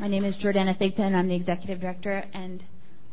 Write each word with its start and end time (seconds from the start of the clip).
My 0.00 0.08
name 0.08 0.24
is 0.24 0.34
Jordanna 0.38 0.74
Thigpen. 0.74 1.14
I'm 1.14 1.28
the 1.28 1.34
Executive 1.34 1.78
Director, 1.78 2.24
and 2.32 2.64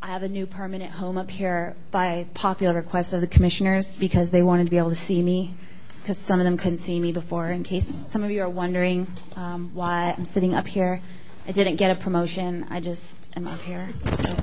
I 0.01 0.07
have 0.07 0.23
a 0.23 0.29
new 0.29 0.45
permanent 0.45 0.89
home 0.89 1.17
up 1.17 1.29
here 1.29 1.75
by 1.91 2.27
popular 2.33 2.75
request 2.75 3.11
of 3.11 3.19
the 3.19 3.27
commissioners 3.27 3.97
because 3.97 4.31
they 4.31 4.41
wanted 4.41 4.63
to 4.63 4.69
be 4.69 4.77
able 4.77 4.91
to 4.91 4.95
see 4.95 5.21
me 5.21 5.53
because 5.97 6.17
some 6.17 6.39
of 6.39 6.45
them 6.45 6.57
couldn't 6.57 6.77
see 6.77 6.97
me 6.97 7.11
before. 7.11 7.49
In 7.49 7.65
case 7.65 7.85
some 7.85 8.23
of 8.23 8.31
you 8.31 8.41
are 8.41 8.49
wondering 8.49 9.05
um, 9.35 9.71
why 9.73 10.15
I'm 10.17 10.23
sitting 10.23 10.55
up 10.55 10.65
here, 10.65 11.01
I 11.45 11.51
didn't 11.51 11.75
get 11.75 11.91
a 11.91 11.95
promotion. 11.95 12.67
I 12.69 12.79
just 12.79 13.27
am 13.35 13.47
up 13.47 13.59
here. 13.59 13.89
So. 14.19 14.37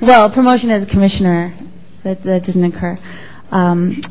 well, 0.06 0.28
promotion 0.28 0.70
as 0.70 0.82
a 0.82 0.86
commissioner, 0.86 1.54
that, 2.02 2.22
that 2.24 2.44
didn't 2.44 2.64
occur. 2.64 2.98
Um, 3.50 4.02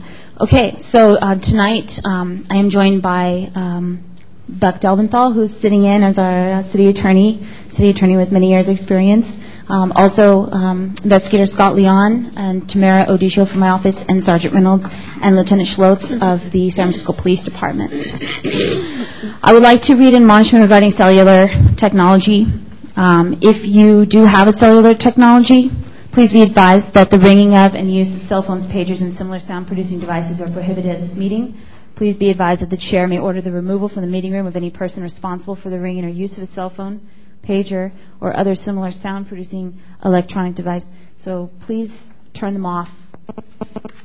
okay, 0.41 0.77
so 0.77 1.13
uh, 1.13 1.35
tonight 1.35 1.99
um, 2.03 2.43
I 2.49 2.55
am 2.55 2.71
joined 2.71 3.03
by 3.03 3.51
um, 3.53 4.14
Buck 4.47 4.79
Delventhal, 4.79 5.33
who's 5.33 5.55
sitting 5.55 5.85
in 5.85 6.03
as 6.03 6.17
our 6.19 6.51
uh, 6.51 6.63
city 6.63 6.87
attorney, 6.87 7.45
city 7.67 7.89
attorney 7.89 8.15
with 8.15 8.31
many 8.31 8.51
years' 8.51 8.69
experience. 8.69 9.37
Um, 9.67 9.91
also, 9.93 10.45
um, 10.51 10.93
Investigator 11.03 11.47
Scott 11.47 11.75
Leon 11.75 12.33
and 12.35 12.69
Tamara 12.69 13.07
Odisho 13.07 13.47
from 13.47 13.61
my 13.61 13.69
office, 13.69 14.05
and 14.07 14.23
Sergeant 14.23 14.53
Reynolds 14.53 14.87
and 15.21 15.35
Lieutenant 15.35 15.67
Schlotz 15.67 16.13
of 16.13 16.51
the 16.51 16.69
San 16.69 16.85
Francisco 16.85 17.13
Police 17.13 17.43
Department. 17.43 17.91
I 19.43 19.53
would 19.53 19.63
like 19.63 19.81
to 19.83 19.95
read 19.95 20.13
an 20.13 20.21
admonishment 20.21 20.61
regarding 20.61 20.91
cellular 20.91 21.47
technology. 21.75 22.45
Um, 22.95 23.39
if 23.41 23.65
you 23.65 24.05
do 24.05 24.23
have 24.23 24.47
a 24.47 24.53
cellular 24.53 24.93
technology, 24.93 25.71
please 26.11 26.31
be 26.31 26.43
advised 26.43 26.93
that 26.93 27.09
the 27.09 27.19
ringing 27.19 27.57
of 27.57 27.73
and 27.73 27.93
use 27.93 28.15
of 28.15 28.21
cell 28.21 28.43
phones, 28.43 28.67
pagers, 28.67 29.01
and 29.01 29.11
similar 29.11 29.39
sound-producing 29.39 29.99
devices 29.99 30.39
are 30.41 30.49
prohibited 30.51 30.91
at 30.91 31.01
this 31.01 31.15
meeting. 31.15 31.59
Please 31.95 32.17
be 32.17 32.29
advised 32.29 32.61
that 32.61 32.69
the 32.69 32.77
chair 32.77 33.07
may 33.07 33.17
order 33.17 33.41
the 33.41 33.51
removal 33.51 33.87
from 33.87 34.01
the 34.01 34.07
meeting 34.07 34.33
room 34.33 34.47
of 34.47 34.55
any 34.55 34.69
person 34.69 35.01
responsible 35.01 35.55
for 35.55 35.69
the 35.69 35.79
ringing 35.79 36.03
or 36.03 36.09
use 36.09 36.37
of 36.37 36.43
a 36.43 36.45
cell 36.45 36.69
phone, 36.69 37.07
pager, 37.43 37.91
or 38.19 38.35
other 38.35 38.53
similar 38.53 38.91
sound-producing 38.91 39.79
electronic 40.03 40.55
device. 40.55 40.89
So 41.17 41.49
please 41.61 42.11
turn 42.33 42.53
them 42.53 42.65
off 42.65 42.91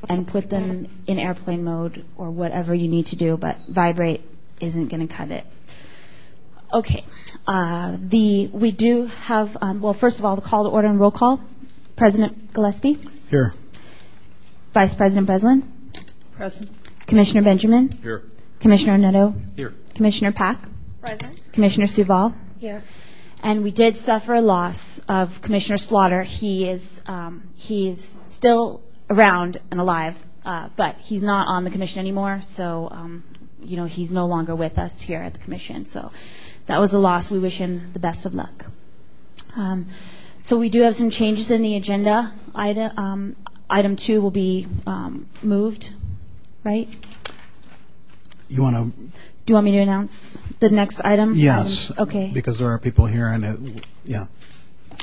and 0.08 0.26
put 0.26 0.48
them 0.48 0.88
in 1.06 1.18
airplane 1.18 1.64
mode 1.64 2.04
or 2.16 2.30
whatever 2.30 2.74
you 2.74 2.88
need 2.88 3.06
to 3.06 3.16
do, 3.16 3.36
but 3.36 3.56
vibrate 3.68 4.22
isn't 4.60 4.88
going 4.88 5.06
to 5.06 5.12
cut 5.12 5.30
it. 5.30 5.44
Okay. 6.72 7.04
Uh, 7.46 7.96
the 8.00 8.46
we 8.48 8.70
do 8.70 9.06
have 9.06 9.56
um, 9.60 9.80
well, 9.80 9.94
first 9.94 10.20
of 10.20 10.24
all, 10.24 10.36
the 10.36 10.42
call 10.42 10.64
to 10.64 10.70
order 10.70 10.86
and 10.86 11.00
roll 11.00 11.10
call. 11.10 11.40
President 11.96 12.54
Gillespie. 12.54 12.98
Here. 13.28 13.52
Vice 14.72 14.94
President 14.94 15.26
Breslin. 15.26 15.92
Present. 16.36 16.70
Commissioner 17.10 17.42
Benjamin. 17.42 17.90
Here. 17.90 18.22
Commissioner 18.60 18.96
Neto. 18.96 19.34
Here. 19.56 19.74
Commissioner 19.96 20.30
Pack. 20.30 20.64
Present. 21.00 21.40
Commissioner 21.52 21.86
Suval. 21.86 22.32
Here. 22.58 22.84
And 23.42 23.64
we 23.64 23.72
did 23.72 23.96
suffer 23.96 24.34
a 24.34 24.40
loss 24.40 25.00
of 25.08 25.42
Commissioner 25.42 25.76
Slaughter. 25.76 26.22
He 26.22 26.68
is 26.68 27.02
um, 27.06 27.48
he 27.56 27.88
is 27.88 28.20
still 28.28 28.82
around 29.08 29.60
and 29.72 29.80
alive, 29.80 30.16
uh, 30.44 30.68
but 30.76 30.98
he's 30.98 31.20
not 31.20 31.48
on 31.48 31.64
the 31.64 31.70
commission 31.70 31.98
anymore. 31.98 32.42
So 32.42 32.88
um, 32.92 33.24
you 33.60 33.76
know 33.76 33.86
he's 33.86 34.12
no 34.12 34.26
longer 34.26 34.54
with 34.54 34.78
us 34.78 35.00
here 35.00 35.20
at 35.20 35.34
the 35.34 35.40
commission. 35.40 35.86
So 35.86 36.12
that 36.66 36.78
was 36.78 36.92
a 36.92 36.98
loss. 37.00 37.28
We 37.28 37.40
wish 37.40 37.58
him 37.58 37.90
the 37.92 37.98
best 37.98 38.24
of 38.24 38.34
luck. 38.34 38.66
Um, 39.56 39.88
so 40.44 40.56
we 40.58 40.68
do 40.68 40.82
have 40.82 40.94
some 40.94 41.10
changes 41.10 41.50
in 41.50 41.62
the 41.62 41.74
agenda. 41.74 42.32
Item, 42.54 42.92
um, 42.96 43.36
item 43.68 43.96
two 43.96 44.20
will 44.20 44.30
be 44.30 44.68
um, 44.86 45.28
moved 45.42 45.90
right? 46.64 46.88
You 48.48 48.62
want 48.62 48.94
to? 48.94 49.00
Do 49.00 49.12
you 49.46 49.54
want 49.54 49.64
me 49.64 49.72
to 49.72 49.78
announce 49.78 50.38
the 50.60 50.68
next 50.68 51.00
item? 51.04 51.34
Yes. 51.34 51.92
Okay. 51.96 52.30
Because 52.32 52.58
there 52.58 52.68
are 52.68 52.78
people 52.78 53.06
here, 53.06 53.28
and 53.28 53.44
it, 53.44 53.86
yeah. 54.04 54.26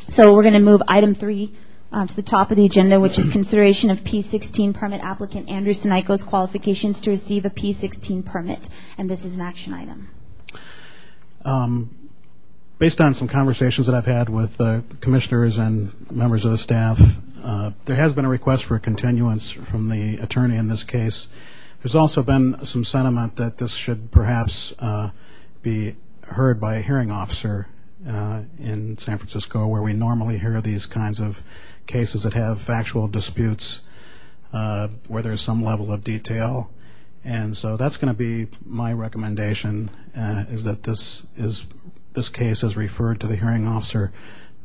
So 0.09 0.33
we're 0.33 0.43
going 0.43 0.53
to 0.53 0.59
move 0.59 0.81
item 0.87 1.15
three 1.15 1.53
um, 1.91 2.07
to 2.07 2.15
the 2.15 2.21
top 2.21 2.51
of 2.51 2.57
the 2.57 2.65
agenda, 2.65 2.99
which 2.99 3.17
is 3.17 3.29
consideration 3.29 3.89
of 3.89 3.99
P16 3.99 4.73
permit 4.73 5.01
applicant 5.01 5.49
Andrew 5.49 5.73
Siniko's 5.73 6.23
qualifications 6.23 7.01
to 7.01 7.11
receive 7.11 7.45
a 7.45 7.49
P16 7.49 8.25
permit, 8.25 8.67
and 8.97 9.09
this 9.09 9.25
is 9.25 9.35
an 9.35 9.41
action 9.41 9.73
item. 9.73 10.09
Um, 11.43 12.09
based 12.77 12.99
on 13.01 13.13
some 13.13 13.27
conversations 13.27 13.87
that 13.87 13.95
I've 13.95 14.05
had 14.05 14.29
with 14.29 14.59
uh, 14.59 14.81
commissioners 15.01 15.57
and 15.57 16.11
members 16.11 16.45
of 16.45 16.51
the 16.51 16.57
staff, 16.57 16.99
there 17.85 17.95
has 17.95 18.13
been 18.13 18.25
a 18.25 18.29
request 18.29 18.65
for 18.65 18.75
a 18.75 18.79
continuance 18.79 19.51
from 19.51 19.89
the 19.89 20.17
attorney 20.17 20.57
in 20.57 20.67
this 20.67 20.83
case. 20.83 21.27
There's 21.81 21.95
also 21.95 22.23
been 22.23 22.65
some 22.65 22.83
sentiment 22.83 23.37
that 23.37 23.57
this 23.57 23.73
should 23.73 24.11
perhaps 24.11 24.73
uh, 24.79 25.11
be 25.61 25.95
heard 26.23 26.59
by 26.59 26.75
a 26.75 26.81
hearing 26.81 27.11
officer 27.11 27.67
uh, 28.07 28.41
in 28.59 28.97
San 28.97 29.17
Francisco, 29.17 29.67
where 29.67 29.81
we 29.81 29.93
normally 29.93 30.37
hear 30.37 30.61
these 30.61 30.85
kinds 30.85 31.19
of 31.19 31.37
cases 31.85 32.23
that 32.23 32.33
have 32.33 32.61
factual 32.61 33.07
disputes 33.07 33.81
uh, 34.53 34.87
where 35.07 35.23
there's 35.23 35.41
some 35.41 35.63
level 35.63 35.91
of 35.91 36.03
detail. 36.03 36.69
And 37.23 37.55
so 37.55 37.77
that's 37.77 37.97
going 37.97 38.13
to 38.13 38.17
be 38.17 38.47
my 38.65 38.93
recommendation, 38.93 39.89
uh, 40.17 40.45
is 40.49 40.63
that 40.63 40.83
this 40.83 41.25
is 41.35 41.65
this 42.13 42.29
case 42.29 42.63
is 42.63 42.75
referred 42.75 43.21
to 43.21 43.27
the 43.27 43.35
hearing 43.35 43.67
officer. 43.67 44.11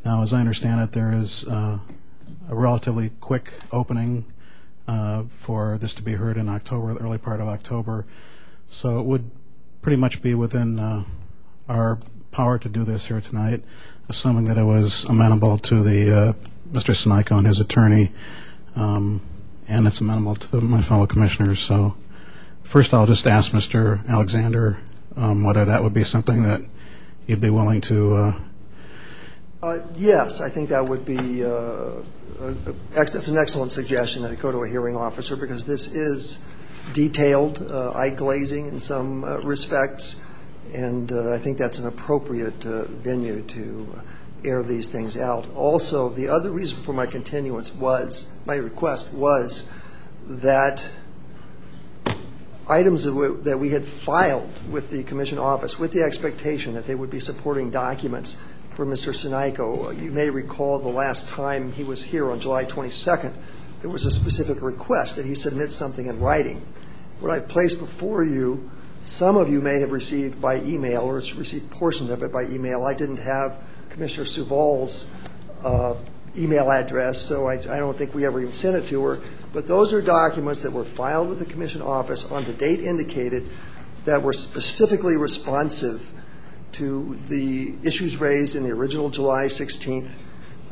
Now, 0.05 0.23
as 0.23 0.33
I 0.33 0.41
understand 0.41 0.81
it, 0.81 0.93
there 0.93 1.13
is 1.13 1.45
uh, 1.47 1.79
a 2.53 2.55
relatively 2.55 3.11
quick 3.23 3.51
opening 3.73 4.27
uh, 4.87 5.25
for 5.47 5.79
this 5.79 5.95
to 5.95 6.03
be 6.03 6.13
heard 6.13 6.37
in 6.37 6.51
October, 6.51 6.93
the 6.93 7.01
early 7.01 7.17
part 7.17 7.41
of 7.41 7.49
October. 7.49 8.05
So 8.69 9.01
it 9.01 9.07
would 9.07 9.31
pretty 9.81 9.97
much 9.97 10.21
be 10.23 10.35
within 10.35 10.79
uh, 10.79 11.05
our 11.67 11.99
power 12.31 12.59
to 12.59 12.69
do 12.69 12.85
this 12.85 13.07
here 13.07 13.23
tonight, 13.23 13.63
assuming 14.11 14.45
that 14.49 14.59
it 14.59 14.65
was 14.65 15.07
amenable 15.09 15.57
to 15.59 15.83
the 15.83 16.15
uh, 16.15 16.33
Mr. 16.71 16.95
Siniko 16.95 17.39
and 17.39 17.47
his 17.47 17.59
attorney, 17.59 18.13
um, 18.77 19.23
and 19.67 19.87
it's 19.87 20.03
amenable 20.03 20.37
to 20.37 20.51
the, 20.51 20.61
my 20.61 20.83
fellow 20.83 21.07
commissioners. 21.07 21.59
So 21.59 21.95
first, 22.65 22.93
I'll 22.93 23.07
just 23.07 23.27
ask 23.27 23.53
Mr. 23.53 24.07
Alexander 24.07 24.79
um, 25.17 25.43
whether 25.43 25.65
that 25.65 25.83
would 25.83 25.95
be 25.95 26.05
something 26.05 26.43
that 26.43 26.61
you'd 27.27 27.41
be 27.41 27.51
willing 27.51 27.81
to 27.83 28.15
uh, 28.15 28.41
Uh, 29.63 29.79
yes, 29.95 30.41
I 30.41 30.51
think 30.51 30.71
that 30.71 30.87
would 30.87 31.05
be 31.05 31.45
uh, 31.45 31.49
uh 31.49 32.03
that's 32.91 33.29
an 33.29 33.39
excellent 33.39 33.71
suggestion 33.71 34.23
that 34.23 34.33
I 34.33 34.35
go 34.35 34.51
to 34.51 34.65
a 34.65 34.69
hearing 34.69 34.97
officer 34.97 35.37
because 35.37 35.65
this 35.65 35.87
is 35.87 36.41
detailed, 36.95 37.63
uh, 37.63 37.93
eye 37.93 38.11
glazing 38.11 38.67
in 38.67 38.81
some 38.81 39.23
uh, 39.23 39.37
respects, 39.39 40.21
and 40.75 41.13
I 41.13 41.39
think 41.39 41.59
that's 41.59 41.79
an 41.79 41.87
appropriate 41.87 42.65
venue 43.05 43.43
to 43.43 44.01
air 44.45 44.65
these 44.65 44.89
things 44.89 45.17
out. 45.17 45.49
Also, 45.55 46.09
the 46.09 46.27
other 46.27 46.51
reason 46.51 46.83
for 46.83 46.93
my 46.93 47.07
continuance 47.07 47.73
was, 47.73 48.33
my 48.45 48.57
request 48.57 49.15
was 49.15 49.71
that 50.27 50.85
items 52.69 53.05
that 53.05 53.59
we 53.61 53.71
had 53.71 53.87
filed 53.87 54.51
with 54.73 54.91
the 54.91 55.05
commission 55.05 55.39
office 55.39 55.79
with 55.79 55.93
the 55.93 56.03
expectation 56.03 56.75
that 56.75 56.87
they 56.89 56.97
would 56.97 57.11
be 57.11 57.21
supporting 57.21 57.71
documents 57.71 58.41
for 58.75 58.87
Mr. 58.87 59.13
Siniko. 59.13 60.01
You 60.01 60.11
may 60.11 60.31
recall 60.31 60.79
the 60.79 60.89
last 60.89 61.29
time 61.29 61.73
he 61.73 61.85
was 61.85 62.03
here 62.03 62.31
on 62.31 62.41
July 62.41 62.65
22nd, 62.65 63.35
there 63.81 63.91
was 63.91 64.07
a 64.07 64.11
specific 64.11 64.63
request 64.63 65.17
that 65.17 65.27
he 65.27 65.35
submit 65.35 65.73
something 65.73 66.07
in 66.07 66.21
writing. 66.21 66.63
What 67.21 67.31
I 67.31 67.41
placed 67.41 67.81
before 67.81 68.25
you, 68.25 68.71
some 69.05 69.37
of 69.37 69.49
you 69.49 69.61
may 69.61 69.81
have 69.81 69.91
received 69.91 70.41
by 70.41 70.57
email 70.63 71.03
or 71.03 71.15
received 71.15 71.71
portions 71.71 72.11
of 72.11 72.23
it 72.23 72.33
by 72.33 72.45
email. 72.45 72.85
I 72.85 72.95
didn't 72.95 73.19
have 73.19 73.57
Commissioner 73.91 74.27
Suval's 74.27 75.11
uh, 75.63 75.97
email 76.37 76.71
address, 76.71 77.21
so 77.21 77.49
I 77.49 77.57
don't 77.57 77.97
think 77.99 78.15
we 78.15 78.25
ever 78.25 78.41
even 78.41 78.53
sent 78.53 78.77
it 78.77 78.89
to 78.89 79.05
her. 79.05 79.21
But 79.53 79.69
those 79.69 79.93
are 79.93 80.01
documents 80.01 80.63
that 80.63 80.73
were 80.73 80.85
filed 80.85 81.29
with 81.29 81.41
the 81.41 81.45
commission 81.45 81.83
office 81.83 82.31
on 82.31 82.45
the 82.45 82.55
date 82.55 82.81
indicated 82.81 83.49
that 84.07 84.23
were 84.23 84.33
specifically 84.33 85.17
responsive 85.17 86.01
to 86.73 87.19
the 87.29 87.75
issues 87.83 88.17
raised 88.19 88.57
in 88.57 88.63
the 88.63 88.71
original 88.71 89.11
July 89.11 89.47
16th 89.47 90.11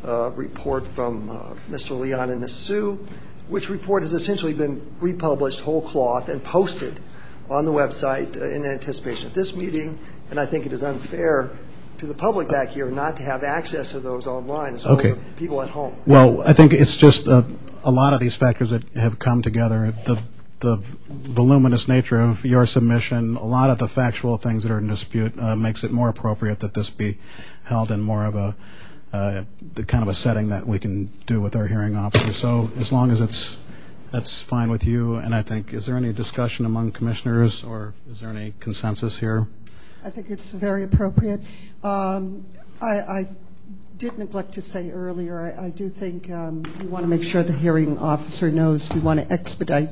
uh, 0.05 0.31
report 0.31 0.87
from 0.89 1.31
uh, 1.31 1.55
Mr. 1.69 1.99
Leon 1.99 2.31
and 2.31 2.41
Ms. 2.41 2.55
Sue, 2.55 3.07
which 3.49 3.69
report 3.69 4.03
has 4.03 4.13
essentially 4.13 4.55
been 4.55 4.95
republished 5.01 5.61
whole 5.61 5.83
cloth 5.83 6.29
and 6.29 6.43
posted 6.43 7.01
on 7.49 7.65
the 7.65 7.73
website 7.73 8.41
uh, 8.41 8.49
in 8.49 8.65
anticipation 8.65 9.27
of 9.27 9.35
this 9.35 9.55
meeting. 9.57 9.99
And 10.31 10.39
I 10.39 10.47
think 10.47 10.67
it 10.67 10.73
is 10.73 10.83
unfair 10.83 11.51
to 11.99 12.07
the 12.07 12.15
public 12.15 12.49
back 12.49 12.69
here 12.69 12.91
not 12.91 13.17
to 13.17 13.23
have 13.23 13.45
access 13.45 13.89
to 13.89 14.01
those 14.01 14.27
online 14.27 14.77
as 14.77 14.87
well 14.87 15.01
as 15.01 15.19
people 15.37 15.61
at 15.61 15.69
home. 15.69 15.97
Well, 16.07 16.41
I 16.43 16.55
think 16.55 16.73
it's 16.73 16.97
just 16.97 17.27
a 17.27 17.45
lot 17.85 18.15
of 18.15 18.21
these 18.21 18.37
factors 18.37 18.71
that 18.71 18.85
have 18.95 19.19
come 19.19 19.43
together. 19.43 19.95
The 20.07 20.23
the 20.61 20.83
voluminous 21.09 21.89
nature 21.89 22.21
of 22.21 22.45
your 22.45 22.67
submission, 22.67 23.37
a 23.37 23.45
lot 23.45 23.71
of 23.71 23.79
the 23.79 23.89
factual 23.89 24.37
things 24.37 24.63
that 24.63 24.71
are 24.73 24.79
in 24.79 24.89
dispute 24.89 25.33
uh, 25.39 25.57
makes 25.57 25.85
it 25.85 25.91
more 25.91 26.09
appropriate 26.09 26.61
that 26.61 26.75
this 26.75 26.91
be 26.91 27.19
held 27.65 27.91
in 27.91 28.01
more 28.01 28.25
of 28.25 28.37
a 28.37 28.55
uh, 29.13 29.43
the 29.75 29.85
kind 29.85 30.03
of 30.03 30.09
a 30.09 30.15
setting 30.15 30.51
that 30.51 30.65
we 30.65 30.79
can 30.79 31.11
do 31.27 31.41
with 31.41 31.57
our 31.57 31.67
hearing 31.67 31.97
officer. 31.97 32.33
So 32.33 32.71
as 32.79 32.93
long 32.93 33.11
as 33.11 33.21
it's 33.21 33.57
that's 34.13 34.43
fine 34.43 34.71
with 34.71 34.85
you, 34.85 35.17
and 35.17 35.35
I 35.35 35.43
think 35.43 35.73
is 35.73 35.87
there 35.87 35.97
any 35.97 36.13
discussion 36.13 36.65
among 36.67 36.93
commissioners 36.93 37.65
or 37.65 37.95
is 38.11 38.21
there 38.21 38.31
any 38.31 38.55
consensus 38.61 39.19
here? 39.19 39.47
I 40.05 40.11
think 40.11 40.31
it's 40.31 40.53
very 40.53 40.85
appropriate. 40.85 41.41
Um, 41.83 42.47
I, 42.81 43.27
did 43.99 44.17
neglect 44.17 44.55
to 44.55 44.63
say 44.63 44.91
earlier, 44.91 45.55
I, 45.61 45.69
do 45.69 45.91
think 45.91 46.31
um, 46.31 46.63
we 46.81 46.87
want 46.87 47.05
to 47.05 47.07
make 47.07 47.23
sure 47.23 47.43
the 47.43 47.53
hearing 47.53 47.99
officer 47.99 48.51
knows 48.51 48.89
we 48.91 49.01
want 49.01 49.21
to 49.21 49.31
expedite 49.31 49.91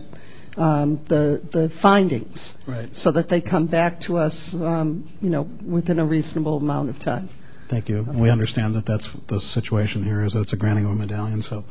the 0.59 1.41
the 1.51 1.71
findings, 1.71 2.55
Right. 2.67 2.95
so 2.95 3.13
that 3.13 3.29
they 3.29 3.41
come 3.41 3.67
back 3.67 4.01
to 4.01 4.19
us, 4.19 4.55
um, 4.55 5.09
you 5.23 5.31
know, 5.31 5.43
within 5.43 5.99
a 5.99 6.05
reasonable 6.05 6.57
amount 6.59 6.91
of 6.91 6.99
time. 6.99 7.29
Thank 7.69 7.89
you. 7.89 8.03
We 8.03 8.31
understand 8.31 8.75
that 8.77 8.87
that's 8.87 9.11
the 9.27 9.41
situation 9.41 10.03
here 10.03 10.25
is 10.25 10.33
that 10.33 10.41
it's 10.41 10.53
a 10.55 10.57
granting 10.57 10.87
of 10.87 10.93
a 10.93 10.95
medallion. 10.95 11.43
So, 11.43 11.65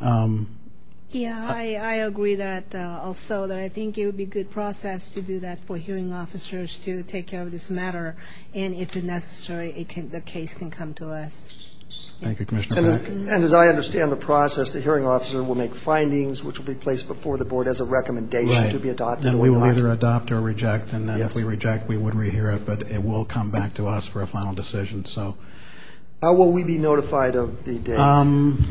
um, 0.00 0.48
Yeah, 1.12 1.38
I, 1.48 1.74
I 1.74 1.94
agree 2.06 2.34
that 2.34 2.74
uh, 2.74 3.00
also 3.02 3.46
that 3.46 3.58
I 3.58 3.68
think 3.68 3.96
it 3.96 4.06
would 4.06 4.16
be 4.16 4.24
a 4.24 4.26
good 4.26 4.50
process 4.50 5.12
to 5.12 5.22
do 5.22 5.40
that 5.40 5.60
for 5.66 5.76
hearing 5.78 6.12
officers 6.12 6.78
to 6.80 7.04
take 7.04 7.28
care 7.28 7.42
of 7.42 7.52
this 7.52 7.70
matter, 7.70 8.16
and 8.54 8.74
if 8.74 8.96
necessary, 8.96 9.72
it 9.72 9.88
can, 9.88 10.10
the 10.10 10.20
case 10.20 10.54
can 10.54 10.70
come 10.70 10.92
to 10.94 11.10
us. 11.10 11.65
Thank 12.20 12.40
you, 12.40 12.46
Commissioner 12.46 12.78
And 12.78 12.86
as, 12.86 12.98
Pack. 12.98 13.08
and 13.08 13.44
as 13.44 13.52
I 13.52 13.68
understand 13.68 14.10
the 14.12 14.16
process, 14.16 14.70
the 14.70 14.80
hearing 14.80 15.06
officer 15.06 15.42
will 15.42 15.54
make 15.54 15.74
findings 15.74 16.42
which 16.42 16.58
will 16.58 16.66
be 16.66 16.74
placed 16.74 17.06
before 17.08 17.36
the 17.38 17.44
board 17.44 17.66
as 17.66 17.80
a 17.80 17.84
recommendation 17.84 18.72
to 18.72 18.78
be 18.78 18.88
adopted 18.90 19.26
Then 19.26 19.34
or 19.36 19.42
we 19.42 19.50
will 19.50 19.64
either 19.64 19.90
adopt 19.92 20.32
or 20.32 20.40
reject, 20.40 20.92
and 20.92 21.08
then 21.08 21.20
if 21.20 21.34
we 21.34 21.44
reject, 21.44 21.88
we 21.88 21.96
would 21.96 22.14
rehear 22.14 22.54
it, 22.56 22.66
but 22.66 22.82
it 22.90 23.02
will 23.02 23.24
come 23.24 23.50
back 23.50 23.74
to 23.74 23.86
us 23.86 24.06
for 24.06 24.22
a 24.22 24.26
final 24.26 24.54
decision. 24.54 25.04
So, 25.04 25.36
How 26.22 26.34
will 26.34 26.52
we 26.52 26.64
be 26.64 26.78
notified 26.78 27.36
of 27.36 27.64
the 27.64 27.78
date? 27.78 27.98
um, 27.98 28.64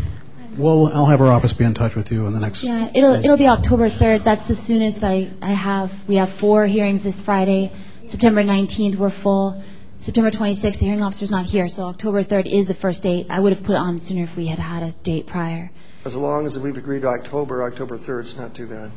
we'll, 0.57 0.87
I'll 0.87 1.05
have 1.07 1.21
our 1.21 1.31
office 1.31 1.53
be 1.53 1.65
in 1.65 1.73
touch 1.73 1.95
with 1.95 2.11
you 2.11 2.25
in 2.27 2.33
the 2.33 2.39
next. 2.39 2.63
Yeah, 2.63 2.89
it'll 2.93 3.15
it'll 3.15 3.37
be 3.37 3.47
October 3.47 3.89
3rd. 3.89 4.23
That's 4.23 4.43
the 4.43 4.55
soonest 4.55 5.03
I 5.03 5.29
I 5.41 5.53
have. 5.53 6.07
We 6.07 6.15
have 6.15 6.31
four 6.31 6.65
hearings 6.65 7.03
this 7.03 7.21
Friday. 7.21 7.71
September 8.05 8.43
19th 8.43 8.95
we're 8.97 9.09
full. 9.09 9.63
September 10.05 10.29
26th 10.29 10.77
the 10.77 10.85
hearing 10.85 11.01
officer's 11.01 11.31
not 11.31 11.47
here, 11.47 11.67
so 11.67 11.85
October 11.85 12.23
3rd 12.23 12.45
is 12.45 12.67
the 12.67 12.75
first 12.75 13.01
date. 13.01 13.25
I 13.27 13.39
would 13.39 13.53
have 13.53 13.63
put 13.63 13.73
it 13.73 13.79
on 13.79 13.97
sooner 13.97 14.21
if 14.21 14.37
we 14.37 14.45
had 14.45 14.59
had 14.59 14.83
a 14.83 14.91
date 14.91 15.25
prior. 15.25 15.71
As 16.05 16.15
long 16.15 16.45
as 16.45 16.59
we've 16.59 16.77
agreed 16.77 17.01
to 17.01 17.07
October, 17.07 17.63
October 17.63 17.97
3rd, 17.97 18.25
is 18.25 18.37
not 18.37 18.53
too 18.53 18.67
bad. 18.67 18.91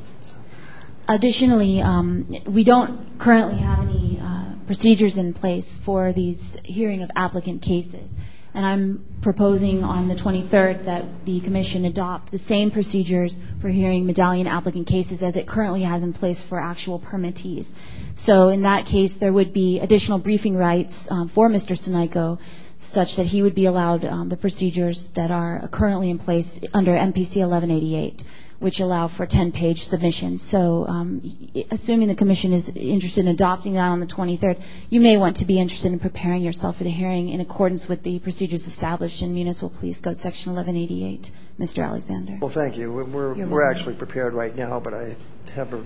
Additionally, 1.09 1.81
um, 1.81 2.37
we 2.47 2.63
don't 2.63 3.19
currently 3.19 3.59
have 3.59 3.79
any 3.89 4.21
uh, 4.23 4.53
procedures 4.67 5.17
in 5.17 5.33
place 5.33 5.79
for 5.79 6.13
these 6.13 6.59
hearing 6.63 7.01
of 7.03 7.11
applicant 7.17 7.63
cases. 7.63 8.15
And 8.59 8.67
I'm 8.67 9.05
proposing 9.23 9.85
on 9.85 10.09
the 10.09 10.17
23rd 10.17 10.87
that 10.87 11.25
the 11.25 11.39
commission 11.39 11.85
adopt 11.85 12.33
the 12.33 12.39
same 12.39 12.73
procedures 12.73 13.39
for 13.61 13.69
hearing 13.69 14.05
medallion 14.05 14.49
applicant 14.49 14.89
cases 14.89 15.23
as 15.23 15.37
it 15.37 15.47
currently 15.47 15.83
has 15.83 16.03
in 16.03 16.13
place 16.13 16.43
for 16.43 16.61
actual 16.61 16.99
permittees. 16.99 17.73
So 18.17 18.49
in 18.49 18.63
that 18.63 18.85
case, 18.85 19.19
there 19.19 19.33
would 19.33 19.53
be 19.53 19.79
additional 19.79 20.19
briefing 20.19 20.57
rights 20.57 21.09
um, 21.09 21.29
for 21.29 21.49
Mr. 21.49 21.79
Siniko 21.79 22.41
such 22.77 23.15
that 23.15 23.27
he 23.27 23.43
would 23.43 23.55
be 23.55 23.67
allowed 23.67 24.05
um, 24.05 24.29
the 24.29 24.37
procedures 24.37 25.11
that 25.11 25.31
are 25.31 25.69
currently 25.69 26.11
in 26.11 26.19
place 26.19 26.59
under 26.75 26.91
MPC 26.91 27.37
1188 27.47 28.25
which 28.59 28.81
allow 28.81 29.07
for 29.07 29.27
10-page 29.27 29.85
submissions. 29.85 30.43
So 30.43 30.85
um, 30.87 31.23
assuming 31.71 32.09
the 32.09 32.15
commission 32.15 32.53
is 32.53 32.69
interested 32.69 33.21
in 33.21 33.29
adopting 33.29 33.75
that 33.75 33.81
on 33.89 34.01
the 34.01 34.07
23rd, 34.07 34.61
you 34.91 35.01
may 35.01 35.17
want 35.17 35.37
to 35.37 35.45
be 35.45 35.61
interested 35.61 35.93
in 35.93 35.99
preparing 36.01 36.43
yourself 36.43 36.79
for 36.79 36.85
the 36.85 36.91
hearing 36.91 37.29
in 37.29 37.41
accordance 37.41 37.89
with 37.89 38.03
the 38.03 38.19
procedures 38.19 38.67
established 38.67 39.23
in 39.23 39.33
Municipal 39.35 39.71
Police 39.71 40.01
Code 40.01 40.17
Section 40.17 40.55
1188. 40.55 41.31
Mr. 41.59 41.85
Alexander. 41.85 42.39
Well, 42.41 42.53
thank 42.53 42.77
you. 42.77 42.93
We're, 42.93 43.05
we're 43.05 43.47
we're 43.49 43.69
actually 43.69 43.95
prepared 43.95 44.33
right 44.33 44.55
now, 44.55 44.79
but 44.79 44.95
I 44.95 45.17
have, 45.55 45.75
a- 45.75 45.85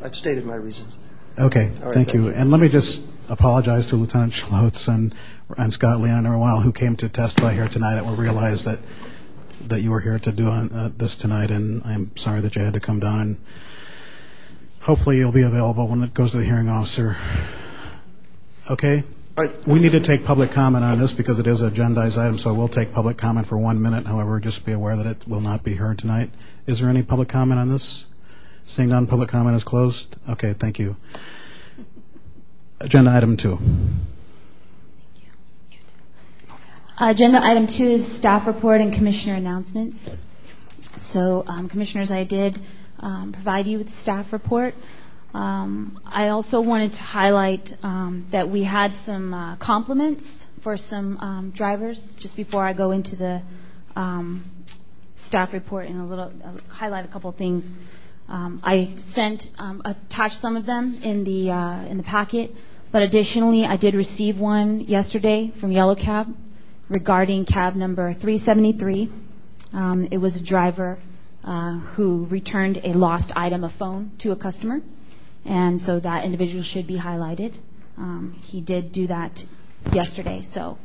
I've 0.00 0.16
stated 0.16 0.46
my 0.46 0.54
reasons. 0.54 0.96
Okay, 1.38 1.64
All 1.64 1.66
right, 1.66 1.80
thank 1.82 1.94
thank 1.94 2.14
you. 2.14 2.28
you. 2.28 2.30
And 2.30 2.50
let 2.50 2.58
me 2.58 2.68
just 2.70 3.06
apologize 3.28 3.86
to 3.88 3.96
Lieutenant 3.96 4.32
Schlotz 4.32 4.88
and, 4.88 5.14
and 5.58 5.72
Scott 5.72 6.00
Leon 6.00 6.18
and 6.18 6.26
everyone 6.26 6.50
else 6.50 6.64
who 6.64 6.72
came 6.72 6.96
to 6.96 7.08
testify 7.08 7.52
here 7.52 7.68
tonight. 7.68 7.98
I 7.98 8.14
realize 8.14 8.64
that 8.64 8.78
that 9.68 9.82
you 9.82 9.90
were 9.90 10.00
here 10.00 10.18
to 10.18 10.32
do 10.32 10.48
uh, 10.48 10.90
this 10.96 11.16
tonight, 11.16 11.50
and 11.50 11.82
I'm 11.84 12.16
sorry 12.16 12.40
that 12.42 12.56
you 12.56 12.62
had 12.62 12.74
to 12.74 12.80
come 12.80 13.00
down. 13.00 13.20
And 13.20 13.36
hopefully, 14.80 15.18
you'll 15.18 15.32
be 15.32 15.42
available 15.42 15.88
when 15.88 16.02
it 16.02 16.14
goes 16.14 16.32
to 16.32 16.38
the 16.38 16.44
hearing 16.44 16.68
officer. 16.68 17.16
Okay. 18.70 19.04
We 19.66 19.80
need 19.80 19.92
to 19.92 20.00
take 20.00 20.24
public 20.24 20.52
comment 20.52 20.84
on 20.84 20.96
this 20.96 21.12
because 21.12 21.40
it 21.40 21.46
is 21.48 21.60
an 21.60 21.72
agendized 21.72 22.16
item, 22.16 22.38
so 22.38 22.54
we'll 22.54 22.68
take 22.68 22.92
public 22.92 23.18
comment 23.18 23.48
for 23.48 23.58
one 23.58 23.82
minute. 23.82 24.06
However, 24.06 24.38
just 24.38 24.64
be 24.64 24.72
aware 24.72 24.96
that 24.96 25.06
it 25.06 25.26
will 25.26 25.40
not 25.40 25.64
be 25.64 25.74
heard 25.74 25.98
tonight. 25.98 26.30
Is 26.68 26.78
there 26.78 26.88
any 26.88 27.02
public 27.02 27.28
comment 27.28 27.58
on 27.58 27.68
this? 27.68 28.06
Seeing 28.64 28.90
none, 28.90 29.08
public 29.08 29.28
comment 29.28 29.56
is 29.56 29.64
closed. 29.64 30.14
Okay, 30.28 30.54
thank 30.54 30.78
you. 30.78 30.96
Agenda 32.80 33.10
item 33.10 33.36
two. 33.36 33.58
Agenda 36.96 37.40
item 37.42 37.66
two 37.66 37.90
is 37.90 38.06
staff 38.06 38.46
report 38.46 38.80
and 38.80 38.94
commissioner 38.94 39.34
announcements. 39.34 40.08
So, 40.96 41.42
um, 41.48 41.68
commissioners, 41.68 42.12
I 42.12 42.22
did 42.22 42.60
um, 43.00 43.32
provide 43.32 43.66
you 43.66 43.78
with 43.78 43.90
staff 43.90 44.32
report. 44.32 44.76
Um, 45.34 45.98
I 46.06 46.28
also 46.28 46.60
wanted 46.60 46.92
to 46.92 47.02
highlight 47.02 47.76
um, 47.82 48.28
that 48.30 48.48
we 48.48 48.62
had 48.62 48.94
some 48.94 49.34
uh, 49.34 49.56
compliments 49.56 50.46
for 50.60 50.76
some 50.76 51.18
um, 51.18 51.50
drivers 51.50 52.14
just 52.14 52.36
before 52.36 52.64
I 52.64 52.72
go 52.72 52.92
into 52.92 53.16
the 53.16 53.42
um, 53.96 54.44
staff 55.16 55.52
report 55.52 55.88
and 55.88 56.00
a 56.00 56.04
little 56.04 56.32
uh, 56.44 56.52
highlight 56.72 57.04
a 57.04 57.08
couple 57.08 57.32
things. 57.32 57.76
I 58.28 58.94
sent 58.98 59.50
attached 59.84 60.40
some 60.40 60.56
of 60.56 60.64
them 60.64 61.00
in 61.02 61.24
the 61.24 61.50
uh, 61.50 61.86
in 61.86 61.96
the 61.96 62.04
packet, 62.04 62.52
but 62.92 63.02
additionally, 63.02 63.64
I 63.66 63.76
did 63.76 63.96
receive 63.96 64.38
one 64.38 64.78
yesterday 64.80 65.50
from 65.58 65.72
Yellow 65.72 65.96
Cab 65.96 66.34
regarding 66.94 67.44
cab 67.44 67.74
number 67.74 68.14
373. 68.14 69.10
Um, 69.72 70.08
it 70.12 70.18
was 70.18 70.36
a 70.36 70.42
driver 70.42 70.96
uh, 71.42 71.78
who 71.78 72.26
returned 72.26 72.80
a 72.84 72.92
lost 72.92 73.32
item, 73.34 73.64
a 73.64 73.68
phone, 73.68 74.12
to 74.18 74.30
a 74.30 74.36
customer, 74.36 74.80
and 75.44 75.80
so 75.80 75.98
that 75.98 76.24
individual 76.24 76.62
should 76.62 76.86
be 76.86 76.96
highlighted. 76.96 77.52
Um, 77.98 78.36
he 78.42 78.60
did 78.60 78.92
do 78.92 79.08
that 79.08 79.44
yesterday, 79.92 80.42
so 80.42 80.78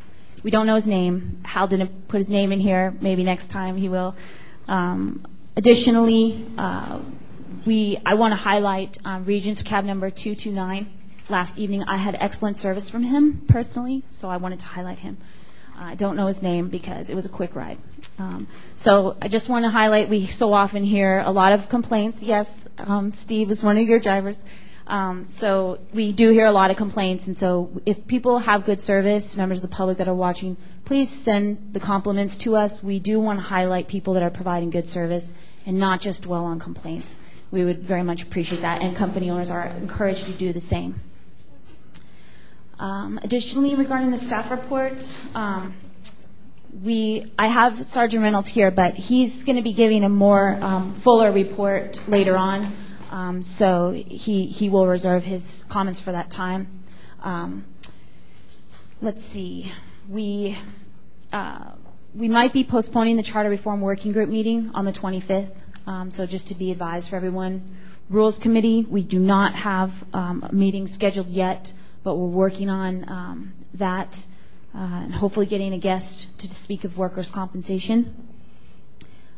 we 0.44 0.50
don't 0.50 0.66
know 0.66 0.76
his 0.76 0.88
name. 0.88 1.42
Hal 1.46 1.68
didn't 1.68 2.08
put 2.08 2.18
his 2.18 2.30
name 2.30 2.52
in 2.52 2.60
here. 2.60 2.92
Maybe 3.00 3.24
next 3.24 3.52
time 3.52 3.78
he 3.78 3.88
will. 3.88 4.16
Um, 4.68 5.28
additionally, 5.56 6.44
uh, 6.58 7.02
we 7.68 8.02
I 8.04 8.16
want 8.16 8.32
to 8.32 8.38
highlight 8.38 8.98
um, 9.06 9.26
Regents 9.26 9.62
cab 9.62 9.86
number 9.86 10.10
229. 10.10 10.92
Last 11.30 11.60
evening, 11.60 11.84
I 11.84 11.98
had 11.98 12.18
excellent 12.20 12.58
service 12.58 12.90
from 12.90 13.04
him 13.04 13.46
personally, 13.48 14.04
so 14.10 14.28
I 14.28 14.38
wanted 14.38 14.62
to 14.62 14.66
highlight 14.66 14.98
him. 14.98 15.18
I 15.82 15.96
don't 15.96 16.18
know 16.18 16.28
his 16.28 16.42
name 16.42 16.68
because 16.68 17.10
it 17.10 17.16
was 17.16 17.26
a 17.26 17.30
quick 17.30 17.56
ride. 17.56 17.78
Um, 18.18 18.48
so 18.76 19.16
I 19.22 19.30
just 19.30 19.48
want 19.48 19.64
to 19.64 19.70
highlight 19.70 20.10
we 20.10 20.26
so 20.26 20.52
often 20.54 20.84
hear 20.84 21.20
a 21.20 21.32
lot 21.32 21.54
of 21.54 21.70
complaints. 21.70 22.22
Yes, 22.22 22.60
um, 22.78 23.12
Steve 23.12 23.50
is 23.50 23.64
one 23.64 23.78
of 23.78 23.88
your 23.88 24.00
drivers. 24.00 24.38
Um, 24.88 25.28
so 25.30 25.80
we 25.94 26.12
do 26.12 26.32
hear 26.32 26.48
a 26.48 26.52
lot 26.52 26.72
of 26.72 26.78
complaints, 26.78 27.28
and 27.28 27.38
so 27.38 27.70
if 27.86 28.08
people 28.08 28.40
have 28.40 28.66
good 28.66 28.80
service, 28.80 29.38
members 29.38 29.64
of 29.64 29.70
the 29.70 29.76
public 29.76 30.00
that 30.00 30.08
are 30.08 30.16
watching, 30.16 30.58
please 30.84 31.10
send 31.10 31.74
the 31.74 31.80
compliments 31.80 32.36
to 32.38 32.56
us. 32.56 32.84
We 32.84 33.00
do 33.00 33.20
want 33.20 33.40
to 33.40 33.44
highlight 33.44 33.88
people 33.88 34.16
that 34.16 34.24
are 34.24 34.32
providing 34.32 34.72
good 34.72 34.88
service 34.88 35.32
and 35.66 35.78
not 35.78 36.02
just 36.02 36.24
dwell 36.24 36.46
on 36.46 36.60
complaints. 36.60 37.16
We 37.52 37.64
would 37.64 37.84
very 37.84 38.04
much 38.04 38.24
appreciate 38.24 38.62
that, 38.62 38.82
and 38.82 38.98
company 38.98 39.30
owners 39.30 39.52
are 39.52 39.68
encouraged 39.68 40.26
to 40.26 40.32
do 40.32 40.52
the 40.52 40.60
same. 40.60 40.96
Um, 42.80 43.20
additionally, 43.22 43.76
regarding 43.76 44.12
the 44.12 44.18
staff 44.18 44.50
report, 44.50 45.06
um, 45.36 45.76
I 47.38 47.48
have 47.48 47.86
Sergeant 47.86 48.24
Reynolds 48.24 48.48
here, 48.48 48.72
but 48.72 48.94
he's 48.94 49.44
going 49.44 49.58
to 49.58 49.62
be 49.62 49.74
giving 49.74 50.06
a 50.06 50.10
more 50.10 50.58
um, 50.62 50.96
fuller 50.96 51.30
report 51.32 52.00
later 52.08 52.38
on. 52.38 53.44
So 53.44 53.92
he 53.92 54.46
he 54.46 54.70
will 54.70 54.88
reserve 54.88 55.26
his 55.26 55.66
comments 55.68 56.00
for 56.00 56.14
that 56.14 56.32
time. 56.32 56.84
Let's 59.02 59.24
see, 59.26 59.72
we 60.08 60.58
uh, 61.34 61.72
we 62.16 62.30
might 62.30 62.54
be 62.54 62.64
postponing 62.64 63.18
the 63.18 63.24
charter 63.24 63.50
reform 63.50 63.82
working 63.82 64.14
group 64.14 64.30
meeting 64.30 64.72
on 64.74 64.86
the 64.86 64.92
25th. 64.94 65.52
Um, 65.86 66.12
so 66.12 66.26
just 66.26 66.48
to 66.50 66.56
be 66.56 66.72
advised 66.72 67.10
for 67.10 67.16
everyone, 67.18 67.78
rules 68.10 68.40
committee 68.40 68.86
we 68.90 69.02
do 69.04 69.20
not 69.20 69.54
have 69.56 69.92
a 70.14 70.50
meeting 70.54 70.88
scheduled 70.88 71.28
yet 71.28 71.74
but 72.04 72.16
we're 72.16 72.28
working 72.28 72.70
on 72.70 73.08
um, 73.10 73.54
that 73.76 74.26
uh, 74.74 74.78
and 74.78 75.14
hopefully 75.14 75.46
getting 75.46 75.74
a 75.74 75.78
guest 75.78 76.28
to 76.40 76.54
speak 76.54 76.84
of 76.84 76.98
workers' 76.98 77.30
compensation. 77.30 78.28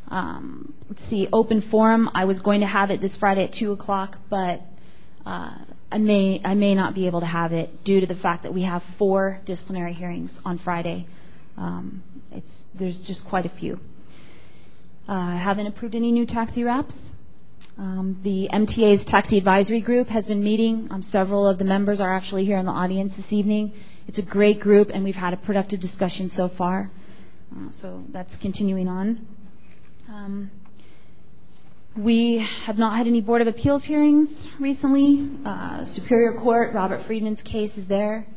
Um, 0.10 0.74
let's 0.90 1.04
see, 1.04 1.30
open 1.32 1.62
forum. 1.62 2.10
I 2.14 2.26
was 2.26 2.42
going 2.42 2.62
to 2.62 2.68
have 2.68 2.92
it 2.92 3.00
this 3.00 3.16
Friday 3.16 3.46
at 3.46 3.54
two 3.54 3.72
o'clock, 3.72 4.18
but 4.30 4.62
uh, 5.26 5.54
I 5.90 5.98
may 5.98 6.42
I 6.44 6.54
may 6.54 6.76
not 6.76 6.94
be 6.94 7.08
able 7.08 7.22
to 7.22 7.26
have 7.26 7.54
it 7.54 7.84
due 7.84 8.02
to 8.02 8.06
the 8.06 8.16
fact 8.16 8.44
that 8.44 8.54
we 8.54 8.64
have 8.64 8.84
four 8.84 9.40
disciplinary 9.46 9.94
hearings 9.94 10.40
on 10.44 10.58
Friday. 10.58 11.06
Um, 11.58 12.04
it's 12.32 12.66
there's 12.76 13.00
just 13.00 13.26
quite 13.26 13.46
a 13.46 13.50
few. 13.50 13.80
Uh, 15.08 15.14
I 15.14 15.36
haven't 15.36 15.68
approved 15.68 15.96
any 15.96 16.12
new 16.12 16.26
taxi 16.26 16.64
wraps. 16.64 17.10
Um, 17.82 18.20
the 18.22 18.48
MTA's 18.54 19.04
taxi 19.04 19.40
advisory 19.40 19.82
group 19.82 20.08
has 20.10 20.28
been 20.28 20.44
meeting. 20.44 20.88
Um, 20.92 21.02
several 21.02 21.48
of 21.48 21.58
the 21.58 21.64
members 21.66 22.00
are 22.00 22.14
actually 22.14 22.46
here 22.46 22.60
in 22.60 22.66
the 22.68 22.72
audience 22.72 23.16
this 23.16 23.34
evening. 23.34 23.74
It's 24.08 24.20
a 24.20 24.22
great 24.22 24.60
group, 24.60 24.92
and 24.94 25.04
we've 25.04 25.16
had 25.16 25.34
a 25.34 25.38
productive 25.38 25.80
discussion 25.80 26.30
so 26.30 26.48
far. 26.48 26.92
Uh, 27.52 27.72
so 27.72 28.04
that's 28.10 28.38
continuing 28.38 28.88
on. 28.88 29.26
Um, 30.08 30.52
we 31.98 32.48
have 32.66 32.78
not 32.78 32.96
had 32.96 33.08
any 33.08 33.20
Board 33.20 33.42
of 33.42 33.48
Appeals 33.48 33.84
hearings 33.84 34.48
recently. 34.60 35.28
Uh, 35.44 35.84
Superior 35.84 36.40
Court, 36.40 36.74
Robert 36.74 37.02
Friedman's 37.02 37.42
case 37.42 37.80
is 37.80 37.88
there. 37.88 38.28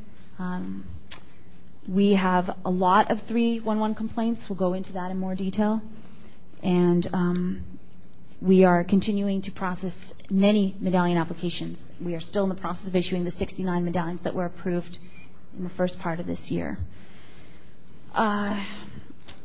We 1.86 2.14
have 2.14 2.56
a 2.64 2.70
lot 2.70 3.10
of 3.10 3.20
311 3.20 3.94
complaints. 3.94 4.48
We'll 4.48 4.56
go 4.56 4.72
into 4.72 4.94
that 4.94 5.10
in 5.10 5.18
more 5.18 5.34
detail. 5.34 5.82
And 6.62 7.06
we 8.40 8.64
are 8.64 8.84
continuing 8.84 9.40
to 9.42 9.52
process 9.52 10.12
many 10.30 10.74
medallion 10.80 11.16
applications. 11.18 11.90
We 12.00 12.14
are 12.14 12.20
still 12.20 12.42
in 12.42 12.48
the 12.48 12.54
process 12.54 12.88
of 12.88 12.96
issuing 12.96 13.24
the 13.24 13.30
69 13.30 13.84
medallions 13.84 14.22
that 14.24 14.34
were 14.34 14.44
approved 14.44 14.98
in 15.56 15.64
the 15.64 15.70
first 15.70 15.98
part 15.98 16.20
of 16.20 16.26
this 16.26 16.50
year. 16.50 16.78
Uh, 18.14 18.62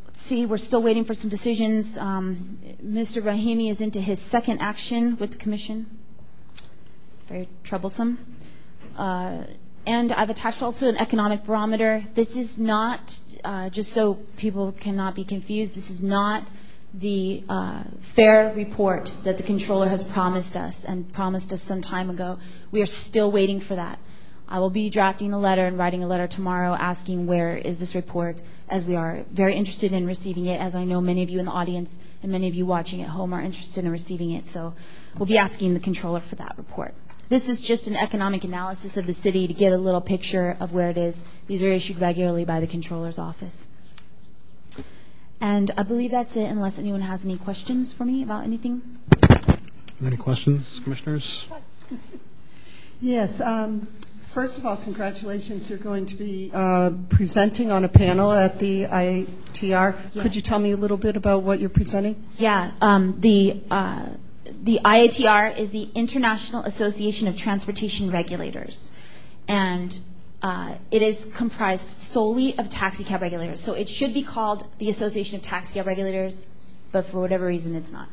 let's 0.05 0.22
see, 0.22 0.46
we're 0.46 0.58
still 0.58 0.81
waiting 0.81 1.05
for 1.05 1.13
some 1.13 1.29
decisions. 1.29 1.98
Um, 1.98 2.60
Mr. 2.84 3.22
Rahimi 3.22 3.69
is 3.69 3.81
into 3.81 4.01
his 4.01 4.19
second 4.19 4.60
action 4.60 5.17
with 5.17 5.31
the 5.31 5.38
commission. 5.38 5.86
Very 7.27 7.48
troublesome. 7.63 8.17
Uh, 8.98 9.43
and 9.88 10.12
I've 10.12 10.29
attached 10.29 10.62
also 10.62 10.89
an 10.89 10.98
economic 10.98 11.46
barometer. 11.46 12.03
This 12.13 12.36
is 12.36 12.58
not, 12.58 13.19
uh, 13.43 13.69
just 13.69 13.93
so 13.93 14.15
people 14.38 14.72
cannot 14.74 15.15
be 15.15 15.24
confused, 15.24 15.75
this 15.75 15.89
is 15.89 16.01
not 16.01 16.48
the 16.93 17.43
uh, 17.48 17.84
fare 18.00 18.53
report 18.55 19.12
that 19.24 19.38
the 19.38 19.43
controller 19.43 19.88
has 19.88 20.03
promised 20.03 20.55
us 20.55 20.84
and 20.84 21.12
promised 21.13 21.53
us 21.53 21.62
some 21.62 21.81
time 21.81 22.10
ago. 22.10 22.39
We 22.72 22.81
are 22.81 22.88
still 22.88 23.31
waiting 23.31 23.60
for 23.60 23.75
that. 23.75 24.00
I 24.48 24.58
will 24.60 24.72
be 24.72 24.89
drafting 24.89 25.31
a 25.31 25.39
letter 25.39 25.65
and 25.65 25.77
writing 25.77 26.03
a 26.03 26.08
letter 26.08 26.27
tomorrow 26.27 26.74
asking 26.74 27.27
where 27.27 27.55
is 27.55 27.77
this 27.77 27.93
report, 27.93 28.41
as 28.67 28.84
we 28.84 28.96
are 28.96 29.24
very 29.31 29.55
interested 29.55 29.93
in 29.93 30.08
receiving 30.08 30.48
it, 30.48 30.60
as 30.60 30.74
I 30.74 30.86
know 30.86 31.00
many 31.00 31.22
of 31.22 31.29
you 31.29 31.38
in 31.38 31.46
the 31.46 31.51
audience 31.51 32.00
and 32.24 32.31
many 32.31 32.48
of 32.48 32.55
you 32.55 32.65
watching 32.65 33.03
at 33.03 33.10
home 33.10 33.31
are 33.34 33.41
interested 33.41 33.86
in 33.86 33.91
receiving 33.91 34.31
it. 34.31 34.48
So 34.48 34.74
we'll 35.17 35.27
be 35.27 35.38
asking 35.38 35.75
the 35.75 35.79
controller 35.79 36.19
for 36.19 36.36
that 36.36 36.58
report. 36.58 36.96
This 37.29 37.48
is 37.48 37.62
just 37.62 37.86
an 37.86 37.96
economic 37.96 38.43
analysis 38.43 38.98
of 38.98 39.05
the 39.05 39.13
city 39.13 39.46
to 39.46 39.53
get 39.53 39.72
a 39.72 39.77
little 39.77 40.01
picture 40.01 40.58
of 40.60 40.74
where 40.74 40.89
it 40.89 40.98
is. 40.98 41.24
These 41.46 41.62
are 41.62 41.72
issued 41.72 42.01
regularly 42.01 42.43
by 42.43 42.60
the 42.60 42.65
controller's 42.65 43.19
office. 43.19 43.67
And 45.41 45.72
I 45.77 45.84
believe 45.84 46.12
that's 46.12 46.36
it, 46.36 46.43
unless 46.43 46.79
anyone 46.79 47.01
has 47.01 47.25
any 47.25 47.38
questions 47.38 47.93
for 47.93 48.03
me 48.03 48.24
about 48.24 48.43
anything. 48.43 48.81
Any 50.05 50.17
questions, 50.17 50.79
commissioners? 50.84 51.48
Yes. 53.01 53.39
Um, 53.39 53.88
first 54.34 54.58
of 54.58 54.65
all, 54.65 54.77
congratulations. 54.77 55.69
You're 55.69 55.79
going 55.79 56.05
to 56.08 56.15
be 56.15 56.51
uh, 56.53 56.91
presenting 57.10 57.72
on 57.72 57.86
a 57.86 57.88
panel 57.89 58.31
at 58.31 58.60
the 58.60 58.84
IATR. 58.84 59.96
Yes. 60.13 60.24
Could 60.24 60.36
you 60.36 60.41
tell 60.41 60.60
me 60.60 60.72
a 60.72 60.77
little 60.77 60.98
bit 60.98 61.15
about 61.15 61.43
what 61.43 61.60
you're 61.60 61.69
presenting? 61.69 62.22
Yeah, 62.38 62.72
um, 62.81 63.15
the 63.19 63.62
uh, 63.72 64.10
the 64.63 64.79
IATR 64.84 65.58
is 65.58 65.72
the 65.72 65.89
International 65.96 66.63
Association 66.63 67.27
of 67.27 67.38
Transportation 67.38 68.12
Regulators, 68.12 68.89
and 69.48 69.98
it 70.43 71.01
is 71.01 71.25
comprised 71.36 71.98
solely 71.98 72.58
of 72.58 72.69
taxi 72.69 73.03
cab 73.03 73.22
regulators. 73.22 73.62
So 73.62 73.74
it 73.74 73.89
should 73.89 74.13
be 74.13 74.24
called 74.24 74.65
the 74.77 74.89
Association 74.89 75.38
of 75.38 75.41
Taxi 75.43 75.74
Cab 75.75 75.88
Regulators, 75.88 76.46
but 76.91 77.05
for 77.05 77.19
whatever 77.19 77.46
reason, 77.46 77.75
it's 77.75 77.91
not. 77.91 78.10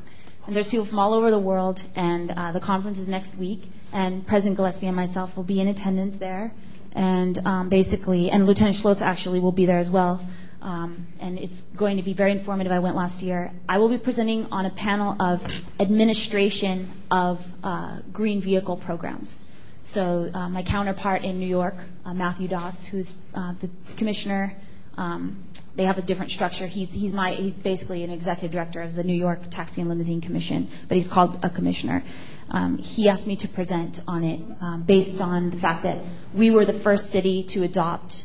And 0.46 0.54
there's 0.54 0.68
people 0.68 0.86
from 0.86 0.98
all 0.98 1.14
over 1.14 1.30
the 1.30 1.38
world, 1.38 1.82
and 1.96 2.30
uh, 2.30 2.52
the 2.52 2.60
conference 2.60 2.98
is 2.98 3.08
next 3.08 3.36
week, 3.36 3.62
and 3.92 4.26
President 4.26 4.56
Gillespie 4.56 4.86
and 4.86 4.94
myself 4.94 5.36
will 5.36 5.44
be 5.44 5.60
in 5.60 5.66
attendance 5.68 6.16
there, 6.16 6.52
and 6.92 7.38
um, 7.46 7.68
basically, 7.68 8.30
and 8.30 8.46
Lieutenant 8.46 8.76
Schlotz 8.76 9.02
actually 9.02 9.40
will 9.40 9.52
be 9.52 9.66
there 9.66 9.78
as 9.78 9.90
well. 9.90 10.24
Um, 10.62 11.06
and 11.20 11.38
it's 11.38 11.62
going 11.76 11.96
to 11.98 12.02
be 12.02 12.12
very 12.12 12.32
informative. 12.32 12.72
I 12.72 12.78
went 12.78 12.96
last 12.96 13.22
year. 13.22 13.52
I 13.68 13.78
will 13.78 13.88
be 13.88 13.98
presenting 13.98 14.46
on 14.50 14.66
a 14.66 14.70
panel 14.70 15.14
of 15.20 15.44
administration 15.78 16.90
of 17.10 17.44
uh, 17.62 18.00
green 18.12 18.40
vehicle 18.40 18.76
programs. 18.76 19.44
So 19.86 20.28
uh, 20.34 20.48
my 20.48 20.64
counterpart 20.64 21.22
in 21.22 21.38
New 21.38 21.46
York, 21.46 21.76
uh, 22.04 22.12
Matthew 22.12 22.48
Daus, 22.48 22.86
who's 22.86 23.14
uh, 23.34 23.54
the 23.60 23.70
commissioner, 23.94 24.52
um, 24.98 25.44
they 25.76 25.84
have 25.84 25.96
a 25.96 26.02
different 26.02 26.32
structure. 26.32 26.66
He's 26.66 26.92
he's 26.92 27.12
my 27.12 27.34
he's 27.34 27.52
basically 27.52 28.02
an 28.02 28.10
executive 28.10 28.50
director 28.50 28.82
of 28.82 28.96
the 28.96 29.04
New 29.04 29.14
York 29.14 29.48
Taxi 29.48 29.80
and 29.80 29.88
Limousine 29.88 30.20
Commission, 30.20 30.68
but 30.88 30.96
he's 30.96 31.06
called 31.06 31.38
a 31.44 31.50
commissioner. 31.50 32.02
Um, 32.50 32.78
he 32.78 33.08
asked 33.08 33.28
me 33.28 33.36
to 33.36 33.48
present 33.48 34.00
on 34.08 34.24
it 34.24 34.40
um, 34.60 34.82
based 34.82 35.20
on 35.20 35.50
the 35.50 35.56
fact 35.56 35.84
that 35.84 36.02
we 36.34 36.50
were 36.50 36.64
the 36.64 36.72
first 36.72 37.10
city 37.10 37.44
to 37.44 37.62
adopt 37.62 38.24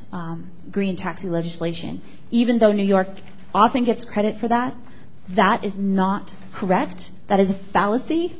green 0.72 0.96
taxi 0.96 1.30
legislation. 1.30 2.01
Even 2.32 2.58
though 2.58 2.72
New 2.72 2.86
York 2.86 3.10
often 3.53 3.84
gets 3.84 4.03
credit 4.03 4.36
for 4.36 4.48
that, 4.48 4.74
that 5.30 5.63
is 5.63 5.77
not 5.77 6.34
correct. 6.53 7.12
That 7.27 7.39
is 7.39 7.51
a 7.51 7.56
fallacy 7.56 8.36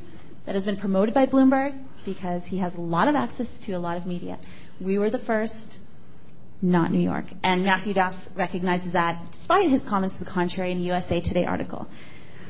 that 0.46 0.56
has 0.56 0.66
been 0.66 0.78
promoted 0.78 1.14
by 1.14 1.28
Bloomberg 1.28 1.78
because 2.06 2.46
he 2.46 2.58
has 2.58 2.76
a 2.76 2.82
lot 2.82 3.08
of 3.08 3.16
access 3.16 3.60
to 3.60 3.74
a 3.74 3.80
lot 3.80 3.98
of 3.98 4.06
media. 4.06 4.38
We 4.80 4.98
were 4.98 5.10
the 5.10 5.20
first, 5.20 5.80
not 6.62 6.92
New 6.92 7.02
York. 7.02 7.26
And 7.44 7.64
Matthew 7.64 7.94
Daus 7.94 8.30
recognizes 8.36 8.94
that 8.94 9.32
despite 9.32 9.70
his 9.70 9.84
comments 9.84 10.18
to 10.18 10.26
the 10.26 10.32
contrary 10.32 10.72
in 10.72 10.80
a 10.80 10.82
USA 10.82 11.22
Today 11.22 11.46
article. 11.46 11.88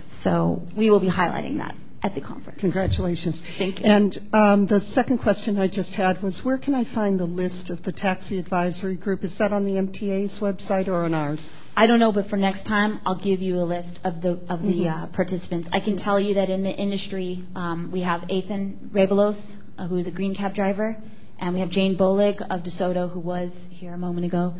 So 0.09 0.61
we 0.75 0.89
will 0.89 0.99
be 0.99 1.09
highlighting 1.09 1.57
that 1.57 1.75
at 2.03 2.15
the 2.15 2.21
conference. 2.21 2.59
Congratulations. 2.59 3.41
Thank 3.41 3.79
you. 3.79 3.85
And 3.85 4.29
um, 4.33 4.65
the 4.65 4.81
second 4.81 5.19
question 5.19 5.59
I 5.59 5.67
just 5.67 5.95
had 5.95 6.21
was 6.21 6.43
where 6.43 6.57
can 6.57 6.73
I 6.73 6.83
find 6.83 7.19
the 7.19 7.25
list 7.25 7.69
of 7.69 7.83
the 7.83 7.91
taxi 7.91 8.39
advisory 8.39 8.95
group? 8.95 9.23
Is 9.23 9.37
that 9.37 9.53
on 9.53 9.65
the 9.65 9.73
MTA's 9.73 10.39
website 10.39 10.87
or 10.87 11.03
on 11.05 11.13
ours? 11.13 11.51
I 11.75 11.87
don't 11.87 11.99
know, 11.99 12.11
but 12.11 12.27
for 12.27 12.37
next 12.37 12.65
time, 12.65 12.99
I'll 13.05 13.15
give 13.19 13.41
you 13.41 13.55
a 13.55 13.63
list 13.63 13.99
of 14.03 14.21
the 14.21 14.39
of 14.49 14.61
the 14.61 14.89
uh, 14.89 15.07
participants. 15.07 15.69
I 15.71 15.79
can 15.79 15.95
tell 15.95 16.19
you 16.19 16.35
that 16.35 16.49
in 16.49 16.63
the 16.63 16.69
industry, 16.69 17.43
um, 17.55 17.91
we 17.91 18.01
have 18.01 18.29
Ethan 18.29 18.89
Revelos, 18.93 19.55
uh, 19.77 19.87
who 19.87 19.97
is 19.97 20.07
a 20.07 20.11
green 20.11 20.35
cab 20.35 20.53
driver, 20.53 20.97
and 21.39 21.53
we 21.53 21.61
have 21.61 21.69
Jane 21.69 21.97
Bolig 21.97 22.41
of 22.41 22.63
DeSoto, 22.63 23.09
who 23.09 23.19
was 23.19 23.69
here 23.71 23.93
a 23.93 23.97
moment 23.97 24.25
ago, 24.25 24.53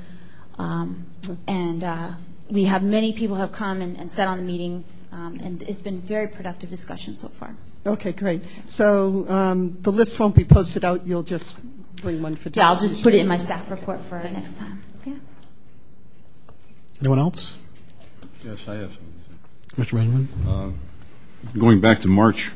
um, 0.58 1.06
and 1.48 1.84
uh, 1.84 2.12
we 2.50 2.66
have 2.66 2.82
many 2.82 3.14
people 3.14 3.36
have 3.36 3.52
come 3.52 3.82
and, 3.82 3.98
and 3.98 4.12
sat 4.12 4.28
on 4.28 4.38
the 4.38 4.44
meetings, 4.44 5.06
um, 5.12 5.40
and 5.44 5.64
it's 5.64 5.82
been 5.82 6.02
very 6.02 6.28
productive 6.28 6.70
discussion 6.70 7.16
so 7.16 7.28
far. 7.28 7.56
Okay, 7.86 8.12
great. 8.12 8.44
So 8.70 9.28
um, 9.28 9.78
the 9.82 9.92
list 9.92 10.20
won't 10.20 10.36
be 10.36 10.46
posted 10.46 10.86
out. 10.86 11.06
You'll 11.08 11.24
just 11.24 11.56
bring 12.02 12.22
one 12.22 12.36
for 12.36 12.50
Yeah, 12.50 12.70
I'll 12.70 12.80
just 12.80 13.04
put 13.04 13.14
it 13.14 13.20
in 13.20 13.28
my 13.28 13.38
staff 13.38 13.70
report 13.70 14.02
for 14.08 14.22
next 14.24 14.58
time. 14.58 14.84
Yeah. 15.06 15.16
Anyone 17.02 17.18
else? 17.18 17.56
Yes, 18.46 18.60
I 18.68 18.76
have 18.76 18.92
something. 18.92 19.14
Mr. 19.76 19.94
Benjamin? 19.94 20.30
Uh, 20.48 21.58
Going 21.58 21.82
back 21.82 22.02
to 22.02 22.08
March, 22.08 22.52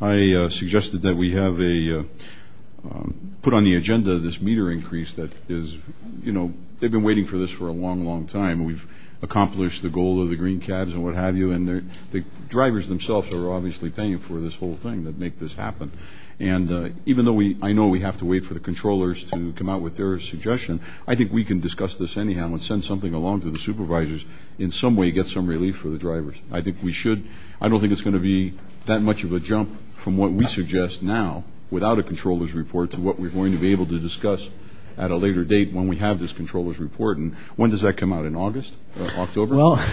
I 0.00 0.32
uh, 0.32 0.48
suggested 0.50 1.02
that 1.02 1.14
we 1.14 1.32
have 1.34 1.60
a, 1.60 2.00
uh, 2.00 2.90
um, 2.90 3.36
put 3.42 3.54
on 3.54 3.62
the 3.62 3.76
agenda 3.76 4.18
this 4.18 4.40
meter 4.40 4.72
increase 4.72 5.12
that 5.14 5.30
is, 5.48 5.76
you 6.24 6.32
know, 6.32 6.52
they've 6.80 6.90
been 6.90 7.04
waiting 7.04 7.24
for 7.24 7.38
this 7.38 7.52
for 7.52 7.68
a 7.68 7.72
long, 7.72 8.04
long 8.04 8.26
time. 8.26 8.64
We've 8.64 8.84
accomplished 9.22 9.82
the 9.82 9.90
goal 9.90 10.20
of 10.20 10.28
the 10.28 10.36
green 10.36 10.60
cabs 10.60 10.92
and 10.92 11.04
what 11.04 11.14
have 11.14 11.36
you, 11.36 11.52
and 11.52 11.88
the 12.10 12.24
drivers 12.48 12.88
themselves 12.88 13.32
are 13.32 13.52
obviously 13.52 13.90
paying 13.90 14.18
for 14.18 14.40
this 14.40 14.56
whole 14.56 14.74
thing 14.74 15.04
that 15.04 15.16
make 15.18 15.38
this 15.38 15.54
happen. 15.54 15.92
And 16.40 16.70
uh, 16.70 16.88
even 17.06 17.24
though 17.24 17.32
we, 17.32 17.56
I 17.62 17.72
know 17.72 17.88
we 17.88 18.00
have 18.00 18.18
to 18.18 18.24
wait 18.24 18.44
for 18.44 18.54
the 18.54 18.60
controllers 18.60 19.24
to 19.32 19.52
come 19.52 19.68
out 19.68 19.82
with 19.82 19.96
their 19.96 20.18
suggestion, 20.20 20.80
I 21.06 21.14
think 21.14 21.32
we 21.32 21.44
can 21.44 21.60
discuss 21.60 21.94
this 21.96 22.16
anyhow 22.16 22.46
and 22.46 22.62
send 22.62 22.84
something 22.84 23.14
along 23.14 23.42
to 23.42 23.50
the 23.50 23.58
supervisors 23.58 24.24
in 24.58 24.70
some 24.70 24.96
way, 24.96 25.10
get 25.12 25.28
some 25.28 25.46
relief 25.46 25.76
for 25.76 25.88
the 25.88 25.98
drivers. 25.98 26.36
I 26.50 26.60
think 26.60 26.78
we 26.82 26.92
should, 26.92 27.24
I 27.60 27.68
don't 27.68 27.80
think 27.80 27.92
it's 27.92 28.02
going 28.02 28.14
to 28.14 28.20
be 28.20 28.54
that 28.86 29.00
much 29.00 29.24
of 29.24 29.32
a 29.32 29.40
jump 29.40 29.70
from 30.02 30.16
what 30.16 30.32
we 30.32 30.46
suggest 30.46 31.02
now 31.02 31.44
without 31.70 31.98
a 31.98 32.02
controller's 32.02 32.52
report 32.52 32.90
to 32.92 33.00
what 33.00 33.18
we're 33.18 33.30
going 33.30 33.52
to 33.52 33.58
be 33.58 33.72
able 33.72 33.86
to 33.86 33.98
discuss 33.98 34.46
at 34.96 35.10
a 35.10 35.16
later 35.16 35.44
date 35.44 35.72
when 35.72 35.88
we 35.88 35.96
have 35.96 36.20
this 36.20 36.32
controller's 36.32 36.78
report. 36.78 37.18
And 37.18 37.34
when 37.56 37.70
does 37.70 37.82
that 37.82 37.96
come 37.96 38.12
out? 38.12 38.26
In 38.26 38.36
August, 38.36 38.72
or 38.98 39.06
October? 39.06 39.56
Well, 39.56 39.84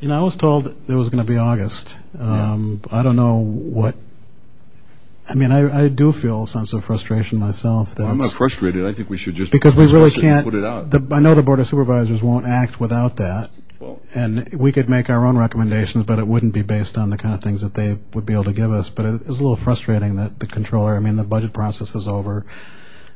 you 0.00 0.08
know, 0.08 0.18
I 0.18 0.22
was 0.22 0.36
told 0.36 0.66
it 0.66 0.92
was 0.92 1.08
going 1.08 1.24
to 1.24 1.30
be 1.30 1.38
August. 1.38 1.98
Um, 2.18 2.82
I 2.90 3.02
don't 3.02 3.16
know 3.16 3.36
what. 3.36 3.96
I 5.28 5.34
mean, 5.34 5.50
I, 5.50 5.84
I 5.84 5.88
do 5.88 6.12
feel 6.12 6.44
a 6.44 6.46
sense 6.46 6.72
of 6.72 6.84
frustration 6.84 7.38
myself 7.38 7.94
that 7.96 8.04
I'm 8.04 8.18
not 8.18 8.32
frustrated. 8.32 8.86
I 8.86 8.94
think 8.94 9.10
we 9.10 9.16
should 9.16 9.34
just 9.34 9.50
because 9.50 9.74
we 9.74 9.86
really 9.86 10.10
discuss 10.10 10.22
it 10.22 10.26
and 10.26 10.34
can't. 10.34 10.44
put 10.44 10.54
it 10.54 10.64
out. 10.64 10.90
The, 10.90 11.14
I 11.14 11.18
know 11.18 11.34
the 11.34 11.42
board 11.42 11.58
of 11.58 11.68
supervisors 11.68 12.22
won't 12.22 12.46
act 12.46 12.78
without 12.78 13.16
that, 13.16 13.50
Well, 13.80 14.00
and 14.14 14.48
we 14.54 14.70
could 14.70 14.88
make 14.88 15.10
our 15.10 15.26
own 15.26 15.36
recommendations, 15.36 16.04
but 16.06 16.20
it 16.20 16.26
wouldn't 16.26 16.54
be 16.54 16.62
based 16.62 16.96
on 16.96 17.10
the 17.10 17.18
kind 17.18 17.34
of 17.34 17.42
things 17.42 17.60
that 17.62 17.74
they 17.74 17.98
would 18.14 18.24
be 18.24 18.34
able 18.34 18.44
to 18.44 18.52
give 18.52 18.70
us. 18.70 18.88
But 18.88 19.06
it 19.06 19.22
is 19.22 19.28
a 19.28 19.42
little 19.42 19.56
frustrating 19.56 20.16
that 20.16 20.38
the 20.38 20.46
controller. 20.46 20.94
I 20.94 21.00
mean, 21.00 21.16
the 21.16 21.24
budget 21.24 21.52
process 21.52 21.94
is 21.94 22.06
over. 22.06 22.46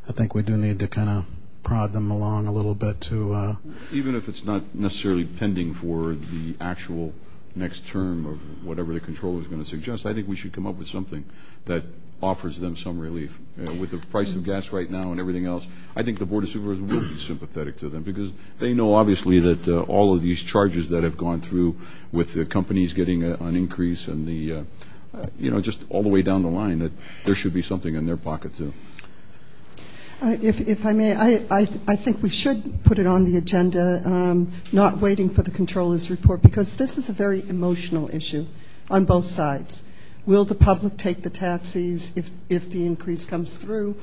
I 0.08 0.12
think 0.12 0.34
we 0.34 0.42
do 0.42 0.56
need 0.56 0.80
to 0.80 0.88
kind 0.88 1.08
of 1.08 1.24
prod 1.62 1.92
them 1.92 2.10
along 2.10 2.48
a 2.48 2.52
little 2.52 2.74
bit 2.74 3.00
to. 3.02 3.34
Uh, 3.34 3.56
even 3.92 4.16
if 4.16 4.28
it's 4.28 4.44
not 4.44 4.74
necessarily 4.74 5.24
pending 5.24 5.74
for 5.74 6.14
the 6.14 6.56
actual 6.60 7.12
next 7.54 7.86
term 7.86 8.26
of 8.26 8.66
whatever 8.66 8.92
the 8.92 9.00
controller 9.00 9.40
is 9.40 9.46
going 9.46 9.62
to 9.62 9.68
suggest, 9.68 10.06
I 10.06 10.14
think 10.14 10.26
we 10.26 10.36
should 10.36 10.52
come 10.52 10.66
up 10.66 10.76
with 10.76 10.88
something 10.88 11.24
that 11.66 11.84
offers 12.22 12.58
them 12.60 12.76
some 12.76 12.98
relief. 12.98 13.30
Uh, 13.58 13.74
With 13.74 13.90
the 13.90 13.98
price 13.98 14.30
of 14.34 14.44
gas 14.44 14.72
right 14.72 14.90
now 14.90 15.10
and 15.10 15.18
everything 15.18 15.46
else, 15.46 15.66
I 15.96 16.02
think 16.02 16.18
the 16.18 16.26
Board 16.26 16.44
of 16.44 16.50
Supervisors 16.50 16.82
will 16.82 17.00
be 17.00 17.18
sympathetic 17.18 17.78
to 17.78 17.88
them 17.88 18.02
because 18.02 18.30
they 18.58 18.74
know 18.74 18.94
obviously 18.94 19.40
that 19.40 19.66
uh, 19.66 19.80
all 19.82 20.14
of 20.14 20.22
these 20.22 20.42
charges 20.42 20.90
that 20.90 21.02
have 21.02 21.16
gone 21.16 21.40
through 21.40 21.76
with 22.12 22.34
the 22.34 22.44
companies 22.44 22.92
getting 22.92 23.22
an 23.24 23.56
increase 23.56 24.06
and 24.06 24.26
the, 24.26 24.66
uh, 25.14 25.26
you 25.38 25.50
know, 25.50 25.60
just 25.60 25.82
all 25.88 26.02
the 26.02 26.08
way 26.08 26.22
down 26.22 26.42
the 26.42 26.48
line, 26.48 26.80
that 26.80 26.92
there 27.24 27.34
should 27.34 27.54
be 27.54 27.62
something 27.62 27.94
in 27.94 28.06
their 28.06 28.18
pocket 28.18 28.54
too. 28.56 28.72
If 30.22 30.60
if 30.60 30.84
I 30.84 30.92
may, 30.92 31.16
I 31.16 31.64
think 31.96 32.22
we 32.22 32.28
should 32.28 32.84
put 32.84 32.98
it 32.98 33.06
on 33.06 33.24
the 33.24 33.38
agenda, 33.38 34.02
um, 34.04 34.52
not 34.70 35.00
waiting 35.00 35.30
for 35.30 35.42
the 35.42 35.50
controller's 35.50 36.10
report, 36.10 36.42
because 36.42 36.76
this 36.76 36.98
is 36.98 37.08
a 37.08 37.14
very 37.14 37.40
emotional 37.48 38.14
issue 38.14 38.44
on 38.90 39.06
both 39.06 39.24
sides. 39.24 39.82
Will 40.30 40.44
the 40.44 40.54
public 40.54 40.96
take 40.96 41.25
the 41.25 41.28
taxis 41.28 42.12
if 42.14 42.70
the 42.70 42.87
increase 42.87 43.26
comes 43.26 43.56
through? 43.56 43.96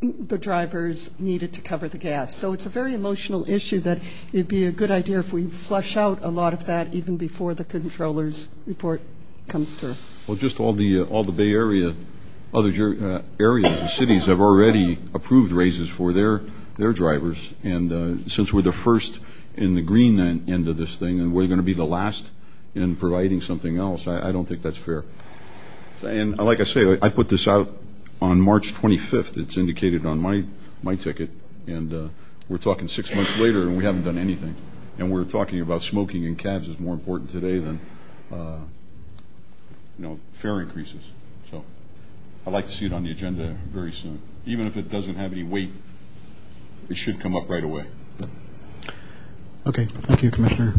The 0.00 0.38
drivers 0.38 1.10
needed 1.18 1.54
to 1.54 1.60
cover 1.60 1.88
the 1.88 1.98
gas. 1.98 2.36
So 2.36 2.52
it's 2.52 2.66
a 2.66 2.68
very 2.68 2.94
emotional 2.94 3.50
issue 3.50 3.80
that 3.80 3.98
it'd 4.32 4.46
be 4.46 4.66
a 4.66 4.70
good 4.70 4.92
idea 4.92 5.18
if 5.18 5.32
we 5.32 5.48
flush 5.48 5.96
out 5.96 6.22
a 6.22 6.28
lot 6.28 6.54
of 6.54 6.66
that 6.66 6.94
even 6.94 7.16
before 7.16 7.54
the 7.54 7.64
controller's 7.64 8.48
report 8.64 9.00
comes 9.48 9.74
through. 9.74 9.96
Well, 10.28 10.36
just 10.36 10.60
all 10.60 10.72
the, 10.72 11.00
uh, 11.00 11.04
all 11.06 11.24
the 11.24 11.32
Bay 11.32 11.50
Area, 11.50 11.96
other 12.54 12.68
uh, 12.68 13.22
areas 13.40 13.72
and 13.72 13.90
cities 13.90 14.26
have 14.26 14.40
already 14.40 15.00
approved 15.14 15.50
raises 15.50 15.88
for 15.88 16.12
their, 16.12 16.42
their 16.76 16.92
drivers. 16.92 17.52
And 17.64 17.92
uh, 17.92 18.28
since 18.28 18.52
we're 18.52 18.62
the 18.62 18.70
first 18.84 19.18
in 19.56 19.74
the 19.74 19.82
green 19.82 20.20
end 20.20 20.68
of 20.68 20.76
this 20.76 20.94
thing, 20.94 21.18
and 21.18 21.34
we're 21.34 21.48
going 21.48 21.58
to 21.58 21.64
be 21.64 21.74
the 21.74 21.84
last 21.84 22.30
in 22.76 22.94
providing 22.94 23.40
something 23.40 23.78
else, 23.78 24.06
I 24.06 24.30
don't 24.30 24.46
think 24.46 24.62
that's 24.62 24.76
fair. 24.76 25.02
And 26.02 26.38
like 26.38 26.60
I 26.60 26.64
say, 26.64 26.98
I 27.00 27.08
put 27.08 27.28
this 27.28 27.46
out 27.46 27.68
on 28.20 28.40
March 28.40 28.74
25th. 28.74 29.36
It's 29.36 29.56
indicated 29.56 30.06
on 30.06 30.18
my, 30.18 30.44
my 30.82 30.96
ticket. 30.96 31.30
And 31.66 31.92
uh, 31.92 32.08
we're 32.48 32.58
talking 32.58 32.88
six 32.88 33.14
months 33.14 33.36
later, 33.36 33.62
and 33.62 33.76
we 33.76 33.84
haven't 33.84 34.04
done 34.04 34.18
anything. 34.18 34.54
And 34.98 35.10
we're 35.10 35.24
talking 35.24 35.60
about 35.60 35.82
smoking 35.82 36.24
in 36.24 36.36
cabs 36.36 36.68
is 36.68 36.78
more 36.78 36.94
important 36.94 37.30
today 37.30 37.58
than, 37.58 37.80
uh, 38.32 38.58
you 39.98 40.04
know, 40.04 40.20
fare 40.42 40.60
increases. 40.60 41.02
So 41.50 41.64
I'd 42.46 42.52
like 42.52 42.66
to 42.66 42.72
see 42.72 42.86
it 42.86 42.92
on 42.92 43.04
the 43.04 43.10
agenda 43.10 43.56
very 43.72 43.92
soon. 43.92 44.20
Even 44.46 44.66
if 44.66 44.76
it 44.76 44.90
doesn't 44.90 45.14
have 45.14 45.32
any 45.32 45.42
weight, 45.42 45.70
it 46.88 46.96
should 46.96 47.20
come 47.20 47.36
up 47.36 47.48
right 47.48 47.64
away. 47.64 47.86
Okay, 49.66 49.86
thank 49.86 50.22
you, 50.22 50.30
Commissioner. 50.30 50.74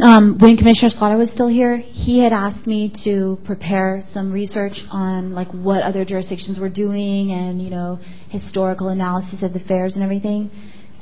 Um, 0.00 0.38
when 0.38 0.56
Commissioner 0.56 0.90
Slaughter 0.90 1.16
was 1.16 1.32
still 1.32 1.48
here, 1.48 1.76
he 1.76 2.20
had 2.20 2.32
asked 2.32 2.68
me 2.68 2.88
to 3.02 3.36
prepare 3.42 4.00
some 4.00 4.30
research 4.30 4.86
on 4.92 5.34
like 5.34 5.50
what 5.50 5.82
other 5.82 6.04
jurisdictions 6.04 6.60
were 6.60 6.68
doing 6.68 7.32
and 7.32 7.60
you 7.60 7.68
know 7.68 7.98
historical 8.28 8.88
analysis 8.88 9.42
of 9.42 9.52
the 9.52 9.58
fares 9.58 9.96
and 9.96 10.04
everything, 10.04 10.52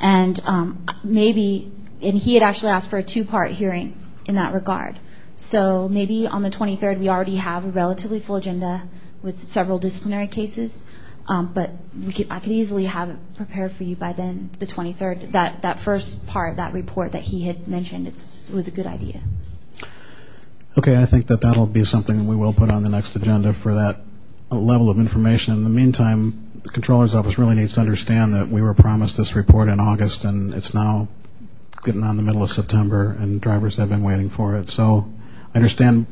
and 0.00 0.40
um, 0.44 0.86
maybe 1.04 1.70
and 2.00 2.16
he 2.16 2.34
had 2.34 2.42
actually 2.42 2.70
asked 2.70 2.88
for 2.88 2.98
a 2.98 3.02
two-part 3.02 3.50
hearing 3.50 4.00
in 4.24 4.36
that 4.36 4.54
regard. 4.54 4.98
So 5.36 5.88
maybe 5.88 6.26
on 6.26 6.42
the 6.42 6.50
23rd 6.50 6.98
we 6.98 7.10
already 7.10 7.36
have 7.36 7.66
a 7.66 7.68
relatively 7.68 8.20
full 8.20 8.36
agenda 8.36 8.88
with 9.22 9.44
several 9.44 9.78
disciplinary 9.78 10.28
cases. 10.28 10.86
Um, 11.28 11.52
but 11.52 11.70
I 12.30 12.38
could 12.38 12.52
easily 12.52 12.84
have 12.84 13.10
it 13.10 13.16
prepared 13.36 13.72
for 13.72 13.82
you 13.82 13.96
by 13.96 14.12
then, 14.12 14.50
the 14.58 14.66
23rd. 14.66 15.32
That 15.32 15.62
that 15.62 15.80
first 15.80 16.26
part, 16.26 16.56
that 16.56 16.72
report 16.72 17.12
that 17.12 17.22
he 17.22 17.46
had 17.46 17.66
mentioned, 17.66 18.06
it 18.06 18.50
was 18.54 18.68
a 18.68 18.70
good 18.70 18.86
idea. 18.86 19.22
Okay, 20.78 20.94
I 20.94 21.06
think 21.06 21.28
that 21.28 21.40
that'll 21.40 21.66
be 21.66 21.84
something 21.84 22.28
we 22.28 22.36
will 22.36 22.52
put 22.52 22.70
on 22.70 22.84
the 22.84 22.90
next 22.90 23.16
agenda 23.16 23.52
for 23.52 23.74
that 23.74 24.00
level 24.50 24.90
of 24.90 24.98
information. 24.98 25.54
In 25.54 25.64
the 25.64 25.70
meantime, 25.70 26.60
the 26.62 26.68
Controller's 26.68 27.14
Office 27.14 27.38
really 27.38 27.56
needs 27.56 27.74
to 27.74 27.80
understand 27.80 28.34
that 28.34 28.48
we 28.48 28.62
were 28.62 28.74
promised 28.74 29.16
this 29.16 29.34
report 29.34 29.68
in 29.68 29.80
August, 29.80 30.24
and 30.24 30.54
it's 30.54 30.74
now 30.74 31.08
getting 31.82 32.02
on 32.02 32.16
the 32.16 32.22
middle 32.22 32.42
of 32.42 32.50
September, 32.50 33.16
and 33.18 33.40
drivers 33.40 33.76
have 33.76 33.88
been 33.88 34.02
waiting 34.02 34.30
for 34.30 34.56
it. 34.56 34.68
So 34.68 35.10
I 35.54 35.56
understand, 35.56 36.06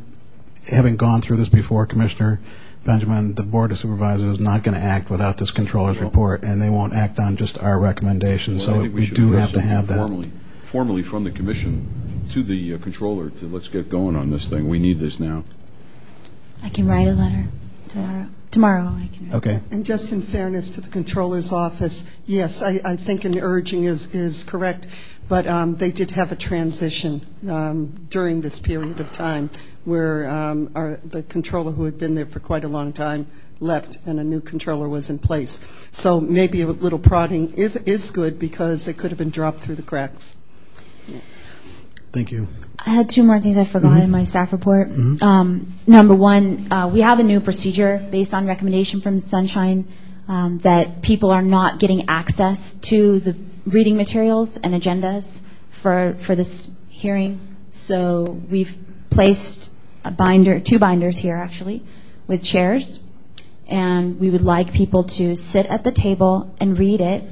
having 0.66 0.96
gone 0.96 1.20
through 1.20 1.37
this 1.37 1.48
before, 1.48 1.87
Commissioner 1.87 2.40
Benjamin, 2.85 3.35
the 3.35 3.42
Board 3.42 3.73
of 3.73 3.79
Supervisors 3.79 4.35
is 4.35 4.40
not 4.40 4.62
going 4.62 4.75
to 4.75 4.85
act 4.85 5.11
without 5.11 5.37
this 5.37 5.51
Controller's 5.51 5.99
report, 5.99 6.42
and 6.42 6.61
they 6.61 6.68
won't 6.68 6.94
act 6.94 7.18
on 7.18 7.37
just 7.37 7.59
our 7.59 7.79
recommendations. 7.79 8.66
Well, 8.66 8.77
I 8.77 8.79
So 8.79 8.83
think 8.83 8.94
we 8.94 9.07
should 9.07 9.16
do 9.16 9.33
have 9.33 9.53
to 9.53 9.61
have 9.61 9.88
something 9.88 9.97
that. 9.97 10.09
Formally, 10.09 10.33
formally 10.70 11.03
from 11.03 11.25
the 11.25 11.31
commission 11.31 12.29
to 12.33 12.42
the 12.42 12.75
uh, 12.75 12.79
controller 12.79 13.31
to 13.31 13.47
let's 13.47 13.68
get 13.68 13.88
going 13.88 14.16
on 14.16 14.31
this 14.31 14.49
thing. 14.49 14.68
We 14.68 14.79
need 14.79 14.99
this 14.99 15.20
now. 15.20 15.44
I 16.62 16.68
can 16.70 16.87
write 16.87 17.09
a 17.09 17.12
letter 17.12 17.49
tomorrow. 17.88 18.27
Tomorrow 18.51 18.85
I 18.85 19.11
can. 19.14 19.31
Write. 19.31 19.37
Okay. 19.37 19.61
And 19.70 19.85
just 19.85 20.12
in 20.12 20.23
fairness 20.23 20.70
to 20.70 20.81
the 20.81 20.88
controller's 20.88 21.53
office, 21.53 22.05
yes, 22.25 22.62
I, 22.62 22.81
I 22.85 22.97
think 22.97 23.25
an 23.25 23.38
urging 23.38 23.85
is, 23.85 24.07
is 24.14 24.44
correct, 24.44 24.87
but 25.29 25.47
um, 25.47 25.77
they 25.77 25.91
did 25.91 26.11
have 26.11 26.33
a 26.33 26.37
transition 26.37 27.27
um, 27.49 28.07
during 28.11 28.41
this 28.41 28.59
period 28.59 29.01
of 29.01 29.13
time 29.13 29.51
where 29.85 30.29
um, 30.29 30.71
our, 30.75 30.99
the 31.05 31.23
controller 31.23 31.73
who 31.73 31.85
had 31.85 31.99
been 31.99 32.15
there 32.15 32.27
for 32.27 32.41
quite 32.41 32.65
a 32.65 32.69
long 32.69 32.93
time 32.93 33.27
left 33.61 33.99
and 34.07 34.19
a 34.19 34.25
new 34.25 34.41
controller 34.41 34.89
was 34.89 35.11
in 35.11 35.19
place. 35.19 35.61
So 35.93 36.21
maybe 36.21 36.63
a 36.63 36.67
little 36.67 36.99
prodding 36.99 37.55
is, 37.55 37.77
is 37.77 38.11
good 38.11 38.39
because 38.39 38.89
it 38.89 38.99
could 38.99 39.11
have 39.11 39.19
been 39.19 39.31
dropped 39.31 39.61
through 39.61 39.77
the 39.77 39.83
cracks. 39.83 40.35
Thank 42.13 42.31
you. 42.31 42.49
I 42.79 42.91
had 42.91 43.11
two 43.11 43.23
more 43.23 43.41
things 43.41 43.57
I 43.57 43.65
forgot 43.65 44.01
in 44.01 44.11
my 44.11 44.25
staff 44.25 44.53
report. 44.53 44.89
Um, 44.89 45.75
number 45.87 46.15
one, 46.15 46.73
uh, 46.73 46.89
we 46.89 47.01
have 47.01 47.19
a 47.19 47.23
new 47.23 47.41
procedure 47.41 48.07
based 48.11 48.35
on 48.35 48.47
recommendation 48.47 49.01
from 49.01 49.19
Sunshine 49.19 49.89
um, 50.29 50.59
that 50.63 51.03
people 51.03 51.31
are 51.31 51.43
not 51.43 51.81
getting 51.81 52.09
access 52.09 52.75
to 52.75 53.21
the 53.21 53.37
reading 53.66 53.96
materials 53.96 54.57
and 54.57 54.74
agendas 54.74 55.40
for 55.70 56.14
for 56.18 56.35
this 56.35 56.68
hearing. 56.88 57.57
So 57.70 58.40
we've 58.50 58.77
placed 59.11 59.70
a 60.05 60.11
binder, 60.11 60.61
two 60.61 60.79
binders 60.79 61.18
here 61.18 61.37
actually, 61.37 61.83
with 62.27 62.42
chairs, 62.42 63.00
and 63.66 64.20
we 64.20 64.31
would 64.31 64.42
like 64.42 64.72
people 64.72 65.05
to 65.05 65.35
sit 65.35 65.66
at 65.66 65.85
the 65.85 65.92
table 65.92 66.55
and 66.61 66.79
read 66.79 67.00
it. 67.00 67.24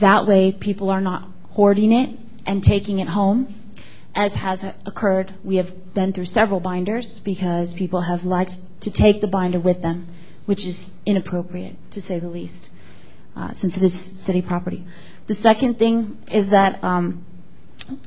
That 0.00 0.26
way, 0.26 0.52
people 0.52 0.90
are 0.90 1.00
not 1.00 1.28
hoarding 1.50 1.92
it 1.92 2.18
and 2.46 2.62
taking 2.62 2.98
it 2.98 3.08
home 3.08 3.62
as 4.14 4.34
has 4.34 4.64
occurred, 4.84 5.32
we 5.42 5.56
have 5.56 5.94
been 5.94 6.12
through 6.12 6.26
several 6.26 6.60
binders 6.60 7.18
because 7.18 7.72
people 7.72 8.02
have 8.02 8.24
liked 8.24 8.58
to 8.82 8.90
take 8.90 9.20
the 9.20 9.26
binder 9.26 9.58
with 9.58 9.80
them, 9.80 10.08
which 10.44 10.66
is 10.66 10.90
inappropriate 11.06 11.76
to 11.92 12.02
say 12.02 12.18
the 12.18 12.28
least, 12.28 12.70
uh, 13.36 13.52
since 13.52 13.76
it 13.76 13.82
is 13.82 13.94
city 13.94 14.42
property. 14.42 14.84
The 15.26 15.34
second 15.34 15.78
thing 15.78 16.18
is 16.32 16.50
that 16.50 16.82
um, 16.82 17.24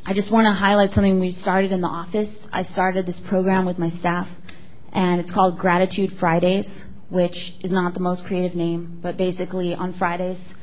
I 0.05 0.13
just 0.13 0.31
want 0.31 0.47
to 0.47 0.53
highlight 0.53 0.91
something 0.91 1.19
we 1.19 1.31
started 1.31 1.71
in 1.71 1.79
the 1.79 1.87
office. 1.87 2.47
I 2.51 2.63
started 2.63 3.05
this 3.05 3.21
program 3.21 3.65
with 3.65 3.77
my 3.77 3.87
staff, 3.87 4.29
and 4.91 5.21
it's 5.21 5.31
called 5.31 5.57
Gratitude 5.57 6.11
Fridays, 6.11 6.85
which 7.09 7.55
is 7.61 7.71
not 7.71 7.93
the 7.93 8.01
most 8.01 8.25
creative 8.25 8.55
name, 8.55 8.99
but 9.01 9.15
basically 9.15 9.73
on 9.73 9.93
Fridays, 9.93 10.53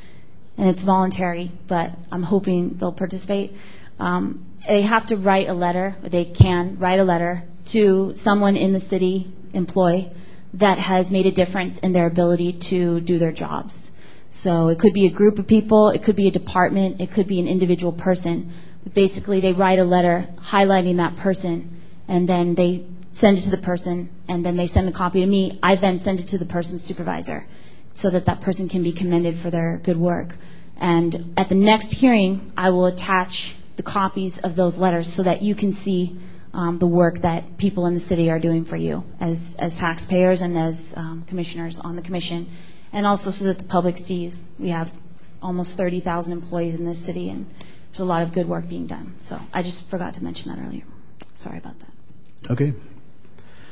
and 0.59 0.69
it's 0.69 0.83
voluntary, 0.83 1.51
but 1.69 1.93
I'm 2.11 2.23
hoping 2.23 2.77
they'll 2.79 2.93
participate. 2.93 3.55
Um, 3.99 4.45
they 4.69 4.83
have 4.83 5.07
to 5.07 5.17
write 5.17 5.49
a 5.49 5.55
letter, 5.55 5.97
they 6.03 6.27
can 6.27 6.79
write 6.79 7.01
a 7.01 7.05
letter 7.05 7.45
to 7.67 8.15
someone 8.15 8.57
in 8.57 8.75
the 8.75 8.81
city 8.81 9.33
employee 9.55 10.13
that 10.55 10.79
has 10.79 11.11
made 11.11 11.25
a 11.25 11.33
difference 11.33 11.79
in 11.79 11.93
their 11.93 12.07
ability 12.07 12.53
to 12.53 13.01
do 13.01 13.19
their 13.19 13.33
jobs. 13.33 13.92
So 14.33 14.69
it 14.69 14.79
could 14.79 14.95
be 14.95 15.05
a 15.05 15.11
group 15.11 15.39
of 15.39 15.47
people, 15.47 15.91
it 15.91 16.03
could 16.03 16.17
be 16.17 16.27
a 16.27 16.31
department, 16.31 17.03
it 17.03 17.13
could 17.13 17.29
be 17.29 17.39
an 17.39 17.47
individual 17.47 17.93
person. 17.93 18.51
But 18.83 18.95
basically, 18.95 19.41
they 19.41 19.53
write 19.53 19.79
a 19.79 19.85
letter 19.85 20.27
highlighting 20.39 20.97
that 20.97 21.17
person, 21.17 21.83
and 22.09 22.27
then 22.27 22.55
they 22.55 22.87
send 23.13 23.37
it 23.37 23.43
to 23.43 23.51
the 23.51 23.59
person, 23.59 24.09
and 24.29 24.45
then 24.45 24.57
they 24.57 24.67
send 24.67 24.89
a 24.89 24.93
copy 24.93 25.21
to 25.21 25.27
me. 25.27 25.59
I 25.63 25.77
then 25.77 25.99
send 25.99 26.19
it 26.19 26.29
to 26.29 26.39
the 26.39 26.47
person's 26.47 26.83
supervisor 26.83 27.45
so 27.93 28.09
that 28.09 28.25
that 28.25 28.41
person 28.41 28.71
can 28.71 28.83
be 28.83 28.93
commended 28.93 29.37
for 29.37 29.51
their 29.51 29.79
good 29.85 29.99
work. 29.99 30.35
And 30.79 31.35
at 31.37 31.51
the 31.51 31.55
next 31.55 31.93
hearing, 31.93 32.53
I 32.57 32.71
will 32.71 32.87
attach 32.87 33.55
the 33.77 33.83
copies 33.83 34.39
of 34.39 34.57
those 34.57 34.79
letters 34.79 35.13
so 35.13 35.25
that 35.25 35.43
you 35.43 35.55
can 35.55 35.73
see 35.73 36.19
um, 36.55 36.79
the 36.79 36.87
work 36.87 37.21
that 37.21 37.59
people 37.59 37.85
in 37.85 37.93
the 37.93 38.01
city 38.01 38.31
are 38.31 38.39
doing 38.39 38.65
for 38.65 38.77
you 38.77 39.05
as, 39.21 39.57
as 39.59 39.77
taxpayers 39.77 40.41
and 40.41 40.57
as 40.59 40.95
um, 40.97 41.25
commissioners 41.29 41.79
on 41.79 41.97
the 41.97 42.03
commission, 42.03 42.49
and 42.93 43.07
also 43.07 43.31
so 43.31 43.47
that 43.47 43.59
the 43.59 43.65
public 43.65 43.99
sees 43.99 44.49
we 44.59 44.69
have 44.71 44.93
almost 45.43 45.77
30,000 45.77 46.33
employees 46.33 46.75
in 46.75 46.85
this 46.85 47.05
city 47.05 47.29
and 47.31 47.47
there's 47.91 48.01
a 48.01 48.05
lot 48.05 48.23
of 48.23 48.33
good 48.33 48.49
work 48.49 48.69
being 48.69 48.87
done. 48.87 49.17
So 49.21 49.39
I 49.53 49.63
just 49.63 49.89
forgot 49.91 50.15
to 50.15 50.25
mention 50.25 50.51
that 50.55 50.63
earlier. 50.65 50.85
Sorry 51.35 51.59
about 51.59 51.75
that. 51.81 52.51
Okay. 52.53 52.73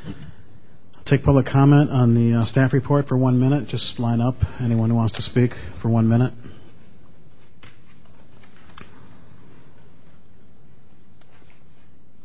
I'll 0.07 1.05
take 1.05 1.23
public 1.23 1.47
comment 1.47 1.91
on 1.91 2.15
the 2.15 2.39
uh, 2.41 2.45
staff 2.45 2.73
report 2.73 3.09
for 3.09 3.17
one 3.17 3.41
minute. 3.41 3.67
Just 3.67 3.99
line 3.99 4.21
up. 4.21 4.37
Anyone 4.61 4.91
who 4.91 4.97
wants 4.97 5.15
to 5.15 5.23
speak 5.23 5.55
for 5.81 5.89
one 5.89 6.09
minute. 6.09 6.33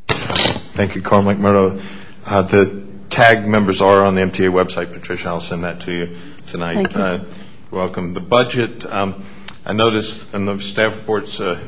Thank 0.07 0.95
you, 0.95 1.01
Carl 1.01 1.23
Macmurdo. 1.23 1.81
Uh, 2.25 2.41
The 2.41 2.85
tag 3.09 3.47
members 3.47 3.81
are 3.81 4.03
on 4.03 4.15
the 4.15 4.21
MTA 4.21 4.49
website. 4.51 4.91
Patricia, 4.91 5.29
I'll 5.29 5.39
send 5.39 5.63
that 5.63 5.81
to 5.81 5.91
you 5.93 6.17
tonight. 6.47 6.75
Thank 6.75 6.95
you. 6.95 7.01
Uh, 7.01 7.25
Welcome. 7.71 8.13
The 8.13 8.21
budget, 8.21 8.85
um, 8.85 9.25
I 9.65 9.73
noticed 9.73 10.33
in 10.33 10.45
the 10.45 10.59
staff 10.59 10.95
reports, 10.95 11.41
uh, 11.41 11.67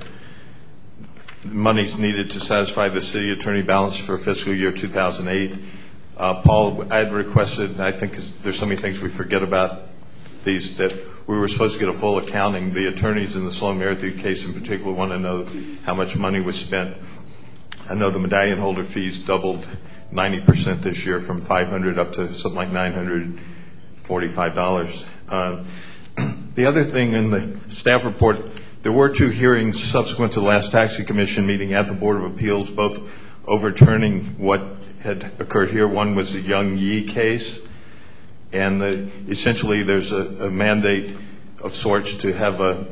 money's 1.43 1.97
needed 1.97 2.31
to 2.31 2.39
satisfy 2.39 2.89
the 2.89 3.01
city 3.01 3.31
attorney 3.31 3.63
balance 3.63 3.97
for 3.97 4.17
fiscal 4.17 4.53
year 4.53 4.71
2008. 4.71 5.59
Uh, 6.15 6.41
Paul, 6.43 6.93
I 6.93 7.03
had 7.03 7.11
requested, 7.11 7.81
I 7.81 7.91
think 7.91 8.15
there's 8.43 8.59
so 8.59 8.65
many 8.65 8.79
things 8.79 9.01
we 9.01 9.09
forget 9.09 9.43
about 9.43 9.81
these, 10.43 10.77
that 10.77 10.93
we 11.25 11.37
were 11.37 11.47
supposed 11.47 11.73
to 11.73 11.79
get 11.79 11.89
a 11.89 11.93
full 11.93 12.19
accounting. 12.19 12.73
The 12.73 12.87
attorneys 12.87 13.35
in 13.35 13.43
the 13.43 13.51
Sloan 13.51 13.79
Merrithew 13.79 14.21
case 14.21 14.45
in 14.45 14.53
particular 14.53 14.93
want 14.93 15.11
to 15.11 15.19
know 15.19 15.47
how 15.83 15.95
much 15.95 16.15
money 16.15 16.39
was 16.39 16.57
spent. 16.57 16.95
I 17.89 17.95
know 17.95 18.11
the 18.11 18.19
medallion 18.19 18.59
holder 18.59 18.83
fees 18.83 19.19
doubled 19.19 19.67
90% 20.13 20.83
this 20.83 21.05
year 21.05 21.19
from 21.19 21.41
500 21.41 21.99
up 21.99 22.13
to 22.13 22.33
something 22.33 22.55
like 22.55 22.71
$945. 24.07 25.05
Uh, 25.29 25.63
The 26.55 26.65
other 26.65 26.83
thing 26.83 27.13
in 27.13 27.29
the 27.29 27.59
staff 27.69 28.03
report, 28.03 28.37
there 28.81 28.91
were 28.91 29.09
two 29.09 29.29
hearings 29.29 29.83
subsequent 29.83 30.33
to 30.33 30.39
the 30.39 30.45
last 30.47 30.71
taxi 30.71 31.03
commission 31.03 31.45
meeting 31.45 31.73
at 31.73 31.87
the 31.87 31.93
Board 31.93 32.17
of 32.17 32.31
Appeals, 32.33 32.69
both 32.69 32.99
overturning 33.45 34.39
what 34.39 34.61
had 35.01 35.23
occurred 35.39 35.69
here. 35.69 35.87
One 35.87 36.15
was 36.15 36.33
the 36.33 36.41
Young 36.41 36.75
Yi 36.77 37.03
case, 37.03 37.59
and 38.51 38.81
essentially 39.29 39.83
there's 39.83 40.11
a 40.11 40.49
mandate 40.49 41.15
of 41.61 41.75
sorts 41.75 42.15
to 42.15 42.33
have 42.33 42.59
a 42.59 42.87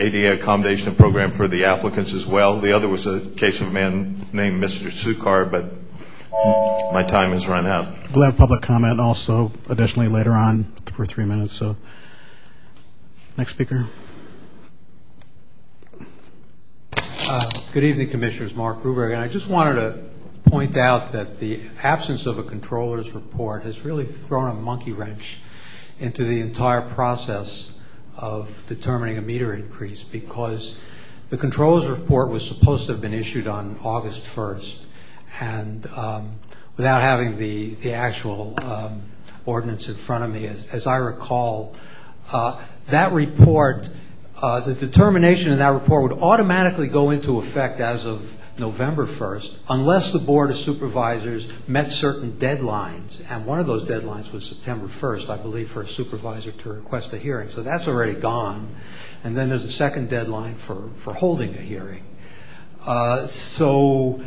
ADA 0.00 0.32
accommodation 0.32 0.94
program 0.94 1.32
for 1.32 1.46
the 1.46 1.66
applicants 1.66 2.14
as 2.14 2.26
well. 2.26 2.60
The 2.60 2.72
other 2.72 2.88
was 2.88 3.06
a 3.06 3.20
case 3.20 3.60
of 3.60 3.68
a 3.68 3.70
man 3.70 4.26
named 4.32 4.62
Mr. 4.62 4.90
Sukar, 4.90 5.50
but 5.50 5.66
my 6.92 7.04
time 7.06 7.32
has 7.32 7.46
run 7.46 7.66
out. 7.66 7.86
We'll 8.14 8.24
have 8.24 8.36
public 8.36 8.62
comment 8.62 9.00
also 9.00 9.52
additionally 9.68 10.08
later 10.08 10.32
on 10.32 10.72
for 10.94 11.06
three 11.06 11.24
minutes, 11.24 11.54
so. 11.54 11.76
Next 13.36 13.50
speaker. 13.50 13.86
Uh, 16.96 17.50
Good 17.72 17.84
evening, 17.84 18.10
Commissioners. 18.10 18.54
Mark 18.54 18.82
Gruberg. 18.82 19.12
And 19.12 19.20
I 19.20 19.28
just 19.28 19.48
wanted 19.48 19.74
to 19.74 20.04
point 20.50 20.76
out 20.76 21.12
that 21.12 21.40
the 21.40 21.62
absence 21.82 22.26
of 22.26 22.38
a 22.38 22.44
controller's 22.44 23.10
report 23.12 23.64
has 23.64 23.84
really 23.84 24.04
thrown 24.04 24.50
a 24.50 24.54
monkey 24.54 24.92
wrench 24.92 25.38
into 25.98 26.24
the 26.24 26.40
entire 26.40 26.82
process 26.82 27.70
of 28.16 28.48
determining 28.68 29.18
a 29.18 29.22
meter 29.22 29.52
increase 29.52 30.04
because 30.04 30.78
the 31.30 31.36
controller's 31.36 31.86
report 31.86 32.28
was 32.30 32.46
supposed 32.46 32.86
to 32.86 32.92
have 32.92 33.00
been 33.00 33.14
issued 33.14 33.48
on 33.48 33.80
August 33.82 34.22
1st. 34.22 34.78
And 35.40 35.86
um, 35.88 36.38
without 36.76 37.00
having 37.00 37.38
the, 37.38 37.92
actual 37.92 38.54
um, 38.62 39.02
ordinance 39.46 39.88
in 39.88 39.96
front 39.96 40.24
of 40.24 40.30
me, 40.30 40.46
as, 40.46 40.86
I 40.86 40.96
recall, 40.96 41.74
uh, 42.32 42.62
that 42.88 43.12
report 43.12 43.88
uh, 44.36 44.60
the 44.60 44.74
determination 44.74 45.52
in 45.52 45.58
that 45.58 45.68
report 45.68 46.02
would 46.10 46.20
automatically 46.20 46.88
go 46.88 47.10
into 47.10 47.38
effect 47.38 47.80
as 47.80 48.04
of 48.04 48.36
November 48.58 49.06
1st 49.06 49.56
unless 49.68 50.12
the 50.12 50.18
Board 50.18 50.50
of 50.50 50.56
Supervisors 50.56 51.48
met 51.66 51.90
certain 51.90 52.32
deadlines. 52.32 53.20
And 53.30 53.46
one 53.46 53.58
of 53.58 53.66
those 53.66 53.88
deadlines 53.88 54.32
was 54.32 54.44
September 54.44 54.86
1st, 54.86 55.30
I 55.30 55.36
believe, 55.36 55.70
for 55.70 55.82
a 55.82 55.88
supervisor 55.88 56.52
to 56.52 56.72
request 56.72 57.12
a 57.12 57.18
hearing. 57.18 57.50
So 57.50 57.62
that's 57.62 57.88
already 57.88 58.14
gone. 58.14 58.74
And 59.24 59.36
then 59.36 59.48
there's 59.48 59.64
a 59.64 59.72
second 59.72 60.10
deadline 60.10 60.56
for, 60.56 60.90
for 60.98 61.12
holding 61.12 61.54
a 61.54 61.60
hearing. 61.60 62.04
Uh, 62.84 63.26
so, 63.28 64.22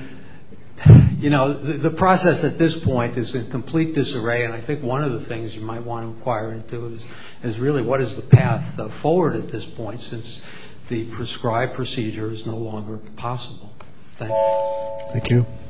you 1.20 1.30
know, 1.30 1.54
the, 1.54 1.90
process 1.90 2.44
at 2.44 2.58
this 2.58 2.80
point 2.80 3.18
is 3.18 3.34
in 3.34 3.50
complete 3.50 3.96
disarray. 3.96 4.46
And 4.46 4.54
I 4.54 4.62
think 4.62 4.84
one 4.84 5.04
of 5.04 5.12
the 5.14 5.22
things 5.22 5.56
you 5.56 5.62
might 5.62 5.84
want 5.84 6.06
to 6.06 6.10
inquire 6.10 6.52
into 6.52 6.86
is, 6.88 7.06
is 7.44 7.60
really 7.60 7.82
what 7.82 8.02
is 8.02 8.16
the 8.16 8.22
path 8.22 8.80
uh, 8.80 8.88
forward 8.90 9.36
at 9.36 9.50
this 9.50 9.66
point 9.66 10.02
since 10.02 10.42
the 10.90 11.06
prescribed 11.06 11.74
procedure 11.74 12.30
is 12.30 12.46
no 12.46 12.58
longer 12.58 12.98
possible. 13.16 13.74
Thank 14.16 14.32
you. 14.32 15.12
Thank 15.12 15.30
you. 15.32 15.67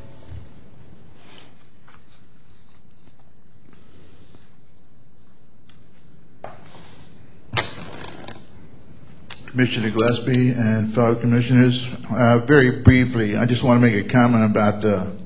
Commissioner 9.58 9.89
Gillespie 9.89 10.52
and 10.52 10.93
fellow 10.93 11.15
commissioners, 11.15 11.89
uh, 12.12 12.38
very 12.46 12.84
briefly, 12.84 13.36
I 13.36 13.48
just 13.48 13.63
want 13.63 13.82
to 13.82 13.88
make 13.88 14.06
a 14.06 14.08
comment 14.08 14.46
about 14.46 14.84
the 14.84 15.17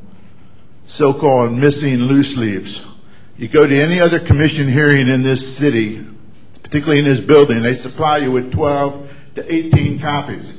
so-called 0.86 1.52
missing 1.52 1.98
loose 1.98 2.38
leaves. 2.38 2.82
You 3.36 3.50
go 3.50 3.68
to 3.68 3.76
any 3.78 4.00
other 4.00 4.22
commission 4.22 4.70
hearing 4.70 5.10
in 5.10 5.22
this 5.22 5.58
city, 5.58 6.08
particularly 6.64 7.00
in 7.00 7.04
this 7.04 7.20
building, 7.20 7.62
they 7.62 7.76
supply 7.76 8.20
you 8.20 8.32
with 8.32 8.54
12 8.54 9.12
to 9.36 9.54
18 9.54 10.00
copies. 10.00 10.58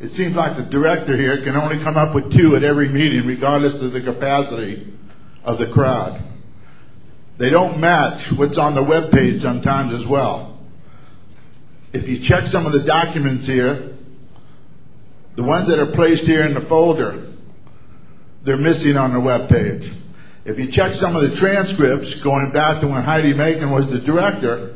It 0.00 0.08
seems 0.08 0.36
like 0.36 0.58
the 0.58 0.64
director 0.64 1.16
here 1.16 1.42
can 1.42 1.56
only 1.56 1.78
come 1.78 1.96
up 1.96 2.14
with 2.14 2.30
two 2.30 2.56
at 2.56 2.62
every 2.62 2.90
meeting, 2.90 3.24
regardless 3.26 3.74
of 3.76 3.90
the 3.92 4.02
capacity 4.02 4.86
of 5.44 5.56
the 5.56 5.68
crowd. 5.68 6.22
They 7.38 7.48
don't 7.48 7.80
match 7.80 8.30
what's 8.32 8.58
on 8.58 8.74
the 8.74 8.82
webpage 8.82 9.40
sometimes 9.40 9.94
as 9.94 10.04
well. 10.04 10.57
If 11.92 12.08
you 12.08 12.18
check 12.18 12.46
some 12.46 12.66
of 12.66 12.72
the 12.72 12.82
documents 12.82 13.46
here, 13.46 13.90
the 15.36 15.42
ones 15.42 15.68
that 15.68 15.78
are 15.78 15.90
placed 15.92 16.26
here 16.26 16.42
in 16.42 16.54
the 16.54 16.60
folder, 16.60 17.28
they're 18.42 18.56
missing 18.56 18.96
on 18.96 19.12
the 19.12 19.20
web 19.20 19.48
page. 19.48 19.90
If 20.44 20.58
you 20.58 20.68
check 20.68 20.94
some 20.94 21.16
of 21.16 21.22
the 21.22 21.36
transcripts, 21.36 22.14
going 22.14 22.52
back 22.52 22.80
to 22.80 22.88
when 22.88 23.02
Heidi 23.02 23.34
Machen 23.34 23.70
was 23.70 23.88
the 23.88 24.00
director, 24.00 24.74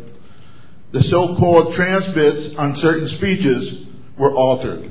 the 0.91 1.03
so-called 1.03 1.75
transcripts 1.75 2.55
on 2.57 2.77
certain 2.77 3.09
speeches 3.09 3.87
were 4.17 4.35
altered 4.35 4.91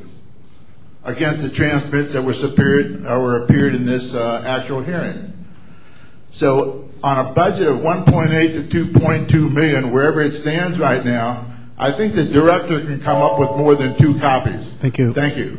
against 1.03 1.41
the 1.41 1.49
transcripts 1.49 2.13
that 2.13 2.23
were, 2.23 3.43
appeared 3.43 3.75
in 3.75 3.85
this 3.85 4.13
uh, 4.13 4.43
actual 4.45 4.83
hearing. 4.83 5.33
So 6.31 6.89
on 7.03 7.27
a 7.27 7.33
budget 7.33 7.67
of 7.67 7.77
1.8 7.77 8.69
to 8.69 8.85
2.2 8.85 9.51
million, 9.51 9.91
wherever 9.91 10.21
it 10.21 10.33
stands 10.33 10.79
right 10.79 11.03
now, 11.03 11.50
I 11.81 11.91
think 11.97 12.13
the 12.13 12.25
director 12.25 12.79
can 12.79 13.01
come 13.01 13.23
up 13.23 13.39
with 13.39 13.49
more 13.57 13.73
than 13.73 13.97
two 13.97 14.19
copies. 14.19 14.69
Thank 14.69 14.99
you. 14.99 15.13
Thank 15.13 15.35
you. 15.35 15.57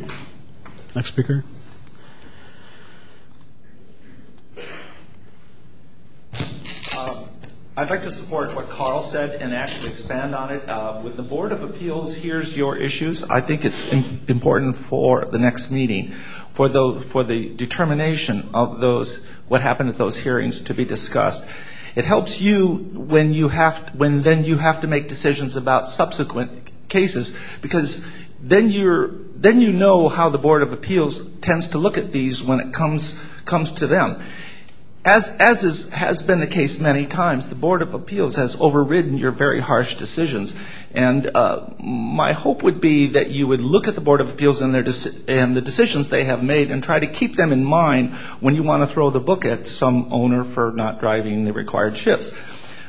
Next 0.94 1.08
speaker. 1.08 1.42
I'd 7.74 7.90
like 7.90 8.02
to 8.02 8.10
support 8.10 8.54
what 8.54 8.68
Carl 8.68 9.02
said 9.02 9.40
and 9.42 9.52
actually 9.52 9.90
expand 9.90 10.34
on 10.34 10.52
it. 10.52 10.68
Uh, 10.68 11.00
With 11.02 11.16
the 11.16 11.22
Board 11.24 11.50
of 11.50 11.62
Appeals, 11.62 12.14
here's 12.14 12.56
your 12.56 12.76
issues. 12.76 13.24
I 13.24 13.40
think 13.40 13.64
it's 13.64 13.92
im- 13.92 14.20
important 14.28 14.76
for 14.76 15.24
the 15.24 15.38
next 15.38 15.70
meeting, 15.72 16.14
for 16.52 16.68
the, 16.68 17.02
for 17.08 17.24
the 17.24 17.48
determination 17.56 18.50
of 18.54 18.78
those, 18.78 19.24
what 19.48 19.62
happened 19.62 19.88
at 19.88 19.98
those 19.98 20.16
hearings 20.16 20.60
to 20.64 20.74
be 20.74 20.84
discussed. 20.84 21.44
It 21.94 22.04
helps 22.04 22.40
you 22.40 22.74
when 22.76 23.34
you 23.34 23.48
have, 23.48 23.94
when 23.94 24.20
then 24.20 24.44
you 24.44 24.56
have 24.56 24.80
to 24.80 24.86
make 24.86 25.08
decisions 25.08 25.56
about 25.56 25.88
subsequent 25.88 26.88
cases, 26.88 27.36
because 27.60 28.04
then 28.40 28.70
you're, 28.70 29.10
then 29.36 29.60
you 29.60 29.72
know 29.72 30.08
how 30.08 30.30
the 30.30 30.38
Board 30.38 30.62
of 30.62 30.72
Appeals 30.72 31.20
tends 31.40 31.68
to 31.68 31.78
look 31.78 31.98
at 31.98 32.12
these 32.12 32.42
when 32.42 32.60
it 32.60 32.72
comes, 32.72 33.18
comes 33.44 33.72
to 33.72 33.86
them. 33.86 34.22
As, 35.04 35.28
as 35.40 35.88
has 35.88 36.22
been 36.22 36.38
the 36.38 36.46
case 36.46 36.78
many 36.78 37.06
times, 37.06 37.48
the 37.48 37.56
Board 37.56 37.82
of 37.82 37.92
Appeals 37.92 38.36
has 38.36 38.56
overridden 38.60 39.18
your 39.18 39.32
very 39.32 39.58
harsh 39.58 39.96
decisions. 39.96 40.54
And 40.92 41.28
uh, 41.34 41.70
my 41.80 42.32
hope 42.32 42.62
would 42.62 42.80
be 42.80 43.08
that 43.14 43.30
you 43.30 43.48
would 43.48 43.60
look 43.60 43.88
at 43.88 43.96
the 43.96 44.00
Board 44.00 44.20
of 44.20 44.30
Appeals 44.30 44.60
and, 44.60 44.72
their 44.72 44.84
and 45.26 45.56
the 45.56 45.60
decisions 45.60 46.08
they 46.08 46.22
have 46.24 46.44
made 46.44 46.70
and 46.70 46.84
try 46.84 47.00
to 47.00 47.08
keep 47.08 47.34
them 47.34 47.50
in 47.50 47.64
mind 47.64 48.12
when 48.38 48.54
you 48.54 48.62
want 48.62 48.88
to 48.88 48.94
throw 48.94 49.10
the 49.10 49.18
book 49.18 49.44
at 49.44 49.66
some 49.66 50.12
owner 50.12 50.44
for 50.44 50.70
not 50.70 51.00
driving 51.00 51.44
the 51.44 51.52
required 51.52 51.96
shifts. 51.96 52.32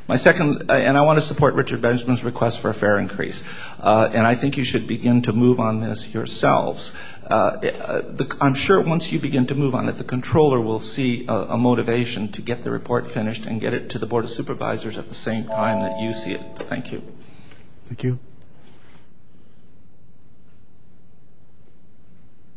My 0.05 0.17
second, 0.17 0.69
uh, 0.69 0.73
and 0.73 0.97
I 0.97 1.01
want 1.01 1.17
to 1.19 1.25
support 1.25 1.53
Richard 1.53 1.81
Benjamin's 1.81 2.25
request 2.25 2.59
for 2.59 2.69
a 2.69 2.73
fare 2.73 2.99
increase. 2.99 3.41
Uh, 3.79 4.09
and 4.11 4.27
I 4.27 4.35
think 4.35 4.57
you 4.57 4.65
should 4.65 4.85
begin 4.85 5.21
to 5.23 5.33
move 5.33 5.61
on 5.61 5.79
this 5.79 6.13
yourselves. 6.13 6.93
Uh, 7.23 7.33
uh, 7.33 8.01
the, 8.01 8.37
I'm 8.41 8.53
sure 8.53 8.81
once 8.81 9.13
you 9.13 9.19
begin 9.19 9.47
to 9.47 9.55
move 9.55 9.73
on 9.75 9.87
it, 9.87 9.93
the 9.93 10.03
controller 10.03 10.59
will 10.59 10.81
see 10.81 11.25
a, 11.27 11.33
a 11.33 11.57
motivation 11.57 12.33
to 12.33 12.41
get 12.41 12.65
the 12.65 12.71
report 12.71 13.11
finished 13.11 13.45
and 13.45 13.61
get 13.61 13.73
it 13.73 13.91
to 13.91 13.99
the 13.99 14.05
Board 14.05 14.25
of 14.25 14.31
Supervisors 14.31 14.97
at 14.97 15.07
the 15.07 15.15
same 15.15 15.45
time 15.45 15.79
that 15.79 15.97
you 16.01 16.13
see 16.13 16.33
it. 16.33 16.41
Thank 16.67 16.91
you. 16.91 17.01
Thank 17.87 18.03
you. 18.03 18.19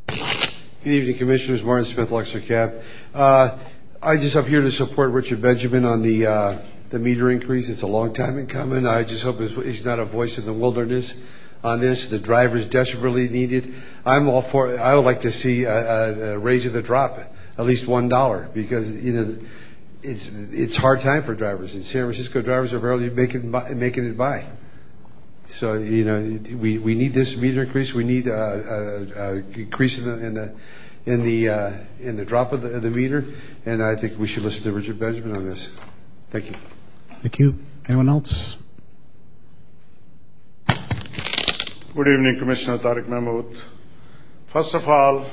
Good 0.08 0.92
evening, 0.92 1.18
Commissioners. 1.18 1.62
Martin 1.62 1.84
Smith, 1.84 2.10
Luxor 2.10 2.40
Cab. 2.40 2.82
Uh, 3.14 3.58
I 4.02 4.16
just 4.16 4.34
up 4.34 4.46
here 4.46 4.62
to 4.62 4.72
support 4.72 5.12
Richard 5.12 5.40
Benjamin 5.40 5.84
on 5.84 6.02
the 6.02 6.26
uh, 6.26 6.58
the 6.90 6.98
meter 6.98 7.30
increase. 7.30 7.68
It's 7.68 7.82
a 7.82 7.86
long 7.86 8.14
time 8.14 8.38
in 8.38 8.46
coming. 8.46 8.86
I 8.86 9.04
just 9.04 9.22
hope 9.22 9.40
he's 9.40 9.84
not 9.84 9.98
a 9.98 10.04
voice 10.04 10.38
in 10.38 10.46
the 10.46 10.52
wilderness 10.52 11.14
on 11.62 11.80
this. 11.80 12.06
The 12.06 12.18
drivers 12.18 12.66
desperately 12.66 13.28
need 13.28 13.52
it. 13.52 13.66
I'm 14.04 14.28
all 14.28 14.42
for. 14.42 14.78
I 14.78 14.94
would 14.94 15.04
like 15.04 15.20
to 15.20 15.30
see 15.30 15.64
a, 15.64 16.38
raise 16.38 16.66
of 16.66 16.72
the 16.72 16.82
drop 16.82 17.18
at 17.58 17.64
least 17.64 17.86
one 17.86 18.08
dollar 18.08 18.48
because 18.52 18.90
you 18.90 19.12
know 19.12 19.38
it's 20.02 20.28
it's 20.28 20.76
hard 20.76 21.00
time 21.00 21.24
for 21.24 21.34
drivers 21.34 21.74
in 21.74 21.82
San 21.82 22.04
Francisco. 22.04 22.42
Drivers 22.42 22.72
are 22.72 22.80
barely 22.80 23.10
making 23.10 23.50
making 23.50 24.06
it 24.06 24.16
by. 24.16 24.46
So 25.48 25.74
you 25.74 26.04
know 26.04 26.56
we 26.56 26.78
we 26.78 26.94
need 26.94 27.12
this 27.12 27.36
meter 27.36 27.62
increase. 27.62 27.92
We 27.92 28.04
need 28.04 28.26
a, 28.26 28.34
a, 28.34 29.22
a 29.22 29.36
increase 29.36 29.98
in 29.98 30.34
the 31.06 31.48
uh, 31.48 32.24
drop 32.24 32.52
of 32.52 32.62
the 32.62 32.90
meter, 32.90 33.24
and 33.64 33.82
I 33.82 33.96
think 33.96 34.18
we 34.18 34.26
should 34.26 34.42
listen 34.42 34.64
to 34.64 34.72
Richard 34.72 34.98
Benjamin 34.98 35.36
on 35.36 35.46
this. 35.48 35.70
Thank 36.30 36.50
you. 36.50 36.75
Thank 37.22 37.38
you. 37.38 37.54
Anyone 37.88 38.08
else? 38.08 38.56
Good 40.68 42.08
evening, 42.08 42.36
Commissioner 42.38 42.78
Tariq 42.78 43.08
Mahmood. 43.08 43.56
First 44.48 44.74
of 44.74 44.86
all, 44.86 45.26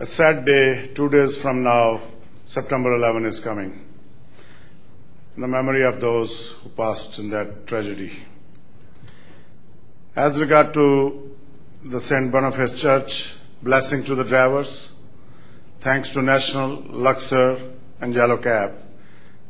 a 0.00 0.06
sad 0.06 0.44
day, 0.44 0.90
two 0.94 1.08
days 1.08 1.36
from 1.38 1.62
now, 1.62 2.00
September 2.44 2.94
11 2.94 3.26
is 3.26 3.38
coming. 3.38 3.84
In 5.36 5.42
the 5.42 5.48
memory 5.48 5.84
of 5.84 6.00
those 6.00 6.50
who 6.62 6.68
passed 6.70 7.18
in 7.20 7.30
that 7.30 7.66
tragedy. 7.68 8.12
As 10.16 10.40
regard 10.40 10.74
to 10.74 11.36
the 11.84 12.00
St. 12.00 12.32
Boniface 12.32 12.80
Church, 12.80 13.34
blessing 13.62 14.02
to 14.04 14.16
the 14.16 14.24
drivers, 14.24 14.92
thanks 15.80 16.10
to 16.10 16.22
National, 16.22 16.82
Luxor, 16.88 17.60
and 18.00 18.12
Yellow 18.14 18.38
Cab. 18.38 18.87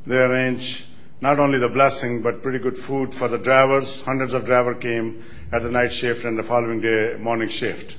They 0.07 0.17
arranged 0.17 0.85
not 1.21 1.41
only 1.41 1.59
the 1.59 1.69
blessing, 1.69 2.23
but 2.23 2.43
pretty 2.43 2.59
good 2.59 2.79
food 2.79 3.15
for 3.15 3.29
the 3.29 3.39
drivers. 3.39 4.01
Hundreds 4.03 4.35
of 4.35 4.45
drivers 4.45 4.81
came 4.81 5.25
at 5.53 5.63
the 5.63 5.71
night 5.71 5.93
shift 5.93 6.25
and 6.25 6.39
the 6.39 6.43
following 6.43 6.81
day 6.81 7.17
morning 7.19 7.49
shift. 7.49 7.97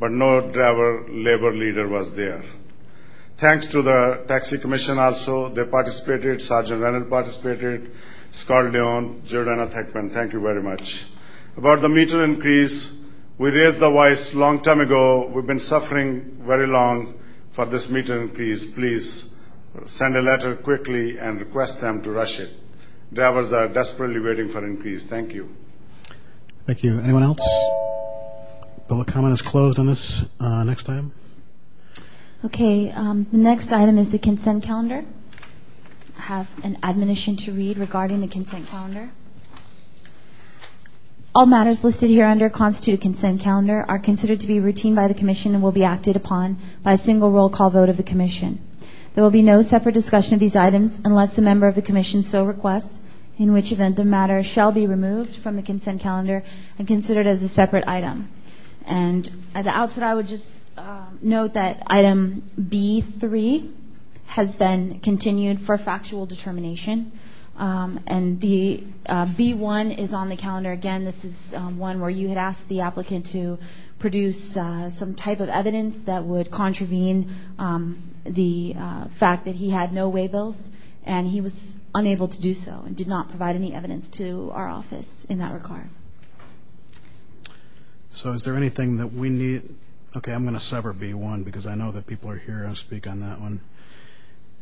But 0.00 0.10
no 0.10 0.48
driver 0.48 1.06
labor 1.08 1.52
leader 1.52 1.88
was 1.88 2.14
there. 2.14 2.42
Thanks 3.38 3.66
to 3.68 3.82
the 3.82 4.24
Taxi 4.26 4.58
Commission 4.58 4.98
also, 4.98 5.48
they 5.48 5.64
participated, 5.64 6.42
Sergeant 6.42 6.82
Reynolds 6.82 7.08
participated, 7.08 7.92
Scott 8.32 8.72
Leon, 8.72 9.22
Jordana 9.26 9.70
Thackman, 9.70 10.12
thank 10.12 10.32
you 10.32 10.40
very 10.40 10.62
much. 10.62 11.06
About 11.56 11.80
the 11.80 11.88
meter 11.88 12.24
increase, 12.24 12.96
we 13.38 13.50
raised 13.50 13.78
the 13.78 13.90
voice 13.90 14.34
long 14.34 14.60
time 14.60 14.80
ago. 14.80 15.28
We've 15.32 15.46
been 15.46 15.60
suffering 15.60 16.42
very 16.44 16.66
long 16.66 17.14
for 17.52 17.64
this 17.64 17.88
meter 17.88 18.20
increase. 18.20 18.66
Please 18.66 19.32
send 19.86 20.16
a 20.16 20.22
letter 20.22 20.56
quickly 20.56 21.18
and 21.18 21.40
request 21.40 21.80
them 21.80 22.02
to 22.02 22.10
rush 22.10 22.40
it. 22.40 22.50
Drivers 23.12 23.52
are 23.52 23.68
desperately 23.68 24.20
waiting 24.20 24.48
for 24.48 24.64
increase. 24.64 25.04
Thank 25.04 25.32
you. 25.32 25.48
Thank 26.66 26.84
you. 26.84 27.00
Anyone 27.00 27.22
else? 27.22 27.46
Public 28.88 29.08
comment 29.08 29.34
is 29.34 29.42
closed 29.42 29.78
on 29.78 29.86
this 29.86 30.20
uh, 30.40 30.64
next 30.64 30.88
item. 30.88 31.12
Okay, 32.44 32.90
um, 32.90 33.26
the 33.30 33.38
next 33.38 33.72
item 33.72 33.98
is 33.98 34.10
the 34.10 34.18
consent 34.18 34.62
calendar. 34.62 35.04
I 36.16 36.22
have 36.22 36.48
an 36.62 36.78
admonition 36.82 37.36
to 37.38 37.52
read 37.52 37.78
regarding 37.78 38.20
the 38.20 38.28
consent 38.28 38.68
calendar. 38.68 39.10
All 41.34 41.46
matters 41.46 41.84
listed 41.84 42.10
here 42.10 42.26
under 42.26 42.50
constitute 42.50 42.98
a 42.98 43.02
consent 43.02 43.40
calendar 43.40 43.84
are 43.88 43.98
considered 43.98 44.40
to 44.40 44.46
be 44.46 44.60
routine 44.60 44.94
by 44.94 45.08
the 45.08 45.14
Commission 45.14 45.54
and 45.54 45.62
will 45.62 45.72
be 45.72 45.84
acted 45.84 46.16
upon 46.16 46.58
by 46.82 46.92
a 46.92 46.96
single 46.96 47.30
roll 47.30 47.50
call 47.50 47.70
vote 47.70 47.88
of 47.88 47.96
the 47.96 48.02
Commission. 48.02 48.60
There 49.18 49.24
will 49.24 49.32
be 49.32 49.42
no 49.42 49.62
separate 49.62 49.96
discussion 49.96 50.34
of 50.34 50.38
these 50.38 50.54
items 50.54 51.00
unless 51.04 51.38
a 51.38 51.42
member 51.42 51.66
of 51.66 51.74
the 51.74 51.82
Commission 51.82 52.22
so 52.22 52.44
requests, 52.44 53.00
in 53.36 53.52
which 53.52 53.72
event 53.72 53.96
the 53.96 54.04
matter 54.04 54.44
shall 54.44 54.70
be 54.70 54.86
removed 54.86 55.34
from 55.34 55.56
the 55.56 55.62
consent 55.62 56.00
calendar 56.00 56.44
and 56.78 56.86
considered 56.86 57.26
as 57.26 57.42
a 57.42 57.48
separate 57.48 57.82
item. 57.88 58.28
And 58.86 59.28
at 59.56 59.64
the 59.64 59.70
outset, 59.70 60.04
I 60.04 60.14
would 60.14 60.28
just 60.28 60.62
um, 60.76 61.18
note 61.20 61.54
that 61.54 61.82
item 61.88 62.44
B3 62.60 63.72
has 64.26 64.54
been 64.54 65.00
continued 65.00 65.60
for 65.62 65.76
factual 65.76 66.24
determination. 66.24 67.10
Um, 67.58 68.00
and 68.06 68.40
the 68.40 68.84
uh, 69.06 69.26
B1 69.26 69.98
is 69.98 70.14
on 70.14 70.28
the 70.28 70.36
calendar 70.36 70.70
again. 70.70 71.04
This 71.04 71.24
is 71.24 71.52
um, 71.54 71.78
one 71.78 72.00
where 72.00 72.08
you 72.08 72.28
had 72.28 72.38
asked 72.38 72.68
the 72.68 72.82
applicant 72.82 73.26
to 73.26 73.58
produce 73.98 74.56
uh, 74.56 74.90
some 74.90 75.16
type 75.16 75.40
of 75.40 75.48
evidence 75.48 76.02
that 76.02 76.24
would 76.24 76.52
contravene 76.52 77.34
um, 77.58 78.14
the 78.24 78.74
uh, 78.78 79.08
fact 79.08 79.44
that 79.46 79.56
he 79.56 79.70
had 79.70 79.92
no 79.92 80.10
waybills, 80.10 80.68
and 81.04 81.26
he 81.26 81.40
was 81.40 81.74
unable 81.96 82.28
to 82.28 82.40
do 82.40 82.54
so 82.54 82.82
and 82.86 82.96
did 82.96 83.08
not 83.08 83.28
provide 83.28 83.56
any 83.56 83.74
evidence 83.74 84.08
to 84.08 84.50
our 84.52 84.68
office 84.68 85.24
in 85.28 85.38
that 85.38 85.52
regard. 85.52 85.88
So 88.14 88.32
is 88.32 88.44
there 88.44 88.56
anything 88.56 88.98
that 88.98 89.12
we 89.12 89.30
need? 89.30 89.74
Okay, 90.16 90.32
I'm 90.32 90.44
going 90.44 90.54
to 90.54 90.60
sever 90.60 90.94
B1 90.94 91.44
because 91.44 91.66
I 91.66 91.74
know 91.74 91.90
that 91.90 92.06
people 92.06 92.30
are 92.30 92.38
here. 92.38 92.66
I'll 92.68 92.76
speak 92.76 93.08
on 93.08 93.20
that 93.20 93.40
one. 93.40 93.60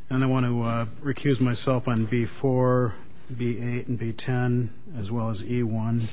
And 0.08 0.22
I 0.22 0.28
want 0.28 0.46
to 0.46 0.62
uh, 0.62 0.86
recuse 1.02 1.40
myself 1.40 1.88
on 1.88 2.06
B4, 2.06 2.92
B8, 3.34 3.88
and 3.88 3.98
B10, 3.98 4.68
as 4.96 5.10
well 5.10 5.30
as 5.30 5.42
E1. 5.42 6.04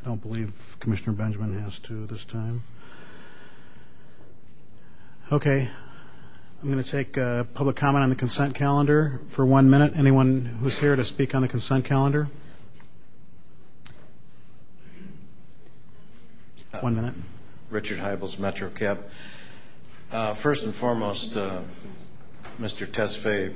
I 0.00 0.04
don't 0.04 0.22
believe 0.22 0.54
Commissioner 0.80 1.12
Benjamin 1.12 1.60
has 1.62 1.78
to 1.80 2.06
this 2.06 2.24
time. 2.24 2.62
Okay. 5.30 5.68
I'm 6.62 6.72
going 6.72 6.82
to 6.82 6.90
take 6.90 7.18
uh, 7.18 7.44
public 7.44 7.76
comment 7.76 8.04
on 8.04 8.08
the 8.08 8.16
consent 8.16 8.54
calendar 8.54 9.20
for 9.32 9.44
one 9.44 9.68
minute. 9.68 9.92
Anyone 9.96 10.46
who's 10.46 10.78
here 10.78 10.96
to 10.96 11.04
speak 11.04 11.34
on 11.34 11.42
the 11.42 11.48
consent 11.48 11.84
calendar? 11.84 12.28
One 16.80 16.94
minute. 16.94 17.14
Richard 17.70 17.98
Hybels, 17.98 18.38
Metro 18.38 18.70
Cab. 18.70 18.98
Uh, 18.98 19.02
first 20.10 20.64
and 20.64 20.74
foremost, 20.74 21.36
uh, 21.36 21.60
Mr. 22.60 22.86
Tesfaye, 22.86 23.54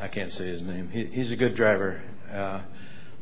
I 0.00 0.08
can't 0.08 0.30
say 0.30 0.46
his 0.46 0.62
name. 0.62 0.88
He, 0.90 1.04
he's 1.04 1.32
a 1.32 1.36
good 1.36 1.54
driver. 1.54 2.00
Uh, 2.32 2.60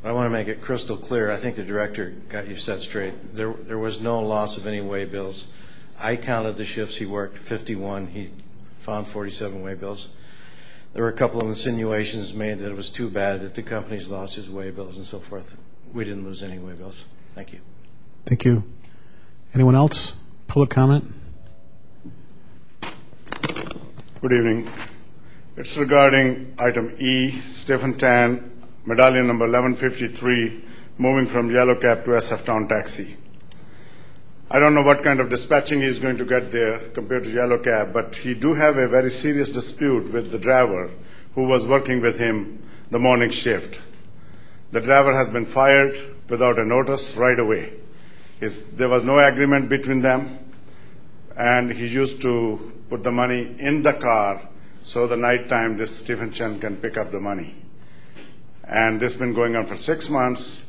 but 0.02 0.10
I 0.10 0.12
want 0.12 0.26
to 0.26 0.30
make 0.30 0.48
it 0.48 0.60
crystal 0.60 0.96
clear. 0.96 1.30
I 1.30 1.36
think 1.36 1.56
the 1.56 1.64
director 1.64 2.10
got 2.28 2.48
you 2.48 2.56
set 2.56 2.80
straight. 2.80 3.34
There, 3.34 3.52
there 3.52 3.78
was 3.78 4.00
no 4.00 4.20
loss 4.20 4.56
of 4.56 4.66
any 4.66 4.80
way 4.80 5.04
bills. 5.04 5.46
I 5.98 6.16
counted 6.16 6.56
the 6.56 6.64
shifts 6.64 6.96
he 6.96 7.06
worked, 7.06 7.38
51. 7.38 8.08
He 8.08 8.30
found 8.80 9.08
47 9.08 9.62
way 9.62 9.74
bills. 9.74 10.08
There 10.92 11.02
were 11.02 11.08
a 11.08 11.16
couple 11.16 11.42
of 11.42 11.48
insinuations 11.48 12.32
made 12.32 12.58
that 12.60 12.70
it 12.70 12.76
was 12.76 12.90
too 12.90 13.10
bad 13.10 13.42
that 13.42 13.54
the 13.54 13.62
companies 13.62 14.08
lost 14.08 14.36
his 14.36 14.48
way 14.48 14.70
bills 14.70 14.96
and 14.96 15.06
so 15.06 15.20
forth. 15.20 15.54
We 15.92 16.04
didn't 16.04 16.24
lose 16.24 16.42
any 16.42 16.58
way 16.58 16.74
bills. 16.74 17.02
Thank 17.34 17.52
you. 17.52 17.60
Thank 18.26 18.44
you. 18.44 18.62
Anyone 19.54 19.74
else? 19.74 20.14
Public 20.46 20.70
comment? 20.70 21.12
Good 24.26 24.38
evening. 24.38 24.68
It's 25.56 25.76
regarding 25.76 26.56
item 26.58 26.96
E, 26.98 27.40
Stephen 27.42 27.96
Tan, 27.96 28.50
medallion 28.84 29.28
number 29.28 29.44
1153, 29.44 30.64
moving 30.98 31.26
from 31.26 31.48
Yellow 31.48 31.76
Cab 31.76 32.04
to 32.06 32.10
SF 32.10 32.44
Town 32.44 32.66
Taxi. 32.66 33.16
I 34.50 34.58
don't 34.58 34.74
know 34.74 34.82
what 34.82 35.04
kind 35.04 35.20
of 35.20 35.30
dispatching 35.30 35.80
he's 35.80 36.00
going 36.00 36.16
to 36.16 36.24
get 36.24 36.50
there 36.50 36.88
compared 36.88 37.22
to 37.22 37.30
Yellow 37.30 37.58
Cab, 37.58 37.92
but 37.92 38.16
he 38.16 38.34
do 38.34 38.52
have 38.52 38.78
a 38.78 38.88
very 38.88 39.12
serious 39.12 39.52
dispute 39.52 40.12
with 40.12 40.32
the 40.32 40.40
driver 40.40 40.90
who 41.36 41.44
was 41.44 41.64
working 41.64 42.00
with 42.00 42.18
him 42.18 42.64
the 42.90 42.98
morning 42.98 43.30
shift. 43.30 43.78
The 44.72 44.80
driver 44.80 45.16
has 45.16 45.30
been 45.30 45.46
fired 45.46 45.94
without 46.28 46.58
a 46.58 46.64
notice 46.64 47.14
right 47.14 47.38
away. 47.38 47.74
His, 48.40 48.60
there 48.72 48.88
was 48.88 49.04
no 49.04 49.20
agreement 49.20 49.68
between 49.68 50.00
them, 50.00 50.40
and 51.36 51.70
he 51.70 51.86
used 51.86 52.22
to 52.22 52.72
put 52.88 53.02
the 53.02 53.10
money 53.10 53.56
in 53.58 53.82
the 53.82 53.92
car 53.92 54.48
so 54.82 55.08
the 55.08 55.16
night 55.16 55.48
time 55.48 55.76
this 55.76 55.96
Stephen 55.96 56.30
Chen 56.30 56.60
can 56.60 56.76
pick 56.76 56.96
up 56.96 57.10
the 57.10 57.18
money. 57.18 57.54
And 58.62 59.00
this 59.00 59.12
has 59.12 59.20
been 59.20 59.34
going 59.34 59.56
on 59.56 59.66
for 59.66 59.76
six 59.76 60.08
months, 60.08 60.62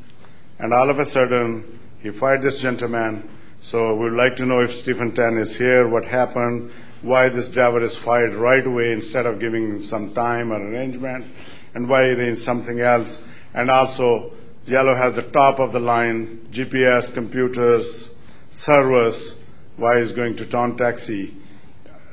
and 0.58 0.72
all 0.72 0.90
of 0.90 0.98
a 0.98 1.04
sudden 1.04 1.78
he 2.00 2.10
fired 2.10 2.42
this 2.42 2.60
gentleman. 2.60 3.30
So 3.60 3.94
we'd 3.94 4.12
like 4.12 4.36
to 4.36 4.46
know 4.46 4.60
if 4.60 4.74
Stephen 4.74 5.14
Chen 5.14 5.38
is 5.38 5.56
here, 5.56 5.88
what 5.88 6.04
happened, 6.04 6.72
why 7.02 7.28
this 7.28 7.48
driver 7.48 7.80
is 7.80 7.96
fired 7.96 8.34
right 8.34 8.66
away 8.66 8.92
instead 8.92 9.26
of 9.26 9.38
giving 9.38 9.84
some 9.84 10.14
time 10.14 10.52
or 10.52 10.56
arrangement, 10.56 11.26
and 11.74 11.88
why 11.88 12.04
he 12.04 12.10
arranged 12.10 12.42
something 12.42 12.80
else. 12.80 13.22
And 13.54 13.70
also, 13.70 14.32
Yellow 14.66 14.94
has 14.94 15.14
the 15.14 15.22
top 15.22 15.60
of 15.60 15.72
the 15.72 15.80
line 15.80 16.48
GPS, 16.50 17.14
computers, 17.14 18.14
servers. 18.50 19.38
Why 19.76 19.98
is 19.98 20.12
going 20.12 20.36
to 20.36 20.46
Town 20.46 20.76
Taxi? 20.76 21.34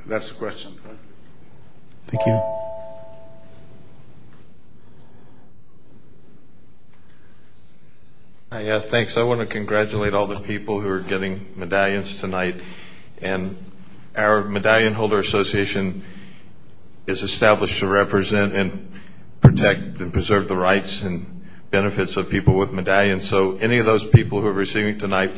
That's 0.07 0.29
the 0.29 0.35
question. 0.35 0.79
Thank 2.07 2.25
you. 2.27 2.33
Uh, 8.51 8.59
yeah, 8.59 8.79
thanks. 8.79 9.17
I 9.17 9.23
want 9.23 9.39
to 9.41 9.47
congratulate 9.47 10.13
all 10.13 10.27
the 10.27 10.39
people 10.39 10.79
who 10.79 10.87
are 10.89 10.99
getting 10.99 11.45
medallions 11.55 12.19
tonight. 12.19 12.61
And 13.19 13.57
our 14.15 14.43
Medallion 14.43 14.93
Holder 14.93 15.19
Association 15.19 16.03
is 17.07 17.23
established 17.23 17.79
to 17.79 17.87
represent 17.87 18.55
and 18.55 19.01
protect 19.41 19.99
and 19.99 20.13
preserve 20.13 20.47
the 20.47 20.55
rights 20.55 21.01
and 21.01 21.47
benefits 21.71 22.15
of 22.15 22.29
people 22.29 22.53
with 22.53 22.71
medallions. 22.71 23.27
So 23.27 23.57
any 23.57 23.79
of 23.79 23.85
those 23.85 24.05
people 24.05 24.41
who 24.41 24.47
are 24.47 24.53
receiving 24.53 24.99
tonight, 24.99 25.33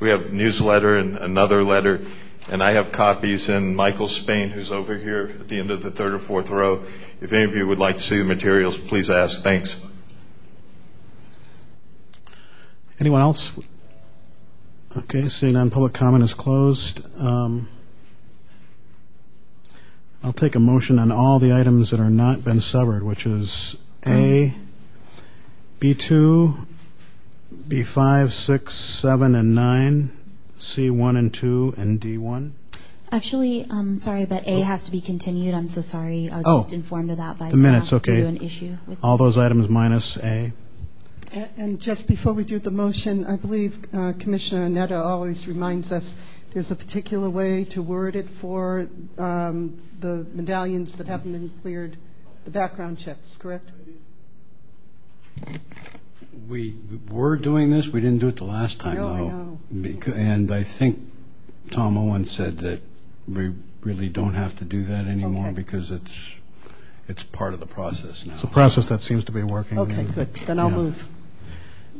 we 0.00 0.10
have 0.10 0.32
newsletter 0.32 0.96
and 0.96 1.16
another 1.16 1.62
letter. 1.62 2.00
And 2.50 2.62
I 2.62 2.72
have 2.72 2.92
copies, 2.92 3.50
and 3.50 3.76
Michael 3.76 4.08
Spain, 4.08 4.48
who's 4.48 4.72
over 4.72 4.96
here 4.96 5.36
at 5.40 5.48
the 5.48 5.58
end 5.58 5.70
of 5.70 5.82
the 5.82 5.90
third 5.90 6.14
or 6.14 6.18
fourth 6.18 6.48
row, 6.48 6.82
if 7.20 7.32
any 7.32 7.44
of 7.44 7.54
you 7.54 7.66
would 7.66 7.78
like 7.78 7.98
to 7.98 8.02
see 8.02 8.16
the 8.16 8.24
materials, 8.24 8.78
please 8.78 9.10
ask. 9.10 9.42
Thanks. 9.42 9.76
Anyone 12.98 13.20
else? 13.20 13.52
Okay, 14.96 15.28
seeing 15.28 15.52
none, 15.52 15.70
public 15.70 15.92
comment 15.92 16.24
is 16.24 16.32
closed. 16.32 17.00
Um, 17.18 17.68
I'll 20.22 20.32
take 20.32 20.54
a 20.54 20.60
motion 20.60 20.98
on 20.98 21.12
all 21.12 21.38
the 21.38 21.52
items 21.52 21.90
that 21.90 22.00
are 22.00 22.10
not 22.10 22.42
been 22.42 22.60
severed, 22.60 23.02
which 23.02 23.26
is 23.26 23.76
A, 24.06 24.54
B2, 25.80 26.66
B5, 27.68 28.32
6, 28.32 28.74
7, 28.74 29.34
and 29.34 29.54
9, 29.54 30.17
C1 30.58 31.16
and 31.18 31.32
2, 31.32 31.74
and 31.76 32.00
D1. 32.00 32.50
Actually, 33.10 33.66
um, 33.70 33.96
sorry, 33.96 34.26
but 34.26 34.46
A 34.46 34.60
has 34.60 34.84
to 34.84 34.90
be 34.90 35.00
continued. 35.00 35.54
I'm 35.54 35.68
so 35.68 35.80
sorry. 35.80 36.28
I 36.30 36.36
was 36.38 36.44
Oh. 36.46 36.60
just 36.62 36.74
informed 36.74 37.10
of 37.10 37.16
that 37.16 37.38
by 37.38 37.50
The 37.50 37.56
minutes, 37.56 37.86
staff 37.86 37.98
okay. 38.02 38.16
due 38.16 38.22
to 38.22 38.28
an 38.28 38.36
issue 38.38 38.76
with 38.86 38.98
All 39.02 39.16
those 39.16 39.38
items 39.38 39.68
minus 39.70 40.16
A. 40.18 40.52
A- 41.32 41.48
And 41.56 41.80
just 41.80 42.06
before 42.06 42.32
we 42.34 42.44
do 42.44 42.58
the 42.58 42.70
motion, 42.70 43.24
I 43.24 43.36
believe 43.36 43.78
uh, 43.94 44.12
Commissioner 44.18 44.68
Netta 44.68 44.96
always 44.96 45.46
reminds 45.48 45.90
us 45.90 46.14
there's 46.52 46.70
a 46.70 46.76
particular 46.76 47.30
way 47.30 47.64
to 47.66 47.82
word 47.82 48.14
it 48.16 48.28
for 48.28 48.86
um, 49.16 49.80
the 50.00 50.26
medallions 50.34 50.96
that 50.96 51.06
haven't 51.06 51.32
been 51.32 51.50
cleared, 51.62 51.96
the 52.44 52.50
background 52.50 52.98
checks, 52.98 53.36
correct? 53.38 53.70
We 56.48 56.74
were 57.10 57.36
doing 57.36 57.70
this, 57.70 57.88
we 57.88 58.00
didn't 58.00 58.20
do 58.20 58.28
it 58.28 58.36
the 58.36 58.44
last 58.44 58.78
time, 58.80 58.96
No, 58.96 59.08
I 59.08 59.18
though. 59.18 59.28
know. 59.28 60.12
And 60.14 60.50
I 60.52 60.62
think 60.62 60.98
Tom 61.70 61.98
Owen 61.98 62.24
said 62.24 62.58
that 62.58 62.80
we 63.26 63.52
really 63.82 64.08
don't 64.08 64.34
have 64.34 64.56
to 64.58 64.64
do 64.64 64.84
that 64.84 65.06
anymore 65.06 65.52
because 65.52 65.90
it's, 65.90 66.14
it's 67.06 67.22
part 67.22 67.52
of 67.54 67.60
the 67.60 67.66
process 67.66 68.24
now. 68.24 68.34
It's 68.34 68.44
a 68.44 68.48
process 68.48 68.88
that 68.88 69.02
seems 69.02 69.24
to 69.26 69.32
be 69.32 69.42
working. 69.42 69.78
Okay, 69.78 70.04
good. 70.04 70.34
Then 70.46 70.58
I'll 70.58 70.70
move. 70.70 71.06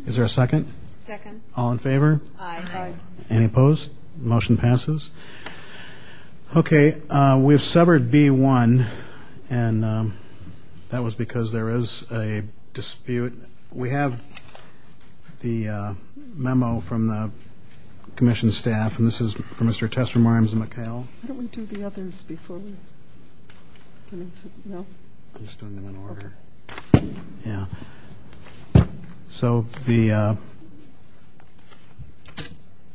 Is 0.07 0.17
there 0.17 0.25
a 0.25 0.29
second? 0.31 0.73
Second. 1.01 1.43
All 1.55 1.71
in 1.73 1.79
favor? 1.79 2.21
Aye. 2.39 2.95
Any 3.29 3.45
opposed? 3.47 3.91
Motion 4.17 4.57
passes. 4.57 5.11
Okay, 6.57 7.01
uh, 7.11 7.39
we've 7.43 7.63
severed 7.63 8.11
B1, 8.11 8.89
and 9.51 9.85
um, 9.85 10.17
that 10.89 11.03
was 11.05 11.15
because 11.15 11.53
there 11.53 11.69
is 11.77 12.11
a 12.11 12.43
dispute. 12.73 13.35
We 13.71 13.91
have 13.91 14.19
the 15.41 15.69
uh, 15.69 15.95
memo 16.35 16.81
from 16.81 17.09
the 17.09 17.31
commission 18.17 18.51
staff, 18.51 18.99
and 18.99 19.07
this 19.07 19.21
is 19.21 19.35
for 19.35 19.65
Mr. 19.65 19.91
Tester, 19.91 20.19
Marms, 20.19 20.53
and 20.53 20.63
McHale. 20.63 21.05
Why 21.23 21.29
don't 21.29 21.39
we 21.39 21.47
do 21.47 21.67
the 21.67 21.85
others 21.85 22.23
before 22.25 22.59
we 22.59 22.75
get 24.11 24.21
into, 24.21 24.51
no? 24.65 24.87
I'm 25.37 25.47
just 25.47 25.61
doing 25.61 25.77
them 25.77 25.89
in 25.89 25.97
order. 25.97 26.33
Yeah. 27.45 27.67
So 29.29 29.67
the 29.87 30.11
uh, 30.11 30.35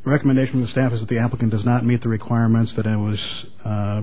recommendation 0.04 0.52
from 0.54 0.62
the 0.62 0.68
staff 0.68 0.92
is 0.94 1.00
that 1.00 1.10
the 1.10 1.20
applicant 1.20 1.52
does 1.52 1.66
not 1.66 1.86
meet 1.86 2.02
the 2.02 2.10
requirements, 2.10 2.76
that 2.76 2.86
it 2.86 2.98
was 2.98 3.46
uh, 3.64 4.02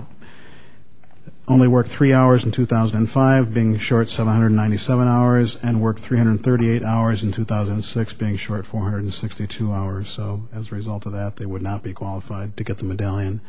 only 1.50 1.66
worked 1.66 1.90
three 1.90 2.12
hours 2.12 2.44
in 2.44 2.52
2005, 2.52 3.52
being 3.52 3.76
short 3.78 4.08
797 4.08 5.08
hours, 5.08 5.58
and 5.60 5.82
worked 5.82 6.00
338 6.00 6.84
hours 6.84 7.24
in 7.24 7.32
2006, 7.32 8.12
being 8.12 8.36
short 8.36 8.64
462 8.66 9.72
hours. 9.72 10.08
So 10.10 10.42
as 10.54 10.68
a 10.68 10.74
result 10.76 11.06
of 11.06 11.12
that, 11.12 11.34
they 11.36 11.46
would 11.46 11.60
not 11.60 11.82
be 11.82 11.92
qualified 11.92 12.56
to 12.56 12.62
get 12.62 12.78
the 12.78 12.84
medallion. 12.84 13.40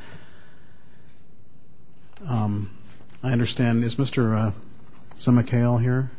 Um, 2.28 2.76
I 3.22 3.34
understand. 3.34 3.84
Is 3.84 3.96
Mr. 3.96 4.36
Uh, 4.36 5.78
here? 5.78 6.10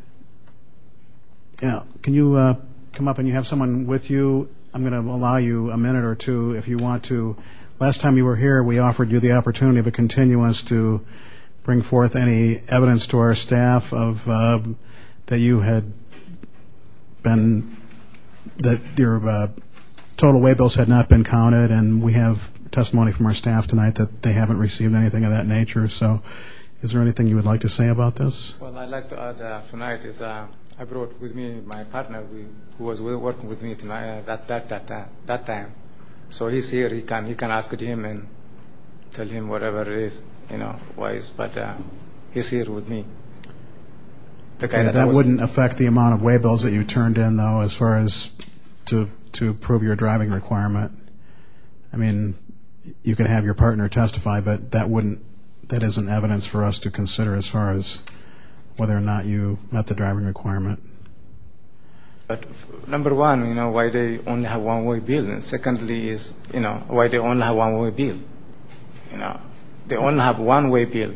Yeah. 1.60 1.82
Can 2.02 2.14
you 2.14 2.36
uh, 2.36 2.54
come 2.92 3.08
up 3.08 3.18
and 3.18 3.26
you 3.26 3.34
have 3.34 3.48
someone 3.48 3.88
with 3.88 4.08
you? 4.08 4.48
I'm 4.72 4.88
going 4.88 4.92
to 4.92 5.10
allow 5.10 5.38
you 5.38 5.72
a 5.72 5.76
minute 5.76 6.04
or 6.04 6.14
two 6.14 6.52
if 6.52 6.68
you 6.68 6.76
want 6.76 7.06
to. 7.06 7.36
Last 7.80 8.00
time 8.00 8.16
you 8.16 8.24
were 8.24 8.36
here, 8.36 8.62
we 8.62 8.78
offered 8.78 9.10
you 9.10 9.18
the 9.18 9.32
opportunity 9.32 9.80
of 9.80 9.88
a 9.88 9.90
continuance 9.90 10.62
to 10.64 11.04
bring 11.62 11.82
forth 11.82 12.16
any 12.16 12.60
evidence 12.68 13.06
to 13.08 13.18
our 13.18 13.34
staff 13.34 13.92
of 13.92 14.28
uh, 14.28 14.58
that 15.26 15.38
you 15.38 15.60
had 15.60 15.92
been 17.22 17.76
that 18.58 18.80
your 18.98 19.28
uh, 19.28 19.48
total 20.16 20.40
way 20.40 20.54
bills 20.54 20.74
had 20.74 20.88
not 20.88 21.08
been 21.08 21.24
counted, 21.24 21.70
and 21.70 22.02
we 22.02 22.12
have 22.14 22.50
testimony 22.70 23.12
from 23.12 23.26
our 23.26 23.34
staff 23.34 23.66
tonight 23.66 23.96
that 23.96 24.22
they 24.22 24.32
haven't 24.32 24.58
received 24.58 24.94
anything 24.94 25.24
of 25.24 25.30
that 25.30 25.46
nature. 25.46 25.88
So, 25.88 26.22
is 26.82 26.92
there 26.92 27.02
anything 27.02 27.28
you 27.28 27.36
would 27.36 27.44
like 27.44 27.60
to 27.60 27.68
say 27.68 27.88
about 27.88 28.16
this? 28.16 28.56
Well, 28.60 28.76
I'd 28.76 28.88
like 28.88 29.08
to 29.10 29.20
add 29.20 29.40
uh, 29.40 29.62
tonight 29.62 30.04
is 30.04 30.20
I 30.20 30.84
brought 30.84 31.20
with 31.20 31.34
me 31.34 31.60
my 31.64 31.84
partner 31.84 32.24
who 32.78 32.84
was 32.84 33.00
working 33.00 33.48
with 33.48 33.62
me 33.62 33.74
tonight 33.74 34.22
that 34.26 34.48
that 34.48 34.68
that 34.68 35.08
that 35.26 35.46
time. 35.46 35.74
So 36.30 36.48
he's 36.48 36.70
here. 36.70 36.88
He 36.88 37.02
can 37.02 37.26
he 37.26 37.34
can 37.34 37.50
ask 37.50 37.70
him 37.78 38.04
and 38.04 38.26
tell 39.12 39.26
him 39.26 39.48
whatever 39.48 39.82
it 39.82 40.12
is, 40.12 40.22
you 40.52 40.58
know, 40.58 40.76
wise. 40.96 41.30
But 41.30 41.56
uh, 41.56 41.76
he's 42.32 42.48
here 42.48 42.70
with 42.70 42.88
me. 42.88 43.04
The 44.58 44.68
guy 44.68 44.78
Okay, 44.78 44.84
that, 44.84 44.94
that 44.94 45.08
wouldn't 45.08 45.42
affect 45.42 45.78
the 45.78 45.86
amount 45.86 46.14
of 46.14 46.22
way 46.22 46.36
bills 46.36 46.62
that 46.62 46.72
you 46.72 46.84
turned 46.84 47.18
in, 47.18 47.36
though, 47.36 47.60
as 47.60 47.72
far 47.72 47.98
as 47.98 48.30
to 48.86 49.08
to 49.32 49.54
prove 49.54 49.82
your 49.82 49.96
driving 49.96 50.30
requirement. 50.30 50.92
I 51.92 51.96
mean, 51.96 52.36
you 53.02 53.16
can 53.16 53.26
have 53.26 53.44
your 53.44 53.54
partner 53.54 53.88
testify, 53.88 54.40
but 54.40 54.72
that 54.72 54.88
wouldn't 54.88 55.24
that 55.68 55.82
isn't 55.82 56.08
evidence 56.08 56.46
for 56.46 56.64
us 56.64 56.80
to 56.80 56.90
consider 56.90 57.34
as 57.34 57.48
far 57.48 57.72
as 57.72 57.98
whether 58.76 58.96
or 58.96 59.00
not 59.00 59.24
you 59.24 59.58
met 59.70 59.86
the 59.86 59.94
driving 59.94 60.24
requirement. 60.24 60.80
But 62.28 62.44
f- 62.44 62.88
number 62.88 63.14
one, 63.14 63.48
you 63.48 63.54
know, 63.54 63.70
why 63.70 63.90
they 63.90 64.18
only 64.26 64.48
have 64.48 64.62
one 64.62 64.84
way 64.84 65.00
bill, 65.00 65.30
and 65.30 65.42
secondly 65.42 66.08
is, 66.10 66.32
you 66.52 66.60
know, 66.60 66.82
why 66.88 67.08
they 67.08 67.18
only 67.18 67.42
have 67.42 67.56
one 67.56 67.78
way 67.78 67.90
bill. 67.90 68.18
You 69.10 69.18
know, 69.18 69.40
they 69.86 69.96
only 69.96 70.20
have 70.20 70.38
one 70.38 70.70
way 70.70 70.84
bill, 70.84 71.14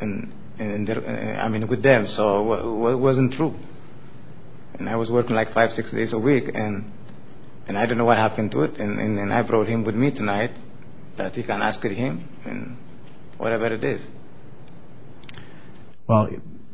and 0.00 0.32
and 0.58 0.86
their, 0.86 1.40
I 1.40 1.48
mean 1.48 1.66
with 1.66 1.82
them, 1.82 2.06
so 2.06 2.88
it 2.92 2.96
wasn't 2.96 3.32
true. 3.32 3.54
And 4.74 4.88
I 4.88 4.96
was 4.96 5.10
working 5.10 5.36
like 5.36 5.52
five 5.52 5.72
six 5.72 5.90
days 5.90 6.12
a 6.12 6.18
week, 6.18 6.50
and 6.54 6.90
and 7.66 7.78
I 7.78 7.86
don't 7.86 7.98
know 7.98 8.04
what 8.04 8.18
happened 8.18 8.52
to 8.52 8.62
it, 8.62 8.78
and 8.78 9.32
I 9.32 9.42
brought 9.42 9.68
him 9.68 9.84
with 9.84 9.94
me 9.94 10.10
tonight, 10.10 10.52
that 11.16 11.34
he 11.34 11.42
can 11.42 11.62
ask 11.62 11.82
him, 11.82 12.28
and 12.44 12.76
whatever 13.38 13.66
it 13.66 13.84
is. 13.84 14.06
Well, 16.06 16.28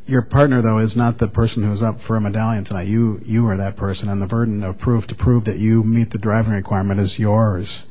your 0.07 0.23
partner 0.23 0.61
though 0.61 0.79
is 0.79 0.95
not 0.95 1.17
the 1.17 1.27
person 1.27 1.63
who's 1.63 1.81
up 1.81 2.01
for 2.01 2.17
a 2.17 2.21
medallion 2.21 2.65
tonight. 2.65 2.87
You 2.87 3.21
you 3.25 3.47
are 3.47 3.57
that 3.57 3.77
person, 3.77 4.09
and 4.09 4.21
the 4.21 4.27
burden 4.27 4.63
of 4.63 4.77
proof 4.77 5.07
to 5.07 5.15
prove 5.15 5.45
that 5.45 5.57
you 5.57 5.83
meet 5.83 6.09
the 6.09 6.17
driving 6.17 6.53
requirement 6.53 6.99
is 6.99 7.17
yours. 7.17 7.83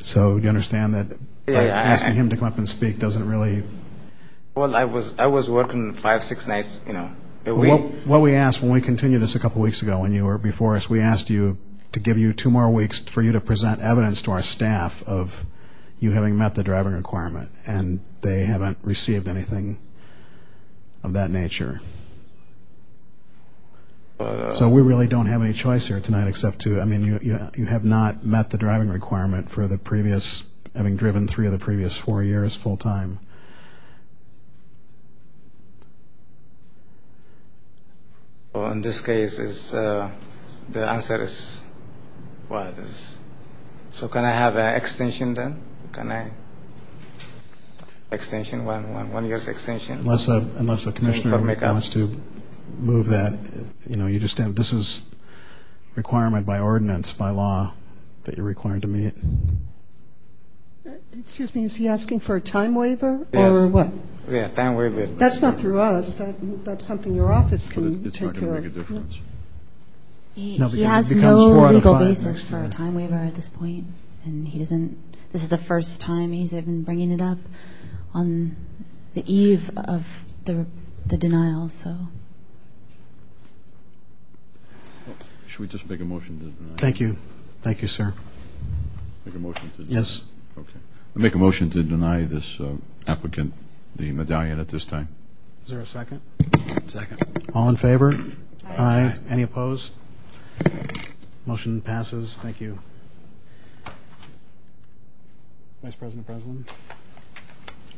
So 0.00 0.36
do 0.36 0.42
you 0.42 0.48
understand 0.48 0.94
that 0.94 1.16
Yeah, 1.46 1.54
by 1.54 1.66
yeah, 1.66 1.74
I- 1.74 1.82
asking 1.92 2.14
him 2.14 2.30
to 2.30 2.36
come 2.36 2.48
up 2.48 2.58
and 2.58 2.68
speak 2.68 2.98
doesn't 2.98 3.28
really. 3.28 3.62
Well, 4.54 4.74
I 4.74 4.84
was 4.84 5.14
I 5.18 5.26
was 5.26 5.50
working 5.50 5.94
five 5.94 6.22
six 6.22 6.46
nights, 6.46 6.80
you 6.86 6.92
know, 6.92 7.10
a 7.44 7.54
week. 7.54 8.06
what, 8.06 8.20
we 8.20 8.34
asked 8.36 8.62
when 8.62 8.70
we 8.70 8.80
continued 8.80 9.20
this 9.20 9.34
a 9.34 9.40
couple 9.40 9.60
weeks 9.60 9.82
ago 9.82 10.00
when 10.00 10.12
you 10.12 10.24
were 10.24 10.38
before 10.38 10.76
us, 10.76 10.88
we 10.88 11.00
asked 11.00 11.28
you 11.28 11.58
to 11.92 12.00
give 12.00 12.18
you 12.18 12.32
two 12.32 12.50
more 12.50 12.70
weeks 12.70 13.02
for 13.12 13.22
you 13.22 13.32
to 13.32 13.40
present 13.40 13.80
evidence 13.80 14.22
to 14.22 14.30
our 14.30 14.42
staff 14.42 15.02
of 15.06 15.44
you 15.98 16.12
having 16.12 16.36
met 16.36 16.54
the 16.54 16.62
driving 16.62 16.92
requirement, 16.92 17.50
and 17.66 18.00
they 18.20 18.44
haven't 18.44 18.78
received 18.82 19.26
anything 19.28 19.78
of 21.02 21.14
that 21.14 21.30
nature. 21.30 21.80
Uh, 24.18 24.54
So 24.54 24.68
we 24.68 24.82
really 24.82 25.06
don't 25.08 25.26
have 25.26 25.42
any 25.42 25.52
choice 25.52 25.86
here 25.86 26.00
tonight 26.00 26.28
except 26.28 26.60
to, 26.62 26.80
I 26.80 26.84
mean, 26.84 27.04
you, 27.04 27.18
you, 27.22 27.38
you 27.56 27.66
have 27.66 27.84
not 27.84 28.24
met 28.24 28.50
the 28.50 28.58
driving 28.58 28.88
requirement 28.88 29.50
for 29.50 29.66
the 29.66 29.78
previous, 29.78 30.44
having 30.74 30.96
driven 30.96 31.28
three 31.28 31.46
of 31.46 31.52
the 31.52 31.58
previous 31.58 31.96
four 31.96 32.22
years 32.22 32.56
full 32.56 32.76
time. 32.76 33.18
So 38.52 38.66
in 38.66 38.82
this 38.82 39.00
case, 39.00 39.38
is 39.38 39.74
uh, 39.74 40.10
the 40.70 40.88
answer 40.88 41.20
is 41.22 41.62
what 42.48 42.78
is. 42.78 43.18
So 43.90 44.08
can 44.08 44.24
I 44.24 44.32
have 44.32 44.56
an 44.56 44.74
extension 44.74 45.34
then? 45.34 45.62
Can 45.92 46.10
I 46.10 46.30
extension 48.10 48.64
one 48.64 48.92
one 48.94 49.12
one 49.12 49.24
year's 49.26 49.48
extension? 49.48 49.98
Unless 49.98 50.28
a, 50.28 50.38
unless 50.56 50.86
a 50.86 50.92
commissioner 50.92 51.38
wants 51.60 51.90
to 51.90 52.16
move 52.78 53.06
that, 53.06 53.38
you 53.86 53.96
know, 53.96 54.06
you 54.06 54.18
just 54.18 54.38
have, 54.38 54.54
this 54.54 54.72
is 54.72 55.04
requirement 55.94 56.46
by 56.46 56.58
ordinance, 56.58 57.12
by 57.12 57.30
law, 57.30 57.74
that 58.24 58.36
you're 58.36 58.46
required 58.46 58.82
to 58.82 58.88
meet. 58.88 59.14
Excuse 61.18 61.54
me, 61.54 61.64
is 61.64 61.74
he 61.76 61.88
asking 61.88 62.20
for 62.20 62.36
a 62.36 62.40
time 62.40 62.74
waiver 62.74 63.26
Yes. 63.32 63.52
or 63.52 63.68
what? 63.68 63.90
Yeah, 64.28 64.48
time 64.48 64.74
waiver. 64.74 65.06
That's 65.06 65.40
not 65.40 65.58
through 65.58 65.80
us. 65.80 66.14
That, 66.16 66.34
that's 66.64 66.86
something 66.86 67.14
your 67.14 67.32
office 67.32 67.68
can 67.70 68.04
It's 68.06 68.18
take 68.18 68.26
not 68.26 68.34
care 68.34 68.48
going 68.50 68.62
to 68.62 68.68
of. 68.68 68.74
make 68.74 68.74
a 68.74 68.78
difference. 68.78 69.14
He, 70.34 70.58
No, 70.58 70.68
he 70.68 70.82
has 70.82 71.14
no 71.14 71.54
four 71.54 71.66
out 71.66 71.68
of 71.70 71.74
legal 71.76 71.94
basis 71.98 72.44
for 72.44 72.62
a 72.62 72.68
time 72.68 72.94
waiver 72.94 73.14
at 73.14 73.34
this 73.34 73.48
point, 73.48 73.86
and 74.24 74.46
he 74.48 74.58
doesn't. 74.58 74.98
this 75.32 75.42
is 75.42 75.48
the 75.48 75.56
first 75.58 76.00
time 76.00 76.32
he's 76.32 76.52
even 76.54 76.82
bringing 76.82 77.12
it 77.12 77.20
up 77.22 77.38
on 78.12 78.56
the 79.14 79.22
eve 79.32 79.70
of 79.76 80.04
the 80.44 80.66
the 81.06 81.16
denial. 81.16 81.68
So 81.70 81.96
Should 85.46 85.60
we 85.60 85.68
just 85.68 85.88
make 85.88 86.00
a 86.00 86.04
motion 86.04 86.38
to 86.40 86.46
deny? 86.46 86.76
Thank 86.78 87.00
you. 87.00 87.16
Thank 87.62 87.80
you, 87.82 87.88
sir. 87.88 88.12
Make 89.24 89.34
a 89.34 89.38
motion 89.38 89.70
to? 89.76 89.82
Yes. 89.84 90.22
Okay. 90.56 90.78
I 91.16 91.18
make 91.18 91.34
a 91.34 91.38
motion 91.38 91.70
to 91.70 91.82
deny 91.82 92.24
this 92.24 92.56
uh, 92.60 92.74
applicant 93.06 93.52
the 93.96 94.10
medallion 94.12 94.58
at 94.60 94.68
this 94.68 94.86
time. 94.86 95.08
Is 95.64 95.70
there 95.70 95.80
a 95.80 95.86
second? 95.86 96.20
Second. 96.88 97.48
All 97.54 97.68
in 97.68 97.76
favor? 97.76 98.12
Aye. 98.66 99.14
Any 99.30 99.42
opposed? 99.42 99.92
Motion 101.46 101.80
passes. 101.80 102.36
Thank 102.42 102.60
you. 102.60 102.78
Vice 105.82 105.94
President 105.94 106.26
Breslin? 106.26 106.64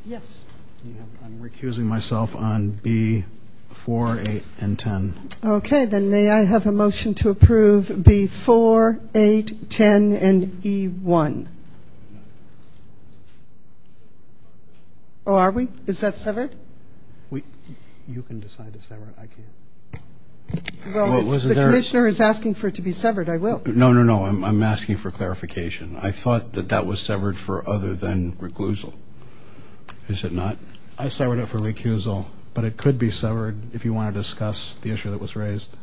Yes. 0.05 0.45
You 0.85 0.95
have- 0.95 1.07
I'm 1.25 1.41
recusing 1.41 1.85
myself 1.85 2.35
on 2.37 2.71
B 2.83 3.25
4, 3.85 4.19
8, 4.21 4.43
and 4.61 4.79
10. 4.79 5.15
Okay, 5.45 5.85
then 5.87 6.11
may 6.11 6.29
I 6.29 6.45
have 6.45 6.67
a 6.67 6.73
motion 6.73 7.15
to 7.15 7.31
approve 7.31 7.87
B4, 7.89 8.99
8, 9.15 9.71
10, 9.71 10.13
and 10.13 10.63
E1? 10.65 11.47
Oh, 15.27 15.35
are 15.35 15.51
we? 15.51 15.69
Is 15.87 16.01
that 16.01 16.15
severed? 16.15 16.55
We, 17.31 17.43
you 18.09 18.23
can 18.23 18.41
decide 18.41 18.73
to 18.75 18.83
sever 18.83 19.09
it. 19.09 19.15
I 19.19 19.27
can't. 19.27 20.95
Well, 20.95 21.11
Well, 21.11 21.21
if 21.21 21.27
wasn't 21.27 21.49
the 21.51 21.55
there- 21.57 21.69
commissioner 21.69 22.07
is 22.07 22.21
asking 22.21 22.55
for 22.55 22.69
it 22.69 22.77
to 22.77 22.83
be 22.83 22.93
severed, 22.93 23.29
I 23.29 23.39
will. 23.39 23.61
No, 23.67 23.93
no, 23.93 24.03
no, 24.05 24.25
I'm, 24.27 24.45
I'm 24.45 24.63
asking 24.63 24.99
for 24.99 25.11
clarification. 25.11 25.97
I 26.01 26.13
thought 26.13 26.53
that 26.53 26.69
that 26.69 26.87
was 26.87 27.01
severed 27.01 27.37
for 27.37 27.69
other 27.69 27.95
than 27.95 28.33
reclusal. 28.37 28.95
Is 30.09 30.23
it 30.23 30.31
not? 30.33 30.57
I 30.97 31.09
severed 31.09 31.41
it 31.41 31.49
for 31.49 31.59
recusal, 31.59 32.27
but 32.55 32.65
it 32.65 32.77
could 32.77 32.97
be 32.99 33.11
severed 33.11 33.75
if 33.75 33.85
you 33.85 33.93
want 33.93 34.15
to 34.15 34.21
discuss 34.21 34.77
the 34.83 34.93
issue 34.93 35.11
that 35.11 35.21
was 35.21 35.35
raised. 35.35 35.77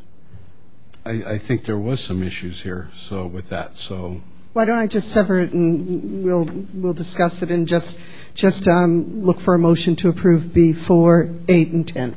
I, 1.05 1.11
I 1.33 1.37
think 1.37 1.65
there 1.65 1.77
was 1.77 1.99
some 2.01 2.23
issues 2.23 2.61
here, 2.61 2.89
so 3.09 3.27
with 3.27 3.49
that, 3.49 3.75
so 3.77 4.21
Why 4.53 4.63
don't 4.63 4.77
I 4.77 4.87
just 4.87 5.09
sever 5.09 5.41
it 5.41 5.51
and 5.51 6.23
we'll, 6.23 6.45
we'll 6.73 6.93
discuss 6.93 7.41
it 7.43 7.51
and 7.51 7.67
just, 7.67 7.99
just 8.33 8.67
um, 8.67 9.23
look 9.23 9.39
for 9.39 9.53
a 9.53 9.59
motion 9.59 9.95
to 9.97 10.09
approve 10.09 10.43
B4, 10.43 11.45
8, 11.47 11.67
and 11.69 11.87
10. 11.87 12.15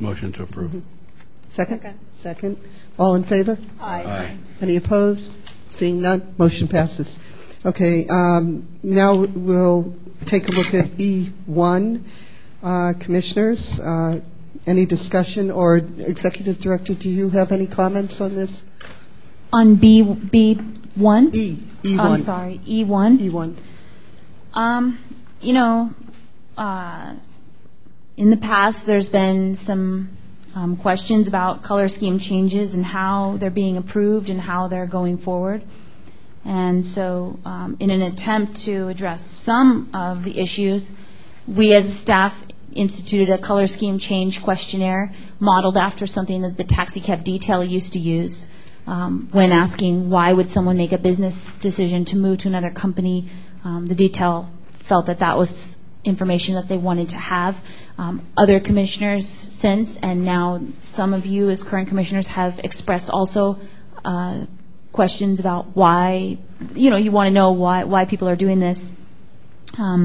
motion 0.00 0.32
to 0.32 0.42
approve. 0.44 0.82
Second? 1.48 1.98
Second. 2.18 2.58
All 2.98 3.14
in 3.14 3.24
favor? 3.24 3.58
Aye. 3.80 4.38
Any 4.60 4.76
opposed? 4.76 5.30
Seeing 5.70 6.00
none, 6.02 6.34
motion 6.38 6.68
passes. 6.68 7.18
Okay, 7.64 8.06
um, 8.08 8.66
now 8.82 9.24
we'll 9.24 9.94
take 10.26 10.48
a 10.48 10.52
look 10.52 10.74
at 10.74 10.96
E1. 10.96 12.02
Uh, 12.62 12.92
Commissioners, 13.00 13.78
uh, 13.80 14.20
any 14.66 14.86
discussion, 14.86 15.50
or 15.50 15.76
Executive 15.76 16.58
Director, 16.58 16.94
do 16.94 17.10
you 17.10 17.28
have 17.30 17.50
any 17.52 17.66
comments 17.66 18.20
on 18.20 18.36
this? 18.36 18.62
on 19.52 19.74
B 19.76 20.02
B 20.02 20.54
one. 20.94 21.30
E, 21.34 21.58
E1. 21.82 22.00
I'm 22.00 22.22
sorry, 22.22 22.60
E 22.66 22.84
one. 22.84 23.18
E1. 23.18 23.56
Um, 24.54 24.98
you 25.42 25.52
know, 25.52 25.90
uh, 26.56 27.14
in 28.16 28.30
the 28.30 28.36
past, 28.36 28.86
there's 28.86 29.10
been 29.10 29.54
some 29.54 30.16
um, 30.54 30.76
questions 30.76 31.26
about 31.26 31.62
color 31.62 31.88
scheme 31.88 32.18
changes 32.18 32.74
and 32.74 32.84
how 32.84 33.36
they're 33.38 33.50
being 33.50 33.76
approved 33.76 34.30
and 34.30 34.40
how 34.40 34.68
they're 34.68 34.86
going 34.86 35.18
forward. 35.18 35.64
And 36.44 36.84
so, 36.84 37.38
um, 37.44 37.76
in 37.80 37.90
an 37.90 38.02
attempt 38.02 38.62
to 38.62 38.88
address 38.88 39.24
some 39.24 39.90
of 39.94 40.24
the 40.24 40.38
issues, 40.38 40.90
we 41.46 41.74
as 41.74 41.86
a 41.86 41.90
staff 41.90 42.34
instituted 42.72 43.28
a 43.30 43.38
color 43.38 43.66
scheme 43.66 43.98
change 43.98 44.42
questionnaire 44.42 45.12
modeled 45.40 45.76
after 45.76 46.06
something 46.06 46.42
that 46.42 46.56
the 46.56 46.64
taxi 46.64 47.00
cab 47.00 47.24
detail 47.24 47.62
used 47.64 47.92
to 47.92 47.98
use 47.98 48.48
um, 48.86 49.28
when 49.32 49.52
asking 49.52 50.08
why 50.08 50.32
would 50.32 50.50
someone 50.50 50.76
make 50.76 50.92
a 50.92 50.98
business 50.98 51.54
decision 51.54 52.04
to 52.04 52.16
move 52.16 52.38
to 52.38 52.48
another 52.48 52.70
company. 52.70 53.28
The 53.64 53.94
detail 53.94 54.50
felt 54.92 55.06
that 55.06 55.20
that 55.20 55.38
was 55.38 55.78
information 56.04 56.56
that 56.56 56.68
they 56.68 56.76
wanted 56.76 57.08
to 57.08 57.16
have. 57.16 57.56
Um, 57.96 58.26
other 58.36 58.60
commissioners 58.60 59.26
since, 59.26 59.96
and 59.96 60.22
now 60.22 60.60
some 60.82 61.14
of 61.14 61.24
you 61.24 61.48
as 61.48 61.64
current 61.64 61.88
commissioners 61.88 62.28
have 62.28 62.58
expressed 62.58 63.08
also 63.08 63.58
uh, 64.04 64.44
questions 64.92 65.40
about 65.40 65.74
why, 65.74 66.36
you 66.74 66.90
know, 66.90 66.98
you 66.98 67.10
want 67.10 67.28
to 67.28 67.34
know 67.40 67.52
why 67.52 67.84
why 67.84 68.04
people 68.04 68.28
are 68.28 68.36
doing 68.36 68.60
this. 68.60 68.92
Um, 69.78 70.02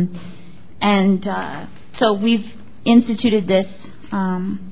and 0.80 1.28
uh, 1.28 1.66
so 1.92 2.14
we've 2.14 2.50
instituted 2.86 3.46
this, 3.46 3.92
um, 4.14 4.72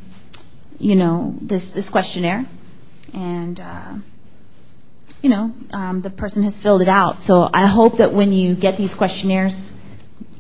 you 0.80 0.96
know, 0.96 1.36
this 1.42 1.74
this 1.74 1.90
questionnaire, 1.90 2.46
and 3.14 3.60
uh, 3.60 3.96
you 5.22 5.30
know, 5.30 5.54
um, 5.72 6.02
the 6.02 6.10
person 6.10 6.44
has 6.44 6.58
filled 6.58 6.82
it 6.82 6.92
out. 7.02 7.22
So 7.22 7.50
I 7.54 7.66
hope 7.68 7.98
that 7.98 8.14
when 8.14 8.32
you 8.32 8.56
get 8.56 8.78
these 8.78 8.94
questionnaires, 8.94 9.74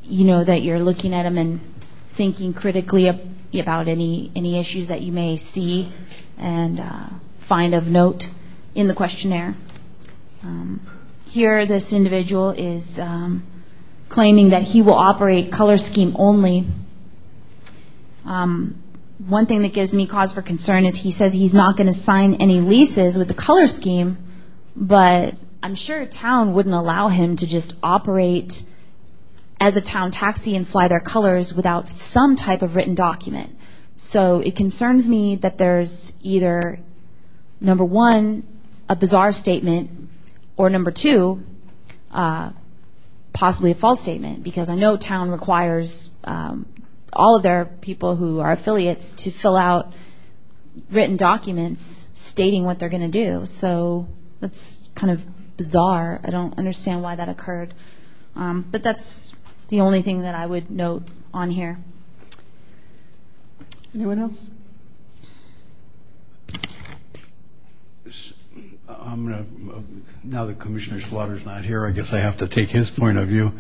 you 0.07 0.25
know 0.25 0.43
that 0.43 0.61
you're 0.61 0.79
looking 0.79 1.13
at 1.13 1.23
them 1.23 1.37
and 1.37 1.59
thinking 2.09 2.53
critically 2.53 3.09
about 3.53 3.87
any 3.87 4.31
any 4.35 4.59
issues 4.59 4.87
that 4.87 5.01
you 5.01 5.11
may 5.11 5.35
see 5.35 5.91
and 6.37 6.79
uh, 6.79 7.07
find 7.39 7.73
of 7.73 7.87
note 7.87 8.29
in 8.73 8.87
the 8.87 8.93
questionnaire. 8.93 9.55
Um, 10.43 10.81
here, 11.27 11.65
this 11.65 11.91
individual 11.91 12.51
is 12.51 12.99
um, 12.99 13.45
claiming 14.09 14.49
that 14.49 14.63
he 14.63 14.81
will 14.81 14.93
operate 14.93 15.51
color 15.51 15.77
scheme 15.77 16.15
only. 16.17 16.65
Um, 18.25 18.81
one 19.27 19.45
thing 19.45 19.61
that 19.61 19.73
gives 19.73 19.93
me 19.93 20.07
cause 20.07 20.33
for 20.33 20.41
concern 20.41 20.85
is 20.85 20.95
he 20.95 21.11
says 21.11 21.33
he's 21.33 21.53
not 21.53 21.77
going 21.77 21.87
to 21.87 21.93
sign 21.93 22.35
any 22.35 22.59
leases 22.59 23.17
with 23.17 23.27
the 23.27 23.33
color 23.33 23.65
scheme, 23.65 24.17
but 24.75 25.35
I'm 25.63 25.75
sure 25.75 26.05
town 26.05 26.53
wouldn't 26.53 26.75
allow 26.75 27.07
him 27.07 27.37
to 27.37 27.47
just 27.47 27.75
operate 27.81 28.61
as 29.59 29.77
a 29.77 29.81
town 29.81 30.11
taxi 30.11 30.55
and 30.55 30.67
fly 30.67 30.87
their 30.87 30.99
colors 30.99 31.53
without 31.53 31.89
some 31.89 32.35
type 32.35 32.61
of 32.61 32.75
written 32.75 32.95
document. 32.95 33.55
So 33.95 34.39
it 34.39 34.55
concerns 34.55 35.07
me 35.07 35.37
that 35.37 35.57
there's 35.57 36.13
either, 36.21 36.79
number 37.61 37.85
one, 37.85 38.45
a 38.89 38.95
bizarre 38.95 39.31
statement, 39.31 40.09
or 40.57 40.69
number 40.69 40.91
two, 40.91 41.41
uh, 42.11 42.51
possibly 43.33 43.71
a 43.71 43.75
false 43.75 44.01
statement, 44.01 44.43
because 44.43 44.69
I 44.69 44.75
know 44.75 44.97
town 44.97 45.31
requires 45.31 46.11
um, 46.23 46.65
all 47.13 47.37
of 47.37 47.43
their 47.43 47.65
people 47.65 48.15
who 48.15 48.39
are 48.39 48.51
affiliates 48.51 49.13
to 49.13 49.31
fill 49.31 49.55
out 49.55 49.93
written 50.91 51.15
documents 51.15 52.07
stating 52.13 52.63
what 52.65 52.79
they're 52.79 52.89
going 52.89 53.09
to 53.09 53.25
do. 53.25 53.45
So 53.45 54.07
that's 54.41 54.87
kind 54.95 55.11
of 55.11 55.21
bizarre. 55.57 56.19
I 56.23 56.31
don't 56.31 56.57
understand 56.57 57.01
why 57.01 57.15
that 57.15 57.29
occurred. 57.29 57.73
Um, 58.35 58.65
but 58.69 58.83
that's 58.83 59.33
the 59.67 59.81
only 59.81 60.01
thing 60.01 60.21
that 60.21 60.35
I 60.35 60.45
would 60.45 60.69
note 60.69 61.03
on 61.33 61.49
here. 61.49 61.77
Anyone 63.93 64.19
else? 64.19 64.47
I'm 68.87 69.25
gonna, 69.25 69.45
now 70.23 70.45
that 70.45 70.59
Commissioner 70.59 70.99
Slaughter's 70.99 71.45
not 71.45 71.63
here, 71.63 71.85
I 71.85 71.91
guess 71.91 72.11
I 72.11 72.19
have 72.19 72.37
to 72.37 72.47
take 72.47 72.69
his 72.69 72.89
point 72.89 73.17
of 73.17 73.27
view. 73.27 73.53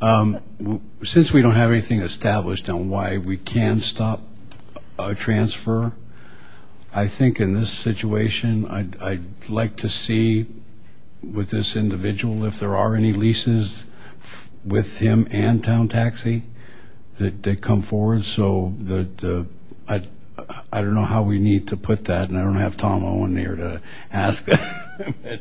Um, 0.00 0.80
Since 1.02 1.32
we 1.32 1.42
don't 1.42 1.54
have 1.54 1.70
anything 1.70 2.00
established 2.00 2.68
on 2.68 2.88
why 2.88 3.18
we 3.18 3.36
can 3.36 3.80
stop 3.80 4.20
a 4.98 5.14
transfer, 5.14 5.92
I 6.92 7.08
think 7.08 7.40
in 7.40 7.54
this 7.54 7.70
situation, 7.70 8.66
I'd, 8.66 9.00
I'd 9.02 9.48
like 9.48 9.76
to 9.78 9.88
see 9.88 10.46
with 11.22 11.50
this 11.50 11.74
individual 11.74 12.44
if 12.44 12.60
there 12.60 12.76
are 12.76 12.94
any 12.94 13.12
leases 13.12 13.84
with 14.64 14.98
him 14.98 15.28
and 15.30 15.62
Town 15.62 15.88
Taxi 15.88 16.44
that, 17.18 17.62
come 17.62 17.82
forward, 17.82 18.24
so 18.24 18.72
I, 19.88 20.02
I 20.72 20.80
don't 20.82 20.94
know 20.94 21.04
how 21.04 21.22
we 21.22 21.38
need 21.38 21.68
to 21.68 21.76
put 21.76 22.06
that, 22.06 22.28
and 22.28 22.38
I 22.38 22.42
don't 22.42 22.56
have 22.56 22.76
Tom 22.76 23.04
Owen 23.04 23.36
here 23.36 23.56
to 23.56 23.82
ask 24.12 24.44
that. 24.46 25.34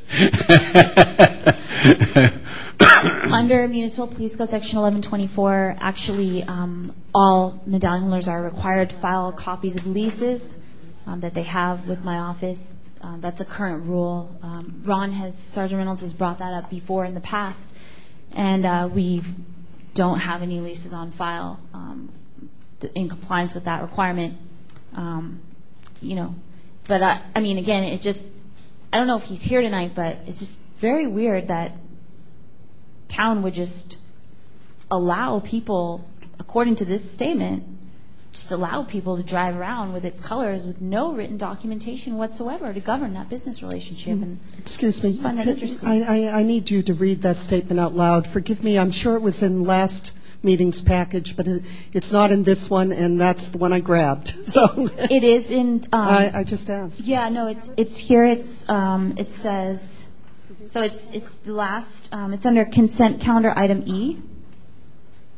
Under 3.31 3.67
Municipal 3.67 4.07
Police 4.07 4.35
Code 4.35 4.49
Section 4.49 4.79
1124, 4.79 5.77
actually, 5.79 6.43
um, 6.43 6.93
all 7.13 7.61
medallion 7.65 8.03
holders 8.03 8.27
are 8.27 8.41
required 8.41 8.89
to 8.89 8.95
file 8.95 9.31
copies 9.31 9.75
of 9.75 9.85
leases 9.87 10.57
um, 11.05 11.19
that 11.21 11.33
they 11.33 11.43
have 11.43 11.87
with 11.87 12.03
my 12.03 12.17
office. 12.19 12.89
Um, 13.01 13.21
That's 13.21 13.41
a 13.41 13.45
current 13.45 13.85
rule. 13.85 14.35
Ron 14.83 15.11
has, 15.11 15.37
Sergeant 15.37 15.77
Reynolds 15.77 16.01
has 16.01 16.13
brought 16.13 16.39
that 16.39 16.53
up 16.53 16.69
before 16.69 17.05
in 17.05 17.13
the 17.13 17.21
past, 17.21 17.71
and 18.31 18.65
uh, 18.65 18.89
we 18.93 19.21
don't 19.93 20.19
have 20.19 20.41
any 20.41 20.59
leases 20.59 20.93
on 20.93 21.11
file 21.11 21.59
um, 21.73 22.11
in 22.93 23.09
compliance 23.09 23.53
with 23.55 23.65
that 23.65 23.81
requirement. 23.81 24.37
Um, 24.95 25.41
You 26.01 26.15
know, 26.15 26.35
but 26.87 27.01
I, 27.01 27.21
I 27.35 27.39
mean, 27.39 27.57
again, 27.57 27.83
it 27.83 28.01
just, 28.01 28.27
I 28.93 28.97
don't 28.97 29.07
know 29.07 29.17
if 29.17 29.23
he's 29.23 29.43
here 29.43 29.61
tonight, 29.61 29.93
but 29.95 30.17
it's 30.27 30.39
just 30.39 30.57
very 30.77 31.07
weird 31.07 31.47
that 31.47 31.71
town 33.07 33.41
would 33.41 33.55
just 33.55 33.97
allow 34.91 35.39
people, 35.39 36.05
according 36.39 36.75
to 36.77 36.85
this 36.85 37.09
statement, 37.09 37.63
just 38.37 38.51
allow 38.51 38.83
people 38.83 39.17
to 39.17 39.23
drive 39.23 39.55
around 39.55 39.93
with 39.93 40.05
its 40.05 40.21
colors 40.21 40.65
with 40.65 40.79
no 40.79 41.13
written 41.13 41.37
documentation 41.37 42.17
whatsoever 42.17 42.71
to 42.71 42.79
govern 42.79 43.13
that 43.13 43.29
business 43.29 43.63
relationship. 43.63 44.13
And 44.13 44.39
Excuse 44.59 45.03
me. 45.03 45.09
just 45.09 45.21
find 45.21 45.39
that 45.39 45.47
interesting. 45.47 45.89
I, 45.89 46.27
I, 46.27 46.39
I 46.39 46.43
need 46.43 46.69
you 46.69 46.83
to 46.83 46.93
read 46.93 47.23
that 47.23 47.37
statement 47.37 47.79
out 47.79 47.95
loud. 47.95 48.27
Forgive 48.27 48.63
me, 48.63 48.77
I'm 48.77 48.91
sure 48.91 49.15
it 49.15 49.21
was 49.21 49.41
in 49.41 49.63
last 49.63 50.11
meeting's 50.43 50.81
package, 50.81 51.35
but 51.35 51.47
it, 51.47 51.63
it's 51.93 52.11
not 52.11 52.31
in 52.31 52.43
this 52.43 52.69
one, 52.69 52.91
and 52.91 53.19
that's 53.19 53.49
the 53.49 53.57
one 53.57 53.73
I 53.73 53.79
grabbed. 53.79 54.33
So 54.45 54.89
It 54.97 55.23
is 55.23 55.51
in. 55.51 55.87
Um, 55.91 56.07
I, 56.07 56.39
I 56.39 56.43
just 56.43 56.69
asked. 56.69 57.01
Yeah, 57.01 57.29
no, 57.29 57.47
it's 57.47 57.69
it's 57.75 57.97
here. 57.97 58.23
It's 58.23 58.67
um, 58.69 59.15
it 59.17 59.29
says, 59.29 60.05
so 60.67 60.81
it's 60.81 61.09
it's 61.09 61.35
the 61.37 61.53
last. 61.53 62.09
Um, 62.13 62.33
it's 62.33 62.45
under 62.45 62.65
consent 62.65 63.21
calendar 63.21 63.51
item 63.55 63.83
E. 63.87 64.21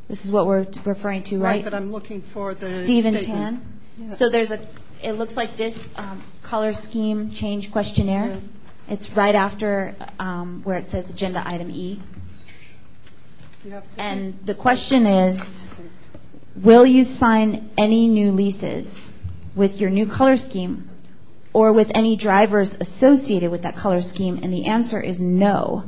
This 0.09 0.25
is 0.25 0.31
what 0.31 0.47
we're 0.47 0.65
referring 0.85 1.21
to, 1.23 1.37
right? 1.37 1.57
Right, 1.57 1.63
but 1.63 1.75
I'm 1.75 1.91
looking 1.91 2.23
for 2.23 2.55
the 2.55 2.65
Stephen 2.65 3.13
statement. 3.21 3.63
Tan. 3.97 4.07
Yeah. 4.09 4.09
So 4.15 4.29
there's 4.29 4.49
a. 4.49 4.59
It 5.03 5.13
looks 5.13 5.37
like 5.37 5.55
this 5.55 5.93
um, 5.95 6.23
color 6.41 6.73
scheme 6.73 7.29
change 7.29 7.71
questionnaire. 7.71 8.41
It's 8.89 9.11
right 9.11 9.35
after 9.35 9.95
um, 10.19 10.61
where 10.63 10.77
it 10.77 10.87
says 10.87 11.11
agenda 11.11 11.43
item 11.45 11.69
E. 11.69 12.01
And 13.97 14.39
the 14.45 14.55
question 14.55 15.05
is, 15.05 15.63
will 16.55 16.87
you 16.87 17.03
sign 17.03 17.69
any 17.77 18.07
new 18.07 18.31
leases 18.31 19.07
with 19.55 19.79
your 19.79 19.91
new 19.91 20.07
color 20.07 20.37
scheme 20.37 20.89
or 21.53 21.71
with 21.71 21.91
any 21.93 22.15
drivers 22.15 22.75
associated 22.79 23.51
with 23.51 23.61
that 23.61 23.75
color 23.75 24.01
scheme? 24.01 24.39
And 24.41 24.51
the 24.51 24.65
answer 24.65 24.99
is 24.99 25.21
no. 25.21 25.83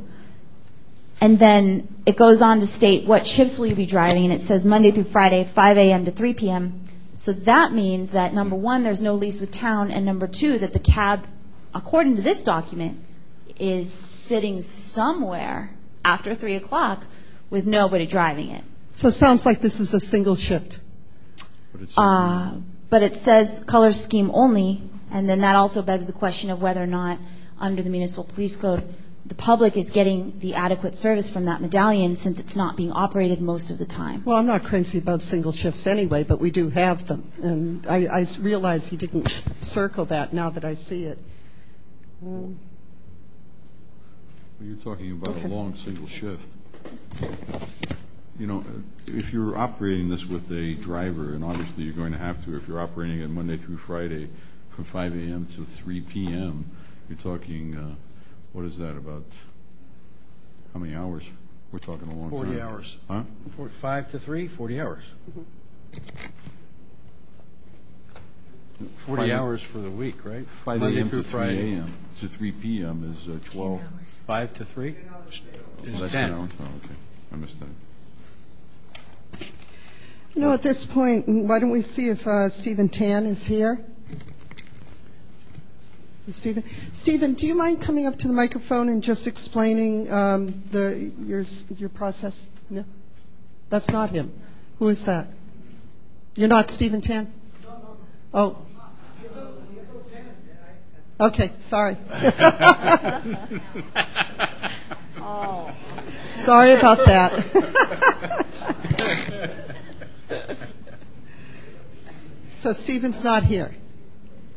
And 1.22 1.38
then 1.38 1.88
it 2.07 2.17
goes 2.17 2.41
on 2.41 2.59
to 2.61 2.67
state 2.67 3.05
what 3.05 3.28
shifts 3.28 3.59
will 3.59 3.67
you 3.67 3.76
be 3.76 3.86
driving, 3.86 4.26
and 4.26 4.34
it 4.34 4.41
says 4.41 4.65
Monday 4.65 4.91
through 4.91 5.03
Friday, 5.03 5.43
5 5.43 5.78
a.m. 5.78 6.05
to 6.05 6.11
3 6.11 6.34
p.m. 6.34 6.88
So 7.13 7.32
that 7.32 7.72
means 7.72 8.13
that 8.13 8.34
number 8.34 8.55
one, 8.55 8.82
there's 8.82 9.01
no 9.01 9.13
lease 9.13 9.39
with 9.39 9.51
town, 9.51 9.91
and 9.91 10.03
number 10.03 10.28
two, 10.28 10.57
that 10.59 10.74
the 10.74 10.80
cab, 10.80 11.28
according 11.76 12.15
to 12.15 12.24
this 12.24 12.41
document, 12.41 12.99
is 13.59 13.93
sitting 13.93 14.61
somewhere 14.61 15.69
after 16.03 16.34
3 16.34 16.55
o'clock 16.55 17.05
with 17.51 17.67
nobody 17.67 18.07
driving 18.07 18.49
it. 18.49 18.63
So 18.95 19.09
it 19.09 19.13
sounds 19.13 19.45
like 19.45 19.61
this 19.61 19.80
is 19.80 19.93
a 19.93 19.99
single 19.99 20.36
shift. 20.36 20.80
Uh, 21.95 22.55
but 22.89 23.03
it 23.03 23.15
says 23.15 23.63
color 23.65 23.91
scheme 23.91 24.32
only, 24.34 24.82
and 25.11 25.30
then 25.30 25.41
that 25.41 25.55
also 25.55 25.84
begs 25.84 26.07
the 26.07 26.13
question 26.13 26.49
of 26.49 26.61
whether 26.61 26.82
or 26.82 26.88
not, 26.88 27.19
under 27.59 27.84
the 27.84 27.89
municipal 27.91 28.24
police 28.24 28.55
code, 28.55 28.84
the 29.26 29.36
public 29.36 29.78
is 29.78 29.91
getting 29.91 30.39
the 30.39 30.55
adequate 30.55 30.95
service 30.95 31.30
from 31.30 31.45
that 31.45 31.61
medallion 31.61 32.15
since 32.15 32.39
it's 32.39 32.55
not 32.55 32.76
being 32.76 32.91
operated 32.91 33.39
most 33.41 33.69
of 33.72 33.78
the 33.78 33.86
time. 33.86 34.24
Well, 34.26 34.38
I'm 34.38 34.47
not 34.47 34.63
crazy 34.63 34.97
about 34.97 35.22
single 35.22 35.51
shifts 35.51 35.86
anyway, 35.88 36.24
but 36.24 36.39
we 36.39 36.49
do 36.51 36.69
have 36.69 37.07
them. 37.07 37.32
And 37.41 37.88
I, 37.88 38.05
I 38.05 38.28
realize 38.39 38.88
he 38.88 38.97
didn't 38.97 39.43
circle 39.61 40.05
that 40.05 40.34
now 40.34 40.49
that 40.49 40.65
I 40.65 40.76
see 40.76 41.05
it. 41.05 41.19
Um, 42.24 42.59
You're 44.59 44.76
talking 44.78 45.11
about 45.11 45.36
Okay. 45.38 45.45
a 45.45 45.49
long 45.49 45.76
single 45.76 46.07
shift. 46.07 46.43
You 48.39 48.47
know, 48.47 48.59
uh, 48.59 48.63
if 49.07 49.32
you're 49.34 49.55
operating 49.57 50.09
this 50.09 50.26
with 50.26 50.51
a 50.51 50.74
driver, 50.76 51.34
and 51.34 51.43
obviously 51.43 51.84
you're 51.84 51.93
going 51.93 52.11
to 52.13 52.17
have 52.17 52.43
to, 52.45 52.55
if 52.55 52.67
you're 52.67 52.80
operating 52.80 53.22
it 53.22 53.28
Monday 53.30 53.57
through 53.57 53.78
Friday 53.78 54.30
from 54.76 54.86
5 54.86 55.13
a.m. 55.13 55.47
to 55.55 55.65
3 55.65 56.01
p.m., 56.01 56.65
you're 57.09 57.17
talking, 57.19 57.76
uh, 57.76 57.95
what 58.54 58.66
is 58.66 58.78
that, 58.78 58.97
about, 58.97 59.24
how 60.74 60.80
many 60.80 60.95
hours? 60.95 61.24
We're 61.72 61.80
talking 61.80 62.10
a 62.10 62.14
long 62.16 62.30
time. 62.32 62.45
40 62.45 62.62
hours. 62.62 62.97
Huh? 63.08 63.24
Four- 63.56 63.70
Five 63.82 64.12
to 64.12 64.20
three, 64.20 64.47
40 64.49 64.80
hours. 64.82 65.04
40 69.06 69.22
Five- 69.24 69.32
hours 69.32 69.62
for 69.62 69.78
the 69.80 69.89
week, 69.91 70.26
right? 70.26 70.45
5 70.66 70.80
Monday 70.80 70.99
a.m. 70.99 71.10
through 71.10 71.24
to 71.24 71.30
3 71.30 71.32
Friday. 71.32 71.74
a.m. 71.76 71.93
to 72.20 72.28
3 72.28 72.52
p.m. 72.54 73.16
is 73.18 73.30
uh, 73.30 73.52
12. 73.54 73.82
Five 74.28 74.54
to 74.56 74.66
three? 74.66 74.95
Oh, 75.14 75.30
Is 75.84 75.99
that's 75.99 76.12
10. 76.12 76.30
an 76.32 76.34
hour? 76.39 76.49
Oh, 76.60 76.64
okay. 76.84 76.95
I 77.32 77.36
missed 77.38 77.56
that. 77.60 77.68
You 80.36 80.41
know, 80.41 80.54
at 80.54 80.62
this 80.62 80.86
point, 80.86 81.28
why 81.28 81.60
don't 81.60 81.72
we 81.72 81.82
see 81.82 82.08
if 82.10 82.26
uh, 82.26 82.49
Stephen 82.49 82.88
Tan 82.89 83.26
is 83.26 83.43
here? 83.43 83.84
Stephen, 86.32 86.63
Stephen, 86.93 87.34
do 87.34 87.45
you 87.47 87.55
mind 87.55 87.82
coming 87.82 88.07
up 88.07 88.17
to 88.19 88.27
the 88.27 88.34
microphone 88.34 88.89
and 88.89 89.03
just 89.03 89.27
explaining 89.27 90.11
um, 90.11 90.63
the 90.71 91.11
your 91.25 91.45
your 91.77 91.89
process? 91.89 92.47
No, 92.69 92.86
that's 93.69 93.89
not 93.89 94.09
him. 94.09 94.32
Who 94.79 94.89
is 94.89 95.05
that? 95.05 95.27
You're 96.36 96.47
not 96.47 96.71
Stephen 96.71 97.01
Tan. 97.01 97.34
Oh. 98.34 98.57
Okay, 101.19 101.51
sorry. 101.59 101.97
Oh. 105.19 105.71
Sorry 106.25 106.73
about 106.73 107.05
that. 107.05 107.45
so 112.59 112.73
Stephen's 112.73 113.23
not 113.23 113.43
here. 113.43 113.75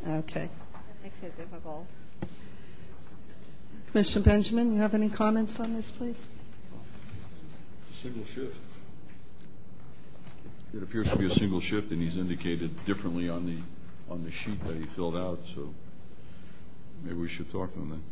Okay. 0.09 0.49
Makes 1.23 1.35
it 1.35 1.39
difficult. 1.39 1.87
Commissioner 3.93 4.25
Benjamin, 4.25 4.75
you 4.75 4.81
have 4.81 4.95
any 4.95 5.09
comments 5.09 5.61
on 5.61 5.75
this, 5.75 5.89
please? 5.91 6.27
Single 7.93 8.25
shift. 8.27 8.57
It 10.75 10.83
appears 10.83 11.09
to 11.11 11.17
be 11.17 11.31
a 11.31 11.35
single 11.35 11.61
shift, 11.61 11.93
and 11.93 12.03
he's 12.03 12.17
indicated 12.17 12.85
differently 12.85 13.29
on 13.29 13.47
the, 13.47 14.13
on 14.13 14.25
the 14.25 14.33
sheet 14.33 14.59
that 14.67 14.77
he 14.77 14.87
filled 14.87 15.17
out, 15.17 15.39
so 15.55 15.73
maybe 17.05 17.17
we 17.17 17.29
should 17.29 17.51
talk 17.53 17.73
to 17.75 17.79
him 17.79 17.91
then. 17.91 18.03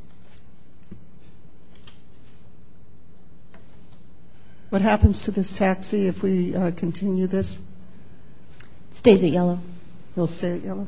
What 4.71 4.81
happens 4.83 5.23
to 5.23 5.33
this 5.33 5.51
taxi 5.57 6.07
if 6.07 6.23
we 6.23 6.55
uh, 6.55 6.71
continue 6.71 7.27
this? 7.27 7.59
Stays 8.93 9.25
at 9.25 9.31
yellow. 9.33 9.59
It'll 10.15 10.29
stay 10.29 10.53
at 10.53 10.63
yellow. 10.63 10.87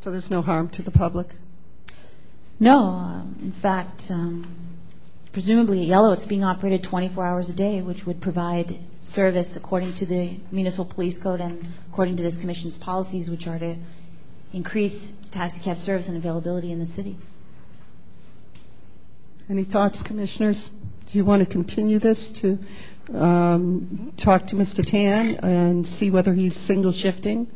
So 0.00 0.10
there's 0.10 0.30
no 0.30 0.40
harm 0.40 0.70
to 0.70 0.82
the 0.82 0.90
public? 0.90 1.28
No, 2.58 2.84
um, 2.84 3.36
in 3.42 3.52
fact, 3.52 4.10
um, 4.10 4.46
presumably 5.32 5.82
at 5.82 5.86
Yellow, 5.86 6.12
it's 6.12 6.24
being 6.24 6.42
operated 6.42 6.82
24 6.82 7.26
hours 7.26 7.50
a 7.50 7.52
day, 7.52 7.82
which 7.82 8.06
would 8.06 8.20
provide 8.20 8.78
service 9.02 9.56
according 9.56 9.94
to 9.94 10.06
the 10.06 10.36
municipal 10.50 10.86
police 10.86 11.18
code 11.18 11.40
and 11.40 11.68
according 11.90 12.16
to 12.16 12.22
this 12.22 12.38
commission's 12.38 12.78
policies, 12.78 13.28
which 13.28 13.46
are 13.46 13.58
to 13.58 13.76
increase 14.54 15.12
taxi 15.30 15.60
cab 15.60 15.76
service 15.76 16.08
and 16.08 16.16
availability 16.16 16.72
in 16.72 16.78
the 16.78 16.86
city. 16.86 17.16
Any 19.50 19.64
thoughts, 19.64 20.02
commissioners? 20.02 20.70
Do 21.10 21.18
you 21.18 21.24
want 21.26 21.40
to 21.40 21.46
continue 21.46 21.98
this 21.98 22.28
to 22.28 22.58
um, 23.12 24.12
talk 24.16 24.46
to 24.48 24.56
Mr. 24.56 24.86
Tan 24.86 25.36
and 25.42 25.86
see 25.86 26.10
whether 26.10 26.32
he's 26.32 26.56
single 26.56 26.92
shifting? 26.92 27.48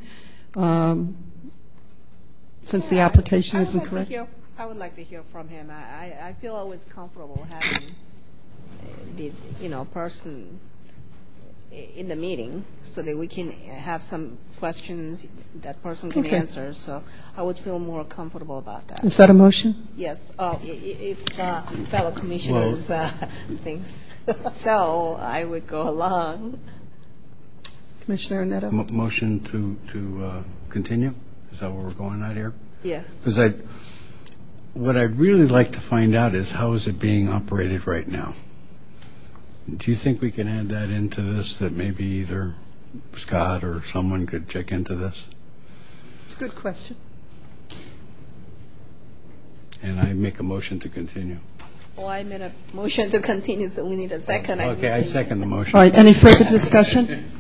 Since 2.67 2.89
the 2.89 3.01
application 3.01 3.61
isn't 3.61 3.79
like 3.93 4.09
to 4.09 4.15
correct? 4.15 4.31
I 4.57 4.67
would 4.67 4.77
like 4.77 4.95
to 4.97 5.05
hear 5.05 5.23
from 5.33 5.49
him. 5.49 5.71
I, 5.71 5.75
I, 6.23 6.29
I 6.29 6.33
feel 6.35 6.55
always 6.55 6.85
comfortable 6.85 7.45
having 7.51 7.89
uh, 7.91 8.87
the, 9.17 9.33
you 9.61 9.69
know, 9.69 9.85
person 9.85 10.61
in 11.73 12.07
the 12.07 12.15
meeting 12.15 12.65
so 12.83 13.03
that 13.03 13.19
we 13.19 13.27
can 13.27 13.51
have 13.51 14.05
some 14.05 14.39
questions 14.61 15.27
that 15.57 15.83
person 15.83 16.09
can 16.11 16.25
answer. 16.27 16.73
So 16.73 17.03
I 17.37 17.43
would 17.43 17.59
feel 17.59 17.81
more 17.81 18.05
comfortable 18.05 18.59
about 18.59 18.87
that. 18.89 19.05
Is 19.05 19.17
that 19.17 19.29
a 19.29 19.35
motion? 19.35 19.89
Yes, 19.97 20.31
i- 20.39 20.55
i- 20.55 20.59
if 20.63 21.39
uh, 21.41 21.63
fellow 21.87 22.13
commissioners 22.13 22.91
uh, 22.91 23.29
thinks 23.65 24.15
so, 24.53 25.17
I 25.21 25.45
would 25.45 25.67
go 25.67 25.89
along. 25.89 26.61
Commissioner 28.05 28.45
Neto? 28.45 28.71
Mo- 28.71 28.87
Motion 28.93 29.41
to, 29.51 29.77
to 29.93 30.25
uh, 30.25 30.43
continue? 30.71 31.13
Is 31.55 31.61
that 31.61 31.73
where 31.73 31.85
we're 31.85 31.95
going 31.95 32.21
at 32.25 32.35
here? 32.35 32.53
Yes. 32.83 33.07
Because 33.23 33.39
I, 33.39 33.55
what 34.73 34.97
I'd 34.97 35.17
really 35.21 35.47
like 35.47 35.71
to 35.73 35.81
find 35.81 36.17
out 36.17 36.35
is 36.35 36.51
how 36.51 36.73
is 36.73 36.89
it 36.89 36.99
being 36.99 37.29
operated 37.29 37.87
right 37.87 38.09
now? 38.09 38.35
Do 39.77 39.89
you 39.89 39.97
think 39.97 40.21
we 40.21 40.33
can 40.33 40.49
add 40.49 40.71
that 40.71 40.91
into 40.91 41.23
this, 41.23 41.55
that 41.59 41.71
maybe 41.71 42.05
either 42.05 42.57
Scott 43.15 43.63
or 43.63 43.85
someone 43.85 44.27
could 44.27 44.49
check 44.49 44.73
into 44.73 44.97
this? 44.97 45.25
It's 46.27 46.35
a 46.35 46.39
good 46.39 46.57
question. 46.57 46.97
And 49.81 50.01
I 50.01 50.13
make 50.13 50.41
a 50.41 50.43
motion 50.43 50.81
to 50.81 50.89
continue. 50.89 51.39
Well, 51.97 52.09
I 52.09 52.25
made 52.25 52.41
a 52.41 52.53
motion 52.73 53.11
to 53.11 53.21
continue, 53.21 53.69
so 53.69 53.85
we 53.85 53.95
need 53.95 54.11
a 54.11 54.21
second. 54.21 54.61
Okay, 54.61 54.91
I 54.91 55.03
second 55.03 55.39
the 55.39 55.47
motion. 55.47 55.77
All 55.77 55.83
right, 55.83 55.95
any 55.95 56.15
further 56.15 56.51
discussion? 56.51 57.31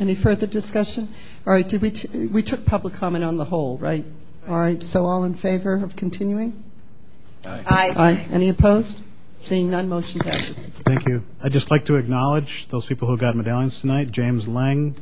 Any 0.00 0.14
further 0.14 0.46
discussion? 0.46 1.10
All 1.48 1.54
right, 1.54 1.66
did 1.66 1.80
we, 1.80 1.92
t- 1.92 2.26
we 2.26 2.42
took 2.42 2.66
public 2.66 2.92
comment 2.92 3.24
on 3.24 3.38
the 3.38 3.44
whole, 3.46 3.78
right? 3.78 4.04
All 4.46 4.58
right, 4.58 4.82
so 4.82 5.06
all 5.06 5.24
in 5.24 5.32
favor 5.34 5.82
of 5.82 5.96
continuing? 5.96 6.62
Aye. 7.42 7.64
Aye. 7.66 8.28
Any 8.30 8.50
opposed? 8.50 9.00
Seeing 9.46 9.70
none, 9.70 9.88
motion 9.88 10.20
passes. 10.20 10.58
Thank 10.84 11.08
you. 11.08 11.22
I'd 11.42 11.52
just 11.52 11.70
like 11.70 11.86
to 11.86 11.94
acknowledge 11.94 12.68
those 12.70 12.84
people 12.84 13.08
who 13.08 13.16
got 13.16 13.34
medallions 13.34 13.80
tonight. 13.80 14.10
James 14.10 14.46
Lang, 14.46 14.94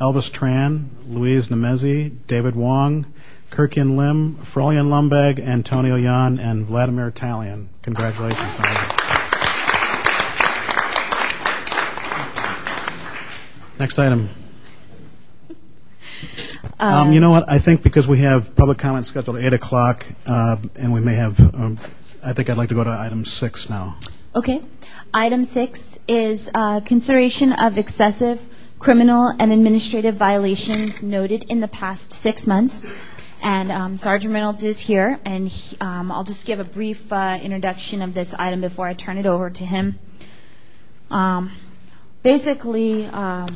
Elvis 0.00 0.28
Tran, 0.32 0.88
Louise 1.06 1.50
Nemezi, 1.50 2.12
David 2.26 2.56
Wong, 2.56 3.06
Kirkian 3.52 3.96
Lim, 3.96 4.44
Frolian 4.52 4.86
Lumbag, 4.86 5.38
Antonio 5.38 5.94
Yan, 5.94 6.40
and 6.40 6.66
Vladimir 6.66 7.12
Talion. 7.12 7.68
Congratulations. 7.84 8.58
Next 13.78 14.00
item. 14.00 14.41
Um, 16.78 17.12
you 17.12 17.20
know 17.20 17.30
what? 17.30 17.48
I 17.48 17.58
think 17.58 17.82
because 17.82 18.06
we 18.08 18.20
have 18.20 18.56
public 18.56 18.78
comment 18.78 19.06
scheduled 19.06 19.36
at 19.36 19.44
8 19.44 19.52
o'clock, 19.54 20.06
uh, 20.26 20.56
and 20.74 20.92
we 20.92 21.00
may 21.00 21.14
have, 21.14 21.38
um, 21.40 21.78
I 22.22 22.32
think 22.32 22.50
I'd 22.50 22.56
like 22.56 22.70
to 22.70 22.74
go 22.74 22.84
to 22.84 22.90
item 22.90 23.24
six 23.24 23.68
now. 23.68 23.98
Okay. 24.34 24.62
Item 25.14 25.44
six 25.44 25.98
is 26.08 26.48
uh, 26.54 26.80
consideration 26.80 27.52
of 27.52 27.78
excessive 27.78 28.40
criminal 28.78 29.32
and 29.38 29.52
administrative 29.52 30.16
violations 30.16 31.02
noted 31.02 31.44
in 31.48 31.60
the 31.60 31.68
past 31.68 32.12
six 32.12 32.46
months. 32.46 32.82
And 33.42 33.70
um, 33.72 33.96
Sergeant 33.96 34.32
Reynolds 34.32 34.62
is 34.62 34.80
here, 34.80 35.18
and 35.24 35.48
he, 35.48 35.76
um, 35.80 36.12
I'll 36.12 36.24
just 36.24 36.46
give 36.46 36.60
a 36.60 36.64
brief 36.64 37.12
uh, 37.12 37.38
introduction 37.42 38.00
of 38.00 38.14
this 38.14 38.32
item 38.34 38.60
before 38.60 38.86
I 38.86 38.94
turn 38.94 39.18
it 39.18 39.26
over 39.26 39.50
to 39.50 39.64
him. 39.64 39.98
Um, 41.10 41.52
basically, 42.22 43.04
um, 43.06 43.48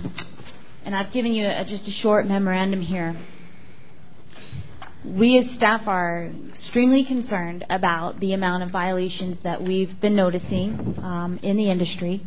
and 0.86 0.94
I've 0.94 1.10
given 1.10 1.32
you 1.32 1.48
a, 1.48 1.64
just 1.64 1.88
a 1.88 1.90
short 1.90 2.26
memorandum 2.26 2.80
here. 2.80 3.16
We 5.04 5.36
as 5.36 5.50
staff 5.50 5.88
are 5.88 6.30
extremely 6.48 7.04
concerned 7.04 7.66
about 7.68 8.20
the 8.20 8.32
amount 8.34 8.62
of 8.62 8.70
violations 8.70 9.40
that 9.40 9.60
we've 9.62 10.00
been 10.00 10.14
noticing 10.14 10.94
um, 11.02 11.40
in 11.42 11.56
the 11.56 11.70
industry. 11.70 12.22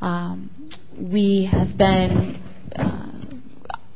Um, 0.00 0.50
we 0.98 1.44
have 1.44 1.76
been, 1.76 2.40
uh, 2.74 3.08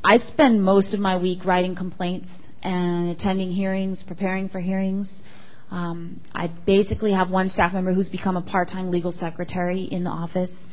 I 0.05 0.19
spend 0.19 0.63
most 0.63 0.93
of 0.93 1.01
my 1.01 1.17
week 1.17 1.47
writing 1.47 1.75
complaints 1.75 2.51
and 2.63 3.09
attending 3.09 3.51
hearings, 3.51 4.03
preparing 4.03 4.51
for 4.51 4.61
hearings. 4.61 5.25
Um, 5.71 6.21
I 6.35 6.49
basically 6.49 7.13
have 7.13 7.31
one 7.31 7.49
staff 7.49 7.73
member 7.73 7.95
who's 7.95 8.11
become 8.11 8.37
a 8.37 8.43
part-time 8.43 8.91
legal 8.91 9.11
secretary 9.11 9.83
in 9.83 10.05
the 10.05 10.11
office. 10.11 10.69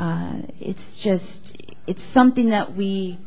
Uh, 0.00 0.40
it's 0.58 0.96
just, 0.96 1.54
it's 1.86 2.02
something 2.02 2.48
that 2.50 2.74
we, 2.74 3.18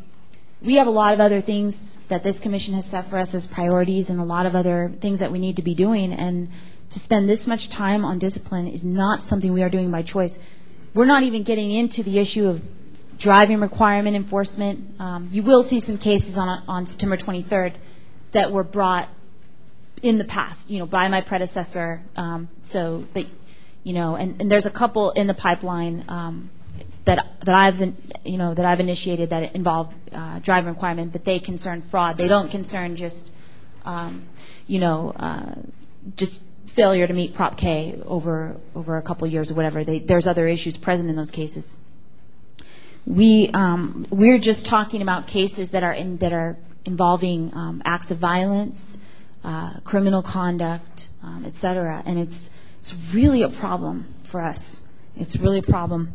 we 0.60 0.78
have 0.78 0.88
a 0.88 0.90
lot 0.90 1.14
of 1.14 1.20
other 1.20 1.40
things 1.40 2.00
that 2.08 2.24
this 2.24 2.40
commission 2.40 2.74
has 2.74 2.84
set 2.84 3.08
for 3.12 3.20
us 3.20 3.36
as 3.36 3.46
priorities 3.46 4.10
and 4.10 4.20
a 4.20 4.24
lot 4.24 4.48
of 4.48 4.56
other 4.56 4.92
things 5.00 5.20
that 5.20 5.32
we 5.32 5.38
need 5.38 5.58
to 5.58 5.62
be 5.62 5.76
doing. 5.76 6.12
And 6.12 6.50
to 6.90 7.00
spend 7.00 7.30
this 7.30 7.46
much 7.46 7.70
time 7.70 8.04
on 8.04 8.18
discipline 8.18 8.68
is 8.68 8.84
not 8.84 9.22
something 9.22 9.54
we 9.54 9.62
are 9.62 9.70
doing 9.70 9.92
by 9.92 10.02
choice. 10.02 10.40
We're 10.96 11.06
not 11.06 11.22
even 11.22 11.44
getting 11.44 11.70
into 11.70 12.02
the 12.02 12.18
issue 12.18 12.48
of 12.48 12.60
driving 13.20 13.60
requirement 13.60 14.16
enforcement. 14.16 15.00
Um, 15.00 15.30
you 15.32 15.44
will 15.44 15.62
see 15.62 15.80
some 15.80 16.00
cases 16.00 16.40
on, 16.40 16.64
on 16.68 16.88
September 16.88 17.18
23rd 17.18 17.76
that 18.32 18.52
were 18.52 18.64
brought 18.64 19.10
in 20.02 20.18
the 20.18 20.26
past, 20.26 20.72
you 20.72 20.80
know, 20.80 20.88
by 20.88 21.08
my 21.08 21.22
predecessor. 21.22 22.02
Um, 22.16 22.50
so, 22.64 23.06
but, 23.14 23.28
you 23.84 23.94
know, 23.94 24.16
and, 24.16 24.42
and 24.42 24.50
there's 24.50 24.66
a 24.66 24.72
couple 24.72 25.12
in 25.12 25.28
the 25.28 25.36
pipeline 25.36 26.06
um, 26.08 26.50
that 27.06 27.56
I've 27.56 27.82
you 28.24 28.38
know 28.38 28.54
that 28.54 28.66
I've 28.66 28.80
initiated 28.80 29.30
that 29.32 29.56
involve 29.56 29.94
uh, 30.12 30.40
driving 30.40 30.70
requirement, 30.70 31.12
but 31.12 31.26
they 31.26 31.40
concern 31.40 31.82
fraud. 31.82 32.18
They 32.18 32.28
don't 32.28 32.50
concern 32.50 32.96
just 32.96 33.30
um, 33.86 34.28
you 34.68 34.80
know 34.80 35.12
uh, 35.12 35.56
just 36.16 36.42
failure 36.68 37.06
to 37.06 37.14
meet 37.14 37.34
Prop 37.34 37.58
K 37.58 38.00
over 38.06 38.56
over 38.76 38.98
a 38.98 39.02
couple 39.02 39.28
years 39.28 39.52
or 39.52 39.56
whatever. 39.56 39.84
There's 39.84 40.28
other 40.28 40.48
issues 40.48 40.78
present 40.78 41.10
in 41.10 41.16
those 41.16 41.32
cases. 41.32 41.76
We 43.06 43.50
um, 43.54 44.08
we're 44.10 44.40
just 44.40 44.66
talking 44.66 45.02
about 45.02 45.28
cases 45.28 45.72
that 45.72 45.84
are 45.84 45.94
in, 45.94 46.18
that 46.18 46.32
are 46.32 46.58
involving 46.86 47.54
um, 47.54 47.82
acts 47.84 48.12
of 48.12 48.18
violence, 48.18 48.98
uh, 49.44 49.80
criminal 49.82 50.24
conduct, 50.24 51.10
et 51.46 51.56
cetera, 51.56 52.02
and 52.06 52.18
it's 52.18 52.50
it's 52.80 52.96
really 53.14 53.44
a 53.44 53.50
problem 53.50 54.14
for 54.24 54.42
us. 54.42 54.80
It's 55.16 55.36
really 55.36 55.60
a 55.60 55.64
problem. 55.64 56.14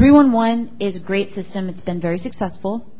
311 0.00 0.78
is 0.80 0.96
a 0.96 1.00
great 1.00 1.28
system. 1.28 1.68
It's 1.68 1.82
been 1.82 2.00
very 2.00 2.16
successful. 2.16 2.90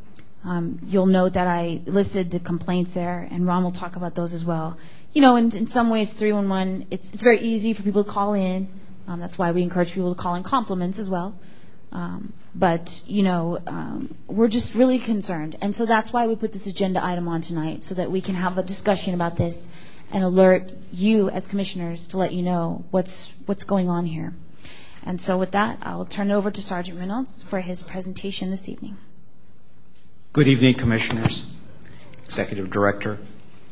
Um, 0.45 0.81
you'll 0.85 1.07
note 1.07 1.33
that 1.33 1.47
I 1.47 1.81
listed 1.87 2.31
the 2.31 2.41
complaints 2.41 2.93
there, 2.93 3.27
and 3.31 3.47
Ron 3.47 3.65
will 3.65 3.73
talk 3.73 3.97
about 3.97 4.15
those 4.15 4.35
as 4.35 4.45
well. 4.45 4.77
You 5.15 5.23
know, 5.23 5.37
in, 5.37 5.67
some 5.67 5.89
ways, 5.89 6.13
311, 6.13 6.89
it's, 6.91 7.11
very 7.13 7.41
easy 7.41 7.73
for 7.73 7.83
people 7.83 8.05
to 8.05 8.11
call 8.11 8.35
in. 8.35 8.69
Um, 9.09 9.19
that's 9.19 9.39
why 9.39 9.51
we 9.53 9.63
encourage 9.63 9.95
people 9.95 10.15
to 10.15 10.21
call 10.21 10.35
in 10.35 10.43
compliments 10.43 10.99
as 10.99 11.09
well. 11.09 11.35
Um, 11.91 12.35
but, 12.55 13.03
you 13.07 13.23
know, 13.23 13.61
we're 14.27 14.49
just 14.49 14.75
really 14.75 14.99
concerned. 14.99 15.57
And 15.63 15.75
so 15.75 15.87
that's 15.87 16.13
why 16.13 16.27
we 16.27 16.37
put 16.37 16.53
this 16.53 16.67
agenda 16.67 17.03
item 17.03 17.29
on 17.29 17.41
tonight, 17.41 17.83
so 17.83 17.95
that 17.95 18.11
we 18.11 18.21
can 18.21 18.35
have 18.35 18.59
a 18.59 18.63
discussion 18.63 19.15
about 19.15 19.39
this 19.39 19.71
and 20.13 20.23
alert 20.23 20.71
you 20.93 21.31
as 21.31 21.49
commissioners 21.49 22.09
to 22.09 22.19
let 22.19 22.35
you 22.35 22.43
know 22.43 22.85
what's, 22.91 23.33
what's 23.47 23.65
going 23.65 23.89
on 23.89 24.05
here. 24.05 24.35
And 25.03 25.21
so 25.21 25.39
with 25.39 25.53
that, 25.53 25.79
I'll 25.83 26.05
turn 26.05 26.31
it 26.31 26.35
over 26.35 26.51
to 26.51 26.63
Sergeant 26.63 26.99
Reynolds 26.99 27.43
for 27.43 27.61
his 27.61 27.83
presentation 27.83 28.51
this 28.51 28.69
evening. 28.69 28.97
Good 30.33 30.47
evening, 30.47 30.75
Commissioners, 30.75 31.47
Executive 32.25 32.71
Director, 32.71 33.19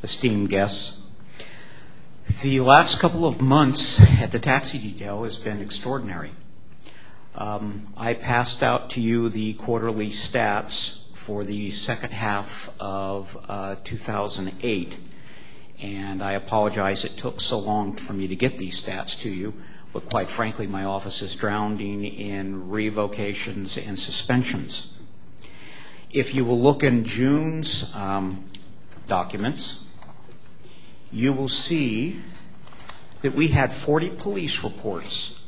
esteemed 0.02 0.48
guests. 0.48 0.96
The 2.42 2.60
last 2.60 2.98
couple 2.98 3.26
of 3.26 3.40
months 3.40 4.00
at 4.00 4.32
the 4.32 4.38
taxi 4.38 4.78
detail 4.78 5.24
has 5.24 5.38
been 5.38 5.60
extraordinary. 5.60 6.30
Um, 7.34 7.92
I 7.96 8.14
passed 8.14 8.62
out 8.62 8.90
to 8.90 9.00
you 9.00 9.28
the 9.28 9.54
quarterly 9.54 10.10
stats 10.10 11.00
for 11.14 11.44
the 11.44 11.70
second 11.70 12.10
half 12.10 12.70
of 12.80 13.36
uh, 13.48 13.76
2008, 13.84 14.96
and 15.80 16.22
I 16.22 16.32
apologize 16.32 17.04
it 17.04 17.16
took 17.16 17.40
so 17.40 17.58
long 17.58 17.96
for 17.96 18.12
me 18.12 18.28
to 18.28 18.36
get 18.36 18.58
these 18.58 18.82
stats 18.82 19.20
to 19.20 19.30
you 19.30 19.54
but 19.92 20.10
quite 20.10 20.28
frankly, 20.28 20.66
my 20.66 20.84
office 20.84 21.22
is 21.22 21.34
drowning 21.34 22.04
in 22.04 22.70
revocations 22.70 23.78
and 23.78 23.98
suspensions. 23.98 24.92
If 26.10 26.34
you 26.34 26.44
will 26.44 26.60
look 26.60 26.82
in 26.82 27.04
June's 27.04 27.90
um, 27.94 28.48
documents, 29.06 29.84
you 31.10 31.32
will 31.32 31.48
see 31.48 32.20
that 33.22 33.34
we 33.34 33.48
had 33.48 33.72
40 33.72 34.10
police 34.10 34.62
reports 34.62 35.38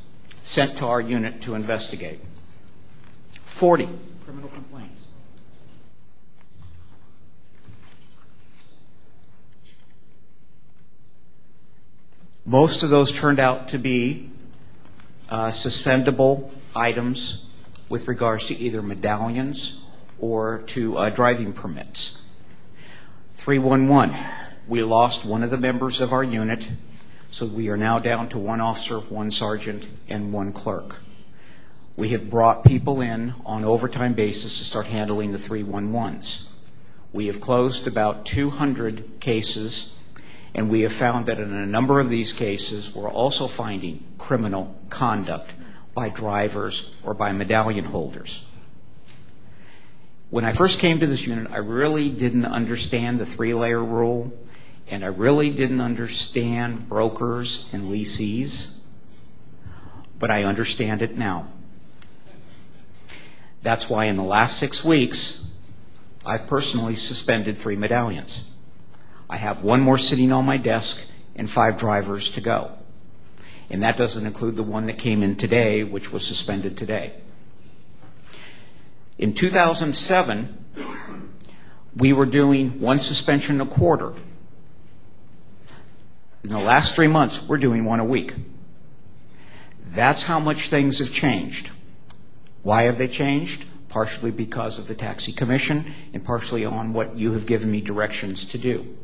sent 0.43 0.79
to 0.79 0.87
our 0.87 1.01
unit 1.01 1.43
to 1.43 1.55
investigate. 1.55 2.21
40 3.45 3.89
criminal 4.25 4.49
complaints. 4.49 5.01
Most 12.45 12.83
of 12.83 12.91
those 12.91 13.13
turned 13.13 13.39
out 13.39 13.69
to 13.69 13.79
be 13.79 14.30
suspendable 15.31 16.51
items 16.75 17.45
with 17.89 18.09
regards 18.09 18.47
to 18.49 18.57
either 18.57 18.83
medallions 18.83 19.81
or 20.19 20.59
to 20.67 20.97
uh, 20.97 21.11
driving 21.11 21.53
permits. 21.53 22.21
311, 23.39 24.17
we 24.69 24.83
lost 24.83 25.25
one 25.25 25.43
of 25.43 25.51
the 25.51 25.57
members 25.57 26.01
of 26.01 26.13
our 26.13 26.23
unit, 26.23 26.67
so 27.33 27.47
we 27.47 27.69
are 27.69 27.77
now 27.77 27.99
down 27.99 28.29
to 28.29 28.39
one 28.39 28.61
officer, 28.61 28.99
one 28.99 29.31
sergeant, 29.31 29.87
and 30.09 30.33
one 30.33 30.53
clerk. 30.53 30.97
We 31.97 32.11
have 32.11 32.31
brought 32.31 32.65
people 32.65 33.01
in 33.01 33.35
on 33.45 33.65
overtime 33.65 34.15
basis 34.15 34.59
to 34.59 34.65
start 34.65 34.87
handling 34.87 35.33
the 35.33 35.39
311s. 35.39 36.45
We 37.13 37.27
have 37.27 37.41
closed 37.41 37.87
about 37.87 38.27
200 38.27 39.21
cases 39.21 39.93
and 40.55 40.71
we 40.71 40.81
have 40.83 40.93
found 40.93 41.27
that 41.27 41.39
in 41.39 41.53
a 41.53 41.67
number 41.67 42.01
of 42.01 42.09
these 42.09 42.33
cases, 42.33 42.95
we're 42.95 43.11
also 43.11 43.47
finding 43.47 44.05
criminal 44.19 44.75
conduct 44.89 45.51
by 45.95 46.09
drivers 46.09 46.91
or 47.05 47.15
by 47.15 47.33
medallion 47.33 47.85
holders. 47.85 48.45
When 50.31 50.45
I 50.45 50.53
first 50.53 50.79
came 50.79 51.01
to 51.01 51.07
this 51.07 51.27
unit, 51.27 51.51
I 51.51 51.59
really 51.59 52.09
didn't 52.09 52.45
understand 52.45 53.19
the 53.19 53.27
three-layer 53.27 53.83
rule, 53.83 54.33
and 54.89 55.05
I 55.05 55.09
really 55.09 55.51
didn't 55.51 55.81
understand 55.81 56.89
brokers 56.89 57.69
and 57.73 57.91
lessees, 57.91 58.73
but 60.19 60.31
I 60.31 60.45
understand 60.45 61.03
it 61.03 61.17
now. 61.17 61.53
That's 63.63 63.91
why 63.91 64.07
in 64.07 64.17
the 64.17 64.23
last 64.23 64.59
six 64.59 64.85
weeks, 64.85 65.45
I've 66.25 66.47
personally 66.47 66.97
suspended 66.97 67.59
three 67.59 67.77
medallions. 67.77 68.43
I 69.31 69.37
have 69.37 69.63
one 69.63 69.81
more 69.81 69.97
sitting 69.97 70.33
on 70.33 70.45
my 70.45 70.57
desk 70.57 71.01
and 71.37 71.49
five 71.49 71.79
drivers 71.79 72.33
to 72.33 72.41
go. 72.41 72.73
And 73.71 73.85
that 73.85 73.97
doesn't 73.97 74.27
include 74.27 74.57
the 74.57 74.65
one 74.65 74.87
that 74.87 74.99
came 74.99 75.23
in 75.23 75.37
today, 75.37 75.85
which 75.85 76.11
was 76.11 76.27
suspended 76.27 76.77
today. 76.77 77.15
In 79.19 79.35
2007, 79.35 80.65
we 81.97 82.13
were 82.13 82.27
doing 82.27 82.81
one 82.81 82.99
suspension 82.99 83.61
a 83.61 83.67
quarter. 83.67 84.15
In 86.43 86.51
the 86.51 86.59
last 86.59 86.97
three 86.97 87.07
months, 87.07 87.41
we're 87.41 87.59
doing 87.59 87.85
one 87.85 88.01
a 88.01 88.05
week. 88.05 88.35
That's 89.95 90.25
how 90.25 90.41
much 90.41 90.71
things 90.71 90.99
have 90.99 91.13
changed. 91.13 91.71
Why 92.65 92.85
have 92.85 92.99
they 92.99 93.09
changed? 93.09 93.65
Partially 93.91 94.33
because 94.33 94.81
of 94.81 94.89
the 94.89 94.97
taxi 94.97 95.33
commission 95.33 95.95
and 96.13 96.25
partially 96.25 96.65
on 96.65 96.93
what 96.93 97.17
you 97.17 97.35
have 97.35 97.47
given 97.47 97.71
me 97.71 97.81
directions 97.81 98.47
to 98.47 98.59
do. 98.59 98.97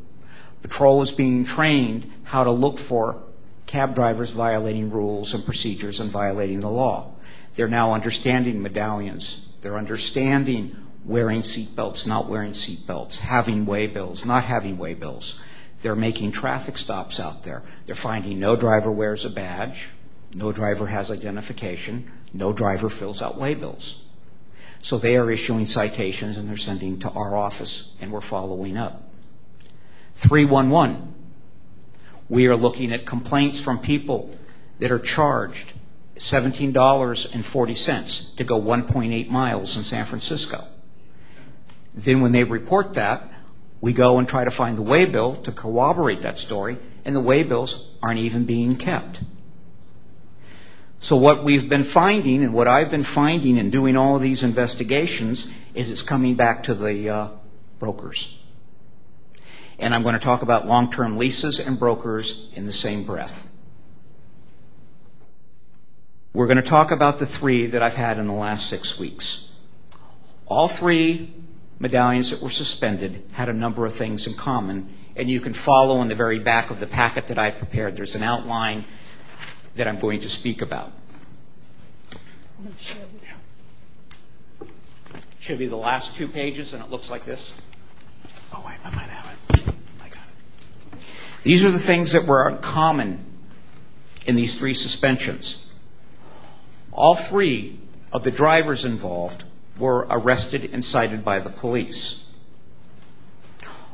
Patrol 0.67 1.01
is 1.01 1.11
being 1.11 1.45
trained 1.45 2.11
how 2.23 2.43
to 2.43 2.51
look 2.51 2.77
for 2.77 3.23
cab 3.67 3.95
drivers 3.95 4.31
violating 4.31 4.91
rules 4.91 5.33
and 5.33 5.45
procedures 5.45 5.99
and 6.01 6.11
violating 6.11 6.59
the 6.59 6.69
law. 6.69 7.13
They're 7.55 7.69
now 7.69 7.93
understanding 7.93 8.61
medallions. 8.61 9.47
They're 9.61 9.77
understanding 9.77 10.75
wearing 11.05 11.39
seatbelts, 11.39 12.05
not 12.05 12.29
wearing 12.29 12.51
seatbelts, 12.51 13.15
having 13.15 13.65
waybills, 13.65 14.25
not 14.25 14.43
having 14.43 14.77
waybills. 14.77 15.39
They're 15.81 15.95
making 15.95 16.33
traffic 16.33 16.77
stops 16.77 17.19
out 17.19 17.43
there. 17.43 17.63
They're 17.85 17.95
finding 17.95 18.39
no 18.39 18.55
driver 18.55 18.91
wears 18.91 19.23
a 19.23 19.29
badge, 19.29 19.87
no 20.33 20.51
driver 20.51 20.85
has 20.85 21.09
identification, 21.11 22.11
no 22.33 22.51
driver 22.51 22.89
fills 22.89 23.21
out 23.21 23.39
waybills. 23.39 23.95
So 24.81 24.97
they 24.97 25.15
are 25.15 25.31
issuing 25.31 25.65
citations 25.65 26.37
and 26.37 26.47
they're 26.49 26.57
sending 26.57 26.99
to 26.99 27.09
our 27.09 27.35
office 27.35 27.89
and 28.01 28.11
we're 28.11 28.21
following 28.21 28.75
up. 28.77 29.06
311. 30.17 31.13
We 32.29 32.47
are 32.47 32.57
looking 32.57 32.91
at 32.91 33.05
complaints 33.05 33.59
from 33.59 33.79
people 33.79 34.35
that 34.79 34.91
are 34.91 34.99
charged 34.99 35.71
$17.40 36.17 38.35
to 38.35 38.43
go 38.43 38.59
1.8 38.59 39.29
miles 39.29 39.77
in 39.77 39.83
San 39.83 40.05
Francisco. 40.05 40.67
Then 41.93 42.21
when 42.21 42.31
they 42.31 42.43
report 42.43 42.95
that, 42.95 43.31
we 43.79 43.93
go 43.93 44.17
and 44.17 44.27
try 44.27 44.43
to 44.43 44.51
find 44.51 44.77
the 44.77 44.83
waybill 44.83 45.43
to 45.43 45.51
corroborate 45.51 46.23
that 46.23 46.39
story, 46.39 46.79
and 47.05 47.15
the 47.15 47.21
waybills 47.21 47.85
aren't 48.01 48.19
even 48.19 48.45
being 48.45 48.77
kept. 48.77 49.19
So 50.99 51.15
what 51.15 51.43
we've 51.43 51.69
been 51.69 51.83
finding 51.83 52.43
and 52.43 52.53
what 52.53 52.67
I've 52.67 52.89
been 52.89 53.03
finding 53.03 53.57
in 53.57 53.69
doing 53.69 53.95
all 53.95 54.17
these 54.17 54.41
investigations 54.41 55.47
is 55.75 55.91
it's 55.91 56.01
coming 56.01 56.35
back 56.35 56.63
to 56.63 56.73
the 56.73 57.09
uh, 57.09 57.29
brokers. 57.79 58.36
And 59.79 59.93
I'm 59.93 60.03
going 60.03 60.13
to 60.13 60.19
talk 60.19 60.41
about 60.41 60.65
long-term 60.65 61.17
leases 61.17 61.59
and 61.59 61.77
brokers 61.77 62.49
in 62.55 62.65
the 62.65 62.73
same 62.73 63.05
breath. 63.05 63.47
We're 66.33 66.47
going 66.47 66.57
to 66.57 66.63
talk 66.63 66.91
about 66.91 67.17
the 67.17 67.25
three 67.25 67.67
that 67.67 67.81
I've 67.81 67.95
had 67.95 68.19
in 68.19 68.27
the 68.27 68.33
last 68.33 68.69
six 68.69 68.99
weeks. 68.99 69.47
All 70.45 70.67
three 70.67 71.33
medallions 71.79 72.31
that 72.31 72.41
were 72.41 72.49
suspended 72.49 73.23
had 73.31 73.49
a 73.49 73.53
number 73.53 73.85
of 73.85 73.93
things 73.93 74.27
in 74.27 74.33
common, 74.33 74.95
and 75.15 75.29
you 75.29 75.41
can 75.41 75.53
follow 75.53 76.01
in 76.01 76.07
the 76.07 76.15
very 76.15 76.39
back 76.39 76.71
of 76.71 76.79
the 76.79 76.87
packet 76.87 77.27
that 77.27 77.39
I 77.39 77.51
prepared. 77.51 77.95
There's 77.95 78.15
an 78.15 78.23
outline 78.23 78.85
that 79.75 79.87
I'm 79.87 79.99
going 79.99 80.21
to 80.21 80.29
speak 80.29 80.61
about. 80.61 80.91
Should 85.39 85.59
be 85.59 85.67
the 85.67 85.75
last 85.75 86.15
two 86.15 86.27
pages, 86.27 86.73
and 86.73 86.83
it 86.83 86.89
looks 86.89 87.09
like 87.09 87.25
this. 87.25 87.53
Oh, 88.53 88.63
wait, 88.65 88.77
I 88.83 88.89
might 88.89 89.09
have 89.09 89.33
it. 89.33 89.36
These 91.43 91.63
are 91.63 91.71
the 91.71 91.79
things 91.79 92.11
that 92.11 92.25
were 92.25 92.57
common 92.57 93.23
in 94.25 94.35
these 94.35 94.57
three 94.57 94.73
suspensions. 94.73 95.65
All 96.91 97.15
three 97.15 97.79
of 98.11 98.23
the 98.23 98.31
drivers 98.31 98.85
involved 98.85 99.43
were 99.79 100.07
arrested 100.09 100.69
and 100.73 100.83
cited 100.83 101.23
by 101.23 101.39
the 101.39 101.49
police. 101.49 102.23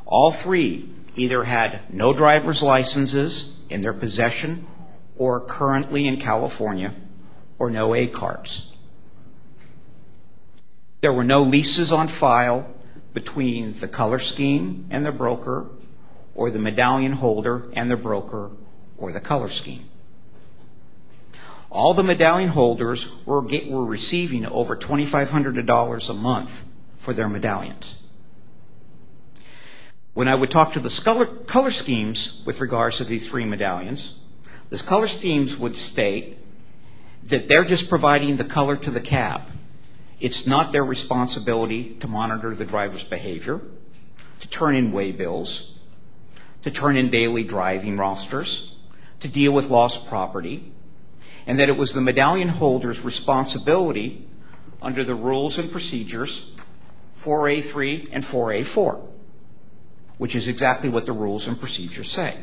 All 0.06 0.32
three 0.32 0.90
either 1.16 1.44
had 1.44 1.82
no 1.94 2.14
driver's 2.14 2.64
licenses 2.64 3.58
in 3.70 3.82
their 3.82 3.94
possession 3.94 4.66
or 5.18 5.46
currently 5.46 6.08
in 6.08 6.20
California 6.20 6.94
or 7.60 7.70
no 7.70 7.94
A 7.94 8.08
cards. 8.08 8.72
There 11.02 11.14
were 11.14 11.24
no 11.24 11.44
leases 11.44 11.92
on 11.92 12.08
file 12.08 12.68
between 13.14 13.74
the 13.74 13.88
color 13.88 14.20
scheme 14.20 14.88
and 14.90 15.06
the 15.06 15.12
broker 15.12 15.68
or 16.36 16.52
the 16.52 16.60
medallion 16.60 17.12
holder 17.12 17.72
and 17.74 17.90
the 17.90 17.96
broker 17.96 18.52
or 18.98 19.12
the 19.12 19.20
color 19.20 19.50
scheme. 19.50 19.90
All 21.70 21.94
the 21.94 22.04
medallion 22.04 22.50
holders 22.50 23.12
were, 23.26 23.42
were 23.42 23.86
receiving 23.86 24.46
over 24.46 24.76
$2,500 24.76 26.10
a 26.10 26.14
month 26.14 26.66
for 27.00 27.14
their 27.14 27.28
medallions. 27.28 27.98
When 30.14 30.28
I 30.28 30.36
would 30.36 30.52
talk 30.52 30.74
to 30.74 30.80
the 30.80 30.90
color, 31.48 31.72
schemes 31.72 32.44
with 32.46 32.62
regards 32.62 32.98
to 32.98 33.04
these 33.04 33.28
three 33.28 33.46
medallions, 33.46 34.14
the 34.70 34.78
color 34.78 35.08
schemes 35.08 35.58
would 35.58 35.76
state 35.76 36.38
that 37.24 37.48
they're 37.48 37.66
just 37.66 37.90
providing 37.90 38.38
the 38.38 38.46
color 38.46 38.78
to 38.78 38.92
the 38.92 39.02
cab. 39.02 39.42
It's 40.20 40.46
not 40.46 40.72
their 40.72 40.86
responsibility 40.86 41.96
to 42.02 42.08
monitor 42.08 42.54
the 42.54 42.66
driver's 42.66 43.04
behavior, 43.04 43.62
to 44.42 44.48
turn 44.48 44.76
in 44.76 44.92
waybills, 44.92 45.73
to 46.64 46.72
turn 46.72 46.98
in 46.98 47.10
daily 47.10 47.44
driving 47.44 47.98
rosters, 47.98 48.74
to 49.20 49.28
deal 49.28 49.52
with 49.52 49.66
lost 49.66 50.08
property, 50.08 50.72
and 51.46 51.60
that 51.60 51.70
it 51.70 51.78
was 51.78 51.94
the 51.94 52.02
medallion 52.02 52.48
holder's 52.48 53.02
responsibility 53.02 54.28
under 54.82 55.04
the 55.04 55.16
rules 55.16 55.58
and 55.58 55.72
procedures 55.72 56.52
4A3 57.18 58.10
and 58.12 58.24
4A4, 58.24 59.06
which 60.18 60.36
is 60.36 60.48
exactly 60.48 60.90
what 60.90 61.06
the 61.06 61.14
rules 61.14 61.48
and 61.48 61.60
procedures 61.60 62.10
say. 62.10 62.38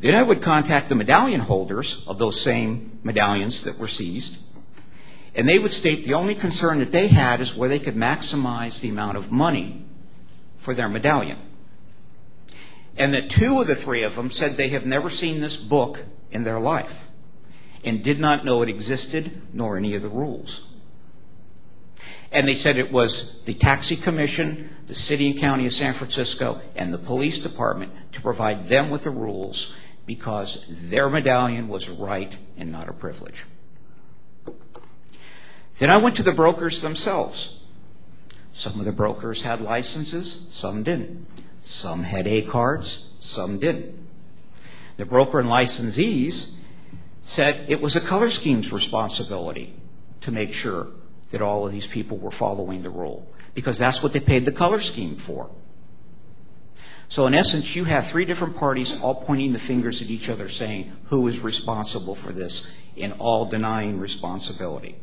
Then 0.00 0.14
I 0.14 0.22
would 0.22 0.42
contact 0.42 0.88
the 0.88 0.94
medallion 0.94 1.40
holders 1.40 2.06
of 2.06 2.18
those 2.18 2.40
same 2.40 3.00
medallions 3.02 3.64
that 3.64 3.78
were 3.78 3.88
seized, 3.88 4.36
and 5.34 5.48
they 5.48 5.58
would 5.58 5.72
state 5.72 6.04
the 6.04 6.14
only 6.14 6.34
concern 6.34 6.78
that 6.78 6.92
they 6.92 7.08
had 7.08 7.40
is 7.40 7.54
where 7.54 7.68
they 7.68 7.80
could 7.80 7.96
maximize 7.96 8.80
the 8.80 8.88
amount 8.88 9.16
of 9.16 9.32
money 9.32 9.84
for 10.58 10.74
their 10.74 10.88
medallion. 10.88 11.38
And 12.98 13.14
that 13.14 13.30
two 13.30 13.60
of 13.60 13.68
the 13.68 13.76
three 13.76 14.02
of 14.02 14.16
them 14.16 14.30
said 14.30 14.56
they 14.56 14.70
have 14.70 14.84
never 14.84 15.08
seen 15.08 15.40
this 15.40 15.56
book 15.56 16.00
in 16.32 16.42
their 16.42 16.58
life 16.58 17.06
and 17.84 18.02
did 18.02 18.18
not 18.18 18.44
know 18.44 18.62
it 18.62 18.68
existed 18.68 19.40
nor 19.52 19.76
any 19.76 19.94
of 19.94 20.02
the 20.02 20.08
rules. 20.08 20.64
And 22.30 22.46
they 22.46 22.54
said 22.54 22.76
it 22.76 22.92
was 22.92 23.40
the 23.44 23.54
taxi 23.54 23.96
commission, 23.96 24.70
the 24.86 24.94
city 24.94 25.30
and 25.30 25.40
county 25.40 25.66
of 25.66 25.72
San 25.72 25.94
Francisco, 25.94 26.60
and 26.74 26.92
the 26.92 26.98
police 26.98 27.38
department 27.38 27.92
to 28.12 28.20
provide 28.20 28.68
them 28.68 28.90
with 28.90 29.04
the 29.04 29.10
rules 29.10 29.74
because 30.04 30.64
their 30.68 31.08
medallion 31.08 31.68
was 31.68 31.88
a 31.88 31.92
right 31.92 32.34
and 32.56 32.72
not 32.72 32.88
a 32.88 32.92
privilege. 32.92 33.44
Then 35.78 35.90
I 35.90 35.98
went 35.98 36.16
to 36.16 36.22
the 36.22 36.32
brokers 36.32 36.80
themselves. 36.80 37.60
Some 38.52 38.80
of 38.80 38.86
the 38.86 38.92
brokers 38.92 39.42
had 39.42 39.60
licenses, 39.60 40.46
some 40.50 40.82
didn't. 40.82 41.26
Some 41.68 42.02
had 42.02 42.26
A 42.26 42.42
cards, 42.42 43.10
some 43.20 43.58
didn't. 43.58 43.94
The 44.96 45.04
broker 45.04 45.38
and 45.38 45.50
licensees 45.50 46.54
said 47.22 47.66
it 47.68 47.82
was 47.82 47.94
a 47.94 48.00
color 48.00 48.30
scheme's 48.30 48.72
responsibility 48.72 49.74
to 50.22 50.30
make 50.30 50.54
sure 50.54 50.86
that 51.30 51.42
all 51.42 51.66
of 51.66 51.72
these 51.72 51.86
people 51.86 52.16
were 52.16 52.30
following 52.30 52.82
the 52.82 52.88
rule 52.88 53.30
because 53.54 53.76
that's 53.76 54.02
what 54.02 54.14
they 54.14 54.18
paid 54.20 54.46
the 54.46 54.50
color 54.50 54.80
scheme 54.80 55.16
for. 55.16 55.50
So 57.10 57.26
in 57.26 57.34
essence, 57.34 57.76
you 57.76 57.84
have 57.84 58.06
three 58.06 58.24
different 58.24 58.56
parties 58.56 58.98
all 59.02 59.16
pointing 59.16 59.52
the 59.52 59.58
fingers 59.58 60.00
at 60.00 60.08
each 60.08 60.30
other 60.30 60.48
saying 60.48 60.90
who 61.04 61.28
is 61.28 61.38
responsible 61.38 62.14
for 62.14 62.32
this 62.32 62.66
and 62.96 63.12
all 63.18 63.44
denying 63.44 64.00
responsibility. 64.00 64.96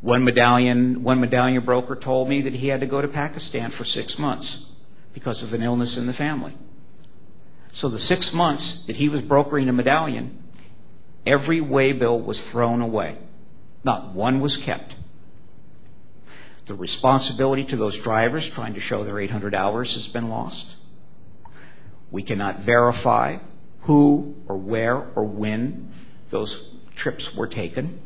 One 0.00 0.24
medallion, 0.24 1.04
one 1.04 1.20
medallion 1.20 1.64
broker 1.64 1.94
told 1.94 2.28
me 2.28 2.42
that 2.42 2.52
he 2.52 2.66
had 2.66 2.80
to 2.80 2.86
go 2.86 3.00
to 3.00 3.06
Pakistan 3.06 3.70
for 3.70 3.84
six 3.84 4.18
months 4.18 4.66
because 5.12 5.42
of 5.42 5.54
an 5.54 5.62
illness 5.62 5.96
in 5.96 6.06
the 6.06 6.12
family. 6.12 6.54
So 7.72 7.88
the 7.88 7.98
six 7.98 8.32
months 8.32 8.84
that 8.86 8.96
he 8.96 9.08
was 9.08 9.22
brokering 9.22 9.68
a 9.68 9.72
medallion, 9.72 10.42
every 11.26 11.60
waybill 11.60 12.20
was 12.20 12.40
thrown 12.40 12.80
away. 12.80 13.16
Not 13.84 14.14
one 14.14 14.40
was 14.40 14.56
kept. 14.56 14.94
The 16.66 16.74
responsibility 16.74 17.64
to 17.66 17.76
those 17.76 17.98
drivers 17.98 18.48
trying 18.48 18.74
to 18.74 18.80
show 18.80 19.04
their 19.04 19.18
800 19.18 19.54
hours 19.54 19.94
has 19.94 20.06
been 20.06 20.28
lost. 20.28 20.70
We 22.10 22.22
cannot 22.22 22.60
verify 22.60 23.38
who 23.82 24.34
or 24.46 24.56
where 24.56 24.96
or 25.14 25.24
when 25.24 25.92
those 26.30 26.70
trips 26.96 27.34
were 27.34 27.46
taken. 27.46 28.00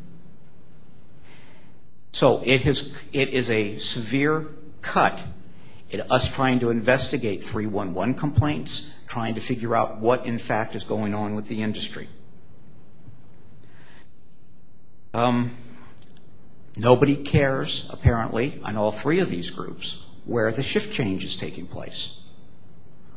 So 2.13 2.43
it, 2.45 2.61
has, 2.63 2.93
it 3.13 3.31
is 3.31 3.51
a 3.51 3.79
severe 3.79 4.47
cut 4.83 5.21
us 6.11 6.29
trying 6.29 6.61
to 6.61 6.71
investigate 6.71 7.45
311 7.45 8.15
complaints, 8.15 8.91
trying 9.07 9.35
to 9.35 9.41
figure 9.41 9.77
out 9.77 10.01
what 10.01 10.27
in 10.27 10.39
fact 10.39 10.75
is 10.75 10.85
going 10.85 11.15
on 11.15 11.35
with 11.35 11.49
the 11.49 11.63
industry. 11.63 12.09
Um, 15.13 15.57
nobody 16.77 17.17
cares, 17.17 17.89
apparently, 17.91 18.61
on 18.65 18.77
all 18.77 18.91
three 18.91 19.21
of 19.21 19.31
these 19.31 19.51
groups 19.51 20.05
where 20.25 20.51
the 20.51 20.63
shift 20.63 20.93
change 20.93 21.25
is 21.25 21.37
taking 21.37 21.67
place. 21.67 22.19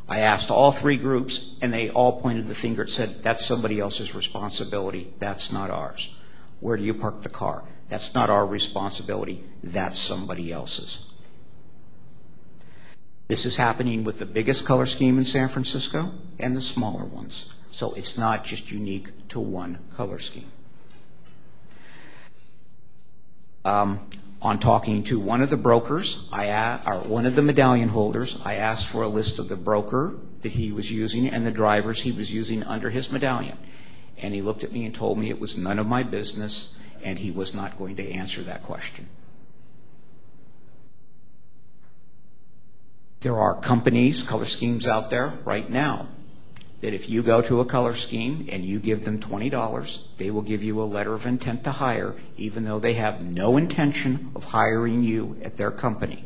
I 0.08 0.20
asked 0.20 0.52
all 0.52 0.72
three 0.72 0.98
groups, 0.98 1.56
and 1.62 1.74
they 1.74 1.90
all 1.90 2.22
pointed 2.22 2.48
the 2.48 2.56
finger 2.56 2.84
and 2.84 2.92
said, 2.92 3.24
that's 3.24 3.46
somebody 3.46 3.80
else's 3.80 4.16
responsibility. 4.16 5.14
That's 5.20 5.52
not 5.52 5.70
ours. 5.70 6.14
Where 6.60 6.78
do 6.78 6.84
you 6.84 6.94
park 6.94 7.24
the 7.24 7.30
car? 7.30 7.64
That's 7.90 8.14
not 8.14 8.30
our 8.30 8.46
responsibility. 8.46 9.44
That's 9.64 10.00
somebody 10.00 10.52
else's. 10.52 11.04
This 13.28 13.46
is 13.46 13.58
happening 13.58 14.06
with 14.06 14.20
the 14.20 14.26
biggest 14.26 14.66
color 14.66 14.86
scheme 14.86 15.18
in 15.18 15.26
San 15.26 15.50
Francisco 15.50 16.12
and 16.40 16.56
the 16.56 16.62
smaller 16.62 17.04
ones. 17.04 17.52
So 17.72 17.94
it's 17.94 18.18
not 18.18 18.46
just 18.46 18.72
unique 18.72 19.10
to 19.30 19.40
one 19.40 19.80
color 19.98 20.18
scheme. 20.18 20.50
Um, 23.66 24.10
on 24.42 24.60
talking 24.60 25.04
to 25.06 25.20
one 25.20 25.42
of 25.42 25.50
the 25.50 25.58
brokers, 25.58 26.26
or 26.32 27.04
one 27.06 27.26
of 27.26 27.36
the 27.36 27.42
medallion 27.42 27.90
holders, 27.90 28.40
I 28.46 28.56
asked 28.56 28.88
for 28.88 29.04
a 29.04 29.10
list 29.10 29.40
of 29.40 29.50
the 29.50 29.58
broker 29.58 30.14
that 30.42 30.54
he 30.54 30.72
was 30.72 30.90
using 30.90 31.28
and 31.28 31.46
the 31.46 31.52
drivers 31.52 32.00
he 32.00 32.14
was 32.14 32.34
using 32.34 32.64
under 32.64 32.90
his 32.90 33.12
medallion. 33.12 33.58
And 34.18 34.34
he 34.34 34.42
looked 34.42 34.64
at 34.64 34.72
me 34.72 34.86
and 34.86 34.96
told 34.96 35.18
me 35.18 35.30
it 35.30 35.40
was 35.40 35.58
none 35.58 35.80
of 35.80 35.88
my 35.88 36.04
business 36.04 36.74
and 37.04 37.20
he 37.20 37.32
was 37.32 37.54
not 37.54 37.78
going 37.78 37.98
to 37.98 38.10
answer 38.10 38.42
that 38.44 38.64
question. 38.64 39.10
There 43.28 43.42
are 43.42 43.60
companies, 43.60 44.24
color 44.24 44.46
schemes 44.46 44.88
out 44.88 45.10
there 45.10 45.34
right 45.44 45.70
now, 45.70 46.08
that 46.80 46.94
if 46.94 47.10
you 47.10 47.24
go 47.24 47.42
to 47.42 47.60
a 47.60 47.66
color 47.66 47.94
scheme 47.94 48.48
and 48.50 48.64
you 48.64 48.80
give 48.80 49.04
them 49.04 49.20
$20, 49.20 50.04
they 50.16 50.32
will 50.32 50.44
give 50.44 50.64
you 50.64 50.82
a 50.82 50.86
letter 50.86 51.12
of 51.12 51.26
intent 51.26 51.66
to 51.66 51.74
hire, 51.74 52.16
even 52.38 52.64
though 52.64 52.80
they 52.80 52.94
have 52.94 53.22
no 53.22 53.58
intention 53.58 54.32
of 54.34 54.46
hiring 54.46 55.04
you 55.04 55.36
at 55.44 55.58
their 55.58 55.72
company. 55.72 56.24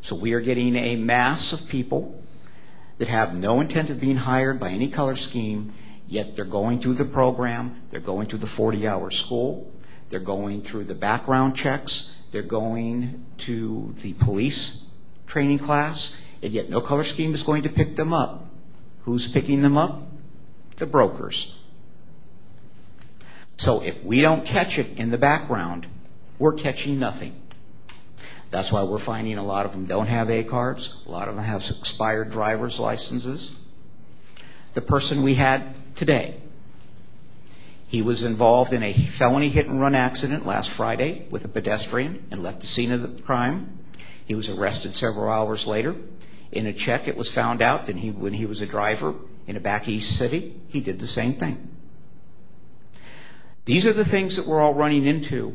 So 0.00 0.16
we 0.16 0.32
are 0.32 0.40
getting 0.40 0.74
a 0.74 0.96
mass 0.96 1.52
of 1.52 1.68
people 1.68 2.18
that 2.96 3.08
have 3.08 3.36
no 3.36 3.60
intent 3.60 3.90
of 3.90 4.00
being 4.00 4.16
hired 4.16 4.58
by 4.58 4.70
any 4.70 4.88
color 4.88 5.16
scheme, 5.16 5.74
yet 6.08 6.34
they're 6.34 6.46
going 6.46 6.80
through 6.80 6.94
the 6.94 7.04
program, 7.04 7.82
they're 7.90 8.00
going 8.00 8.26
through 8.26 8.38
the 8.38 8.46
40-hour 8.46 9.10
school, 9.10 9.70
they're 10.08 10.18
going 10.18 10.62
through 10.62 10.84
the 10.84 10.94
background 10.94 11.54
checks, 11.54 12.10
they're 12.32 12.40
going 12.40 13.26
to 13.36 13.94
the 14.00 14.14
police 14.14 14.83
training 15.34 15.58
class, 15.58 16.14
and 16.44 16.52
yet 16.52 16.70
no 16.70 16.80
color 16.80 17.02
scheme 17.02 17.34
is 17.34 17.42
going 17.42 17.64
to 17.64 17.68
pick 17.68 17.96
them 17.96 18.12
up. 18.12 18.46
Who's 19.00 19.26
picking 19.26 19.62
them 19.62 19.76
up? 19.76 20.02
The 20.76 20.86
brokers. 20.86 21.58
So 23.56 23.82
if 23.82 24.04
we 24.04 24.20
don't 24.20 24.46
catch 24.46 24.78
it 24.78 24.96
in 24.96 25.10
the 25.10 25.18
background, 25.18 25.88
we're 26.38 26.52
catching 26.52 27.00
nothing. 27.00 27.34
That's 28.50 28.70
why 28.70 28.84
we're 28.84 28.98
finding 28.98 29.36
a 29.36 29.42
lot 29.42 29.66
of 29.66 29.72
them 29.72 29.86
don't 29.86 30.06
have 30.06 30.30
A 30.30 30.44
cards, 30.44 31.02
a 31.04 31.10
lot 31.10 31.26
of 31.28 31.34
them 31.34 31.44
have 31.44 31.68
expired 31.68 32.30
driver's 32.30 32.78
licenses. 32.78 33.50
The 34.74 34.82
person 34.82 35.24
we 35.24 35.34
had 35.34 35.74
today, 35.96 36.40
he 37.88 38.02
was 38.02 38.22
involved 38.22 38.72
in 38.72 38.84
a 38.84 38.92
felony 38.92 39.48
hit 39.48 39.66
and 39.66 39.80
run 39.80 39.96
accident 39.96 40.46
last 40.46 40.70
Friday 40.70 41.26
with 41.28 41.44
a 41.44 41.48
pedestrian 41.48 42.28
and 42.30 42.40
left 42.40 42.60
the 42.60 42.68
scene 42.68 42.92
of 42.92 43.02
the 43.02 43.22
crime. 43.22 43.80
He 44.24 44.34
was 44.34 44.48
arrested 44.48 44.94
several 44.94 45.30
hours 45.30 45.66
later. 45.66 45.94
In 46.52 46.66
a 46.66 46.72
check, 46.72 47.08
it 47.08 47.16
was 47.16 47.30
found 47.30 47.62
out 47.62 47.86
that 47.86 47.96
when 47.96 48.32
he 48.32 48.46
was 48.46 48.60
a 48.60 48.66
driver 48.66 49.14
in 49.46 49.56
a 49.56 49.60
back 49.60 49.88
east 49.88 50.16
city, 50.16 50.60
he 50.68 50.80
did 50.80 50.98
the 50.98 51.06
same 51.06 51.34
thing. 51.34 51.68
These 53.64 53.86
are 53.86 53.92
the 53.92 54.04
things 54.04 54.36
that 54.36 54.46
we're 54.46 54.60
all 54.60 54.74
running 54.74 55.06
into. 55.06 55.54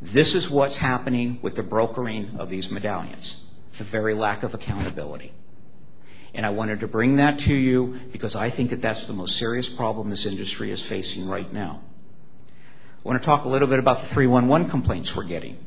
This 0.00 0.34
is 0.34 0.50
what's 0.50 0.76
happening 0.76 1.38
with 1.42 1.54
the 1.54 1.62
brokering 1.62 2.36
of 2.38 2.50
these 2.50 2.70
medallions, 2.70 3.42
the 3.78 3.84
very 3.84 4.14
lack 4.14 4.42
of 4.42 4.54
accountability. 4.54 5.32
And 6.34 6.46
I 6.46 6.50
wanted 6.50 6.80
to 6.80 6.88
bring 6.88 7.16
that 7.16 7.40
to 7.40 7.54
you 7.54 8.00
because 8.10 8.34
I 8.34 8.50
think 8.50 8.70
that 8.70 8.80
that's 8.80 9.06
the 9.06 9.12
most 9.12 9.36
serious 9.36 9.68
problem 9.68 10.10
this 10.10 10.26
industry 10.26 10.70
is 10.70 10.82
facing 10.82 11.28
right 11.28 11.50
now. 11.52 11.82
I 12.48 13.08
want 13.08 13.20
to 13.20 13.26
talk 13.26 13.44
a 13.44 13.48
little 13.48 13.68
bit 13.68 13.78
about 13.78 14.00
the 14.00 14.06
311 14.06 14.70
complaints 14.70 15.14
we're 15.14 15.24
getting. 15.24 15.58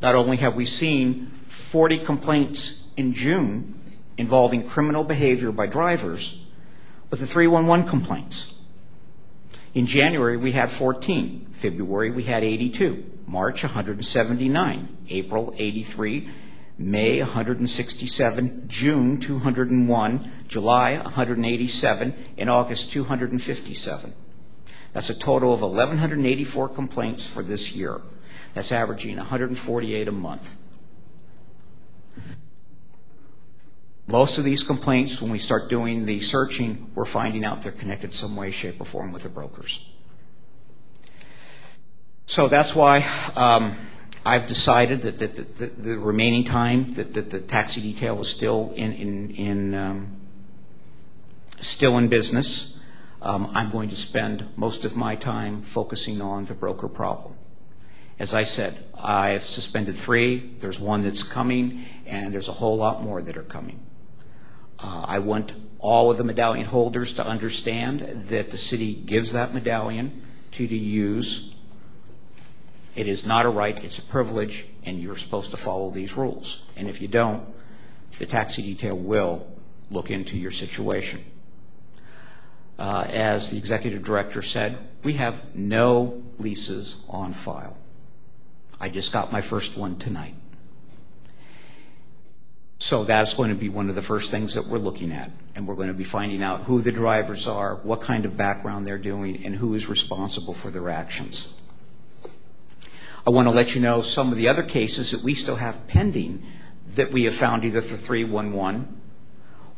Not 0.00 0.14
only 0.14 0.38
have 0.38 0.54
we 0.54 0.66
seen 0.66 1.30
40 1.46 2.04
complaints 2.04 2.82
in 2.96 3.12
June 3.14 3.80
involving 4.16 4.66
criminal 4.66 5.04
behavior 5.04 5.52
by 5.52 5.66
drivers, 5.66 6.42
but 7.10 7.18
the 7.18 7.26
311 7.26 7.88
complaints. 7.88 8.54
In 9.74 9.86
January, 9.86 10.36
we 10.36 10.52
had 10.52 10.70
14. 10.70 11.48
February, 11.52 12.10
we 12.10 12.24
had 12.24 12.42
82. 12.42 13.04
March, 13.26 13.62
179. 13.62 14.96
April, 15.08 15.54
83. 15.56 16.28
May, 16.78 17.20
167. 17.20 18.64
June, 18.68 19.20
201. 19.20 20.32
July, 20.48 20.94
187. 20.98 22.14
In 22.36 22.48
August, 22.48 22.90
257. 22.90 24.14
That's 24.92 25.10
a 25.10 25.14
total 25.14 25.52
of 25.52 25.60
1,184 25.60 26.68
complaints 26.70 27.26
for 27.26 27.44
this 27.44 27.76
year. 27.76 28.00
That's 28.54 28.72
averaging 28.72 29.16
148 29.16 30.08
a 30.08 30.12
month. 30.12 30.48
Most 34.06 34.38
of 34.38 34.44
these 34.44 34.64
complaints, 34.64 35.22
when 35.22 35.30
we 35.30 35.38
start 35.38 35.68
doing 35.68 36.04
the 36.04 36.20
searching, 36.20 36.90
we're 36.96 37.04
finding 37.04 37.44
out 37.44 37.62
they're 37.62 37.70
connected 37.70 38.12
some 38.12 38.34
way, 38.34 38.50
shape, 38.50 38.80
or 38.80 38.84
form 38.84 39.12
with 39.12 39.22
the 39.22 39.28
brokers. 39.28 39.88
So 42.26 42.48
that's 42.48 42.74
why 42.74 43.06
um, 43.36 43.76
I've 44.24 44.48
decided 44.48 45.02
that 45.02 45.18
the 45.18 45.98
remaining 45.98 46.44
time 46.44 46.94
that 46.94 47.14
the 47.14 47.40
taxi 47.40 47.80
detail 47.80 48.20
is 48.20 48.28
still 48.28 48.72
in 48.76 49.74
um, 49.74 50.16
business, 52.08 52.76
um, 53.22 53.52
I'm 53.54 53.70
going 53.70 53.90
to 53.90 53.96
spend 53.96 54.46
most 54.56 54.84
of 54.84 54.96
my 54.96 55.14
time 55.14 55.62
focusing 55.62 56.20
on 56.20 56.46
the 56.46 56.54
broker 56.54 56.88
problem. 56.88 57.34
As 58.20 58.34
I 58.34 58.42
said, 58.42 58.76
I've 58.94 59.44
suspended 59.44 59.96
three. 59.96 60.52
There's 60.60 60.78
one 60.78 61.00
that's 61.00 61.22
coming, 61.22 61.86
and 62.04 62.34
there's 62.34 62.48
a 62.48 62.52
whole 62.52 62.76
lot 62.76 63.02
more 63.02 63.22
that 63.22 63.38
are 63.38 63.42
coming. 63.42 63.80
Uh, 64.78 65.04
I 65.08 65.20
want 65.20 65.54
all 65.78 66.10
of 66.10 66.18
the 66.18 66.24
medallion 66.24 66.66
holders 66.66 67.14
to 67.14 67.26
understand 67.26 68.26
that 68.28 68.50
the 68.50 68.58
city 68.58 68.92
gives 68.92 69.32
that 69.32 69.54
medallion 69.54 70.22
to 70.52 70.68
to 70.68 70.76
use. 70.76 71.50
It 72.94 73.08
is 73.08 73.24
not 73.24 73.46
a 73.46 73.48
right. 73.48 73.82
It's 73.82 73.98
a 73.98 74.02
privilege, 74.02 74.66
and 74.84 75.00
you're 75.00 75.16
supposed 75.16 75.52
to 75.52 75.56
follow 75.56 75.90
these 75.90 76.14
rules. 76.14 76.60
And 76.76 76.90
if 76.90 77.00
you 77.00 77.08
don't, 77.08 77.46
the 78.18 78.26
taxi 78.26 78.60
detail 78.60 78.98
will 78.98 79.46
look 79.90 80.10
into 80.10 80.36
your 80.36 80.50
situation. 80.50 81.24
Uh, 82.78 83.02
as 83.08 83.48
the 83.48 83.56
executive 83.56 84.04
director 84.04 84.42
said, 84.42 84.76
we 85.04 85.14
have 85.14 85.54
no 85.54 86.22
leases 86.38 87.00
on 87.08 87.32
file. 87.32 87.78
I 88.80 88.88
just 88.88 89.12
got 89.12 89.30
my 89.30 89.42
first 89.42 89.76
one 89.76 89.98
tonight. 89.98 90.34
So 92.78 93.04
that's 93.04 93.34
going 93.34 93.50
to 93.50 93.56
be 93.56 93.68
one 93.68 93.90
of 93.90 93.94
the 93.94 94.02
first 94.02 94.30
things 94.30 94.54
that 94.54 94.66
we're 94.66 94.78
looking 94.78 95.12
at, 95.12 95.30
and 95.54 95.68
we're 95.68 95.74
going 95.74 95.88
to 95.88 95.94
be 95.94 96.04
finding 96.04 96.42
out 96.42 96.62
who 96.62 96.80
the 96.80 96.90
drivers 96.90 97.46
are, 97.46 97.76
what 97.76 98.00
kind 98.00 98.24
of 98.24 98.38
background 98.38 98.86
they're 98.86 98.96
doing, 98.96 99.44
and 99.44 99.54
who 99.54 99.74
is 99.74 99.86
responsible 99.86 100.54
for 100.54 100.70
their 100.70 100.88
actions. 100.88 101.52
I 103.26 103.30
want 103.30 103.48
to 103.48 103.52
let 103.52 103.74
you 103.74 103.82
know 103.82 104.00
some 104.00 104.32
of 104.32 104.38
the 104.38 104.48
other 104.48 104.62
cases 104.62 105.10
that 105.10 105.20
we 105.20 105.34
still 105.34 105.56
have 105.56 105.88
pending 105.88 106.42
that 106.94 107.12
we 107.12 107.24
have 107.24 107.34
found 107.34 107.64
either 107.64 107.82
through 107.82 107.98
311 107.98 109.00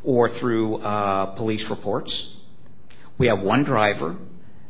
or 0.05 0.29
through 0.29 0.77
uh, 0.77 1.25
police 1.35 1.69
reports. 1.69 2.35
We 3.17 3.27
have 3.27 3.41
one 3.41 3.65
driver 3.65 4.15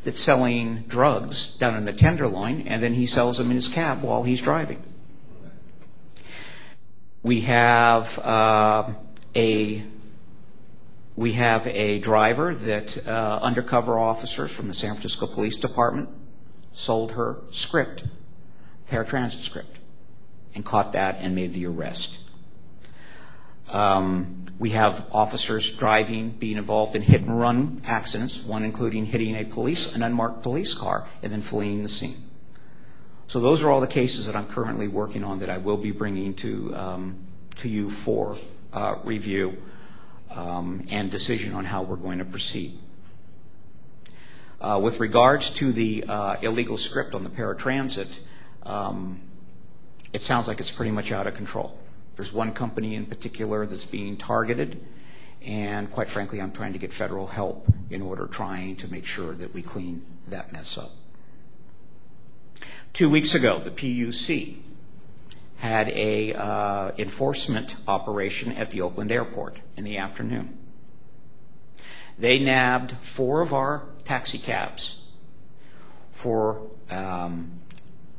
that's 0.03 0.19
selling 0.19 0.83
drugs 0.87 1.55
down 1.57 1.75
in 1.77 1.83
the 1.85 1.93
Tenderloin, 1.93 2.67
and 2.67 2.83
then 2.83 2.93
he 2.93 3.05
sells 3.05 3.37
them 3.37 3.49
in 3.49 3.55
his 3.55 3.67
cab 3.67 4.03
while 4.03 4.23
he's 4.23 4.41
driving. 4.41 4.81
We 7.21 7.41
have 7.41 8.19
uh, 8.19 8.93
a 9.33 9.83
driver 11.99 12.53
that 12.53 13.07
uh, 13.07 13.39
undercover 13.41 13.97
officers 13.97 14.51
from 14.51 14.67
the 14.67 14.73
San 14.73 14.91
Francisco 14.95 15.27
Police 15.27 15.57
Department 15.57 16.09
sold 16.73 17.13
her 17.13 17.37
script, 17.51 18.03
paratransit 18.91 19.41
script, 19.41 19.79
and 20.53 20.65
caught 20.65 20.93
that 20.93 21.17
and 21.19 21.33
made 21.33 21.53
the 21.53 21.65
arrest. 21.65 22.17
Um, 23.69 24.42
We 24.59 24.71
have 24.71 25.07
officers 25.11 25.71
driving, 25.71 26.29
being 26.29 26.57
involved 26.57 26.95
in 26.95 27.01
hit-and-run 27.01 27.81
accidents, 27.85 28.41
one 28.43 28.63
including 28.63 29.05
hitting 29.05 29.35
a 29.35 29.45
police 29.45 29.93
an 29.93 30.03
unmarked 30.03 30.43
police 30.43 30.73
car 30.73 31.07
and 31.21 31.31
then 31.31 31.41
fleeing 31.41 31.83
the 31.83 31.89
scene. 31.89 32.29
So 33.27 33.39
those 33.39 33.63
are 33.63 33.71
all 33.71 33.81
the 33.81 33.87
cases 33.87 34.27
that 34.27 34.35
I'm 34.35 34.47
currently 34.47 34.87
working 34.87 35.23
on 35.23 35.39
that 35.39 35.49
I 35.49 35.57
will 35.57 35.77
be 35.77 35.91
bringing 35.91 36.35
to 36.35 36.75
um, 36.75 37.27
you 37.63 37.89
for 37.89 38.37
uh, 38.71 38.95
review 39.03 39.57
um, 40.29 40.87
and 40.89 41.09
decision 41.09 41.53
on 41.53 41.65
how 41.65 41.83
we're 41.83 41.95
going 41.95 42.19
to 42.19 42.25
proceed. 42.25 42.77
Uh, 44.59 44.79
with 44.81 44.99
regards 44.99 45.49
to 45.51 45.71
the 45.73 46.05
uh, 46.07 46.35
illegal 46.41 46.77
script 46.77 47.13
on 47.13 47.23
the 47.23 47.29
paratransit, 47.29 48.07
um, 48.63 49.19
it 50.13 50.21
sounds 50.21 50.47
like 50.47 50.59
it's 50.59 50.71
pretty 50.71 50.91
much 50.91 51.11
out 51.11 51.27
of 51.27 51.33
control. 51.33 51.77
There's 52.15 52.31
one 52.31 52.53
company 52.53 52.95
in 52.95 53.05
particular 53.05 53.65
that's 53.65 53.85
being 53.85 54.17
targeted, 54.17 54.79
And 55.45 55.91
quite 55.91 56.07
frankly, 56.07 56.39
I'm 56.39 56.51
trying 56.51 56.73
to 56.73 56.79
get 56.79 56.93
federal 56.93 57.27
help 57.27 57.67
in 57.89 58.01
order 58.01 58.27
trying 58.27 58.77
to 58.77 58.87
make 58.87 59.05
sure 59.05 59.33
that 59.33 59.53
we 59.53 59.61
clean 59.61 60.05
that 60.29 60.53
mess 60.53 60.77
up. 60.77 60.91
Two 62.93 63.09
weeks 63.09 63.35
ago, 63.35 63.59
the 63.61 63.71
PUC 63.71 64.57
had 65.57 65.89
a 65.89 66.33
uh, 66.33 66.91
enforcement 66.97 67.75
operation 67.87 68.53
at 68.53 68.69
the 68.69 68.81
Oakland 68.81 69.11
airport 69.11 69.57
in 69.75 69.83
the 69.83 69.97
afternoon. 69.97 70.57
They 72.19 72.39
nabbed 72.39 72.91
four 73.01 73.41
of 73.41 73.53
our 73.53 73.83
taxi 74.05 74.37
cabs 74.37 75.01
for 76.11 76.69
um, 76.89 77.51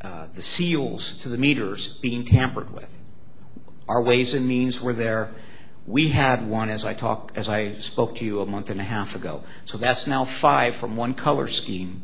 uh, 0.00 0.26
the 0.34 0.42
seals 0.42 1.16
to 1.18 1.28
the 1.28 1.38
meters 1.38 1.88
being 1.98 2.24
tampered 2.26 2.72
with. 2.74 2.88
Our 3.88 4.02
ways 4.02 4.34
and 4.34 4.46
means 4.46 4.80
were 4.80 4.92
there. 4.92 5.30
We 5.86 6.08
had 6.08 6.48
one 6.48 6.70
as 6.70 6.84
I 6.84 6.94
talked, 6.94 7.36
as 7.36 7.48
I 7.48 7.76
spoke 7.76 8.16
to 8.16 8.24
you 8.24 8.40
a 8.40 8.46
month 8.46 8.70
and 8.70 8.80
a 8.80 8.84
half 8.84 9.16
ago. 9.16 9.42
So 9.66 9.76
that's 9.76 10.06
now 10.06 10.24
five 10.24 10.74
from 10.74 10.96
one 10.96 11.14
color 11.14 11.46
scheme 11.46 12.02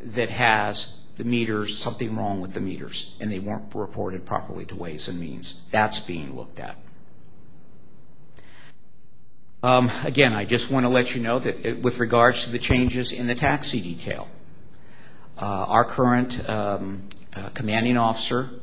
that 0.00 0.30
has 0.30 0.96
the 1.16 1.24
meters, 1.24 1.78
something 1.78 2.16
wrong 2.16 2.40
with 2.40 2.54
the 2.54 2.60
meters, 2.60 3.14
and 3.20 3.30
they 3.30 3.38
weren't 3.38 3.74
reported 3.74 4.24
properly 4.26 4.64
to 4.66 4.74
Ways 4.74 5.08
and 5.08 5.20
Means. 5.20 5.54
That's 5.70 6.00
being 6.00 6.34
looked 6.34 6.58
at. 6.58 6.76
Um, 9.62 9.90
again, 10.04 10.34
I 10.34 10.44
just 10.44 10.70
want 10.70 10.84
to 10.84 10.90
let 10.90 11.14
you 11.14 11.22
know 11.22 11.38
that 11.38 11.64
it, 11.66 11.82
with 11.82 11.98
regards 11.98 12.44
to 12.44 12.50
the 12.50 12.58
changes 12.58 13.12
in 13.12 13.26
the 13.26 13.34
taxi 13.34 13.80
detail, 13.80 14.28
uh, 15.38 15.40
our 15.44 15.84
current 15.84 16.48
um, 16.48 17.08
uh, 17.34 17.48
commanding 17.50 17.96
officer, 17.96 18.50
uh, 18.50 18.58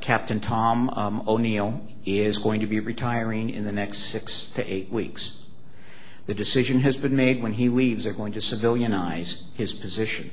Captain 0.00 0.40
Tom 0.40 0.90
um, 0.90 1.28
O'Neill, 1.28 1.80
is 2.04 2.38
going 2.38 2.60
to 2.60 2.66
be 2.66 2.80
retiring 2.80 3.50
in 3.50 3.64
the 3.64 3.72
next 3.72 3.98
six 4.10 4.46
to 4.54 4.62
eight 4.62 4.90
weeks. 4.90 5.42
The 6.26 6.34
decision 6.34 6.80
has 6.80 6.96
been 6.96 7.14
made 7.14 7.42
when 7.42 7.52
he 7.52 7.68
leaves, 7.68 8.04
they're 8.04 8.12
going 8.12 8.32
to 8.32 8.40
civilianize 8.40 9.42
his 9.54 9.72
position. 9.72 10.30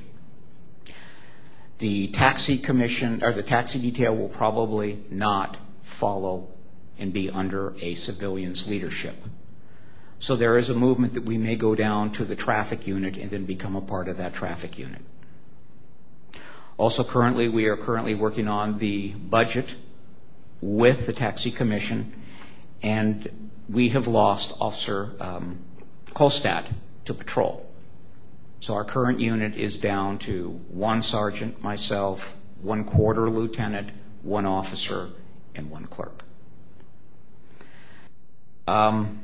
The 1.79 2.07
taxi 2.09 2.57
commission 2.57 3.23
or 3.23 3.33
the 3.33 3.43
taxi 3.43 3.79
detail 3.79 4.15
will 4.15 4.29
probably 4.29 5.03
not 5.09 5.57
follow 5.81 6.49
and 6.97 7.11
be 7.11 7.29
under 7.29 7.75
a 7.79 7.95
civilian's 7.95 8.67
leadership. 8.67 9.15
So 10.19 10.35
there 10.35 10.57
is 10.57 10.69
a 10.69 10.73
movement 10.73 11.15
that 11.15 11.25
we 11.25 11.37
may 11.37 11.55
go 11.55 11.75
down 11.75 12.11
to 12.13 12.25
the 12.25 12.35
traffic 12.35 12.87
unit 12.87 13.17
and 13.17 13.29
then 13.29 13.45
become 13.45 13.75
a 13.75 13.81
part 13.81 14.07
of 14.07 14.17
that 14.17 14.33
traffic 14.33 14.77
unit. 14.77 15.01
Also 16.77 17.03
currently, 17.03 17.49
we 17.49 17.65
are 17.65 17.77
currently 17.77 18.15
working 18.15 18.47
on 18.47 18.79
the 18.79 19.09
budget 19.09 19.67
with 20.61 21.05
the 21.05 21.13
taxi 21.13 21.51
commission 21.51 22.13
and 22.81 23.51
we 23.69 23.89
have 23.89 24.07
lost 24.07 24.53
Officer 24.59 25.13
um, 25.19 25.59
Kolstad 26.07 26.65
to 27.05 27.13
patrol. 27.13 27.69
So 28.59 28.75
our 28.75 28.85
current 28.85 29.19
unit 29.19 29.55
is 29.57 29.77
down 29.77 30.19
to 30.19 30.49
one 30.69 31.01
sergeant, 31.01 31.61
myself, 31.61 32.35
one 32.61 32.85
quarter 32.85 33.29
lieutenant, 33.29 33.91
one 34.21 34.45
officer, 34.45 35.09
and 35.55 35.69
one 35.69 35.85
clerk. 35.85 36.23
Um, 38.67 39.19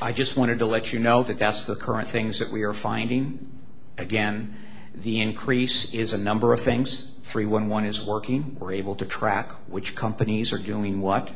I 0.00 0.12
just 0.12 0.36
wanted 0.36 0.58
to 0.58 0.66
let 0.66 0.92
you 0.92 0.98
know 0.98 1.22
that 1.22 1.38
that's 1.38 1.64
the 1.64 1.74
current 1.74 2.08
things 2.08 2.40
that 2.40 2.50
we 2.50 2.62
are 2.64 2.74
finding. 2.74 3.50
Again, 3.96 4.56
the 4.96 5.20
increase 5.20 5.92
is 5.94 6.12
a 6.12 6.18
number 6.18 6.52
of 6.52 6.60
things. 6.60 7.10
311 7.24 7.88
is 7.88 8.04
working. 8.04 8.56
We're 8.58 8.72
able 8.72 8.96
to 8.96 9.04
track 9.04 9.50
which 9.68 9.94
companies 9.94 10.52
are 10.52 10.58
doing 10.58 11.00
what. 11.00 11.30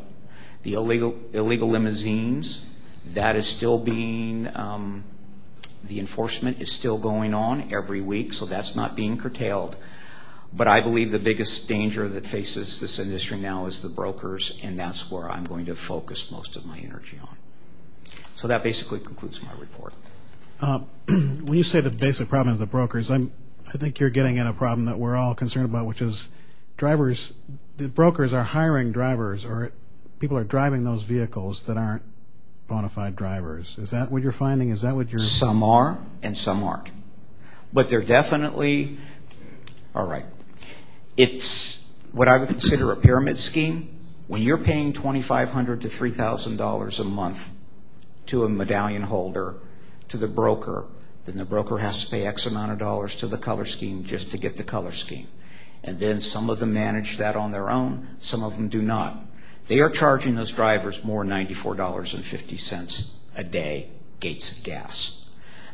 The 0.62 0.74
illegal, 0.74 1.14
limousines, 1.32 2.64
that 3.14 3.36
is 3.36 3.46
still 3.46 3.78
being 3.78 4.48
um, 4.54 5.04
the 5.84 6.00
enforcement 6.00 6.60
is 6.60 6.70
still 6.70 6.98
going 6.98 7.34
on 7.34 7.72
every 7.72 8.00
week, 8.00 8.32
so 8.32 8.46
that's 8.46 8.76
not 8.76 8.96
being 8.96 9.18
curtailed. 9.18 9.76
But 10.52 10.68
I 10.68 10.80
believe 10.80 11.12
the 11.12 11.18
biggest 11.18 11.68
danger 11.68 12.08
that 12.08 12.26
faces 12.26 12.80
this 12.80 12.98
industry 12.98 13.38
now 13.38 13.66
is 13.66 13.80
the 13.80 13.88
brokers, 13.88 14.58
and 14.62 14.78
that's 14.78 15.10
where 15.10 15.30
I'm 15.30 15.44
going 15.44 15.66
to 15.66 15.74
focus 15.74 16.30
most 16.30 16.56
of 16.56 16.66
my 16.66 16.78
energy 16.78 17.18
on. 17.20 17.36
So 18.34 18.48
that 18.48 18.62
basically 18.62 19.00
concludes 19.00 19.42
my 19.42 19.52
report. 19.58 19.94
Uh, 20.60 20.80
when 21.06 21.54
you 21.54 21.62
say 21.62 21.80
the 21.80 21.90
basic 21.90 22.28
problem 22.28 22.54
is 22.54 22.60
the 22.60 22.66
brokers, 22.66 23.10
I'm, 23.10 23.32
I 23.72 23.78
think 23.78 24.00
you're 24.00 24.10
getting 24.10 24.38
at 24.38 24.46
a 24.46 24.52
problem 24.52 24.86
that 24.86 24.98
we're 24.98 25.14
all 25.14 25.34
concerned 25.34 25.66
about, 25.66 25.86
which 25.86 26.02
is 26.02 26.28
drivers. 26.76 27.32
The 27.76 27.88
brokers 27.88 28.32
are 28.32 28.42
hiring 28.42 28.90
drivers, 28.90 29.44
or 29.44 29.70
people 30.18 30.36
are 30.36 30.44
driving 30.44 30.82
those 30.82 31.04
vehicles 31.04 31.62
that 31.64 31.76
aren't 31.76 32.02
bona 32.66 32.88
fide 32.88 33.14
drivers. 33.14 33.76
Is 33.78 33.92
that 33.92 34.10
what 34.10 34.22
you're 34.22 34.32
finding? 34.32 34.70
Is 34.70 34.82
that 34.82 34.96
what 34.96 35.10
you're... 35.10 35.20
Some 35.20 35.62
are 35.62 35.98
and 36.22 36.36
some 36.36 36.64
aren't. 36.64 36.90
But 37.72 37.88
they're 37.88 38.02
definitely, 38.02 38.98
all 39.94 40.06
right. 40.06 40.26
It's 41.16 41.78
what 42.10 42.26
I 42.26 42.38
would 42.38 42.48
consider 42.48 42.90
a 42.90 42.96
pyramid 42.96 43.38
scheme. 43.38 43.98
When 44.26 44.42
you're 44.42 44.58
paying 44.58 44.92
$2,500 44.92 45.82
to 45.82 45.88
$3,000 45.88 47.00
a 47.00 47.04
month 47.04 47.48
to 48.26 48.44
a 48.44 48.48
medallion 48.48 49.02
holder, 49.02 49.54
to 50.08 50.16
the 50.16 50.28
broker, 50.28 50.86
then 51.24 51.36
the 51.36 51.44
broker 51.44 51.78
has 51.78 52.04
to 52.04 52.10
pay 52.10 52.26
X 52.26 52.46
amount 52.46 52.72
of 52.72 52.78
dollars 52.78 53.16
to 53.16 53.26
the 53.26 53.38
color 53.38 53.66
scheme 53.66 54.04
just 54.04 54.30
to 54.30 54.38
get 54.38 54.56
the 54.56 54.64
color 54.64 54.92
scheme. 54.92 55.28
And 55.82 55.98
then 55.98 56.20
some 56.20 56.50
of 56.50 56.58
them 56.58 56.74
manage 56.74 57.18
that 57.18 57.36
on 57.36 57.50
their 57.50 57.70
own, 57.70 58.16
some 58.18 58.42
of 58.42 58.56
them 58.56 58.68
do 58.68 58.82
not. 58.82 59.16
They 59.66 59.80
are 59.80 59.90
charging 59.90 60.34
those 60.34 60.52
drivers 60.52 61.04
more 61.04 61.24
$94.50 61.24 63.10
a 63.36 63.44
day 63.44 63.90
gates 64.18 64.52
of 64.52 64.62
gas. 64.62 65.24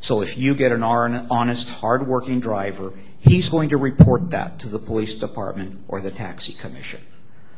So 0.01 0.21
if 0.21 0.37
you 0.39 0.55
get 0.55 0.73
an 0.73 0.83
honest, 0.83 1.69
hardworking 1.69 2.41
driver, 2.41 2.93
he's 3.21 3.49
going 3.49 3.71
to 3.71 3.77
report 3.77 4.31
that 4.31 4.61
to 4.61 4.69
the 4.69 4.79
police 4.79 5.15
department 5.15 5.81
or 5.89 6.01
the 6.01 6.11
taxi 6.11 6.53
commission. 6.53 7.01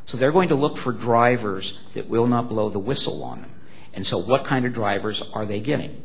So 0.07 0.17
they're 0.17 0.33
going 0.33 0.49
to 0.49 0.55
look 0.55 0.79
for 0.79 0.93
drivers 0.93 1.79
that 1.93 2.09
will 2.09 2.27
not 2.27 2.49
blow 2.49 2.71
the 2.71 2.79
whistle 2.79 3.25
on 3.25 3.43
them. 3.43 3.51
And 3.93 4.07
so 4.07 4.19
what 4.19 4.45
kind 4.45 4.65
of 4.65 4.73
drivers 4.73 5.21
are 5.35 5.45
they 5.45 5.61
getting? 5.61 6.03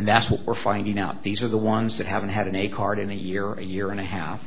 And 0.00 0.08
that's 0.08 0.30
what 0.30 0.46
we're 0.46 0.54
finding 0.54 0.98
out. 0.98 1.22
These 1.22 1.42
are 1.42 1.48
the 1.48 1.58
ones 1.58 1.98
that 1.98 2.06
haven't 2.06 2.30
had 2.30 2.46
an 2.46 2.56
A 2.56 2.68
card 2.68 2.98
in 2.98 3.10
a 3.10 3.14
year, 3.14 3.52
a 3.52 3.62
year 3.62 3.90
and 3.90 4.00
a 4.00 4.02
half 4.02 4.42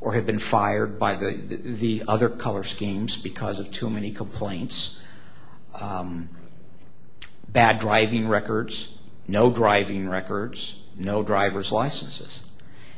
or 0.00 0.14
have 0.14 0.24
been 0.24 0.38
fired 0.38 0.98
by 0.98 1.14
the, 1.14 1.32
the, 1.32 1.56
the 1.56 2.04
other 2.08 2.30
color 2.30 2.62
schemes 2.62 3.14
because 3.18 3.58
of 3.58 3.70
too 3.70 3.90
many 3.90 4.12
complaints, 4.12 4.98
um, 5.78 6.30
bad 7.46 7.80
driving 7.80 8.28
records, 8.28 8.96
no 9.28 9.50
driving 9.50 10.08
records, 10.08 10.82
no 10.96 11.22
driver's 11.22 11.70
licenses. 11.70 12.42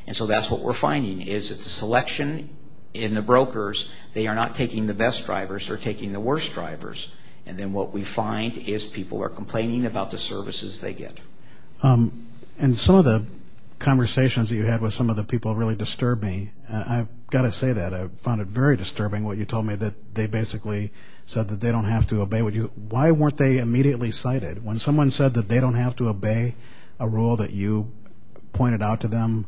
And 0.06 0.16
so 0.16 0.26
that's 0.26 0.48
what 0.48 0.60
we're 0.60 0.74
finding 0.74 1.22
is 1.22 1.48
that 1.48 1.58
the 1.58 1.68
selection 1.68 2.50
in 2.94 3.14
the 3.14 3.22
brokers, 3.22 3.90
they 4.14 4.28
are 4.28 4.36
not 4.36 4.54
taking 4.54 4.86
the 4.86 4.94
best 4.94 5.26
drivers, 5.26 5.66
they're 5.66 5.76
taking 5.76 6.12
the 6.12 6.20
worst 6.20 6.52
drivers. 6.52 7.10
And 7.46 7.58
then 7.58 7.72
what 7.72 7.92
we 7.92 8.04
find 8.04 8.56
is 8.58 8.86
people 8.86 9.24
are 9.24 9.28
complaining 9.28 9.86
about 9.86 10.12
the 10.12 10.18
services 10.18 10.80
they 10.80 10.94
get. 10.94 11.18
Um, 11.82 12.28
and 12.58 12.76
some 12.76 12.94
of 12.94 13.04
the 13.04 13.24
conversations 13.78 14.48
that 14.48 14.56
you 14.56 14.64
had 14.64 14.80
with 14.80 14.94
some 14.94 15.10
of 15.10 15.16
the 15.16 15.24
people 15.24 15.54
really 15.54 15.74
disturbed 15.74 16.22
me. 16.22 16.50
I've 16.70 17.08
got 17.30 17.42
to 17.42 17.52
say 17.52 17.72
that 17.72 17.92
I 17.92 18.08
found 18.22 18.40
it 18.40 18.48
very 18.48 18.76
disturbing 18.76 19.24
what 19.24 19.36
you 19.36 19.44
told 19.44 19.66
me 19.66 19.76
that 19.76 19.94
they 20.14 20.26
basically 20.26 20.92
said 21.26 21.48
that 21.48 21.60
they 21.60 21.70
don't 21.70 21.84
have 21.84 22.06
to 22.08 22.22
obey 22.22 22.42
what 22.42 22.54
you. 22.54 22.70
Why 22.88 23.10
weren't 23.10 23.36
they 23.36 23.58
immediately 23.58 24.10
cited 24.10 24.64
when 24.64 24.78
someone 24.78 25.10
said 25.10 25.34
that 25.34 25.48
they 25.48 25.60
don't 25.60 25.74
have 25.74 25.96
to 25.96 26.08
obey 26.08 26.54
a 26.98 27.08
rule 27.08 27.36
that 27.38 27.50
you 27.50 27.90
pointed 28.52 28.82
out 28.82 29.02
to 29.02 29.08
them? 29.08 29.46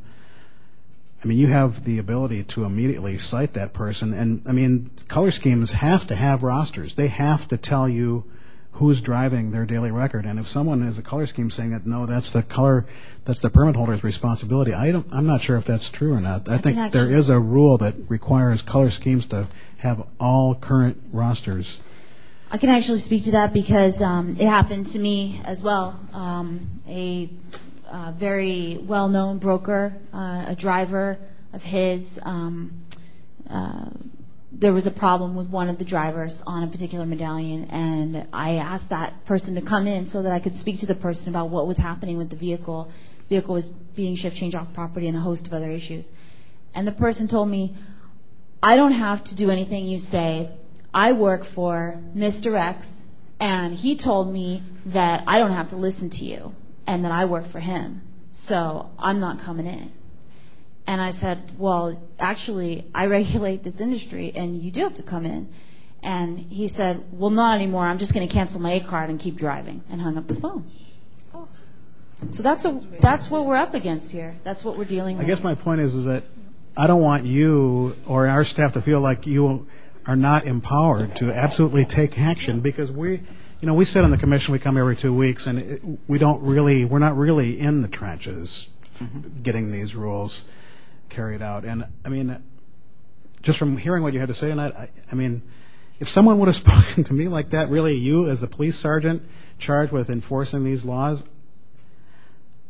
I 1.23 1.27
mean, 1.27 1.39
you 1.39 1.49
have 1.49 1.85
the 1.85 1.99
ability 1.99 2.45
to 2.45 2.65
immediately 2.65 3.19
cite 3.19 3.55
that 3.55 3.73
person, 3.73 4.13
and 4.13 4.43
I 4.47 4.53
mean, 4.53 4.91
color 5.09 5.33
schemes 5.33 5.71
have 5.71 6.07
to 6.09 6.17
have 6.17 6.43
rosters. 6.45 6.95
They 6.95 7.09
have 7.09 7.49
to 7.49 7.57
tell 7.57 7.89
you 7.89 8.25
who's 8.73 9.01
driving 9.01 9.51
their 9.51 9.67
daily 9.67 9.91
record. 9.91 10.25
And 10.25 10.39
if 10.39 10.49
someone 10.49 10.83
has 10.83 10.99
a 10.99 11.03
color 11.03 11.27
scheme 11.27 11.51
saying 11.51 11.71
that 11.71 11.87
no, 11.87 12.07
that's 12.07 12.33
the 12.33 12.43
color, 12.43 12.87
that's 13.25 13.41
the 13.41 13.51
permit 13.51 13.77
holder's 13.77 14.05
responsibility. 14.05 14.73
I 14.73 14.93
don't, 14.93 15.07
I'm 15.13 15.27
not 15.27 15.41
sure 15.41 15.57
if 15.57 15.65
that's 15.65 15.89
true 15.91 16.13
or 16.13 16.21
not. 16.21 16.49
I, 16.49 16.59
think 16.59 16.93
there 16.93 17.13
is 17.13 17.29
a 17.29 17.39
rule 17.39 17.79
that 17.79 17.95
requires 18.09 18.63
color 18.63 18.91
schemes 18.91 19.27
to 19.29 19.49
have 19.79 20.07
all 20.21 20.55
current 20.55 21.03
rosters. 21.13 21.81
I 22.51 22.59
can 22.59 22.71
actually 22.71 23.01
speak 23.01 23.25
to 23.25 23.33
that 23.33 23.53
because 23.53 24.01
um, 24.01 24.37
it 24.39 24.47
happened 24.47 24.87
to 24.89 24.99
me 24.99 25.43
as 25.45 25.63
well. 25.63 26.01
Um, 26.13 26.81
a 26.89 27.31
uh, 27.91 28.13
very 28.13 28.79
well-known 28.81 29.39
broker, 29.39 29.95
uh, 30.15 30.45
a 30.49 30.57
driver 30.57 31.19
of 31.53 31.63
his. 31.63 32.19
There 34.51 34.73
was 34.73 34.87
a 34.87 34.91
problem 34.91 35.37
with 35.37 35.49
one 35.49 35.69
of 35.69 35.79
the 35.79 35.85
drivers 35.85 36.43
on 36.47 36.63
a 36.63 36.69
particular 36.69 37.05
medallion, 37.05 37.65
and 37.67 38.29
I 38.33 38.57
asked 38.57 38.89
that 38.89 39.27
person 39.27 39.55
to 39.57 39.61
come 39.61 39.87
in 39.87 40.07
so 40.07 40.23
that 40.23 40.33
I 40.33 40.41
could 40.41 40.57
speak 40.57 40.81
to 40.81 40.87
the 40.87 40.95
person 40.95 41.29
about 41.29 41.51
what 41.51 41.67
was 41.67 41.77
happening 41.77 42.17
with 42.17 42.31
the 42.31 42.37
vehicle. 42.37 42.91
The 43.29 43.37
vehicle 43.37 43.55
was 43.55 43.69
being 43.69 44.15
shift 44.15 44.37
change 44.37 44.55
off 44.55 44.73
property 44.73 45.07
and 45.07 45.17
a 45.17 45.21
host 45.21 45.47
of 45.47 45.53
other 45.53 45.71
issues. 45.71 46.11
And 46.75 46.87
the 46.87 46.93
person 46.93 47.29
told 47.29 47.49
me, 47.49 47.77
I 48.63 48.77
don't 48.77 48.93
have 48.93 49.23
to 49.25 49.35
do 49.35 49.51
anything 49.51 49.87
you 49.87 49.99
say. 49.99 50.51
I 50.95 51.13
work 51.13 51.45
for 51.45 52.01
Mr. 52.17 52.59
X, 52.59 53.07
And 53.41 53.75
he 53.75 53.97
told 53.97 54.33
me 54.33 54.63
that 54.87 55.25
I 55.27 55.39
don't 55.39 55.53
have 55.53 55.69
to 55.69 55.77
listen 55.77 56.11
to 56.11 56.25
you 56.25 56.55
and 56.87 57.05
that 57.05 57.13
I 57.13 57.27
work 57.27 57.47
for 57.47 57.61
him. 57.61 58.03
So 58.31 58.91
I'm 58.99 59.21
not 59.21 59.41
coming 59.41 59.67
in. 59.67 59.93
And 60.89 61.03
I 61.03 61.11
said, 61.11 61.53
well, 61.59 62.03
actually, 62.19 62.87
I 62.95 63.07
regulate 63.07 63.63
this 63.63 63.79
industry 63.79 64.33
and 64.35 64.57
you 64.57 64.71
do 64.71 64.81
have 64.85 64.95
to 64.95 65.03
come 65.03 65.27
in. 65.27 65.53
And 66.03 66.39
he 66.39 66.67
said, 66.67 67.05
well, 67.13 67.29
not 67.29 67.57
anymore. 67.57 67.87
I'm 67.87 67.99
just 67.99 68.15
going 68.15 68.27
to 68.27 68.33
cancel 68.33 68.59
my 68.59 68.73
A 68.73 68.81
card 68.81 69.11
and 69.11 69.21
keep 69.21 69.37
driving 69.37 69.85
and 69.91 70.01
hung 70.01 70.17
up 70.17 70.27
the 70.27 70.37
phone. 70.37 70.65
So 72.33 72.43
that's 72.43 72.65
a, 72.65 72.81
that's 73.01 73.31
what 73.31 73.45
we're 73.45 73.57
up 73.57 73.75
against 73.75 74.11
here. 74.11 74.37
That's 74.45 74.65
what 74.65 74.79
we're 74.79 74.87
dealing 74.87 75.19
with. 75.19 75.27
I 75.27 75.29
guess 75.29 75.43
my 75.43 75.55
point 75.55 75.83
is, 75.83 75.95
is 75.95 76.07
that 76.07 76.25
I 76.75 76.87
don't 76.87 77.03
want 77.03 77.27
you 77.27 77.95
or 78.07 78.27
our 78.27 78.47
staff 78.47 78.73
to 78.73 78.81
feel 78.81 79.01
like 79.01 79.27
you 79.27 79.67
are 80.07 80.17
not 80.17 80.47
empowered 80.47 81.17
to 81.17 81.31
absolutely 81.31 81.85
take 81.85 82.19
action 82.19 82.61
because 82.61 82.91
we, 82.91 83.23
you 83.61 83.69
know, 83.69 83.75
we 83.75 83.85
sit 83.85 84.05
on 84.05 84.11
the 84.11 84.17
commission, 84.17 84.53
we 84.53 84.59
come 84.59 84.79
every 84.79 84.97
two 84.97 85.13
weeks, 85.13 85.47
and 85.47 85.59
it, 85.59 85.83
we 86.09 86.19
don't 86.19 86.43
really, 86.43 86.87
we're 86.87 86.99
not 86.99 87.15
really 87.15 87.61
in 87.61 87.83
the 87.83 87.89
trenches 87.89 88.71
mm-hmm. 88.99 89.43
getting 89.43 89.71
these 89.71 89.95
rules 89.95 90.45
carried 91.09 91.43
out. 91.43 91.65
And 91.65 91.87
I 92.05 92.09
mean, 92.09 92.43
just 93.43 93.59
from 93.59 93.77
hearing 93.77 94.03
what 94.03 94.13
you 94.13 94.21
had 94.21 94.29
to 94.29 94.35
say 94.35 94.49
tonight, 94.49 94.75
I, 95.11 95.15
mean, 95.15 95.43
if 96.01 96.09
someone 96.09 96.39
would 96.39 96.49
have 96.49 96.57
spoken 96.67 97.05
to 97.05 97.13
me 97.13 97.29
like 97.29 97.51
that, 97.51 97.71
really 97.71 97.97
you 97.97 98.29
as 98.29 98.41
the 98.41 98.47
police 98.47 98.79
sergeant 98.79 99.23
charged 99.59 99.93
with 99.93 100.11
enforcing 100.11 100.65
these 100.65 100.85
laws, 100.85 101.23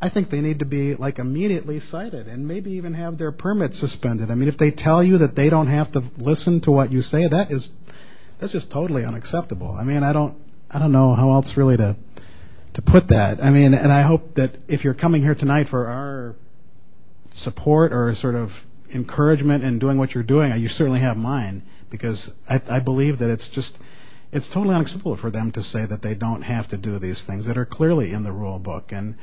I 0.00 0.08
think 0.10 0.30
they 0.30 0.40
need 0.40 0.60
to 0.60 0.64
be 0.64 0.94
like 0.94 1.18
immediately 1.18 1.80
cited 1.80 2.28
and 2.28 2.46
maybe 2.46 2.72
even 2.72 2.94
have 2.94 3.18
their 3.18 3.32
permit 3.32 3.74
suspended. 3.74 4.30
I 4.30 4.36
mean, 4.36 4.48
if 4.48 4.56
they 4.56 4.70
tell 4.70 5.02
you 5.02 5.18
that 5.18 5.34
they 5.34 5.50
don't 5.50 5.66
have 5.66 5.90
to 5.92 6.04
listen 6.16 6.60
to 6.62 6.70
what 6.70 6.92
you 6.92 7.02
say, 7.02 7.26
that 7.26 7.50
is 7.50 7.72
that's 8.38 8.52
just 8.52 8.70
totally 8.70 9.04
unacceptable. 9.04 9.72
I 9.72 9.82
mean, 9.82 10.04
I 10.04 10.12
don't 10.12 10.36
I 10.70 10.78
don't 10.78 10.92
know 10.92 11.14
how 11.14 11.32
else 11.32 11.56
really 11.56 11.76
to 11.76 11.96
to 12.74 12.82
put 12.82 13.08
that. 13.08 13.42
I 13.42 13.50
mean, 13.50 13.74
and 13.74 13.92
I 13.92 14.02
hope 14.02 14.36
that 14.36 14.56
if 14.68 14.84
you're 14.84 14.94
coming 14.94 15.22
here 15.22 15.34
tonight 15.34 15.68
for 15.68 15.88
our 15.88 16.36
support 17.38 17.92
or 17.92 18.14
sort 18.14 18.34
of 18.34 18.52
encouragement 18.92 19.64
in 19.64 19.78
doing 19.78 19.98
what 19.98 20.14
you're 20.14 20.24
doing, 20.24 20.56
you 20.60 20.68
certainly 20.68 21.00
have 21.00 21.16
mine 21.16 21.62
because 21.90 22.30
I, 22.48 22.60
I 22.68 22.78
believe 22.80 23.18
that 23.18 23.30
it's 23.30 23.48
just 23.48 23.78
it's 24.30 24.48
totally 24.48 24.74
unacceptable 24.74 25.16
for 25.16 25.30
them 25.30 25.50
to 25.52 25.62
say 25.62 25.86
that 25.86 26.02
they 26.02 26.14
don't 26.14 26.42
have 26.42 26.68
to 26.68 26.76
do 26.76 26.98
these 26.98 27.24
things 27.24 27.46
that 27.46 27.56
are 27.56 27.64
clearly 27.64 28.12
in 28.12 28.24
the 28.24 28.32
rule 28.32 28.58
book 28.58 28.92
and 28.92 29.16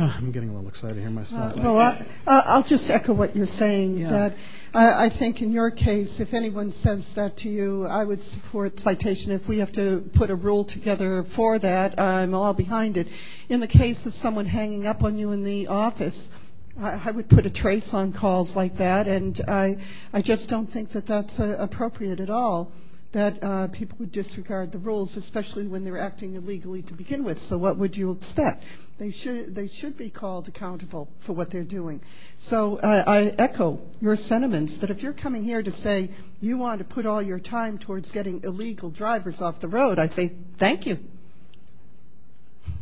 I'm 0.00 0.32
getting 0.32 0.48
a 0.48 0.54
little 0.54 0.68
excited 0.68 0.96
here 0.96 1.10
myself. 1.10 1.58
Uh, 1.58 1.62
well, 1.62 1.78
I, 1.78 2.06
I'll 2.26 2.62
just 2.62 2.90
echo 2.90 3.12
what 3.12 3.36
you're 3.36 3.46
saying. 3.46 3.98
Yeah. 3.98 4.10
That 4.10 4.36
I, 4.72 5.06
I 5.06 5.08
think 5.10 5.42
in 5.42 5.52
your 5.52 5.70
case, 5.70 6.20
if 6.20 6.32
anyone 6.32 6.72
says 6.72 7.14
that 7.14 7.36
to 7.38 7.50
you, 7.50 7.84
I 7.84 8.04
would 8.04 8.22
support 8.24 8.80
citation. 8.80 9.32
If 9.32 9.46
we 9.46 9.58
have 9.58 9.72
to 9.72 10.08
put 10.14 10.30
a 10.30 10.34
rule 10.34 10.64
together 10.64 11.24
for 11.24 11.58
that, 11.58 12.00
I'm 12.00 12.34
all 12.34 12.54
behind 12.54 12.96
it. 12.96 13.08
In 13.48 13.60
the 13.60 13.66
case 13.66 14.06
of 14.06 14.14
someone 14.14 14.46
hanging 14.46 14.86
up 14.86 15.02
on 15.02 15.18
you 15.18 15.32
in 15.32 15.42
the 15.42 15.66
office, 15.66 16.30
I, 16.78 17.10
would 17.10 17.28
put 17.28 17.46
a 17.46 17.50
trace 17.50 17.94
on 17.94 18.12
calls 18.12 18.56
like 18.56 18.78
that, 18.78 19.08
and 19.08 19.40
I, 19.48 19.78
I 20.12 20.22
just 20.22 20.48
don't 20.48 20.70
think 20.70 20.92
that 20.92 21.06
that's 21.06 21.40
uh, 21.40 21.56
appropriate 21.58 22.20
at 22.20 22.30
all. 22.30 22.72
That 23.12 23.42
uh, 23.42 23.66
people 23.66 23.96
would 23.98 24.12
disregard 24.12 24.70
the 24.70 24.78
rules, 24.78 25.16
especially 25.16 25.66
when 25.66 25.82
they're 25.82 25.98
acting 25.98 26.36
illegally 26.36 26.82
to 26.82 26.94
begin 26.94 27.24
with. 27.24 27.42
So, 27.42 27.58
what 27.58 27.76
would 27.76 27.96
you 27.96 28.12
expect? 28.12 28.62
They 28.98 29.10
should 29.10 29.52
they 29.52 29.66
should 29.66 29.96
be 29.96 30.10
called 30.10 30.46
accountable 30.46 31.08
for 31.20 31.32
what 31.32 31.50
they're 31.50 31.64
doing. 31.64 32.02
So, 32.38 32.76
uh, 32.76 33.02
I 33.04 33.22
echo 33.36 33.80
your 34.00 34.14
sentiments 34.14 34.76
that 34.78 34.90
if 34.90 35.02
you're 35.02 35.12
coming 35.12 35.42
here 35.42 35.60
to 35.60 35.72
say 35.72 36.10
you 36.40 36.56
want 36.56 36.78
to 36.78 36.84
put 36.84 37.04
all 37.04 37.20
your 37.20 37.40
time 37.40 37.78
towards 37.78 38.12
getting 38.12 38.44
illegal 38.44 38.90
drivers 38.90 39.42
off 39.42 39.58
the 39.58 39.68
road, 39.68 39.98
I 39.98 40.06
say 40.06 40.32
thank 40.58 40.86
you. 40.86 41.00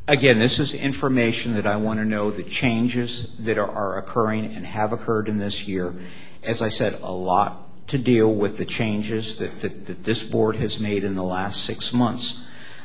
Again, 0.08 0.38
this 0.38 0.58
is 0.58 0.72
information 0.72 1.56
that 1.56 1.66
I 1.66 1.76
want 1.76 2.00
to 2.00 2.04
know 2.06 2.30
the 2.30 2.42
changes 2.42 3.30
that 3.40 3.58
are, 3.58 3.98
occurring 3.98 4.54
and 4.56 4.64
have 4.64 4.94
occurred 4.94 5.28
in 5.28 5.36
this 5.36 5.68
year. 5.68 5.94
As 6.42 6.62
I 6.62 6.70
said, 6.70 7.00
a 7.02 7.12
lot 7.12 7.86
to 7.88 7.98
deal 7.98 8.34
with 8.34 8.56
the 8.56 8.64
changes 8.64 9.36
that, 9.36 10.02
this 10.04 10.22
board 10.22 10.56
has 10.56 10.80
made 10.80 11.04
in 11.04 11.14
the 11.14 11.22
last 11.22 11.62
six 11.62 11.92
months. 11.92 12.42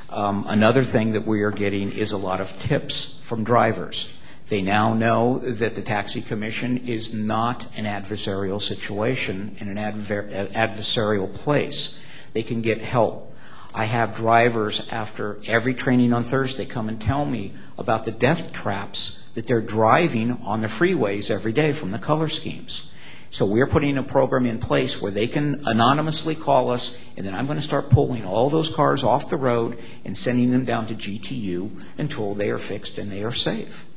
Um, 0.10 0.44
another 0.50 0.84
thing 0.84 1.14
that 1.14 1.26
we 1.26 1.44
are 1.44 1.52
getting 1.52 1.94
is 1.94 2.12
a 2.12 2.18
lot 2.18 2.42
of 2.42 2.52
tips 2.64 3.18
from 3.22 3.46
drivers. 3.46 4.14
They 4.50 4.62
now 4.62 4.94
know 4.94 5.40
that 5.40 5.76
the 5.76 5.82
taxi 5.82 6.22
commission 6.22 6.90
is 6.90 7.14
not 7.14 7.66
an 7.78 7.86
adversarial 7.86 8.62
situation 8.62 9.56
in 9.62 9.70
an 9.70 9.78
adver- 9.78 10.50
adversarial 10.54 11.34
place. 11.34 11.98
They 12.34 12.44
can 12.44 12.62
get 12.62 12.82
help. 12.82 13.33
I 13.74 13.86
have 13.86 14.18
drivers 14.18 14.88
after 14.92 15.40
every 15.48 15.74
training 15.74 16.14
on 16.14 16.24
Thursday 16.24 16.66
come 16.66 16.90
and 16.90 17.02
tell 17.02 17.26
me 17.26 17.54
about 17.78 18.06
the 18.06 18.12
death 18.12 18.54
traps 18.54 19.20
that 19.34 19.48
they're 19.48 19.62
driving 19.62 20.32
on 20.44 20.62
the 20.62 20.68
freeways 20.68 21.32
every 21.32 21.54
day 21.54 21.72
from 21.72 21.90
the 21.90 21.98
color 21.98 22.28
schemes. 22.28 22.88
So 23.32 23.48
we're 23.48 23.66
putting 23.66 23.98
a 23.98 24.04
program 24.04 24.46
in 24.46 24.60
place 24.60 25.02
where 25.02 25.12
they 25.12 25.28
can 25.28 25.64
anonymously 25.66 26.36
call 26.36 26.70
us, 26.70 26.96
and 27.18 27.26
then 27.26 27.34
I'm 27.34 27.48
going 27.48 27.60
to 27.60 27.66
start 27.66 27.90
pulling 27.90 28.26
all 28.26 28.52
those 28.52 28.72
cars 28.72 29.04
off 29.04 29.32
the 29.32 29.38
road 29.38 29.80
and 30.06 30.16
sending 30.16 30.52
them 30.52 30.66
down 30.66 30.86
to 30.88 30.94
GTU 30.94 31.84
until 31.98 32.36
they 32.36 32.50
are 32.50 32.60
fixed 32.60 33.00
and 33.00 33.12
they 33.12 33.24
are 33.24 33.32
safe. 33.32 33.88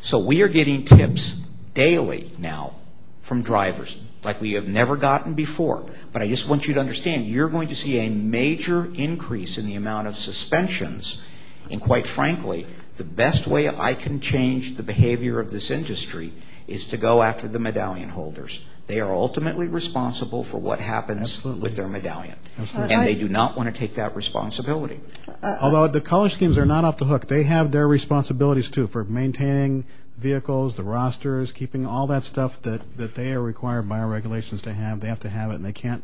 So 0.00 0.18
we 0.18 0.42
are 0.42 0.48
getting 0.48 0.84
tips 0.84 1.38
daily 1.74 2.32
now 2.38 2.74
from 3.20 3.42
drivers 3.42 3.96
like 4.26 4.40
we 4.40 4.52
have 4.52 4.68
never 4.68 4.96
gotten 4.96 5.32
before. 5.32 5.88
But 6.12 6.20
I 6.20 6.28
just 6.28 6.46
want 6.46 6.66
you 6.68 6.74
to 6.74 6.80
understand, 6.80 7.26
you're 7.26 7.48
going 7.48 7.68
to 7.68 7.74
see 7.74 8.00
a 8.00 8.10
major 8.10 8.84
increase 8.84 9.56
in 9.56 9.66
the 9.66 9.76
amount 9.76 10.08
of 10.08 10.16
suspensions. 10.16 11.22
And 11.70 11.80
quite 11.80 12.06
frankly, 12.06 12.66
the 12.96 13.04
best 13.04 13.46
way 13.46 13.68
I 13.68 13.94
can 13.94 14.20
change 14.20 14.76
the 14.76 14.82
behavior 14.82 15.40
of 15.40 15.50
this 15.50 15.70
industry 15.70 16.32
is 16.66 16.86
to 16.86 16.96
go 16.96 17.22
after 17.22 17.48
the 17.48 17.58
medallion 17.58 18.08
holders. 18.08 18.60
They 18.86 19.00
are 19.00 19.12
ultimately 19.12 19.66
responsible 19.66 20.44
for 20.44 20.58
what 20.58 20.80
happens 20.80 21.44
with 21.44 21.74
their 21.74 21.88
medallion. 21.88 22.36
Absolutely. 22.58 22.94
And 22.94 23.06
they 23.06 23.14
do 23.14 23.28
not 23.28 23.56
want 23.56 23.72
to 23.72 23.78
take 23.78 23.94
that 23.94 24.14
responsibility. 24.14 25.00
Uh, 25.26 25.32
uh, 25.42 25.58
Although 25.60 25.88
the 25.88 26.00
color 26.00 26.28
schemes 26.28 26.56
are 26.56 26.66
not 26.66 26.84
off 26.84 26.98
the 26.98 27.04
hook, 27.04 27.26
they 27.26 27.42
have 27.42 27.72
their 27.72 27.88
responsibilities 27.88 28.70
too 28.70 28.86
for 28.86 29.02
maintaining 29.04 29.84
vehicles, 30.18 30.76
the 30.76 30.82
rosters, 30.82 31.52
keeping 31.52 31.86
all 31.86 32.06
that 32.08 32.24
stuff 32.24 32.60
that, 32.62 32.80
that 32.96 33.14
they 33.14 33.32
are 33.32 33.42
required 33.42 33.88
by 33.88 33.98
our 33.98 34.08
regulations 34.08 34.62
to 34.62 34.72
have. 34.72 35.00
They 35.00 35.08
have 35.08 35.20
to 35.20 35.28
have 35.28 35.50
it, 35.50 35.56
and 35.56 35.64
they 35.64 35.72
can't 35.72 36.02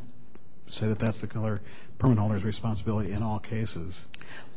say 0.66 0.88
that 0.88 0.98
that's 0.98 1.20
the 1.20 1.26
color 1.26 1.60
permit 1.98 2.18
holder's 2.18 2.44
responsibility 2.44 3.12
in 3.12 3.22
all 3.22 3.38
cases. 3.38 4.00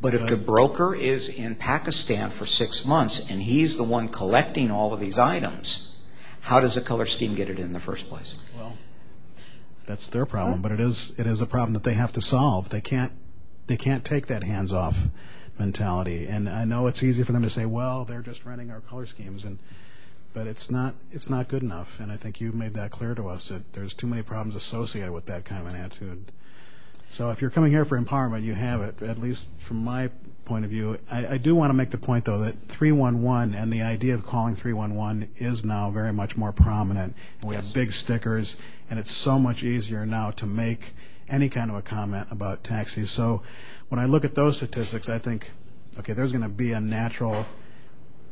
But 0.01 0.14
if 0.14 0.28
the 0.28 0.38
broker 0.38 0.95
is 0.95 1.30
in 1.30 1.56
Pakistan 1.56 2.30
for 2.32 2.45
six 2.45 2.86
months 2.86 3.30
and 3.30 3.41
he's 3.41 3.78
the 3.78 3.84
one 3.84 4.10
collecting 4.10 4.71
all 4.71 4.93
of 4.93 5.00
these 5.00 5.20
items, 5.20 5.92
how 6.42 6.59
does 6.59 6.78
a 6.78 6.82
color 6.82 7.05
scheme 7.05 7.36
get 7.36 7.50
it 7.50 7.59
in 7.59 7.74
the 7.74 7.80
first 7.80 8.08
place? 8.09 8.38
Well, 8.58 8.78
that's 9.86 10.09
their 10.09 10.25
problem, 10.25 10.62
but 10.62 10.71
it 10.71 10.80
is 10.80 11.13
it 11.17 11.28
is 11.28 11.42
a 11.42 11.46
problem 11.46 11.74
that 11.74 11.84
they 11.84 11.93
have 11.93 12.13
to 12.13 12.21
solve. 12.21 12.70
They 12.70 12.82
can't 12.82 13.12
they 13.67 13.78
can't 13.78 14.04
take 14.04 14.28
that 14.28 14.43
hands 14.43 14.74
off 14.74 14.97
mentality. 15.60 16.28
And 16.28 16.50
I 16.50 16.66
know 16.66 16.88
it's 16.88 17.04
easy 17.04 17.24
for 17.24 17.32
them 17.32 17.44
to 17.44 17.50
say, 17.50 17.66
well, 17.66 18.06
they're 18.06 18.22
just 18.22 18.46
running 18.46 18.72
our 18.72 18.82
color 18.82 19.06
schemes, 19.06 19.44
and 19.44 19.60
but 20.34 20.48
it's 20.48 20.70
not 20.70 20.96
it's 21.12 21.30
not 21.30 21.48
good 21.48 21.64
enough. 21.64 22.00
And 22.00 22.12
I 22.12 22.18
think 22.18 22.42
you 22.42 22.52
made 22.52 22.74
that 22.74 22.92
clear 22.92 23.16
to 23.16 23.30
us 23.30 23.48
that 23.50 23.74
there's 23.74 23.94
too 23.94 24.08
many 24.08 24.22
problems 24.22 24.56
associated 24.56 25.12
with 25.12 25.26
that 25.28 25.46
kind 25.46 25.62
of 25.62 25.74
an 25.74 25.80
attitude. 25.80 26.32
So 27.10 27.30
if 27.30 27.42
you're 27.42 27.52
coming 27.52 27.72
here 27.72 27.86
for 27.86 28.00
empowerment, 28.00 28.44
you 28.44 28.54
have 28.54 28.82
it. 28.82 29.02
At 29.02 29.20
least 29.20 29.46
from 29.68 29.78
my 29.78 30.10
point 30.44 30.66
of 30.66 30.72
view, 30.72 30.98
I, 31.10 31.28
I 31.28 31.38
do 31.38 31.56
want 31.56 31.70
to 31.70 31.74
make 31.74 31.92
the 31.92 31.98
point 31.98 32.26
though 32.26 32.40
that 32.40 32.56
311 32.70 33.54
and 33.54 33.72
the 33.72 33.82
idea 33.84 34.16
of 34.16 34.26
calling 34.26 34.56
311 34.56 35.30
is 35.38 35.64
now 35.64 35.92
very 35.92 36.12
much 36.12 36.36
more 36.36 36.52
prominent. 36.52 37.16
And 37.42 37.50
we 37.50 37.56
have 37.56 37.74
big 37.74 37.92
stickers, 37.94 38.58
and 38.90 39.00
it's 39.00 39.14
so 39.14 39.40
much 39.40 39.64
easier 39.64 40.06
now 40.06 40.32
to 40.32 40.46
make 40.46 40.94
any 41.30 41.50
kind 41.50 41.72
of 41.72 41.78
a 41.78 41.82
comment 41.82 42.28
about 42.32 42.64
taxis. 42.64 43.10
So 43.10 43.42
when 43.89 43.99
I 43.99 44.05
look 44.05 44.25
at 44.25 44.36
those 44.36 44.57
statistics, 44.57 45.09
I 45.09 45.20
think, 45.20 45.49
okay, 45.99 46.13
there's 46.13 46.32
going 46.32 46.43
to 46.43 46.49
be 46.49 46.71
a 46.71 46.82
natural 46.82 47.45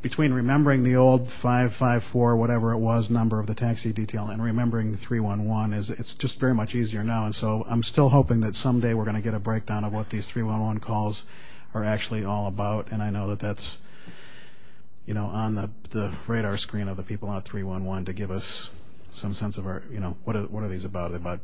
between 0.04 0.34
remembering 0.34 0.84
the 0.84 0.98
old 0.98 1.30
554 1.30 2.36
whatever 2.36 2.74
it 2.74 2.78
was 2.78 3.10
number 3.10 3.40
of 3.40 3.48
the 3.48 3.56
taxi 3.56 3.94
detail 3.94 4.28
and 4.28 4.44
remembering 4.44 4.92
the 4.92 4.98
311 4.98 5.74
is 5.74 5.90
it's 5.90 6.14
just 6.16 6.40
very 6.42 6.54
much 6.54 6.76
easier 6.76 7.04
now. 7.06 7.26
And 7.26 7.34
so 7.34 7.66
I'm 7.70 7.82
still 7.82 8.10
hoping 8.10 8.42
that 8.42 8.54
someday 8.54 8.94
we're 8.94 9.06
going 9.06 9.16
to 9.16 9.22
get 9.22 9.34
a 9.34 9.40
breakdown 9.40 9.86
of 9.86 9.94
what 9.94 10.10
these 10.10 10.28
311 10.28 10.82
calls 10.82 11.24
are 11.74 11.86
actually 11.86 12.26
all 12.26 12.48
about. 12.48 12.92
And 12.92 13.02
I 13.02 13.12
know 13.12 13.30
that 13.30 13.40
that's 13.40 13.78
you 15.06 15.14
know 15.14 15.26
on 15.26 15.56
the 15.56 15.70
the 15.92 16.14
radar 16.28 16.58
screen 16.58 16.90
of 16.90 16.98
the 16.98 17.04
people 17.04 17.30
on 17.30 17.42
311 17.42 18.06
to 18.06 18.14
give 18.14 18.30
us 18.30 18.70
some 19.12 19.34
sense 19.34 19.58
of 19.58 19.66
our 19.66 19.84
you 19.90 20.02
know 20.02 20.18
what 20.26 20.36
are, 20.36 20.44
what 20.44 20.64
are 20.64 20.70
these 20.70 20.84
about? 20.84 21.12
Are 21.12 21.14
they 21.14 21.16
about 21.16 21.40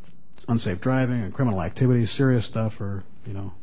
unsafe 0.49 0.81
driving 0.81 1.22
and 1.22 1.34
criminal 1.34 1.61
activity 1.61 2.06
serious 2.06 2.45
stuff 2.45 2.81
or 2.81 3.06
you 3.26 3.34
know 3.34 3.53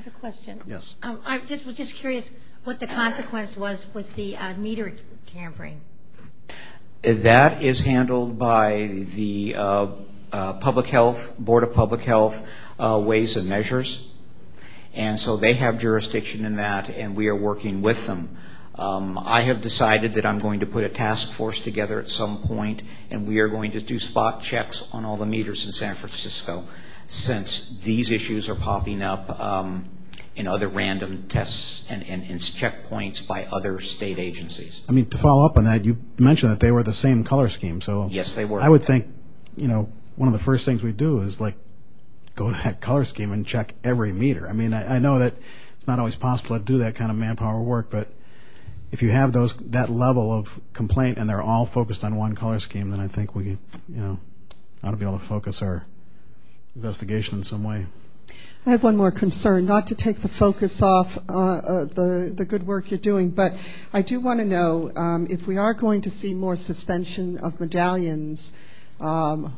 have 0.00 0.14
a 0.14 0.18
question. 0.18 0.62
Yes. 0.66 0.94
Um, 1.02 1.20
I 1.26 1.38
just 1.40 1.66
was 1.66 1.76
just 1.76 1.94
curious 1.94 2.30
what 2.64 2.80
the 2.80 2.86
consequence 2.86 3.56
was 3.56 3.84
with 3.94 4.14
the 4.14 4.36
uh, 4.36 4.54
meter 4.54 4.94
tampering. 5.26 5.80
That 7.02 7.62
is 7.62 7.80
handled 7.80 8.38
by 8.38 9.04
the 9.14 9.54
uh, 9.56 9.86
uh, 10.32 10.52
Public 10.54 10.86
Health, 10.86 11.34
Board 11.38 11.64
of 11.64 11.74
Public 11.74 12.00
Health, 12.00 12.42
uh, 12.78 13.00
Weights 13.04 13.36
and 13.36 13.46
Measures. 13.46 14.08
And 14.94 15.20
so 15.20 15.36
they 15.36 15.54
have 15.54 15.78
jurisdiction 15.78 16.44
in 16.46 16.56
that, 16.56 16.88
and 16.88 17.14
we 17.14 17.28
are 17.28 17.36
working 17.36 17.82
with 17.82 18.06
them. 18.06 18.38
Um, 18.74 19.18
I 19.18 19.42
have 19.42 19.60
decided 19.60 20.14
that 20.14 20.24
I'm 20.24 20.38
going 20.38 20.60
to 20.60 20.66
put 20.66 20.84
a 20.84 20.88
task 20.88 21.32
force 21.32 21.60
together 21.60 22.00
at 22.00 22.08
some 22.08 22.42
point, 22.42 22.82
and 23.10 23.28
we 23.28 23.38
are 23.40 23.48
going 23.48 23.72
to 23.72 23.80
do 23.80 23.98
spot 23.98 24.42
checks 24.42 24.88
on 24.92 25.04
all 25.04 25.18
the 25.18 25.26
meters 25.26 25.66
in 25.66 25.72
San 25.72 25.94
Francisco 25.94 26.64
since 27.10 27.76
these 27.82 28.12
issues 28.12 28.48
are 28.48 28.54
popping 28.54 29.02
up 29.02 29.28
um, 29.40 29.88
in 30.36 30.46
other 30.46 30.68
random 30.68 31.26
tests 31.28 31.84
and, 31.90 32.04
checkpoints 32.40 33.26
by 33.26 33.44
other 33.46 33.80
state 33.80 34.18
agencies. 34.18 34.80
I 34.88 34.92
mean, 34.92 35.10
to 35.10 35.18
follow 35.18 35.44
up 35.44 35.56
on 35.56 35.64
that, 35.64 35.84
you 35.84 35.98
mentioned 36.18 36.52
that 36.52 36.60
they 36.60 36.70
were 36.70 36.84
the 36.84 36.94
same 36.94 37.24
color 37.24 37.48
scheme. 37.48 37.80
So 37.80 38.08
Yes, 38.10 38.34
they 38.34 38.44
were. 38.44 38.62
I 38.62 38.68
would 38.68 38.84
think, 38.84 39.06
you 39.56 39.66
know, 39.66 39.90
one 40.14 40.28
of 40.28 40.32
the 40.32 40.44
first 40.44 40.64
things 40.64 40.84
we 40.84 40.92
do 40.92 41.22
is 41.22 41.40
like 41.40 41.56
go 42.36 42.46
to 42.46 42.58
that 42.62 42.80
color 42.80 43.04
scheme 43.04 43.32
and 43.32 43.44
check 43.44 43.74
every 43.82 44.12
meter. 44.12 44.48
I 44.48 44.52
mean, 44.52 44.72
I, 44.72 44.96
I 44.96 44.98
know 45.00 45.18
that 45.18 45.34
it's 45.76 45.88
not 45.88 45.98
always 45.98 46.14
possible 46.14 46.58
to 46.58 46.64
do 46.64 46.78
that 46.78 46.94
kind 46.94 47.10
of 47.10 47.16
manpower 47.16 47.60
work, 47.60 47.90
but 47.90 48.06
if 48.92 49.02
you 49.02 49.10
have 49.10 49.32
those 49.32 49.56
that 49.70 49.90
level 49.90 50.32
of 50.32 50.60
complaint 50.74 51.18
and 51.18 51.28
they're 51.28 51.42
all 51.42 51.66
focused 51.66 52.04
on 52.04 52.14
one 52.14 52.36
color 52.36 52.60
scheme, 52.60 52.90
then 52.90 53.00
I 53.00 53.08
think 53.08 53.34
we, 53.34 53.44
you 53.44 53.58
know, 53.88 54.20
ought 54.84 54.92
to 54.92 54.96
be 54.96 55.04
able 55.04 55.18
to 55.18 55.24
focus 55.24 55.60
our 55.60 55.84
investigation 56.80 57.38
in 57.38 57.44
some 57.44 57.62
way. 57.62 57.86
I 58.64 58.70
have 58.70 58.82
one 58.82 58.96
more 58.96 59.10
concern, 59.10 59.66
not 59.66 59.88
to 59.88 59.94
take 59.94 60.20
the 60.22 60.28
focus 60.28 60.82
off 60.82 61.18
uh, 61.28 61.32
uh, 61.32 61.84
the 61.84 62.32
the 62.34 62.44
good 62.44 62.66
work 62.66 62.90
you're 62.90 63.00
doing, 63.00 63.30
but 63.30 63.52
I 63.92 64.02
do 64.02 64.20
want 64.20 64.40
to 64.40 64.46
know 64.46 64.90
um, 64.96 65.26
if 65.30 65.46
we 65.46 65.56
are 65.56 65.74
going 65.74 66.02
to 66.02 66.10
see 66.10 66.34
more 66.34 66.56
suspension 66.56 67.38
of 67.38 67.60
medallions. 67.60 68.52
Um, 68.98 69.56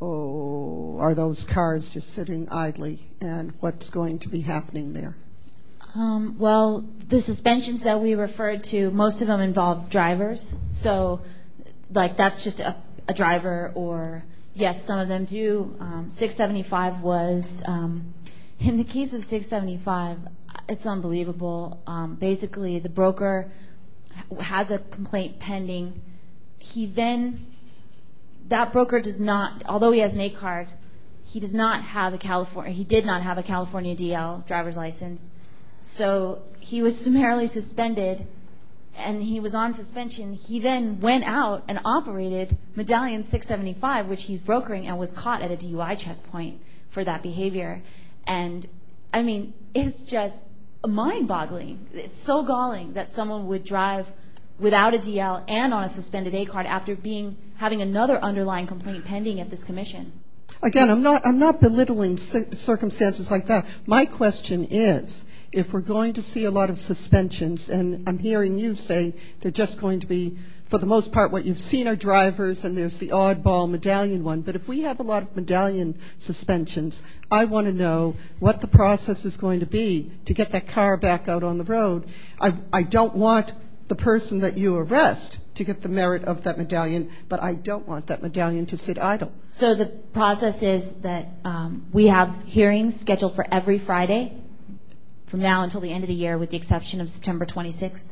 oh, 0.00 0.98
are 0.98 1.14
those 1.14 1.44
cars 1.44 1.88
just 1.90 2.12
sitting 2.14 2.48
idly, 2.50 3.00
and 3.20 3.52
what's 3.60 3.90
going 3.90 4.18
to 4.20 4.28
be 4.28 4.40
happening 4.40 4.92
there? 4.92 5.14
Um, 5.94 6.36
well, 6.38 6.84
the 7.08 7.20
suspensions 7.20 7.82
that 7.82 8.00
we 8.00 8.14
referred 8.14 8.64
to, 8.64 8.90
most 8.90 9.22
of 9.22 9.28
them 9.28 9.40
involve 9.40 9.90
drivers. 9.90 10.54
So, 10.70 11.20
like, 11.92 12.16
that's 12.16 12.44
just 12.44 12.60
a, 12.60 12.76
a 13.08 13.12
driver, 13.12 13.72
or 13.74 14.22
yes, 14.60 14.84
some 14.84 14.98
of 14.98 15.08
them 15.08 15.24
do. 15.24 15.74
Um, 15.80 16.10
675 16.10 17.02
was, 17.02 17.62
um, 17.66 18.14
in 18.60 18.76
the 18.76 18.84
case 18.84 19.12
of 19.12 19.24
675, 19.24 20.18
it's 20.68 20.86
unbelievable. 20.86 21.82
Um, 21.86 22.14
basically, 22.16 22.78
the 22.78 22.88
broker 22.88 23.50
has 24.40 24.70
a 24.70 24.78
complaint 24.78 25.38
pending. 25.40 26.00
He 26.58 26.86
then, 26.86 27.46
that 28.48 28.72
broker 28.72 29.00
does 29.00 29.20
not, 29.20 29.62
although 29.66 29.92
he 29.92 30.00
has 30.00 30.14
an 30.14 30.20
A 30.20 30.30
card, 30.30 30.68
he 31.24 31.40
does 31.40 31.54
not 31.54 31.84
have 31.84 32.12
a 32.12 32.18
California, 32.18 32.72
he 32.72 32.84
did 32.84 33.06
not 33.06 33.22
have 33.22 33.38
a 33.38 33.42
California 33.42 33.94
DL 33.96 34.46
driver's 34.46 34.76
license. 34.76 35.30
So 35.82 36.42
he 36.58 36.82
was 36.82 36.98
summarily 37.04 37.46
suspended 37.46 38.26
and 39.00 39.22
he 39.22 39.40
was 39.40 39.54
on 39.54 39.72
suspension. 39.72 40.34
He 40.34 40.60
then 40.60 41.00
went 41.00 41.24
out 41.24 41.64
and 41.68 41.80
operated 41.84 42.56
Medallion 42.74 43.24
675, 43.24 44.06
which 44.06 44.24
he's 44.24 44.42
brokering, 44.42 44.86
and 44.86 44.98
was 44.98 45.12
caught 45.12 45.42
at 45.42 45.50
a 45.50 45.56
DUI 45.56 45.98
checkpoint 45.98 46.60
for 46.90 47.02
that 47.04 47.22
behavior. 47.22 47.82
And 48.26 48.66
I 49.12 49.22
mean, 49.22 49.54
it's 49.74 50.02
just 50.02 50.42
mind 50.86 51.28
boggling. 51.28 51.86
It's 51.92 52.16
so 52.16 52.42
galling 52.42 52.94
that 52.94 53.12
someone 53.12 53.46
would 53.48 53.64
drive 53.64 54.06
without 54.58 54.94
a 54.94 54.98
DL 54.98 55.42
and 55.48 55.72
on 55.72 55.84
a 55.84 55.88
suspended 55.88 56.34
A 56.34 56.44
card 56.44 56.66
after 56.66 56.94
being 56.94 57.36
having 57.56 57.82
another 57.82 58.18
underlying 58.18 58.66
complaint 58.66 59.04
pending 59.04 59.40
at 59.40 59.50
this 59.50 59.64
commission. 59.64 60.12
Again, 60.62 60.90
I'm 60.90 61.38
not 61.38 61.60
belittling 61.60 62.18
circumstances 62.18 63.30
like 63.30 63.46
that. 63.46 63.66
My 63.86 64.04
question 64.04 64.68
is 64.70 65.24
if 65.52 65.72
we're 65.72 65.80
going 65.80 66.12
to 66.14 66.22
see 66.22 66.44
a 66.44 66.50
lot 66.50 66.70
of 66.70 66.78
suspensions, 66.78 67.68
and 67.68 68.08
I'm 68.08 68.18
hearing 68.18 68.56
you 68.56 68.74
say 68.76 69.14
they're 69.40 69.50
just 69.50 69.80
going 69.80 70.00
to 70.00 70.06
be, 70.06 70.38
for 70.68 70.78
the 70.78 70.86
most 70.86 71.10
part, 71.10 71.32
what 71.32 71.44
you've 71.44 71.60
seen 71.60 71.88
are 71.88 71.96
drivers, 71.96 72.64
and 72.64 72.76
there's 72.76 72.98
the 72.98 73.08
oddball 73.08 73.68
medallion 73.68 74.22
one. 74.22 74.42
But 74.42 74.54
if 74.54 74.68
we 74.68 74.82
have 74.82 75.00
a 75.00 75.02
lot 75.02 75.24
of 75.24 75.34
medallion 75.34 75.98
suspensions, 76.18 77.02
I 77.30 77.46
want 77.46 77.66
to 77.66 77.72
know 77.72 78.14
what 78.38 78.60
the 78.60 78.68
process 78.68 79.24
is 79.24 79.36
going 79.36 79.60
to 79.60 79.66
be 79.66 80.12
to 80.26 80.34
get 80.34 80.52
that 80.52 80.68
car 80.68 80.96
back 80.96 81.26
out 81.26 81.42
on 81.42 81.58
the 81.58 81.64
road. 81.64 82.06
I, 82.40 82.82
don't 82.84 83.16
want 83.16 83.52
the 83.88 83.96
person 83.96 84.40
that 84.40 84.56
you 84.56 84.76
arrest 84.76 85.38
to 85.56 85.64
get 85.64 85.82
the 85.82 85.88
merit 85.88 86.24
of 86.24 86.44
that 86.44 86.58
medallion, 86.58 87.10
but 87.28 87.42
I 87.42 87.54
don't 87.54 87.88
want 87.88 88.06
that 88.06 88.22
medallion 88.22 88.66
to 88.66 88.76
sit 88.76 88.98
idle. 88.98 89.32
So 89.50 89.74
the 89.74 89.86
process 89.86 90.62
is 90.62 90.94
that 91.00 91.26
um, 91.44 91.86
we 91.92 92.06
have 92.06 92.44
hearings 92.44 92.98
scheduled 92.98 93.34
for 93.34 93.44
every 93.52 93.78
Friday 93.78 94.40
from 95.30 95.40
now 95.40 95.62
until 95.62 95.80
the 95.80 95.92
end 95.92 96.02
of 96.02 96.08
the 96.08 96.14
year, 96.14 96.36
with 96.36 96.50
the 96.50 96.56
exception 96.56 97.00
of 97.00 97.08
September 97.08 97.46
26th. 97.46 98.06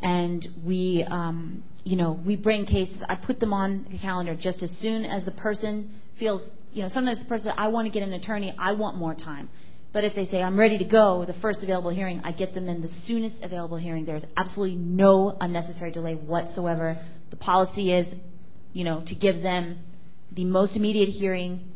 And 0.00 0.48
we, 0.64 1.04
um, 1.04 1.62
you 1.84 1.96
know, 1.96 2.12
we 2.12 2.34
bring 2.34 2.64
cases. 2.64 3.04
I 3.06 3.14
put 3.14 3.38
them 3.38 3.52
on 3.52 3.86
the 3.90 3.98
calendar 3.98 4.34
just 4.34 4.62
as 4.62 4.76
soon 4.76 5.04
as 5.04 5.24
the 5.24 5.30
person 5.30 5.94
feels, 6.14 6.48
you 6.72 6.82
know, 6.82 6.88
sometimes 6.88 7.18
the 7.18 7.26
person, 7.26 7.52
I 7.56 7.68
want 7.68 7.86
to 7.86 7.90
get 7.90 8.02
an 8.02 8.14
attorney, 8.14 8.54
I 8.58 8.72
want 8.72 8.96
more 8.96 9.14
time. 9.14 9.50
But 9.92 10.04
if 10.04 10.14
they 10.14 10.24
say, 10.24 10.42
I'm 10.42 10.58
ready 10.58 10.78
to 10.78 10.84
go, 10.84 11.26
the 11.26 11.34
first 11.34 11.62
available 11.62 11.90
hearing, 11.90 12.22
I 12.24 12.32
get 12.32 12.54
them 12.54 12.66
in 12.68 12.80
the 12.80 12.88
soonest 12.88 13.44
available 13.44 13.76
hearing. 13.76 14.06
There's 14.06 14.24
absolutely 14.34 14.76
no 14.76 15.36
unnecessary 15.38 15.90
delay 15.90 16.14
whatsoever. 16.14 16.96
The 17.28 17.36
policy 17.36 17.92
is, 17.92 18.16
you 18.72 18.84
know, 18.84 19.02
to 19.02 19.14
give 19.14 19.42
them 19.42 19.78
the 20.32 20.46
most 20.46 20.76
immediate 20.76 21.10
hearing, 21.10 21.70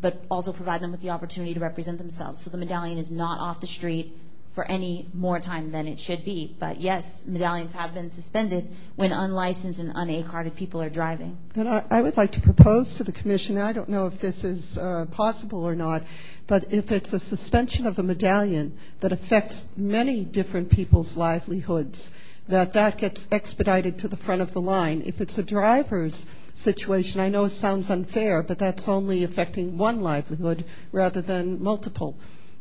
but 0.00 0.22
also 0.30 0.52
provide 0.52 0.80
them 0.80 0.92
with 0.92 1.00
the 1.00 1.10
opportunity 1.10 1.54
to 1.54 1.60
represent 1.60 1.98
themselves. 1.98 2.40
So 2.40 2.50
the 2.50 2.58
medallion 2.58 2.98
is 2.98 3.10
not 3.10 3.40
off 3.40 3.60
the 3.60 3.66
street 3.66 4.14
for 4.58 4.68
any 4.68 5.06
more 5.14 5.38
time 5.38 5.70
than 5.70 5.86
it 5.86 6.00
should 6.00 6.24
be. 6.24 6.56
But 6.58 6.80
yes, 6.80 7.24
medallions 7.28 7.72
have 7.74 7.94
been 7.94 8.10
suspended 8.10 8.68
when 8.96 9.12
unlicensed 9.12 9.78
and 9.78 9.92
un-A-carded 9.94 10.56
people 10.56 10.82
are 10.82 10.90
driving. 10.90 11.38
I 11.56 12.02
would 12.02 12.16
like 12.16 12.32
to 12.32 12.40
propose 12.40 12.94
to 12.94 13.04
the 13.04 13.12
commission, 13.12 13.56
I 13.56 13.72
don't 13.72 13.88
know 13.88 14.08
if 14.08 14.18
this 14.18 14.42
is 14.42 14.76
uh, 14.76 15.06
possible 15.12 15.62
or 15.62 15.76
not, 15.76 16.02
but 16.48 16.72
if 16.72 16.90
it's 16.90 17.12
a 17.12 17.20
suspension 17.20 17.86
of 17.86 18.00
a 18.00 18.02
medallion 18.02 18.76
that 18.98 19.12
affects 19.12 19.64
many 19.76 20.24
different 20.24 20.70
people's 20.70 21.16
livelihoods, 21.16 22.10
that 22.48 22.72
that 22.72 22.98
gets 22.98 23.28
expedited 23.30 24.00
to 24.00 24.08
the 24.08 24.16
front 24.16 24.42
of 24.42 24.52
the 24.54 24.60
line. 24.60 25.04
If 25.06 25.20
it's 25.20 25.38
a 25.38 25.44
driver's 25.44 26.26
situation, 26.56 27.20
I 27.20 27.28
know 27.28 27.44
it 27.44 27.52
sounds 27.52 27.90
unfair, 27.90 28.42
but 28.42 28.58
that's 28.58 28.88
only 28.88 29.22
affecting 29.22 29.78
one 29.78 30.00
livelihood 30.00 30.64
rather 30.90 31.20
than 31.22 31.62
multiple 31.62 32.16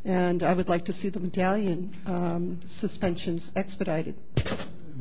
and 0.08 0.42
I 0.42 0.54
would 0.54 0.70
like 0.70 0.86
to 0.86 0.94
see 0.94 1.10
the 1.10 1.20
medallion 1.20 1.94
um, 2.06 2.60
suspensions 2.70 3.52
expedited. 3.58 4.16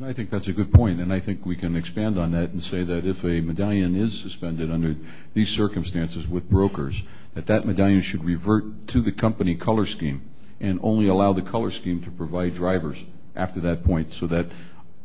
I 0.03 0.11
think 0.13 0.29
that's 0.29 0.47
a 0.47 0.51
good 0.51 0.71
point, 0.73 0.99
and 0.99 1.11
I 1.11 1.21
think 1.21 1.45
we 1.45 1.55
can 1.55 1.75
expand 1.77 2.19
on 2.19 2.31
that 2.33 2.51
and 2.51 2.61
say 2.61 2.83
that 2.83 3.05
if 3.05 3.23
a 3.23 3.41
medallion 3.41 3.95
is 3.95 4.19
suspended 4.19 4.69
under 4.69 4.95
these 5.33 5.49
circumstances 5.49 6.27
with 6.27 6.49
brokers, 6.49 7.01
that 7.35 7.47
that 7.47 7.65
medallion 7.65 8.01
should 8.01 8.23
revert 8.23 8.87
to 8.89 9.01
the 9.01 9.13
company 9.13 9.55
color 9.55 9.85
scheme 9.85 10.29
and 10.59 10.79
only 10.83 11.07
allow 11.07 11.33
the 11.33 11.41
color 11.41 11.71
scheme 11.71 12.03
to 12.03 12.11
provide 12.11 12.53
drivers 12.53 12.97
after 13.35 13.61
that 13.61 13.85
point 13.85 14.13
so 14.13 14.27
that 14.27 14.47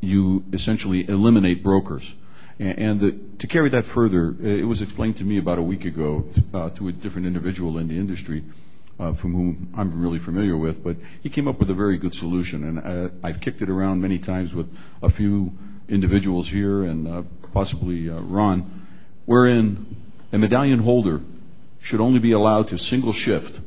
you 0.01 0.45
essentially 0.53 1.09
eliminate 1.09 1.63
brokers. 1.63 2.03
And 2.59 3.39
to 3.39 3.47
carry 3.47 3.71
that 3.71 3.87
further, 3.87 4.35
it 4.43 4.67
was 4.67 4.83
explained 4.83 5.17
to 5.19 5.25
me 5.25 5.39
about 5.39 5.59
a 5.59 5.63
week 5.63 5.85
ago 5.85 6.27
uh, 6.53 6.71
to 6.71 6.89
a 6.89 6.93
different 6.93 7.27
individual 7.27 7.79
in 7.79 7.89
the 7.89 7.97
industry 7.97 8.45
from 9.15 9.33
whom 9.33 9.75
I'm 9.77 10.01
really 10.01 10.19
familiar 10.19 10.57
with, 10.57 10.83
but 10.85 10.97
he 11.23 11.31
came 11.31 11.49
up 11.49 11.59
with 11.59 11.71
a 11.71 11.75
very 11.75 11.99
good 11.99 12.15
solution, 12.15 12.65
and 12.65 12.79
uh, 12.79 13.09
I've 13.23 13.41
kicked 13.41 13.61
it 13.61 13.69
around 13.69 14.01
many 14.01 14.19
times 14.19 14.55
with 14.55 14.69
a 15.03 15.11
few 15.11 15.53
individuals 15.89 16.49
here 16.49 16.85
and 16.85 17.09
uh, 17.09 17.23
possibly 17.53 18.09
uh, 18.09 18.21
Ron, 18.21 18.87
wherein 19.27 19.97
a 20.33 20.39
medallion 20.39 20.79
holder 20.79 21.21
should 21.81 22.01
only 22.01 22.21
be 22.21 22.33
allowed 22.33 22.69
to 22.69 22.79
single 22.79 23.13
shift 23.13 23.61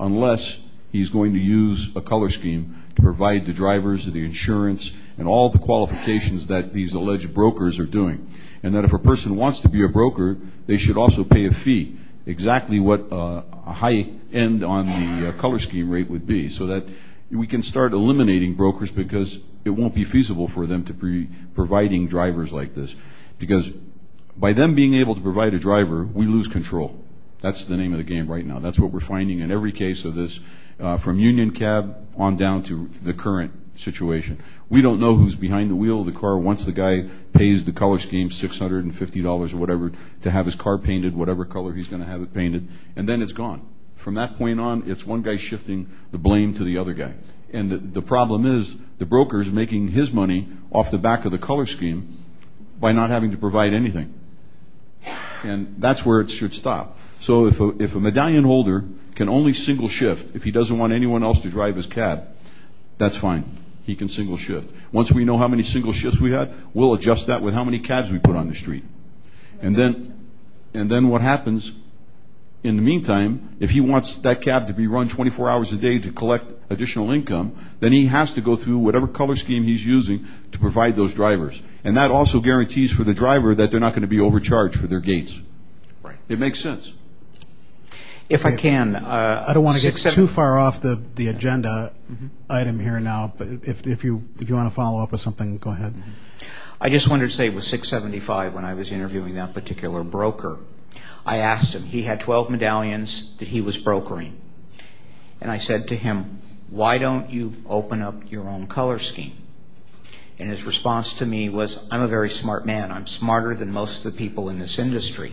unless 0.00 0.58
he's 0.90 1.10
going 1.10 1.34
to 1.34 1.38
use 1.38 1.90
a 1.94 2.00
color 2.00 2.30
scheme 2.30 2.82
to 2.96 3.02
provide 3.02 3.46
the 3.46 3.52
drivers, 3.52 4.06
the 4.06 4.24
insurance, 4.24 4.90
and 5.18 5.28
all 5.28 5.50
the 5.50 5.58
qualifications 5.58 6.46
that 6.46 6.72
these 6.72 6.94
alleged 6.94 7.32
brokers 7.34 7.78
are 7.78 7.86
doing. 7.86 8.34
And 8.62 8.74
that 8.74 8.84
if 8.84 8.92
a 8.92 8.98
person 8.98 9.36
wants 9.36 9.60
to 9.60 9.68
be 9.68 9.84
a 9.84 9.88
broker, 9.88 10.36
they 10.66 10.78
should 10.78 10.96
also 10.96 11.24
pay 11.24 11.46
a 11.46 11.52
fee 11.52 11.96
exactly 12.26 12.80
what 12.80 13.12
uh, 13.12 13.42
a 13.68 13.72
high 13.72 14.06
end 14.32 14.64
on 14.64 14.86
the 14.86 15.28
uh, 15.28 15.32
color 15.32 15.58
scheme 15.58 15.90
rate 15.90 16.08
would 16.10 16.26
be 16.26 16.48
so 16.48 16.66
that 16.66 16.84
we 17.30 17.46
can 17.46 17.62
start 17.62 17.92
eliminating 17.92 18.54
brokers 18.54 18.90
because 18.90 19.38
it 19.64 19.70
won't 19.70 19.94
be 19.94 20.04
feasible 20.04 20.48
for 20.48 20.66
them 20.66 20.84
to 20.86 20.94
be 20.94 21.28
providing 21.54 22.08
drivers 22.08 22.50
like 22.50 22.74
this. 22.74 22.94
Because 23.38 23.70
by 24.36 24.54
them 24.54 24.74
being 24.74 24.94
able 24.94 25.14
to 25.14 25.20
provide 25.20 25.52
a 25.52 25.58
driver, 25.58 26.04
we 26.04 26.26
lose 26.26 26.48
control. 26.48 26.98
That's 27.42 27.64
the 27.66 27.76
name 27.76 27.92
of 27.92 27.98
the 27.98 28.04
game 28.04 28.26
right 28.26 28.44
now. 28.44 28.58
That's 28.58 28.78
what 28.78 28.90
we're 28.90 29.00
finding 29.00 29.40
in 29.40 29.52
every 29.52 29.72
case 29.72 30.04
of 30.04 30.14
this, 30.14 30.40
uh, 30.80 30.96
from 30.98 31.18
Union 31.18 31.50
Cab 31.50 31.96
on 32.16 32.36
down 32.36 32.62
to 32.64 32.88
the 33.02 33.12
current 33.12 33.52
situation. 33.80 34.42
We 34.68 34.82
don't 34.82 35.00
know 35.00 35.16
who's 35.16 35.36
behind 35.36 35.70
the 35.70 35.76
wheel 35.76 36.00
of 36.00 36.06
the 36.06 36.18
car 36.18 36.36
once 36.36 36.64
the 36.64 36.72
guy 36.72 37.08
pays 37.32 37.64
the 37.64 37.72
color 37.72 37.98
scheme 37.98 38.30
$650 38.30 39.52
or 39.52 39.56
whatever 39.56 39.92
to 40.22 40.30
have 40.30 40.46
his 40.46 40.54
car 40.54 40.78
painted 40.78 41.16
whatever 41.16 41.44
color 41.44 41.72
he's 41.72 41.88
going 41.88 42.02
to 42.02 42.08
have 42.08 42.22
it 42.22 42.34
painted, 42.34 42.68
and 42.96 43.08
then 43.08 43.22
it's 43.22 43.32
gone. 43.32 43.66
From 43.96 44.14
that 44.14 44.38
point 44.38 44.60
on, 44.60 44.90
it's 44.90 45.04
one 45.04 45.22
guy 45.22 45.36
shifting 45.36 45.88
the 46.12 46.18
blame 46.18 46.54
to 46.54 46.64
the 46.64 46.78
other 46.78 46.94
guy. 46.94 47.14
And 47.52 47.92
the, 47.94 48.02
problem 48.02 48.46
is 48.46 48.72
the 48.98 49.06
broker 49.06 49.40
is 49.40 49.48
making 49.48 49.88
his 49.88 50.12
money 50.12 50.48
off 50.70 50.90
the 50.90 50.98
back 50.98 51.24
of 51.24 51.32
the 51.32 51.38
color 51.38 51.66
scheme 51.66 52.22
by 52.78 52.92
not 52.92 53.10
having 53.10 53.30
to 53.30 53.38
provide 53.38 53.72
anything. 53.72 54.14
And 55.42 55.76
that's 55.78 56.04
where 56.04 56.20
it 56.20 56.30
should 56.30 56.52
stop. 56.52 56.98
So 57.20 57.46
if 57.46 57.60
a, 57.60 57.82
if 57.82 57.94
a 57.94 58.00
medallion 58.00 58.44
holder 58.44 58.84
can 59.14 59.28
only 59.28 59.52
single 59.52 59.88
shift, 59.88 60.36
if 60.36 60.44
he 60.44 60.50
doesn't 60.50 60.78
want 60.78 60.92
anyone 60.92 61.24
else 61.24 61.40
to 61.40 61.50
drive 61.50 61.76
his 61.76 61.86
cab, 61.86 62.28
that's 62.98 63.16
fine. 63.16 63.57
He 63.88 63.96
can 63.96 64.10
single 64.10 64.36
shift. 64.36 64.70
Once 64.92 65.10
we 65.10 65.24
know 65.24 65.38
how 65.38 65.48
many 65.48 65.62
single 65.62 65.94
shifts 65.94 66.20
we 66.20 66.30
had, 66.30 66.52
we'll 66.74 66.92
adjust 66.92 67.28
that 67.28 67.40
with 67.40 67.54
how 67.54 67.64
many 67.64 67.80
cabs 67.80 68.10
we 68.10 68.18
put 68.18 68.36
on 68.36 68.46
the 68.46 68.54
street. 68.54 68.84
And 69.62 69.74
then, 69.74 70.28
and 70.74 70.90
then 70.90 71.08
what 71.08 71.22
happens 71.22 71.72
in 72.62 72.76
the 72.76 72.82
meantime, 72.82 73.56
if 73.60 73.70
he 73.70 73.80
wants 73.80 74.14
that 74.16 74.42
cab 74.42 74.66
to 74.66 74.74
be 74.74 74.86
run 74.86 75.08
24 75.08 75.48
hours 75.48 75.72
a 75.72 75.76
day 75.76 75.98
to 76.00 76.12
collect 76.12 76.52
additional 76.68 77.12
income, 77.12 77.56
then 77.80 77.92
he 77.92 78.08
has 78.08 78.34
to 78.34 78.42
go 78.42 78.56
through 78.56 78.76
whatever 78.76 79.08
color 79.08 79.36
scheme 79.36 79.64
he's 79.64 79.82
using 79.82 80.26
to 80.52 80.58
provide 80.58 80.94
those 80.94 81.14
drivers. 81.14 81.58
And 81.82 81.96
that 81.96 82.10
also 82.10 82.40
guarantees 82.40 82.92
for 82.92 83.04
the 83.04 83.14
driver 83.14 83.54
that 83.54 83.70
they're 83.70 83.80
not 83.80 83.94
going 83.94 84.02
to 84.02 84.06
be 84.06 84.20
overcharged 84.20 84.78
for 84.78 84.86
their 84.86 85.00
gates. 85.00 85.34
Right. 86.02 86.18
It 86.28 86.38
makes 86.38 86.60
sense. 86.60 86.92
If 88.28 88.44
I 88.44 88.56
can, 88.56 88.94
uh, 88.94 89.44
I 89.48 89.54
don't 89.54 89.64
want 89.64 89.78
to 89.78 89.90
get 89.90 89.96
too 89.96 90.26
far 90.26 90.58
off 90.58 90.82
the, 90.82 91.02
the 91.14 91.28
agenda 91.28 91.94
item 92.50 92.78
here 92.78 93.00
now, 93.00 93.32
but 93.36 93.48
if, 93.62 93.86
if 93.86 94.04
you, 94.04 94.22
if 94.38 94.50
you 94.50 94.54
want 94.54 94.68
to 94.68 94.74
follow 94.74 95.02
up 95.02 95.12
with 95.12 95.22
something, 95.22 95.56
go 95.56 95.70
ahead. 95.70 95.94
I 96.78 96.90
just 96.90 97.08
wanted 97.08 97.28
to 97.28 97.34
say 97.34 97.48
with 97.48 97.64
675, 97.64 98.52
when 98.52 98.66
I 98.66 98.74
was 98.74 98.92
interviewing 98.92 99.36
that 99.36 99.54
particular 99.54 100.04
broker, 100.04 100.58
I 101.24 101.38
asked 101.38 101.74
him, 101.74 101.84
he 101.84 102.02
had 102.02 102.20
12 102.20 102.50
medallions 102.50 103.34
that 103.38 103.48
he 103.48 103.62
was 103.62 103.78
brokering. 103.78 104.38
And 105.40 105.50
I 105.50 105.58
said 105.58 105.88
to 105.88 105.96
him, 105.96 106.40
why 106.68 106.98
don't 106.98 107.30
you 107.30 107.54
open 107.66 108.02
up 108.02 108.30
your 108.30 108.48
own 108.48 108.66
color 108.66 108.98
scheme? 108.98 109.36
And 110.38 110.50
his 110.50 110.64
response 110.64 111.14
to 111.14 111.26
me 111.26 111.48
was, 111.48 111.82
I'm 111.90 112.02
a 112.02 112.08
very 112.08 112.28
smart 112.30 112.66
man. 112.66 112.92
I'm 112.92 113.06
smarter 113.06 113.54
than 113.54 113.72
most 113.72 114.04
of 114.04 114.12
the 114.12 114.18
people 114.18 114.50
in 114.50 114.58
this 114.58 114.78
industry. 114.78 115.32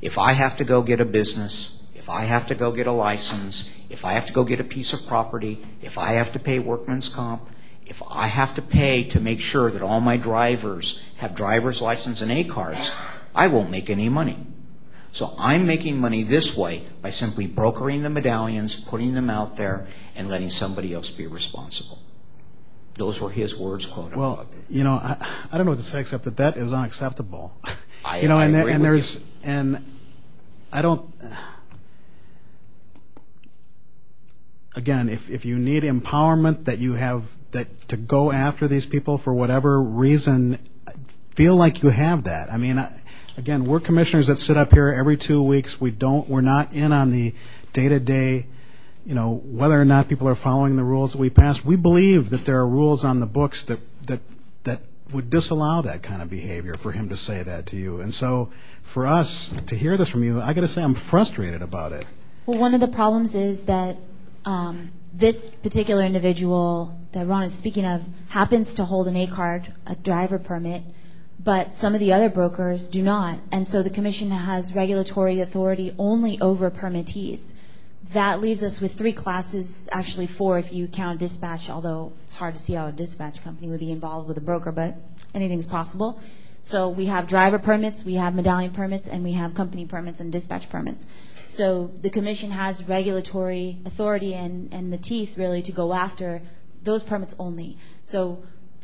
If 0.00 0.18
I 0.18 0.32
have 0.32 0.58
to 0.58 0.64
go 0.64 0.82
get 0.82 1.00
a 1.00 1.04
business, 1.04 1.75
if 2.06 2.10
I 2.10 2.24
have 2.24 2.46
to 2.46 2.54
go 2.54 2.70
get 2.70 2.86
a 2.86 2.92
license, 2.92 3.68
if 3.90 4.04
I 4.04 4.12
have 4.12 4.26
to 4.26 4.32
go 4.32 4.44
get 4.44 4.60
a 4.60 4.64
piece 4.64 4.92
of 4.92 5.04
property, 5.08 5.66
if 5.82 5.98
I 5.98 6.12
have 6.12 6.34
to 6.34 6.38
pay 6.38 6.60
workman's 6.60 7.08
comp, 7.08 7.42
if 7.84 8.00
I 8.08 8.28
have 8.28 8.54
to 8.54 8.62
pay 8.62 9.08
to 9.08 9.18
make 9.18 9.40
sure 9.40 9.72
that 9.72 9.82
all 9.82 10.00
my 10.00 10.16
drivers 10.16 11.00
have 11.16 11.34
driver's 11.34 11.82
license 11.82 12.20
and 12.20 12.30
A 12.30 12.44
cards, 12.44 12.92
I 13.34 13.48
won't 13.48 13.70
make 13.72 13.90
any 13.90 14.08
money. 14.08 14.38
So 15.10 15.34
I'm 15.36 15.66
making 15.66 15.98
money 15.98 16.22
this 16.22 16.56
way 16.56 16.86
by 17.02 17.10
simply 17.10 17.48
brokering 17.48 18.04
the 18.04 18.08
medallions, 18.10 18.76
putting 18.76 19.12
them 19.14 19.28
out 19.28 19.56
there, 19.56 19.88
and 20.14 20.28
letting 20.28 20.50
somebody 20.50 20.94
else 20.94 21.10
be 21.10 21.26
responsible. 21.26 21.98
Those 22.94 23.20
were 23.20 23.30
his 23.30 23.58
words, 23.58 23.84
quote 23.84 24.12
unquote. 24.12 24.36
Well, 24.38 24.46
you 24.70 24.84
know, 24.84 24.92
I, 24.92 25.16
I 25.50 25.56
don't 25.56 25.66
know 25.66 25.72
what 25.72 25.80
to 25.80 25.84
say 25.84 26.02
except 26.02 26.22
that 26.22 26.36
that 26.36 26.56
is 26.56 26.72
unacceptable. 26.72 27.52
I- 28.04 28.20
you 28.20 28.28
know, 28.28 28.38
I 28.38 28.44
and, 28.44 28.54
agree 28.54 28.72
and 28.74 28.80
with 28.80 28.92
there's 28.92 29.14
you. 29.16 29.22
and 29.42 29.84
I 30.72 30.82
don't. 30.82 31.12
Again, 34.76 35.08
if 35.08 35.28
if 35.30 35.44
you 35.44 35.58
need 35.58 35.82
empowerment 35.82 36.66
that 36.66 36.78
you 36.78 36.92
have 36.92 37.24
that 37.52 37.66
to 37.88 37.96
go 37.96 38.30
after 38.30 38.68
these 38.68 38.86
people 38.86 39.18
for 39.18 39.34
whatever 39.34 39.80
reason, 39.80 40.58
feel 41.34 41.56
like 41.56 41.82
you 41.82 41.88
have 41.88 42.24
that. 42.24 42.52
I 42.52 42.58
mean, 42.58 42.78
I, 42.78 43.00
again, 43.36 43.64
we're 43.64 43.80
commissioners 43.80 44.26
that 44.28 44.36
sit 44.36 44.56
up 44.56 44.72
here 44.72 44.92
every 44.92 45.16
two 45.16 45.42
weeks. 45.42 45.80
We 45.80 45.90
don't. 45.90 46.28
We're 46.28 46.42
not 46.42 46.72
in 46.72 46.92
on 46.92 47.10
the 47.10 47.34
day 47.72 47.88
to 47.88 47.98
day 47.98 48.46
you 49.06 49.14
know, 49.14 49.40
whether 49.44 49.80
or 49.80 49.84
not 49.84 50.08
people 50.08 50.28
are 50.28 50.34
following 50.34 50.74
the 50.74 50.82
rules 50.82 51.12
that 51.12 51.20
we 51.20 51.30
pass, 51.30 51.64
we 51.64 51.76
believe 51.76 52.30
that 52.30 52.44
there 52.44 52.58
are 52.58 52.66
rules 52.66 53.04
on 53.04 53.20
the 53.20 53.26
books 53.26 53.64
that, 53.66 53.78
that, 54.08 54.20
that 54.64 54.80
would 55.14 55.30
disallow 55.30 55.82
that 55.82 56.02
kind 56.02 56.20
of 56.20 56.28
behavior 56.28 56.74
for 56.82 56.90
him 56.90 57.08
to 57.10 57.16
say 57.16 57.40
that 57.40 57.66
to 57.66 57.76
you. 57.76 58.00
And 58.00 58.12
so 58.12 58.50
for 58.92 59.06
us 59.06 59.54
to 59.68 59.76
hear 59.76 59.96
this 59.96 60.08
from 60.10 60.24
you, 60.24 60.40
I 60.40 60.52
gotta 60.54 60.66
say 60.66 60.82
I'm 60.82 60.96
frustrated 60.96 61.62
about 61.62 61.92
it. 61.92 62.04
Well, 62.46 62.58
one 62.58 62.74
of 62.74 62.80
the 62.80 62.88
problems 62.88 63.36
is 63.36 63.66
that 63.66 63.96
Um, 64.46 64.92
this 65.12 65.50
particular 65.50 66.04
individual 66.04 66.96
that 67.12 67.26
Ron 67.26 67.42
is 67.42 67.54
speaking 67.54 67.84
of 67.84 68.02
happens 68.28 68.74
to 68.74 68.84
hold 68.84 69.08
an 69.08 69.16
A 69.16 69.26
card, 69.26 69.74
a 69.86 69.96
driver 69.96 70.38
permit, 70.38 70.82
but 71.42 71.74
some 71.74 71.94
of 71.94 72.00
the 72.00 72.12
other 72.12 72.30
brokers 72.30 72.86
do 72.86 73.02
not. 73.02 73.40
And 73.50 73.66
so 73.66 73.82
the 73.82 73.90
commission 73.90 74.30
has 74.30 74.72
regulatory 74.72 75.40
authority 75.40 75.92
only 75.98 76.40
over 76.40 76.70
permittees. 76.70 77.54
That 78.12 78.40
leaves 78.40 78.62
us 78.62 78.80
with 78.80 78.94
three 78.94 79.12
classes, 79.12 79.88
actually 79.90 80.28
four 80.28 80.58
if 80.58 80.72
you 80.72 80.86
count 80.86 81.18
dispatch, 81.18 81.68
although 81.68 82.12
it's 82.26 82.36
hard 82.36 82.54
to 82.54 82.62
see 82.62 82.74
how 82.74 82.86
a 82.86 82.92
dispatch 82.92 83.42
company 83.42 83.68
would 83.68 83.80
be 83.80 83.90
involved 83.90 84.28
with 84.28 84.38
a 84.38 84.40
broker, 84.40 84.70
but 84.70 84.94
anything's 85.34 85.66
possible. 85.66 86.20
So 86.62 86.88
we 86.88 87.06
have 87.06 87.26
driver 87.26 87.58
permits, 87.58 88.04
we 88.04 88.14
have 88.14 88.34
medallion 88.34 88.72
permits, 88.72 89.08
and 89.08 89.24
we 89.24 89.32
have 89.32 89.54
company 89.54 89.86
permits 89.86 90.20
and 90.20 90.30
dispatch 90.30 90.68
permits. 90.68 91.08
So 91.46 91.90
the 92.02 92.10
commission 92.10 92.50
has 92.50 92.86
regulatory 92.88 93.78
authority 93.84 94.34
and, 94.34 94.92
the 94.92 94.98
teeth 94.98 95.38
really 95.38 95.62
to 95.62 95.72
go 95.72 95.92
after 95.92 96.42
those 96.82 97.02
permits 97.02 97.34
only. 97.38 97.78
So, 98.04 98.42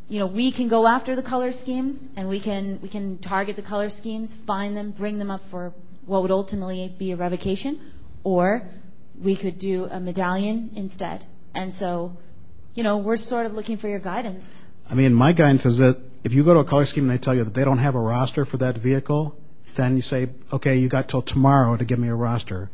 you 0.08 0.18
know, 0.18 0.26
we 0.26 0.52
can 0.52 0.68
go 0.68 0.86
after 0.86 1.14
the 1.16 1.22
color 1.22 1.52
schemes 1.52 2.08
and 2.16 2.28
we 2.28 2.40
can 2.40 2.80
we 2.82 2.88
can 2.88 3.18
target 3.18 3.56
the 3.56 3.62
color 3.62 3.88
schemes, 3.88 4.34
find 4.34 4.76
them, 4.76 4.90
bring 4.90 5.18
them 5.18 5.30
up 5.30 5.42
for 5.50 5.72
what 6.06 6.22
would 6.22 6.30
ultimately 6.30 6.92
be 6.98 7.12
a 7.12 7.16
revocation, 7.16 7.80
or 8.24 8.68
we 9.20 9.36
could 9.36 9.58
do 9.58 9.84
a 9.84 10.00
medallion 10.00 10.70
instead. 10.74 11.24
And 11.54 11.72
so, 11.72 12.16
you 12.74 12.82
know, 12.82 12.98
we're 12.98 13.16
sort 13.16 13.46
of 13.46 13.54
looking 13.54 13.76
for 13.76 13.88
your 13.88 14.00
guidance. 14.00 14.66
I 14.88 14.94
mean, 14.94 15.14
my 15.14 15.32
guidance 15.32 15.66
is 15.66 15.78
that 15.78 16.00
if 16.24 16.32
you 16.32 16.44
go 16.44 16.54
to 16.54 16.60
a 16.60 16.64
color 16.64 16.86
scheme 16.86 17.08
and 17.08 17.18
they 17.18 17.22
tell 17.22 17.34
you 17.34 17.44
that 17.44 17.54
they 17.54 17.64
don't 17.64 17.78
have 17.78 17.94
a 17.94 18.00
roster 18.00 18.44
for 18.44 18.56
that 18.58 18.78
vehicle, 18.78 19.36
then 19.76 19.96
you 19.96 20.02
say, 20.02 20.28
okay, 20.52 20.76
you 20.76 20.88
got 20.88 21.08
till 21.08 21.22
tomorrow 21.22 21.76
to 21.76 21.84
give 21.84 21.98
me 21.98 22.08
a 22.08 22.14
roster 22.14 22.70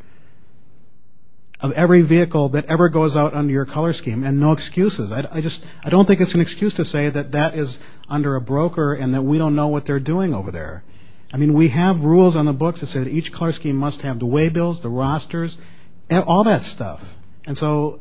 of 1.60 1.72
every 1.72 2.02
vehicle 2.02 2.50
that 2.50 2.66
ever 2.66 2.88
goes 2.88 3.16
out 3.16 3.34
under 3.34 3.52
your 3.52 3.66
color 3.66 3.92
scheme 3.92 4.22
and 4.22 4.38
no 4.38 4.52
excuses. 4.52 5.10
I, 5.10 5.26
I 5.30 5.40
just, 5.40 5.64
I 5.82 5.90
don't 5.90 6.06
think 6.06 6.20
it's 6.20 6.34
an 6.34 6.40
excuse 6.40 6.74
to 6.74 6.84
say 6.84 7.10
that 7.10 7.32
that 7.32 7.56
is 7.56 7.78
under 8.08 8.36
a 8.36 8.40
broker 8.40 8.94
and 8.94 9.14
that 9.14 9.22
we 9.22 9.38
don't 9.38 9.56
know 9.56 9.68
what 9.68 9.84
they're 9.84 9.98
doing 9.98 10.34
over 10.34 10.52
there. 10.52 10.84
I 11.32 11.36
mean, 11.36 11.52
we 11.54 11.68
have 11.68 12.00
rules 12.00 12.36
on 12.36 12.46
the 12.46 12.52
books 12.52 12.80
that 12.80 12.86
say 12.86 13.00
that 13.00 13.08
each 13.08 13.32
color 13.32 13.52
scheme 13.52 13.76
must 13.76 14.02
have 14.02 14.18
the 14.18 14.26
waybills, 14.26 14.82
the 14.82 14.88
rosters, 14.88 15.58
all 16.10 16.44
that 16.44 16.62
stuff. 16.62 17.02
And 17.44 17.56
so 17.56 18.00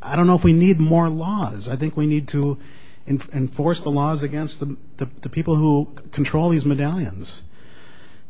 I 0.00 0.16
don't 0.16 0.26
know 0.26 0.34
if 0.34 0.42
we 0.42 0.52
need 0.52 0.80
more 0.80 1.08
laws. 1.08 1.68
I 1.68 1.76
think 1.76 1.96
we 1.96 2.06
need 2.06 2.28
to 2.28 2.58
enforce 3.06 3.82
the 3.82 3.90
laws 3.90 4.22
against 4.22 4.58
the, 4.58 4.76
the, 4.96 5.08
the 5.22 5.28
people 5.28 5.54
who 5.54 5.88
control 6.12 6.48
these 6.48 6.64
medallions. 6.64 7.42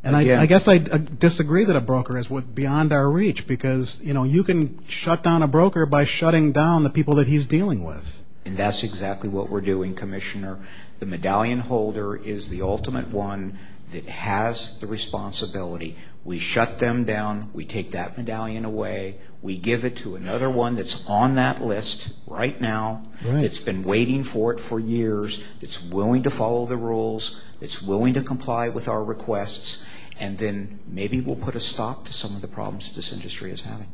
And 0.06 0.16
Again- 0.16 0.38
I, 0.38 0.42
I 0.42 0.46
guess 0.46 0.68
I 0.68 0.78
disagree 0.78 1.64
that 1.64 1.74
a 1.76 1.80
broker 1.80 2.16
is 2.16 2.28
beyond 2.28 2.92
our 2.92 3.10
reach 3.10 3.46
because 3.46 4.00
you 4.02 4.14
know 4.14 4.24
you 4.24 4.44
can 4.44 4.84
shut 4.88 5.22
down 5.22 5.42
a 5.42 5.48
broker 5.48 5.84
by 5.86 6.04
shutting 6.04 6.52
down 6.52 6.84
the 6.84 6.90
people 6.90 7.16
that 7.16 7.26
he's 7.26 7.46
dealing 7.46 7.84
with. 7.84 8.22
And 8.44 8.56
that's 8.56 8.84
exactly 8.84 9.28
what 9.28 9.50
we're 9.50 9.60
doing, 9.60 9.94
Commissioner. 9.96 10.58
The 11.00 11.06
medallion 11.06 11.58
holder 11.58 12.14
is 12.16 12.48
the 12.48 12.62
ultimate 12.62 13.08
one 13.10 13.58
that 13.92 14.06
has 14.08 14.78
the 14.78 14.86
responsibility. 14.86 15.96
We 16.24 16.38
shut 16.38 16.78
them 16.78 17.04
down, 17.04 17.50
we 17.54 17.64
take 17.64 17.92
that 17.92 18.16
medallion 18.16 18.64
away, 18.64 19.18
we 19.42 19.58
give 19.58 19.84
it 19.84 19.98
to 19.98 20.16
another 20.16 20.50
one 20.50 20.74
that's 20.74 21.04
on 21.06 21.36
that 21.36 21.62
list 21.62 22.08
right 22.26 22.60
now, 22.60 23.02
Right. 23.24 23.42
that's 23.42 23.60
been 23.60 23.84
waiting 23.84 24.24
for 24.24 24.52
it 24.52 24.58
for 24.58 24.80
years, 24.80 25.40
that's 25.60 25.80
willing 25.82 26.24
to 26.24 26.30
follow 26.30 26.66
the 26.66 26.76
rules, 26.76 27.40
that's 27.60 27.80
willing 27.80 28.14
to 28.14 28.22
comply 28.22 28.70
with 28.70 28.88
our 28.88 29.02
requests, 29.04 29.84
and 30.18 30.38
then 30.38 30.80
maybe 30.86 31.20
we'll 31.20 31.36
put 31.36 31.54
a 31.54 31.60
stop 31.60 32.06
to 32.06 32.12
some 32.12 32.34
of 32.34 32.42
the 32.42 32.48
problems 32.48 32.92
this 32.94 33.12
industry 33.12 33.52
is 33.52 33.62
having. 33.62 33.88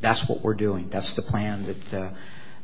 That's 0.00 0.28
what 0.28 0.42
we're 0.42 0.54
doing. 0.54 0.88
That's 0.90 1.12
the 1.12 1.22
plan 1.22 1.66
that 1.66 1.94
uh, 1.94 2.10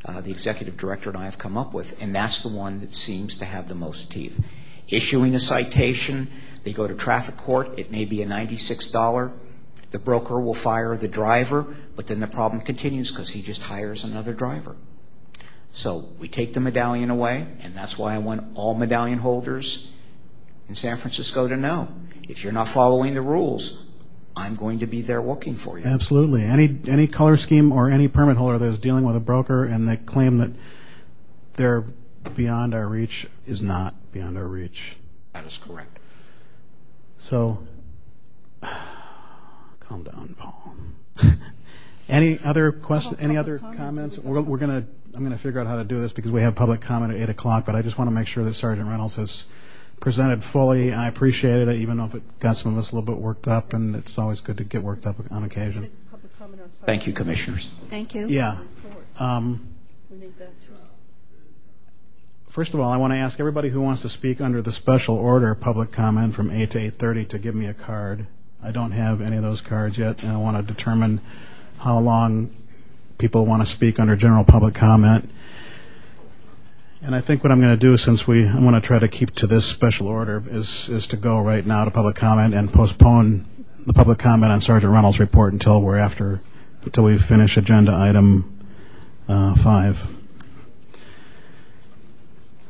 uh, 0.05 0.20
the 0.20 0.30
executive 0.30 0.76
director 0.76 1.10
and 1.10 1.18
I 1.18 1.24
have 1.24 1.39
come 1.39 1.56
up 1.56 1.72
with, 1.74 2.01
and 2.01 2.14
that's 2.14 2.43
the 2.43 2.48
one 2.48 2.80
that 2.80 2.94
seems 2.94 3.36
to 3.36 3.44
have 3.44 3.68
the 3.68 3.74
most 3.74 4.10
teeth. 4.10 4.39
Issuing 4.89 5.35
a 5.35 5.39
citation, 5.39 6.30
they 6.64 6.72
go 6.72 6.86
to 6.86 6.94
traffic 6.94 7.36
court, 7.36 7.78
it 7.78 7.90
may 7.90 8.05
be 8.05 8.22
a 8.22 8.26
$96. 8.26 9.32
The 9.90 9.98
broker 9.98 10.40
will 10.40 10.55
fire 10.55 10.97
the 10.97 11.09
driver, 11.09 11.76
but 11.97 12.06
then 12.06 12.20
the 12.20 12.26
problem 12.26 12.62
continues 12.62 13.10
because 13.10 13.28
he 13.28 13.43
just 13.43 13.62
hires 13.62 14.05
another 14.05 14.35
driver. 14.35 14.76
So 15.72 16.09
we 16.18 16.28
take 16.28 16.55
the 16.55 16.60
medallion 16.60 17.10
away, 17.10 17.47
and 17.60 17.76
that's 17.76 17.98
why 17.98 18.14
I 18.14 18.18
want 18.18 18.56
all 18.56 18.74
medallion 18.74 19.18
holders 19.18 19.90
in 20.69 20.74
San 20.74 20.97
Francisco 20.97 21.49
to 21.49 21.57
know 21.57 21.89
if 22.28 22.45
you're 22.45 22.53
not 22.53 22.69
following 22.69 23.15
the 23.15 23.23
rules, 23.23 23.82
I'm 24.36 24.55
going 24.55 24.81
to 24.81 24.86
be 24.86 25.03
there 25.03 25.20
working 25.20 25.57
for 25.57 25.78
you. 25.78 25.86
Absolutely. 25.86 26.45
Any 26.45 26.78
any 26.86 27.07
color 27.07 27.36
scheme 27.36 27.73
or 27.73 27.90
any 27.90 28.09
permit 28.09 28.36
holder 28.36 28.59
that 28.59 28.66
is 28.66 28.78
dealing 28.78 29.05
with 29.05 29.16
a 29.16 29.20
broker 29.20 29.65
and 29.65 29.89
they 29.89 29.97
claim 29.97 30.39
that 30.39 30.51
they're 31.55 31.85
beyond 32.36 32.74
our 32.74 32.86
reach 32.86 33.27
is 33.47 33.62
not 33.62 33.95
beyond 34.12 34.36
our 34.36 34.47
reach. 34.47 34.97
That 35.32 35.45
is 35.45 35.57
correct. 35.57 35.99
So, 37.19 37.59
calm 38.61 40.05
down, 40.05 40.36
Paul. 40.39 40.74
Any 42.09 42.39
other 42.43 42.73
question, 42.73 43.19
any 43.20 43.36
other 43.36 43.59
comments? 43.59 44.19
We're 44.19 44.40
going 44.40 44.82
to, 44.82 44.89
I'm 45.15 45.23
going 45.23 45.36
to 45.36 45.36
figure 45.36 45.61
out 45.61 45.66
how 45.66 45.77
to 45.77 45.85
do 45.85 46.01
this 46.01 46.11
because 46.11 46.32
we 46.32 46.40
have 46.40 46.55
public 46.55 46.81
comment 46.81 47.12
at 47.12 47.20
8 47.20 47.28
o'clock, 47.28 47.66
but 47.66 47.74
I 47.74 47.82
just 47.82 47.99
want 47.99 48.09
to 48.09 48.15
make 48.15 48.27
sure 48.27 48.45
that 48.45 48.55
Sergeant 48.55 48.89
Reynolds 48.89 49.16
has 49.16 49.45
presented 50.00 50.44
fully. 50.44 50.92
I 50.92 51.08
appreciated 51.08 51.68
it, 51.68 51.76
even 51.76 51.98
though 51.98 52.10
it 52.16 52.40
got 52.40 52.56
some 52.56 52.72
of 52.72 52.78
us 52.78 52.92
a 52.92 52.94
little 52.94 53.14
bit 53.14 53.20
worked 53.20 53.48
up, 53.48 53.72
and 53.72 53.96
it's 53.96 54.18
always 54.18 54.40
good 54.40 54.58
to 54.58 54.64
get 54.64 54.82
worked 54.82 55.06
up 55.06 55.16
on 55.30 55.44
occasion. 55.44 55.90
Thank 56.84 57.06
you, 57.06 57.12
Commissioners. 57.12 57.68
Thank 57.90 58.14
you. 58.14 58.26
Yeah. 58.26 58.58
Um, 59.18 59.74
First 62.50 62.72
of 62.74 62.80
all, 62.80 62.90
I 62.90 62.96
want 62.96 63.12
to 63.12 63.18
ask 63.18 63.38
everybody 63.38 63.68
who 63.68 63.80
wants 63.80 64.02
to 64.02 64.08
speak 64.08 64.40
under 64.40 64.62
the 64.62 64.72
special 64.72 65.16
order 65.16 65.54
public 65.54 65.92
comment 65.92 66.34
from 66.34 66.50
8 66.50 66.70
to 66.72 66.78
8.30 66.78 67.28
to 67.28 67.38
give 67.38 67.54
me 67.54 67.66
a 67.66 67.74
card. 67.74 68.26
I 68.62 68.72
don't 68.72 68.92
have 68.92 69.20
any 69.20 69.36
of 69.36 69.42
those 69.42 69.60
cards 69.60 69.98
yet, 69.98 70.22
and 70.22 70.32
I 70.32 70.38
want 70.38 70.56
to 70.56 70.74
determine 70.74 71.20
how 71.76 71.98
long 71.98 72.50
people 73.18 73.44
want 73.46 73.64
to 73.64 73.70
speak 73.70 74.00
under 74.00 74.16
general 74.16 74.44
public 74.44 74.74
comment. 74.74 75.30
And 77.00 77.14
I 77.14 77.20
think 77.20 77.44
what 77.44 77.52
I'm 77.52 77.60
going 77.60 77.78
to 77.78 77.86
do, 77.86 77.96
since 77.96 78.26
we, 78.26 78.44
I 78.44 78.58
want 78.58 78.74
to 78.74 78.84
try 78.84 78.98
to 78.98 79.06
keep 79.06 79.32
to 79.36 79.46
this 79.46 79.64
special 79.64 80.08
order, 80.08 80.42
is 80.50 80.88
is 80.88 81.06
to 81.08 81.16
go 81.16 81.38
right 81.38 81.64
now 81.64 81.84
to 81.84 81.92
public 81.92 82.16
comment 82.16 82.54
and 82.54 82.72
postpone 82.72 83.46
the 83.86 83.92
public 83.92 84.18
comment 84.18 84.50
on 84.50 84.60
Sergeant 84.60 84.92
Reynolds' 84.92 85.20
report 85.20 85.52
until 85.52 85.80
we're 85.80 85.96
after, 85.96 86.40
until 86.82 87.04
we 87.04 87.16
finish 87.16 87.56
agenda 87.56 87.92
item 87.94 88.66
uh, 89.28 89.54
five. 89.54 90.04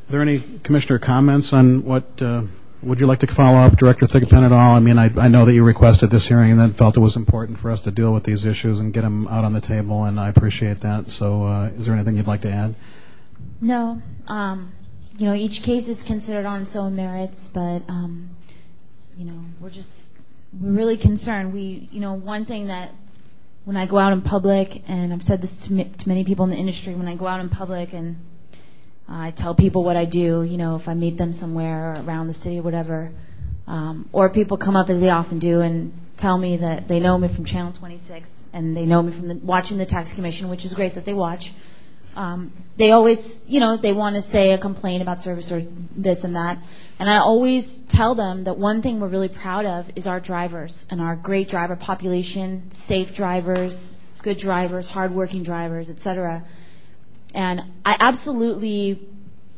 Are 0.08 0.12
there 0.12 0.20
any 0.20 0.44
commissioner 0.62 0.98
comments 0.98 1.54
on 1.54 1.84
what? 1.84 2.20
Uh, 2.20 2.42
would 2.82 3.00
you 3.00 3.06
like 3.06 3.20
to 3.20 3.26
follow 3.26 3.58
up, 3.58 3.78
Director 3.78 4.06
Thigpen, 4.06 4.44
at 4.44 4.52
all? 4.52 4.76
I 4.76 4.80
mean, 4.80 4.98
I, 4.98 5.10
I 5.18 5.28
know 5.28 5.46
that 5.46 5.54
you 5.54 5.64
requested 5.64 6.10
this 6.10 6.28
hearing 6.28 6.50
and 6.50 6.60
then 6.60 6.74
felt 6.74 6.98
it 6.98 7.00
was 7.00 7.16
important 7.16 7.60
for 7.60 7.70
us 7.70 7.80
to 7.84 7.90
deal 7.90 8.12
with 8.12 8.24
these 8.24 8.44
issues 8.44 8.78
and 8.78 8.92
get 8.92 9.00
them 9.00 9.26
out 9.26 9.44
on 9.44 9.54
the 9.54 9.60
table, 9.62 10.04
and 10.04 10.20
I 10.20 10.28
appreciate 10.28 10.80
that. 10.82 11.10
So, 11.10 11.44
uh, 11.44 11.68
is 11.68 11.86
there 11.86 11.94
anything 11.94 12.18
you'd 12.18 12.28
like 12.28 12.42
to 12.42 12.52
add? 12.52 12.74
No. 13.60 14.02
Um, 14.26 14.72
you 15.16 15.26
know, 15.26 15.34
each 15.34 15.62
case 15.62 15.88
is 15.88 16.02
considered 16.02 16.46
on 16.46 16.62
its 16.62 16.76
own 16.76 16.94
merits, 16.94 17.48
but 17.48 17.82
um, 17.88 18.30
you 19.16 19.24
know, 19.24 19.40
we're 19.60 19.70
just 19.70 20.10
we're 20.58 20.72
really 20.72 20.96
concerned. 20.96 21.52
We, 21.52 21.88
you 21.90 22.00
know, 22.00 22.14
one 22.14 22.46
thing 22.46 22.68
that 22.68 22.92
when 23.64 23.76
I 23.76 23.86
go 23.86 23.98
out 23.98 24.12
in 24.12 24.22
public, 24.22 24.82
and 24.88 25.12
I've 25.12 25.22
said 25.22 25.42
this 25.42 25.66
to, 25.66 25.72
many 26.06 26.24
people 26.24 26.44
in 26.44 26.50
the 26.50 26.56
industry, 26.56 26.94
when 26.94 27.08
I 27.08 27.16
go 27.16 27.26
out 27.26 27.40
in 27.40 27.48
public 27.48 27.92
and 27.92 28.16
I 29.08 29.30
tell 29.30 29.54
people 29.54 29.84
what 29.84 29.96
I 29.96 30.04
do, 30.04 30.42
you 30.42 30.56
know, 30.56 30.76
if 30.76 30.88
I 30.88 30.94
meet 30.94 31.18
them 31.18 31.32
somewhere 31.32 31.92
or 31.92 32.02
around 32.02 32.28
the 32.28 32.32
city 32.32 32.60
or 32.60 32.62
whatever, 32.62 33.12
um, 33.66 34.08
or 34.12 34.30
people 34.30 34.56
come 34.56 34.76
up 34.76 34.88
as 34.88 35.00
they 35.00 35.10
often 35.10 35.38
do 35.38 35.60
and 35.60 35.92
tell 36.16 36.38
me 36.38 36.58
that 36.58 36.88
they 36.88 37.00
know 37.00 37.18
me 37.18 37.28
from 37.28 37.44
Channel 37.44 37.72
26 37.72 38.30
and 38.52 38.76
they 38.76 38.86
know 38.86 39.02
me 39.02 39.12
from 39.12 39.46
watching 39.46 39.78
the 39.78 39.86
tax 39.86 40.12
commission, 40.12 40.48
which 40.48 40.64
is 40.64 40.72
great 40.72 40.94
that 40.94 41.04
they 41.04 41.14
watch. 41.14 41.52
Um, 42.18 42.52
they 42.76 42.90
always, 42.90 43.44
you 43.46 43.60
know, 43.60 43.76
they 43.76 43.92
want 43.92 44.16
to 44.16 44.20
say 44.20 44.50
a 44.50 44.58
complaint 44.58 45.02
about 45.02 45.22
service 45.22 45.52
or 45.52 45.64
this 45.94 46.24
and 46.24 46.34
that. 46.34 46.58
And 46.98 47.08
I 47.08 47.18
always 47.18 47.78
tell 47.82 48.16
them 48.16 48.42
that 48.44 48.58
one 48.58 48.82
thing 48.82 48.98
we're 48.98 49.06
really 49.06 49.28
proud 49.28 49.66
of 49.66 49.88
is 49.94 50.08
our 50.08 50.18
drivers 50.18 50.84
and 50.90 51.00
our 51.00 51.14
great 51.14 51.48
driver 51.48 51.76
population, 51.76 52.72
safe 52.72 53.14
drivers, 53.14 53.96
good 54.20 54.36
drivers, 54.36 54.88
hardworking 54.88 55.44
drivers, 55.44 55.90
et 55.90 56.00
cetera. 56.00 56.44
And 57.34 57.60
I 57.86 57.96
absolutely 58.00 59.08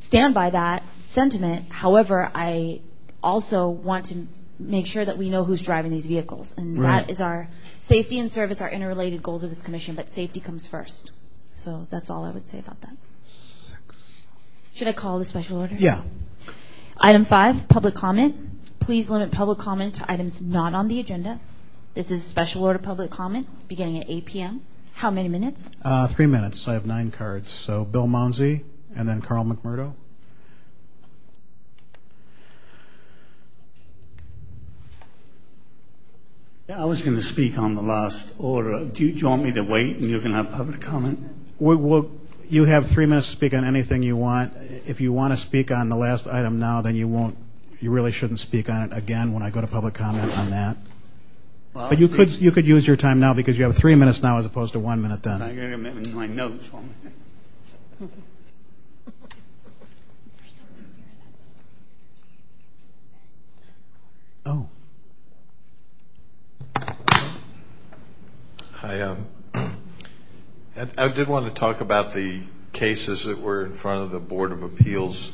stand 0.01 0.35
by 0.35 0.51
that 0.51 0.83
sentiment. 0.99 1.73
However, 1.73 2.31
I 2.35 2.83
also 3.23 3.71
want 3.71 4.05
to 4.07 4.27
make 4.59 4.87
sure 4.87 5.05
that 5.07 5.17
we 5.17 5.31
know 5.31 5.45
who's 5.45 5.63
driving 5.63 5.93
these 5.93 6.05
vehicles. 6.05 6.53
And 6.59 6.85
that 6.85 7.09
is 7.09 7.23
our 7.23 7.49
safety 7.81 8.19
and 8.19 8.31
service 8.31 8.61
are 8.61 8.69
interrelated 8.69 9.23
goals 9.23 9.45
of 9.45 9.49
this 9.49 9.63
commission, 9.63 9.95
but 9.95 10.11
safety 10.11 10.41
comes 10.41 10.67
first. 10.67 11.13
So 11.61 11.87
that's 11.91 12.09
all 12.09 12.25
I 12.25 12.31
would 12.31 12.47
say 12.47 12.59
about 12.59 12.81
that. 12.81 12.97
Should 14.75 14.89
I 14.89 14.95
call 14.95 15.19
the 15.19 15.27
special 15.27 15.59
order? 15.59 15.75
Yeah. 15.79 16.03
Item 16.97 17.27
five, 17.27 17.69
public 17.69 17.95
comment. 17.95 18.81
Please 18.81 19.11
limit 19.11 19.31
public 19.31 19.59
comment 19.59 19.97
to 19.97 20.11
items 20.11 20.41
not 20.41 20.73
on 20.73 20.89
the 20.89 21.01
agenda. 21.01 21.39
This 21.95 22.11
is 22.11 22.25
a 22.25 22.29
special 22.29 22.65
order 22.65 22.79
public 22.79 23.11
comment 23.11 23.47
beginning 23.69 24.01
at 24.01 24.09
8 24.09 24.25
p.m. 24.25 24.63
How 24.95 25.11
many 25.11 25.29
minutes? 25.29 25.69
Uh, 25.85 26.07
three 26.07 26.25
minutes. 26.25 26.67
I 26.67 26.73
have 26.73 26.87
nine 26.87 27.11
cards. 27.11 27.53
So 27.53 27.85
Bill 27.85 28.07
Mounsey 28.07 28.65
and 28.97 29.07
then 29.07 29.21
Carl 29.21 29.45
Macmurdo. 29.45 29.93
Yeah, 36.71 36.81
I 36.81 36.87
was 36.87 37.03
going 37.03 37.17
to 37.17 37.23
speak 37.23 37.59
on 37.59 37.75
the 37.75 37.83
last 37.83 38.33
order. 38.39 38.87
Do 38.87 39.05
you, 39.05 39.13
do 39.13 39.19
you 39.19 39.27
want 39.27 39.43
me 39.43 39.53
to 39.53 39.63
wait 39.63 39.97
and 39.97 40.07
you 40.07 40.21
can 40.21 40.33
have 40.33 40.53
public 40.53 40.81
comment? 40.81 41.40
We, 41.61 41.77
we'll, 41.77 42.11
you 42.49 42.65
have 42.65 42.89
three 42.89 43.07
minutes 43.07 43.27
to 43.27 43.33
speak 43.33 43.53
on 43.55 43.65
anything 43.65 44.03
you 44.03 44.17
want. 44.17 44.55
If 44.57 45.01
you 45.01 45.13
want 45.13 45.35
to 45.35 45.37
speak 45.37 45.71
on 45.71 45.89
the 45.89 45.97
last 45.97 46.27
item 46.27 46.59
now, 46.59 46.81
then 46.81 46.97
you 46.97 47.07
won't. 47.07 47.37
You 47.81 47.91
really 47.91 48.13
shouldn't 48.13 48.41
speak 48.41 48.69
on 48.69 48.91
it 48.91 48.97
again 48.97 49.33
when 49.33 49.43
I 49.43 49.51
go 49.51 49.61
to 49.61 49.67
public 49.67 49.95
comment 49.95 50.33
on 50.33 50.51
that. 50.51 50.77
Well, 51.73 51.91
but 51.91 51.99
you 51.99 52.09
could 52.09 52.33
you 52.33 52.51
could 52.51 52.67
use 52.67 52.87
your 52.87 52.97
time 52.97 53.21
now 53.21 53.33
because 53.33 53.57
you 53.57 53.65
have 53.65 53.77
three 53.77 53.95
minutes 53.95 54.23
now 54.23 54.39
as 54.39 54.45
opposed 54.45 54.73
to 54.73 54.81
one 54.81 55.01
minute 55.01 55.23
then. 55.23 55.41
I 55.41 55.55
got 55.55 55.71
them 55.71 55.87
in 55.87 56.15
my 56.15 56.27
notes. 56.27 56.69
Oh. 64.47 64.69
I, 68.83 69.01
um, 69.03 69.27
I 70.77 71.09
did 71.09 71.27
want 71.27 71.53
to 71.53 71.59
talk 71.59 71.81
about 71.81 72.15
the 72.15 72.43
cases 72.73 73.25
that 73.25 73.41
were 73.41 73.67
in 73.67 73.75
front 73.75 74.05
of 74.05 74.13
the 74.13 74.21
Board 74.21 74.53
of 74.53 74.63
Appeals 74.63 75.33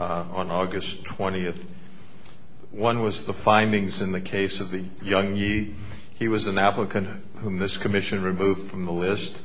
uh, 0.00 0.24
on 0.32 0.50
August 0.50 1.04
20th. 1.04 1.64
One 2.72 3.00
was 3.00 3.24
the 3.24 3.32
findings 3.32 4.00
in 4.00 4.10
the 4.10 4.20
case 4.20 4.58
of 4.58 4.72
the 4.72 4.84
Young 5.00 5.36
Yi. 5.36 5.74
He 6.14 6.26
was 6.26 6.48
an 6.48 6.58
applicant 6.58 7.24
whom 7.36 7.60
this 7.60 7.76
commission 7.76 8.24
removed 8.24 8.68
from 8.68 8.84
the 8.84 8.92
list 8.92 9.40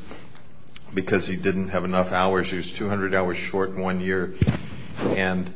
because 0.96 1.28
he 1.28 1.36
didn't 1.36 1.70
have 1.70 1.84
enough 1.84 2.12
hours. 2.12 2.50
He 2.50 2.58
was 2.58 2.74
200 2.74 3.14
hours 3.14 3.38
short 3.38 3.70
in 3.70 3.82
one 3.82 4.02
year, 4.02 4.34
and 4.98 5.54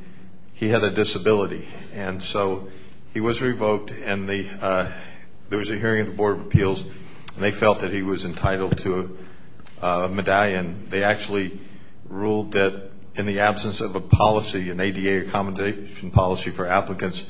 he 0.54 0.70
had 0.70 0.84
a 0.84 0.92
disability. 0.92 1.68
And 1.96 2.22
so 2.22 2.70
he 3.12 3.22
was 3.22 3.42
revoked, 3.42 3.90
and 3.90 4.30
uh, 4.62 4.92
there 5.50 5.58
was 5.58 5.72
a 5.72 5.78
hearing 5.80 6.02
at 6.02 6.06
the 6.06 6.14
Board 6.14 6.36
of 6.36 6.42
Appeals, 6.42 6.84
and 6.84 7.44
they 7.44 7.52
felt 7.52 7.80
that 7.80 7.92
he 7.92 8.04
was 8.04 8.24
entitled 8.24 8.78
to 8.78 9.18
medallion. 10.10 10.88
They 10.90 11.04
actually 11.04 11.60
ruled 12.08 12.54
that 12.54 12.92
in 13.16 13.26
the 13.26 13.42
absence 13.42 13.82
of 13.82 13.96
a 13.96 14.02
policy, 14.02 14.70
an 14.70 14.80
ADA 14.80 15.28
accommodation 15.28 16.12
policy 16.12 16.50
for 16.50 16.68
applicants, 16.68 17.26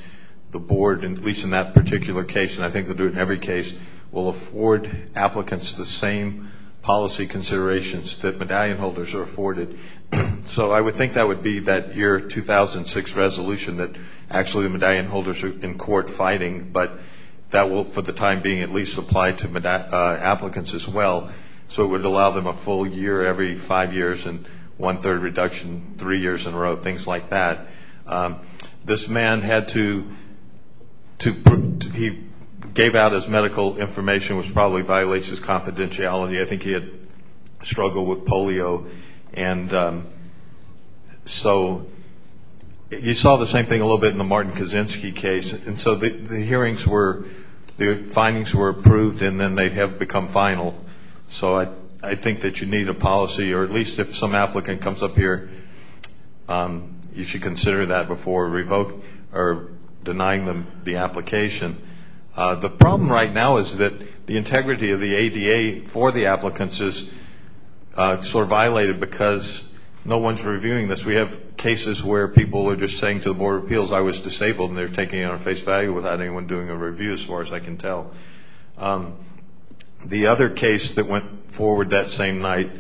the 0.51 0.59
board, 0.59 1.03
at 1.03 1.17
least 1.19 1.43
in 1.43 1.49
that 1.49 1.73
particular 1.73 2.23
case, 2.23 2.57
and 2.57 2.65
I 2.65 2.69
think 2.69 2.87
they'll 2.87 2.95
do 2.95 3.07
it 3.07 3.13
in 3.13 3.17
every 3.17 3.39
case, 3.39 3.77
will 4.11 4.29
afford 4.29 4.89
applicants 5.15 5.73
the 5.73 5.85
same 5.85 6.51
policy 6.83 7.25
considerations 7.25 8.19
that 8.19 8.37
medallion 8.37 8.77
holders 8.77 9.13
are 9.15 9.23
afforded. 9.23 9.79
so 10.45 10.71
I 10.71 10.79
would 10.79 10.95
think 10.95 11.13
that 11.13 11.27
would 11.27 11.41
be 11.41 11.59
that 11.59 11.95
year 11.95 12.19
2006 12.19 13.15
resolution 13.15 13.77
that 13.77 13.91
actually 14.29 14.65
the 14.65 14.69
medallion 14.69 15.05
holders 15.05 15.43
are 15.43 15.59
in 15.65 15.77
court 15.77 16.09
fighting, 16.09 16.69
but 16.71 16.99
that 17.51 17.69
will, 17.69 17.83
for 17.83 18.01
the 18.01 18.13
time 18.13 18.41
being, 18.41 18.61
at 18.61 18.71
least 18.71 18.97
apply 18.97 19.31
to 19.31 19.47
uh, 19.47 20.17
applicants 20.21 20.73
as 20.73 20.87
well. 20.87 21.31
So 21.73 21.85
it 21.85 21.87
would 21.87 22.05
allow 22.05 22.29
them 22.29 22.45
a 22.45 22.53
full 22.53 22.85
year 22.85 23.25
every 23.25 23.55
five 23.55 23.95
years 23.95 24.27
and 24.27 24.45
one-third 24.77 25.23
reduction 25.23 25.95
three 25.97 26.19
years 26.19 26.45
in 26.45 26.53
a 26.53 26.57
row, 26.57 26.75
things 26.75 27.07
like 27.07 27.31
that. 27.31 27.65
Um, 28.05 28.41
this 28.85 29.09
man 29.09 29.41
had 29.41 29.69
to, 29.69 30.07
he 31.19 32.19
gave 32.75 32.93
out 32.93 33.13
his 33.13 33.27
medical 33.27 33.79
information, 33.79 34.37
which 34.37 34.53
probably 34.53 34.83
violates 34.83 35.29
his 35.29 35.39
confidentiality. 35.39 36.39
I 36.39 36.47
think 36.47 36.61
he 36.61 36.73
had 36.73 36.91
struggled 37.63 38.07
with 38.07 38.25
polio, 38.25 38.87
and 39.33 39.73
um, 39.73 40.07
so 41.25 41.87
you 42.91 43.15
saw 43.15 43.37
the 43.37 43.47
same 43.47 43.65
thing 43.65 43.81
a 43.81 43.83
little 43.83 43.97
bit 43.97 44.11
in 44.11 44.19
the 44.19 44.23
Martin 44.23 44.51
Kaczynski 44.51 45.15
case, 45.15 45.53
and 45.53 45.79
so 45.79 45.95
the 45.95 46.39
hearings 46.39 46.85
were, 46.85 47.25
the 47.77 48.03
findings 48.09 48.53
were 48.53 48.69
approved, 48.69 49.23
and 49.23 49.39
then 49.39 49.55
they 49.55 49.71
have 49.71 49.97
become 49.97 50.27
final. 50.27 50.79
So 51.29 51.55
I, 51.55 51.67
I 52.01 52.15
think 52.15 52.41
that 52.41 52.61
you 52.61 52.67
need 52.67 52.89
a 52.89 52.93
policy, 52.93 53.53
or 53.53 53.63
at 53.63 53.71
least 53.71 53.99
if 53.99 54.15
some 54.15 54.35
applicant 54.35 54.81
comes 54.81 55.01
up 55.01 55.15
here, 55.15 55.49
um, 56.47 56.99
you 57.13 57.23
should 57.23 57.41
consider 57.41 57.87
that 57.87 58.07
before 58.07 58.47
revoke 58.49 59.03
or 59.33 59.69
denying 60.03 60.45
them 60.45 60.67
the 60.83 60.97
application. 60.97 61.81
Uh, 62.35 62.55
the 62.55 62.69
problem 62.69 63.11
right 63.11 63.31
now 63.31 63.57
is 63.57 63.77
that 63.77 63.93
the 64.25 64.37
integrity 64.37 64.91
of 64.91 64.99
the 64.99 65.13
ADA 65.13 65.87
for 65.87 66.11
the 66.11 66.27
applicants 66.27 66.81
is 66.81 67.09
uh, 67.95 68.21
sort 68.21 68.43
of 68.43 68.49
violated 68.49 68.99
because 68.99 69.63
no 70.05 70.17
one's 70.17 70.43
reviewing 70.43 70.87
this. 70.87 71.05
We 71.05 71.15
have 71.15 71.55
cases 71.57 72.03
where 72.03 72.27
people 72.27 72.69
are 72.69 72.75
just 72.75 72.99
saying 72.99 73.21
to 73.21 73.29
the 73.29 73.35
Board 73.35 73.59
of 73.59 73.65
Appeals, 73.65 73.91
I 73.91 74.01
was 74.01 74.21
disabled, 74.21 74.71
and 74.71 74.77
they're 74.77 74.89
taking 74.89 75.19
it 75.19 75.29
on 75.29 75.39
face 75.39 75.61
value 75.61 75.93
without 75.93 76.19
anyone 76.19 76.47
doing 76.47 76.69
a 76.69 76.75
review, 76.75 77.13
as 77.13 77.23
far 77.23 77.41
as 77.41 77.53
I 77.53 77.59
can 77.59 77.77
tell. 77.77 78.11
The 80.05 80.27
other 80.27 80.49
case 80.49 80.95
that 80.95 81.07
went 81.07 81.53
forward 81.53 81.91
that 81.91 82.09
same 82.09 82.41
night 82.41 82.71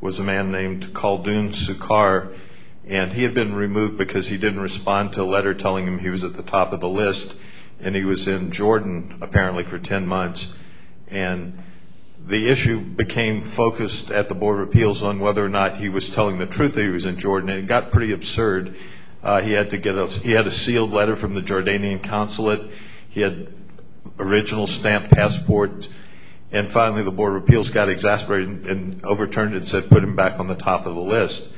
was 0.00 0.18
a 0.18 0.24
man 0.24 0.50
named 0.50 0.92
Khaldoon 0.92 1.50
Sukar, 1.50 2.34
and 2.86 3.12
he 3.12 3.22
had 3.22 3.34
been 3.34 3.54
removed 3.54 3.96
because 3.96 4.26
he 4.26 4.36
didn't 4.36 4.60
respond 4.60 5.12
to 5.12 5.22
a 5.22 5.24
letter 5.24 5.54
telling 5.54 5.86
him 5.86 5.98
he 5.98 6.10
was 6.10 6.24
at 6.24 6.34
the 6.34 6.42
top 6.42 6.72
of 6.72 6.80
the 6.80 6.88
list, 6.88 7.34
and 7.80 7.94
he 7.94 8.04
was 8.04 8.26
in 8.26 8.50
Jordan 8.50 9.18
apparently 9.20 9.62
for 9.62 9.78
10 9.78 10.06
months. 10.06 10.52
And 11.08 11.62
the 12.26 12.48
issue 12.48 12.80
became 12.80 13.42
focused 13.42 14.10
at 14.10 14.28
the 14.28 14.34
Board 14.34 14.60
of 14.60 14.68
Appeals 14.68 15.04
on 15.04 15.20
whether 15.20 15.44
or 15.44 15.48
not 15.48 15.76
he 15.76 15.88
was 15.88 16.10
telling 16.10 16.38
the 16.38 16.46
truth 16.46 16.74
that 16.74 16.82
he 16.82 16.90
was 16.90 17.04
in 17.04 17.18
Jordan, 17.18 17.50
and 17.50 17.60
it 17.60 17.66
got 17.66 17.92
pretty 17.92 18.12
absurd. 18.12 18.76
Uh, 19.22 19.40
a, 19.40 19.40
he 19.40 20.32
had 20.32 20.46
a 20.46 20.50
sealed 20.50 20.90
letter 20.90 21.14
from 21.14 21.34
the 21.34 21.42
Jordanian 21.42 22.02
consulate. 22.02 22.70
He 23.08 23.20
had 23.20 23.52
original 24.18 24.66
stamped 24.66 25.10
passports, 25.10 25.88
and 26.52 26.70
finally 26.70 27.02
the 27.02 27.10
Board 27.10 27.36
of 27.36 27.42
Appeals 27.42 27.70
got 27.70 27.88
exasperated 27.88 28.66
and 28.66 29.04
overturned 29.04 29.54
it 29.54 29.58
and 29.58 29.68
said 29.68 29.88
put 29.88 30.04
him 30.04 30.16
back 30.16 30.38
on 30.38 30.48
the 30.48 30.54
top 30.54 30.86
of 30.86 30.94
the 30.94 31.00
list. 31.00 31.48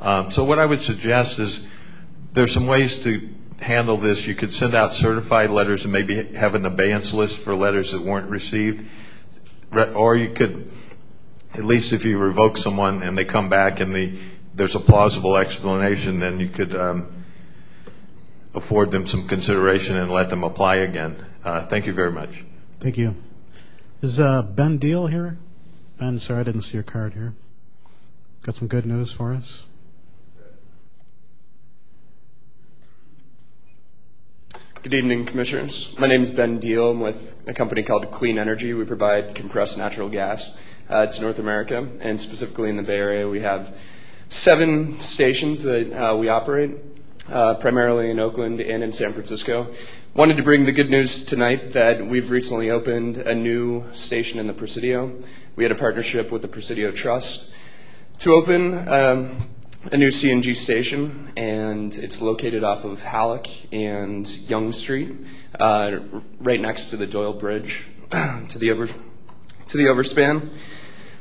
Um, 0.00 0.30
so 0.30 0.44
what 0.44 0.58
I 0.58 0.66
would 0.66 0.80
suggest 0.80 1.38
is 1.38 1.66
there's 2.32 2.52
some 2.52 2.66
ways 2.66 3.02
to 3.04 3.28
handle 3.60 3.96
this. 3.96 4.26
You 4.26 4.34
could 4.34 4.52
send 4.52 4.74
out 4.74 4.92
certified 4.92 5.50
letters 5.50 5.84
and 5.84 5.92
maybe 5.92 6.22
have 6.34 6.54
an 6.54 6.66
abeyance 6.66 7.14
list 7.14 7.38
for 7.38 7.54
letters 7.54 7.92
that 7.92 8.02
weren't 8.02 8.28
received, 8.28 8.86
or 9.72 10.16
you 10.16 10.34
could, 10.34 10.70
at 11.54 11.64
least 11.64 11.92
if 11.92 12.04
you 12.04 12.18
revoke 12.18 12.56
someone 12.56 13.02
and 13.02 13.16
they 13.16 13.24
come 13.24 13.48
back 13.48 13.80
and 13.80 14.18
there's 14.54 14.74
a 14.74 14.80
plausible 14.80 15.36
explanation, 15.36 16.20
then 16.20 16.40
you 16.40 16.48
could 16.48 16.74
um, 16.76 17.24
afford 18.54 18.90
them 18.90 19.06
some 19.06 19.28
consideration 19.28 19.96
and 19.96 20.10
let 20.10 20.28
them 20.28 20.44
apply 20.44 20.76
again. 20.76 21.16
Uh, 21.44 21.66
thank 21.66 21.86
you 21.86 21.92
very 21.92 22.12
much. 22.12 22.44
Thank 22.80 22.98
you. 22.98 23.14
Is 24.02 24.18
uh, 24.18 24.42
Ben 24.42 24.78
Deal 24.78 25.06
here? 25.06 25.38
Ben, 26.00 26.18
sorry 26.18 26.40
I 26.40 26.42
didn't 26.42 26.62
see 26.62 26.74
your 26.74 26.82
card 26.82 27.12
here. 27.12 27.34
Got 28.42 28.56
some 28.56 28.66
good 28.66 28.84
news 28.84 29.12
for 29.12 29.32
us? 29.32 29.64
Good 34.82 34.94
evening, 34.94 35.26
Commissioners. 35.26 35.94
My 36.00 36.08
name 36.08 36.20
is 36.20 36.32
Ben 36.32 36.58
Deal. 36.58 36.90
I'm 36.90 36.98
with 36.98 37.36
a 37.46 37.54
company 37.54 37.84
called 37.84 38.10
Clean 38.10 38.38
Energy. 38.38 38.74
We 38.74 38.84
provide 38.84 39.36
compressed 39.36 39.78
natural 39.78 40.08
gas 40.08 40.52
uh, 40.88 41.06
to 41.06 41.20
North 41.20 41.38
America, 41.38 41.88
and 42.00 42.18
specifically 42.18 42.70
in 42.70 42.76
the 42.76 42.82
Bay 42.82 42.96
Area 42.96 43.28
we 43.28 43.42
have 43.42 43.72
seven 44.30 44.98
stations 44.98 45.62
that 45.62 45.92
uh, 45.92 46.16
we 46.16 46.28
operate, 46.28 46.72
primarily 47.28 48.10
in 48.10 48.18
Oakland 48.18 48.60
and 48.60 48.82
in 48.82 48.90
San 48.90 49.12
Francisco. 49.12 49.72
Wanted 50.14 50.36
to 50.36 50.42
bring 50.42 50.66
the 50.66 50.72
good 50.72 50.90
news 50.90 51.24
tonight 51.24 51.72
that 51.72 52.06
we've 52.06 52.30
recently 52.30 52.68
opened 52.68 53.16
a 53.16 53.34
new 53.34 53.86
station 53.94 54.38
in 54.38 54.46
the 54.46 54.52
Presidio. 54.52 55.10
We 55.56 55.64
had 55.64 55.72
a 55.72 55.74
partnership 55.74 56.30
with 56.30 56.42
the 56.42 56.48
Presidio 56.48 56.92
Trust 56.92 57.50
to 58.18 58.34
open 58.34 58.76
um, 58.90 59.48
a 59.90 59.96
new 59.96 60.08
CNG 60.08 60.54
station, 60.54 61.32
and 61.38 61.94
it's 61.94 62.20
located 62.20 62.62
off 62.62 62.84
of 62.84 63.02
Halleck 63.02 63.46
and 63.72 64.28
Young 64.50 64.74
Street, 64.74 65.16
uh, 65.58 66.00
right 66.40 66.60
next 66.60 66.90
to 66.90 66.98
the 66.98 67.06
Doyle 67.06 67.32
Bridge, 67.32 67.86
to 68.10 68.58
the 68.58 68.68
overspan. 68.68 70.50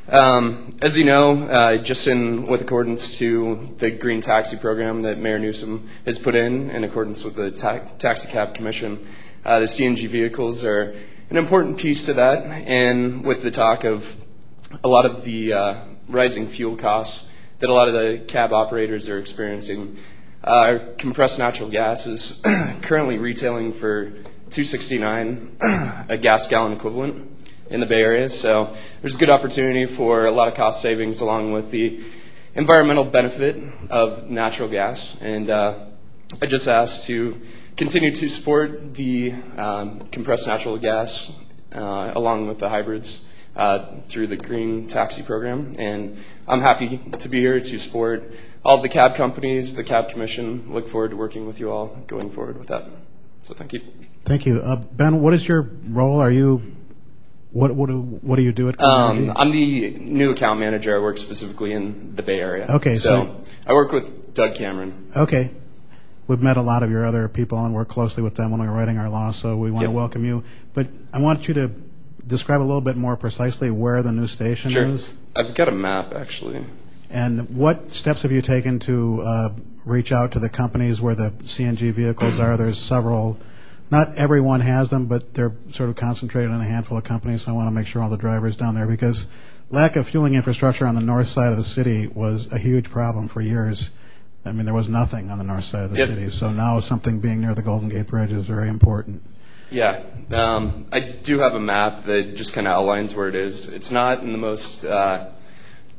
Um, 0.08 0.78
as 0.82 0.98
you 0.98 1.04
know, 1.04 1.44
uh, 1.48 1.84
just 1.84 2.08
in 2.08 2.48
with 2.48 2.62
accordance 2.62 3.20
to 3.20 3.76
the 3.78 3.92
green 3.92 4.20
taxi 4.20 4.58
program 4.58 5.04
that 5.04 5.20
Mayor 5.20 5.38
Newsom 5.38 5.88
has 6.06 6.18
put 6.18 6.34
in, 6.34 6.72
in 6.72 6.84
accordance 6.84 7.24
with 7.24 7.36
the 7.36 7.52
Taxi 7.52 8.28
Cab 8.28 8.56
Commission, 8.56 9.08
uh, 9.46 9.60
the 9.60 9.66
CNG 9.66 10.10
vehicles 10.10 10.66
are 10.66 10.96
an 11.30 11.38
important 11.38 11.78
piece 11.78 12.08
to 12.08 12.14
that, 12.14 12.44
and 12.46 13.24
with 13.24 13.44
the 13.44 13.52
talk 13.52 13.84
of 13.84 14.16
a 14.84 14.88
lot 14.88 15.06
of 15.06 15.24
the 15.24 15.54
uh, 15.54 15.86
rising 16.08 16.48
fuel 16.48 16.76
costs 16.76 17.30
that 17.60 17.70
a 17.70 17.74
lot 17.74 17.88
of 17.88 17.94
the 17.94 18.26
cab 18.26 18.54
operators 18.54 19.08
are 19.08 19.20
experiencing, 19.20 19.98
compressed 20.98 21.38
natural 21.38 21.70
gas 21.70 22.08
is 22.08 22.42
currently 22.82 23.20
retailing 23.20 23.72
for 23.72 24.10
$2.69 24.50 26.10
a 26.10 26.18
gas 26.18 26.48
gallon 26.48 26.74
equivalent 26.74 27.31
in 27.72 27.80
the 27.80 27.86
Bay 27.86 28.02
Area. 28.02 28.30
So 28.30 28.76
there's 29.02 29.16
a 29.16 29.18
good 29.18 29.30
opportunity 29.30 29.86
for 29.86 30.26
a 30.26 30.32
lot 30.32 30.48
of 30.48 30.56
cost 30.56 30.82
savings 30.82 31.22
along 31.22 31.54
with 31.54 31.72
the 31.72 32.04
environmental 32.56 33.06
benefit 33.06 33.56
of 33.90 34.30
natural 34.30 34.70
gas. 34.70 35.20
And 35.22 35.50
uh, 35.50 35.86
I 36.42 36.46
just 36.46 36.68
ask 36.68 37.04
to 37.04 37.38
continue 37.78 38.14
to 38.14 38.30
support 38.30 38.94
the 38.94 39.32
um, 39.58 40.08
compressed 40.12 40.48
natural 40.48 40.78
gas 40.78 41.34
uh, 41.74 42.12
along 42.16 42.48
with 42.48 42.60
the 42.60 42.70
hybrids 42.70 43.26
uh, 43.56 44.02
through 44.10 44.28
the 44.28 44.38
green 44.38 44.88
taxi 44.88 45.24
program. 45.24 45.76
And 45.80 46.18
I'm 46.48 46.62
happy 46.62 47.00
to 47.20 47.30
be 47.30 47.40
here 47.40 47.60
to 47.60 47.80
support 47.80 48.24
all 48.64 48.82
the 48.82 48.90
cab 48.90 49.16
companies, 49.16 49.76
the 49.76 49.84
Cab 49.84 50.10
Commission. 50.10 50.74
Look 50.74 50.88
forward 50.88 51.12
to 51.12 51.18
working 51.18 51.48
with 51.48 51.60
you 51.60 51.72
all 51.72 51.88
going 52.08 52.30
forward 52.32 52.58
with 52.58 52.68
that. 52.68 52.86
So 53.44 53.54
thank 53.54 53.74
you. 53.74 53.82
Thank 54.26 54.46
you. 54.46 54.62
Ben, 54.94 55.22
what 55.22 55.34
is 55.34 55.48
your 55.48 55.62
role? 55.90 56.22
Are 56.22 56.32
you, 56.32 56.62
what 57.54 58.36
do 58.38 58.42
you 58.42 58.52
do 58.52 58.70
at 58.70 58.78
Clean 58.78 58.90
Energy? 58.90 59.32
I'm 59.36 59.52
the 59.52 59.90
new 60.00 60.32
account 60.32 60.60
manager. 60.60 60.96
I 60.96 61.00
work 61.00 61.18
specifically 61.18 61.74
in 61.74 62.16
the 62.16 62.24
Bay 62.24 62.40
Area. 62.40 62.66
Okay. 62.68 62.96
So 62.96 63.42
I 63.66 63.74
work 63.74 63.92
with 63.92 64.34
Doug 64.34 64.56
Cameron. 64.56 65.12
Okay. 65.16 65.52
We've 66.28 66.40
met 66.40 66.56
a 66.56 66.62
lot 66.62 66.82
of 66.84 66.90
your 66.90 67.06
other 67.06 67.28
people 67.28 67.64
and 67.66 67.74
work 67.74 67.90
closely 67.90 68.24
with 68.24 68.36
them 68.36 68.52
when 68.52 68.62
we're 68.62 68.72
writing 68.72 68.98
our 68.98 69.10
law, 69.10 69.32
so 69.34 69.58
we 69.58 69.70
want 69.70 69.86
to 69.86 69.92
welcome 69.92 70.24
you. 70.24 70.44
But 70.74 70.88
I 71.12 71.20
want 71.20 71.48
you 71.48 71.54
to 71.56 71.72
describe 72.26 72.62
a 72.62 72.64
little 72.64 72.80
bit 72.80 72.96
more 72.96 73.18
precisely 73.18 73.70
where 73.70 74.02
the 74.02 74.14
new 74.14 74.28
station 74.28 74.72
is. 74.72 75.04
Sure. 75.04 75.14
I've 75.36 75.54
got 75.56 75.68
a 75.68 75.74
map, 75.74 76.14
actually. 76.14 76.64
And 77.10 77.58
what 77.58 77.92
steps 77.92 78.22
have 78.22 78.32
you 78.32 78.42
taken 78.42 78.80
to 78.82 79.22
uh, 79.22 79.50
reach 79.84 80.14
out 80.14 80.32
to 80.34 80.40
the 80.40 80.48
companies 80.48 81.02
where 81.02 81.16
the 81.16 81.32
CNG 81.44 81.94
vehicles 81.94 82.40
are? 82.40 82.56
There's 82.56 82.80
several. 82.80 83.38
Not 83.92 84.16
everyone 84.16 84.62
has 84.62 84.90
them, 84.90 85.08
but 85.08 85.34
they're 85.34 85.52
sort 85.72 85.90
of 85.90 85.98
concentrated 85.98 86.50
in 86.50 86.62
a 86.62 86.64
handful 86.64 86.98
of 86.98 87.04
companies, 87.04 87.44
so 87.44 87.52
I 87.52 87.54
want 87.54 87.68
to 87.68 87.72
make 87.72 87.88
sure 87.88 88.02
all 88.02 88.10
the 88.10 88.16
drivers 88.16 88.56
down 88.56 88.74
there, 88.74 88.88
because 88.88 89.28
lack 89.70 89.98
of 89.98 90.08
fueling 90.08 90.36
infrastructure 90.36 90.88
on 90.88 90.96
the 90.96 91.02
north 91.02 91.28
side 91.28 91.52
of 91.52 91.58
the 91.58 91.64
city 91.66 92.08
was 92.08 92.48
a 92.52 92.58
huge 92.58 92.90
problem 92.90 93.28
for 93.28 93.42
years. 93.42 93.90
I 94.46 94.54
mean, 94.54 94.66
there 94.66 94.74
was 94.74 94.88
nothing 94.88 95.30
on 95.30 95.38
the 95.38 95.44
north 95.44 95.66
side 95.66 95.84
of 95.84 95.92
the 95.92 95.98
city. 95.98 96.30
So 96.30 96.52
now 96.52 96.80
something 96.80 97.20
being 97.20 97.42
near 97.42 97.54
the 97.54 97.62
Golden 97.62 97.90
Gate 97.90 98.08
Bridge 98.08 98.32
is 98.32 98.46
very 98.46 98.70
important. 98.70 99.22
Yeah. 99.70 100.04
Um, 100.32 100.88
I 100.92 101.00
do 101.22 101.40
have 101.40 101.54
a 101.54 101.60
map 101.60 102.06
that 102.06 102.36
just 102.36 102.54
kind 102.54 102.68
of 102.68 102.74
outlines 102.74 103.14
where 103.14 103.28
it 103.28 103.36
is. 103.36 103.68
It's 103.68 103.92
not 103.92 104.24
in 104.24 104.32
the 104.32 104.38
most 104.38 104.84
uh, 104.84 105.32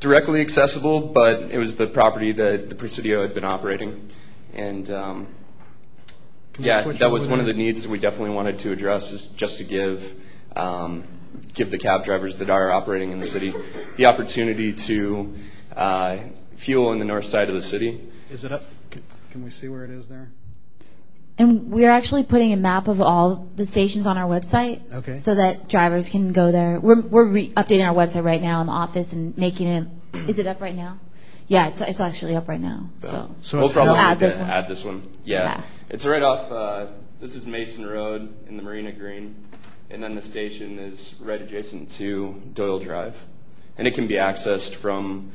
directly 0.00 0.40
accessible, 0.40 1.12
but 1.12 1.42
it 1.50 1.58
was 1.58 1.76
the 1.76 1.86
property 1.86 2.32
that 2.32 2.68
the 2.68 2.74
Presidio 2.74 3.22
had 3.22 3.34
been 3.34 3.44
operating. 3.44 4.10
And, 4.54 4.90
um, 4.90 5.28
yeah, 6.58 6.92
that 6.92 7.10
was 7.10 7.26
one 7.26 7.40
of 7.40 7.46
the 7.46 7.54
needs 7.54 7.82
that 7.82 7.90
we 7.90 7.98
definitely 7.98 8.34
wanted 8.34 8.58
to 8.60 8.72
address, 8.72 9.12
is 9.12 9.28
just 9.28 9.58
to 9.58 9.64
give 9.64 10.04
um 10.54 11.04
give 11.54 11.70
the 11.70 11.78
cab 11.78 12.04
drivers 12.04 12.38
that 12.38 12.50
are 12.50 12.70
operating 12.70 13.10
in 13.10 13.18
the 13.18 13.26
city 13.26 13.54
the 13.96 14.06
opportunity 14.06 14.72
to 14.72 15.34
fuel 16.56 16.92
in 16.92 16.98
the 16.98 17.04
north 17.04 17.24
side 17.24 17.48
of 17.48 17.54
the 17.54 17.62
city. 17.62 18.00
Is 18.30 18.44
it 18.44 18.52
up? 18.52 18.62
Can 19.30 19.42
we 19.44 19.50
see 19.50 19.68
where 19.68 19.84
it 19.84 19.90
is 19.90 20.06
there? 20.08 20.30
And 21.38 21.70
we're 21.70 21.90
actually 21.90 22.24
putting 22.24 22.52
a 22.52 22.56
map 22.56 22.88
of 22.88 23.00
all 23.00 23.48
the 23.56 23.64
stations 23.64 24.06
on 24.06 24.18
our 24.18 24.28
website 24.28 24.82
Okay. 24.92 25.14
so 25.14 25.34
that 25.34 25.68
drivers 25.68 26.08
can 26.08 26.32
go 26.34 26.52
there. 26.52 26.78
We're, 26.78 27.00
we're 27.00 27.24
re- 27.24 27.52
updating 27.54 27.88
our 27.88 27.94
website 27.94 28.22
right 28.22 28.42
now 28.42 28.60
in 28.60 28.66
the 28.66 28.72
office 28.72 29.14
and 29.14 29.36
making 29.38 29.68
it. 29.68 29.88
Is 30.28 30.38
it 30.38 30.46
up 30.46 30.60
right 30.60 30.76
now? 30.76 31.00
Yeah, 31.52 31.68
it's, 31.68 31.82
it's 31.82 32.00
actually 32.00 32.34
up 32.34 32.48
right 32.48 32.58
now. 32.58 32.88
So, 32.96 33.30
we'll 33.52 33.70
probably 33.74 33.98
add 33.98 34.18
this 34.18 34.38
one. 34.38 34.50
add 34.50 34.68
this 34.70 34.84
one. 34.84 35.06
Yeah. 35.22 35.44
Yeah. 35.44 35.64
It's 35.90 36.06
right 36.06 36.22
off, 36.22 36.50
uh, 36.50 36.92
this 37.20 37.34
is 37.36 37.46
Mason 37.46 37.86
Road 37.86 38.34
in 38.48 38.56
the 38.56 38.62
Marina 38.62 38.90
Green. 38.90 39.36
And 39.90 40.02
then 40.02 40.14
the 40.14 40.22
station 40.22 40.78
is 40.78 41.14
right 41.20 41.42
adjacent 41.42 41.90
to 41.98 42.40
Doyle 42.54 42.78
Drive. 42.78 43.22
And 43.76 43.86
it 43.86 43.92
can 43.92 44.06
be 44.06 44.14
accessed 44.14 44.76
from 44.76 45.32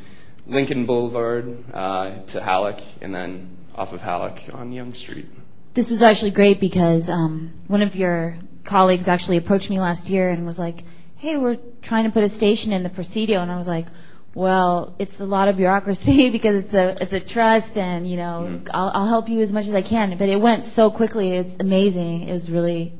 Lincoln 0.48 0.88
Boulevard 0.88 1.64
uh, 1.72 2.24
to 2.30 2.42
Halleck 2.42 2.82
and 3.00 3.14
then 3.14 3.56
off 3.76 3.94
of 3.94 4.02
Halleck 4.02 4.50
on 4.52 4.72
Young 4.72 4.96
Street. 4.96 5.28
This 5.76 5.92
was 5.92 6.02
actually 6.02 6.32
great 6.32 6.60
because 6.60 7.12
um, 7.12 7.54
one 7.68 7.84
of 7.84 7.96
your 7.96 8.40
colleagues 8.64 9.08
actually 9.08 9.38
approached 9.38 9.70
me 9.70 9.80
last 9.80 10.10
year 10.10 10.32
and 10.32 10.48
was 10.48 10.58
like, 10.58 10.84
"Hey, 11.18 11.38
we're 11.38 11.60
trying 11.84 12.06
to 12.06 12.10
put 12.10 12.24
a 12.24 12.30
station 12.30 12.74
in 12.74 12.82
the 12.82 12.90
Presidio," 12.90 13.40
and 13.40 13.52
I 13.52 13.58
was 13.58 13.68
like, 13.68 13.86
"Well, 14.34 14.96
it's 15.00 15.20
a 15.20 15.26
lot 15.26 15.48
of 15.48 15.58
bureaucracy 15.58 16.30
because 16.38 16.56
it's 16.56 16.74
a 16.74 16.96
it's 17.02 17.14
a 17.14 17.20
trust, 17.20 17.78
and 17.78 18.10
you 18.10 18.18
know, 18.18 18.62
I'll, 18.74 18.92
I'll 18.94 19.08
help 19.08 19.30
you 19.30 19.42
as 19.42 19.52
much 19.52 19.68
as 19.68 19.74
I 19.74 19.82
can." 19.82 20.18
But 20.18 20.30
it 20.30 20.40
went 20.40 20.66
so 20.66 20.90
quickly; 20.92 21.32
it's 21.32 21.58
amazing. 21.60 22.28
It 22.28 22.34
was 22.34 22.50
really 22.50 22.94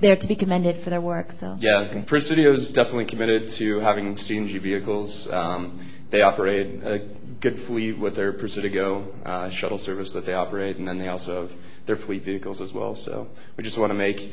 there 0.00 0.16
to 0.16 0.26
be 0.26 0.36
commended 0.36 0.76
for 0.76 0.90
their 0.90 1.00
work. 1.00 1.32
So 1.32 1.56
Yeah, 1.58 2.02
Presidio 2.06 2.52
is 2.52 2.72
definitely 2.72 3.06
committed 3.06 3.48
to 3.48 3.80
having 3.80 4.16
CNG 4.16 4.60
vehicles. 4.60 5.30
Um, 5.30 5.78
they 6.10 6.20
operate 6.20 6.82
a 6.84 6.98
good 7.40 7.58
fleet 7.58 7.98
with 7.98 8.14
their 8.14 8.32
Presidio 8.32 9.12
uh, 9.24 9.48
shuttle 9.48 9.78
service 9.78 10.12
that 10.12 10.26
they 10.26 10.34
operate, 10.34 10.76
and 10.76 10.86
then 10.86 10.98
they 10.98 11.08
also 11.08 11.42
have 11.42 11.52
their 11.86 11.96
fleet 11.96 12.22
vehicles 12.22 12.60
as 12.60 12.72
well. 12.72 12.94
So 12.94 13.28
we 13.56 13.64
just 13.64 13.78
want 13.78 13.90
to 13.90 13.94
make 13.94 14.32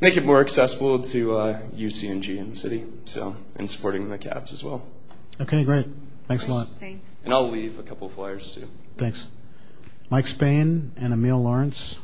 make 0.00 0.16
it 0.16 0.24
more 0.24 0.40
accessible 0.40 1.02
to 1.02 1.36
uh, 1.36 1.60
use 1.72 2.02
CNG 2.02 2.38
in 2.38 2.50
the 2.50 2.56
city. 2.56 2.84
So 3.04 3.36
and 3.56 3.68
supporting 3.68 4.08
the 4.08 4.18
cabs 4.18 4.52
as 4.52 4.62
well. 4.62 4.82
Okay, 5.38 5.64
great. 5.64 5.86
Thanks 6.28 6.44
a 6.44 6.48
lot. 6.48 6.68
Thanks. 6.80 7.04
And 7.24 7.34
I'll 7.34 7.50
leave 7.50 7.78
a 7.78 7.82
couple 7.82 8.08
flyers 8.08 8.54
too. 8.54 8.68
Thanks. 8.96 9.28
Mike 10.08 10.26
Spain 10.26 10.92
and 10.96 11.12
Emil 11.12 11.42
Lawrence. 11.42 11.98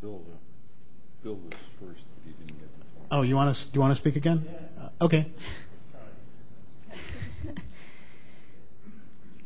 Bill, 0.00 0.22
Bill 1.24 1.34
was 1.34 1.52
first. 1.80 2.04
He 2.24 2.30
didn't 2.30 2.58
get 2.58 2.72
to 2.72 2.78
talk. 2.80 3.08
Oh, 3.10 3.22
you 3.22 3.34
want 3.34 3.56
to 3.56 3.64
you 3.72 3.80
want 3.80 3.94
to 3.94 4.00
speak 4.00 4.16
again? 4.16 4.46
Uh, 4.80 5.04
okay. 5.04 5.26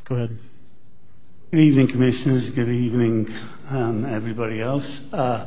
Go 0.05 0.15
ahead. 0.15 0.37
Good 1.49 1.59
evening, 1.59 1.87
Commissioners. 1.87 2.49
Good 2.49 2.69
evening, 2.69 3.33
um, 3.69 4.05
everybody 4.05 4.61
else. 4.61 4.99
Uh, 5.11 5.45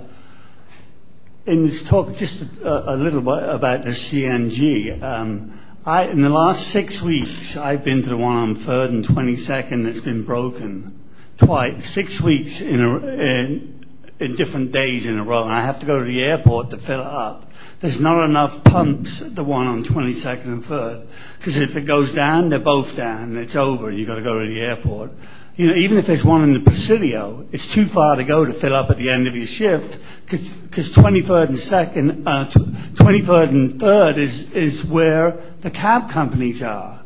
in 1.45 1.67
this 1.67 1.83
talk, 1.83 2.17
just 2.17 2.43
a, 2.63 2.95
a 2.95 2.97
little 2.97 3.21
bit 3.21 3.49
about 3.49 3.83
the 3.83 3.91
CNG. 3.91 5.03
Um, 5.03 5.61
I, 5.61 5.66
in 5.87 6.21
the 6.21 6.29
last 6.29 6.67
six 6.67 7.01
weeks, 7.01 7.57
I've 7.57 7.85
been 7.85 8.03
to 8.03 8.09
the 8.09 8.17
one 8.17 8.37
on 8.37 8.55
Third 8.57 8.91
and 8.91 9.07
22nd 9.07 9.85
that's 9.85 10.01
been 10.01 10.25
broken 10.25 10.99
twice, 11.39 11.89
six 11.89 12.21
weeks 12.21 12.61
in, 12.61 12.81
a, 12.81 12.97
in, 13.07 13.87
in 14.19 14.35
different 14.35 14.73
days 14.73 15.07
in 15.07 15.17
a 15.17 15.23
row, 15.23 15.45
and 15.45 15.53
I 15.53 15.63
have 15.63 15.79
to 15.81 15.87
go 15.87 16.01
to 16.01 16.05
the 16.05 16.23
airport 16.23 16.71
to 16.71 16.79
fill 16.79 17.03
it 17.03 17.07
up. 17.07 17.53
There's 17.79 18.01
not 18.01 18.25
enough 18.25 18.65
pumps 18.65 19.23
at 19.23 19.37
the 19.37 19.45
one 19.45 19.69
on 19.69 19.85
22nd 19.85 20.45
and 20.47 20.65
3rd, 20.65 21.07
because 21.39 21.57
if 21.57 21.77
it 21.77 21.83
goes 21.83 22.13
down, 22.13 22.49
they're 22.49 22.59
both 22.59 22.97
down. 22.97 23.37
It's 23.37 23.55
over. 23.55 23.89
You've 23.93 24.09
got 24.09 24.17
to 24.17 24.23
go 24.23 24.41
to 24.41 24.47
the 24.53 24.61
airport. 24.61 25.13
You 25.57 25.69
know, 25.69 25.75
even 25.75 25.97
if 25.97 26.07
there's 26.07 26.23
one 26.23 26.45
in 26.45 26.53
the 26.53 26.61
Presidio, 26.61 27.47
it's 27.51 27.67
too 27.67 27.87
far 27.87 28.17
to 28.17 28.25
go 28.25 28.45
to 28.45 28.53
fill 28.53 28.77
up 28.77 28.91
at 28.91 28.99
the 28.99 29.11
end 29.11 29.27
of 29.27 29.35
your 29.35 29.47
shift, 29.47 29.99
because 30.29 30.91
23rd 30.91 31.49
and 31.49 31.57
2nd, 31.57 32.27
uh, 32.27 32.45
23rd 32.51 33.49
and 33.49 33.73
3rd 33.81 34.19
is, 34.19 34.51
is 34.53 34.85
where 34.85 35.39
the 35.63 35.71
cab 35.71 36.11
companies 36.11 36.63
are. 36.63 37.01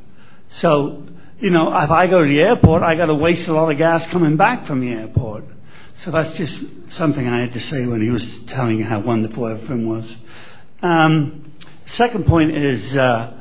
So, 0.48 1.06
you 1.38 1.50
know, 1.50 1.68
if 1.80 1.90
I 1.92 2.08
go 2.08 2.22
to 2.24 2.28
the 2.28 2.42
airport, 2.42 2.82
I 2.82 2.96
got 2.96 3.06
to 3.06 3.14
waste 3.14 3.46
a 3.46 3.52
lot 3.52 3.70
of 3.70 3.78
gas 3.78 4.08
coming 4.08 4.36
back 4.36 4.64
from 4.64 4.80
the 4.80 4.94
airport. 4.94 5.44
So 6.02 6.10
that's 6.10 6.36
just 6.36 6.60
something 6.90 7.28
I 7.28 7.42
had 7.42 7.52
to 7.52 7.60
say 7.60 7.86
when 7.86 8.00
he 8.00 8.10
was 8.10 8.40
telling 8.40 8.78
you 8.78 8.84
how 8.84 8.98
wonderful 8.98 9.46
everything 9.46 9.88
was. 9.88 10.16
Um, 10.82 11.52
second 11.86 12.26
point 12.26 12.56
is 12.56 12.96
uh, 12.96 13.32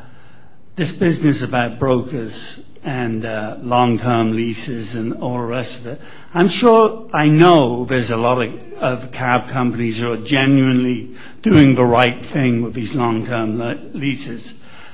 this 0.76 0.92
business 0.92 1.42
about 1.42 1.80
brokers 1.80 2.60
and 2.84 3.26
uh, 3.26 3.58
long-term 3.62 4.34
leases 4.34 4.96
and 4.96 5.22
all 5.22 5.34
the 5.34 5.44
rest 5.44 5.78
of 5.78 5.88
it. 5.88 6.02
I'm 6.34 6.48
sure, 6.48 7.10
I 7.14 7.28
know 7.28 7.86
there's 7.86 8.12
a 8.12 8.18
lot 8.18 8.42
of, 8.42 8.74
of 8.74 9.12
cab 9.12 9.50
companies 9.50 10.00
who 10.00 10.14
are 10.14 10.18
genuinely 10.18 11.18
doing 11.42 11.76
the 11.76 11.84
right 11.84 12.26
thing 12.26 12.62
with 12.62 12.74
these 12.74 12.96
long-term 12.96 13.60
le- 13.60 13.90
leases. 13.94 14.54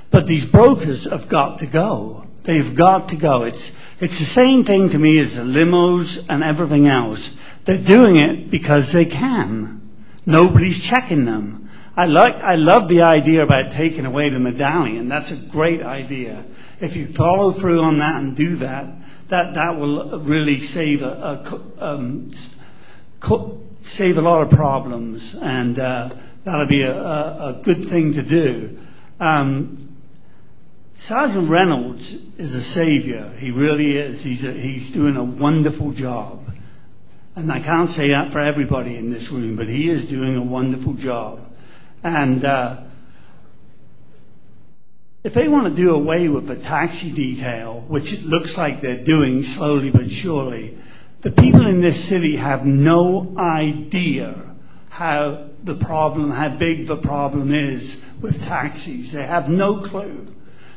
But 0.09 0.27
these 0.27 0.45
brokers 0.45 1.05
have 1.05 1.27
got 1.27 1.59
to 1.59 1.67
go. 1.67 2.25
They've 2.43 2.75
got 2.75 3.09
to 3.09 3.15
go. 3.15 3.43
It's, 3.43 3.71
it's 3.99 4.19
the 4.19 4.25
same 4.25 4.65
thing 4.65 4.89
to 4.89 4.97
me 4.97 5.19
as 5.19 5.35
the 5.35 5.41
limos 5.41 6.23
and 6.29 6.43
everything 6.43 6.87
else. 6.87 7.35
They're 7.65 7.77
doing 7.77 8.17
it 8.17 8.49
because 8.49 8.91
they 8.91 9.05
can. 9.05 9.81
Nobody's 10.25 10.79
checking 10.79 11.25
them. 11.25 11.69
I 11.97 12.05
like, 12.05 12.35
I 12.35 12.55
love 12.55 12.89
the 12.89 13.03
idea 13.03 13.43
about 13.43 13.71
taking 13.71 14.05
away 14.05 14.29
the 14.29 14.39
medallion. 14.39 15.07
That's 15.07 15.31
a 15.31 15.35
great 15.35 15.81
idea. 15.81 16.45
If 16.81 16.95
you 16.95 17.07
follow 17.07 17.51
through 17.51 17.81
on 17.81 17.99
that 17.99 18.15
and 18.17 18.35
do 18.35 18.57
that, 18.57 18.85
that, 19.29 19.77
will 19.77 20.19
really 20.19 20.59
save 20.59 21.01
a, 21.01 21.61
a 21.79 21.83
um, 21.83 22.33
save 23.81 24.17
a 24.17 24.21
lot 24.21 24.41
of 24.41 24.49
problems, 24.49 25.35
and 25.35 25.79
uh, 25.79 26.09
that'll 26.43 26.67
be 26.67 26.83
a, 26.83 27.59
good 27.63 27.85
thing 27.85 28.13
to 28.13 28.21
do. 28.21 28.77
Um, 29.19 29.97
Sergeant 30.97 31.49
Reynolds 31.49 32.13
is 32.37 32.53
a 32.53 32.61
savior. 32.61 33.35
He 33.37 33.51
really 33.51 33.97
is. 33.97 34.23
He's 34.23 34.89
doing 34.89 35.17
a 35.17 35.23
wonderful 35.23 35.91
job. 35.91 36.41
And 37.35 37.51
I 37.51 37.59
can't 37.59 37.89
say 37.89 38.09
that 38.09 38.31
for 38.31 38.39
everybody 38.39 38.95
in 38.95 39.11
this 39.11 39.29
room, 39.29 39.55
but 39.55 39.67
he 39.67 39.89
is 39.89 40.05
doing 40.05 40.37
a 40.37 40.41
wonderful 40.41 40.93
job. 40.93 41.41
And 42.01 42.45
uh, 42.45 42.83
if 45.25 45.33
they 45.33 45.47
want 45.47 45.65
to 45.65 45.81
do 45.81 45.95
away 45.95 46.27
with 46.27 46.45
the 46.45 46.55
taxi 46.55 47.09
detail, 47.09 47.83
which 47.87 48.13
it 48.13 48.23
looks 48.23 48.55
like 48.55 48.79
they're 48.79 49.03
doing 49.03 49.41
slowly 49.41 49.89
but 49.89 50.11
surely, 50.11 50.77
the 51.21 51.31
people 51.31 51.65
in 51.65 51.81
this 51.81 52.01
city 52.05 52.35
have 52.35 52.63
no 52.63 53.33
idea 53.35 54.35
how 54.87 55.47
the 55.63 55.73
problem, 55.73 56.29
how 56.29 56.49
big 56.49 56.85
the 56.85 56.95
problem 56.95 57.51
is 57.51 57.99
with 58.21 58.39
taxis. 58.43 59.13
They 59.13 59.25
have 59.25 59.49
no 59.49 59.79
clue. 59.79 60.27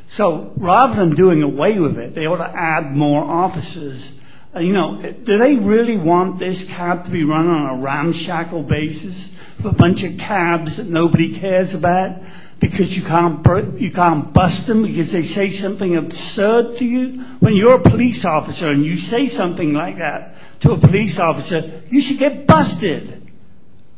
So 0.06 0.54
rather 0.56 0.96
than 0.96 1.14
doing 1.14 1.42
away 1.42 1.78
with 1.78 1.98
it, 1.98 2.14
they 2.14 2.26
ought 2.26 2.38
to 2.38 2.50
add 2.50 2.96
more 2.96 3.22
officers. 3.22 4.10
Uh, 4.56 4.60
You 4.60 4.72
know, 4.72 5.02
do 5.02 5.36
they 5.36 5.56
really 5.56 5.98
want 5.98 6.38
this 6.38 6.64
cab 6.64 7.04
to 7.04 7.10
be 7.10 7.22
run 7.22 7.48
on 7.48 7.78
a 7.78 7.82
ramshackle 7.82 8.62
basis 8.62 9.30
with 9.58 9.66
a 9.66 9.76
bunch 9.76 10.04
of 10.04 10.16
cabs 10.16 10.78
that 10.78 10.86
nobody 10.88 11.38
cares 11.38 11.74
about 11.74 12.22
because 12.60 12.96
you 12.96 13.02
can't 13.02 13.80
you 13.80 13.90
can't 13.90 14.32
bust 14.32 14.66
them 14.66 14.82
because 14.82 15.12
they 15.12 15.22
say 15.22 15.50
something 15.50 15.96
absurd 15.96 16.78
to 16.78 16.84
you? 16.84 17.22
When 17.40 17.54
you're 17.54 17.76
a 17.76 17.82
police 17.82 18.24
officer 18.24 18.68
and 18.68 18.84
you 18.84 18.96
say 18.96 19.28
something 19.28 19.72
like 19.72 19.98
that 19.98 20.36
to 20.60 20.72
a 20.72 20.78
police 20.78 21.18
officer, 21.18 21.82
you 21.88 22.00
should 22.00 22.18
get 22.18 22.46
busted 22.46 23.30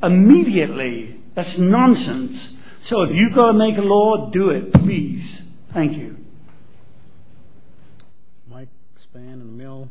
immediately. 0.03 1.21
That's 1.35 1.57
nonsense. 1.59 2.55
So 2.83 3.03
if 3.03 3.15
you've 3.15 3.35
got 3.35 3.53
to 3.53 3.59
make 3.59 3.79
a 3.79 3.83
law, 3.83 4.31
do 4.31 4.51
it, 4.51 4.73
please. 4.73 5.41
Thank 5.73 5.97
you. 5.97 6.17
Mike 8.49 8.69
Span 8.99 9.23
and 9.23 9.61
Emil 9.61 9.89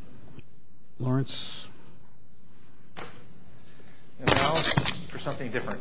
Lawrence. 0.99 1.65
And 4.19 4.29
now 4.29 4.53
for 4.55 5.19
something 5.19 5.51
different. 5.51 5.79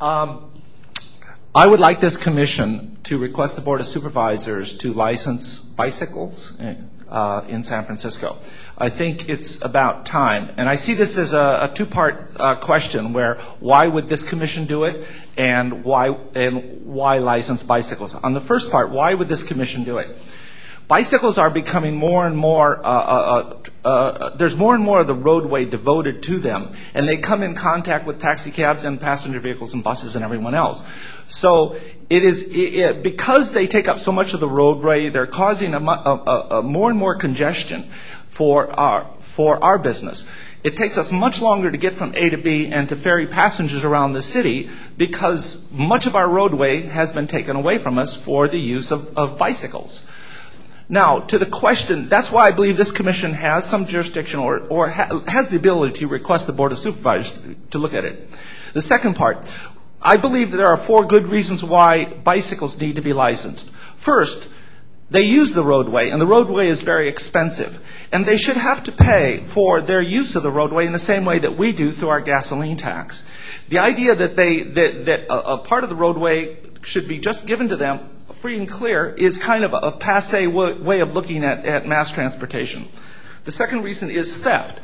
Um, 0.00 0.52
I 1.54 1.66
would 1.66 1.80
like 1.80 2.00
this 2.00 2.16
commission 2.16 2.96
to 3.02 3.18
request 3.18 3.56
the 3.56 3.60
Board 3.60 3.82
of 3.82 3.86
Supervisors 3.86 4.78
to 4.78 4.94
license 4.94 5.58
bicycles 5.58 6.58
uh, 7.10 7.44
in 7.46 7.62
San 7.62 7.84
Francisco. 7.84 8.38
I 8.78 8.88
think 8.88 9.28
it's 9.28 9.60
about 9.60 10.06
time. 10.06 10.54
And 10.56 10.66
I 10.66 10.76
see 10.76 10.94
this 10.94 11.18
as 11.18 11.34
a, 11.34 11.70
two-part 11.74 12.30
uh, 12.36 12.54
question 12.60 13.12
where 13.12 13.34
why 13.60 13.86
would 13.86 14.08
this 14.08 14.22
commission 14.22 14.66
do 14.66 14.84
it 14.84 15.06
and 15.36 15.84
why 15.84 17.18
license 17.18 17.62
bicycles? 17.62 18.14
On 18.14 18.32
the 18.32 18.40
first 18.40 18.70
part, 18.70 18.90
why 18.90 19.12
would 19.12 19.28
this 19.28 19.42
commission 19.42 19.84
do 19.84 19.98
it? 19.98 20.16
Bicycles 20.88 21.38
are 21.38 21.48
becoming 21.48 21.94
more 21.94 22.26
and 22.26 22.36
more, 22.36 22.84
uh, 22.84 22.88
uh, 22.88 23.56
uh, 23.84 24.36
there's 24.36 24.56
more 24.56 24.74
and 24.74 24.84
more 24.84 25.00
of 25.00 25.06
the 25.06 25.14
roadway 25.14 25.64
devoted 25.64 26.22
to 26.24 26.38
them, 26.38 26.76
and 26.92 27.08
they 27.08 27.18
come 27.18 27.42
in 27.42 27.54
contact 27.54 28.06
with 28.06 28.20
taxi 28.20 28.50
cabs 28.50 28.84
and 28.84 29.00
passenger 29.00 29.40
vehicles 29.40 29.74
and 29.74 29.82
buses 29.82 30.16
and 30.16 30.24
everyone 30.24 30.54
else. 30.54 30.82
So 31.28 31.76
it 32.10 32.24
is, 32.24 32.42
because 33.02 33.52
they 33.52 33.66
take 33.66 33.88
up 33.88 34.00
so 34.00 34.12
much 34.12 34.34
of 34.34 34.40
the 34.40 34.48
roadway, 34.48 35.08
they're 35.08 35.26
causing 35.26 35.70
more 35.72 36.90
and 36.90 36.98
more 36.98 37.16
congestion 37.16 37.90
for 38.30 38.70
our, 38.70 39.14
for 39.20 39.62
our 39.62 39.78
business. 39.78 40.26
It 40.64 40.76
takes 40.76 40.96
us 40.96 41.10
much 41.10 41.40
longer 41.42 41.70
to 41.70 41.78
get 41.78 41.96
from 41.96 42.14
A 42.14 42.30
to 42.30 42.38
B 42.38 42.66
and 42.66 42.88
to 42.90 42.96
ferry 42.96 43.26
passengers 43.26 43.82
around 43.82 44.12
the 44.12 44.22
city 44.22 44.70
because 44.96 45.68
much 45.72 46.06
of 46.06 46.14
our 46.14 46.28
roadway 46.28 46.82
has 46.82 47.12
been 47.12 47.26
taken 47.26 47.56
away 47.56 47.78
from 47.78 47.98
us 47.98 48.14
for 48.14 48.46
the 48.46 48.58
use 48.58 48.92
of 48.92 49.38
bicycles. 49.38 50.04
Now, 50.92 51.20
to 51.20 51.38
the 51.38 51.46
question, 51.46 52.10
that's 52.10 52.30
why 52.30 52.46
I 52.46 52.50
believe 52.50 52.76
this 52.76 52.92
commission 52.92 53.32
has 53.32 53.64
some 53.64 53.86
jurisdiction 53.86 54.40
or, 54.40 54.58
or 54.58 54.90
ha- 54.90 55.22
has 55.26 55.48
the 55.48 55.56
ability 55.56 56.00
to 56.00 56.06
request 56.06 56.46
the 56.46 56.52
Board 56.52 56.70
of 56.70 56.76
Supervisors 56.76 57.34
to 57.70 57.78
look 57.78 57.94
at 57.94 58.04
it. 58.04 58.28
The 58.74 58.82
second 58.82 59.14
part, 59.16 59.50
I 60.02 60.18
believe 60.18 60.50
there 60.50 60.66
are 60.66 60.76
four 60.76 61.06
good 61.06 61.28
reasons 61.28 61.64
why 61.64 62.04
bicycles 62.04 62.78
need 62.78 62.96
to 62.96 63.00
be 63.00 63.14
licensed. 63.14 63.70
First, 63.96 64.50
they 65.08 65.22
use 65.22 65.54
the 65.54 65.64
roadway, 65.64 66.10
and 66.10 66.20
the 66.20 66.26
roadway 66.26 66.68
is 66.68 66.82
very 66.82 67.08
expensive. 67.08 67.80
And 68.12 68.26
they 68.26 68.36
should 68.36 68.58
have 68.58 68.84
to 68.84 68.92
pay 68.92 69.44
for 69.54 69.80
their 69.80 70.02
use 70.02 70.36
of 70.36 70.42
the 70.42 70.50
roadway 70.50 70.84
in 70.84 70.92
the 70.92 70.98
same 70.98 71.24
way 71.24 71.38
that 71.38 71.56
we 71.56 71.72
do 71.72 71.92
through 71.92 72.10
our 72.10 72.20
gasoline 72.20 72.76
tax. 72.76 73.22
The 73.70 73.78
idea 73.78 74.14
that, 74.14 75.26
a 75.30 75.56
part 75.56 75.84
of 75.84 75.88
the 75.88 75.96
roadway 75.96 76.58
should 76.82 77.08
be 77.08 77.18
just 77.18 77.46
given 77.46 77.70
to 77.70 77.76
them 77.76 78.10
free 78.40 78.58
and 78.58 78.68
clear 78.68 79.14
is 79.14 79.38
kind 79.38 79.64
of 79.64 79.72
a 79.74 79.92
passe 79.92 80.46
way 80.46 81.00
of 81.00 81.12
looking 81.12 81.44
at, 81.44 81.86
mass 81.86 82.12
transportation. 82.12 82.88
The 83.44 83.52
second 83.52 83.82
reason 83.82 84.10
is 84.10 84.36
theft. 84.36 84.80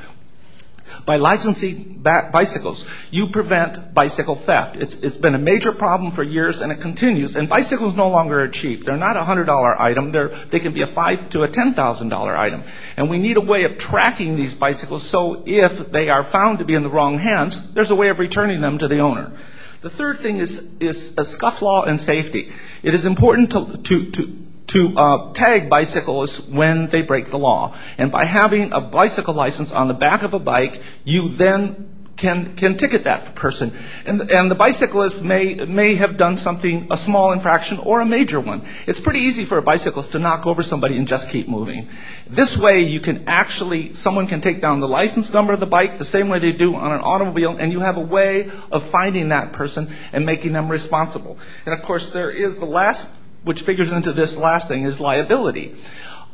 By 1.04 1.16
licensing 1.16 2.02
bicycles, 2.02 2.84
you 3.10 3.30
prevent 3.30 3.94
bicycle 3.94 4.34
theft. 4.34 4.76
It's, 4.76 5.16
been 5.16 5.34
a 5.34 5.38
major 5.38 5.72
problem 5.72 6.12
for 6.12 6.22
years 6.22 6.60
and 6.60 6.70
it 6.70 6.80
continues. 6.80 7.36
And 7.36 7.48
bicycles 7.48 7.94
no 7.94 8.10
longer 8.10 8.40
are 8.40 8.48
cheap. 8.48 8.84
They're 8.84 8.96
not 8.96 9.16
a 9.16 9.20
$100 9.20 9.80
item. 9.80 10.12
They 10.50 10.60
can 10.60 10.74
be 10.74 10.82
a 10.82 10.86
five 10.86 11.30
to 11.30 11.44
a 11.44 11.48
$10,000 11.48 12.36
item. 12.36 12.64
And 12.96 13.08
we 13.08 13.18
need 13.18 13.36
a 13.36 13.40
way 13.40 13.64
of 13.64 13.78
tracking 13.78 14.36
these 14.36 14.54
bicycles 14.54 15.08
so 15.08 15.44
if 15.46 15.90
they 15.90 16.08
are 16.10 16.24
found 16.24 16.58
to 16.58 16.64
be 16.64 16.74
in 16.74 16.82
the 16.82 16.90
wrong 16.90 17.18
hands, 17.18 17.72
there's 17.72 17.90
a 17.90 17.96
way 17.96 18.08
of 18.08 18.18
returning 18.18 18.60
them 18.60 18.78
to 18.78 18.88
the 18.88 18.98
owner. 18.98 19.32
The 19.80 19.90
third 19.90 20.18
thing 20.18 20.38
is 20.38 20.58
a 20.80 21.22
scofflaw 21.22 21.86
and 21.86 22.00
safety. 22.00 22.52
It 22.82 22.94
is 22.94 23.06
important 23.06 23.50
to 23.50 24.98
uh, 24.98 25.32
tag 25.32 25.70
bicyclists 25.70 26.48
when 26.48 26.88
they 26.88 27.02
break 27.02 27.30
the 27.30 27.38
law. 27.38 27.76
And 27.96 28.10
by 28.10 28.24
having 28.26 28.72
a 28.72 28.80
bicycle 28.80 29.34
license 29.34 29.70
on 29.70 29.86
the 29.86 29.94
back 29.94 30.22
of 30.22 30.34
a 30.34 30.40
bike, 30.40 30.82
you 31.04 31.28
then 31.28 31.97
can 32.18 32.76
ticket 32.76 33.04
that 33.04 33.34
person. 33.34 33.72
And 34.04 34.50
the 34.50 34.54
bicyclist 34.54 35.22
may 35.22 35.54
may 35.54 35.94
have 35.94 36.16
done 36.16 36.36
something, 36.36 36.88
a 36.90 36.96
small 36.96 37.32
infraction 37.32 37.78
or 37.78 38.00
a 38.00 38.04
major 38.04 38.40
one. 38.40 38.66
It's 38.86 39.00
pretty 39.00 39.20
easy 39.20 39.44
for 39.44 39.56
a 39.56 39.62
bicyclist 39.62 40.12
to 40.12 40.18
knock 40.18 40.46
over 40.46 40.62
somebody 40.62 40.96
and 40.98 41.06
just 41.06 41.30
keep 41.30 41.48
moving. 41.48 41.88
This 42.28 42.56
way 42.56 42.80
you 42.80 43.00
can 43.00 43.28
actually, 43.28 43.94
someone 43.94 44.26
can 44.26 44.40
take 44.40 44.60
down 44.60 44.80
the 44.80 44.88
license 44.88 45.32
number 45.32 45.52
of 45.52 45.60
the 45.60 45.66
bike 45.66 45.98
the 45.98 46.04
same 46.04 46.28
way 46.28 46.40
they 46.40 46.52
do 46.52 46.74
on 46.74 46.92
an 46.92 47.00
automobile, 47.00 47.56
and 47.56 47.72
you 47.72 47.80
have 47.80 47.96
a 47.96 48.00
way 48.00 48.50
of 48.72 48.84
finding 48.90 49.28
that 49.28 49.52
person 49.52 49.94
and 50.12 50.26
making 50.26 50.52
them 50.52 50.68
responsible. 50.68 51.38
And, 51.64 51.74
of 51.74 51.82
course, 51.84 52.10
there 52.10 52.30
is 52.30 52.56
the 52.56 52.66
last, 52.66 53.08
which 53.44 53.62
figures 53.62 53.92
into 53.92 54.12
this 54.12 54.36
last 54.36 54.66
thing, 54.68 54.82
is 54.84 54.98
liability. 54.98 55.76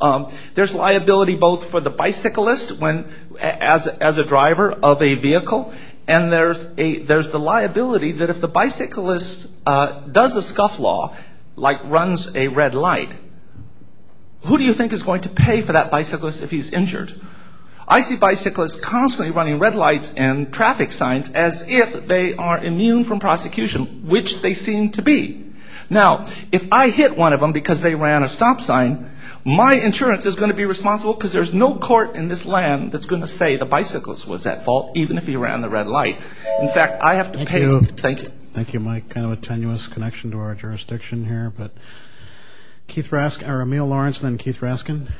Um, 0.00 0.32
there's 0.54 0.74
liability 0.74 1.36
both 1.36 1.70
for 1.70 1.80
the 1.80 1.90
bicyclist 1.90 2.72
as 3.40 3.86
a 3.86 4.24
driver 4.24 4.72
of 4.72 5.02
a 5.02 5.14
vehicle, 5.14 5.72
and 6.06 6.32
there's 6.32 6.62
the 6.74 7.38
liability 7.38 8.12
that 8.12 8.30
if 8.30 8.40
the 8.40 8.48
bicyclist 8.48 9.48
uh, 9.66 10.00
does 10.00 10.36
a 10.36 10.40
scofflaw, 10.40 11.16
like 11.56 11.82
runs 11.84 12.34
a 12.34 12.48
red 12.48 12.74
light, 12.74 13.14
who 14.42 14.58
do 14.58 14.64
you 14.64 14.74
think 14.74 14.92
is 14.92 15.02
going 15.02 15.22
to 15.22 15.28
pay 15.30 15.62
for 15.62 15.72
that 15.72 15.90
bicyclist 15.90 16.42
if 16.42 16.50
he's 16.50 16.72
injured? 16.72 17.12
I 17.86 18.00
see 18.00 18.16
bicyclists 18.16 18.80
constantly 18.80 19.30
running 19.34 19.58
red 19.58 19.74
lights 19.74 20.12
and 20.16 20.52
traffic 20.52 20.90
signs 20.90 21.30
as 21.30 21.64
if 21.68 22.06
they 22.08 22.34
are 22.34 22.58
immune 22.58 23.04
from 23.04 23.20
prosecution, 23.20 24.08
which 24.08 24.40
they 24.40 24.54
seem 24.54 24.90
to 24.92 25.02
be. 25.02 25.52
Now, 25.90 26.26
if 26.50 26.72
I 26.72 26.88
hit 26.88 27.16
one 27.16 27.34
of 27.34 27.40
them 27.40 27.52
because 27.52 27.82
they 27.82 27.94
ran 27.94 28.22
a 28.22 28.28
stop 28.28 28.62
sign, 28.62 29.10
my 29.44 29.74
insurance 29.74 30.24
is 30.24 30.36
going 30.36 30.50
to 30.50 30.56
be 30.56 30.64
responsible 30.64 31.14
because 31.14 31.32
there's 31.32 31.52
no 31.52 31.78
court 31.78 32.16
in 32.16 32.28
this 32.28 32.46
land 32.46 32.92
that's 32.92 33.06
going 33.06 33.20
to 33.20 33.26
say 33.26 33.56
the 33.56 33.66
bicyclist 33.66 34.26
was 34.26 34.46
at 34.46 34.64
fault, 34.64 34.96
even 34.96 35.18
if 35.18 35.26
he 35.26 35.36
ran 35.36 35.60
the 35.60 35.68
red 35.68 35.86
light. 35.86 36.16
In 36.60 36.68
fact, 36.68 37.02
I 37.02 37.16
have 37.16 37.32
to 37.32 37.44
pay. 37.44 37.68
Thank 37.68 38.22
you. 38.22 38.28
Thank 38.54 38.72
you, 38.72 38.80
Mike. 38.80 39.10
Kind 39.10 39.26
of 39.26 39.32
a 39.32 39.36
tenuous 39.36 39.86
connection 39.88 40.30
to 40.30 40.38
our 40.38 40.54
jurisdiction 40.54 41.26
here. 41.26 41.52
But 41.56 41.72
Keith 42.86 43.08
Raskin, 43.08 43.48
or 43.48 43.60
Emil 43.62 43.86
Lawrence, 43.86 44.20
then 44.20 44.38
Keith 44.38 44.58
Raskin. 44.60 45.10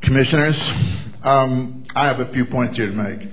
Commissioners, 0.00 0.72
um, 1.22 1.84
I 1.94 2.08
have 2.08 2.18
a 2.18 2.32
few 2.32 2.44
points 2.44 2.76
here 2.76 2.88
to 2.88 2.92
make. 2.92 3.28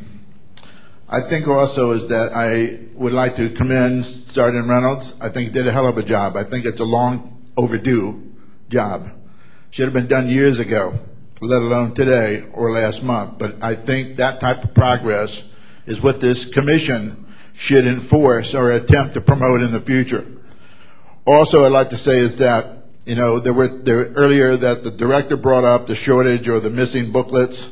I 1.12 1.22
think 1.22 1.48
also 1.48 1.94
is 1.94 2.08
that 2.10 2.36
I 2.36 2.82
would 2.94 3.14
like 3.14 3.36
to 3.38 3.50
commend 3.50 4.06
Sergeant 4.06 4.70
Reynolds. 4.70 5.16
I 5.20 5.30
think 5.30 5.48
he 5.48 5.54
did 5.54 5.68
a 5.68 5.72
hell 5.72 5.88
of 5.88 5.98
a 5.98 6.04
job. 6.04 6.38
I 6.38 6.44
think 6.44 6.66
it's 6.66 6.80
a 6.80 6.86
long 6.86 7.48
overdue 7.58 8.36
job. 8.70 9.10
Should 9.72 9.86
have 9.86 9.94
been 9.94 10.08
done 10.08 10.30
years 10.30 10.60
ago, 10.60 10.94
let 11.42 11.64
alone 11.64 11.96
today 11.96 12.46
or 12.54 12.72
last 12.72 13.02
month. 13.02 13.40
But 13.40 13.64
I 13.64 13.76
think 13.76 14.18
that 14.18 14.40
type 14.40 14.64
of 14.64 14.76
progress 14.76 15.44
is 15.88 16.00
what 16.00 16.20
this 16.20 16.46
commission 16.46 17.26
should 17.54 17.88
enforce 17.88 18.54
or 18.54 18.70
attempt 18.70 19.16
to 19.16 19.22
promote 19.22 19.62
in 19.62 19.72
the 19.72 19.82
future. 19.82 20.28
Also, 21.26 21.66
I'd 21.66 21.72
like 21.72 21.90
to 21.90 21.98
say 21.98 22.20
is 22.20 22.38
that, 22.38 22.84
you 23.06 23.16
know, 23.16 23.40
there 23.40 23.54
were 23.54 23.68
earlier 24.16 24.56
that 24.58 24.84
the 24.84 24.92
director 24.92 25.38
brought 25.38 25.64
up 25.64 25.88
the 25.88 25.96
shortage 25.96 26.48
or 26.48 26.60
the 26.60 26.70
missing 26.70 27.12
booklets. 27.12 27.68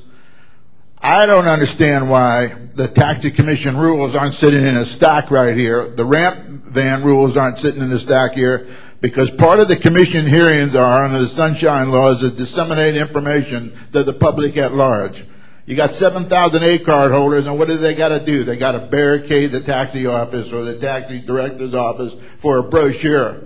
I 0.99 1.27
don't 1.27 1.47
understand 1.47 2.09
why 2.09 2.47
the 2.73 2.87
taxi 2.87 3.29
commission 3.29 3.77
rules 3.77 4.15
aren't 4.15 4.33
sitting 4.33 4.65
in 4.65 4.75
a 4.77 4.85
stack 4.85 5.29
right 5.29 5.55
here. 5.55 5.89
The 5.89 6.05
ramp 6.05 6.65
van 6.65 7.03
rules 7.03 7.37
aren't 7.37 7.59
sitting 7.59 7.81
in 7.81 7.91
a 7.91 7.99
stack 7.99 8.31
here 8.31 8.67
because 8.99 9.29
part 9.29 9.59
of 9.59 9.67
the 9.67 9.77
commission 9.77 10.25
hearings 10.25 10.73
are 10.73 11.03
under 11.03 11.19
the 11.19 11.27
sunshine 11.27 11.91
laws 11.91 12.21
to 12.21 12.31
disseminate 12.31 12.95
information 12.95 13.77
to 13.93 14.03
the 14.03 14.13
public 14.13 14.57
at 14.57 14.73
large. 14.73 15.23
You 15.67 15.75
got 15.75 15.95
7,000 15.95 16.63
A 16.63 16.79
card 16.79 17.11
holders, 17.11 17.45
and 17.45 17.59
what 17.59 17.67
do 17.67 17.77
they 17.77 17.93
got 17.93 18.09
to 18.09 18.25
do? 18.25 18.43
They 18.43 18.55
got 18.55 18.71
to 18.71 18.87
barricade 18.87 19.51
the 19.51 19.61
taxi 19.61 20.07
office 20.07 20.51
or 20.51 20.63
the 20.63 20.79
taxi 20.79 21.19
director's 21.19 21.75
office 21.75 22.15
for 22.41 22.57
a 22.57 22.63
brochure. 22.63 23.41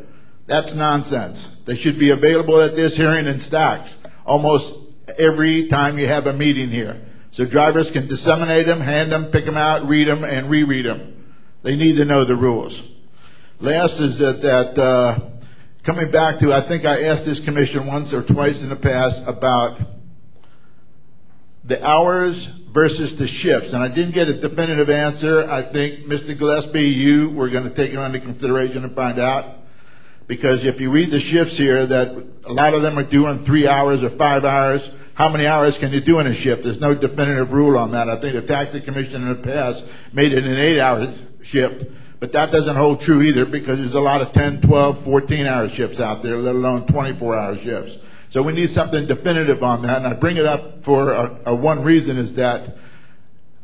That's 0.45 0.73
nonsense. 0.73 1.53
They 1.65 1.75
should 1.75 1.99
be 1.99 2.11
available 2.11 2.61
at 2.61 2.75
this 2.75 2.95
hearing 2.95 3.25
in 3.25 3.39
stacks 3.39 3.97
almost 4.25 4.73
every 5.17 5.67
time 5.67 5.97
you 5.97 6.07
have 6.07 6.27
a 6.27 6.33
meeting 6.33 6.69
here. 6.69 7.01
So 7.31 7.45
drivers 7.45 7.89
can 7.89 8.07
disseminate 8.07 8.65
them, 8.65 8.81
hand 8.81 9.11
them, 9.11 9.31
pick 9.31 9.45
them 9.45 9.57
out, 9.57 9.87
read 9.87 10.07
them, 10.07 10.23
and 10.23 10.49
reread 10.49 10.85
them. 10.85 11.33
They 11.63 11.75
need 11.75 11.95
to 11.95 12.05
know 12.05 12.25
the 12.25 12.35
rules. 12.35 12.81
Last 13.59 13.99
is 13.99 14.19
that 14.19 14.43
uh, 14.77 15.19
coming 15.83 16.11
back 16.11 16.39
to, 16.39 16.51
I 16.51 16.67
think 16.67 16.83
I 16.85 17.03
asked 17.03 17.25
this 17.25 17.39
commission 17.39 17.87
once 17.87 18.13
or 18.13 18.23
twice 18.23 18.63
in 18.63 18.69
the 18.69 18.75
past 18.75 19.23
about 19.25 19.79
the 21.63 21.85
hours 21.85 22.45
versus 22.45 23.15
the 23.15 23.27
shifts. 23.27 23.73
And 23.73 23.83
I 23.83 23.87
didn't 23.87 24.11
get 24.11 24.27
a 24.27 24.39
definitive 24.41 24.89
answer. 24.89 25.49
I 25.49 25.71
think, 25.71 26.05
Mr. 26.05 26.37
Gillespie, 26.37 26.89
you 26.89 27.29
were 27.29 27.49
going 27.49 27.65
to 27.65 27.73
take 27.73 27.91
it 27.91 27.97
under 27.97 28.19
consideration 28.19 28.83
and 28.83 28.95
find 28.95 29.19
out. 29.19 29.57
Because 30.27 30.65
if 30.65 30.79
you 30.79 30.91
read 30.91 31.11
the 31.11 31.19
shifts 31.19 31.57
here, 31.57 31.85
that 31.85 32.25
a 32.45 32.53
lot 32.53 32.73
of 32.73 32.81
them 32.81 32.97
are 32.97 33.03
doing 33.03 33.39
three 33.39 33.67
hours 33.67 34.03
or 34.03 34.09
five 34.09 34.43
hours. 34.43 34.89
How 35.13 35.29
many 35.29 35.45
hours 35.45 35.77
can 35.77 35.91
you 35.91 36.01
do 36.01 36.19
in 36.19 36.27
a 36.27 36.33
shift? 36.33 36.63
There's 36.63 36.79
no 36.79 36.95
definitive 36.95 37.51
rule 37.51 37.77
on 37.77 37.91
that. 37.91 38.09
I 38.09 38.19
think 38.19 38.33
the 38.33 38.41
taxi 38.41 38.81
commission 38.81 39.21
in 39.23 39.29
the 39.29 39.43
past 39.43 39.83
made 40.13 40.31
it 40.33 40.43
an 40.43 40.57
eight-hour 40.57 41.13
shift. 41.43 41.85
But 42.19 42.33
that 42.33 42.51
doesn't 42.51 42.75
hold 42.75 43.01
true 43.01 43.21
either 43.21 43.45
because 43.45 43.79
there's 43.79 43.95
a 43.95 43.99
lot 43.99 44.21
of 44.21 44.31
10, 44.31 44.61
12, 44.61 44.99
14-hour 44.99 45.69
shifts 45.69 45.99
out 45.99 46.21
there, 46.21 46.37
let 46.37 46.55
alone 46.55 46.85
24-hour 46.87 47.57
shifts. 47.57 47.97
So 48.29 48.41
we 48.41 48.53
need 48.53 48.69
something 48.69 49.07
definitive 49.07 49.61
on 49.63 49.81
that. 49.81 49.97
And 49.97 50.07
I 50.07 50.13
bring 50.13 50.37
it 50.37 50.45
up 50.45 50.85
for 50.85 51.13
one 51.45 51.83
reason 51.83 52.17
is 52.17 52.33
that 52.33 52.77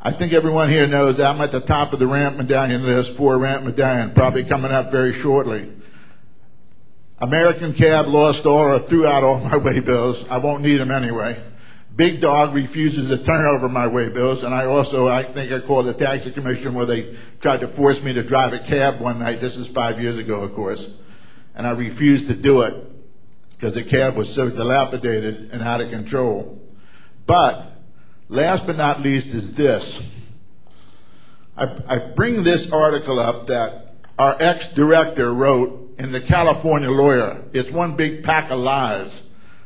I 0.00 0.12
think 0.12 0.32
everyone 0.32 0.68
here 0.70 0.86
knows 0.86 1.16
that 1.16 1.26
I'm 1.26 1.40
at 1.40 1.52
the 1.52 1.60
top 1.60 1.92
of 1.92 1.98
the 1.98 2.06
ramp 2.06 2.36
medallion 2.36 2.84
list 2.84 3.16
for 3.16 3.38
ramp 3.38 3.64
medallion, 3.64 4.12
probably 4.14 4.44
coming 4.44 4.70
up 4.70 4.90
very 4.90 5.12
shortly. 5.12 5.72
American 7.20 7.74
Cab 7.74 8.06
lost 8.06 8.46
all 8.46 8.60
or 8.60 8.78
threw 8.80 9.06
out 9.06 9.24
all 9.24 9.40
my 9.40 9.56
way 9.56 9.80
bills. 9.80 10.24
I 10.28 10.38
won't 10.38 10.62
need 10.62 10.80
them 10.80 10.90
anyway. 10.90 11.42
Big 11.94 12.20
Dog 12.20 12.54
refuses 12.54 13.08
to 13.08 13.24
turn 13.24 13.44
over 13.44 13.68
my 13.68 13.88
way 13.88 14.08
bills. 14.08 14.44
And 14.44 14.54
I 14.54 14.66
also, 14.66 15.08
I 15.08 15.24
think 15.24 15.50
I 15.50 15.58
called 15.58 15.86
the 15.86 15.94
taxi 15.94 16.30
commission 16.30 16.74
where 16.74 16.86
they 16.86 17.16
tried 17.40 17.60
to 17.60 17.68
force 17.68 18.00
me 18.02 18.12
to 18.12 18.22
drive 18.22 18.52
a 18.52 18.60
cab 18.60 19.00
one 19.00 19.18
night. 19.18 19.40
This 19.40 19.56
is 19.56 19.66
five 19.66 20.00
years 20.00 20.16
ago, 20.16 20.42
of 20.42 20.54
course. 20.54 20.96
And 21.56 21.66
I 21.66 21.72
refused 21.72 22.28
to 22.28 22.34
do 22.34 22.62
it 22.62 22.76
because 23.50 23.74
the 23.74 23.82
cab 23.82 24.14
was 24.14 24.32
so 24.32 24.48
dilapidated 24.48 25.50
and 25.50 25.60
out 25.60 25.80
of 25.80 25.90
control. 25.90 26.62
But 27.26 27.72
last 28.28 28.64
but 28.64 28.76
not 28.76 29.00
least 29.00 29.34
is 29.34 29.52
this. 29.54 30.00
I 31.56 32.12
bring 32.14 32.44
this 32.44 32.70
article 32.70 33.18
up 33.18 33.48
that 33.48 33.96
our 34.16 34.40
ex-director 34.40 35.34
wrote 35.34 35.87
in 35.98 36.12
the 36.12 36.20
California 36.20 36.90
Lawyer. 36.90 37.42
It's 37.52 37.70
one 37.70 37.96
big 37.96 38.22
pack 38.22 38.50
of 38.50 38.58
lies 38.58 39.22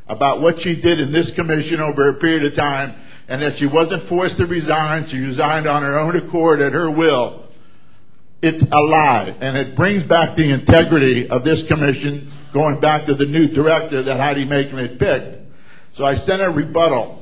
about 0.08 0.40
what 0.40 0.60
she 0.60 0.74
did 0.74 0.98
in 0.98 1.12
this 1.12 1.30
commission 1.30 1.80
over 1.80 2.08
a 2.08 2.14
period 2.14 2.44
of 2.44 2.54
time 2.54 2.94
and 3.28 3.42
that 3.42 3.56
she 3.56 3.66
wasn't 3.66 4.02
forced 4.02 4.38
to 4.38 4.46
resign. 4.46 5.06
She 5.06 5.18
resigned 5.18 5.66
on 5.66 5.82
her 5.82 5.98
own 5.98 6.16
accord 6.16 6.60
at 6.60 6.72
her 6.72 6.90
will. 6.90 7.44
It's 8.40 8.62
a 8.62 8.78
lie. 8.78 9.36
And 9.40 9.56
it 9.56 9.76
brings 9.76 10.02
back 10.02 10.34
the 10.34 10.50
integrity 10.50 11.28
of 11.28 11.44
this 11.44 11.66
commission 11.66 12.32
going 12.52 12.80
back 12.80 13.06
to 13.06 13.14
the 13.14 13.26
new 13.26 13.48
director 13.48 14.02
that 14.02 14.16
Heidi 14.18 14.44
Machen 14.44 14.78
had 14.78 14.98
picked. 14.98 15.38
So 15.94 16.04
I 16.04 16.14
sent 16.14 16.42
a 16.42 16.50
rebuttal, 16.50 17.21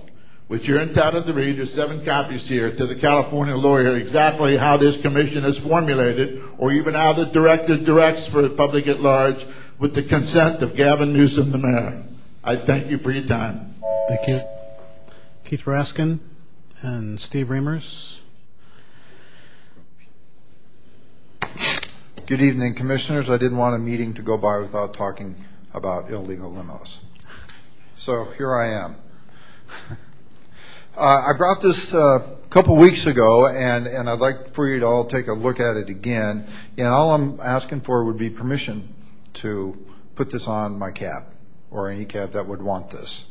which 0.51 0.67
you're 0.67 0.83
entitled 0.83 1.27
to 1.27 1.33
read. 1.33 1.59
There's 1.59 1.73
seven 1.73 2.05
copies 2.05 2.49
here 2.49 2.75
to 2.75 2.87
the 2.89 2.97
California 2.97 3.55
Lawyer 3.55 3.95
exactly 3.95 4.57
how 4.57 4.79
this 4.79 5.01
commission 5.01 5.45
is 5.45 5.57
formulated 5.57 6.43
or 6.59 6.73
even 6.73 6.95
how 6.95 7.13
the 7.13 7.27
director 7.27 7.77
directs 7.77 8.27
for 8.27 8.43
the 8.43 8.51
public 8.51 8.89
at 8.89 8.99
large 8.99 9.47
with 9.79 9.95
the 9.95 10.03
consent 10.03 10.61
of 10.65 10.75
Gavin 10.75 11.13
Newsom, 11.13 11.53
the 11.53 11.59
mayor. 11.59 12.03
I 12.43 12.57
thank 12.57 12.91
you 12.91 12.99
for 12.99 13.13
your 13.13 13.29
time. 13.29 13.77
Thank 14.09 14.29
you. 14.29 14.41
Keith 15.45 15.63
Raskin 15.67 16.19
and 16.83 17.21
Steve 17.21 17.47
Reimers. 17.47 18.19
Good 22.27 22.41
evening, 22.41 22.75
commissioners. 22.75 23.31
I 23.31 23.37
didn't 23.37 23.57
want 23.57 23.77
a 23.77 23.79
meeting 23.79 24.15
to 24.15 24.23
go 24.23 24.37
by 24.37 24.59
without 24.59 24.95
talking 24.95 25.37
about 25.73 26.11
illegal 26.11 26.51
limos. 26.51 26.99
So 27.95 28.25
here 28.37 28.53
I 28.53 28.85
am. 28.85 28.97
Uh, 30.97 31.03
I 31.03 31.33
brought 31.39 31.63
this 31.63 31.93
a 31.95 32.37
couple 32.51 32.77
weeks 32.77 33.07
ago, 33.07 33.47
and 33.47 34.09
I'd 34.09 34.19
like 34.19 34.55
for 34.55 34.67
you 34.67 34.81
to 34.81 34.87
all 34.87 35.05
take 35.05 35.29
a 35.29 35.33
look 35.33 35.61
at 35.61 35.77
it 35.77 35.89
again. 35.89 36.49
And 36.77 36.87
all 36.89 37.15
I'm 37.15 37.39
asking 37.41 37.83
for 37.83 38.05
would 38.05 38.19
be 38.19 38.29
permission 38.29 38.93
to 39.35 39.79
put 40.17 40.31
this 40.31 40.49
on 40.49 40.79
my 40.79 40.91
cab 40.91 41.25
or 41.71 41.91
any 41.91 42.07
cab 42.07 42.33
that 42.33 42.47
would 42.47 42.61
want 42.61 42.91
this. 42.91 43.25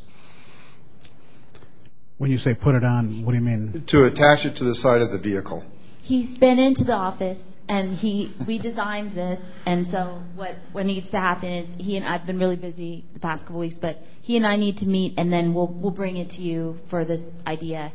When 2.16 2.30
you 2.30 2.38
say 2.38 2.54
put 2.54 2.74
it 2.74 2.84
on, 2.84 3.24
what 3.24 3.32
do 3.32 3.38
you 3.38 3.44
mean? 3.44 3.84
To 3.88 4.04
attach 4.04 4.46
it 4.46 4.56
to 4.56 4.64
the 4.64 4.74
side 4.74 5.02
of 5.02 5.10
the 5.12 5.18
vehicle. 5.18 5.62
He's 6.00 6.36
been 6.38 6.58
into 6.58 6.84
the 6.84 6.94
office, 6.94 7.56
and 7.68 8.00
we 8.46 8.58
designed 8.58 9.12
this, 9.12 9.54
and 9.66 9.86
so 9.86 10.22
what 10.34 10.86
needs 10.86 11.10
to 11.10 11.20
happen 11.20 11.50
is 11.50 11.74
he 11.78 11.98
and 11.98 12.06
I 12.06 12.12
have 12.12 12.26
been 12.26 12.38
really 12.38 12.56
busy 12.56 13.04
the 13.12 13.20
past 13.20 13.44
couple 13.44 13.60
weeks, 13.60 13.78
but 13.78 14.02
he 14.30 14.36
and 14.36 14.46
I 14.46 14.54
need 14.54 14.78
to 14.78 14.86
meet, 14.86 15.14
and 15.18 15.32
then 15.32 15.54
we'll 15.54 15.66
we'll 15.66 15.90
bring 16.02 16.16
it 16.16 16.30
to 16.36 16.42
you 16.42 16.78
for 16.86 17.04
this 17.04 17.40
idea. 17.44 17.90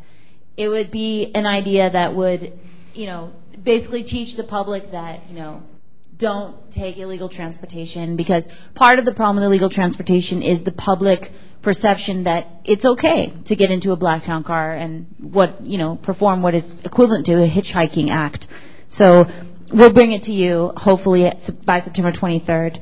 It 0.58 0.68
would 0.68 0.92
be 0.92 1.32
an 1.34 1.46
idea 1.46 1.90
that 1.90 2.14
would 2.14 2.60
you 2.94 3.06
know, 3.06 3.32
basically 3.64 4.04
teach 4.04 4.36
the 4.36 4.44
public 4.44 4.92
that 4.92 5.30
you 5.30 5.36
know 5.36 5.64
don't 6.18 6.70
take 6.72 6.98
illegal 6.98 7.30
transportation, 7.30 8.18
because 8.18 8.50
part 8.74 9.00
of 9.00 9.06
the 9.06 9.14
problem 9.14 9.38
with 9.38 9.46
illegal 9.46 9.70
transportation 9.70 10.42
is 10.42 10.64
the 10.64 10.74
public 10.74 11.32
perception 11.62 12.24
that 12.24 12.48
it's 12.66 12.86
okay 12.86 13.34
to 13.46 13.56
get 13.56 13.72
into 13.72 13.94
a 13.94 13.96
black 13.96 14.22
town 14.22 14.44
car 14.44 14.74
and 14.74 15.08
what 15.20 15.62
you 15.62 15.78
know 15.78 15.96
perform 15.96 16.42
what 16.42 16.54
is 16.54 16.82
equivalent 16.84 17.26
to 17.28 17.36
a 17.36 17.50
hitchhiking 17.50 18.10
act. 18.12 18.48
So 18.88 19.30
we'll 19.72 19.94
bring 19.94 20.12
it 20.12 20.24
to 20.24 20.34
you, 20.34 20.74
hopefully, 20.76 21.32
by 21.66 21.80
September 21.80 22.12
23rd, 22.12 22.82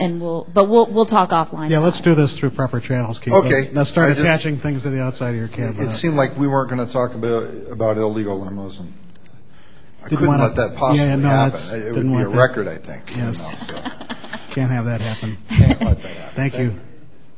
but 0.00 0.68
we'll 0.68 1.06
talk 1.06 1.30
offline. 1.30 1.70
Yeah, 1.70 1.78
let's 1.80 2.00
do 2.00 2.14
this 2.14 2.38
through 2.38 2.50
proper 2.50 2.80
channels, 2.80 3.18
Keith. 3.18 3.34
Okay. 3.34 3.70
Let's 3.72 3.90
start 3.90 4.18
attaching 4.18 4.58
things 4.58 4.82
to 4.84 4.90
the 4.90 5.02
outside 5.02 5.30
of 5.30 5.36
your 5.36 5.48
cab. 5.48 5.74
It 5.78 5.90
seemed 5.90 6.14
like 6.14 6.36
we 6.36 6.48
weren't 6.48 6.70
going 6.70 6.86
to 6.86 6.92
talk 6.92 7.14
about 7.14 7.96
illegal 7.98 8.40
limos. 8.40 8.80
and 8.80 8.92
I 10.02 10.08
couldn't 10.08 10.26
let 10.26 10.56
that 10.56 10.76
possibly 10.76 11.06
happen. 11.06 11.86
It 11.86 11.94
would 11.94 12.02
be 12.06 12.22
a 12.22 12.28
record, 12.28 12.66
I 12.66 12.78
think. 12.78 13.14
Yes. 13.14 13.44
Can't 14.54 14.70
have 14.70 14.86
that 14.86 15.00
happen. 15.00 15.36
Can't 15.48 15.80
let 15.80 16.02
that 16.02 16.16
happen. 16.16 16.34
Thank 16.34 16.58
you. 16.58 16.80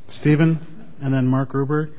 Stephen, 0.07 0.95
and 1.01 1.13
then 1.13 1.27
Mark 1.27 1.53
Gruberg. 1.53 1.93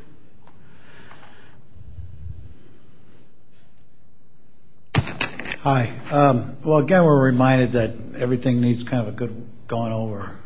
Hi. 5.63 5.93
Um, 6.11 6.57
well, 6.63 6.79
again, 6.79 7.05
we're 7.05 7.21
reminded 7.21 7.73
that 7.73 8.19
everything 8.19 8.59
needs 8.59 8.83
kind 8.83 9.07
of 9.07 9.13
a 9.13 9.15
good 9.15 9.47
going 9.67 9.93
over. 9.93 10.37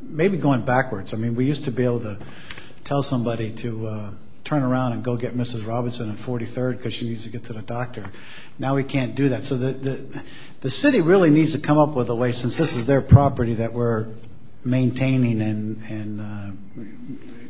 Maybe 0.00 0.36
going 0.36 0.64
backwards. 0.64 1.14
I 1.14 1.16
mean, 1.16 1.36
we 1.36 1.46
used 1.46 1.64
to 1.64 1.70
be 1.70 1.84
able 1.84 2.00
to 2.00 2.18
tell 2.84 3.02
somebody 3.02 3.52
to 3.56 4.12
turn 4.44 4.62
around 4.62 4.92
and 4.92 5.04
go 5.04 5.16
get 5.16 5.36
Mrs. 5.36 5.66
Robinson 5.66 6.10
at 6.10 6.18
43rd 6.18 6.78
because 6.78 6.92
she 6.92 7.08
needs 7.08 7.22
to 7.24 7.30
get 7.30 7.44
to 7.44 7.52
the 7.52 7.62
doctor. 7.62 8.10
Now 8.58 8.74
we 8.74 8.84
can't 8.84 9.14
do 9.14 9.30
that. 9.30 9.44
So 9.44 9.56
the 9.56 10.70
city 10.70 11.00
really 11.00 11.30
needs 11.30 11.52
to 11.52 11.60
come 11.60 11.78
up 11.78 11.94
with 11.94 12.08
a 12.10 12.14
way, 12.14 12.32
since 12.32 12.56
this 12.56 12.74
is 12.74 12.86
their 12.86 13.00
property 13.00 13.54
that 13.54 13.72
we're 13.72 14.08
maintaining 14.64 15.40
and 15.42 15.82
and 15.82 16.20
uh 16.20 16.84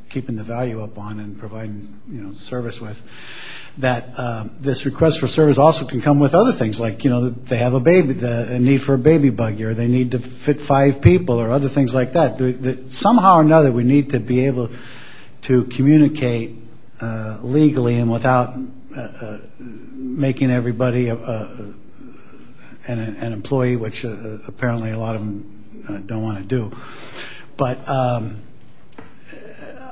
keeping 0.09 0.36
the 0.36 0.44
value 0.44 0.82
up 0.82 0.98
on 0.98 1.20
and 1.20 1.39
providing 1.39 1.86
you 2.09 2.20
know 2.20 2.32
service 2.32 2.80
with, 2.80 3.01
that 3.78 4.19
uh, 4.19 4.44
this 4.61 4.85
request 4.85 5.19
for 5.19 5.27
service 5.27 5.59
also 5.59 5.86
can 5.86 6.03
come 6.03 6.20
with 6.20 6.35
other 6.35 6.53
things, 6.53 6.78
like 6.78 7.05
you 7.05 7.11
know, 7.11 7.31
they 7.31 7.57
have 7.57 7.74
a 7.74 8.59
need 8.59 8.82
for 8.82 8.94
a 8.94 8.99
baby 8.99 9.31
buggy 9.31 9.65
or 9.65 9.74
they 9.74 9.89
need 9.89 10.11
to 10.11 10.19
fit 10.19 10.61
five 10.61 11.01
people 11.01 11.40
or 11.40 11.51
other 11.51 11.69
things 11.69 11.94
like 11.94 12.12
that. 12.12 12.86
Somehow 12.90 13.39
or 13.39 13.40
another, 13.40 13.73
we 13.73 13.85
need 13.85 14.11
to 14.11 14.20
be 14.20 14.44
able 14.47 14.70
to 15.43 15.65
communicate 15.65 16.57
uh, 17.01 17.39
legally 17.43 17.99
and 17.99 18.12
without 18.12 18.55
uh, 18.97 19.39
making 19.59 20.51
everybody 20.51 21.09
an 21.09 21.73
employee, 23.32 23.77
which 23.77 24.05
apparently 24.05 24.90
a 24.90 24.99
lot 24.99 25.16
of 25.16 25.23
them 25.23 26.05
don't 26.07 26.23
want 26.23 26.39
to 26.39 26.44
do. 26.44 26.77
But 27.57 27.89
um, 27.89 28.43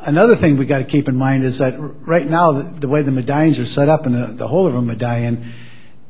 another 0.02 0.36
thing 0.36 0.56
we've 0.56 0.68
got 0.68 0.78
to 0.78 0.84
keep 0.84 1.08
in 1.08 1.16
mind 1.16 1.44
is 1.44 1.58
that 1.58 1.74
right 1.78 2.28
now, 2.28 2.52
the 2.52 2.88
way 2.88 3.02
the 3.02 3.12
medallions 3.12 3.58
are 3.58 3.66
set 3.66 3.88
up 3.88 4.06
and 4.06 4.38
the 4.38 4.48
whole 4.48 4.66
of 4.66 4.74
a 4.74 4.82
medallion, 4.82 5.52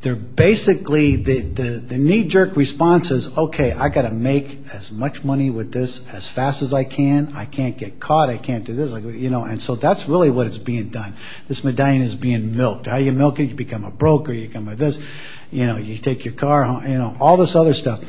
they're 0.01 0.17
basically 0.17 1.17
the 1.17 1.99
knee-jerk 1.99 2.57
response 2.57 3.11
is, 3.11 3.37
okay, 3.37 3.73
I've 3.73 3.93
got 3.93 4.03
to 4.03 4.11
make 4.11 4.61
as 4.73 4.91
much 4.91 5.23
money 5.25 5.51
with 5.51 5.73
this 5.73 6.07
as 6.09 6.27
fast 6.27 6.63
as 6.63 6.73
I 6.73 6.85
can. 6.85 7.35
I 7.35 7.45
can't 7.45 7.77
get 7.77 8.01
caught. 8.01 8.31
I 8.31 8.39
can't 8.39 8.65
do 8.65 8.75
this. 8.75 8.91
You 8.93 9.29
know, 9.29 9.45
and 9.45 9.61
so 9.61 9.75
that's 9.75 10.09
really 10.09 10.31
what 10.31 10.47
is 10.47 10.57
being 10.57 10.89
done. 10.89 11.17
This 11.49 11.65
medallion 11.65 12.01
is 12.01 12.15
being 12.15 12.57
milked. 12.57 12.87
How 12.87 12.97
you 12.97 13.13
milk 13.13 13.41
it? 13.41 13.45
You 13.45 13.55
become 13.55 13.85
a 13.85 13.91
broker. 13.91 14.33
You 14.33 14.49
become 14.49 14.75
this. 14.77 15.03
You 15.51 15.67
know, 15.67 15.77
you 15.77 15.99
take 15.99 16.25
your 16.25 16.35
car, 16.35 16.83
you 16.87 16.97
know, 16.97 17.17
all 17.21 17.37
this 17.37 17.55
other 17.55 17.75
stuff. 17.75 18.03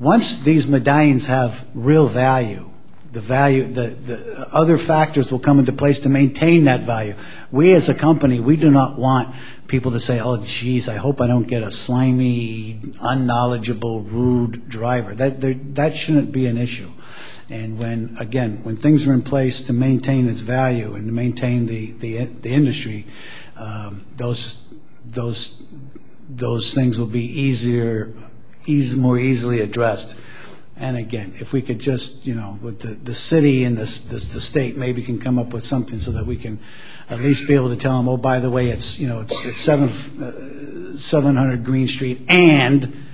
Once 0.00 0.38
these 0.38 0.66
medallions 0.66 1.26
have 1.26 1.64
real 1.74 2.08
value, 2.08 2.68
the 3.10 3.20
value, 3.20 3.72
the 3.72 4.48
other 4.52 4.76
factors 4.76 5.30
will 5.30 5.38
come 5.38 5.58
into 5.58 5.72
place 5.72 6.00
to 6.00 6.08
maintain 6.08 6.64
that 6.64 6.82
value. 6.82 7.14
We 7.50 7.72
as 7.72 7.88
a 7.88 7.94
company, 7.94 8.40
we 8.40 8.56
do 8.56 8.70
not 8.70 8.98
want 8.98 9.34
people 9.66 9.92
to 9.92 10.00
say, 10.00 10.20
oh, 10.20 10.42
geez, 10.42 10.88
I 10.88 10.96
hope 10.96 11.20
I 11.20 11.26
don't 11.26 11.46
get 11.46 11.62
a 11.62 11.70
slimy, 11.70 12.80
unknowledgeable, 13.00 14.02
rude 14.02 14.68
driver. 14.68 15.14
That 15.14 15.96
shouldn't 15.96 16.32
be 16.32 16.46
an 16.46 16.58
issue. 16.58 16.90
And 17.50 17.78
when, 17.78 18.16
again, 18.20 18.60
when 18.64 18.76
things 18.76 19.06
are 19.06 19.14
in 19.14 19.22
place 19.22 19.62
to 19.62 19.72
maintain 19.72 20.28
its 20.28 20.40
value 20.40 20.94
and 20.94 21.06
to 21.06 21.12
maintain 21.12 21.66
the 21.66 22.38
industry, 22.44 23.06
um, 23.56 24.04
those 24.16 24.66
things 26.74 26.98
will 26.98 27.06
be 27.06 27.24
easier 27.42 28.12
eas 28.66 28.94
more 28.96 29.18
easily 29.18 29.60
addressed. 29.60 30.14
And 30.80 30.96
again, 30.96 31.34
if 31.40 31.52
we 31.52 31.60
could 31.60 31.80
just, 31.80 32.24
you 32.24 32.34
know, 32.34 32.56
with 32.62 33.04
the 33.04 33.14
city 33.14 33.64
and 33.64 33.76
the 33.76 33.86
state 33.86 34.76
maybe 34.76 35.02
can 35.02 35.20
come 35.20 35.38
up 35.38 35.52
with 35.52 35.64
something 35.66 35.98
so 35.98 36.12
that 36.12 36.24
we 36.26 36.36
can 36.36 36.60
at 37.10 37.18
least 37.18 37.48
be 37.48 37.54
able 37.54 37.70
to 37.70 37.76
tell 37.76 37.96
them, 37.96 38.08
oh, 38.08 38.16
by 38.16 38.38
the 38.38 38.50
way, 38.50 38.68
it's 38.68 38.98
you 38.98 39.08
know, 39.08 39.20
it's 39.20 39.60
700 39.60 41.52
uh, 41.52 41.56
Green 41.62 41.88
Street 41.88 42.26
and 42.28 43.04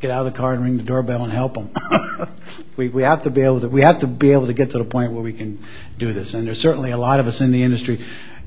get 0.00 0.10
out 0.10 0.24
of 0.24 0.32
the 0.32 0.38
car 0.38 0.54
and 0.54 0.62
ring 0.62 0.76
the 0.76 0.84
doorbell 0.84 1.24
and 1.24 1.32
help 1.32 1.54
them. 1.54 1.72
We 2.76 3.02
have 3.02 3.24
to 3.24 3.30
be 3.30 3.42
able 3.42 3.60
to 3.60 4.54
get 4.54 4.70
to 4.70 4.78
the 4.78 4.86
point 4.88 5.12
where 5.12 5.22
we 5.22 5.34
can 5.34 5.62
do 5.98 6.14
this. 6.14 6.32
And 6.32 6.46
there's 6.46 6.60
certainly 6.60 6.92
a 6.92 6.96
lot 6.96 7.20
of 7.20 7.26
us 7.26 7.42
in 7.42 7.52
the 7.52 7.62
industry 7.62 8.02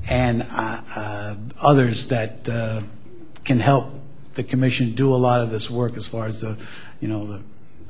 and 0.08 0.42
uh, 0.42 0.46
uh, 0.96 1.36
others 1.60 2.08
that 2.08 2.44
can 3.44 3.60
help 3.60 3.92
the 4.34 4.42
commission 4.42 4.94
do 4.94 5.14
a 5.14 5.16
lot 5.16 5.42
of 5.42 5.50
this 5.50 5.70
work 5.70 5.96
as 5.96 6.06
far 6.06 6.26
as 6.26 6.40
the 6.40 6.58
you 7.00 7.06
know 7.06 7.26
the 7.26 7.42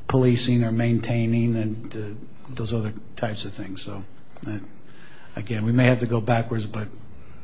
policing 0.09 0.65
or 0.65 0.73
maintaining 0.73 1.57
and 1.57 2.19
those 2.51 2.75
other 2.75 2.93
types 3.17 3.45
of 3.45 3.53
things. 3.55 3.83
So 3.83 4.05
again, 5.37 5.65
we 5.65 5.73
may 5.73 5.87
have 5.87 6.01
to 6.01 6.07
go 6.07 6.21
backwards, 6.21 6.67
but 6.67 6.89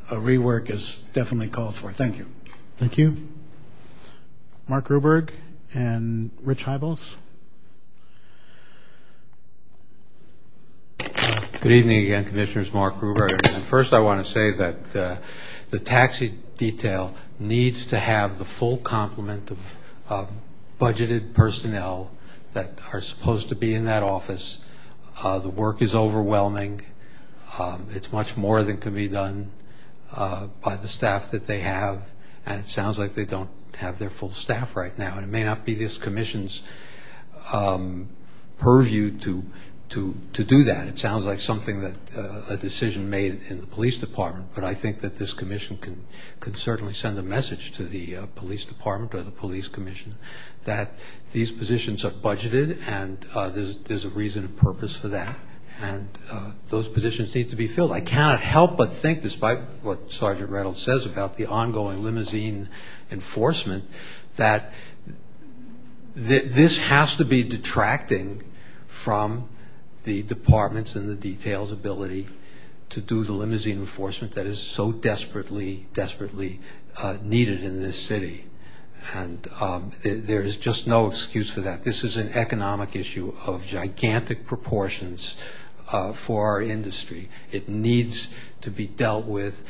a 0.09 0.15
rework 0.15 0.69
is 0.69 1.03
definitely 1.13 1.49
called 1.49 1.75
for. 1.75 1.91
Thank 1.93 2.17
you. 2.17 2.27
Thank 2.77 2.97
you. 2.97 3.29
Mark 4.67 4.87
Gruberg 4.87 5.31
and 5.73 6.31
Rich 6.41 6.65
Hybels. 6.65 7.15
Good 11.61 11.71
evening 11.71 12.05
again, 12.05 12.25
Commissioners. 12.25 12.73
Mark 12.73 12.95
Gruberg. 12.95 13.39
First, 13.69 13.93
I 13.93 13.99
want 13.99 14.25
to 14.25 14.31
say 14.31 14.51
that 14.51 14.95
uh, 14.95 15.17
the 15.69 15.79
taxi 15.79 16.33
detail 16.57 17.15
needs 17.39 17.87
to 17.87 17.99
have 17.99 18.39
the 18.39 18.45
full 18.45 18.77
complement 18.77 19.51
of 20.09 20.29
budgeted 20.79 21.33
personnel 21.35 22.09
that 22.53 22.71
are 22.91 23.01
supposed 23.01 23.49
to 23.49 23.55
be 23.55 23.73
in 23.73 23.85
that 23.85 24.03
office. 24.03 24.59
Uh, 25.21 25.39
the 25.39 25.49
work 25.49 25.81
is 25.81 25.95
overwhelming. 25.95 26.81
Um, 27.59 27.87
it's 27.93 28.11
much 28.11 28.37
more 28.37 28.63
than 28.63 28.77
can 28.77 28.93
be 28.93 29.07
done 29.07 29.51
uh, 30.13 30.47
by 30.61 30.75
the 30.75 30.87
staff 30.87 31.31
that 31.31 31.47
they 31.47 31.59
have. 31.59 32.01
And 32.45 32.59
it 32.61 32.69
sounds 32.69 32.97
like 32.97 33.13
they 33.13 33.25
don't 33.25 33.49
have 33.75 33.99
their 33.99 34.09
full 34.09 34.31
staff 34.31 34.75
right 34.75 34.97
now. 34.97 35.15
And 35.15 35.25
it 35.25 35.29
may 35.29 35.43
not 35.43 35.65
be 35.65 35.75
this 35.75 35.97
commission's 35.97 36.63
um, 37.53 38.09
purview 38.57 39.17
to 39.19 39.43
do 39.91 40.63
that. 40.63 40.87
It 40.87 40.99
sounds 40.99 41.25
like 41.25 41.39
something 41.39 41.81
that 41.81 41.95
uh, 42.15 42.41
a 42.49 42.57
decision 42.57 43.09
made 43.09 43.41
in 43.49 43.59
the 43.59 43.67
police 43.67 43.97
department. 43.97 44.47
But 44.55 44.63
I 44.63 44.73
think 44.73 45.01
that 45.01 45.15
this 45.15 45.33
commission 45.33 45.77
can 46.39 46.55
certainly 46.55 46.93
send 46.93 47.19
a 47.19 47.23
message 47.23 47.73
to 47.73 47.83
the 47.83 48.17
uh, 48.17 48.25
police 48.35 48.65
department 48.65 49.13
or 49.13 49.21
the 49.21 49.31
police 49.31 49.67
commission 49.67 50.15
that 50.65 50.91
these 51.33 51.51
positions 51.51 52.05
are 52.05 52.11
budgeted 52.11 52.81
and 52.87 53.25
uh, 53.33 53.49
there's 53.49 54.05
a 54.05 54.09
reason 54.09 54.45
and 54.45 54.57
purpose 54.57 54.95
for 54.95 55.09
that. 55.09 55.37
And 55.81 56.07
those 56.69 56.87
positions 56.87 57.33
need 57.33 57.49
to 57.49 57.55
be 57.55 57.67
filled. 57.67 57.91
I 57.91 58.01
cannot 58.01 58.39
help 58.39 58.77
but 58.77 58.93
think, 58.93 59.23
despite 59.23 59.59
what 59.81 60.11
Sergeant 60.11 60.51
Reynolds 60.51 60.81
says 60.81 61.07
about 61.07 61.37
the 61.37 61.47
ongoing 61.47 62.03
limousine 62.03 62.69
enforcement, 63.09 63.85
that 64.35 64.73
this 66.15 66.77
has 66.77 67.15
to 67.15 67.25
be 67.25 67.41
detracting 67.43 68.43
from 68.87 69.49
the 70.03 70.23
department's 70.23 70.95
and 70.95 71.09
the 71.09 71.15
detail's 71.15 71.71
ability 71.71 72.27
to 72.89 73.01
do 73.01 73.23
the 73.23 73.31
limousine 73.31 73.79
enforcement 73.79 74.35
that 74.35 74.45
is 74.45 74.59
so 74.59 74.91
desperately, 74.91 75.87
desperately 75.93 76.59
uh, 76.97 77.17
needed 77.21 77.63
in 77.63 77.81
this 77.81 77.97
city. 77.97 78.45
And 79.13 79.47
um, 79.59 79.93
there 80.03 80.41
is 80.41 80.57
just 80.57 80.87
no 80.87 81.07
excuse 81.07 81.49
for 81.49 81.61
that. 81.61 81.83
This 81.83 82.03
is 82.03 82.17
an 82.17 82.33
economic 82.33 82.95
issue 82.95 83.33
of 83.45 83.65
gigantic 83.65 84.45
proportions. 84.45 85.37
Uh, 85.91 86.13
for 86.13 86.45
our 86.45 86.61
industry. 86.61 87.29
It 87.51 87.67
needs 87.67 88.29
to 88.61 88.71
be 88.71 88.87
dealt 88.87 89.25
with, 89.25 89.61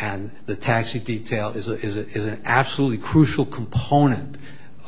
and 0.00 0.32
the 0.44 0.56
taxi 0.56 0.98
detail 0.98 1.50
is 1.50 1.68
an 1.68 2.42
absolutely 2.44 2.98
crucial 2.98 3.46
component 3.46 4.38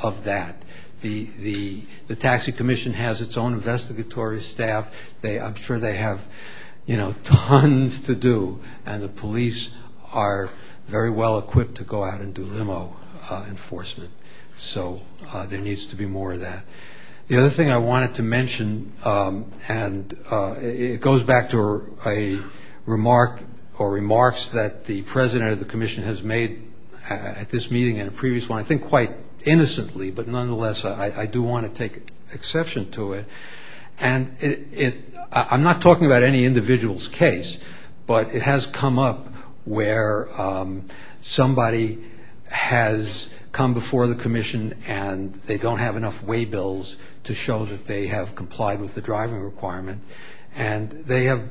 of 0.02 0.24
that. 0.24 0.60
The 1.00 1.84
taxi 2.18 2.52
commission 2.52 2.92
has 2.92 3.20
its 3.20 3.36
own 3.36 3.54
investigatory 3.54 4.40
staff. 4.40 4.88
I'm 5.22 5.54
sure 5.54 5.78
they 5.78 5.96
have 5.96 6.20
tons 7.24 8.02
to 8.02 8.14
do, 8.14 8.60
and 8.86 9.02
the 9.02 9.08
police 9.08 9.74
are 10.12 10.50
very 10.88 11.10
well 11.10 11.38
equipped 11.38 11.76
to 11.76 11.84
go 11.84 12.02
out 12.02 12.20
and 12.20 12.34
do 12.34 12.44
limo 12.44 12.96
uh, 13.28 13.44
enforcement. 13.48 14.10
So 14.56 15.00
uh, 15.28 15.46
there 15.46 15.60
needs 15.60 15.86
to 15.86 15.96
be 15.96 16.06
more 16.06 16.32
of 16.32 16.40
that. 16.40 16.64
The 17.28 17.38
other 17.38 17.50
thing 17.50 17.70
I 17.70 17.78
wanted 17.78 18.16
to 18.16 18.22
mention, 18.22 18.92
um, 19.04 19.52
and 19.68 20.12
uh, 20.30 20.56
it 20.58 21.00
goes 21.00 21.22
back 21.22 21.50
to 21.50 21.96
a 22.04 22.40
remark 22.86 23.40
or 23.78 23.92
remarks 23.92 24.48
that 24.48 24.84
the 24.84 25.02
president 25.02 25.52
of 25.52 25.60
the 25.60 25.64
commission 25.64 26.02
has 26.04 26.22
made 26.22 26.66
at 27.08 27.48
this 27.50 27.70
meeting 27.70 28.00
and 28.00 28.08
a 28.08 28.12
previous 28.12 28.48
one, 28.48 28.60
I 28.60 28.64
think 28.64 28.88
quite 28.88 29.12
innocently, 29.44 30.10
but 30.10 30.28
nonetheless 30.28 30.84
I 30.84 31.26
do 31.26 31.42
want 31.42 31.66
to 31.66 31.72
take 31.72 32.10
exception 32.32 32.90
to 32.92 33.14
it. 33.14 33.26
And 33.98 34.36
I'm 35.32 35.62
not 35.62 35.82
talking 35.82 36.06
about 36.06 36.22
any 36.22 36.44
individual's 36.44 37.08
case, 37.08 37.58
but 38.06 38.34
it 38.34 38.42
has 38.42 38.66
come 38.66 38.98
up 38.98 39.28
where 39.64 40.28
um, 40.40 40.86
somebody 41.20 42.04
has 42.46 43.32
come 43.52 43.74
before 43.74 44.06
the 44.06 44.14
commission 44.14 44.76
and 44.86 45.34
they 45.46 45.58
don't 45.58 45.78
have 45.78 45.96
enough 45.96 46.22
way 46.22 46.44
bills 46.44 46.96
to 47.24 47.34
show 47.34 47.66
that 47.66 47.86
they 47.86 48.06
have 48.06 48.34
complied 48.34 48.80
with 48.80 48.94
the 48.94 49.00
driving 49.00 49.40
requirement, 49.40 50.02
and 50.54 50.90
they 50.90 51.24
have 51.24 51.48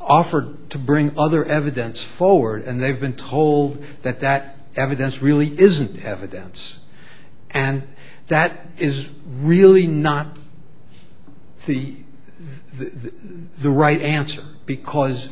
offered 0.00 0.70
to 0.70 0.78
bring 0.78 1.18
other 1.18 1.44
evidence 1.44 2.02
forward, 2.02 2.62
and 2.62 2.80
they've 2.80 3.00
been 3.00 3.16
told 3.16 3.84
that 4.02 4.20
that 4.20 4.55
evidence 4.76 5.22
really 5.22 5.48
isn't 5.58 6.04
evidence. 6.04 6.78
And 7.50 7.82
that 8.28 8.66
is 8.78 9.10
really 9.26 9.86
not 9.86 10.36
the 11.66 11.96
right 13.64 14.00
answer, 14.00 14.44
because 14.66 15.28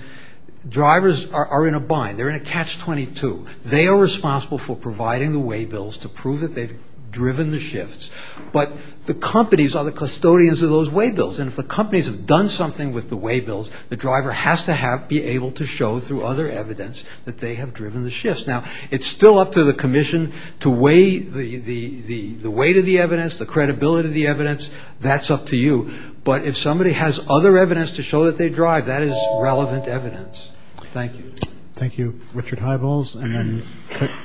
drivers 0.68 1.30
are 1.32 1.66
in 1.66 1.74
a 1.74 1.80
bind. 1.80 2.18
They're 2.18 2.30
in 2.30 2.36
a 2.36 2.40
catch-22. 2.40 3.46
They 3.64 3.86
are 3.86 3.96
responsible 3.96 4.58
for 4.58 4.74
providing 4.76 5.32
the 5.32 5.38
way 5.38 5.64
bills 5.64 5.98
to 5.98 6.08
prove 6.08 6.40
that 6.40 6.54
they've 6.54 6.78
driven 7.14 7.52
the 7.52 7.60
shifts, 7.60 8.10
but 8.52 8.72
the 9.06 9.14
companies 9.14 9.76
are 9.76 9.84
the 9.84 9.92
custodians 9.92 10.62
of 10.62 10.70
those 10.70 10.90
way 10.90 11.10
bills, 11.10 11.38
and 11.38 11.48
if 11.48 11.56
the 11.56 11.62
companies 11.62 12.06
have 12.06 12.26
done 12.26 12.48
something 12.48 12.92
with 12.92 13.08
the 13.08 13.16
way 13.16 13.40
bills, 13.40 13.70
the 13.88 13.96
driver 13.96 14.32
has 14.32 14.64
to 14.66 15.04
be 15.08 15.22
able 15.22 15.52
to 15.52 15.66
show 15.66 16.00
through 16.00 16.24
other 16.24 16.48
evidence 16.48 17.04
that 17.24 17.38
they 17.38 17.54
have 17.54 17.74
driven 17.74 18.02
the 18.02 18.10
shifts. 18.10 18.46
Now, 18.46 18.64
it's 18.90 19.06
still 19.06 19.38
up 19.38 19.52
to 19.52 19.64
the 19.64 19.74
commission 19.74 20.32
to 20.60 20.70
weigh 20.70 21.18
the 21.18 22.50
weight 22.50 22.76
of 22.76 22.86
the 22.86 22.98
evidence, 22.98 23.38
the 23.38 23.46
credibility 23.46 24.08
of 24.08 24.14
the 24.14 24.26
evidence. 24.26 24.70
That's 25.00 25.30
up 25.30 25.46
to 25.46 25.56
you. 25.56 25.90
But 26.24 26.46
if 26.46 26.56
somebody 26.56 26.92
has 26.92 27.20
other 27.28 27.58
evidence 27.58 27.92
to 27.96 28.02
show 28.02 28.24
that 28.24 28.38
they 28.38 28.48
drive, 28.48 28.86
that 28.86 29.02
is 29.02 29.14
relevant 29.38 29.86
evidence. 29.86 30.50
Thank 30.94 31.16
you. 31.16 31.32
Thank 31.74 31.98
you. 31.98 32.20
Richard 32.32 32.60
Hybels. 32.60 33.14
and 33.16 33.34
then 33.34 33.66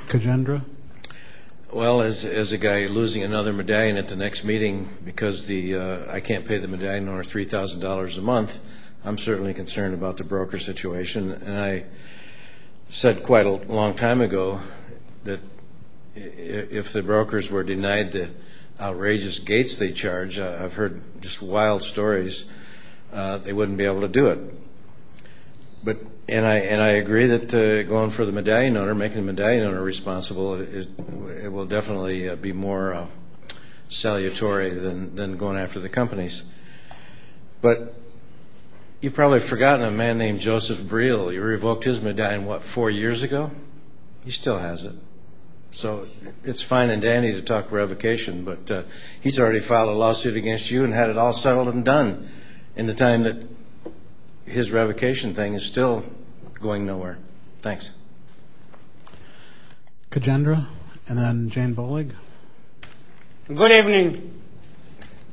Kajendra. 0.08 0.64
Well, 1.72 2.02
as 2.02 2.24
a 2.24 2.58
guy 2.58 2.86
losing 2.86 3.22
another 3.22 3.52
medallion 3.52 3.96
at 3.96 4.08
the 4.08 4.16
next 4.16 4.42
meeting 4.42 4.88
because 5.04 5.48
uh, 5.48 6.04
I 6.10 6.18
can't 6.18 6.44
pay 6.44 6.58
the 6.58 6.66
medallion 6.66 7.08
owner 7.08 7.22
$3,000 7.22 8.18
a 8.18 8.20
month, 8.20 8.58
I'm 9.04 9.16
certainly 9.16 9.54
concerned 9.54 9.94
about 9.94 10.16
the 10.16 10.24
broker 10.24 10.58
situation. 10.58 11.30
And 11.30 11.56
I 11.56 11.84
said 12.88 13.22
quite 13.22 13.46
a 13.46 13.52
long 13.52 13.94
time 13.94 14.20
ago 14.20 14.60
that 15.22 15.38
if 16.16 16.92
the 16.92 17.02
brokers 17.02 17.48
were 17.52 17.62
denied 17.62 18.10
the 18.10 18.30
outrageous 18.80 19.38
gates 19.38 19.76
they 19.76 19.92
charge, 19.92 20.40
I've 20.40 20.74
heard 20.74 21.00
just 21.20 21.40
wild 21.40 21.84
stories, 21.84 22.46
uh, 23.12 23.38
they 23.38 23.52
wouldn't 23.52 23.78
be 23.78 23.84
able 23.84 24.00
to 24.00 24.08
do 24.08 24.26
it. 24.26 24.38
And 26.30 26.46
I 26.46 26.90
agree 26.90 27.26
that 27.26 27.52
uh, 27.52 27.82
going 27.82 28.10
for 28.10 28.24
the 28.24 28.30
medallion 28.30 28.76
owner, 28.76 28.94
making 28.94 29.16
the 29.16 29.32
medallion 29.32 29.64
owner 29.64 29.82
responsible, 29.82 30.60
it 30.60 31.48
will 31.50 31.66
definitely 31.66 32.28
uh, 32.28 32.36
be 32.36 32.52
more 32.52 32.94
uh, 32.94 33.06
salutary 33.88 34.70
than 34.70 35.36
going 35.38 35.58
after 35.58 35.80
the 35.80 35.88
companies. 35.88 36.44
But 37.60 37.96
you've 39.00 39.14
probably 39.14 39.40
forgotten 39.40 39.84
a 39.84 39.90
man 39.90 40.18
named 40.18 40.38
Joseph 40.38 40.78
Breel. 40.78 41.32
You 41.32 41.42
revoked 41.42 41.82
his 41.82 42.00
medallion, 42.00 42.46
what, 42.46 42.62
four 42.62 42.90
years 42.90 43.24
ago? 43.24 43.50
He 44.24 44.30
still 44.30 44.58
has 44.58 44.84
it. 44.84 44.94
So 45.72 46.06
it's 46.44 46.62
fine 46.62 46.90
and 46.90 47.02
dandy 47.02 47.32
to 47.32 47.42
talk 47.42 47.72
revocation, 47.72 48.44
but 48.44 48.86
he's 49.20 49.40
already 49.40 49.60
filed 49.60 49.88
a 49.88 49.94
lawsuit 49.94 50.36
against 50.36 50.70
you 50.70 50.84
and 50.84 50.94
had 50.94 51.10
it 51.10 51.18
all 51.18 51.32
settled 51.32 51.74
and 51.74 51.84
done 51.84 52.28
in 52.76 52.86
the 52.86 52.94
time 52.94 53.24
that 53.24 53.42
his 54.44 54.70
revocation 54.70 55.34
thing 55.34 55.54
is 55.54 55.66
still 55.66 56.04
going 56.60 56.86
nowhere. 56.86 57.18
Thanks. 57.62 57.90
Kajendra, 60.10 60.66
and 61.08 61.18
then 61.18 61.50
Jane 61.50 61.74
Bolig. 61.74 62.12
Good 63.48 63.72
evening. 63.72 64.42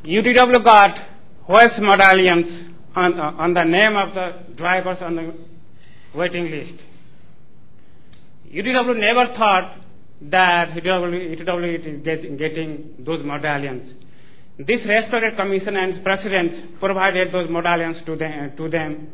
UTW 0.03 0.63
got 0.63 1.03
West 1.47 1.79
medallions 1.81 2.63
uh, 2.95 2.99
on 2.99 3.53
the 3.53 3.63
name 3.63 3.95
of 3.95 4.13
the 4.13 4.53
drivers 4.55 5.01
on 5.01 5.15
the 5.15 5.33
waiting 6.13 6.49
list. 6.49 6.75
UTW 8.51 8.97
never 8.97 9.33
thought 9.33 9.77
that 10.21 10.69
UTW 10.69 11.85
is 11.85 11.97
getting 12.37 12.95
those 12.99 13.23
medallions. 13.23 13.93
This 14.57 14.85
respected 14.85 15.35
commission 15.35 15.75
and 15.75 16.03
presidents 16.03 16.61
provided 16.79 17.31
those 17.31 17.49
medallions 17.49 18.01
to 18.03 18.15
them 18.15 19.11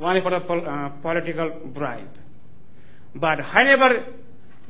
only 0.00 0.20
for 0.20 0.32
a 0.34 0.38
uh, 0.38 0.88
political 1.00 1.50
bribe. 1.66 2.08
But 3.14 3.38
whenever 3.44 4.06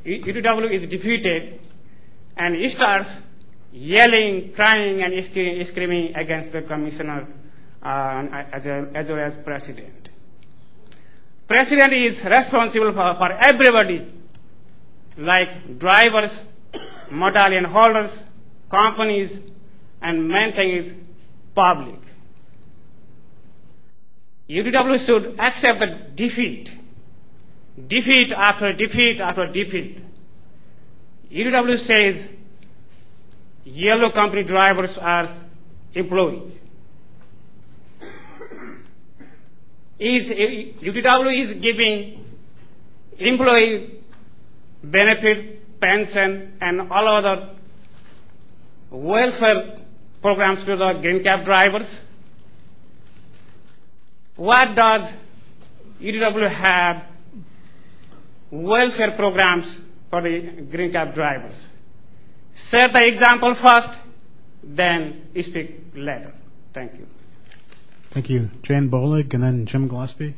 UTW 0.04 0.70
is 0.70 0.86
defeated 0.86 1.60
and 2.36 2.70
starts 2.70 3.10
yelling, 3.72 4.52
crying, 4.52 5.02
and 5.02 5.66
screaming 5.66 6.14
against 6.14 6.52
the 6.52 6.62
commissioner 6.62 7.26
uh, 7.82 8.24
as 8.52 9.08
well 9.08 9.18
as 9.20 9.36
president. 9.38 10.08
President 11.46 11.92
is 11.92 12.24
responsible 12.24 12.92
for 12.92 13.32
everybody, 13.32 14.12
like 15.16 15.78
drivers, 15.78 16.42
medallion 17.10 17.64
holders, 17.64 18.22
companies, 18.70 19.38
and 20.02 20.28
main 20.28 20.52
thing 20.52 20.70
is 20.70 20.92
public. 21.54 22.00
UTW 24.48 25.04
should 25.04 25.40
accept 25.40 25.80
the 25.80 25.86
defeat. 26.14 26.72
Defeat 27.88 28.32
after 28.32 28.72
defeat 28.72 29.20
after 29.20 29.46
defeat. 29.46 29.98
UTW 31.30 31.78
says 31.78 32.28
yellow 33.64 34.12
company 34.12 34.44
drivers 34.44 34.96
are 34.98 35.28
employees. 35.94 36.58
Is, 39.98 40.30
UTW 40.30 41.42
is 41.42 41.54
giving 41.54 42.24
employee 43.18 43.98
benefit, 44.84 45.80
pension, 45.80 46.58
and 46.60 46.92
all 46.92 47.08
other 47.16 47.56
welfare 48.90 49.76
programs 50.22 50.64
to 50.64 50.76
the 50.76 50.98
green 51.00 51.22
cab 51.22 51.44
drivers. 51.44 52.00
What 54.36 54.74
does 54.74 55.10
UTW 56.00 56.48
have 56.48 57.04
welfare 58.50 59.12
programs 59.12 59.78
for 60.10 60.22
the 60.22 60.40
green 60.70 60.92
cab 60.92 61.14
drivers? 61.14 61.54
Set 62.54 62.92
the 62.92 63.06
example 63.06 63.54
first, 63.54 63.90
then 64.62 65.28
speak 65.40 65.80
later. 65.94 66.32
Thank 66.74 66.94
you. 66.94 67.06
Thank 68.10 68.30
you. 68.30 68.50
Jane 68.62 68.90
Bolig, 68.90 69.32
and 69.34 69.42
then 69.42 69.66
Jim 69.66 69.88
Gillespie. 69.88 70.34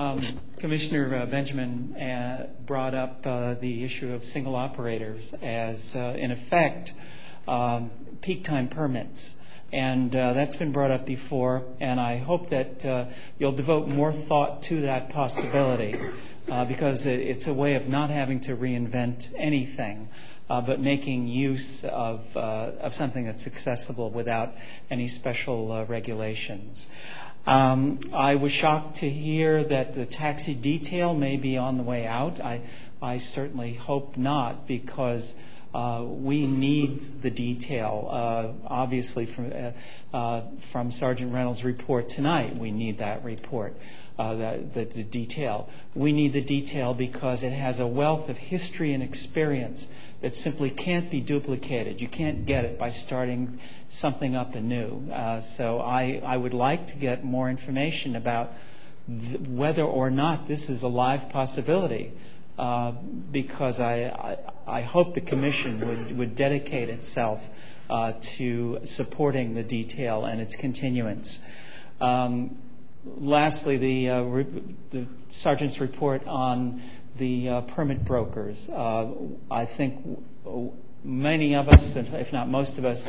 Um, 0.00 0.20
Commissioner 0.58 1.14
uh, 1.14 1.26
Benjamin 1.26 1.94
uh, 1.94 2.46
brought 2.64 2.94
up 2.94 3.26
uh, 3.26 3.52
the 3.54 3.84
issue 3.84 4.14
of 4.14 4.24
single 4.24 4.56
operators 4.56 5.34
as, 5.42 5.94
in 5.94 6.30
effect, 6.30 6.94
Um, 7.46 7.90
peak 8.20 8.44
time 8.44 8.68
permits. 8.68 9.34
And 9.72 10.14
uh, 10.14 10.32
that's 10.32 10.56
been 10.56 10.72
brought 10.72 10.90
up 10.90 11.06
before, 11.06 11.62
and 11.78 12.00
I 12.00 12.18
hope 12.18 12.50
that 12.50 12.84
uh, 12.84 13.06
you'll 13.38 13.52
devote 13.52 13.86
more 13.86 14.12
thought 14.12 14.64
to 14.64 14.80
that 14.82 15.10
possibility 15.10 15.94
uh, 16.50 16.64
because 16.64 17.06
it's 17.06 17.46
a 17.46 17.54
way 17.54 17.76
of 17.76 17.86
not 17.88 18.10
having 18.10 18.40
to 18.42 18.56
reinvent 18.56 19.32
anything. 19.36 20.08
but 20.48 20.80
making 20.80 21.28
use 21.28 21.84
of, 21.84 22.20
something 22.94 23.24
that's 23.24 23.46
accessible 23.46 24.10
without 24.10 24.52
any 24.90 25.06
special 25.06 25.86
regulations. 25.86 26.88
Um, 27.46 28.00
I 28.12 28.34
was 28.34 28.52
shocked 28.52 28.96
to 28.96 29.08
hear 29.08 29.62
that 29.62 29.94
the 29.94 30.04
taxi 30.04 30.54
detail 30.54 31.14
may 31.14 31.36
be 31.36 31.56
on 31.56 31.78
the 31.78 31.84
way 31.84 32.06
out. 32.06 32.40
I, 32.40 32.62
certainly 33.18 33.74
hope 33.74 34.16
not 34.16 34.66
because 34.66 35.32
uh, 35.32 35.49
we 35.72 36.46
need 36.46 37.22
the 37.22 37.30
detail. 37.30 38.08
Uh, 38.10 38.52
obviously, 38.66 39.26
from, 39.26 39.52
uh, 39.52 40.16
uh 40.16 40.42
from 40.72 40.90
Sergeant 40.90 41.32
Reynolds' 41.32 41.64
report 41.64 42.08
tonight, 42.08 42.56
we 42.56 42.70
need 42.70 42.98
that 42.98 43.24
report. 43.24 43.74
Uh, 44.18 44.58
the, 44.74 44.84
detail. 45.10 45.70
We 45.94 46.12
need 46.12 46.34
the 46.34 46.42
detail 46.42 46.92
because 46.92 47.42
it 47.42 47.54
has 47.54 47.80
a 47.80 47.86
wealth 47.86 48.28
of 48.28 48.36
history 48.36 48.92
and 48.92 49.02
experience 49.02 49.88
that 50.20 50.36
simply 50.36 50.68
can't 50.68 51.10
be 51.10 51.22
duplicated. 51.22 52.02
You 52.02 52.08
can't 52.08 52.44
get 52.44 52.66
it 52.66 52.78
by 52.78 52.90
starting 52.90 53.58
something 53.88 54.36
up 54.36 54.54
anew. 54.54 55.10
Uh, 55.10 55.40
so 55.40 55.78
I 55.80 56.36
would 56.36 56.52
like 56.52 56.88
to 56.88 56.98
get 56.98 57.24
more 57.24 57.48
information 57.48 58.14
about 58.14 58.50
whether 59.48 59.84
or 59.84 60.10
not 60.10 60.46
this 60.46 60.68
is 60.68 60.82
a 60.82 60.88
live 60.88 61.30
possibility. 61.30 62.12
Uh, 62.60 62.92
because 63.32 63.80
I, 63.80 64.82
hope 64.82 65.14
the 65.14 65.22
commission 65.22 66.18
would, 66.18 66.34
dedicate 66.34 66.90
itself 66.90 67.40
uh, 67.88 68.12
to 68.36 68.80
supporting 68.84 69.54
the 69.54 69.62
detail 69.62 70.26
and 70.26 70.42
its 70.42 70.56
continuance. 70.56 71.38
Um, 72.02 72.58
lastly, 73.06 73.78
the, 73.78 74.10
uh, 74.10 74.22
the 74.90 75.06
sergeant's 75.30 75.80
report 75.80 76.26
on 76.26 76.82
the 77.16 77.62
permit 77.68 78.04
brokers. 78.04 78.68
I 78.68 79.66
think 79.78 80.22
many 81.02 81.54
of 81.54 81.66
us, 81.66 81.96
if 81.96 82.30
not 82.30 82.50
most 82.50 82.76
of 82.76 82.84
us, 82.84 83.08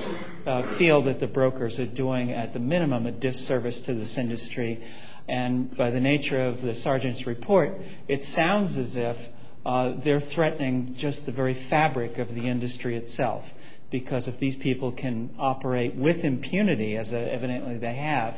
feel 0.78 1.02
that 1.02 1.20
the 1.20 1.28
brokers 1.28 1.78
are 1.78 1.86
doing, 1.94 2.32
at 2.32 2.54
the 2.54 2.60
minimum, 2.60 3.06
a 3.06 3.12
disservice 3.12 3.82
to 3.82 3.96
this 3.96 4.18
industry. 4.18 4.82
And 5.28 5.76
by 5.76 5.90
the 5.90 6.00
nature 6.00 6.40
of 6.40 6.62
the 6.62 6.74
sergeant's 6.74 7.28
report, 7.28 7.78
it 8.08 8.24
sounds 8.24 8.78
as 8.78 8.96
if 8.96 9.18
they're 9.64 10.20
threatening 10.20 10.96
just 10.96 11.26
the 11.26 11.32
very 11.32 11.54
fabric 11.54 12.18
of 12.18 12.34
the 12.34 12.48
industry 12.48 12.96
itself. 12.96 13.46
Because 13.90 14.28
if 14.28 14.40
these 14.40 14.56
people 14.56 14.94
can 14.94 15.36
operate 15.38 15.96
with 15.96 16.24
impunity, 16.24 16.96
as 16.96 17.12
evidently 17.14 17.78
they 17.78 17.96
have, 17.96 18.38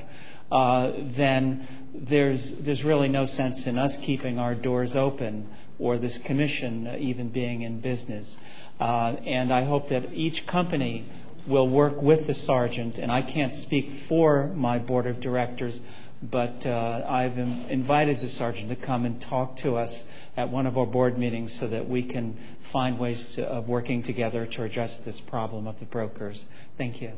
uh, 0.51 0.93
then 1.15 1.67
there's 1.93 2.83
really 2.83 3.07
no 3.07 3.25
sense 3.25 3.67
in 3.67 3.77
us 3.77 3.97
keeping 3.97 4.39
our 4.39 4.55
doors 4.55 4.95
open 4.95 5.47
or 5.79 5.97
this 5.97 6.17
commission 6.17 6.87
even 6.99 7.29
being 7.29 7.61
in 7.61 7.79
business. 7.79 8.37
Uh, 8.79 9.15
and 9.25 9.53
I 9.53 9.63
hope 9.63 9.89
that 9.89 10.13
each 10.13 10.47
company 10.47 11.05
will 11.47 11.67
work 11.67 12.01
with 12.01 12.27
the 12.27 12.33
sergeant. 12.33 12.97
And 12.97 13.11
I 13.11 13.21
can't 13.21 13.55
speak 13.55 13.91
for 13.91 14.47
my 14.47 14.79
board 14.79 15.07
of 15.07 15.19
directors, 15.19 15.79
but 16.21 16.65
uh, 16.65 17.05
I've 17.07 17.37
invited 17.37 18.21
the 18.21 18.29
sergeant 18.29 18.69
to 18.69 18.75
come 18.75 19.05
and 19.05 19.21
talk 19.21 19.57
to 19.57 19.75
us 19.75 20.07
at 20.35 20.49
one 20.49 20.65
of 20.65 20.77
our 20.77 20.85
board 20.85 21.17
meetings 21.17 21.53
so 21.53 21.67
that 21.67 21.87
we 21.87 22.03
can 22.03 22.37
find 22.71 22.97
ways 22.97 23.35
to, 23.35 23.45
of 23.45 23.67
working 23.67 24.03
together 24.03 24.45
to 24.45 24.63
address 24.63 24.97
this 24.97 25.19
problem 25.19 25.67
of 25.67 25.79
the 25.79 25.85
brokers. 25.85 26.47
Thank 26.77 27.01
you. 27.01 27.11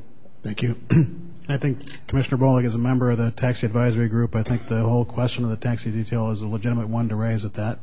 Thank 0.43 0.61
you. 0.61 0.75
I 1.49 1.57
think 1.57 2.07
Commissioner 2.07 2.37
Bolig 2.37 2.65
is 2.65 2.75
a 2.75 2.79
member 2.79 3.09
of 3.11 3.17
the 3.17 3.31
taxi 3.31 3.65
advisory 3.65 4.09
group. 4.09 4.35
I 4.35 4.43
think 4.43 4.67
the 4.67 4.83
whole 4.83 5.05
question 5.05 5.43
of 5.43 5.49
the 5.49 5.57
taxi 5.57 5.91
detail 5.91 6.31
is 6.31 6.41
a 6.41 6.47
legitimate 6.47 6.87
one 6.87 7.09
to 7.09 7.15
raise 7.15 7.45
at 7.45 7.53
that 7.55 7.79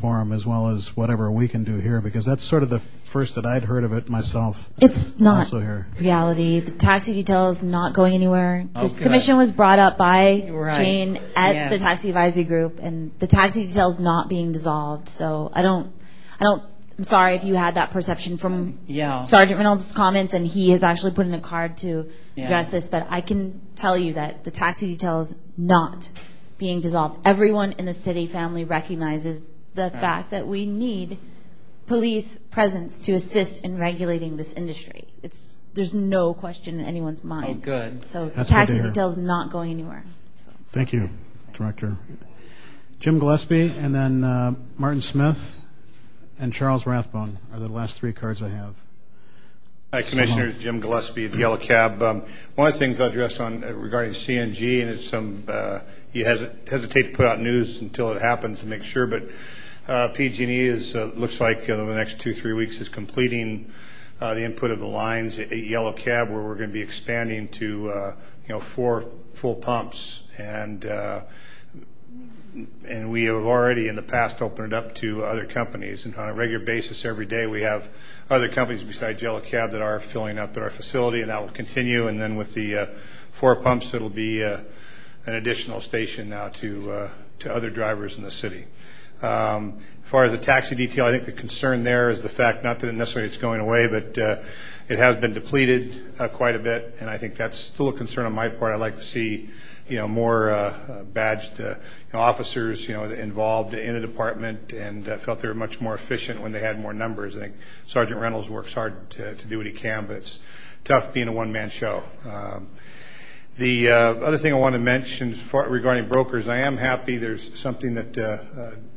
forum 0.00 0.32
as 0.32 0.44
well 0.46 0.68
as 0.70 0.96
whatever 0.96 1.30
we 1.30 1.48
can 1.48 1.64
do 1.64 1.76
here 1.78 2.00
because 2.00 2.24
that's 2.24 2.44
sort 2.44 2.62
of 2.62 2.68
the 2.70 2.80
first 3.12 3.36
that 3.36 3.46
I'd 3.46 3.62
heard 3.64 3.84
of 3.84 3.92
it 3.92 4.08
myself. 4.08 4.56
It's 4.78 5.18
not 5.20 5.38
also 5.38 5.60
here. 5.60 5.86
reality. 5.98 6.60
The 6.60 6.72
taxi 6.72 7.14
detail 7.14 7.48
is 7.50 7.62
not 7.62 7.94
going 7.94 8.14
anywhere. 8.14 8.66
Oh, 8.74 8.82
this 8.82 8.98
good. 8.98 9.04
commission 9.04 9.36
was 9.36 9.52
brought 9.52 9.78
up 9.78 9.96
by 9.96 10.48
Right. 10.50 10.84
Jane 10.84 11.20
at 11.36 11.54
Yes. 11.54 11.70
the 11.72 11.78
taxi 11.78 12.08
advisory 12.08 12.44
group, 12.44 12.80
and 12.80 13.12
the 13.18 13.26
taxi 13.26 13.66
detail 13.66 13.90
is 13.90 14.00
not 14.00 14.28
being 14.28 14.52
dissolved. 14.52 15.08
So 15.08 15.50
I 15.54 15.62
don't, 15.62 15.92
I 16.40 16.44
don't. 16.44 16.62
I'm 16.96 17.04
sorry 17.04 17.34
if 17.34 17.42
you 17.44 17.54
had 17.54 17.74
that 17.74 17.90
perception 17.90 18.36
from 18.36 18.78
Yeah. 18.86 19.24
Sergeant 19.24 19.56
Reynolds' 19.58 19.90
comments, 19.92 20.32
and 20.32 20.46
he 20.46 20.70
has 20.70 20.82
actually 20.84 21.12
put 21.12 21.26
in 21.26 21.34
a 21.34 21.40
card 21.40 21.76
to 21.78 22.06
Yeah. 22.36 22.44
address 22.46 22.68
this. 22.68 22.88
But 22.88 23.06
I 23.10 23.20
can 23.20 23.60
tell 23.74 23.96
you 23.98 24.14
that 24.14 24.44
the 24.44 24.50
taxi 24.52 24.88
detail 24.88 25.20
is 25.22 25.34
not 25.56 26.08
being 26.58 26.80
dissolved. 26.80 27.18
Everyone 27.24 27.72
in 27.78 27.84
the 27.86 27.92
city 27.92 28.26
family 28.26 28.62
recognizes 28.64 29.40
the 29.74 29.90
fact 29.90 30.30
that 30.30 30.46
we 30.46 30.66
need 30.66 31.18
police 31.86 32.38
presence 32.38 33.00
to 33.00 33.12
assist 33.12 33.62
in 33.64 33.78
regulating 33.78 34.36
this 34.36 34.52
industry. 34.52 35.06
It's 35.22 35.52
there's 35.74 35.92
no 35.92 36.34
question 36.34 36.78
in 36.78 36.86
anyone's 36.86 37.24
mind. 37.24 37.58
Oh, 37.62 37.64
good. 37.64 38.06
So 38.08 38.26
the 38.26 38.30
That's 38.36 38.36
good 38.36 38.44
to 38.44 38.52
taxi 38.52 38.74
hear. 38.74 38.82
detail 38.84 39.08
is 39.10 39.16
not 39.16 39.50
going 39.50 39.72
anywhere. 39.72 40.04
Thank 40.72 40.92
you, 40.92 41.10
Director. 41.52 41.96
Jim 43.00 43.18
Gillespie 43.18 43.68
and 43.68 43.94
then 43.94 44.24
uh, 44.24 44.54
Martin 44.78 45.02
Smith 45.02 45.38
and 46.38 46.52
Charles 46.52 46.86
Rathbone 46.86 47.38
are 47.52 47.58
the 47.58 47.68
last 47.68 47.98
three 47.98 48.12
cards 48.12 48.42
I 48.42 48.48
have. 48.48 48.74
Hi, 49.92 50.02
Commissioners. 50.02 50.58
Jim 50.60 50.80
Gillespie, 50.80 51.28
the 51.28 51.38
Yellow 51.38 51.56
Cab. 51.56 52.02
Um, 52.02 52.24
one 52.56 52.66
of 52.66 52.72
the 52.72 52.78
things 52.78 53.00
I'll 53.00 53.10
address 53.10 53.38
on 53.38 53.62
uh, 53.62 53.68
regarding 53.72 54.12
CNG, 54.12 54.80
and 54.80 54.90
it's 54.90 55.04
some 55.08 55.44
uh, 55.46 55.80
you 56.12 56.24
hesit- 56.24 56.68
hesitate 56.68 57.10
to 57.10 57.16
put 57.16 57.26
out 57.26 57.40
news 57.40 57.80
until 57.80 58.10
it 58.12 58.20
happens 58.20 58.60
to 58.60 58.66
make 58.66 58.82
sure, 58.82 59.06
but 59.06 59.22
PG&E 59.86 60.60
is 60.60 60.96
uh, 60.96 61.10
looks 61.14 61.40
like 61.40 61.68
uh, 61.68 61.76
the 61.76 61.94
next 61.94 62.20
two 62.20 62.32
three 62.32 62.54
weeks 62.54 62.80
is 62.80 62.88
completing 62.88 63.70
uh, 64.20 64.34
the 64.34 64.44
input 64.44 64.70
of 64.70 64.78
the 64.78 64.86
lines 64.86 65.38
at 65.38 65.50
Yellow 65.50 65.92
Cab, 65.92 66.30
where 66.30 66.40
we're 66.40 66.54
going 66.54 66.70
to 66.70 66.72
be 66.72 66.80
expanding 66.80 67.48
to 67.48 67.90
uh, 67.90 68.14
you 68.46 68.54
know 68.54 68.60
four 68.60 69.04
full 69.34 69.54
pumps 69.54 70.24
and. 70.38 70.84
Uh, 70.84 71.22
and 72.86 73.10
we 73.10 73.24
have 73.24 73.34
already 73.34 73.88
in 73.88 73.96
the 73.96 74.02
past 74.02 74.40
opened 74.40 74.72
it 74.72 74.76
up 74.76 74.94
to 74.94 75.24
other 75.24 75.44
companies. 75.44 76.04
And 76.04 76.14
on 76.14 76.28
a 76.28 76.34
regular 76.34 76.64
basis, 76.64 77.04
every 77.04 77.26
day 77.26 77.48
we 77.48 77.62
have 77.62 77.88
other 78.30 78.48
companies 78.48 78.84
besides 78.84 79.20
Yellow 79.20 79.40
Cab 79.40 79.72
that 79.72 79.82
are 79.82 79.98
filling 79.98 80.38
up 80.38 80.56
at 80.56 80.62
our 80.62 80.70
facility, 80.70 81.20
and 81.20 81.30
that 81.30 81.42
will 81.42 81.50
continue. 81.50 82.06
And 82.06 82.20
then 82.20 82.36
with 82.36 82.54
the 82.54 82.76
uh, 82.76 82.86
four 83.32 83.56
pumps, 83.56 83.92
it'll 83.92 84.08
be 84.08 84.44
uh, 84.44 84.60
an 85.26 85.34
additional 85.34 85.80
station 85.80 86.28
now 86.28 86.50
to 86.50 86.92
uh, 86.92 87.10
to 87.40 87.52
other 87.52 87.70
drivers 87.70 88.18
in 88.18 88.24
the 88.24 88.30
city. 88.30 88.66
Um, 89.24 89.78
as 90.04 90.10
far 90.10 90.24
as 90.24 90.32
the 90.32 90.38
taxi 90.38 90.74
detail, 90.74 91.06
I 91.06 91.12
think 91.12 91.24
the 91.24 91.32
concern 91.32 91.82
there 91.82 92.10
is 92.10 92.20
the 92.20 92.28
fact 92.28 92.62
not 92.62 92.80
that 92.80 92.88
it 92.88 92.92
necessarily 92.92 93.28
it's 93.28 93.38
going 93.38 93.60
away, 93.60 93.88
but 93.88 94.18
uh, 94.18 94.42
it 94.88 94.98
has 94.98 95.16
been 95.16 95.32
depleted 95.32 96.14
uh, 96.18 96.28
quite 96.28 96.54
a 96.54 96.58
bit, 96.58 96.96
and 97.00 97.08
I 97.08 97.16
think 97.16 97.36
that's 97.36 97.58
still 97.58 97.88
a 97.88 97.92
concern 97.92 98.26
on 98.26 98.32
my 98.34 98.50
part. 98.50 98.74
I'd 98.74 98.80
like 98.80 98.98
to 98.98 99.02
see 99.02 99.48
you 99.88 99.96
know, 99.96 100.06
more 100.06 100.50
uh, 100.50 101.04
badged 101.04 101.60
officers, 102.12 102.88
involved 102.88 103.74
in 103.74 103.94
the 103.94 104.00
department, 104.00 104.72
and 104.72 105.08
uh, 105.08 105.18
felt 105.18 105.40
they 105.40 105.48
were 105.48 105.54
much 105.54 105.80
more 105.80 105.94
efficient 105.94 106.40
when 106.40 106.52
they 106.52 106.60
had 106.60 106.78
more 106.78 106.92
numbers. 106.92 107.36
I 107.36 107.40
think 107.40 107.54
Sergeant 107.86 108.20
Reynolds 108.20 108.48
works 108.48 108.72
hard 108.72 109.10
to, 109.10 109.34
do 109.34 109.56
what 109.58 109.66
he 109.66 109.72
can, 109.72 110.06
but 110.06 110.16
it's 110.16 110.38
tough 110.84 111.12
being 111.12 111.28
a 111.28 111.32
one-man 111.32 111.70
show. 111.70 112.02
Um, 112.26 112.68
the 113.58 113.90
other 113.90 114.38
thing 114.38 114.52
I 114.52 114.56
want 114.56 114.74
to 114.74 114.80
mention 114.80 115.38
regarding 115.52 116.08
brokers, 116.08 116.48
I 116.48 116.58
am 116.60 116.76
happy. 116.76 117.18
There's 117.18 117.58
something 117.58 117.94
that 117.94 118.16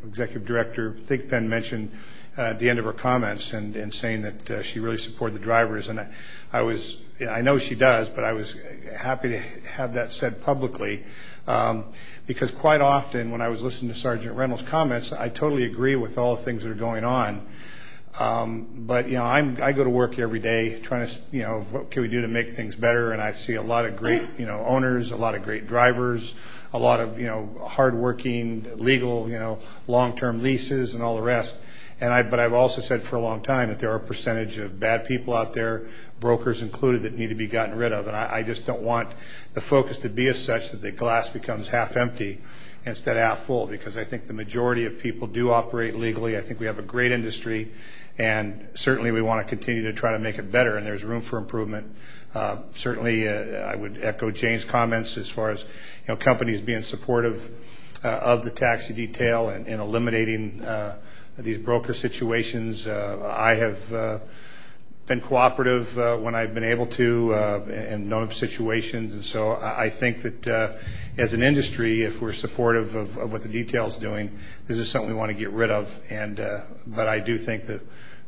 Executive 0.08 0.46
Director 0.46 0.92
Thigpen 1.08 1.48
mentioned 1.48 1.92
uh, 2.38 2.42
at 2.42 2.60
the 2.60 2.70
end 2.70 2.80
of 2.80 2.86
her 2.86 2.94
comments, 2.94 3.54
and, 3.54 3.94
saying 3.94 4.22
that 4.22 4.52
uh, 4.52 4.62
she 4.62 4.80
really 4.80 4.98
supported 4.98 5.36
the 5.36 5.44
drivers. 5.44 5.90
And 5.90 6.08
I, 6.54 6.62
was, 6.62 6.98
I 7.20 7.42
know 7.42 7.58
she 7.58 7.76
does, 7.76 8.10
but 8.10 8.24
I 8.24 8.34
was 8.34 8.56
happy 8.96 9.30
to 9.30 9.40
have 9.40 9.96
that 9.96 10.12
said 10.12 10.44
publicly, 10.44 11.04
um, 11.48 11.86
because 12.28 12.52
quite 12.52 12.82
often 12.82 13.32
when 13.32 13.42
I 13.42 13.48
was 13.48 13.62
listening 13.62 13.92
to 13.92 13.98
Sergeant 13.98 14.36
Reynolds' 14.36 14.62
comments, 14.64 15.12
I 15.12 15.30
totally 15.30 15.64
agree 15.64 15.96
with 15.96 16.18
all 16.18 16.36
the 16.36 16.44
things 16.44 16.64
that 16.64 16.72
are 16.72 16.76
going 16.76 17.04
on. 17.04 17.48
Um, 18.20 18.86
but 18.88 19.08
you 19.10 19.18
know, 19.18 19.26
I 19.26 19.72
go 19.74 19.84
to 19.84 19.90
work 19.90 20.18
every 20.18 20.40
day 20.40 20.80
trying 20.82 21.08
to, 21.08 21.20
you 21.32 21.44
know, 21.44 21.66
what 21.70 21.92
can 21.92 22.02
we 22.02 22.08
do 22.08 22.22
to 22.22 22.28
make 22.28 22.54
things 22.54 22.76
better? 22.76 23.12
And 23.12 23.22
I 23.22 23.34
see 23.34 23.56
a 23.56 23.62
lot 23.62 23.86
of 23.86 23.98
great, 23.98 24.24
you 24.40 24.48
know, 24.48 24.66
owners, 24.66 25.12
a 25.12 25.16
lot 25.16 25.36
of 25.36 25.44
great 25.44 25.68
drivers, 25.68 26.34
a 26.74 26.80
lot 26.80 27.00
of, 27.00 27.20
you 27.20 27.28
know, 27.28 27.62
hardworking, 27.66 28.78
legal, 28.78 29.30
you 29.30 29.40
know, 29.40 29.60
long-term 29.88 30.44
leases 30.44 30.94
and 30.94 31.04
all 31.04 31.16
the 31.16 31.22
rest. 31.22 31.56
And 32.00 32.14
I, 32.14 32.22
but 32.22 32.40
I've 32.40 32.54
also 32.54 32.82
said 32.82 33.02
for 33.02 33.16
a 33.16 33.22
long 33.22 33.42
time 33.42 33.70
that 33.70 33.80
there 33.80 33.92
are 33.92 33.96
a 33.96 34.00
percentage 34.00 34.60
of 34.60 34.80
bad 34.80 35.06
people 35.06 35.34
out 35.34 35.54
there, 35.54 35.88
brokers 36.20 36.62
included, 36.62 37.04
that 37.04 37.14
need 37.14 37.30
to 37.30 37.36
be 37.36 37.48
gotten 37.48 37.76
rid 37.76 37.92
of. 37.92 38.08
And 38.08 38.16
I, 38.16 38.44
just 38.44 38.68
don't 38.68 38.84
want 38.84 39.10
the 39.54 39.62
focus 39.62 40.00
to 40.00 40.10
be 40.10 40.28
as 40.28 40.44
such 40.44 40.72
that 40.72 40.82
the 40.82 40.92
glass 40.92 41.30
becomes 41.30 41.68
half 41.68 41.98
empty 41.98 42.40
instead 42.86 43.18
of 43.18 43.24
half 43.24 43.46
full, 43.46 43.66
because 43.66 43.98
I 43.98 44.04
think 44.04 44.28
the 44.28 44.34
majority 44.34 44.86
of 44.86 45.00
people 45.00 45.28
do 45.28 45.50
operate 45.50 45.96
legally. 45.96 46.38
I 46.38 46.42
think 46.42 46.60
we 46.60 46.68
have 46.68 46.80
a 46.80 46.84
great 46.84 47.12
industry, 47.12 47.72
and 48.18 48.68
certainly 48.76 49.12
we 49.12 49.22
want 49.22 49.46
to 49.46 49.50
continue 49.50 49.84
to 49.84 49.94
try 49.94 50.12
to 50.12 50.20
make 50.20 50.38
it 50.38 50.52
better, 50.52 50.78
and 50.78 50.86
there's 50.86 51.04
room 51.04 51.22
for 51.22 51.38
improvement. 51.38 51.96
Uh, 52.34 52.58
certainly, 52.76 53.28
uh, 53.28 53.34
I 53.34 53.76
would 53.76 54.04
echo 54.04 54.30
Jane's 54.30 54.64
comments 54.64 55.18
as 55.18 55.30
far 55.30 55.50
as 55.50 55.66
companies 56.16 56.62
being 56.62 56.82
supportive 56.82 57.42
uh, 58.04 58.08
of 58.08 58.44
the 58.44 58.52
taxi 58.52 58.94
detail 58.94 59.50
and, 59.50 59.68
eliminating 59.68 60.62
uh, 60.62 60.98
these 61.38 61.58
broker 61.58 61.94
situations. 61.94 62.88
Uh, 62.88 63.34
I 63.36 63.56
have 63.56 63.94
uh, 63.94 64.20
been 65.08 65.20
cooperative 65.22 65.98
uh, 65.98 66.18
when 66.18 66.36
I've 66.36 66.54
been 66.54 66.64
able 66.64 66.88
to 66.88 67.34
and 67.34 68.10
known 68.10 68.24
of 68.24 68.34
situations. 68.34 69.14
And 69.14 69.24
so 69.24 69.52
I 69.52 69.90
think 69.90 70.22
that 70.22 70.80
as 71.18 71.34
an 71.34 71.44
industry, 71.44 72.04
if 72.04 72.22
we're 72.22 72.34
supportive 72.34 72.96
of 72.96 73.32
what 73.32 73.44
the 73.44 73.50
detail 73.50 73.88
is 73.88 73.98
doing, 73.98 74.38
this 74.68 74.78
is 74.78 74.90
something 74.90 75.10
we 75.10 75.16
want 75.16 75.32
to 75.32 75.38
get 75.38 75.52
rid 75.52 75.72
of. 75.72 75.90
But 76.88 77.08
I 77.08 77.20
do 77.20 77.38
think 77.38 77.66
that 77.66 77.82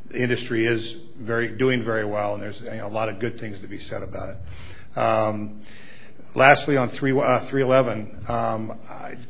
the 0.08 0.20
industry 0.20 0.66
is 0.66 0.94
doing 0.94 1.84
very 1.84 2.06
well, 2.06 2.34
and 2.34 2.44
there's 2.44 2.64
a 2.64 2.88
lot 2.88 3.10
of 3.10 3.20
good 3.20 3.40
things 3.40 3.60
to 3.62 3.68
be 3.68 3.78
said 3.78 4.04
about 4.04 4.30
it. 4.30 4.98
Um, 4.98 5.62
Lastly, 6.36 6.78
on 6.78 6.90
311, 6.90 8.26
uh, 8.28 8.34
um, 8.34 8.80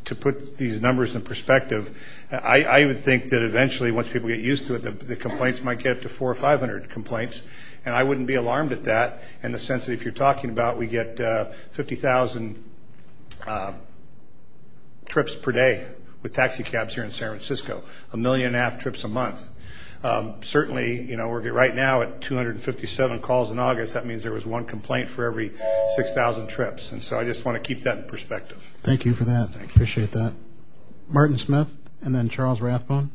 to 0.05 0.15
put 0.15 0.57
these 0.57 0.81
numbers 0.81 1.15
in 1.15 1.21
perspective, 1.21 1.97
I 2.29 2.85
would 2.85 2.99
think 2.99 3.29
that 3.29 3.41
eventually, 3.41 3.91
once 3.91 4.09
people 4.09 4.27
get 4.27 4.41
used 4.41 4.67
to 4.67 4.75
it, 4.75 5.07
the 5.07 5.15
complaints 5.15 5.61
might 5.63 5.79
get 5.79 5.97
up 5.97 6.01
to 6.01 6.09
400 6.09 6.37
or 6.37 6.41
500 6.41 6.89
complaints. 6.89 7.41
And 7.85 7.95
I 7.95 8.03
wouldn't 8.03 8.27
be 8.27 8.35
alarmed 8.35 8.73
at 8.73 8.83
that 8.83 9.23
in 9.41 9.53
the 9.53 9.59
sense 9.59 9.85
that 9.85 9.93
if 9.93 10.03
you're 10.03 10.13
talking 10.13 10.49
about 10.49 10.77
we 10.77 10.87
get 10.87 11.19
uh, 11.19 11.45
50,000 11.71 12.61
uh, 13.47 13.73
trips 15.07 15.35
per 15.35 15.53
day 15.53 15.87
with 16.21 16.33
taxi 16.33 16.63
cabs 16.63 16.93
here 16.93 17.05
in 17.05 17.11
San 17.11 17.29
Francisco, 17.29 17.83
a 18.11 18.17
million 18.17 18.47
and 18.47 18.55
a 18.57 18.59
half 18.59 18.79
trips 18.79 19.05
a 19.05 19.07
month. 19.07 19.41
Um, 20.01 20.35
certainly, 20.41 21.01
you 21.01 21.17
know, 21.17 21.27
we're 21.27 21.51
right 21.51 21.75
now 21.75 22.03
at 22.03 22.21
257 22.21 23.21
calls 23.21 23.51
in 23.51 23.59
August. 23.59 23.95
That 23.95 24.05
means 24.05 24.23
there 24.23 24.31
was 24.31 24.45
one 24.45 24.65
complaint 24.65 25.09
for 25.09 25.25
every 25.25 25.51
6,000 25.95 26.47
trips. 26.47 26.93
And 26.93 27.03
so 27.03 27.19
I 27.19 27.25
just 27.25 27.43
want 27.43 27.61
to 27.61 27.67
keep 27.67 27.83
that 27.83 27.97
in 27.97 28.03
perspective. 28.05 28.63
Thank 28.81 29.05
you 29.05 29.13
for 29.13 29.25
that. 29.25 29.49
I 29.59 29.63
appreciate 29.63 30.11
that. 30.13 30.33
Martin 31.09 31.37
Smith 31.37 31.67
and 32.01 32.15
then 32.15 32.29
Charles 32.29 32.61
Rathbone. 32.61 33.11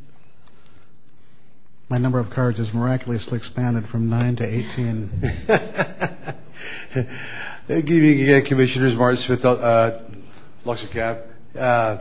My 1.89 1.97
number 1.99 2.19
of 2.19 2.31
cards 2.31 2.59
has 2.59 2.73
miraculously 2.73 3.39
expanded 3.39 3.89
from 3.89 4.11
9 4.11 4.37
to 4.37 4.45
18. 4.45 5.11
Good 7.69 7.91
evening 7.91 8.23
again, 8.23 8.45
Commissioners. 8.45 8.97
Martin 8.97 9.19
Smith, 9.19 9.45
uh, 9.45 10.01
Luxor 10.65 10.87
Cab. 10.89 11.25
Uh, 11.57 11.99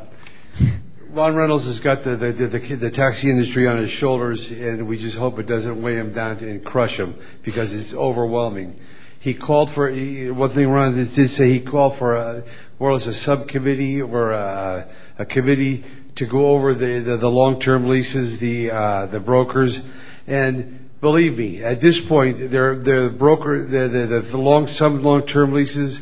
Ron 1.13 1.35
Reynolds 1.35 1.65
has 1.65 1.79
got 1.79 2.03
the 2.03 2.15
the 2.15 2.31
the 2.75 2.89
taxi 2.89 3.29
industry 3.29 3.67
on 3.67 3.77
his 3.77 3.91
shoulders, 3.91 4.49
and 4.49 4.87
we 4.87 4.97
just 4.97 5.15
hope 5.15 5.37
it 5.37 5.45
doesn't 5.45 5.79
weigh 5.79 5.95
him 5.95 6.11
down 6.11 6.37
and 6.37 6.65
crush 6.65 6.99
him 6.99 7.13
because 7.43 7.71
it's 7.71 7.93
overwhelming. 7.93 8.79
He 9.19 9.35
called 9.35 9.69
for, 9.69 9.91
one 9.91 10.49
thing 10.49 10.67
Ron 10.69 10.95
did 10.95 11.29
say, 11.29 11.49
he 11.49 11.59
called 11.59 11.97
for 11.97 12.43
more 12.79 12.89
or 12.89 12.93
less 12.93 13.05
a 13.05 13.13
subcommittee 13.13 14.01
or 14.01 14.31
a 14.31 15.25
committee 15.29 15.83
to 16.15 16.25
go 16.25 16.47
over 16.47 16.73
the 16.73 17.17
the 17.17 17.29
long-term 17.29 17.87
leases, 17.87 18.39
the 18.39 18.71
uh, 18.71 19.05
the 19.05 19.19
brokers. 19.19 19.81
And 20.25 20.89
believe 20.99 21.37
me, 21.37 21.63
at 21.63 21.79
this 21.79 21.99
point, 21.99 22.49
they're, 22.49 22.75
they're 22.75 23.11
broker 23.11 23.63
the 23.63 23.87
the, 23.87 24.19
the 24.19 24.37
long-term 24.37 25.53
leases, 25.53 26.01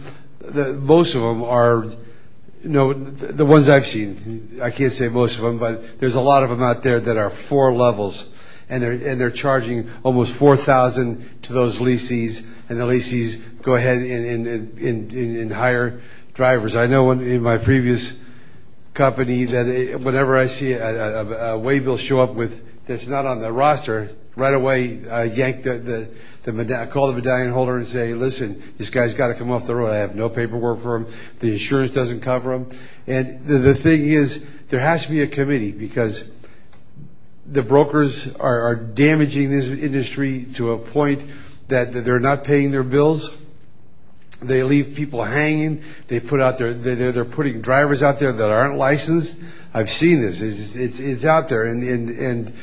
most 0.53 1.15
of 1.15 1.21
them 1.21 1.43
are 1.43 1.85
the 2.63 3.33
the 3.33 3.45
ones 3.45 3.69
I've 3.69 3.87
seen. 3.87 4.59
I 4.61 4.71
can't 4.71 4.91
say 4.91 5.09
most 5.09 5.37
of 5.37 5.43
them, 5.43 5.57
but 5.57 5.99
there's 5.99 6.15
a 6.15 6.21
lot 6.21 6.43
of 6.43 6.49
them 6.49 6.61
out 6.61 6.83
there 6.83 6.99
that 6.99 7.17
are 7.17 7.29
four 7.29 7.73
levels, 7.73 8.27
and 8.69 8.83
they're 8.83 8.91
and 8.91 9.19
they're 9.19 9.31
charging 9.31 9.89
almost 10.03 10.33
4,000 10.33 11.43
to 11.43 11.53
those 11.53 11.81
leases, 11.81 12.45
and 12.69 12.79
the 12.79 12.85
leases 12.85 13.37
go 13.61 13.75
ahead 13.75 13.97
and 13.97 14.47
and, 14.47 14.79
and, 14.79 15.11
and 15.13 15.51
hire 15.51 16.01
drivers. 16.33 16.75
I 16.75 16.87
know 16.87 17.11
in 17.11 17.41
my 17.41 17.57
previous 17.57 18.17
company 18.93 19.45
that 19.45 19.67
eh, 19.67 19.95
whenever 19.95 20.37
I 20.37 20.47
see 20.47 20.73
a 20.73 21.21
a, 21.21 21.55
a 21.55 21.59
waybill 21.59 21.97
show 21.97 22.21
up 22.21 22.33
with 22.33 22.85
that's 22.85 23.07
not 23.07 23.25
on 23.25 23.41
the 23.41 23.51
roster, 23.51 24.09
right 24.35 24.53
away 24.53 25.09
I 25.09 25.27
call 26.43 27.07
the 27.07 27.13
medallion 27.13 27.51
holder 27.51 27.77
and 27.77 27.87
say, 27.87 28.13
listen, 28.13 28.73
this 28.77 28.89
guy's 28.89 29.13
got 29.13 29.27
to 29.27 29.35
come 29.35 29.51
off 29.51 29.67
the 29.67 29.75
road. 29.75 29.91
I 29.91 29.97
have 29.97 30.15
no 30.15 30.29
paperwork 30.29 30.81
for 30.81 30.95
him. 30.95 31.13
The 31.39 31.51
insurance 31.51 31.91
doesn't 31.91 32.21
cover 32.21 32.53
him. 32.53 32.71
And 33.07 33.45
the 33.45 33.75
thing 33.75 34.07
is, 34.07 34.43
there 34.69 34.79
has 34.79 35.03
to 35.03 35.09
be 35.09 35.21
a 35.21 35.27
committee 35.27 35.71
because 35.71 36.23
the 37.45 37.61
brokers 37.61 38.27
are 38.35 38.75
damaging 38.75 39.51
this 39.51 39.69
industry 39.69 40.45
to 40.55 40.71
a 40.71 40.77
point 40.77 41.23
that 41.67 41.91
they're 41.91 42.19
not 42.19 42.43
paying 42.43 42.71
their 42.71 42.83
bills. 42.83 43.31
They 44.41 44.63
leave 44.63 44.95
people 44.95 45.23
hanging. 45.23 45.83
They 46.07 46.19
put 46.19 46.41
out 46.41 46.57
there. 46.57 46.73
they're 46.73 47.25
putting 47.25 47.61
drivers 47.61 48.01
out 48.01 48.17
there 48.19 48.33
that 48.33 48.49
aren't 48.49 48.77
licensed. 48.77 49.39
I've 49.73 49.89
seen 49.89 50.21
this. 50.21 50.41
It's 50.41 51.25
out 51.25 51.47
there. 51.49 51.65
And, 51.65 51.83
And 51.83 52.09
and 52.09 52.53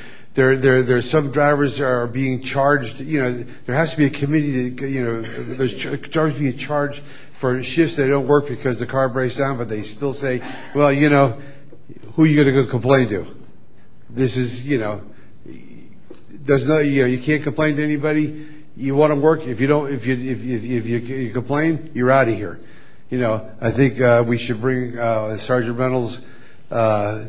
some 1.03 1.33
drivers 1.33 1.81
are 1.81 2.07
being 2.07 2.43
charged. 2.43 3.01
You 3.01 3.23
know, 3.23 3.45
there 3.65 3.75
has 3.75 3.93
to 3.93 3.97
be 3.97 4.07
a 4.07 4.11
committee. 4.11 4.87
You 4.89 5.05
know, 5.05 5.23
there's 5.23 5.75
drivers 5.75 6.35
being 6.35 6.57
charged 6.57 7.03
for 7.33 7.63
shifts 7.63 7.97
they 7.97 8.09
don't 8.09 8.27
work 8.27 8.49
because 8.49 8.79
the 8.79 8.87
car 8.87 9.09
breaks 9.09 9.37
down, 9.37 9.59
but 9.59 9.69
they 9.69 9.83
still 9.83 10.13
say, 10.13 10.43
well, 10.75 10.93
you 10.93 11.09
know, 11.09 11.41
who 12.15 12.25
are 12.25 12.27
you 12.27 12.43
going 12.43 12.55
to 12.55 12.65
go 12.65 12.71
complain 12.71 13.09
to? 13.09 13.27
This 14.11 14.37
is, 14.37 14.67
you 14.67 14.79
know, 14.79 15.03
there's 16.31 16.67
no, 16.67 16.79
you 16.79 17.03
know, 17.03 17.09
you 17.09 17.19
can't 17.19 17.43
complain 17.43 17.77
to 17.77 17.85
anybody. 17.85 18.47
You 18.77 18.95
want 18.95 19.13
to 19.13 19.21
work. 19.21 19.47
If 19.47 19.61
you 19.61 19.67
don't, 19.67 19.93
if 19.93 20.07
you, 20.07 20.15
if 20.15 20.45
if 20.45 20.87
you 20.87 21.31
complain, 21.33 21.91
you're 21.95 22.11
out 22.11 22.29
of 22.29 22.35
here. 22.35 22.61
You 23.11 23.19
know, 23.19 23.51
I 23.61 23.71
think 23.71 24.01
uh, 24.01 24.23
we 24.27 24.39
should 24.39 24.61
bring 24.61 24.99
uh, 24.99 25.37
Sergeant 25.37 25.79
Reynolds' 25.79 26.21
uh, 26.71 27.25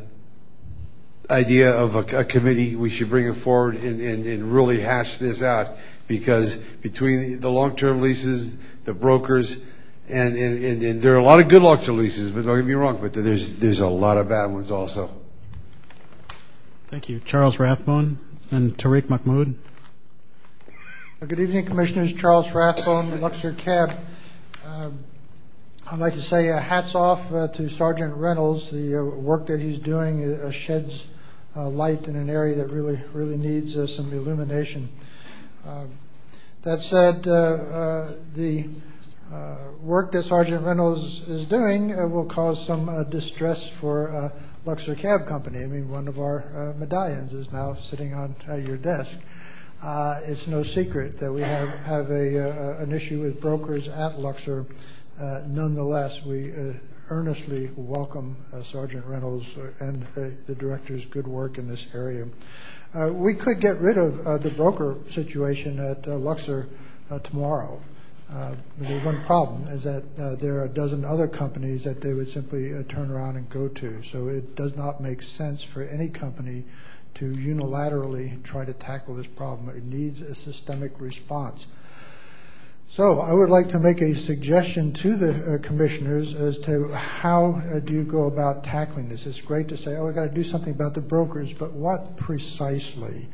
idea 1.29 1.71
of 1.71 1.95
a 1.95 2.25
committee. 2.25 2.75
We 2.75 2.89
should 2.89 3.09
bring 3.09 3.27
it 3.27 3.33
forward 3.33 3.75
and 3.75 4.53
really 4.53 4.81
hash 4.81 5.17
this 5.17 5.41
out 5.41 5.77
because 6.07 6.55
between 6.81 7.39
the 7.39 7.49
long-term 7.49 8.01
leases, 8.01 8.55
the 8.85 8.93
brokers, 8.93 9.57
and 10.07 11.01
there 11.01 11.13
are 11.13 11.19
a 11.19 11.23
lot 11.23 11.39
of 11.39 11.47
good 11.47 11.61
long-term 11.61 11.97
leases, 11.97 12.31
but 12.31 12.45
don't 12.45 12.57
get 12.57 12.65
me 12.65 12.73
wrong, 12.73 12.99
but 12.99 13.13
there's 13.13 13.79
a 13.79 13.87
lot 13.87 14.17
of 14.17 14.29
bad 14.29 14.47
ones 14.47 14.71
also. 14.71 15.11
Thank 16.87 17.09
you. 17.09 17.19
Charles 17.19 17.59
Rathbone 17.59 18.17
and 18.49 18.75
Tariq 18.75 19.09
Mahmoud. 19.09 19.55
Good 21.19 21.39
evening, 21.39 21.65
Commissioners. 21.65 22.13
Charles 22.13 22.49
Rathbone, 22.51 23.21
Luxor 23.21 23.53
Cab. 23.53 23.95
Um, 24.65 25.03
I'd 25.85 25.99
like 25.99 26.13
to 26.13 26.21
say 26.21 26.45
hats 26.45 26.95
off 26.95 27.31
uh, 27.31 27.49
to 27.49 27.69
Sergeant 27.69 28.15
Reynolds. 28.15 28.71
The 28.71 28.99
uh, 28.99 29.03
work 29.03 29.47
that 29.47 29.59
he's 29.59 29.77
doing 29.79 30.33
uh, 30.33 30.49
sheds 30.49 31.05
Uh, 31.55 31.67
light 31.67 32.07
in 32.07 32.15
an 32.15 32.29
area 32.29 32.55
that 32.55 32.67
really 32.67 33.01
really 33.11 33.35
needs 33.35 33.75
uh, 33.75 33.87
some 33.87 34.13
illumination. 34.13 34.87
Uh, 35.65 35.85
that 36.61 36.79
said, 36.79 37.23
the 37.23 38.69
work 39.81 40.11
that 40.11 40.23
Sergeant 40.23 40.63
Reynolds 40.63 41.21
is 41.21 41.45
doing 41.45 41.87
will 42.11 42.25
cause 42.25 42.63
some 42.63 43.03
distress 43.09 43.67
for 43.67 44.31
Luxor 44.63 44.93
Cab 44.93 45.25
Company. 45.25 45.63
I 45.63 45.65
mean, 45.65 45.89
one 45.89 46.07
of 46.07 46.19
our 46.19 46.75
medallions 46.77 47.33
is 47.33 47.51
now 47.51 47.73
sitting 47.73 48.13
on 48.13 48.35
your 48.63 48.77
desk. 48.77 49.17
It's 49.83 50.45
no 50.45 50.61
secret 50.61 51.19
that 51.19 51.33
we 51.33 51.41
have 51.41 52.11
an 52.11 52.91
issue 52.91 53.21
with 53.21 53.41
brokers 53.41 53.87
at 53.87 54.19
Luxor. 54.19 54.67
Nonetheless, 55.17 56.23
we 56.23 56.53
earnestly 57.09 57.71
welcome 57.75 58.37
uh, 58.53 58.61
Sergeant 58.61 59.05
Reynolds 59.05 59.47
and 59.79 60.03
uh, 60.15 60.29
the 60.45 60.55
Director's 60.55 61.05
good 61.05 61.27
work 61.27 61.57
in 61.57 61.67
this 61.67 61.85
area. 61.93 62.27
Uh, 62.93 63.07
we 63.11 63.33
could 63.33 63.59
get 63.59 63.79
rid 63.79 63.97
of 63.97 64.43
the 64.43 64.49
broker 64.51 64.95
situation 65.09 65.79
at 65.79 66.07
Luxor 66.07 66.67
tomorrow. 67.23 67.81
The 68.29 68.99
one 69.03 69.23
problem 69.25 69.67
is 69.69 69.83
that 69.83 70.03
there 70.39 70.59
are 70.59 70.65
a 70.65 70.69
dozen 70.69 71.03
other 71.05 71.27
companies 71.27 71.83
that 71.83 72.01
they 72.01 72.13
would 72.13 72.29
simply 72.29 72.71
turn 72.85 73.11
around 73.11 73.37
and 73.37 73.49
go 73.49 73.67
to. 73.67 74.01
So 74.11 74.27
it 74.27 74.55
does 74.55 74.75
not 74.75 75.01
make 75.01 75.21
sense 75.21 75.63
for 75.63 75.83
any 75.83 76.09
company 76.09 76.65
to 77.15 77.25
unilaterally 77.25 78.41
try 78.43 78.65
to 78.65 78.73
tackle 78.73 79.15
this 79.15 79.27
problem. 79.27 79.75
It 79.75 79.83
needs 79.83 80.21
a 80.21 80.35
systemic 80.35 80.99
response. 80.99 81.65
So 82.93 83.19
I 83.19 83.31
would 83.31 83.51
like 83.51 83.69
to 83.69 83.79
make 83.79 84.01
a 84.01 84.15
suggestion 84.15 84.93
to 84.93 85.15
the 85.15 85.29
uh, 85.29 85.57
Commissioners 85.59 86.33
as 86.33 86.57
to 86.59 86.87
how 86.87 87.61
uh, 87.71 87.79
do 87.81 87.93
you 87.93 88.03
go 88.03 88.23
about 88.23 88.63
tackling 88.63 89.09
this. 89.09 89.27
It's 89.27 89.39
great 89.39 89.67
to 89.67 89.77
say, 89.77 89.95
oh, 89.95 90.07
we've 90.07 90.15
got 90.15 90.23
to 90.23 90.33
do 90.33 90.43
something 90.43 90.73
about 90.73 90.95
the 90.95 91.01
brokers, 91.01 91.53
but 91.53 91.73
what 91.73 92.17
precisely? 92.17 93.29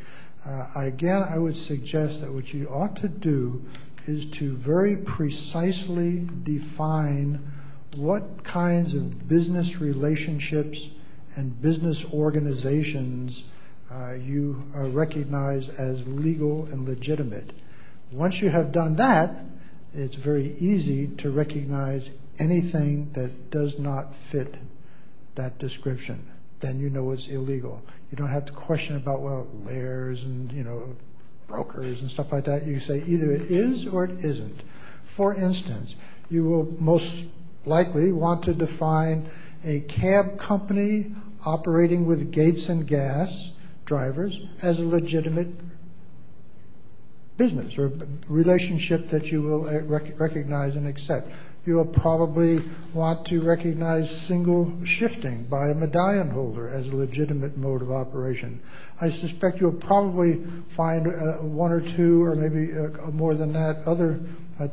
Uh, 0.46 0.68
again, 0.76 1.24
I 1.24 1.38
would 1.38 1.56
suggest 1.56 2.20
that 2.20 2.34
what 2.34 2.54
you 2.54 2.68
ought 2.68 2.98
to 2.98 3.08
do 3.08 3.64
is 4.08 4.26
to 4.32 4.58
very 4.58 4.98
precisely 4.98 6.28
define 6.44 7.50
what 7.96 8.44
kinds 8.44 8.94
of 8.94 9.26
business 9.30 9.80
relationships 9.80 10.86
and 11.38 11.62
business 11.62 12.04
organizations 12.14 13.46
you 14.20 14.62
recognize 14.74 15.70
as 15.70 16.06
legal 16.06 16.66
and 16.66 16.86
legitimate. 16.86 17.54
Once 18.12 18.42
you 18.42 18.50
have 18.50 18.72
done 18.72 18.96
that, 18.96 19.36
it's 19.94 20.16
very 20.16 20.56
easy 20.60 21.08
to 21.08 21.32
recognize 21.32 22.10
anything 22.38 23.10
that 23.14 23.50
does 23.50 23.80
not 23.80 24.14
fit 24.16 24.56
that 25.36 25.58
description. 25.58 26.26
Then 26.60 26.80
you 26.80 26.90
know 26.90 27.12
it's 27.12 27.28
illegal. 27.28 27.82
You 28.12 28.18
don't 28.18 28.30
have 28.30 28.46
to 28.46 28.54
question 28.54 28.96
about, 28.96 29.22
well, 29.22 29.48
layers 29.66 30.24
and, 30.24 30.52
you 30.52 30.64
know, 30.64 30.96
brokers 31.48 32.02
and 32.02 32.10
stuff 32.10 32.32
like 32.32 32.46
that. 32.46 32.66
You 32.66 32.80
say 32.80 33.04
either 33.06 33.32
it 33.32 33.44
is 33.44 33.88
or 33.88 34.06
it 34.06 34.24
isn't. 34.24 34.62
For 35.06 35.34
instance, 35.34 35.96
you 36.30 36.44
will 36.44 36.74
most 36.80 37.26
likely 37.66 38.12
want 38.12 38.44
to 38.44 38.54
define 38.54 39.30
a 39.64 39.80
cab 39.82 40.40
company 40.40 41.14
operating 41.46 42.06
with 42.06 42.32
Gates 42.32 42.70
and 42.70 42.88
Gas 42.88 43.52
drivers 43.86 44.40
as 44.62 44.80
a 44.80 44.86
legitimate 44.86 45.50
business 47.38 47.78
or 47.78 47.92
relationship 48.28 49.10
that 49.10 49.32
you 49.32 49.42
will 49.42 49.68
uh, 49.68 49.82
recognize 49.82 50.76
and 50.76 50.88
accept. 50.88 51.30
You 51.66 51.76
will 51.76 51.86
probably 51.86 52.62
want 52.94 53.26
to 53.28 53.42
recognize 53.42 54.16
single 54.16 54.72
shifting 54.86 55.46
by 55.46 55.70
a 55.70 55.74
medallion 55.74 56.30
holder 56.30 56.70
as 56.70 56.88
a 56.88 56.96
legitimate 56.96 57.58
mode 57.58 57.82
of 57.82 57.92
operation. 57.92 58.62
I 59.02 59.10
suspect 59.10 59.60
you'll 59.60 59.72
probably 59.74 60.44
find 60.70 61.08
uh, 61.08 61.42
one 61.42 61.72
or 61.72 61.82
two 61.82 62.24
or 62.24 62.36
maybe 62.36 62.72
uh, 62.72 63.10
more 63.12 63.34
than 63.34 63.54
that 63.54 63.84
other 63.88 64.20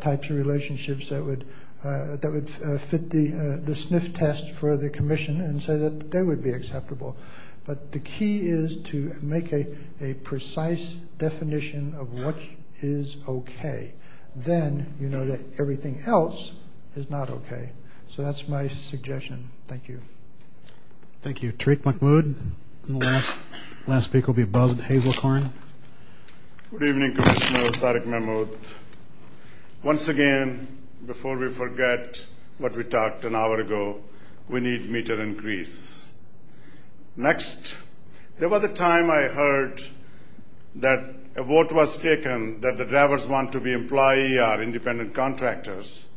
types 0.01 0.28
of 0.28 0.36
relationships 0.36 1.09
that 1.09 1.24
would 1.24 1.47
that 1.82 2.30
would 2.30 2.48
fit 2.82 3.10
the 3.10 3.74
sniff 3.74 4.14
test 4.14 4.52
for 4.52 4.76
the 4.76 4.89
commission 4.89 5.40
and 5.40 5.60
say 5.60 5.76
that 5.76 6.12
they 6.12 6.22
would 6.22 6.40
be 6.40 6.51
acceptable. 6.51 7.16
But 7.64 7.93
the 7.93 8.01
key 8.01 8.40
is 8.40 8.76
to 8.90 9.16
make 9.22 9.52
a 9.52 10.14
precise 10.24 10.97
definition 11.18 11.94
of 11.97 12.12
what 12.12 12.36
is 12.80 13.16
okay. 13.28 13.94
Then 14.34 14.94
you 15.01 15.09
know 15.09 15.26
that 15.26 15.40
everything 15.60 16.02
else 16.06 16.52
is 16.97 17.09
not 17.09 17.30
okay. 17.30 17.70
So 18.16 18.22
that's 18.22 18.48
my 18.48 18.68
suggestion. 18.68 19.51
Thank 19.68 19.89
you. 19.89 20.01
Thank 21.22 21.43
you. 21.43 21.52
Tariq 21.52 21.84
Mahmood. 21.84 22.34
The 22.89 23.22
last 23.86 24.06
speaker 24.06 24.28
will 24.28 24.34
be 24.34 24.44
Buzz 24.44 24.76
Hazelcorn. 24.80 25.51
Good 26.70 26.82
evening, 26.82 27.14
Commissioner 27.14 27.70
Tariq 27.70 28.06
Mahmood. 28.06 28.59
Once 29.84 30.09
again, 30.09 30.66
before 31.06 31.36
we 31.36 31.51
forget 31.51 32.24
what 32.59 32.74
we 32.76 32.84
talked 32.84 33.24
an 33.24 33.36
hour 33.36 33.60
ago, 33.60 34.01
we 34.48 34.60
need 34.60 34.90
meter 34.90 35.22
increase. 35.22 36.09
Next, 37.16 37.76
there 38.39 38.48
was 38.48 38.64
a 38.64 38.68
time 38.68 39.10
I 39.10 39.22
heard 39.22 39.82
that 40.76 41.14
a 41.36 41.43
vote 41.43 41.72
was 41.72 41.98
taken 41.98 42.60
that 42.62 42.78
the 42.78 42.84
drivers 42.84 43.26
want 43.26 43.52
to 43.52 43.60
be 43.60 43.72
employee 43.72 44.39
or 44.39 44.62
independent 44.62 45.14
contractors. 45.14 46.09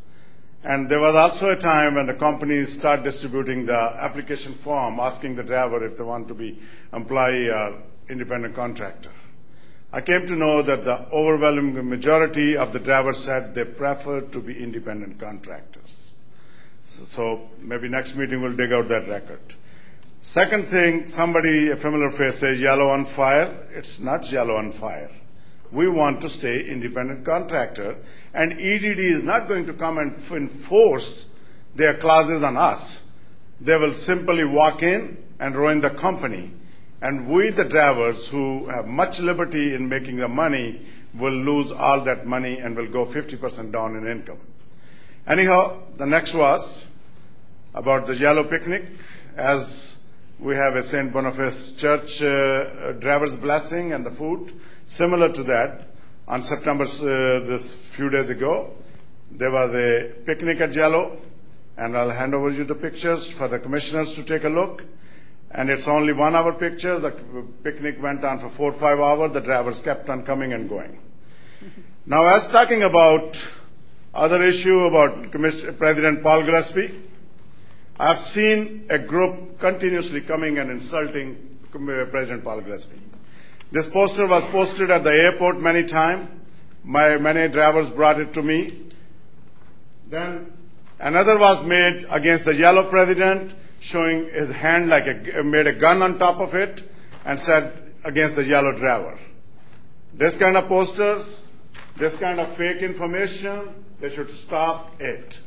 And 0.63 0.89
there 0.89 0.99
was 0.99 1.15
also 1.15 1.51
a 1.51 1.57
time 1.57 1.95
when 1.95 2.07
the 2.07 2.13
companies 2.13 2.73
start 2.73 3.03
distributing 3.03 3.65
the 3.65 3.77
application 3.77 4.53
form 4.53 4.99
asking 4.99 5.35
the 5.35 5.43
driver 5.43 5.85
if 5.85 5.97
they 5.97 6.03
want 6.03 6.29
to 6.29 6.33
be 6.33 6.59
employee 6.91 7.49
or 7.49 7.75
independent 8.09 8.55
contractor. 8.55 9.11
I 9.91 10.01
came 10.01 10.27
to 10.27 10.35
know 10.35 10.61
that 10.61 10.83
the 10.83 11.07
overwhelming 11.11 11.87
majority 11.87 12.57
of 12.57 12.73
the 12.73 12.79
drivers 12.79 13.17
said 13.17 13.53
they 13.53 13.63
prefer 13.63 14.21
to 14.21 14.39
be 14.39 14.61
independent 14.61 15.19
contractors. 15.19 16.13
So 16.85 17.49
maybe 17.59 17.87
next 17.87 18.15
meeting 18.15 18.41
we'll 18.41 18.55
dig 18.55 18.71
out 18.73 18.89
that 18.89 19.07
record. 19.07 19.41
Second 20.25 20.67
thing, 20.69 21.07
somebody, 21.07 21.69
a 21.69 21.77
familiar 21.77 22.09
face 22.09 22.39
says 22.39 22.59
yellow 22.59 22.89
on 22.89 23.05
fire. 23.05 23.67
It's 23.71 23.99
not 23.99 24.29
yellow 24.31 24.55
on 24.57 24.71
fire. 24.71 25.11
We 25.71 25.87
want 25.87 26.21
to 26.21 26.29
stay 26.29 26.67
independent 26.67 27.23
contractor 27.23 27.95
and 28.33 28.51
EDD 28.51 28.99
is 28.99 29.23
not 29.23 29.47
going 29.47 29.67
to 29.67 29.73
come 29.73 29.97
and 29.97 30.13
enforce 30.31 31.27
their 31.75 31.97
clauses 31.97 32.43
on 32.43 32.57
us. 32.57 33.05
They 33.61 33.77
will 33.77 33.93
simply 33.93 34.43
walk 34.43 34.83
in 34.83 35.23
and 35.39 35.55
ruin 35.55 35.79
the 35.79 35.91
company. 35.91 36.51
And 37.01 37.29
we, 37.29 37.51
the 37.51 37.63
drivers 37.63 38.27
who 38.27 38.67
have 38.67 38.87
much 38.87 39.19
liberty 39.19 39.73
in 39.73 39.87
making 39.87 40.17
the 40.17 40.27
money, 40.27 40.81
will 41.13 41.33
lose 41.33 41.71
all 41.71 42.03
that 42.05 42.25
money 42.25 42.57
and 42.57 42.75
will 42.75 42.91
go 42.91 43.05
50% 43.05 43.71
down 43.71 43.95
in 43.95 44.07
income. 44.07 44.39
Anyhow, 45.27 45.83
the 45.95 46.05
next 46.05 46.33
was 46.33 46.83
about 47.73 48.07
the 48.07 48.15
yellow 48.15 48.43
picnic. 48.43 48.85
As 49.37 49.94
we 50.39 50.55
have 50.55 50.75
a 50.75 50.83
St. 50.83 51.13
Boniface 51.13 51.73
Church 51.73 52.21
uh, 52.21 52.91
driver's 52.93 53.35
blessing 53.35 53.93
and 53.93 54.05
the 54.05 54.11
food, 54.11 54.51
similar 54.85 55.31
to 55.31 55.43
that, 55.43 55.87
on 56.27 56.41
September, 56.41 56.83
uh, 56.83 57.45
this 57.45 57.73
few 57.73 58.09
days 58.09 58.29
ago, 58.29 58.71
there 59.31 59.51
was 59.51 59.73
a 59.73 60.13
picnic 60.25 60.59
at 60.59 60.73
Yellow, 60.73 61.17
and 61.77 61.95
I'll 61.97 62.09
hand 62.09 62.33
over 62.33 62.49
you 62.49 62.63
the 62.63 62.75
pictures 62.75 63.29
for 63.29 63.47
the 63.47 63.59
commissioners 63.59 64.13
to 64.15 64.23
take 64.23 64.43
a 64.43 64.49
look. 64.49 64.83
And 65.51 65.69
it's 65.69 65.87
only 65.87 66.13
one 66.13 66.35
hour 66.35 66.53
picture. 66.53 66.99
The 66.99 67.11
picnic 67.63 68.01
went 68.01 68.23
on 68.25 68.39
for 68.39 68.49
four 68.49 68.73
or 68.73 68.79
five 68.79 68.99
hours. 68.99 69.33
The 69.33 69.41
drivers 69.41 69.79
kept 69.79 70.09
on 70.09 70.25
coming 70.25 70.51
and 70.51 70.67
going. 70.67 70.99
Now, 72.05 72.25
as 72.27 72.47
talking 72.47 72.83
about 72.83 73.41
other 74.13 74.43
issue 74.43 74.85
about 74.85 75.31
President 75.31 76.23
Paul 76.23 76.43
Gillespie, 76.43 76.93
I've 77.97 78.19
seen 78.19 78.87
a 78.89 78.99
group 78.99 79.59
continuously 79.59 80.19
coming 80.19 80.57
and 80.57 80.69
insulting 80.69 81.59
uh, 81.73 82.05
President 82.05 82.43
Paul 82.43 82.59
Gillespie. 82.59 82.99
This 83.71 83.87
poster 83.87 84.27
was 84.27 84.43
posted 84.45 84.91
at 84.91 85.03
the 85.03 85.11
airport 85.11 85.61
many 85.61 85.85
times. 85.85 86.29
My 86.83 87.17
many 87.17 87.47
drivers 87.47 87.89
brought 87.89 88.19
it 88.19 88.33
to 88.33 88.43
me. 88.43 88.89
Then 90.09 90.51
another 90.99 91.39
was 91.39 91.65
made 91.65 92.05
against 92.09 92.43
the 92.43 92.53
yellow 92.53 92.89
president, 92.89 93.55
showing 93.79 94.29
his 94.29 94.51
hand 94.51 94.89
like 94.89 95.07
a, 95.07 95.39
uh, 95.39 95.43
made 95.43 95.67
a 95.67 95.73
gun 95.73 96.01
on 96.01 96.19
top 96.19 96.41
of 96.41 96.53
it, 96.53 96.83
and 97.23 97.39
said 97.39 97.93
against 98.03 98.35
the 98.35 98.43
yellow 98.43 98.73
driver. 98.73 99.17
This 100.13 100.35
kind 100.35 100.57
of 100.57 100.67
posters, 100.67 101.41
this 101.95 102.15
kind 102.17 102.41
of 102.41 102.55
fake 102.57 102.81
information, 102.81 103.69
they 104.01 104.09
should 104.09 104.31
stop 104.31 105.01
it. 105.01 105.39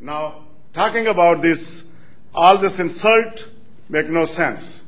Now, 0.00 0.44
talking 0.76 1.06
about 1.06 1.40
this, 1.40 1.82
all 2.34 2.58
this 2.58 2.78
insult 2.78 3.48
make 3.88 4.08
no 4.10 4.26
sense. 4.26 4.82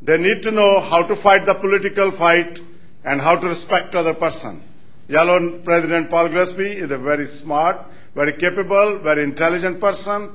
They 0.00 0.16
need 0.16 0.42
to 0.44 0.52
know 0.52 0.78
how 0.78 1.02
to 1.08 1.16
fight 1.16 1.44
the 1.44 1.54
political 1.54 2.12
fight 2.12 2.60
and 3.04 3.20
how 3.20 3.34
to 3.36 3.48
respect 3.48 3.96
other 3.96 4.14
person. 4.14 4.62
Yellow 5.08 5.58
President 5.58 6.08
Paul 6.08 6.28
Gillespie 6.28 6.72
is 6.84 6.90
a 6.90 6.98
very 6.98 7.26
smart, 7.26 7.84
very 8.14 8.34
capable, 8.38 9.00
very 9.02 9.24
intelligent 9.24 9.80
person, 9.80 10.30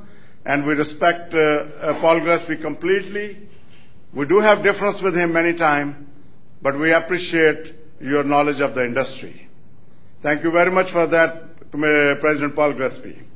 and 0.46 0.66
we 0.66 0.74
respect 0.74 1.34
uh, 1.34 1.38
uh, 1.38 2.00
Paul 2.02 2.20
Gillespie 2.20 2.58
completely. 2.58 3.38
We 4.14 4.26
do 4.26 4.40
have 4.40 4.64
difference 4.64 5.02
with 5.02 5.16
him 5.16 5.32
many 5.32 5.54
times, 5.54 5.96
but 6.62 6.78
we 6.78 6.92
appreciate 6.92 7.74
your 8.02 8.24
knowledge 8.24 8.60
of 8.60 8.76
the 8.76 8.84
industry. 8.84 9.48
Thank 10.22 10.44
you 10.44 10.52
very 10.52 10.72
much 10.72 10.92
for 10.92 11.08
that, 11.08 11.44
uh, 11.74 12.16
President 12.20 12.56
Paul 12.56 12.74
Gillespie. 12.74 13.31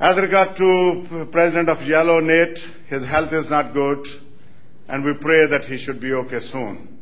As 0.00 0.16
regard 0.16 0.56
to 0.56 1.28
President 1.30 1.68
of 1.68 1.86
Yellow, 1.86 2.20
Nate, 2.20 2.66
his 2.88 3.04
health 3.04 3.34
is 3.34 3.50
not 3.50 3.74
good 3.74 4.08
and 4.88 5.04
we 5.04 5.12
pray 5.12 5.46
that 5.50 5.66
he 5.66 5.76
should 5.76 6.00
be 6.00 6.14
okay 6.14 6.38
soon. 6.40 6.96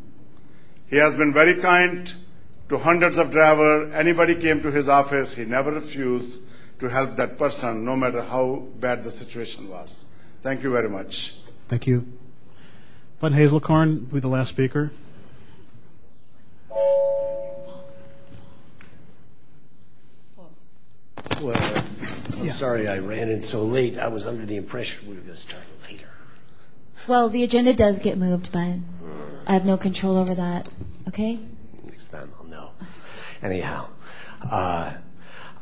He 0.91 0.97
has 0.97 1.15
been 1.15 1.33
very 1.33 1.61
kind 1.61 2.13
to 2.71 2.77
hundreds 2.77 3.17
of 3.19 3.31
drivers. 3.31 3.93
Anybody 3.95 4.41
came 4.41 4.63
to 4.65 4.73
his 4.73 4.89
office, 4.89 5.33
he 5.33 5.45
never 5.45 5.71
refused 5.71 6.41
to 6.81 6.89
help 6.89 7.17
that 7.17 7.39
person, 7.39 7.85
no 7.85 7.95
matter 7.95 8.21
how 8.21 8.67
bad 8.81 9.05
the 9.05 9.13
situation 9.13 9.69
was. 9.71 10.05
Thank 10.43 10.65
you 10.65 10.73
very 10.73 10.89
much. 10.89 11.37
Thank 11.69 11.87
you. 11.87 12.05
Bud 13.21 13.31
Hazelcorn 13.31 14.09
will 14.09 14.15
be 14.15 14.21
the 14.21 14.29
last 14.29 14.49
speaker. 14.49 14.91
Well, 21.41 21.88
I'm 22.41 22.53
sorry 22.53 22.87
I 22.87 22.99
ran 22.99 23.31
in 23.31 23.43
so 23.43 23.63
late. 23.63 23.99
I 23.99 24.09
was 24.09 24.27
under 24.27 24.47
the 24.47 24.57
impression 24.57 25.09
we 25.09 25.17
were 25.17 25.23
going 25.23 25.35
to 25.35 25.41
start 25.41 25.65
later. 25.91 26.07
Well, 27.09 27.29
the 27.31 27.43
agenda 27.43 27.75
does 27.75 27.99
get 27.99 28.17
moved, 28.17 28.53
but 28.53 28.77
I 29.47 29.53
have 29.53 29.65
no 29.65 29.77
control 29.77 30.17
over 30.17 30.35
that. 30.37 30.69
Okay? 31.09 31.41
Next 31.85 32.07
time 32.07 32.33
I'll 32.39 32.47
know. 32.47 32.71
Anyhow, 33.43 33.89
uh, 34.43 34.95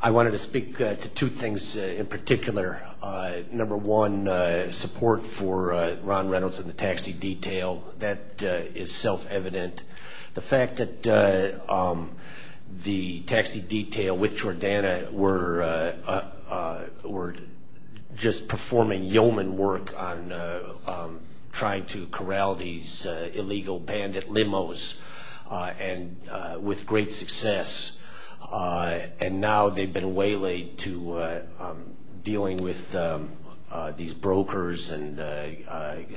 I 0.03 0.11
wanted 0.11 0.33
to 0.33 0.39
speak 0.39 0.79
uh, 0.81 0.95
to 0.95 1.09
two 1.09 1.31
things 1.31 1.77
uh, 1.77 1.81
in 1.81 2.07
particular. 2.07 2.87
Uh, 3.03 3.39
number 3.51 3.77
one, 3.77 4.29
uh, 4.29 4.71
support 4.71 5.27
for 5.27 5.73
uh, 5.73 5.97
Ron 6.03 6.29
Reynolds 6.29 6.59
and 6.59 6.69
the 6.69 6.75
taxi 6.75 7.13
detail. 7.13 7.85
That 8.01 8.43
is 8.43 8.95
self-evident. 8.95 9.83
The 10.35 10.43
fact 10.43 10.77
that 10.77 11.65
um, 11.71 12.11
the 12.85 13.21
taxi 13.21 13.63
detail 13.63 14.17
with 14.17 14.37
Jordanna 14.37 15.11
were 15.11 16.33
were 17.05 17.35
just 18.15 18.49
performing 18.49 19.05
yeoman 19.05 19.57
work 19.57 19.93
on 19.97 20.33
um, 20.87 21.21
trying 21.57 21.87
to 21.87 22.07
corral 22.09 22.55
these 22.55 23.07
uh, 23.07 23.31
illegal 23.33 23.81
bandit 23.81 24.29
limos, 24.29 24.99
uh, 25.51 25.73
and 25.79 26.17
uh, 26.31 26.59
with 26.61 26.85
great 26.85 27.13
success. 27.13 27.99
And 28.53 29.41
now 29.41 29.71
they've 29.71 29.93
been 29.93 30.15
waylaid 30.15 30.79
to 30.79 31.43
um, 31.59 31.97
dealing 32.23 32.59
with 32.59 32.95
um, 32.95 33.31
these 33.97 34.13
brokers 34.13 34.91
and 34.91 35.19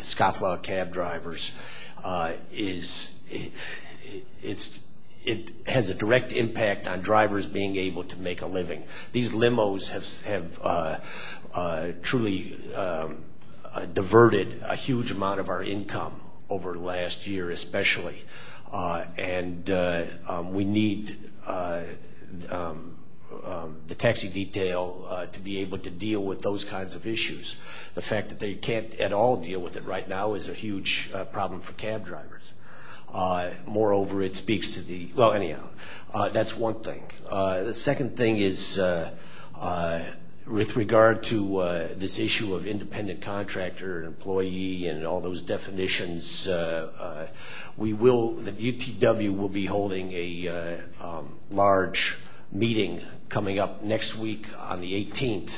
scofflaw 0.02 0.62
cab 0.62 0.94
drivers 0.94 1.52
is 2.52 3.14
it 5.30 5.68
has 5.68 5.90
a 5.90 5.94
direct 5.94 6.32
impact 6.32 6.88
on 6.88 7.02
drivers 7.02 7.46
being 7.46 7.76
able 7.78 8.04
to 8.04 8.16
make 8.18 8.42
a 8.42 8.48
living. 8.48 8.84
These 9.12 9.30
limos 9.30 9.90
have 10.24 10.60
uh, 10.64 10.98
uh, 11.54 11.92
truly 12.02 12.58
um, 12.74 13.24
uh, 13.64 13.86
diverted 13.86 14.64
a 14.64 14.76
huge 14.76 15.12
amount 15.12 15.40
of 15.40 15.50
our 15.50 15.64
income 15.64 16.20
over 16.50 16.74
the 16.74 16.80
last 16.80 17.28
year 17.28 17.52
especially. 17.52 18.26
And 18.72 19.70
um, 19.70 20.54
we 20.54 20.66
need 20.66 21.16
um, 21.46 22.96
the 23.88 23.96
taxi 23.96 24.30
detail 24.30 25.28
to 25.32 25.40
be 25.40 25.60
able 25.60 25.78
to 25.78 25.92
deal 25.92 26.24
with 26.24 26.42
those 26.42 26.64
kinds 26.64 26.96
of 26.96 27.06
issues. 27.06 27.56
The 27.94 28.02
fact 28.02 28.30
that 28.30 28.40
they 28.40 28.56
can't 28.56 28.96
at 28.96 29.14
all 29.14 29.38
deal 29.38 29.60
with 29.60 29.76
it 29.76 29.86
right 29.86 30.08
now 30.10 30.34
is 30.34 30.48
a 30.48 30.56
huge 30.56 31.12
problem 31.32 31.62
for 31.62 31.74
cab 31.74 32.08
drivers. 32.08 32.44
Uh, 33.14 33.50
moreover, 33.66 34.22
it 34.22 34.36
speaks 34.36 34.76
to 34.76 34.82
the, 34.82 35.10
well, 35.16 35.34
anyhow, 35.34 35.64
uh, 36.14 36.30
that's 36.30 36.56
one 36.56 36.76
thing. 36.82 37.04
Uh, 37.28 37.64
the 37.64 37.74
second 37.74 38.16
thing 38.16 38.38
is 38.38 38.80
with 40.46 40.76
regard 40.76 41.24
to 41.24 41.90
this 41.96 42.18
issue 42.18 42.56
of 42.56 42.66
independent 42.66 43.22
contractor, 43.22 44.00
and 44.00 44.08
employee, 44.08 44.88
and 44.88 45.06
all 45.06 45.22
those 45.22 45.42
definitions, 45.42 46.48
we 47.78 47.94
will, 47.94 48.34
the 48.34 48.52
UTW 48.52 49.36
will 49.36 49.50
be 49.50 49.66
holding 49.66 50.12
a 50.14 50.80
um, 51.02 51.38
large 51.52 52.18
meeting 52.52 53.02
coming 53.30 53.60
up 53.60 53.84
next 53.84 54.16
week 54.18 54.48
on 54.58 54.82
the 54.82 55.06
18th, 55.06 55.52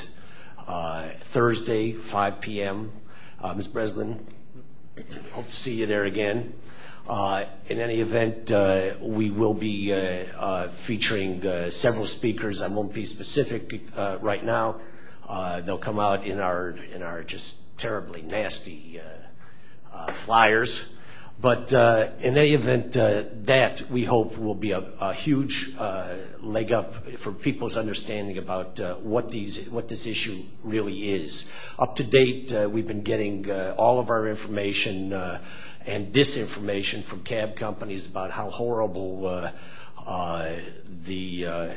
Thursday, 1.20 1.92
5 1.92 2.40
p.m. 2.40 2.92
Ms. 3.56 3.68
Breslin, 3.68 4.26
hope 5.32 5.48
to 5.50 5.56
see 5.56 5.74
you 5.74 5.86
there 5.86 6.04
again. 6.04 6.54
Uh, 7.08 7.46
in 7.66 7.80
any 7.80 8.00
event, 8.00 8.52
uh, 8.52 8.92
we 9.00 9.28
will 9.28 9.54
be 9.54 9.92
uh, 9.92 10.68
featuring 10.68 11.42
several 11.70 12.06
speakers. 12.06 12.62
I 12.62 12.68
won't 12.68 12.94
be 12.94 13.06
specific 13.06 13.72
right 13.96 14.44
now. 14.44 14.80
They'll 15.64 15.78
come 15.78 15.98
out 15.98 16.24
in 16.26 16.38
our 16.38 17.24
just 17.24 17.56
terribly 17.76 18.22
nasty 18.22 19.00
flyers. 20.12 20.94
But 21.40 21.72
in 21.72 22.38
any 22.38 22.54
event, 22.54 22.92
that 22.92 23.90
we 23.90 24.04
hope 24.04 24.38
will 24.38 24.54
be 24.54 24.70
a 24.70 25.12
huge 25.12 25.74
leg 26.40 26.70
up 26.70 27.18
for 27.18 27.32
people's 27.32 27.76
understanding 27.76 28.38
about 28.38 28.78
what 29.02 29.28
this 29.28 30.06
issue 30.06 30.44
really 30.62 31.14
is. 31.14 31.48
Up 31.80 31.96
to 31.96 32.04
date, 32.04 32.52
we've 32.70 32.86
been 32.86 33.02
getting 33.02 33.50
all 33.50 33.98
of 33.98 34.08
our 34.08 34.28
information 34.28 35.40
and 35.86 36.12
disinformation 36.12 37.04
from 37.04 37.22
cab 37.22 37.56
companies 37.56 38.06
about 38.06 38.30
how 38.30 38.50
horrible 38.50 39.26
uh, 39.26 39.50
uh, 40.06 40.56
the 41.04 41.46
uh, 41.46 41.74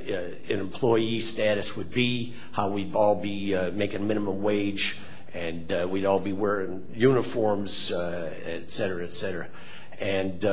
employee 0.49 1.21
status 1.21 1.75
would 1.75 1.91
be, 1.91 2.33
how 2.51 2.69
we'd 2.69 2.95
all 2.95 3.15
be 3.15 3.55
making 3.71 4.07
minimum 4.07 4.41
wage, 4.41 4.97
and 5.33 5.89
we'd 5.89 6.05
all 6.05 6.19
be 6.19 6.33
wearing 6.33 6.85
uniforms, 6.93 7.91
et 7.91 8.69
cetera, 8.69 9.03
et 9.03 9.13
cetera. 9.13 9.47
And 9.99 10.43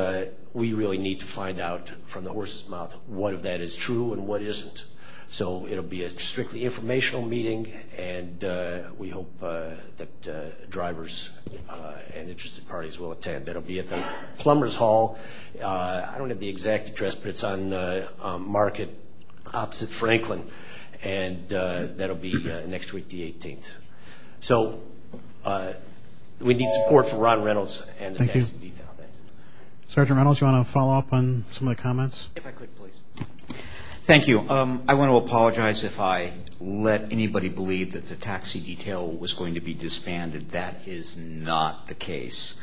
we 0.53 0.75
really 0.75 0.99
need 0.99 1.21
to 1.21 1.27
find 1.27 1.61
out 1.61 1.91
from 2.09 2.25
the 2.25 2.33
horse's 2.33 2.69
mouth 2.69 2.95
what 3.07 3.33
of 3.35 3.43
that 3.43 3.61
is 3.61 3.75
true 3.75 4.13
and 4.13 4.27
what 4.27 4.43
isn't. 4.43 4.85
So 5.33 5.67
it'll 5.67 5.83
be 5.83 6.05
a 6.05 6.11
strictly 6.11 6.63
informational 6.63 7.23
meeting, 7.23 7.73
and 7.97 8.45
uh, 8.45 8.81
we 8.99 9.09
hope 9.09 9.33
uh, 9.43 9.71
that 9.97 10.29
uh, 10.29 10.67
drivers 10.69 11.31
and 12.15 12.29
interested 12.29 12.69
parties 12.69 12.99
will 12.99 13.13
attend. 13.13 13.49
It'll 13.49 13.63
be 13.63 13.79
at 13.79 13.89
the 13.89 14.05
Plumbers 14.37 14.77
Hall. 14.77 15.19
I 15.59 16.17
don't 16.19 16.29
have 16.29 16.39
the 16.39 16.51
exact 16.51 16.91
address, 16.91 17.15
but 17.15 17.29
it's 17.31 17.45
on 17.45 17.71
Market 18.43 18.91
opposite 19.55 19.89
Franklin, 19.89 20.47
and 21.03 21.49
that'll 21.49 22.15
be 22.15 22.35
next 22.67 22.93
week, 22.93 23.09
the 23.09 23.23
18th. 23.23 23.65
So 24.41 24.81
we 26.41 26.53
need 26.53 26.71
support 26.85 27.09
for 27.09 27.17
Ron 27.17 27.43
Reynolds 27.43 27.83
and 27.99 28.17
the 28.17 28.27
taxi 28.27 28.53
detail. 28.59 28.87
Sergeant 29.89 30.19
Reynolds, 30.19 30.43
you 30.43 30.47
want 30.47 30.67
to 30.67 30.73
follow 30.73 30.97
up 30.97 31.13
on 31.15 31.47
some 31.53 31.69
of 31.69 31.77
the 31.77 31.83
comments? 31.83 32.29
If 32.37 32.47
I 32.47 32.51
could, 32.51 32.75
please. 32.77 33.02
Thank 34.05 34.27
you. 34.27 34.41
Um, 34.41 34.83
I 34.89 34.95
want 34.95 35.13
to 35.13 35.17
apologize 35.17 35.85
if 35.85 36.01
I 36.01 36.33
let 36.61 37.13
anybody 37.13 37.49
believe 37.49 37.93
that 37.93 38.09
the 38.09 38.17
taxi 38.17 38.59
detail 38.59 39.09
was 39.09 39.33
going 39.35 39.55
to 39.55 39.61
be 39.61 39.75
disbanded. 39.75 40.51
That 40.51 40.89
is 40.89 41.17
not 41.17 41.87
the 41.87 41.95
case. 41.95 42.59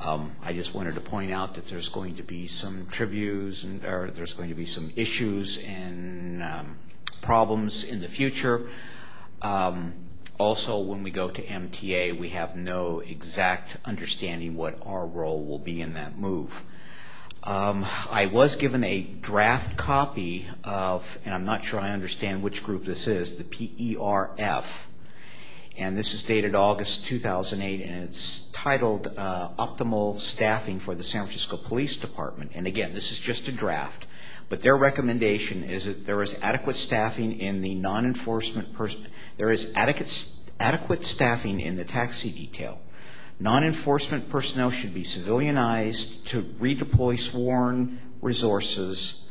Um, 0.00 0.32
I 0.42 0.52
just 0.52 0.74
wanted 0.74 0.96
to 0.96 1.00
point 1.00 1.30
out 1.30 1.54
that 1.54 1.68
there's 1.68 1.90
going 1.90 2.16
to 2.16 2.24
be 2.24 2.48
some 2.48 2.88
tributes, 2.90 3.64
or 3.86 4.10
there's 4.10 4.32
going 4.32 4.48
to 4.48 4.56
be 4.56 4.66
some 4.66 4.90
issues 4.96 5.58
and 5.58 6.42
um, 6.42 6.76
problems 7.22 7.84
in 7.84 8.00
the 8.00 8.08
future. 8.08 8.68
Also, 9.40 10.80
when 10.80 11.04
we 11.04 11.12
go 11.12 11.30
to 11.30 11.40
MTA, 11.40 12.18
we 12.18 12.30
have 12.30 12.56
no 12.56 12.98
exact 12.98 13.76
understanding 13.84 14.56
what 14.56 14.76
our 14.84 15.06
role 15.06 15.44
will 15.44 15.60
be 15.60 15.82
in 15.82 15.94
that 15.94 16.18
move. 16.18 16.64
Um, 17.42 17.86
I 18.10 18.26
was 18.26 18.56
given 18.56 18.84
a 18.84 19.00
draft 19.00 19.78
copy 19.78 20.46
of, 20.62 21.18
and 21.24 21.34
I'm 21.34 21.46
not 21.46 21.64
sure 21.64 21.80
I 21.80 21.90
understand 21.90 22.42
which 22.42 22.62
group 22.62 22.84
this 22.84 23.06
is, 23.06 23.36
the 23.36 23.44
PERF, 23.44 24.66
and 25.78 25.96
this 25.96 26.12
is 26.12 26.22
dated 26.22 26.54
August 26.54 27.06
2008, 27.06 27.80
and 27.80 28.04
it's 28.04 28.40
titled 28.52 29.06
uh, 29.16 29.48
Optimal 29.58 30.20
Staffing 30.20 30.80
for 30.80 30.94
the 30.94 31.02
San 31.02 31.22
Francisco 31.22 31.56
Police 31.56 31.96
Department. 31.96 32.52
And 32.54 32.66
again, 32.66 32.92
this 32.92 33.10
is 33.10 33.18
just 33.18 33.48
a 33.48 33.52
draft, 33.52 34.04
but 34.50 34.60
their 34.60 34.76
recommendation 34.76 35.64
is 35.64 35.86
that 35.86 36.04
there 36.04 36.20
is 36.20 36.36
adequate 36.42 36.76
staffing 36.76 37.40
in 37.40 37.62
the 37.62 37.74
non-enforcement 37.74 38.74
person. 38.74 39.06
There 39.38 39.50
is 39.50 39.72
adequate 39.74 41.04
staffing 41.06 41.60
in 41.60 41.76
the 41.76 41.84
taxi 41.84 42.30
detail. 42.30 42.80
Non-enforcement 43.40 44.28
personnel 44.28 44.70
should 44.70 44.92
be 44.92 45.02
civilianized 45.02 46.26
to 46.26 46.42
redeploy 46.42 47.18
sworn 47.18 47.98
resources 48.20 49.22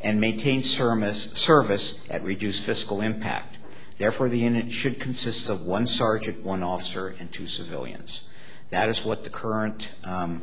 and 0.00 0.18
maintain 0.18 0.62
service 0.62 2.00
at 2.08 2.24
reduced 2.24 2.64
fiscal 2.64 3.02
impact. 3.02 3.58
Therefore, 3.98 4.30
the 4.30 4.38
unit 4.38 4.72
should 4.72 4.98
consist 4.98 5.50
of 5.50 5.62
one 5.62 5.86
sergeant, 5.86 6.42
one 6.42 6.62
officer, 6.62 7.08
and 7.08 7.30
two 7.30 7.46
civilians. 7.46 8.22
That 8.70 8.88
is 8.88 9.04
what 9.04 9.24
the 9.24 9.30
current 9.30 9.90
um, 10.02 10.42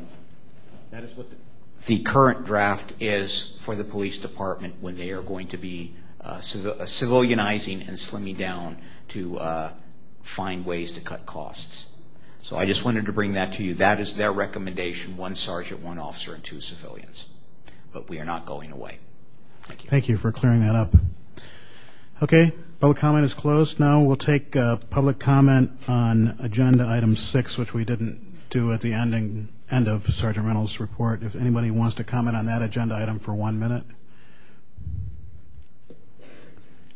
draft 2.45 2.93
is 2.99 3.57
for 3.61 3.75
the 3.75 3.83
police 3.83 4.19
department 4.19 4.75
when 4.81 4.97
they 4.97 5.09
are 5.11 5.23
going 5.23 5.47
to 5.47 5.57
be 5.57 5.95
uh, 6.21 6.27
uh, 6.27 6.39
civilianizing 6.41 7.87
and 7.87 7.97
slimming 7.97 8.37
down 8.37 8.77
to 9.09 9.39
uh, 9.39 9.73
find 10.21 10.63
ways 10.63 10.91
to 10.93 11.01
cut 11.01 11.25
costs. 11.25 11.87
So 12.45 12.55
I 12.55 12.67
just 12.67 12.85
wanted 12.85 13.07
to 13.07 13.11
bring 13.11 13.33
that 13.33 13.53
to 13.53 13.63
you. 13.63 13.73
That 13.73 13.99
is 13.99 14.13
their 14.13 14.31
recommendation, 14.31 15.17
one 15.17 15.35
sergeant, 15.35 15.81
one 15.81 15.97
officer, 15.97 16.35
and 16.35 16.43
two 16.43 16.61
civilians. 16.61 17.25
But 17.91 18.07
we 18.07 18.19
are 18.19 18.23
not 18.23 18.45
going 18.45 18.71
away. 18.71 18.99
Thank 19.63 19.83
you. 19.83 19.89
Thank 19.89 20.09
you 20.09 20.17
for 20.17 20.31
clearing 20.31 20.59
that 20.59 20.75
up. 20.75 20.93
Okay, 22.21 22.53
public 22.79 22.99
comment 22.99 23.25
is 23.25 23.33
closed. 23.33 23.79
Now 23.79 24.03
we'll 24.03 24.15
take 24.15 24.55
uh, 24.55 24.75
public 24.75 25.17
comment 25.17 25.71
on 25.87 26.37
agenda 26.39 26.87
item 26.87 27.15
six, 27.15 27.57
which 27.57 27.73
we 27.73 27.83
didn't 27.83 28.21
do 28.51 28.73
at 28.73 28.81
the 28.81 28.93
end 28.93 29.47
of 29.71 30.05
Sergeant 30.13 30.45
Reynolds' 30.45 30.79
report. 30.79 31.23
If 31.23 31.35
anybody 31.35 31.71
wants 31.71 31.95
to 31.95 32.03
comment 32.03 32.37
on 32.37 32.45
that 32.45 32.61
agenda 32.61 32.93
item 32.93 33.17
for 33.17 33.33
one 33.33 33.57
minute. 33.57 33.85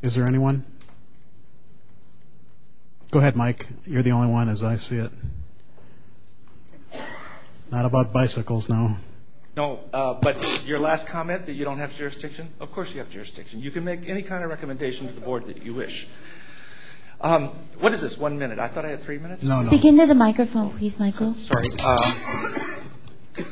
Is 0.03 0.13
there 0.13 0.27
anyone? 0.27 0.63
Go 3.09 3.17
ahead, 3.17 3.35
Mike. 3.35 3.67
You're 3.87 4.03
the 4.03 4.11
only 4.11 4.31
one 4.31 4.47
as 4.47 4.61
I 4.61 4.75
see 4.75 4.97
it. 4.97 5.09
Not 7.71 7.85
about 7.85 8.11
bicycles, 8.13 8.67
no. 8.69 8.97
No, 9.55 9.79
uh, 9.93 10.13
but 10.13 10.65
your 10.65 10.79
last 10.79 11.07
comment 11.07 11.45
that 11.47 11.53
you 11.53 11.65
don't 11.65 11.79
have 11.79 11.95
jurisdiction, 11.95 12.49
of 12.59 12.71
course 12.71 12.93
you 12.93 12.99
have 12.99 13.09
jurisdiction. 13.09 13.61
You 13.61 13.71
can 13.71 13.83
make 13.83 14.07
any 14.07 14.21
kind 14.21 14.43
of 14.43 14.49
recommendation 14.49 15.07
to 15.07 15.13
the 15.13 15.21
board 15.21 15.47
that 15.47 15.63
you 15.63 15.73
wish. 15.73 16.07
Um, 17.21 17.49
what 17.79 17.91
is 17.91 17.99
this, 17.99 18.17
one 18.17 18.39
minute? 18.39 18.59
I 18.59 18.69
thought 18.69 18.85
I 18.85 18.89
had 18.89 19.03
three 19.03 19.19
minutes. 19.19 19.45
Speak 19.65 19.83
into 19.83 20.05
the 20.05 20.15
microphone, 20.15 20.77
please, 20.77 20.99
Michael. 20.99 21.33
Sorry. 21.33 21.65
Um, 21.85 23.45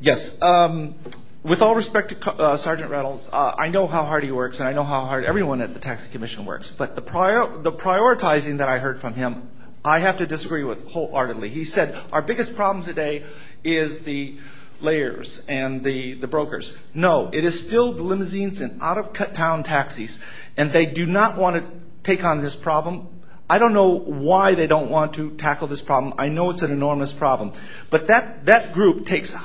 yes. 0.00 0.40
Um, 0.42 0.94
with 1.42 1.62
all 1.62 1.74
respect 1.74 2.08
to 2.10 2.30
uh, 2.30 2.56
Sergeant 2.58 2.90
Reynolds, 2.90 3.28
uh, 3.32 3.54
I 3.56 3.68
know 3.68 3.86
how 3.86 4.04
hard 4.04 4.24
he 4.24 4.32
works, 4.32 4.58
and 4.60 4.68
I 4.68 4.72
know 4.72 4.84
how 4.84 5.06
hard 5.06 5.24
everyone 5.24 5.62
at 5.62 5.72
the 5.72 5.80
Tax 5.80 6.06
Commission 6.08 6.44
works. 6.44 6.70
But 6.70 6.94
the 6.96 7.02
prioritizing 7.02 8.58
that 8.58 8.68
I 8.68 8.78
heard 8.78 9.00
from 9.00 9.14
him, 9.14 9.48
I 9.82 10.00
have 10.00 10.18
to 10.18 10.26
disagree 10.26 10.64
with 10.64 10.86
wholeheartedly. 10.88 11.48
He 11.48 11.64
said 11.64 11.96
our 12.12 12.20
biggest 12.20 12.56
problem 12.56 12.84
today 12.84 13.24
is 13.66 14.00
the 14.00 14.36
layers 14.80 15.44
and 15.48 15.82
the 15.82 16.14
the 16.14 16.26
brokers. 16.26 16.76
No, 16.94 17.30
it 17.32 17.44
is 17.44 17.58
still 17.58 17.94
the 17.94 18.02
limousines 18.02 18.60
and 18.60 18.80
out-of-town 18.82 19.64
taxis, 19.64 20.20
and 20.56 20.72
they 20.72 20.86
do 20.86 21.06
not 21.06 21.36
want 21.38 21.64
to 21.64 21.70
take 22.02 22.24
on 22.24 22.40
this 22.42 22.54
problem. 22.54 23.08
I 23.48 23.58
don't 23.58 23.74
know 23.74 23.98
why 23.98 24.54
they 24.54 24.66
don't 24.66 24.90
want 24.90 25.14
to 25.14 25.30
tackle 25.36 25.68
this 25.68 25.80
problem. 25.80 26.14
I 26.18 26.28
know 26.28 26.50
it's 26.50 26.62
an 26.62 26.72
enormous 26.72 27.12
problem. 27.12 27.52
But 27.90 28.08
that 28.08 28.46
that 28.46 28.74
group 28.74 29.06
takes 29.06 29.36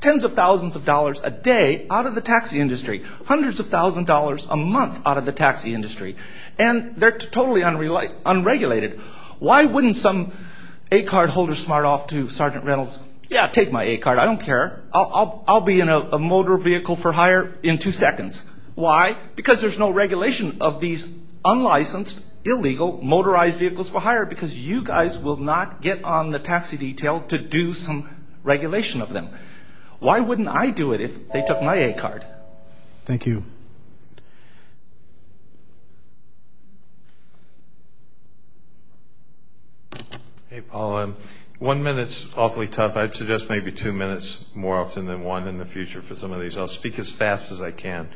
tens 0.00 0.24
of 0.24 0.34
thousands 0.34 0.76
of 0.76 0.84
dollars 0.84 1.20
a 1.22 1.30
day 1.30 1.86
out 1.90 2.06
of 2.06 2.14
the 2.14 2.20
taxi 2.20 2.60
industry, 2.60 3.02
hundreds 3.26 3.60
of 3.60 3.68
thousands 3.68 4.02
of 4.02 4.06
dollars 4.06 4.46
a 4.50 4.56
month 4.56 5.00
out 5.06 5.18
of 5.18 5.26
the 5.26 5.32
taxi 5.32 5.74
industry. 5.74 6.16
And 6.58 6.96
they're 6.96 7.18
totally 7.18 7.62
unregulated. 7.62 9.00
Why 9.38 9.64
wouldn't 9.64 9.96
some 9.96 10.32
A-card 10.90 11.30
holder 11.30 11.54
smart 11.54 11.84
off 11.84 12.06
to 12.08 12.28
Sergeant 12.28 12.64
Reynolds, 12.64 12.98
yeah, 13.28 13.48
take 13.48 13.72
my 13.72 13.84
A-card, 13.84 14.18
I 14.18 14.24
don't 14.24 14.40
care. 14.40 14.82
I'll 14.92 15.62
be 15.62 15.80
in 15.80 15.88
a 15.88 16.18
motor 16.18 16.56
vehicle 16.58 16.96
for 16.96 17.12
hire 17.12 17.54
in 17.62 17.78
two 17.78 17.92
seconds. 17.92 18.42
Why? 18.74 19.16
Because 19.36 19.60
there's 19.60 19.78
no 19.78 19.90
regulation 19.90 20.58
of 20.60 20.80
these 20.80 21.08
unlicensed, 21.44 22.22
illegal, 22.44 23.00
motorized 23.02 23.58
vehicles 23.58 23.88
for 23.88 24.00
hire 24.00 24.26
because 24.26 24.56
you 24.56 24.82
guys 24.84 25.18
will 25.18 25.36
not 25.36 25.80
get 25.80 26.04
on 26.04 26.30
the 26.30 26.38
taxi 26.38 26.76
detail 26.76 27.22
to 27.28 27.38
do 27.38 27.72
some 27.72 28.08
regulation 28.42 29.00
of 29.00 29.12
them. 29.12 29.30
Why 30.00 30.20
wouldn't 30.20 30.48
I 30.48 30.70
do 30.70 30.92
it 30.92 31.00
if 31.00 31.32
they 31.32 31.42
took 31.42 31.62
my 31.62 31.76
A-card? 31.76 32.26
Thank 33.06 33.26
you. 33.26 33.44
Hey, 40.50 40.60
Paul. 40.60 40.96
Um, 40.96 41.16
One 41.64 41.82
minute's 41.82 42.28
awfully 42.36 42.68
tough. 42.68 42.94
I'd 42.98 43.14
suggest 43.14 43.48
maybe 43.48 43.72
two 43.72 43.94
minutes 43.94 44.44
more 44.54 44.76
often 44.76 45.06
than 45.06 45.24
one 45.24 45.48
in 45.48 45.56
the 45.56 45.64
future 45.64 46.02
for 46.02 46.14
some 46.14 46.30
of 46.30 46.42
these. 46.42 46.58
I'll 46.58 46.68
speak 46.68 46.98
as 46.98 47.10
fast 47.10 47.50
as 47.50 47.62
I 47.62 47.70
can. 47.70 48.10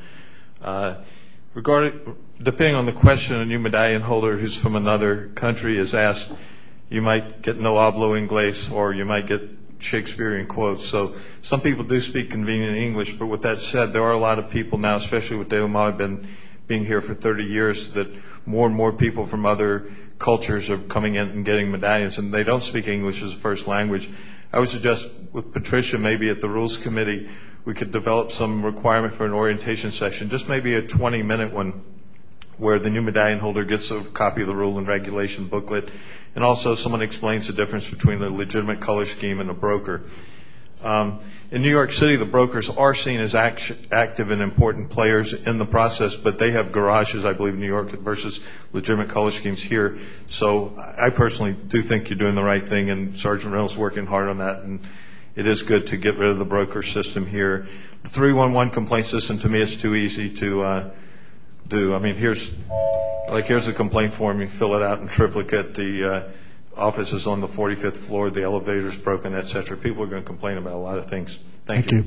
Uh, 0.61 0.97
depending 1.55 2.75
on 2.75 2.85
the 2.85 2.93
question, 2.93 3.37
a 3.37 3.47
new 3.47 3.59
medallion 3.59 4.03
holder 4.03 4.37
who's 4.37 4.55
from 4.55 4.77
another 4.77 5.29
country 5.29 5.79
is 5.79 5.95
asked, 5.95 6.31
you 6.91 7.01
might 7.01 7.41
get 7.41 7.59
no 7.59 7.77
hablo 7.77 8.21
inglés 8.21 8.71
or 8.71 8.93
you 8.93 9.07
might 9.07 9.27
get 9.27 9.41
Shakespearean 9.79 10.47
quotes. 10.47 10.85
So 10.85 11.17
some 11.41 11.63
people 11.63 11.85
do 11.85 12.03
speak 12.03 12.31
convenient 12.31 12.77
English. 12.77 13.15
But 13.15 13.29
with 13.29 13.41
that 13.45 13.57
said, 13.57 13.95
there 13.95 14.03
are 14.03 14.13
a 14.13 14.21
lot 14.21 14.39
of 14.39 14.51
people 14.51 14.77
now, 14.77 14.97
especially 14.97 15.39
with 15.39 15.49
De 15.49 15.59
La 15.59 15.69
Mare 15.69 15.93
being 16.69 16.85
here 16.85 17.01
for 17.01 17.15
30 17.15 17.45
years, 17.45 17.93
that 17.95 18.07
more 18.47 18.67
and 18.67 18.77
more 18.77 18.93
people 18.93 19.27
from 19.27 19.47
other 19.47 19.91
cultures 20.19 20.71
are 20.71 20.79
coming 20.79 21.15
in 21.15 21.29
and 21.29 21.45
getting 21.45 21.71
medallions. 21.71 22.19
And 22.19 22.33
they 22.33 22.45
don't 22.45 22.61
speak 22.61 22.87
English 22.87 23.23
as 23.23 23.33
a 23.33 23.37
first 23.37 23.67
language. 23.67 24.09
I 24.53 24.61
would 24.61 24.69
suggest 24.69 25.11
with 25.33 25.53
Patricia, 25.53 25.99
maybe 25.99 26.29
at 26.29 26.41
the 26.41 26.49
Rules 26.49 26.77
Committee, 26.77 27.29
we 27.65 27.75
could 27.75 27.93
develop 27.93 28.33
some 28.33 28.65
requirement 28.65 29.15
for 29.15 29.27
an 29.27 29.33
orientation 29.33 29.91
session, 29.91 30.31
just 30.31 30.49
maybe 30.49 30.75
a 30.75 30.83
20-minute 30.83 31.53
one, 31.53 31.83
where 32.57 32.79
the 32.79 32.91
new 32.91 33.03
medallion 33.03 33.39
holder 33.39 33.65
gets 33.65 33.91
a 33.91 34.03
copy 34.03 34.43
of 34.43 34.47
the 34.47 34.55
rule 34.55 34.79
and 34.79 34.87
regulation 34.87 35.47
booklet. 35.47 35.89
And 36.35 36.45
also 36.45 36.75
someone 36.75 37.03
explains 37.03 37.47
the 37.47 37.53
difference 37.53 37.89
between 37.89 38.23
a 38.23 38.31
legitimate 38.31 38.81
color 38.81 39.07
scheme 39.07 39.41
and 39.41 39.51
a 39.51 39.55
broker. 39.55 40.03
In 40.83 41.63
New 41.63 41.71
York 41.71 41.93
City, 41.93 42.17
the 42.17 42.27
brokers 42.27 42.69
are 42.69 42.95
seen 42.95 43.21
as 43.21 43.35
active 43.35 44.31
and 44.31 44.43
important 44.43 44.91
players 44.91 45.33
in 45.33 45.59
the 45.59 45.65
process, 45.65 46.15
but 46.15 46.39
they 46.39 46.51
have 46.51 46.73
garages, 46.73 47.25
I 47.25 47.33
believe, 47.33 47.55
in 47.55 47.61
New 47.61 47.67
York 47.67 47.91
versus 47.93 48.41
legitimate 48.73 49.09
color 49.09 49.31
schemes 49.31 49.63
here. 49.63 49.97
So 50.27 50.75
I 50.77 51.11
personally 51.11 51.55
do 51.55 51.81
think 51.83 52.11
you're 52.11 52.19
doing 52.19 52.35
the 52.35 52.45
right 52.45 52.69
thing, 52.69 52.91
and 52.91 53.17
Sergeant 53.17 53.53
Reynolds 53.53 53.73
is 53.73 53.79
working 53.79 54.07
hard 54.07 54.29
on 54.29 54.39
that. 54.39 54.63
And 54.63 54.81
it 55.37 55.47
is 55.47 55.63
good 55.63 55.87
to 55.89 55.97
get 55.97 56.19
rid 56.19 56.31
of 56.31 56.39
the 56.39 56.45
broker 56.45 56.83
system 56.83 57.25
here. 57.27 57.67
The 58.03 58.11
311 58.11 58.73
complaint 58.73 59.07
system, 59.07 59.39
to 59.39 59.49
me, 59.49 59.61
is 59.61 59.77
too 59.81 59.95
easy 59.95 60.31
to 60.37 60.63
uh 60.63 60.91
do. 61.67 61.95
I 61.95 61.99
mean, 61.99 62.15
here's 62.15 62.53
like 63.29 63.47
here's 63.47 63.69
a 63.69 63.73
complaint 63.73 64.15
form. 64.15 64.41
You 64.41 64.49
fill 64.49 64.75
it 64.75 64.83
out 64.83 65.01
in 65.01 65.09
triplicate. 65.09 65.75
The 65.75 66.31
office 66.79 67.13
is 67.13 67.27
on 67.27 67.41
the 67.41 67.47
45th 67.47 67.97
floor. 67.97 68.31
The 68.31 68.43
elevator's 68.43 68.97
broken, 68.97 69.35
et 69.35 69.47
cetera. 69.47 69.77
People 69.77 70.03
are 70.03 70.07
going 70.07 70.23
to 70.23 70.27
complain 70.27 70.59
about 70.59 70.73
a 70.73 70.79
lot 70.79 70.99
of 70.99 71.11
things. 71.11 71.39
Thank 71.67 71.91
you. 71.91 72.05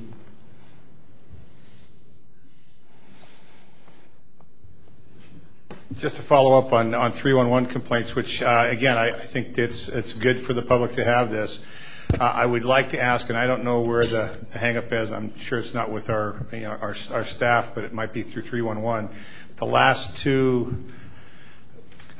Just 5.98 6.16
to 6.16 6.22
follow 6.22 6.58
up 6.58 6.72
on 6.72 6.92
311 7.12 7.70
complaints, 7.70 8.16
which, 8.16 8.42
uh, 8.42 8.68
again, 8.70 8.98
I 8.98 9.12
think 9.26 9.58
it's 9.58 10.14
good 10.14 10.42
for 10.42 10.54
the 10.54 10.62
public 10.62 10.94
to 10.94 11.04
have 11.04 11.30
this. 11.30 11.60
Uh, 12.14 12.24
I 12.24 12.46
would 12.46 12.66
like 12.66 12.90
to 12.90 13.00
ask, 13.00 13.30
and 13.30 13.38
I 13.38 13.46
don't 13.46 13.64
know 13.64 13.82
where 13.82 14.02
the 14.02 14.38
hang-up 14.52 14.92
is. 14.92 15.12
I'm 15.12 15.38
sure 15.38 15.60
it's 15.60 15.74
not 15.74 15.92
with 15.92 16.10
our 16.10 16.46
staff, 17.26 17.76
but 17.76 17.84
it 17.84 17.94
might 17.94 18.14
be 18.14 18.24
through 18.24 18.44
311. 18.44 19.10
The 19.58 19.66
last 19.66 20.18
two 20.18 20.86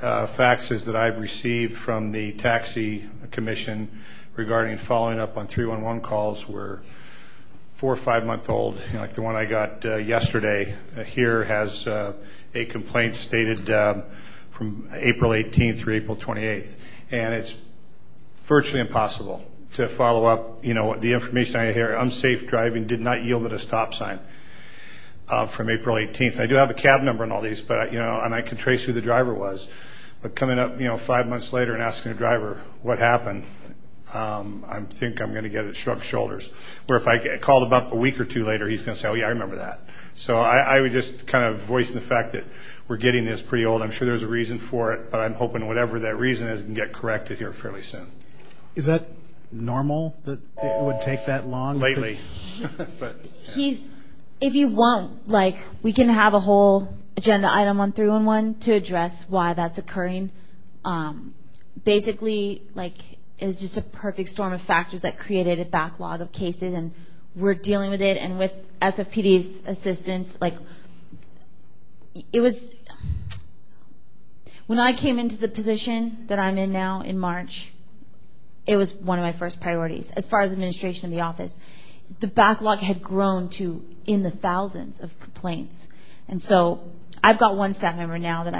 Uh, 0.02 0.26
faxes 0.26 0.86
that 0.86 0.96
I've 0.96 1.20
received 1.20 1.78
from 1.78 2.12
the 2.12 2.32
taxi 2.32 3.08
commission 3.30 4.02
regarding 4.36 4.80
following 4.80 5.20
up 5.20 5.38
on 5.38 5.46
311 5.46 6.02
calls 6.02 6.50
were 6.50 6.82
four- 7.76 7.94
or 7.94 7.98
five-month-old. 7.98 8.82
Like 8.96 9.14
the 9.14 9.22
one 9.22 9.36
I 9.36 9.46
got 9.46 9.86
uh, 9.86 9.98
yesterday 9.98 10.76
uh, 10.98 11.04
here 11.04 11.44
has 11.44 11.86
a 11.86 12.16
complaint 12.70 13.16
stated 13.16 13.70
um, 13.70 14.02
from 14.50 14.90
April 14.92 15.34
18th 15.34 15.78
through 15.78 15.94
April 15.98 16.18
28th. 16.18 16.74
And 17.12 17.36
it's 17.36 17.56
virtually 18.46 18.82
impossible 18.82 19.46
to 19.76 19.88
follow 19.88 20.26
up. 20.26 20.66
You 20.66 20.74
know, 20.74 20.98
The 20.98 21.14
information 21.14 21.58
I 21.58 21.74
hear, 21.74 21.94
unsafe 21.94 22.48
driving 22.48 22.88
did 22.88 23.02
not 23.02 23.24
yield 23.24 23.46
at 23.46 23.52
a 23.52 23.60
stop 23.60 23.94
sign 23.94 24.20
from 25.28 25.70
April 25.70 25.96
18th. 25.96 26.40
I 26.40 26.48
do 26.48 26.56
have 26.56 26.72
a 26.72 26.74
cab 26.74 27.02
number 27.02 27.24
on 27.24 27.32
all 27.32 27.42
these, 27.42 27.64
and 27.70 28.34
I 28.34 28.42
can 28.42 28.58
trace 28.58 28.84
who 28.84 28.94
the 28.94 29.02
driver 29.02 29.36
was. 29.36 29.70
But 30.22 30.36
coming 30.36 30.60
up 30.60 30.80
you 30.80 30.88
know, 30.88 30.98
five 30.98 31.28
months 31.28 31.52
later 31.52 31.74
and 31.74 31.82
asking 31.82 32.12
a 32.12 32.16
driver 32.16 32.62
what 32.82 33.00
happened, 33.00 33.46
um, 34.14 34.66
I 34.68 34.82
think 34.82 35.22
I'm 35.22 35.32
going 35.32 35.44
to 35.44 35.50
get 35.50 35.66
a 35.66 35.74
shrug 35.74 36.04
shoulders. 36.04 36.52
Where 36.86 36.98
if 36.98 37.08
I 37.08 37.38
called 37.38 37.64
him 37.64 37.74
up 37.74 37.92
a 37.92 37.96
week 37.96 38.20
or 38.20 38.26
two 38.26 38.46
later, 38.46 38.68
he's 38.68 38.82
going 38.82 38.96
to 38.96 39.02
say, 39.02 39.08
oh, 39.08 39.14
yeah, 39.14 39.26
I 39.26 39.30
remember 39.30 39.58
that. 39.58 39.82
So 40.14 40.38
I 40.38 40.80
would 40.82 40.92
just 40.92 41.26
kind 41.26 41.46
of 41.46 41.62
voice 41.62 41.92
the 41.92 42.02
fact 42.02 42.34
that 42.34 42.44
we're 42.88 42.98
getting 42.98 43.26
this 43.26 43.42
pretty 43.42 43.66
old. 43.66 43.82
I'm 43.82 43.92
sure 43.92 44.06
there's 44.06 44.24
a 44.24 44.28
reason 44.28 44.60
for 44.60 44.94
it, 44.94 45.10
but 45.10 45.22
I'm 45.22 45.34
hoping 45.34 45.66
whatever 45.66 46.02
that 46.02 46.18
reason 46.18 46.48
is 46.48 46.62
can 46.62 46.74
get 46.74 46.92
corrected 46.92 47.38
here 47.38 47.54
fairly 47.54 47.82
soon. 47.82 48.12
Is 48.76 48.86
that 48.86 49.08
normal 49.52 50.16
that 50.26 50.40
it 50.62 50.84
would 50.84 51.00
take 51.02 51.26
that 51.28 51.48
long? 51.48 51.80
Lately. 51.80 52.20
But 53.00 53.16
he's 53.42 53.96
if 54.42 54.56
you 54.56 54.68
want, 54.68 55.28
like, 55.28 55.56
we 55.84 55.94
can 55.94 56.10
have 56.10 56.34
a 56.34 56.40
whole 56.40 56.94
agenda 57.22 57.54
item 57.54 57.80
on 57.80 57.92
311 57.92 58.60
to 58.62 58.74
address 58.74 59.30
why 59.30 59.54
that's 59.54 59.78
occurring. 59.78 60.32
Um, 60.84 61.36
basically, 61.84 62.64
like 62.74 62.98
it's 63.38 63.62
just 63.62 63.78
a 63.78 63.84
perfect 63.84 64.30
storm 64.30 64.54
of 64.54 64.62
factors 64.62 65.02
that 65.02 65.20
created 65.20 65.60
a 65.60 65.66
backlog 65.66 66.22
of 66.22 66.32
cases, 66.32 66.74
and 66.74 66.92
we're 67.36 67.54
dealing 67.54 67.92
with 67.92 68.02
it. 68.02 68.18
And 68.18 68.40
with 68.40 68.52
SFPD's 68.82 69.62
assistance, 69.68 70.36
like, 70.42 70.56
it 72.34 72.40
was 72.40 72.72
when 74.66 74.80
I 74.80 74.94
came 74.94 75.20
into 75.20 75.38
the 75.38 75.48
position 75.48 76.26
that 76.28 76.40
I'm 76.40 76.58
in 76.58 76.72
now 76.72 77.02
in 77.02 77.20
March, 77.20 77.72
it 78.66 78.78
was 78.78 78.96
one 78.96 79.20
of 79.20 79.24
my 79.24 79.34
first 79.34 79.62
priorities 79.62 80.10
as 80.10 80.28
far 80.28 80.42
as 80.42 80.52
administration 80.52 81.06
of 81.06 81.12
the 81.12 81.22
office. 81.22 81.60
The 82.20 82.28
backlog 82.28 82.80
had 82.80 83.04
grown 83.04 83.50
to 83.50 83.86
in 84.08 84.24
the 84.24 84.32
thousands 84.32 85.00
of 85.00 85.18
complaints. 85.20 85.88
And 86.28 86.42
so 86.42 86.82
I've 87.24 87.38
got 87.38 87.56
one 87.56 87.74
staff 87.74 87.96
member 87.96 88.18
now 88.18 88.46
that 88.46 88.56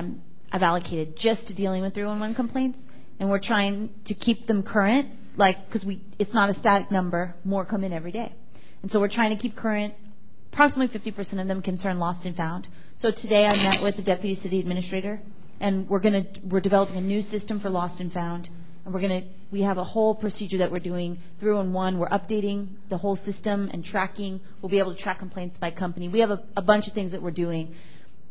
I've 0.52 0.64
allocated 0.64 1.16
just 1.16 1.48
to 1.48 1.54
dealing 1.54 1.82
with 1.82 1.94
311 1.94 2.36
complaints, 2.36 2.86
and 3.20 3.30
we're 3.30 3.40
trying 3.40 3.90
to 4.06 4.14
keep 4.14 4.48
them 4.48 4.64
current 4.64 5.10
like, 5.38 5.66
because 5.66 5.86
we, 5.86 6.02
it's 6.20 6.34
not 6.34 6.50
a 6.50 6.54
static 6.54 6.92
number. 6.92 7.36
More 7.44 7.66
come 7.66 7.84
in 7.84 7.94
every 7.94 8.12
day. 8.12 8.34
And 8.82 8.92
so 8.92 9.00
we're 9.00 9.08
trying 9.08 9.30
to 9.32 9.42
keep 9.42 9.56
current. 9.56 9.94
Approximately 10.52 11.00
50% 11.00 11.42
of 11.42 11.48
them 11.48 11.62
concern 11.62 12.00
lost 12.00 12.26
and 12.26 12.36
found. 12.36 12.68
So 12.96 13.12
today 13.12 13.46
I 13.46 13.56
met 13.56 13.82
with 13.82 13.96
the 13.96 14.02
deputy 14.02 14.36
city 14.36 14.60
administrator, 14.60 15.22
and 15.60 15.88
we're 15.90 16.00
going 16.00 16.26
to, 16.26 16.40
we're 16.42 16.60
developing 16.60 16.98
a 16.98 17.02
new 17.02 17.22
system 17.22 17.60
for 17.60 17.70
lost 17.70 18.02
and 18.02 18.12
found. 18.12 18.50
And 18.84 18.94
we're 18.94 19.00
going 19.00 19.22
to, 19.22 19.28
we 19.52 19.62
have 19.62 19.78
a 19.78 19.84
whole 19.84 20.14
procedure 20.14 20.58
that 20.58 20.72
we're 20.72 20.80
doing. 20.80 21.20
311, 21.40 22.00
we're 22.00 22.10
updating 22.10 22.68
the 22.90 22.98
whole 22.98 23.16
system 23.16 23.70
and 23.72 23.86
tracking. 23.86 24.42
We'll 24.62 24.70
be 24.70 24.80
able 24.80 24.94
to 24.94 25.02
track 25.02 25.20
complaints 25.20 25.58
by 25.58 25.72
company. 25.72 26.10
We 26.10 26.20
have 26.20 26.32
a, 26.32 26.44
a 26.58 26.62
bunch 26.62 26.88
of 26.88 26.94
things 26.94 27.14
that 27.14 27.22
we're 27.22 27.32
doing. 27.32 27.76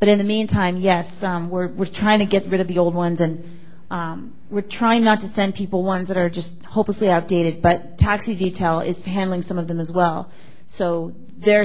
But 0.00 0.08
in 0.08 0.18
the 0.18 0.24
meantime, 0.24 0.78
yes, 0.78 1.22
um, 1.22 1.50
we're 1.50 1.68
we're 1.68 1.84
trying 1.84 2.20
to 2.20 2.24
get 2.24 2.46
rid 2.46 2.60
of 2.60 2.68
the 2.68 2.78
old 2.78 2.94
ones, 2.94 3.20
and 3.20 3.60
um, 3.90 4.34
we're 4.48 4.62
trying 4.62 5.04
not 5.04 5.20
to 5.20 5.28
send 5.28 5.54
people 5.54 5.84
ones 5.84 6.08
that 6.08 6.16
are 6.16 6.30
just 6.30 6.60
hopelessly 6.62 7.10
outdated, 7.10 7.60
but 7.60 7.98
taxi 7.98 8.34
detail 8.34 8.80
is 8.80 9.02
handling 9.02 9.42
some 9.42 9.58
of 9.58 9.68
them 9.68 9.78
as 9.78 9.92
well. 9.92 10.30
So 10.66 11.12
there 11.36 11.64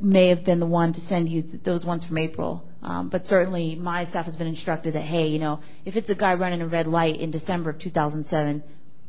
may 0.00 0.28
have 0.28 0.44
been 0.44 0.60
the 0.60 0.66
one 0.66 0.92
to 0.92 1.00
send 1.00 1.28
you 1.28 1.42
those 1.62 1.84
ones 1.84 2.04
from 2.04 2.18
April. 2.18 2.64
Um, 2.82 3.08
but 3.08 3.26
certainly 3.26 3.74
my 3.74 4.04
staff 4.04 4.26
has 4.26 4.36
been 4.36 4.46
instructed 4.46 4.94
that, 4.94 5.02
hey, 5.02 5.26
you 5.26 5.40
know, 5.40 5.60
if 5.84 5.96
it's 5.96 6.10
a 6.10 6.14
guy 6.14 6.34
running 6.34 6.62
a 6.62 6.66
red 6.66 6.86
light 6.86 7.20
in 7.20 7.32
December 7.32 7.70
of 7.70 7.78
2007, 7.80 8.62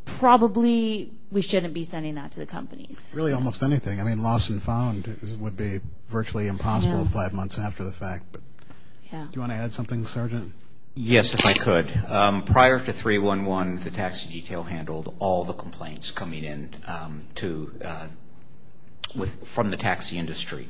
probably 0.06 1.14
we 1.32 1.42
shouldn't 1.42 1.76
be 1.76 1.84
sending 1.84 2.16
that 2.16 2.32
to 2.32 2.40
the 2.40 2.48
companies. 2.48 3.14
Really 3.16 3.34
almost 3.34 3.62
anything. 3.62 4.02
I 4.02 4.04
mean, 4.04 4.24
lost 4.24 4.50
and 4.50 4.62
found 4.62 5.16
would 5.40 5.56
be 5.56 5.82
virtually 6.08 6.48
impossible 6.48 7.08
five 7.14 7.34
months 7.34 7.60
after 7.60 7.84
the 7.84 7.92
fact. 7.92 8.38
Do 9.12 9.18
you 9.34 9.42
want 9.42 9.52
to 9.52 9.58
add 9.58 9.74
something, 9.74 10.06
Sergeant? 10.06 10.54
Yes, 10.94 11.34
if 11.34 11.44
I 11.44 11.54
could. 11.54 11.90
Um, 12.08 12.44
prior 12.44 12.80
to 12.80 12.94
311, 12.94 13.80
the 13.84 13.90
taxi 13.90 14.30
detail 14.30 14.62
handled 14.62 15.16
all 15.18 15.46
the 15.46 15.54
complaints 15.54 16.12
coming 16.12 16.44
in 16.44 16.76
um, 16.86 17.24
to 17.36 17.74
uh, 17.84 18.08
from 19.46 19.72
the 19.72 19.78
taxi 19.78 20.20
industry. 20.20 20.68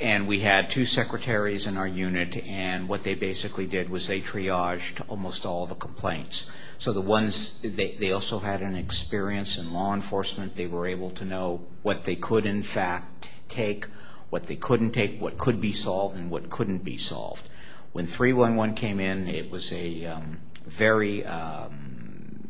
And 0.00 0.28
we 0.28 0.38
had 0.38 0.70
two 0.70 0.84
secretaries 0.84 1.66
in 1.66 1.76
our 1.76 1.86
unit, 1.86 2.36
and 2.36 2.88
what 2.88 3.02
they 3.02 3.14
basically 3.14 3.66
did 3.66 3.90
was 3.90 4.06
they 4.06 4.20
triaged 4.20 5.04
almost 5.08 5.44
all 5.44 5.66
the 5.66 5.74
complaints. 5.74 6.48
So 6.78 6.92
the 6.92 7.00
ones, 7.00 7.58
they, 7.60 7.96
they 7.98 8.12
also 8.12 8.38
had 8.38 8.62
an 8.62 8.76
experience 8.76 9.58
in 9.58 9.72
law 9.72 9.94
enforcement. 9.94 10.56
They 10.56 10.66
were 10.66 10.86
able 10.86 11.10
to 11.12 11.24
know 11.24 11.64
what 11.82 12.04
they 12.04 12.14
could, 12.14 12.46
in 12.46 12.62
fact, 12.62 13.28
take, 13.48 13.86
what 14.30 14.46
they 14.46 14.56
couldn't 14.56 14.92
take, 14.92 15.20
what 15.20 15.38
could 15.38 15.60
be 15.60 15.72
solved, 15.72 16.16
and 16.16 16.30
what 16.30 16.50
couldn't 16.50 16.84
be 16.84 16.98
solved. 16.98 17.48
When 17.94 18.06
311 18.06 18.74
came 18.74 18.98
in, 18.98 19.28
it 19.28 19.52
was 19.52 19.72
a 19.72 20.06
um, 20.06 20.40
very 20.66 21.24
um, 21.24 22.48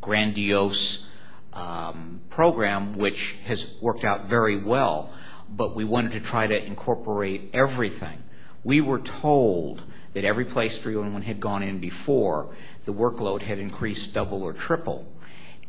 grandiose 0.00 1.06
um, 1.52 2.22
program 2.30 2.96
which 2.96 3.36
has 3.44 3.70
worked 3.82 4.02
out 4.02 4.28
very 4.28 4.56
well, 4.56 5.12
but 5.50 5.76
we 5.76 5.84
wanted 5.84 6.12
to 6.12 6.20
try 6.20 6.46
to 6.46 6.56
incorporate 6.56 7.50
everything. 7.52 8.22
We 8.64 8.80
were 8.80 9.00
told 9.00 9.82
that 10.14 10.24
every 10.24 10.46
place 10.46 10.78
311 10.78 11.20
had 11.20 11.38
gone 11.38 11.62
in 11.62 11.78
before, 11.78 12.56
the 12.86 12.94
workload 12.94 13.42
had 13.42 13.58
increased 13.58 14.14
double 14.14 14.42
or 14.42 14.54
triple. 14.54 15.04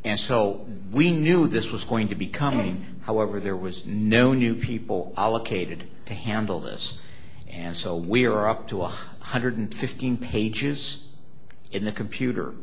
And 0.06 0.18
so 0.18 0.66
we 0.94 1.12
knew 1.12 1.50
this 1.50 1.70
was 1.70 1.84
going 1.84 2.08
to 2.08 2.16
be 2.16 2.28
coming. 2.28 3.02
However, 3.02 3.42
there 3.42 3.58
was 3.58 3.86
no 3.86 4.34
new 4.34 4.56
people 4.56 5.14
allocated 5.18 5.90
to 6.06 6.14
handle 6.14 6.62
this. 6.62 6.98
And 7.54 7.76
so 7.76 7.98
we 7.98 8.26
are 8.26 8.48
up 8.48 8.70
to 8.70 8.78
115 8.78 10.18
pages 10.18 11.08
in 11.72 11.86
the 11.86 11.92
computer 11.92 12.54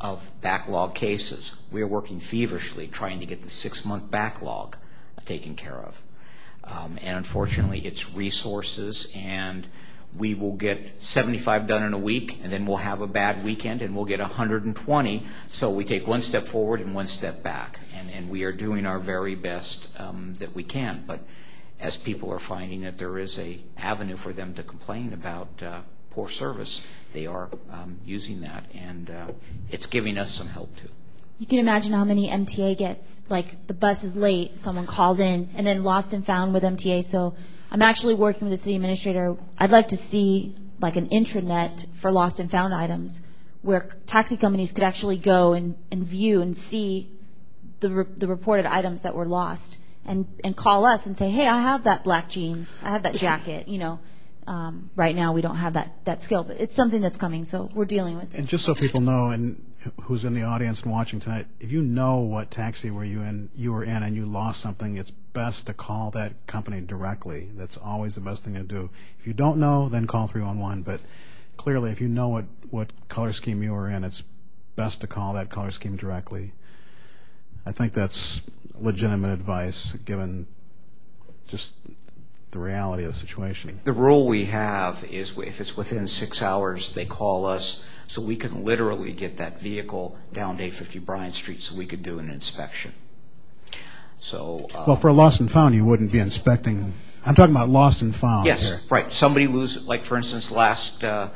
of 0.00 0.28
backlog 0.40 0.94
cases. 0.94 1.54
We 1.70 1.82
are 1.82 1.86
working 1.86 2.20
feverishly 2.20 2.88
trying 2.88 3.20
to 3.20 3.26
get 3.26 3.42
the 3.42 3.50
six-month 3.50 4.10
backlog 4.10 4.76
taken 5.26 5.54
care 5.54 5.78
of. 5.78 6.00
Um, 6.64 6.98
and 7.00 7.16
unfortunately, 7.16 7.86
it's 7.86 8.12
resources, 8.12 9.10
and 9.14 9.66
we 10.16 10.34
will 10.34 10.54
get 10.54 11.02
75 11.02 11.68
done 11.68 11.84
in 11.84 11.92
a 11.92 11.98
week, 11.98 12.40
and 12.42 12.52
then 12.52 12.66
we'll 12.66 12.78
have 12.78 13.00
a 13.02 13.06
bad 13.06 13.44
weekend, 13.44 13.82
and 13.82 13.94
we'll 13.94 14.04
get 14.04 14.20
120. 14.20 15.26
So 15.48 15.70
we 15.70 15.84
take 15.84 16.06
one 16.06 16.20
step 16.20 16.48
forward 16.48 16.80
and 16.80 16.94
one 16.94 17.06
step 17.06 17.42
back, 17.42 17.78
and, 17.94 18.06
we 18.26 18.42
are 18.42 18.52
doing 18.52 18.86
our 18.86 18.98
very 18.98 19.36
best 19.36 19.86
um, 19.98 20.34
that 20.40 20.54
we 20.54 20.64
can. 20.64 21.04
But 21.06 21.20
as 21.78 21.96
people 21.96 22.32
are 22.32 22.38
finding 22.38 22.82
that 22.82 22.98
there 22.98 23.18
is 23.18 23.38
a 23.38 23.60
avenue 23.76 24.16
for 24.16 24.32
them 24.32 24.54
to 24.54 24.62
complain 24.62 25.12
about 25.12 25.48
uh, 25.62 25.80
poor 26.10 26.28
service, 26.28 26.82
they 27.12 27.26
are 27.26 27.50
um, 27.70 27.98
using 28.04 28.40
that, 28.40 28.64
and 28.74 29.10
uh, 29.10 29.26
it's 29.70 29.86
giving 29.86 30.16
us 30.16 30.32
some 30.32 30.48
help 30.48 30.74
too. 30.76 30.88
You 31.38 31.46
can 31.46 31.58
imagine 31.58 31.92
how 31.92 32.04
many 32.04 32.30
MTA 32.30 32.78
gets. 32.78 33.22
Like 33.28 33.66
the 33.66 33.74
bus 33.74 34.04
is 34.04 34.16
late, 34.16 34.56
someone 34.58 34.86
called 34.86 35.20
in, 35.20 35.50
and 35.54 35.66
then 35.66 35.84
lost 35.84 36.14
and 36.14 36.24
found 36.24 36.54
with 36.54 36.62
MTA. 36.62 37.04
So 37.04 37.34
I'm 37.70 37.82
actually 37.82 38.14
working 38.14 38.48
with 38.48 38.58
the 38.58 38.62
city 38.62 38.74
administrator. 38.74 39.36
I'd 39.58 39.70
like 39.70 39.88
to 39.88 39.98
see 39.98 40.56
like 40.80 40.96
an 40.96 41.10
intranet 41.10 41.86
for 41.96 42.10
lost 42.10 42.40
and 42.40 42.50
found 42.50 42.72
items, 42.72 43.20
where 43.60 43.90
taxi 44.06 44.38
companies 44.38 44.72
could 44.72 44.84
actually 44.84 45.18
go 45.18 45.52
and, 45.52 45.76
and 45.90 46.02
view 46.02 46.40
and 46.40 46.56
see 46.56 47.10
the 47.80 48.06
the 48.16 48.26
reported 48.26 48.64
items 48.64 49.02
that 49.02 49.14
were 49.14 49.26
lost 49.26 49.78
and 50.06 50.26
and 50.44 50.56
call 50.56 50.84
us 50.84 51.06
and 51.06 51.16
say, 51.16 51.30
hey, 51.30 51.46
I 51.46 51.60
have 51.60 51.84
that 51.84 52.04
black 52.04 52.30
jeans, 52.30 52.80
I 52.82 52.90
have 52.90 53.02
that 53.04 53.14
jacket. 53.14 53.68
You 53.68 53.78
know, 53.78 54.00
um, 54.46 54.90
right 54.94 55.14
now 55.14 55.32
we 55.32 55.40
don't 55.40 55.56
have 55.56 55.74
that 55.74 55.92
that 56.04 56.22
skill, 56.22 56.44
but 56.44 56.58
it's 56.60 56.74
something 56.74 57.00
that's 57.00 57.16
coming, 57.16 57.44
so 57.44 57.68
we're 57.74 57.84
dealing 57.84 58.16
with 58.16 58.32
it. 58.34 58.38
And 58.38 58.48
just 58.48 58.64
so 58.64 58.74
people 58.74 59.00
know, 59.00 59.26
and 59.28 59.62
who's 60.04 60.24
in 60.24 60.34
the 60.34 60.42
audience 60.42 60.82
and 60.82 60.92
watching 60.92 61.20
tonight, 61.20 61.46
if 61.60 61.70
you 61.70 61.82
know 61.82 62.18
what 62.18 62.50
taxi 62.50 62.90
were 62.90 63.04
you 63.04 63.20
in, 63.22 63.50
you 63.54 63.72
were 63.72 63.84
in, 63.84 64.02
and 64.02 64.14
you 64.14 64.26
lost 64.26 64.60
something, 64.60 64.96
it's 64.96 65.10
best 65.10 65.66
to 65.66 65.74
call 65.74 66.12
that 66.12 66.46
company 66.46 66.80
directly. 66.80 67.48
That's 67.54 67.76
always 67.76 68.14
the 68.14 68.20
best 68.20 68.44
thing 68.44 68.54
to 68.54 68.62
do. 68.62 68.90
If 69.20 69.26
you 69.26 69.32
don't 69.32 69.58
know, 69.58 69.88
then 69.88 70.06
call 70.06 70.28
311. 70.28 70.82
But 70.82 71.00
clearly, 71.56 71.90
if 71.90 72.00
you 72.00 72.08
know 72.08 72.28
what 72.28 72.44
what 72.70 72.90
color 73.08 73.32
scheme 73.32 73.62
you 73.62 73.72
were 73.72 73.90
in, 73.90 74.04
it's 74.04 74.22
best 74.76 75.00
to 75.00 75.06
call 75.06 75.34
that 75.34 75.50
color 75.50 75.70
scheme 75.70 75.96
directly. 75.96 76.52
I 77.64 77.72
think 77.72 77.94
that's 77.94 78.40
legitimate 78.80 79.32
advice 79.32 79.92
given 80.04 80.46
just 81.48 81.74
the 82.50 82.58
reality 82.58 83.04
of 83.04 83.12
the 83.12 83.18
situation. 83.18 83.80
The 83.84 83.92
rule 83.92 84.26
we 84.26 84.46
have 84.46 85.04
is 85.04 85.36
if 85.36 85.60
it's 85.60 85.76
within 85.76 86.06
six 86.06 86.42
hours, 86.42 86.92
they 86.94 87.04
call 87.04 87.46
us 87.46 87.82
so 88.08 88.22
we 88.22 88.36
can 88.36 88.64
literally 88.64 89.12
get 89.12 89.38
that 89.38 89.60
vehicle 89.60 90.16
down 90.32 90.58
to 90.58 90.62
850 90.62 90.98
Bryant 91.00 91.34
Street 91.34 91.60
so 91.60 91.74
we 91.74 91.86
could 91.86 92.02
do 92.02 92.18
an 92.18 92.30
inspection. 92.30 92.92
So. 94.18 94.68
Uh, 94.72 94.84
well, 94.86 94.96
for 94.96 95.08
a 95.08 95.12
lost 95.12 95.40
and 95.40 95.50
found, 95.50 95.74
you 95.74 95.84
wouldn't 95.84 96.12
be 96.12 96.18
inspecting. 96.18 96.94
I'm 97.24 97.34
talking 97.34 97.54
about 97.54 97.68
lost 97.68 98.02
and 98.02 98.14
found. 98.14 98.46
Yes, 98.46 98.72
right. 98.88 99.10
Somebody 99.10 99.48
lose, 99.48 99.84
like 99.84 100.04
for 100.04 100.16
instance, 100.16 100.50
last 100.50 101.02
uh, 101.02 101.30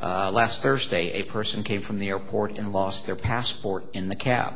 uh, 0.00 0.30
last 0.30 0.62
Thursday, 0.62 1.20
a 1.20 1.22
person 1.24 1.64
came 1.64 1.80
from 1.80 1.98
the 1.98 2.08
airport 2.08 2.58
and 2.58 2.72
lost 2.72 3.06
their 3.06 3.16
passport 3.16 3.86
in 3.94 4.08
the 4.08 4.16
cab. 4.16 4.54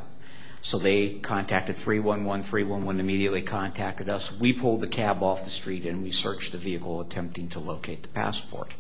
So 0.64 0.78
they 0.78 1.10
contacted 1.10 1.76
311. 1.76 2.42
311 2.42 2.98
immediately 2.98 3.42
contacted 3.42 4.08
us. 4.08 4.32
We 4.32 4.54
pulled 4.54 4.80
the 4.80 4.88
cab 4.88 5.22
off 5.22 5.44
the 5.44 5.50
street 5.50 5.84
and 5.84 6.02
we 6.02 6.10
searched 6.10 6.52
the 6.52 6.58
vehicle 6.58 7.02
attempting 7.02 7.50
to 7.50 7.60
locate 7.60 8.02
the 8.02 8.08
passport. 8.08 8.72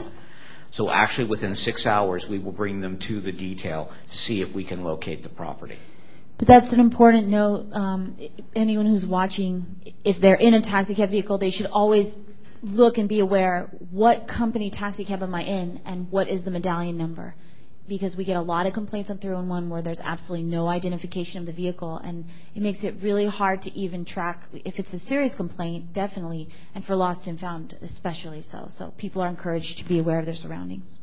So 0.70 0.90
actually 0.90 1.26
within 1.26 1.54
six 1.54 1.86
hours, 1.86 2.26
we 2.26 2.38
will 2.38 2.52
bring 2.52 2.80
them 2.80 2.98
to 3.00 3.20
the 3.20 3.32
detail 3.32 3.92
to 4.10 4.16
see 4.16 4.40
if 4.40 4.54
we 4.54 4.64
can 4.64 4.82
locate 4.82 5.22
the 5.22 5.28
property. 5.28 5.78
But 6.38 6.48
that's 6.48 6.72
an 6.72 6.80
important 6.80 7.28
note. 7.28 7.66
Um, 7.72 8.16
anyone 8.56 8.86
who's 8.86 9.06
watching, 9.06 9.94
if 10.04 10.18
they're 10.22 10.34
in 10.36 10.54
a 10.54 10.62
taxi 10.62 10.94
cab 10.94 11.10
vehicle, 11.10 11.36
they 11.36 11.50
should 11.50 11.66
always 11.66 12.16
look 12.62 12.96
and 12.96 13.10
be 13.10 13.20
aware 13.20 13.68
what 13.90 14.26
company 14.26 14.70
taxi 14.70 15.04
cab 15.04 15.22
am 15.22 15.34
I 15.34 15.42
in 15.42 15.82
and 15.84 16.10
what 16.10 16.28
is 16.28 16.44
the 16.44 16.50
medallion 16.50 16.96
number 16.96 17.34
because 17.86 18.16
we 18.16 18.24
get 18.24 18.36
a 18.36 18.42
lot 18.42 18.66
of 18.66 18.72
complaints 18.72 19.10
on 19.10 19.18
311 19.18 19.68
where 19.68 19.82
there's 19.82 20.00
absolutely 20.00 20.46
no 20.48 20.68
identification 20.68 21.40
of 21.40 21.46
the 21.46 21.52
vehicle, 21.52 21.98
and 21.98 22.24
it 22.54 22.62
makes 22.62 22.82
it 22.82 22.96
really 23.02 23.26
hard 23.26 23.62
to 23.62 23.78
even 23.78 24.04
track. 24.04 24.42
If 24.64 24.78
it's 24.78 24.94
a 24.94 24.98
serious 24.98 25.34
complaint, 25.34 25.92
definitely, 25.92 26.48
and 26.74 26.84
for 26.84 26.96
lost 26.96 27.26
and 27.26 27.38
found, 27.38 27.76
especially 27.82 28.42
so. 28.42 28.66
So 28.68 28.92
people 28.96 29.20
are 29.22 29.28
encouraged 29.28 29.78
to 29.78 29.84
be 29.84 29.98
aware 29.98 30.18
of 30.18 30.24
their 30.24 30.34
surroundings. 30.34 30.98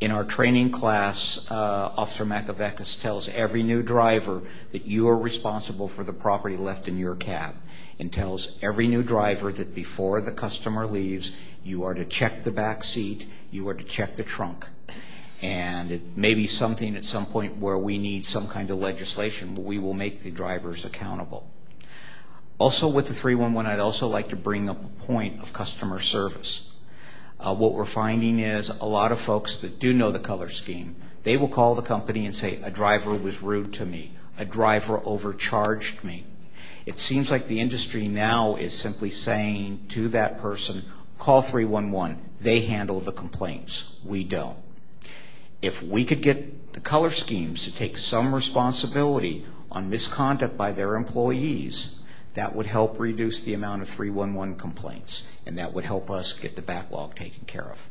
In 0.00 0.10
our 0.10 0.24
training 0.24 0.72
class, 0.72 1.38
uh, 1.50 1.54
Officer 1.54 2.24
Makavekis 2.24 3.00
tells 3.00 3.28
every 3.28 3.62
new 3.62 3.82
driver 3.82 4.42
that 4.72 4.86
you 4.86 5.08
are 5.08 5.16
responsible 5.16 5.88
for 5.88 6.04
the 6.04 6.12
property 6.12 6.56
left 6.56 6.88
in 6.88 6.96
your 6.96 7.14
cab 7.14 7.54
and 7.98 8.12
tells 8.12 8.50
every 8.60 8.88
new 8.88 9.02
driver 9.02 9.52
that 9.52 9.74
before 9.74 10.20
the 10.20 10.32
customer 10.32 10.86
leaves, 10.86 11.34
you 11.62 11.84
are 11.84 11.94
to 11.94 12.04
check 12.04 12.42
the 12.42 12.50
back 12.50 12.82
seat, 12.82 13.26
you 13.50 13.68
are 13.68 13.74
to 13.74 13.84
check 13.84 14.16
the 14.16 14.24
trunk 14.24 14.66
and 15.42 15.90
it 15.90 16.16
may 16.16 16.34
be 16.34 16.46
something 16.46 16.96
at 16.96 17.04
some 17.04 17.26
point 17.26 17.58
where 17.58 17.76
we 17.76 17.98
need 17.98 18.24
some 18.24 18.48
kind 18.48 18.70
of 18.70 18.78
legislation 18.78 19.54
where 19.54 19.66
we 19.66 19.78
will 19.78 19.94
make 19.94 20.22
the 20.22 20.30
drivers 20.30 20.84
accountable. 20.84 21.46
Also 22.58 22.88
with 22.88 23.08
the 23.08 23.14
311, 23.14 23.70
I'd 23.70 23.80
also 23.80 24.08
like 24.08 24.28
to 24.28 24.36
bring 24.36 24.70
up 24.70 24.82
a 24.82 25.06
point 25.06 25.42
of 25.42 25.52
customer 25.52 26.00
service. 26.00 26.70
Uh, 27.38 27.54
what 27.54 27.74
we're 27.74 27.84
finding 27.84 28.38
is 28.38 28.68
a 28.68 28.86
lot 28.86 29.12
of 29.12 29.20
folks 29.20 29.58
that 29.58 29.78
do 29.78 29.92
know 29.92 30.12
the 30.12 30.20
color 30.20 30.48
scheme, 30.48 30.96
they 31.24 31.36
will 31.36 31.48
call 31.48 31.74
the 31.74 31.82
company 31.82 32.26
and 32.26 32.34
say, 32.34 32.60
a 32.62 32.70
driver 32.70 33.14
was 33.14 33.42
rude 33.42 33.74
to 33.74 33.84
me, 33.84 34.12
a 34.38 34.44
driver 34.44 35.00
overcharged 35.04 36.04
me. 36.04 36.24
It 36.86 36.98
seems 36.98 37.30
like 37.30 37.48
the 37.48 37.60
industry 37.60 38.08
now 38.08 38.56
is 38.56 38.72
simply 38.72 39.10
saying 39.10 39.86
to 39.90 40.08
that 40.10 40.40
person, 40.40 40.84
call 41.18 41.42
311. 41.42 42.18
They 42.40 42.60
handle 42.60 43.00
the 43.00 43.12
complaints. 43.12 43.90
We 44.04 44.24
don't 44.24 44.56
if 45.64 45.82
we 45.82 46.04
could 46.04 46.20
get 46.20 46.74
the 46.74 46.80
color 46.80 47.10
schemes 47.10 47.64
to 47.64 47.74
take 47.74 47.96
some 47.96 48.34
responsibility 48.34 49.46
on 49.70 49.88
misconduct 49.88 50.58
by 50.58 50.72
their 50.72 50.94
employees, 50.94 51.98
that 52.34 52.54
would 52.54 52.66
help 52.66 53.00
reduce 53.00 53.40
the 53.40 53.54
amount 53.54 53.80
of 53.80 53.88
311 53.88 54.56
complaints, 54.56 55.26
and 55.46 55.56
that 55.56 55.72
would 55.72 55.84
help 55.84 56.10
us 56.10 56.34
get 56.34 56.54
the 56.54 56.60
backlog 56.60 57.14
taken 57.14 57.46
care 57.46 57.64
of. 57.64 57.88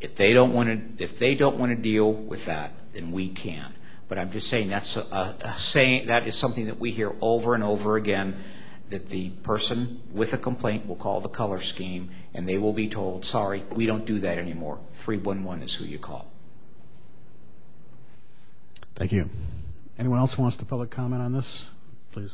If 0.00 0.14
they 0.14 0.32
don't 0.32 0.54
want 0.54 0.68
to, 0.68 1.74
deal 1.74 2.12
with 2.12 2.46
that, 2.46 2.72
then 2.94 3.12
we 3.12 3.28
can. 3.28 3.74
But 4.08 4.16
I'm 4.18 4.32
just 4.32 4.48
saying 4.48 4.70
that 4.70 6.22
is 6.26 6.34
something 6.34 6.66
that 6.66 6.80
we 6.80 6.90
hear 6.90 7.12
over 7.20 7.54
and 7.54 7.62
over 7.62 7.96
again. 7.96 8.36
That 8.88 9.10
the 9.10 9.28
person 9.30 10.00
with 10.12 10.32
a 10.32 10.38
complaint 10.38 10.88
will 10.88 10.96
call 10.96 11.20
the 11.20 11.28
color 11.28 11.60
scheme, 11.60 12.10
and 12.32 12.48
they 12.48 12.56
will 12.56 12.72
be 12.72 12.88
told, 12.88 13.26
"Sorry, 13.26 13.62
we 13.76 13.84
don't 13.84 14.06
do 14.06 14.20
that 14.20 14.38
anymore. 14.38 14.78
311 14.94 15.62
is 15.62 15.74
who 15.74 15.84
you 15.84 15.98
call." 15.98 16.29
Thank 19.00 19.12
you. 19.12 19.30
Anyone 19.98 20.18
else 20.18 20.36
wants 20.36 20.58
to 20.58 20.66
public 20.66 20.90
comment 20.90 21.22
on 21.22 21.32
this? 21.32 21.64
Please. 22.12 22.30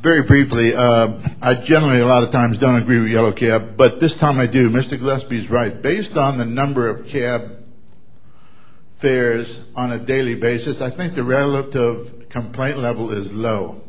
Very 0.00 0.22
briefly, 0.22 0.72
uh, 0.72 1.18
I 1.42 1.56
generally 1.64 2.00
a 2.00 2.06
lot 2.06 2.22
of 2.22 2.30
times 2.30 2.58
don't 2.58 2.80
agree 2.80 3.00
with 3.00 3.10
Yellow 3.10 3.32
Cab, 3.32 3.76
but 3.76 3.98
this 3.98 4.14
time 4.14 4.38
I 4.38 4.46
do. 4.46 4.70
Mr. 4.70 4.96
Gillespie's 4.96 5.50
right. 5.50 5.82
Based 5.82 6.16
on 6.16 6.38
the 6.38 6.44
number 6.44 6.88
of 6.88 7.08
cab 7.08 7.64
fares 8.98 9.64
on 9.74 9.90
a 9.90 9.98
daily 9.98 10.36
basis, 10.36 10.80
I 10.80 10.90
think 10.90 11.16
the 11.16 11.24
relative 11.24 12.28
complaint 12.28 12.78
level 12.78 13.10
is 13.12 13.32
low. 13.32 13.82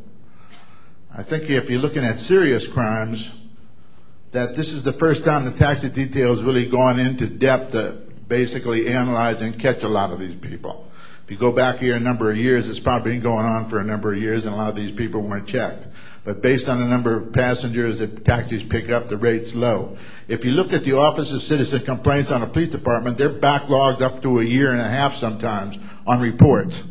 I 1.15 1.21
think 1.21 1.51
if 1.51 1.69
you're 1.69 1.81
looking 1.81 2.03
at 2.03 2.17
serious 2.17 2.65
crimes, 2.65 3.31
that 4.31 4.55
this 4.55 4.73
is 4.73 4.83
the 4.83 4.93
first 4.93 5.23
time 5.23 5.45
the 5.45 5.57
taxi 5.57 5.89
detail 5.89 6.29
has 6.29 6.41
really 6.41 6.69
gone 6.69 6.99
into 6.99 7.27
depth 7.27 7.71
to 7.71 8.01
basically 8.27 8.87
analyze 8.87 9.41
and 9.41 9.59
catch 9.59 9.83
a 9.83 9.87
lot 9.87 10.11
of 10.11 10.19
these 10.19 10.35
people. 10.35 10.85
If 11.23 11.31
you 11.31 11.37
go 11.37 11.51
back 11.51 11.79
here 11.79 11.95
a 11.95 11.99
number 11.99 12.31
of 12.31 12.37
years, 12.37 12.67
it's 12.67 12.79
probably 12.79 13.11
been 13.11 13.21
going 13.21 13.45
on 13.45 13.69
for 13.69 13.79
a 13.79 13.83
number 13.83 14.13
of 14.13 14.21
years, 14.21 14.45
and 14.45 14.53
a 14.53 14.57
lot 14.57 14.69
of 14.69 14.75
these 14.75 14.95
people 14.95 15.21
weren't 15.21 15.47
checked. 15.47 15.85
But 16.23 16.41
based 16.41 16.69
on 16.69 16.79
the 16.79 16.87
number 16.87 17.17
of 17.17 17.33
passengers 17.33 17.99
that 17.99 18.23
taxis 18.25 18.63
pick 18.63 18.89
up, 18.89 19.07
the 19.07 19.17
rate's 19.17 19.53
low. 19.55 19.97
If 20.27 20.45
you 20.45 20.51
look 20.51 20.73
at 20.73 20.83
the 20.83 20.97
Office 20.97 21.31
of 21.31 21.41
Citizen 21.41 21.83
Complaints 21.83 22.31
on 22.31 22.43
a 22.43 22.47
police 22.47 22.69
department, 22.69 23.17
they're 23.17 23.39
backlogged 23.39 24.01
up 24.01 24.21
to 24.21 24.39
a 24.39 24.43
year 24.43 24.71
and 24.71 24.81
a 24.81 24.89
half 24.89 25.15
sometimes 25.15 25.77
on 26.05 26.21
reports 26.21 26.81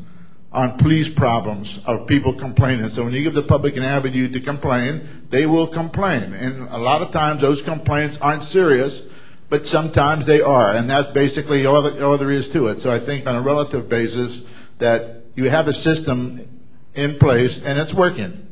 on 0.57 0.79
police 0.79 1.09
problems 1.11 1.79
of 1.85 2.07
people 2.07 2.33
complaining. 2.33 2.89
So 2.89 3.05
when 3.05 3.13
you 3.13 3.23
give 3.23 3.35
the 3.35 3.43
public 3.43 3.77
an 3.77 3.83
avenue 3.83 4.33
to 4.33 4.41
complain, 4.41 5.27
they 5.29 5.45
will 5.45 5.69
complain. 5.69 6.33
And 6.33 6.63
a 6.63 6.79
lot 6.79 7.03
of 7.03 7.13
times 7.13 7.43
those 7.43 7.61
complaints 7.61 8.17
aren't 8.23 8.43
serious, 8.43 9.03
but 9.51 9.67
sometimes 9.67 10.25
they 10.25 10.41
are. 10.41 10.73
And 10.73 10.89
that's 10.89 11.13
basically 11.13 11.67
all 11.67 12.17
there 12.17 12.31
is 12.31 12.49
to 12.51 12.69
it. 12.69 12.81
So 12.81 12.91
I 12.91 13.01
think 13.01 13.27
on 13.27 13.37
a 13.37 13.43
relative 13.43 13.91
basis 13.91 14.41
that 14.79 15.25
you 15.35 15.51
have 15.51 15.69
a 15.69 15.75
system 15.75 16.49
in 16.95 17.19
place 17.19 17.63
and 17.63 17.79
it's 17.79 17.93
working. 17.93 18.47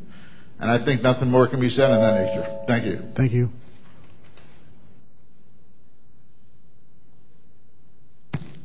And 0.61 0.71
I 0.71 0.85
think 0.85 1.03
nothing 1.03 1.31
more 1.31 1.49
can 1.49 1.59
be 1.59 1.71
said 1.71 1.91
on 1.91 2.01
that 2.01 2.31
issue. 2.31 2.67
Thank 2.67 2.85
you. 2.85 3.03
Thank 3.15 3.33
you. 3.33 3.51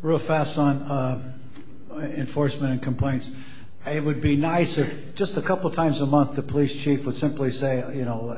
Real 0.01 0.19
fast 0.19 0.58
on 0.58 0.82
uh, 0.82 1.39
enforcement 2.02 2.74
and 2.74 2.82
complaints. 2.82 3.32
It 3.86 4.03
would 4.03 4.22
be 4.22 4.36
nice 4.36 4.78
if 4.78 5.16
just 5.16 5.38
a 5.38 5.42
couple 5.42 5.72
times 5.72 6.02
a 6.02 6.06
month 6.06 6.36
the 6.36 6.42
police 6.42 6.76
chief 6.76 7.06
would 7.06 7.16
simply 7.16 7.52
say, 7.52 7.84
you 7.95 8.06
know, 8.06 8.38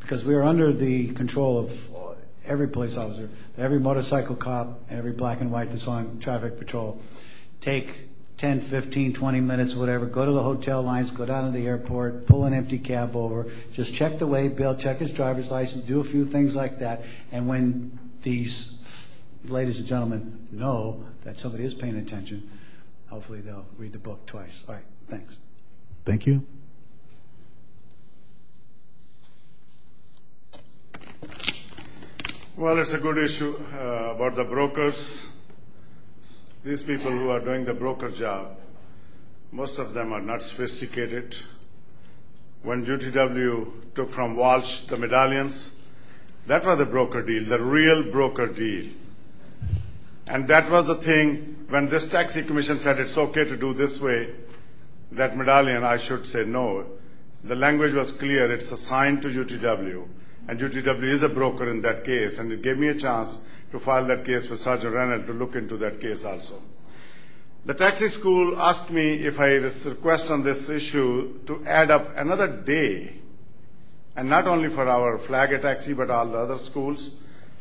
because 0.00 0.24
we 0.24 0.34
are 0.34 0.42
under 0.42 0.72
the 0.72 1.08
control 1.14 1.58
of 1.58 1.72
every 2.46 2.68
police 2.68 2.96
officer, 2.96 3.30
every 3.56 3.78
motorcycle 3.78 4.36
cop, 4.36 4.80
every 4.90 5.12
black 5.12 5.40
and 5.40 5.50
white 5.50 5.70
that's 5.70 5.88
on 5.88 6.18
traffic 6.18 6.58
patrol, 6.58 7.00
take 7.60 8.08
10, 8.36 8.62
15, 8.62 9.12
20 9.12 9.40
minutes, 9.40 9.74
whatever, 9.74 10.06
go 10.06 10.26
to 10.26 10.32
the 10.32 10.42
hotel 10.42 10.82
lines, 10.82 11.10
go 11.10 11.24
down 11.24 11.44
to 11.44 11.58
the 11.58 11.66
airport, 11.66 12.26
pull 12.26 12.44
an 12.44 12.52
empty 12.52 12.78
cab 12.78 13.14
over, 13.14 13.46
just 13.72 13.94
check 13.94 14.18
the 14.18 14.26
waybill, 14.26 14.78
check 14.78 14.98
his 14.98 15.12
driver's 15.12 15.50
license, 15.50 15.84
do 15.84 16.00
a 16.00 16.04
few 16.04 16.24
things 16.24 16.56
like 16.56 16.80
that. 16.80 17.02
And 17.30 17.48
when 17.48 17.98
these 18.22 18.80
ladies 19.44 19.78
and 19.78 19.86
gentlemen 19.86 20.48
know 20.50 21.04
that 21.22 21.38
somebody 21.38 21.64
is 21.64 21.74
paying 21.74 21.96
attention, 21.96 22.50
hopefully 23.14 23.40
they'll 23.40 23.64
read 23.78 23.92
the 23.92 23.98
book 23.98 24.26
twice. 24.26 24.64
All 24.66 24.74
right. 24.74 24.84
Thanks. 25.08 25.36
Thank 26.04 26.26
you. 26.26 26.44
Well, 32.56 32.80
it's 32.80 32.90
a 32.90 32.98
good 32.98 33.18
issue 33.18 33.56
uh, 33.72 34.14
about 34.16 34.34
the 34.34 34.42
brokers. 34.42 35.26
These 36.64 36.82
people 36.82 37.12
who 37.12 37.30
are 37.30 37.38
doing 37.38 37.64
the 37.64 37.74
broker 37.74 38.10
job, 38.10 38.56
most 39.52 39.78
of 39.78 39.94
them 39.94 40.12
are 40.12 40.20
not 40.20 40.42
sophisticated. 40.42 41.36
When 42.64 42.84
UTW 42.84 43.94
took 43.94 44.10
from 44.10 44.34
Walsh 44.34 44.86
the 44.86 44.96
medallions, 44.96 45.72
that 46.48 46.64
was 46.64 46.78
the 46.78 46.84
broker 46.84 47.22
deal, 47.22 47.44
the 47.44 47.62
real 47.62 48.10
broker 48.10 48.48
deal. 48.48 48.86
And 50.26 50.48
that 50.48 50.70
was 50.70 50.86
the 50.86 50.96
thing 50.96 51.66
when 51.68 51.88
this 51.88 52.08
taxi 52.08 52.42
commission 52.42 52.78
said 52.78 52.98
it's 52.98 53.16
okay 53.16 53.44
to 53.44 53.56
do 53.56 53.74
this 53.74 54.00
way, 54.00 54.34
that 55.12 55.36
medallion, 55.36 55.84
I 55.84 55.98
should 55.98 56.26
say 56.26 56.44
no. 56.44 56.86
The 57.44 57.54
language 57.54 57.94
was 57.94 58.12
clear. 58.12 58.50
It's 58.52 58.72
assigned 58.72 59.22
to 59.22 59.28
UTW. 59.28 60.06
And 60.48 60.58
UTW 60.58 61.12
is 61.12 61.22
a 61.22 61.28
broker 61.28 61.70
in 61.70 61.82
that 61.82 62.04
case. 62.04 62.38
And 62.38 62.50
it 62.52 62.62
gave 62.62 62.78
me 62.78 62.88
a 62.88 62.94
chance 62.94 63.38
to 63.72 63.78
file 63.78 64.06
that 64.06 64.24
case 64.24 64.48
with 64.48 64.60
Sergeant 64.60 64.94
Renner 64.94 65.26
to 65.26 65.32
look 65.32 65.54
into 65.54 65.76
that 65.78 66.00
case 66.00 66.24
also. 66.24 66.60
The 67.66 67.74
taxi 67.74 68.08
school 68.08 68.60
asked 68.60 68.90
me 68.90 69.26
if 69.26 69.40
I 69.40 69.54
request 69.54 70.30
on 70.30 70.42
this 70.42 70.68
issue 70.68 71.40
to 71.46 71.64
add 71.66 71.90
up 71.90 72.16
another 72.16 72.46
day, 72.46 73.16
and 74.16 74.28
not 74.28 74.46
only 74.46 74.68
for 74.68 74.86
our 74.86 75.18
flag 75.18 75.60
taxi, 75.62 75.94
but 75.94 76.10
all 76.10 76.28
the 76.28 76.36
other 76.36 76.58
schools, 76.58 77.16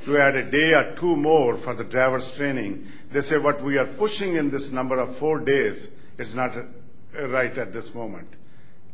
to 0.06 0.18
add 0.18 0.36
a 0.36 0.50
day 0.50 0.74
or 0.74 0.96
two 0.96 1.16
more 1.16 1.58
for 1.58 1.74
the 1.74 1.84
driver's 1.84 2.32
training. 2.32 2.88
They 3.12 3.22
say 3.22 3.38
what 3.38 3.64
we 3.64 3.78
are 3.78 3.86
pushing 3.86 4.36
in 4.36 4.50
this 4.50 4.72
number 4.72 5.00
of 5.00 5.16
four 5.18 5.40
days 5.40 5.88
is 6.18 6.36
not 6.36 6.56
right 7.14 7.58
at 7.58 7.74
this 7.74 7.94
moment. 7.94 8.28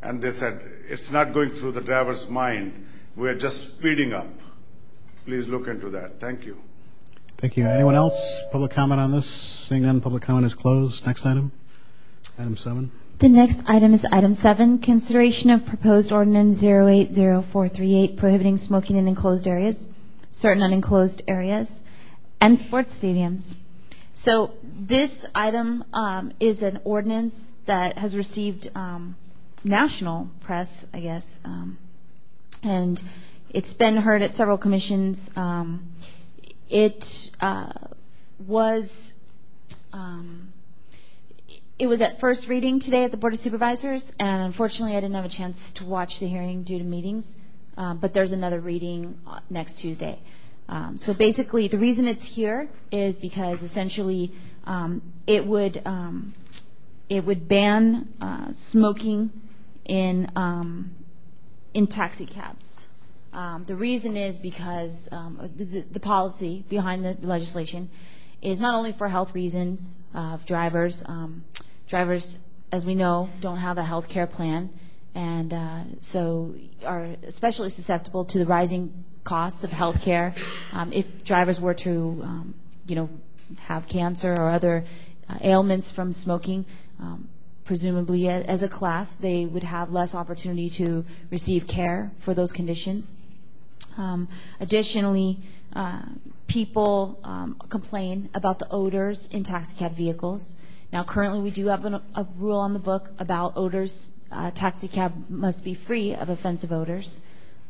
And 0.02 0.22
they 0.22 0.32
said 0.32 0.62
it's 0.88 1.12
not 1.12 1.34
going 1.34 1.52
through 1.52 1.74
the 1.74 1.82
driver's 1.82 2.30
mind. 2.30 2.88
We're 3.16 3.36
just 3.36 3.76
speeding 3.76 4.14
up. 4.14 4.28
Please 5.26 5.48
look 5.48 5.68
into 5.68 5.90
that. 5.92 6.20
Thank 6.20 6.46
you. 6.46 6.58
Thank 7.38 7.58
you. 7.58 7.68
Anyone 7.68 7.96
else? 7.96 8.44
Public 8.52 8.72
comment 8.72 9.00
on 9.00 9.12
this? 9.12 9.26
Seeing 9.26 9.84
none, 9.84 10.02
public 10.02 10.24
comment 10.24 10.46
is 10.46 10.54
closed. 10.54 11.06
Next 11.06 11.26
item. 11.26 11.52
Item 12.38 12.58
seven. 12.58 12.92
The 13.20 13.30
next 13.30 13.64
item 13.68 13.94
is 13.94 14.06
item 14.10 14.34
seven, 14.34 14.80
consideration 14.80 15.50
of 15.50 15.66
proposed 15.66 16.14
ordinance 16.14 16.64
080438 16.64 18.16
prohibiting 18.16 18.58
smoking 18.58 18.96
in 18.96 19.10
enclosed 19.10 19.46
areas, 19.46 19.90
certain 20.30 20.64
unenclosed 20.64 21.22
areas, 21.28 21.82
and 22.42 22.60
sports 22.60 22.98
stadiums. 22.98 23.56
So 24.14 24.54
this 24.64 25.26
item 25.34 25.86
um, 25.94 26.34
is 26.40 26.64
an 26.64 26.82
ordinance 26.84 27.48
that 27.66 27.98
has 27.98 28.16
received 28.16 28.70
um, 28.76 29.16
national 29.64 30.30
press, 30.42 30.86
I 30.94 31.00
guess, 31.00 31.40
um, 31.46 31.78
and 32.64 33.02
it's 33.50 33.74
been 33.74 33.98
heard 33.98 34.22
at 34.22 34.36
several 34.36 34.58
commissions. 34.58 35.30
Uh, 35.36 35.66
it 41.80 41.88
was 41.88 42.02
at 42.02 42.20
first 42.20 42.50
reading 42.50 42.80
today 42.80 43.06
at 43.06 43.12
the 43.12 43.18
Board 43.18 43.34
of 43.34 43.40
Supervisors, 43.40 44.12
and 44.20 44.44
unfortunately 44.44 44.98
I 44.98 45.00
didn't 45.00 45.16
have 45.16 45.26
a 45.26 45.30
chance 45.30 45.72
to 45.74 45.86
watch 45.86 46.20
the 46.20 46.28
hearing 46.28 46.64
due 46.64 46.78
to 46.78 46.84
meetings, 46.84 47.34
Um, 47.80 47.98
but 47.98 48.14
there's 48.14 48.34
another 48.34 48.60
reading 48.60 49.18
uh, 49.26 49.40
next 49.50 49.76
Tuesday. 49.76 50.20
Um, 50.68 50.98
so 50.98 51.14
basically 51.14 51.70
the 51.70 51.78
reason 51.78 52.10
it's 52.10 52.26
here 52.26 52.70
is 52.92 53.18
because 53.18 53.64
essentially 53.64 54.34
um, 54.66 55.02
it 55.26 55.48
would 55.48 55.82
ban 57.48 58.14
uh, 58.22 58.52
smoking 58.52 59.32
in 59.86 60.28
taxi 61.90 62.26
cabs. 62.26 62.86
The 63.32 63.76
reason 63.76 64.18
is 64.18 64.38
because 64.38 65.08
uh, 65.12 65.30
the 65.56 66.00
policy 66.02 66.66
behind 66.68 67.06
the 67.06 67.16
legislation 67.26 67.90
is 68.42 68.60
not 68.60 68.76
only 68.76 68.92
for 68.92 69.08
health 69.08 69.34
reasons 69.34 69.96
of 70.14 70.46
drivers. 70.46 71.02
Drivers, 71.88 72.40
as 72.74 72.86
we 72.86 72.94
know, 72.94 73.30
don't 73.40 73.58
have 73.58 73.78
a 73.78 73.84
health 73.84 74.10
care 74.10 74.28
plan, 74.28 74.70
and 75.16 75.54
uh, 75.54 75.84
so 76.00 76.54
are 76.86 77.16
especially 77.28 77.70
susceptible 77.70 78.26
to 78.26 78.40
the 78.40 78.46
rising 78.46 79.04
costs 79.24 79.64
of 79.64 79.72
health 79.72 80.02
care. 80.02 80.36
Um, 80.72 80.94
if 80.94 81.06
drivers 81.24 81.60
were 81.60 81.74
to 81.76 82.22
um, 82.24 82.54
you 82.86 82.96
know, 82.96 83.10
have 83.58 83.88
cancer 83.88 84.34
or 84.34 84.50
other 84.50 84.86
uh, 85.28 85.38
ailments 85.42 85.92
from 85.92 86.14
smoking, 86.14 86.66
um, 87.00 87.28
presumably 87.66 88.28
as 88.28 88.64
a 88.64 88.70
class 88.70 89.14
they 89.16 89.46
would 89.46 89.64
have 89.64 89.92
less 89.92 90.16
opportunity 90.16 90.70
to 90.70 91.06
receive 91.30 91.68
care 91.68 92.12
for 92.20 92.34
those 92.34 92.52
conditions. 92.52 93.14
Additionally, 94.62 95.38
uh, 95.76 96.02
people 96.48 97.20
complain 97.70 98.30
about 98.34 98.58
the 98.58 98.68
odors 98.72 99.28
in 99.32 99.44
taxi 99.44 99.76
cab 99.76 99.96
vehicles. 99.96 100.56
Now 100.92 101.04
currently 101.04 101.42
we 101.42 101.52
do 101.52 101.68
have 101.68 101.86
a 101.86 102.28
rule 102.38 102.58
on 102.58 102.74
the 102.74 102.80
book 102.80 103.10
about 103.20 103.54
odors. 103.56 104.10
Uh, 104.32 104.48
a 104.48 104.52
taxi 104.52 104.88
cab 104.88 105.30
must 105.30 105.64
be 105.64 105.74
free 105.74 106.14
of 106.14 106.30
offensive 106.30 106.72
odors. 106.72 107.20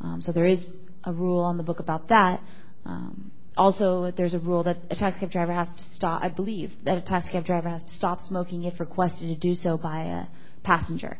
Um, 0.01 0.21
so 0.21 0.31
there 0.31 0.45
is 0.45 0.81
a 1.03 1.13
rule 1.13 1.39
on 1.39 1.57
the 1.57 1.63
book 1.63 1.79
about 1.79 2.09
that. 2.09 2.41
Um, 2.85 3.31
also 3.57 4.11
there's 4.11 4.33
a 4.33 4.39
rule 4.39 4.63
that 4.63 4.77
a 4.89 4.95
taxi 4.95 5.19
cab 5.21 5.31
driver 5.31 5.53
has 5.53 5.73
to 5.73 5.83
stop, 5.83 6.23
I 6.23 6.29
believe, 6.29 6.75
that 6.85 6.97
a 6.97 7.01
taxi 7.01 7.31
cab 7.31 7.45
driver 7.45 7.69
has 7.69 7.83
to 7.85 7.91
stop 7.91 8.21
smoking 8.21 8.63
if 8.63 8.79
requested 8.79 9.29
to 9.29 9.35
do 9.35 9.55
so 9.55 9.77
by 9.77 10.03
a 10.03 10.25
passenger. 10.63 11.17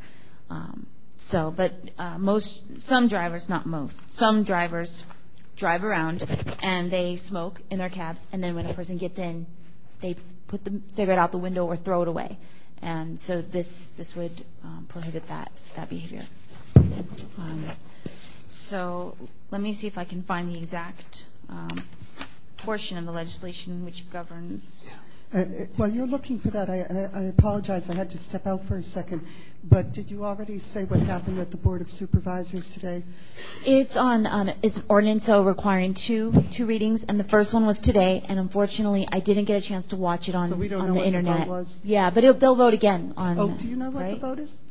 Um, 0.50 0.88
so, 1.16 1.52
but 1.52 1.74
uh, 1.98 2.18
most, 2.18 2.82
some 2.82 3.08
drivers, 3.08 3.50
not 3.50 3.66
most, 3.66 4.00
some 4.12 4.44
drivers 4.44 5.06
drive 5.58 5.84
around 5.84 6.24
and 6.62 6.90
they 6.90 7.18
smoke 7.18 7.62
in 7.70 7.80
their 7.80 7.90
cabs, 7.90 8.26
and 8.32 8.42
then 8.42 8.56
when 8.56 8.66
a 8.66 8.74
person 8.74 8.98
gets 8.98 9.20
in 9.20 9.46
they 10.02 10.16
put 10.48 10.64
the 10.64 10.82
cigarette 10.90 11.20
out 11.20 11.32
the 11.32 11.38
window 11.38 11.66
or 11.66 11.78
throw 11.78 12.02
it 12.02 12.08
away. 12.08 12.38
And 12.82 13.20
so 13.20 13.42
this 13.42 13.94
would 14.16 14.44
prohibit 14.90 15.28
that 15.28 15.52
behavior. 15.90 16.26
Um, 17.38 17.72
So 18.50 19.16
let 19.52 19.62
me 19.62 19.74
see 19.74 19.88
if 19.88 19.98
I 19.98 20.04
can 20.06 20.24
find 20.24 20.54
the 20.54 20.58
exact 20.58 21.26
um, 21.50 21.84
portion 22.58 22.98
of 22.98 23.06
the 23.06 23.12
legislation 23.12 23.86
which 23.86 24.10
governs. 24.12 24.92
Uh, 25.32 25.44
While 25.78 25.90
you're 25.92 26.08
looking 26.08 26.40
for 26.40 26.50
that, 26.50 26.70
I- 26.72 27.10
I 27.14 27.20
I 27.20 27.24
apologize, 27.26 27.88
I 27.88 27.94
had 27.94 28.10
to 28.12 28.18
step 28.18 28.48
out 28.48 28.66
for 28.66 28.78
a 28.78 28.84
second, 28.84 29.22
but 29.64 29.92
did 29.94 30.10
you 30.10 30.26
already 30.26 30.58
say 30.58 30.86
what 30.86 31.00
happened 31.02 31.38
at 31.38 31.52
the 31.52 31.58
Board 31.58 31.82
of 31.82 31.92
Supervisors 31.92 32.68
today? 32.70 33.04
It's 33.64 33.96
on, 33.96 34.26
um, 34.26 34.50
it's 34.64 34.78
an 34.78 34.84
ordinance 34.90 35.26
so 35.26 35.44
requiring 35.44 35.94
two, 35.94 36.46
two 36.50 36.66
readings, 36.66 37.04
and 37.04 37.20
the 37.20 37.24
first 37.26 37.54
one 37.54 37.68
was 37.68 37.80
today, 37.80 38.24
and 38.28 38.40
unfortunately, 38.40 39.08
I 39.12 39.20
didn't 39.20 39.46
get 39.46 39.56
a 39.58 39.62
chance 39.62 39.86
to 39.88 39.98
watch 39.98 40.30
it 40.30 40.34
on, 40.36 40.50
the 40.50 40.56
Internet. 40.56 40.58
So 40.58 40.62
we 40.62 40.68
don't 40.68 40.80
know 40.88 40.94
the 40.96 41.00
what 41.00 41.24
the 41.24 41.46
vote 41.46 41.48
was? 41.48 41.80
Yeah, 41.84 42.10
but 42.10 42.40
they'll 42.40 42.56
vote 42.56 42.74
again 42.74 43.14
on. 43.16 43.38
Oh, 43.38 43.50
do 43.50 43.68
you 43.68 43.76
know 43.76 43.92
what 43.92 44.10
the 44.10 44.16
vote 44.16 44.40
is? 44.40 44.62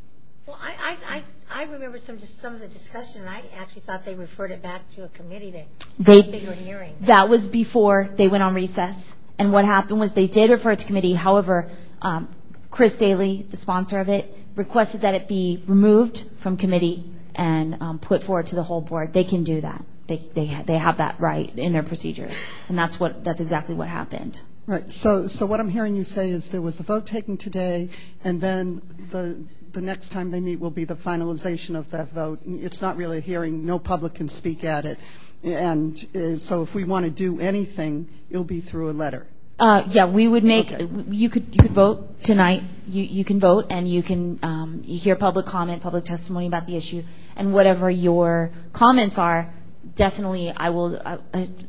Well, 0.44 0.58
I, 0.60 0.72
I, 0.82 1.16
I 1.16 1.22
I 1.50 1.64
remember 1.70 1.98
some, 1.98 2.18
just 2.18 2.40
some 2.40 2.54
of 2.54 2.60
the 2.60 2.68
discussion, 2.68 3.20
and 3.20 3.28
I 3.28 3.42
actually 3.56 3.82
thought 3.82 4.04
they 4.04 4.14
referred 4.14 4.50
it 4.50 4.62
back 4.62 4.88
to 4.96 5.04
a 5.04 5.08
committee 5.08 5.52
to 5.52 5.64
They, 6.02 6.16
have 6.22 6.28
a 6.28 6.32
bigger 6.32 6.52
hearing. 6.52 6.94
that 7.02 7.28
was 7.28 7.46
before 7.46 8.08
they 8.16 8.26
went 8.26 8.42
on 8.42 8.54
recess. 8.54 9.12
And 9.38 9.52
what 9.52 9.64
happened 9.64 10.00
was 10.00 10.12
they 10.12 10.26
did 10.26 10.50
refer 10.50 10.72
it 10.72 10.80
to 10.80 10.86
committee. 10.86 11.14
However, 11.14 11.70
um, 12.02 12.34
Chris 12.70 12.96
Daly, 12.96 13.46
the 13.50 13.56
sponsor 13.56 14.00
of 14.00 14.08
it, 14.08 14.34
requested 14.56 15.02
that 15.02 15.14
it 15.14 15.28
be 15.28 15.62
removed 15.66 16.24
from 16.40 16.56
committee 16.56 17.04
and 17.34 17.80
um, 17.80 17.98
put 17.98 18.24
forward 18.24 18.48
to 18.48 18.56
the 18.56 18.62
whole 18.64 18.80
board. 18.80 19.12
They 19.12 19.24
can 19.24 19.44
do 19.44 19.60
that. 19.60 19.84
They, 20.08 20.18
they, 20.34 20.64
they 20.66 20.78
have 20.78 20.98
that 20.98 21.20
right 21.20 21.56
in 21.56 21.72
their 21.72 21.82
procedures. 21.82 22.34
And 22.68 22.76
that's 22.76 22.98
what, 22.98 23.22
that's 23.22 23.40
exactly 23.40 23.74
what 23.74 23.88
happened. 23.88 24.40
Right, 24.66 24.90
so, 24.92 25.28
so 25.28 25.46
what 25.46 25.60
I'm 25.60 25.70
hearing 25.70 25.94
you 25.94 26.04
say 26.04 26.30
is 26.30 26.50
there 26.50 26.60
was 26.60 26.80
a 26.80 26.82
vote 26.82 27.06
taken 27.06 27.38
today, 27.38 27.88
and 28.22 28.38
then 28.38 28.82
the, 29.10 29.42
the 29.72 29.80
next 29.80 30.10
time 30.10 30.30
they 30.30 30.40
meet 30.40 30.60
will 30.60 30.70
be 30.70 30.84
the 30.84 30.96
finalization 30.96 31.74
of 31.74 31.90
that 31.92 32.12
vote. 32.12 32.40
It's 32.44 32.82
not 32.82 32.96
really 32.96 33.18
a 33.18 33.20
hearing, 33.22 33.64
no 33.64 33.78
public 33.78 34.14
can 34.14 34.28
speak 34.28 34.64
at 34.64 34.84
it. 34.84 34.98
And 35.42 36.06
uh, 36.14 36.38
so 36.38 36.62
if 36.62 36.74
we 36.74 36.84
want 36.84 37.04
to 37.04 37.10
do 37.10 37.40
anything, 37.40 38.08
it'll 38.30 38.44
be 38.44 38.60
through 38.60 38.90
a 38.90 38.92
letter. 38.92 39.26
Uh, 39.58 39.82
yeah, 39.88 40.06
we 40.06 40.28
would 40.28 40.44
make, 40.44 40.70
you 41.08 41.28
could, 41.28 41.46
you 41.52 41.62
could 41.62 41.72
vote 41.72 42.22
tonight. 42.22 42.62
You, 42.86 43.02
you 43.02 43.24
can 43.24 43.40
vote 43.40 43.66
and 43.70 43.88
you 43.88 44.04
can, 44.04 44.38
um, 44.42 44.82
you 44.84 44.98
hear 44.98 45.16
public 45.16 45.46
comment, 45.46 45.82
public 45.82 46.04
testimony 46.04 46.46
about 46.46 46.66
the 46.66 46.76
issue. 46.76 47.02
And 47.34 47.52
whatever 47.52 47.90
your 47.90 48.52
comments 48.72 49.18
are, 49.18 49.52
definitely 49.96 50.52
I 50.56 50.70
will, 50.70 51.00
uh, 51.04 51.18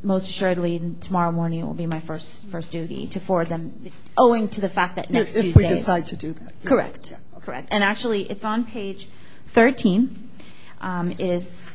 most 0.04 0.30
assuredly 0.30 0.96
tomorrow 1.02 1.32
morning 1.32 1.66
will 1.66 1.74
be 1.74 1.88
my 1.88 2.00
first, 2.00 2.46
first 2.48 2.72
duty 2.72 3.08
to 3.08 3.20
forward 3.20 3.50
them, 3.50 3.92
owing 4.18 4.50
to 4.50 4.62
the 4.62 4.70
fact 4.70 4.96
that 4.98 5.10
next 5.10 5.34
Tuesday 5.34 5.50
If 5.50 5.56
we 5.56 5.68
decide 5.68 6.08
to 6.08 6.16
do 6.16 6.34
that. 6.34 6.54
Correct, 6.66 7.14
correct. 7.42 7.70
And 7.72 7.84
actually, 7.84 8.30
it's 8.30 8.44
on 8.44 8.66
page 8.66 9.10
13, 9.48 10.30
um, 10.82 11.12
is 11.18 11.69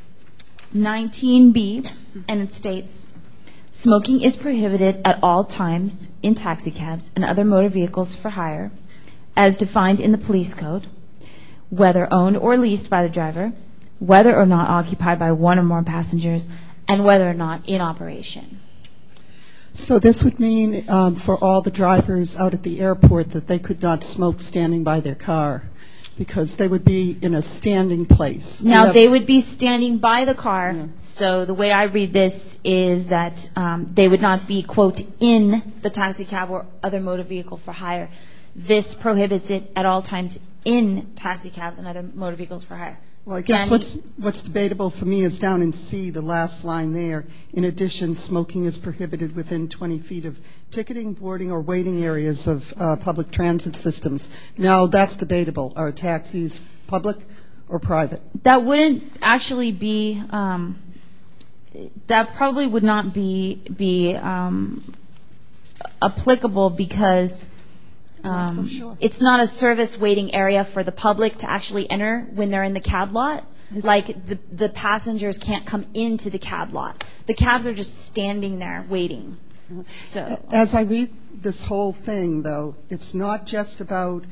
19B, 0.75 1.89
and 2.29 2.41
it 2.41 2.53
states, 2.53 3.09
"Smoking 3.71 4.23
is 4.23 4.35
prohibited 4.35 5.01
at 5.05 5.21
all 5.23 5.45
times 5.45 6.11
in 6.21 6.35
taxicabs 6.35 7.13
and 7.15 7.25
other 7.25 7.45
motor 7.45 7.69
vehicles 7.69 8.17
for 8.17 8.31
hire, 8.31 8.73
as 9.37 9.57
defined 9.57 10.01
in 10.01 10.11
the 10.11 10.19
police 10.19 10.53
code, 10.53 10.89
whether 11.71 12.13
owned 12.13 12.37
or 12.37 12.59
leased 12.59 12.91
by 12.91 13.05
the 13.05 13.09
driver, 13.09 13.53
whether 14.01 14.35
or 14.35 14.47
not 14.47 14.69
occupied 14.69 15.21
by 15.21 15.31
one 15.31 15.61
or 15.61 15.63
more 15.63 15.85
passengers, 15.85 16.45
and 16.89 17.05
whether 17.05 17.31
or 17.31 17.35
not 17.35 17.69
in 17.69 17.81
operation." 17.81 18.59
So 19.75 20.01
this 20.01 20.25
would 20.25 20.41
mean 20.41 20.85
um, 20.89 21.15
for 21.15 21.37
all 21.37 21.63
the 21.63 21.71
drivers 21.71 22.37
out 22.37 22.53
at 22.53 22.65
the 22.65 22.81
airport 22.81 23.31
that 23.31 23.47
they 23.47 23.61
could 23.61 23.81
not 23.81 24.03
smoke 24.03 24.43
standing 24.43 24.83
by 24.83 24.99
their 24.99 25.15
car 25.15 25.63
because 26.17 26.57
they 26.57 26.69
would 26.69 26.85
be 26.85 27.17
in 27.21 27.35
a 27.35 27.43
standing 27.43 28.07
place. 28.07 28.63
Now, 28.63 28.93
they 28.93 29.09
would 29.09 29.27
be 29.27 29.41
standing 29.41 29.99
by 29.99 30.25
the 30.25 30.35
car, 30.35 30.89
so 30.95 31.45
the 31.45 31.55
way 31.55 31.73
I 31.73 31.85
read 31.85 32.13
this 32.13 32.59
is 32.65 33.09
that 33.09 33.49
um, 33.57 33.91
they 33.95 34.09
would 34.09 34.21
not 34.21 34.47
be, 34.47 34.63
quote, 34.63 35.01
in 35.21 35.73
the 35.83 35.91
taxi 35.91 36.25
cab 36.25 36.51
or 36.51 36.67
other 36.83 37.01
motor 37.01 37.25
vehicle 37.25 37.57
for 37.57 37.73
hire. 37.73 38.11
This 38.55 38.95
prohibits 38.95 39.51
it 39.51 39.71
at 39.75 39.87
all 39.87 40.03
times 40.03 40.39
in 40.65 41.15
taxi 41.17 41.51
cabs 41.51 41.79
and 41.79 41.87
other 41.87 42.03
motor 42.03 42.37
vehicles 42.37 42.65
for 42.65 42.77
hire. 42.77 42.99
Well, 43.27 43.37
I 43.39 43.41
guess 43.41 43.71
what's, 43.71 43.97
what's 44.19 44.43
debatable 44.43 44.91
for 44.91 45.07
me 45.07 45.23
is 45.23 45.39
down 45.39 45.63
in 45.63 45.73
C, 45.73 46.11
the 46.11 46.21
last 46.21 46.63
line 46.63 46.93
there. 46.93 47.25
In 47.55 47.65
addition, 47.65 48.17
smoking 48.17 48.67
is 48.67 48.77
prohibited 48.77 49.35
within 49.35 49.71
20 49.71 50.01
feet 50.01 50.27
of 50.27 50.37
ticketing, 50.71 51.15
boarding, 51.15 51.51
or 51.51 51.63
waiting 51.63 52.05
areas 52.05 52.47
of 52.47 52.71
uh, 52.77 52.97
public 52.97 53.31
transit 53.31 53.77
systems. 53.77 54.29
Now, 54.59 54.89
that's 54.89 55.17
debatable. 55.17 55.73
Are 55.75 55.91
taxis 55.91 56.61
public 56.87 57.17
or 57.67 57.79
private? 57.79 58.21
That 58.43 58.63
wouldn't 58.63 59.05
actually 59.23 59.73
be, 59.73 60.23
um, 60.29 60.79
that 62.09 62.35
probably 62.37 62.67
would 62.67 62.85
not 62.85 63.15
be, 63.15 63.55
be 63.75 64.15
um, 64.15 64.85
applicable 66.03 66.69
because 66.69 67.47
not 67.47 67.47
so 67.47 67.49
um, 67.49 67.49
sure. 67.49 67.55
Um, 68.25 68.97
it's 69.01 69.21
not 69.21 69.41
a 69.41 69.47
service 69.47 69.99
waiting 69.99 70.35
area 70.35 70.65
for 70.65 70.83
the 70.83 70.93
public 70.93 71.39
to 71.39 71.51
actually 71.51 71.89
enter 71.91 72.27
when 72.35 72.51
they're 72.51 72.63
in 72.63 72.75
the 72.75 72.81
cab 72.81 73.13
lot. 73.13 73.45
Like 73.71 74.27
the, 74.27 74.39
the 74.51 74.69
passengers 74.69 75.39
can't 75.39 75.67
come 75.67 75.87
into 75.95 76.31
the 76.31 76.39
cab 76.39 76.73
lot. 76.73 77.05
The 77.27 77.35
cabs 77.35 77.67
are 77.67 77.75
just 77.75 78.07
standing 78.07 78.59
there 78.59 78.85
waiting. 78.89 79.37
So. 79.87 80.41
As 80.51 80.75
I 80.75 80.83
read 80.83 81.13
this 81.43 81.63
whole 81.63 81.93
thing, 81.93 82.43
though, 82.43 82.77
it's 82.91 83.15
not 83.15 83.47
just 83.47 83.81
about 83.81 84.25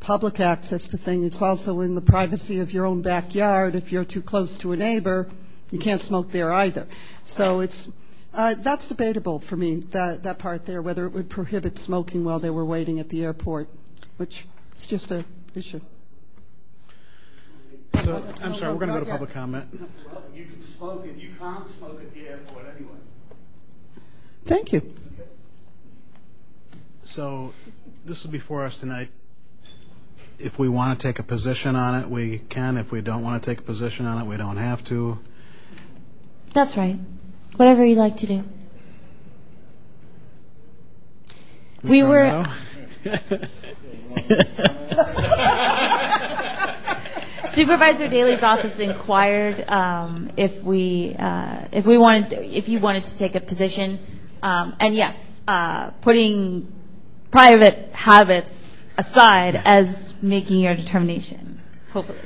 public 0.00 0.40
access 0.40 0.88
to 0.88 0.98
things. 0.98 1.26
It's 1.26 1.42
also 1.42 1.80
in 1.80 1.94
the 1.94 2.00
privacy 2.00 2.60
of 2.60 2.72
your 2.72 2.86
own 2.86 3.02
backyard. 3.02 3.74
If 3.74 3.92
you're 3.92 4.04
too 4.04 4.22
close 4.22 4.58
to 4.58 4.72
a 4.72 4.76
neighbor, 4.76 5.28
you 5.70 5.78
can't 5.78 6.00
smoke 6.00 6.32
there 6.32 6.52
either. 6.52 6.86
So 7.24 7.60
it's 7.60 7.88
Uh, 8.32 8.54
that's 8.54 8.86
debatable 8.86 9.40
for 9.40 9.56
me. 9.56 9.76
That 9.90 10.22
that 10.22 10.38
part 10.38 10.64
there, 10.64 10.80
whether 10.80 11.06
it 11.06 11.12
would 11.12 11.28
prohibit 11.28 11.78
smoking 11.78 12.24
while 12.24 12.38
they 12.38 12.50
were 12.50 12.64
waiting 12.64 13.00
at 13.00 13.08
the 13.08 13.24
airport, 13.24 13.68
which 14.18 14.46
is 14.78 14.86
just 14.86 15.10
a 15.10 15.24
issue. 15.54 15.80
So, 18.04 18.24
I'm 18.40 18.54
sorry, 18.54 18.72
we're 18.72 18.86
going 18.86 18.92
to 18.92 19.00
go 19.00 19.04
to 19.04 19.10
public 19.10 19.32
comment. 19.32 19.66
Well, 20.10 20.22
you 20.32 20.44
can 20.46 20.62
smoke 20.62 21.04
it, 21.06 21.16
you 21.16 21.30
can't 21.38 21.68
smoke 21.76 22.00
at 22.00 22.14
the 22.14 22.28
airport 22.28 22.66
anyway. 22.76 22.94
Thank 24.46 24.72
you. 24.72 24.94
So, 27.04 27.52
this 28.06 28.24
is 28.24 28.30
before 28.30 28.64
us 28.64 28.78
tonight. 28.78 29.10
If 30.38 30.58
we 30.58 30.68
want 30.68 30.98
to 30.98 31.06
take 31.06 31.18
a 31.18 31.22
position 31.22 31.76
on 31.76 32.02
it, 32.02 32.08
we 32.08 32.38
can. 32.38 32.78
If 32.78 32.92
we 32.92 33.02
don't 33.02 33.22
want 33.22 33.42
to 33.42 33.50
take 33.50 33.58
a 33.58 33.62
position 33.62 34.06
on 34.06 34.22
it, 34.22 34.26
we 34.26 34.36
don't 34.36 34.56
have 34.56 34.82
to. 34.84 35.18
That's 36.54 36.76
right. 36.76 36.96
Whatever 37.60 37.84
you'd 37.84 37.98
like 37.98 38.16
to 38.16 38.26
do. 38.26 38.42
We 41.82 42.02
were. 42.02 42.46
Supervisor 47.50 48.08
Daly's 48.08 48.42
office 48.42 48.78
inquired 48.78 49.68
um, 49.68 50.30
if 50.38 50.62
we 50.62 51.14
uh, 51.18 51.66
if 51.70 51.84
we 51.84 51.98
wanted 51.98 52.32
if 52.32 52.70
you 52.70 52.80
wanted 52.80 53.04
to 53.04 53.18
take 53.18 53.34
a 53.34 53.40
position, 53.40 54.00
um, 54.42 54.74
and 54.80 54.94
yes, 54.94 55.42
uh, 55.46 55.90
putting 56.00 56.72
private 57.30 57.90
habits 57.92 58.78
aside 58.96 59.54
as 59.66 60.14
making 60.22 60.60
your 60.60 60.74
determination. 60.74 61.60
Hopefully, 61.92 62.20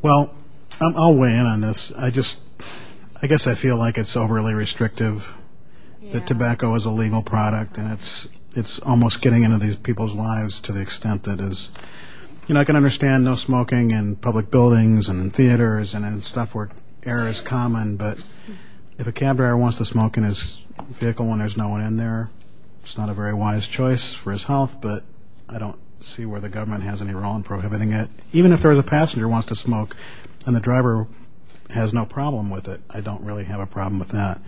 Well, 0.00 0.32
um, 0.80 0.94
I'll 0.96 1.16
weigh 1.16 1.32
in 1.32 1.44
on 1.44 1.60
this. 1.60 1.90
I 1.90 2.10
just, 2.10 2.42
I 3.20 3.26
guess 3.26 3.48
I 3.48 3.54
feel 3.54 3.76
like 3.76 3.98
it's 3.98 4.16
overly 4.16 4.54
restrictive. 4.54 5.26
That 6.12 6.28
tobacco 6.28 6.72
is 6.76 6.84
a 6.84 6.90
legal 6.90 7.22
product, 7.22 7.76
and 7.76 7.92
it's 7.92 8.28
it's 8.54 8.78
almost 8.78 9.20
getting 9.20 9.42
into 9.42 9.58
these 9.58 9.74
people's 9.74 10.14
lives 10.14 10.60
to 10.62 10.72
the 10.72 10.80
extent 10.80 11.24
that 11.24 11.40
is, 11.40 11.70
you 12.46 12.54
know, 12.54 12.60
I 12.60 12.64
can 12.64 12.76
understand 12.76 13.24
no 13.24 13.34
smoking 13.34 13.90
in 13.90 14.14
public 14.14 14.52
buildings 14.52 15.08
and 15.08 15.20
in 15.20 15.30
theaters 15.32 15.94
and 15.94 16.04
in 16.04 16.22
stuff 16.22 16.54
where 16.54 16.70
air 17.04 17.26
is 17.26 17.40
common, 17.40 17.96
but 17.96 18.18
if 18.98 19.06
a 19.08 19.12
cab 19.12 19.36
driver 19.36 19.56
wants 19.56 19.78
to 19.78 19.84
smoke 19.84 20.16
in 20.16 20.22
his 20.22 20.62
vehicle 21.00 21.26
when 21.26 21.40
there's 21.40 21.56
no 21.56 21.68
one 21.68 21.82
in 21.82 21.96
there, 21.96 22.30
it's 22.84 22.96
not 22.96 23.08
a 23.08 23.14
very 23.14 23.34
wise 23.34 23.66
choice 23.66 24.14
for 24.14 24.32
his 24.32 24.44
health. 24.44 24.76
But 24.80 25.02
I 25.48 25.58
don't 25.58 25.78
see 26.00 26.24
where 26.24 26.40
the 26.40 26.48
government 26.48 26.84
has 26.84 27.02
any 27.02 27.14
role 27.14 27.34
in 27.34 27.42
prohibiting 27.42 27.92
it. 27.92 28.10
Even 28.32 28.52
if 28.52 28.62
there's 28.62 28.78
a 28.78 28.84
passenger 28.84 29.26
who 29.26 29.30
wants 29.30 29.48
to 29.48 29.56
smoke 29.56 29.96
and 30.46 30.54
the 30.54 30.60
driver 30.60 31.08
has 31.70 31.92
no 31.92 32.04
problem 32.04 32.50
with 32.50 32.66
it, 32.68 32.80
I 32.90 33.00
don't 33.00 33.22
really 33.22 33.44
have 33.44 33.60
a 33.60 33.66
problem 33.66 33.98
with 33.98 34.10
that. 34.10 34.40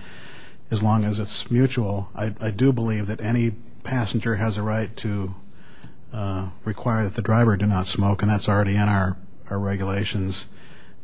As 0.70 0.82
long 0.82 1.04
as 1.04 1.18
it's 1.18 1.50
mutual, 1.50 2.08
I, 2.14 2.50
do 2.50 2.72
believe 2.72 3.08
that 3.08 3.20
any 3.20 3.50
passenger 3.82 4.36
has 4.36 4.56
a 4.56 4.62
right 4.62 4.94
to 4.98 5.34
uh, 6.12 6.50
require 6.64 7.04
that 7.04 7.14
the 7.14 7.22
driver 7.22 7.56
do 7.56 7.66
not 7.66 7.86
smoke, 7.86 8.22
and 8.22 8.30
that's 8.30 8.48
already 8.48 8.74
in 8.74 8.88
our, 8.88 9.16
our 9.48 9.58
regulations. 9.58 10.46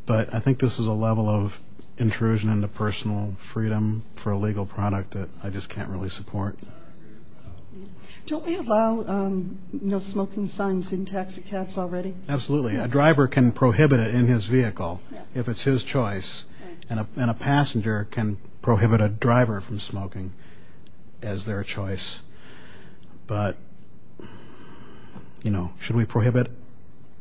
But 0.06 0.32
I 0.32 0.40
think 0.40 0.60
this 0.60 0.78
is 0.78 0.86
a 0.86 0.92
level 0.92 1.28
of 1.28 1.58
intrusion 1.98 2.50
into 2.50 2.68
personal 2.68 3.36
freedom 3.52 4.04
for 4.16 4.32
a 4.32 4.38
legal 4.38 4.66
product 4.66 5.14
that 5.14 5.28
I 5.42 5.50
just 5.50 5.68
can't 5.68 5.88
really 5.88 6.10
support. 6.10 6.56
Don't 8.26 8.44
we 8.44 8.56
allow 8.56 9.04
um, 9.06 9.58
no 9.72 10.00
smoking 10.00 10.48
signs 10.48 10.92
in 10.92 11.06
taxi 11.06 11.42
cabs 11.42 11.78
already? 11.78 12.12
Absolutely. 12.28 12.74
A 12.76 12.88
driver 12.88 13.28
can 13.28 13.52
prohibit 13.52 14.00
it 14.00 14.14
in 14.16 14.26
his 14.26 14.46
vehicle 14.46 15.00
if 15.32 15.48
it's 15.48 15.62
his 15.62 15.84
choice, 15.84 16.44
and 16.90 16.98
a, 17.00 17.06
and 17.14 17.30
a 17.30 17.34
passenger 17.34 18.08
can 18.10 18.38
prohibit 18.62 19.00
a 19.00 19.08
driver 19.08 19.60
from 19.60 19.78
smoking 19.78 20.32
as 21.22 21.44
their 21.44 21.62
choice. 21.62 22.20
But, 23.28 23.56
you 25.42 25.52
know, 25.52 25.70
should 25.78 25.94
we 25.94 26.04
prohibit 26.04 26.50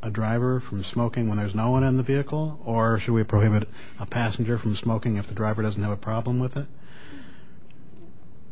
a 0.02 0.10
driver 0.10 0.60
from 0.60 0.84
smoking 0.84 1.30
when 1.30 1.38
there's 1.38 1.56
no 1.56 1.70
one 1.70 1.84
in 1.84 1.98
the 1.98 2.04
vehicle, 2.04 2.60
or 2.66 2.98
should 2.98 3.14
we 3.14 3.24
prohibit 3.24 3.70
a 4.00 4.08
passenger 4.08 4.58
from 4.58 4.76
smoking 4.76 5.18
if 5.18 5.28
the 5.28 5.36
driver 5.36 5.62
doesn't 5.62 5.82
have 5.82 5.92
a 5.92 5.98
problem 5.98 6.40
with 6.40 6.58
it? 6.58 6.66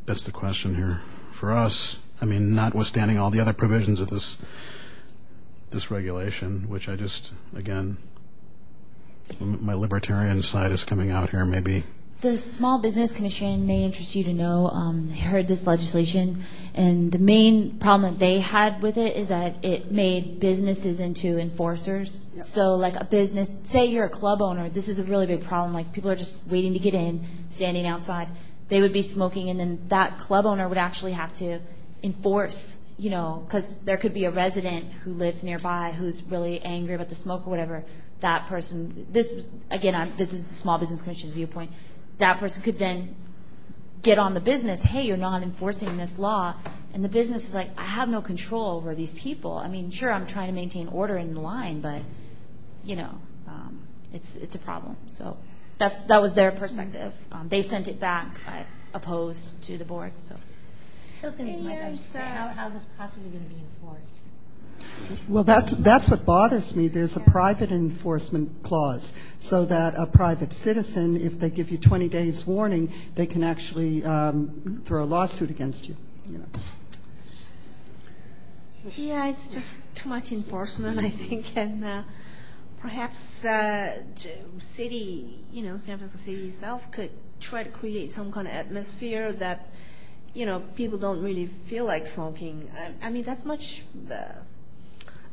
That's 0.05 0.25
the 0.25 0.31
question 0.31 0.75
here. 0.75 1.01
For 1.31 1.51
us, 1.51 1.97
I 2.21 2.25
mean, 2.25 2.55
notwithstanding 2.55 3.17
all 3.17 3.31
the 3.31 3.39
other 3.39 3.53
provisions 3.53 3.99
of 3.99 4.09
this 4.09 4.37
this 5.71 5.89
regulation, 5.89 6.69
which 6.69 6.87
I 6.87 6.95
just, 6.95 7.31
again, 7.55 7.97
my 9.39 9.73
libertarian 9.73 10.43
side 10.43 10.71
is 10.71 10.83
coming 10.83 11.09
out 11.09 11.31
here, 11.31 11.45
maybe 11.45 11.83
the 12.23 12.37
Small 12.37 12.79
Business 12.79 13.11
Commission 13.11 13.67
may 13.67 13.83
interest 13.83 14.15
you 14.15 14.23
to 14.23 14.33
know, 14.33 14.69
um, 14.69 15.09
heard 15.09 15.45
this 15.45 15.67
legislation, 15.67 16.45
and 16.73 17.11
the 17.11 17.19
main 17.19 17.79
problem 17.79 18.13
that 18.13 18.19
they 18.19 18.39
had 18.39 18.81
with 18.81 18.97
it 18.97 19.17
is 19.17 19.27
that 19.27 19.65
it 19.65 19.91
made 19.91 20.39
businesses 20.39 21.01
into 21.01 21.37
enforcers. 21.37 22.25
Yep. 22.37 22.45
So, 22.45 22.75
like 22.75 22.95
a 22.95 23.03
business, 23.03 23.57
say 23.65 23.87
you're 23.87 24.05
a 24.05 24.09
club 24.09 24.41
owner, 24.41 24.69
this 24.69 24.87
is 24.87 24.99
a 24.99 25.03
really 25.03 25.25
big 25.25 25.43
problem. 25.43 25.73
Like 25.73 25.91
people 25.91 26.09
are 26.11 26.15
just 26.15 26.47
waiting 26.47 26.71
to 26.73 26.79
get 26.79 26.93
in, 26.93 27.27
standing 27.49 27.85
outside. 27.85 28.29
They 28.69 28.79
would 28.79 28.93
be 28.93 29.01
smoking, 29.01 29.49
and 29.49 29.59
then 29.59 29.85
that 29.89 30.19
club 30.19 30.45
owner 30.45 30.69
would 30.69 30.77
actually 30.77 31.11
have 31.11 31.33
to 31.35 31.59
enforce, 32.03 32.77
you 32.97 33.09
know, 33.09 33.43
because 33.45 33.81
there 33.81 33.97
could 33.97 34.13
be 34.13 34.25
a 34.25 34.31
resident 34.31 34.91
who 34.91 35.13
lives 35.13 35.43
nearby 35.43 35.91
who's 35.91 36.21
really 36.23 36.59
angry 36.61 36.95
about 36.95 37.09
the 37.09 37.15
smoke 37.15 37.47
or 37.47 37.49
whatever. 37.49 37.83
That 38.19 38.47
person, 38.47 39.07
this 39.11 39.47
again, 39.71 40.13
this 40.17 40.33
is 40.33 40.43
the 40.45 40.53
Small 40.53 40.77
Business 40.77 41.01
Commission's 41.01 41.33
viewpoint 41.33 41.71
that 42.17 42.39
person 42.39 42.63
could 42.63 42.79
then 42.79 43.15
get 44.01 44.19
on 44.19 44.33
the 44.33 44.39
business, 44.39 44.83
hey, 44.83 45.03
you're 45.03 45.17
not 45.17 45.43
enforcing 45.43 45.97
this 45.97 46.19
law. 46.19 46.55
And 46.93 47.03
the 47.03 47.09
business 47.09 47.47
is 47.47 47.55
like, 47.55 47.69
I 47.77 47.85
have 47.85 48.09
no 48.09 48.21
control 48.21 48.77
over 48.77 48.93
these 48.93 49.13
people. 49.13 49.57
I 49.57 49.67
mean, 49.67 49.89
sure, 49.91 50.11
I'm 50.11 50.27
trying 50.27 50.47
to 50.47 50.53
maintain 50.53 50.87
order 50.89 51.17
in 51.17 51.33
the 51.33 51.39
line, 51.39 51.81
but, 51.81 52.01
you 52.83 52.95
know, 52.95 53.17
um, 53.47 53.79
it's 54.13 54.35
it's 54.35 54.55
a 54.55 54.59
problem. 54.59 54.97
So 55.07 55.37
that's 55.79 55.99
that 56.01 56.21
was 56.21 56.33
their 56.35 56.51
perspective. 56.51 57.13
Um, 57.31 57.49
they 57.49 57.61
sent 57.61 57.87
it 57.87 57.99
back 57.99 58.39
opposed 58.93 59.59
to 59.63 59.77
the 59.77 59.85
board. 59.85 60.11
So. 61.23 61.31
Going 61.31 61.53
to 61.53 61.57
be 61.57 61.63
my 61.63 61.75
question. 61.77 62.21
How, 62.21 62.49
how 62.49 62.67
is 62.67 62.73
this 62.73 62.85
possibly 62.97 63.29
going 63.29 63.45
to 63.45 63.49
be 63.49 63.61
enforced? 63.61 64.23
Well, 65.29 65.45
that's, 65.45 65.71
that's 65.71 66.09
what 66.09 66.25
bothers 66.25 66.75
me. 66.75 66.89
There's 66.89 67.15
a 67.15 67.21
private 67.21 67.71
enforcement 67.71 68.61
clause 68.63 69.13
so 69.39 69.63
that 69.65 69.95
a 69.95 70.05
private 70.05 70.51
citizen, 70.51 71.15
if 71.15 71.39
they 71.39 71.49
give 71.49 71.69
you 71.69 71.77
20 71.77 72.09
days 72.09 72.45
warning, 72.45 72.91
they 73.15 73.25
can 73.25 73.41
actually 73.41 74.03
um, 74.03 74.83
throw 74.85 75.03
a 75.03 75.05
lawsuit 75.05 75.49
against 75.49 75.87
you. 75.87 75.95
you 76.29 76.39
know. 76.39 76.45
Yeah, 78.97 79.29
it's 79.29 79.47
just 79.47 79.79
too 79.95 80.09
much 80.09 80.33
enforcement, 80.33 80.99
I 81.05 81.09
think, 81.09 81.55
and 81.55 81.85
uh, 81.85 82.03
perhaps 82.81 83.45
uh, 83.45 84.03
city, 84.59 85.39
you 85.53 85.63
know, 85.63 85.77
San 85.77 85.99
Francisco 85.99 86.25
City 86.25 86.47
itself 86.47 86.91
could 86.91 87.11
try 87.39 87.63
to 87.63 87.69
create 87.69 88.11
some 88.11 88.29
kind 88.31 88.45
of 88.45 88.53
atmosphere 88.53 89.31
that, 89.33 89.69
you 90.33 90.45
know, 90.45 90.61
people 90.75 90.97
don't 90.97 91.21
really 91.21 91.47
feel 91.47 91.85
like 91.85 92.07
smoking. 92.07 92.69
I, 92.75 93.07
I 93.07 93.09
mean, 93.09 93.23
that's 93.23 93.45
much. 93.45 93.83
Uh, 94.11 94.33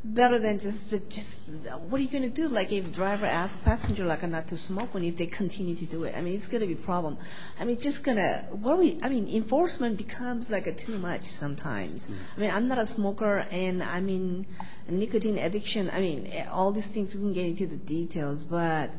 better 0.03 0.39
than 0.39 0.57
just 0.57 0.93
just 1.09 1.49
what 1.89 1.99
are 1.99 2.03
you 2.03 2.09
going 2.09 2.23
to 2.23 2.29
do? 2.29 2.47
Like 2.47 2.71
if 2.71 2.91
driver 2.91 3.25
asks 3.25 3.61
passenger 3.63 4.05
like 4.05 4.27
not 4.27 4.47
to 4.47 4.57
smoke, 4.57 4.93
when 4.93 5.03
if 5.03 5.17
they 5.17 5.27
continue 5.27 5.75
to 5.75 5.85
do 5.85 6.03
it, 6.03 6.15
I 6.15 6.21
mean 6.21 6.35
it's 6.35 6.47
going 6.47 6.61
to 6.61 6.67
be 6.67 6.73
a 6.73 6.83
problem. 6.85 7.17
I 7.59 7.65
mean 7.65 7.79
just 7.79 8.03
gonna 8.03 8.47
worry. 8.51 8.97
I 9.01 9.09
mean 9.09 9.27
enforcement 9.27 9.97
becomes 9.97 10.49
like 10.49 10.67
a 10.67 10.73
too 10.73 10.97
much 10.97 11.27
sometimes. 11.27 12.07
Mm. 12.07 12.15
I 12.35 12.39
mean 12.39 12.51
I'm 12.51 12.67
not 12.67 12.79
a 12.79 12.85
smoker, 12.85 13.37
and 13.51 13.83
I 13.83 13.99
mean 13.99 14.47
nicotine 14.89 15.37
addiction. 15.37 15.89
I 15.91 15.99
mean 15.99 16.45
all 16.51 16.71
these 16.71 16.87
things 16.87 17.13
we 17.13 17.21
can 17.21 17.33
get 17.33 17.45
into 17.45 17.67
the 17.67 17.77
details, 17.77 18.43
but. 18.43 18.91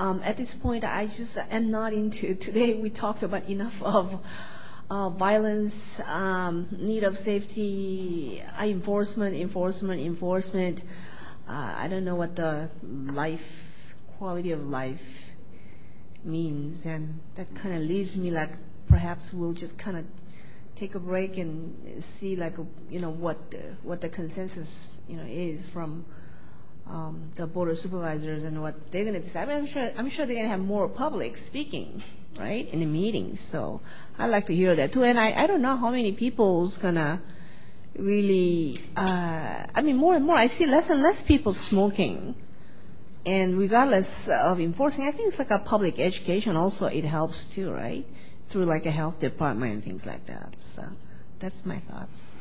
Um, 0.00 0.20
at 0.24 0.36
this 0.36 0.52
point, 0.52 0.84
I 0.84 1.06
just 1.06 1.38
am 1.50 1.70
not 1.70 1.92
into. 1.92 2.34
Today, 2.46 2.74
we 2.74 2.90
talked 2.90 3.22
about 3.22 3.48
enough 3.48 3.80
of 3.82 4.18
violence, 4.90 6.00
um, 6.00 6.68
need 6.70 7.04
of 7.04 7.18
safety, 7.18 8.42
uh, 8.58 8.64
enforcement, 8.64 9.34
enforcement, 9.36 10.00
enforcement. 10.00 10.80
Uh, 11.48 11.74
I 11.76 11.88
don't 11.88 12.04
know 12.04 12.14
what 12.14 12.36
the 12.36 12.70
life, 12.84 13.94
quality 14.18 14.52
of 14.52 14.66
life 14.66 15.24
means, 16.24 16.84
and 16.86 17.20
that 17.36 17.54
kind 17.54 17.74
of 17.74 17.82
leaves 17.82 18.16
me 18.16 18.30
like 18.30 18.50
perhaps 18.88 19.32
we'll 19.32 19.54
just 19.54 19.78
kind 19.78 19.96
of 19.96 20.04
take 20.76 20.94
a 20.94 21.00
break 21.00 21.38
and 21.38 22.02
see 22.02 22.36
like 22.36 22.54
you 22.90 23.00
know 23.00 23.10
what 23.10 23.50
the, 23.50 23.62
what 23.82 24.00
the 24.00 24.08
consensus 24.08 24.96
you 25.08 25.16
know 25.16 25.26
is 25.26 25.64
from 25.66 26.04
um, 26.86 27.30
the 27.34 27.46
board 27.46 27.70
of 27.70 27.78
supervisors 27.78 28.44
and 28.44 28.60
what 28.60 28.74
they're 28.90 29.04
going 29.04 29.14
to 29.14 29.20
decide. 29.20 29.48
I'm 29.48 29.66
sure 29.66 29.90
they're 30.26 30.36
going 30.36 30.42
to 30.42 30.48
have 30.48 30.60
more 30.60 30.88
public 30.88 31.36
speaking 31.36 32.02
right, 32.38 32.68
in 32.68 32.80
the 32.80 32.86
meetings. 32.86 33.40
So 33.40 33.80
I'd 34.18 34.26
like 34.26 34.46
to 34.46 34.54
hear 34.54 34.74
that 34.74 34.92
too. 34.92 35.02
And 35.02 35.18
I, 35.18 35.32
I 35.32 35.46
don't 35.46 35.62
know 35.62 35.76
how 35.76 35.90
many 35.90 36.12
people's 36.12 36.76
gonna 36.78 37.20
really, 37.96 38.80
uh, 38.96 39.66
I 39.74 39.82
mean, 39.82 39.96
more 39.96 40.14
and 40.14 40.24
more, 40.24 40.36
I 40.36 40.46
see 40.46 40.66
less 40.66 40.90
and 40.90 41.02
less 41.02 41.22
people 41.22 41.52
smoking. 41.52 42.34
And 43.24 43.56
regardless 43.58 44.28
of 44.28 44.60
enforcing, 44.60 45.06
I 45.06 45.12
think 45.12 45.28
it's 45.28 45.38
like 45.38 45.50
a 45.50 45.60
public 45.60 45.98
education 46.00 46.56
also, 46.56 46.86
it 46.86 47.04
helps 47.04 47.44
too, 47.46 47.70
right? 47.70 48.04
Through 48.48 48.64
like 48.64 48.86
a 48.86 48.90
health 48.90 49.20
department 49.20 49.72
and 49.74 49.84
things 49.84 50.06
like 50.06 50.26
that. 50.26 50.54
So 50.58 50.84
that's 51.38 51.64
my 51.64 51.78
thoughts. 51.78 52.31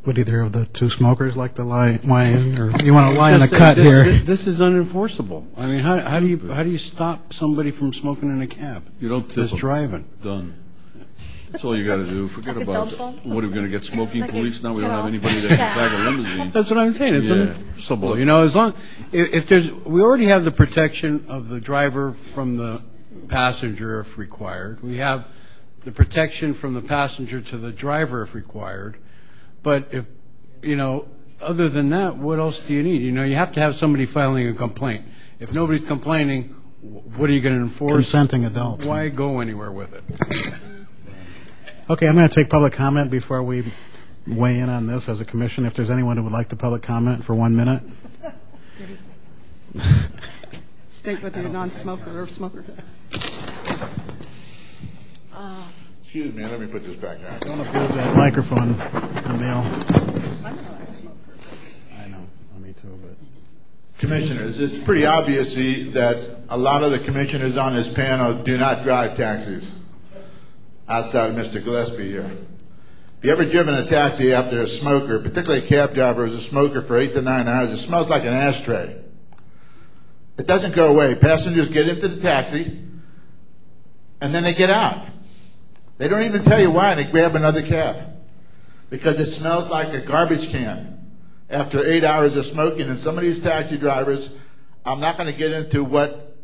Thanks. 0.00 0.06
Would 0.06 0.18
either 0.18 0.40
of 0.40 0.52
the 0.52 0.66
two 0.66 0.88
smokers 0.88 1.36
like 1.36 1.56
to 1.56 1.64
lie, 1.64 1.98
lie 2.04 2.24
in, 2.24 2.58
or 2.58 2.70
you 2.82 2.94
want 2.94 3.14
to 3.14 3.20
lie 3.20 3.32
in 3.32 3.42
a 3.42 3.48
cut 3.48 3.76
here? 3.76 4.18
This 4.18 4.46
is 4.46 4.60
unenforceable. 4.60 5.46
I 5.56 5.66
mean, 5.66 5.80
how, 5.80 6.00
how 6.00 6.20
do 6.20 6.26
you 6.26 6.38
how 6.52 6.62
do 6.62 6.70
you 6.70 6.78
stop 6.78 7.32
somebody 7.32 7.70
from 7.70 7.92
smoking 7.92 8.30
in 8.30 8.40
a 8.42 8.46
cab? 8.46 8.84
You 8.98 9.08
don't 9.08 9.24
tip 9.28 9.36
Just 9.36 9.50
them. 9.50 9.60
driving. 9.60 10.04
Done. 10.22 10.54
That's 11.50 11.64
all 11.64 11.76
you 11.76 11.84
got 11.84 11.96
to 11.96 12.06
do. 12.06 12.28
Forget 12.28 12.56
about 12.56 12.92
what 13.26 13.42
are 13.44 13.48
we 13.48 13.52
going 13.52 13.64
to 13.64 13.68
get 13.70 13.84
smoking 13.84 14.26
police 14.28 14.62
now? 14.62 14.72
We 14.72 14.82
don't 14.82 14.90
have 14.90 15.06
anybody 15.06 15.40
that 15.40 15.48
can 15.48 15.58
tag 15.58 15.92
a 15.92 16.10
limousine. 16.10 16.50
That's 16.52 16.70
what 16.70 16.78
I'm 16.78 16.92
saying. 16.92 17.16
It's 17.16 17.26
Yeah. 17.26 17.34
unenforceable. 17.34 18.16
You 18.18 18.24
know, 18.24 18.42
as 18.42 18.54
long 18.54 18.74
if, 19.12 19.34
if 19.34 19.48
there's 19.48 19.70
we 19.70 20.00
already 20.00 20.26
have 20.26 20.44
the 20.44 20.52
protection 20.52 21.26
of 21.28 21.48
the 21.48 21.60
driver 21.60 22.14
from 22.34 22.56
the 22.56 22.80
passenger 23.28 24.00
if 24.00 24.16
required. 24.16 24.80
We 24.82 24.98
have 24.98 25.26
the 25.84 25.92
protection 25.92 26.54
from 26.54 26.74
the 26.74 26.82
passenger 26.82 27.40
to 27.40 27.58
the 27.58 27.72
driver 27.72 28.22
if 28.22 28.34
required. 28.34 28.96
But 29.62 29.92
if, 29.92 30.06
you 30.62 30.76
know, 30.76 31.06
other 31.40 31.68
than 31.68 31.90
that, 31.90 32.16
what 32.16 32.38
else 32.38 32.58
do 32.60 32.74
you 32.74 32.82
need? 32.82 33.02
You 33.02 33.12
know, 33.12 33.24
you 33.24 33.36
have 33.36 33.52
to 33.52 33.60
have 33.60 33.76
somebody 33.76 34.06
filing 34.06 34.48
a 34.48 34.54
complaint. 34.54 35.04
If 35.38 35.52
nobody's 35.52 35.84
complaining, 35.84 36.54
what 36.82 37.30
are 37.30 37.32
you 37.32 37.40
going 37.40 37.56
to 37.56 37.62
enforce? 37.62 37.92
Consenting 37.92 38.44
adults. 38.44 38.84
Why 38.84 39.08
go 39.08 39.40
anywhere 39.40 39.72
with 39.72 39.92
it? 39.92 40.04
Okay, 41.88 42.06
I'm 42.06 42.14
going 42.14 42.28
to 42.28 42.34
take 42.34 42.48
public 42.50 42.74
comment 42.74 43.10
before 43.10 43.42
we 43.42 43.64
weigh 44.26 44.60
in 44.60 44.68
on 44.68 44.86
this 44.86 45.08
as 45.08 45.20
a 45.20 45.24
commission. 45.24 45.66
If 45.66 45.74
there's 45.74 45.90
anyone 45.90 46.16
who 46.16 46.22
would 46.24 46.32
like 46.32 46.50
to 46.50 46.56
public 46.56 46.82
comment 46.82 47.24
for 47.24 47.34
one 47.34 47.56
minute. 47.56 47.82
State 50.88 51.22
whether 51.22 51.40
you're 51.40 51.50
non-smoker 51.50 52.22
or 52.22 52.26
smoker. 52.26 52.64
Uh, 55.32 55.64
Excuse 56.12 56.34
me, 56.34 56.44
let 56.44 56.58
me 56.58 56.66
put 56.66 56.82
this 56.82 56.96
back 56.96 57.18
on. 57.18 57.38
Don't 57.38 57.60
abuse 57.60 57.94
that 57.94 58.16
microphone, 58.16 58.70
Emil. 59.30 59.58
I 61.94 62.08
know, 62.08 62.26
me 62.58 62.72
too, 62.72 62.98
but. 63.00 63.14
Commissioners, 63.98 64.58
it's 64.58 64.76
pretty 64.82 65.06
obvious 65.06 65.54
that 65.54 66.38
a 66.48 66.58
lot 66.58 66.82
of 66.82 66.90
the 66.90 66.98
commissioners 66.98 67.56
on 67.56 67.76
this 67.76 67.88
panel 67.88 68.42
do 68.42 68.58
not 68.58 68.82
drive 68.82 69.16
taxis 69.16 69.70
outside 70.88 71.30
of 71.30 71.36
Mr. 71.36 71.62
Gillespie 71.62 72.10
here. 72.10 72.28
If 73.18 73.24
you 73.24 73.30
ever 73.30 73.44
driven 73.44 73.74
a 73.74 73.86
taxi 73.86 74.32
after 74.32 74.62
a 74.62 74.66
smoker, 74.66 75.20
particularly 75.20 75.64
a 75.64 75.68
cab 75.68 75.94
driver 75.94 76.26
who's 76.26 76.34
a 76.34 76.40
smoker 76.40 76.82
for 76.82 76.98
eight 76.98 77.14
to 77.14 77.22
nine 77.22 77.46
hours, 77.46 77.70
it 77.70 77.76
smells 77.76 78.10
like 78.10 78.24
an 78.24 78.34
ashtray. 78.34 79.00
It 80.38 80.48
doesn't 80.48 80.74
go 80.74 80.88
away. 80.88 81.14
Passengers 81.14 81.68
get 81.68 81.86
into 81.86 82.08
the 82.08 82.20
taxi 82.20 82.80
and 84.20 84.34
then 84.34 84.42
they 84.42 84.54
get 84.54 84.70
out. 84.70 85.06
They 86.00 86.08
don't 86.08 86.22
even 86.22 86.44
tell 86.44 86.58
you 86.58 86.70
why, 86.70 86.92
and 86.92 86.98
they 86.98 87.10
grab 87.10 87.36
another 87.36 87.60
cab 87.60 88.06
because 88.88 89.20
it 89.20 89.26
smells 89.26 89.68
like 89.68 89.92
a 89.92 90.00
garbage 90.00 90.48
can 90.48 91.10
after 91.50 91.92
eight 91.92 92.04
hours 92.04 92.36
of 92.36 92.46
smoking. 92.46 92.88
And 92.88 92.98
some 92.98 93.18
of 93.18 93.22
these 93.22 93.40
taxi 93.40 93.76
drivers, 93.76 94.34
I'm 94.82 95.00
not 95.00 95.18
going 95.18 95.30
to 95.30 95.38
get 95.38 95.52
into 95.52 95.84
what 95.84 96.38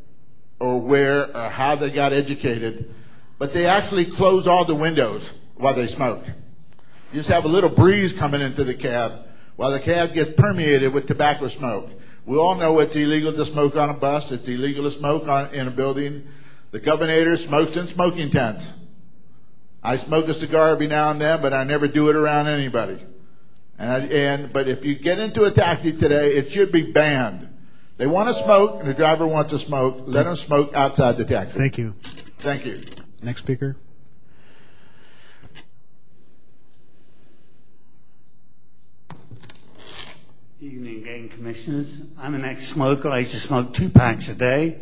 or 0.61 0.79
where 0.79 1.35
or 1.35 1.49
how 1.49 1.77
they 1.77 1.91
got 1.91 2.13
educated, 2.13 2.95
but 3.39 3.55
they 3.55 3.65
actually 3.65 4.05
close 4.05 4.47
all 4.47 4.67
the 4.67 4.75
windows 4.75 5.33
while 5.55 5.75
they 5.75 5.87
smoke. 5.87 6.27
You 6.27 7.21
just 7.21 7.31
have 7.31 7.47
a 7.47 7.49
little 7.49 7.71
breeze 7.71 8.13
coming 8.13 8.43
into 8.43 8.63
the 8.63 8.75
cab 8.75 9.27
while 9.57 9.71
the 9.71 9.81
cab 9.81 10.13
gets 10.13 10.33
permeated 10.37 10.93
with 10.93 11.07
tobacco 11.07 11.49
smoke. 11.49 11.89
We 12.27 12.37
all 12.37 12.57
know 12.57 12.79
it's 12.81 12.95
illegal 12.95 13.33
to 13.33 13.47
smoke 13.47 13.75
on 13.75 13.89
a 13.89 13.95
bus. 13.95 14.33
It's 14.33 14.49
illegal 14.49 14.85
to 14.85 14.91
smoke 14.91 15.27
on, 15.27 15.55
in 15.55 15.67
a 15.67 15.71
building. 15.71 16.29
The 16.73 16.81
governor 16.81 17.39
smokes 17.39 17.75
in 17.79 17.87
smoking 17.87 18.31
tents. 18.31 18.71
I 19.87 19.99
smoke 19.99 20.27
a 20.27 20.35
cigar 20.35 20.71
every 20.71 20.89
now 20.89 21.13
and 21.13 21.21
then, 21.21 21.41
but 21.41 21.53
I 21.53 21.63
never 21.63 21.87
do 21.87 22.09
it 22.11 22.17
around 22.17 22.49
anybody. 22.49 22.99
And, 23.79 23.93
I, 23.93 23.99
and 24.01 24.53
but 24.53 24.67
if 24.67 24.85
you 24.85 24.97
get 24.97 25.21
into 25.21 25.45
a 25.45 25.53
taxi 25.53 25.93
today, 25.97 26.35
it 26.35 26.51
should 26.51 26.73
be 26.73 26.91
banned. 26.91 27.49
They 27.97 28.09
want 28.09 28.29
to 28.29 28.35
smoke, 28.43 28.81
and 28.81 28.89
the 28.89 28.95
driver 28.95 29.29
wants 29.29 29.53
to 29.53 29.61
smoke. 29.61 30.03
Let 30.07 30.25
them 30.25 30.35
smoke 30.35 30.75
outside 30.75 31.19
the 31.19 31.25
taxi. 31.25 31.57
Thank 31.57 31.79
you. 31.79 31.95
Thank 32.39 32.67
you. 32.67 32.83
Next 33.23 33.43
speaker. 33.43 33.77
Evening 40.61 40.97
again, 40.97 41.29
Commissioners. 41.29 42.01
I'm 42.19 42.35
an 42.35 42.45
ex-smoker. 42.45 43.09
I 43.09 43.21
used 43.21 43.31
to 43.33 43.41
smoke 43.41 43.73
two 43.73 43.91
packs 43.91 44.29
a 44.29 44.35
day. 44.35 44.81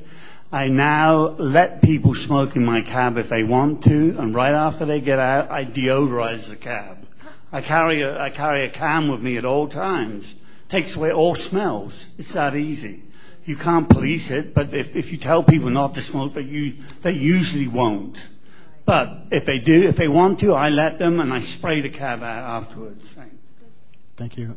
I 0.54 0.68
now 0.68 1.30
let 1.30 1.82
people 1.82 2.14
smoke 2.14 2.54
in 2.54 2.64
my 2.64 2.82
cab 2.82 3.18
if 3.18 3.28
they 3.28 3.42
want 3.42 3.82
to, 3.84 4.14
and 4.16 4.32
right 4.32 4.54
after 4.54 4.84
they 4.84 5.00
get 5.00 5.18
out, 5.18 5.50
I 5.50 5.64
deodorize 5.64 6.48
the 6.48 6.54
cab. 6.54 7.08
I 7.50 7.60
carry 7.60 8.02
a, 8.02 8.22
I 8.22 8.30
carry 8.30 8.64
a 8.64 8.70
can 8.70 9.10
with 9.10 9.20
me 9.20 9.36
at 9.36 9.44
all 9.44 9.66
times. 9.66 10.32
Takes 10.68 10.94
away 10.94 11.10
all 11.10 11.34
smells. 11.34 12.06
It's 12.18 12.34
that 12.34 12.54
easy. 12.54 13.02
You 13.44 13.56
can't 13.56 13.88
police 13.88 14.30
it, 14.30 14.54
but 14.54 14.72
if, 14.72 14.94
if 14.94 15.10
you 15.10 15.18
tell 15.18 15.42
people 15.42 15.70
not 15.70 15.94
to 15.94 16.02
smoke, 16.02 16.34
they, 16.34 16.42
you, 16.42 16.74
they 17.02 17.10
usually 17.10 17.66
won't. 17.66 18.16
But 18.84 19.26
if 19.32 19.46
they 19.46 19.58
do, 19.58 19.88
if 19.88 19.96
they 19.96 20.06
want 20.06 20.38
to, 20.38 20.54
I 20.54 20.68
let 20.68 21.00
them 21.00 21.18
and 21.18 21.32
I 21.32 21.40
spray 21.40 21.80
the 21.80 21.88
cab 21.88 22.22
out 22.22 22.62
afterwards. 22.62 23.04
Thank 24.16 24.38
you. 24.38 24.54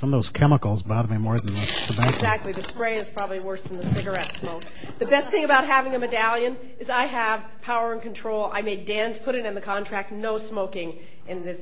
Some 0.00 0.14
of 0.14 0.18
those 0.18 0.30
chemicals 0.30 0.82
bother 0.82 1.08
me 1.08 1.18
more 1.18 1.38
than 1.38 1.54
the 1.54 1.60
tobacco. 1.60 2.08
Exactly. 2.08 2.52
The 2.52 2.62
spray 2.62 2.96
is 2.96 3.10
probably 3.10 3.38
worse 3.38 3.62
than 3.64 3.76
the 3.76 3.94
cigarette 3.94 4.34
smoke. 4.34 4.62
The 4.98 5.04
best 5.04 5.28
thing 5.28 5.44
about 5.44 5.66
having 5.66 5.94
a 5.94 5.98
medallion 5.98 6.56
is 6.78 6.88
I 6.88 7.04
have 7.04 7.44
power 7.60 7.92
and 7.92 8.00
control. 8.00 8.48
I 8.50 8.62
made 8.62 8.86
Dan 8.86 9.14
put 9.16 9.34
it 9.34 9.44
in 9.44 9.54
the 9.54 9.60
contract, 9.60 10.10
no 10.10 10.38
smoking 10.38 11.00
in 11.28 11.44
this 11.44 11.60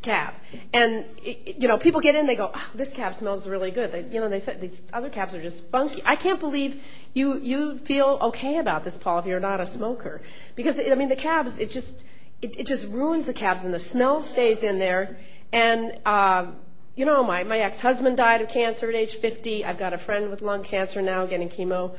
cab. 0.00 0.32
And, 0.72 1.04
you 1.22 1.68
know, 1.68 1.76
people 1.76 2.00
get 2.00 2.14
in, 2.14 2.26
they 2.26 2.34
go, 2.34 2.50
oh, 2.54 2.70
this 2.74 2.94
cab 2.94 3.14
smells 3.14 3.46
really 3.46 3.72
good. 3.72 3.92
They, 3.92 4.04
you 4.04 4.20
know, 4.20 4.30
they 4.30 4.40
said 4.40 4.58
these 4.58 4.80
other 4.90 5.10
cabs 5.10 5.34
are 5.34 5.42
just 5.42 5.62
funky. 5.68 6.00
I 6.02 6.16
can't 6.16 6.40
believe 6.40 6.82
you, 7.12 7.36
you 7.36 7.76
feel 7.80 8.18
okay 8.22 8.56
about 8.56 8.84
this, 8.84 8.96
Paul, 8.96 9.18
if 9.18 9.26
you're 9.26 9.38
not 9.38 9.60
a 9.60 9.66
smoker. 9.66 10.22
Because, 10.54 10.78
I 10.78 10.94
mean, 10.94 11.10
the 11.10 11.14
cabs, 11.14 11.58
it 11.58 11.72
just, 11.72 11.94
it, 12.40 12.58
it 12.58 12.66
just 12.66 12.86
ruins 12.86 13.26
the 13.26 13.34
cabs 13.34 13.64
and 13.64 13.74
the 13.74 13.78
smell 13.78 14.22
stays 14.22 14.62
in 14.62 14.78
there. 14.78 15.18
And, 15.52 15.98
uh, 16.06 16.52
you 16.96 17.04
know, 17.04 17.22
my, 17.22 17.44
my 17.44 17.58
ex-husband 17.58 18.16
died 18.16 18.40
of 18.40 18.48
cancer 18.48 18.88
at 18.88 18.94
age 18.94 19.16
50. 19.16 19.64
I've 19.64 19.78
got 19.78 19.92
a 19.92 19.98
friend 19.98 20.30
with 20.30 20.40
lung 20.40 20.64
cancer 20.64 21.02
now 21.02 21.26
getting 21.26 21.50
chemo. 21.50 21.94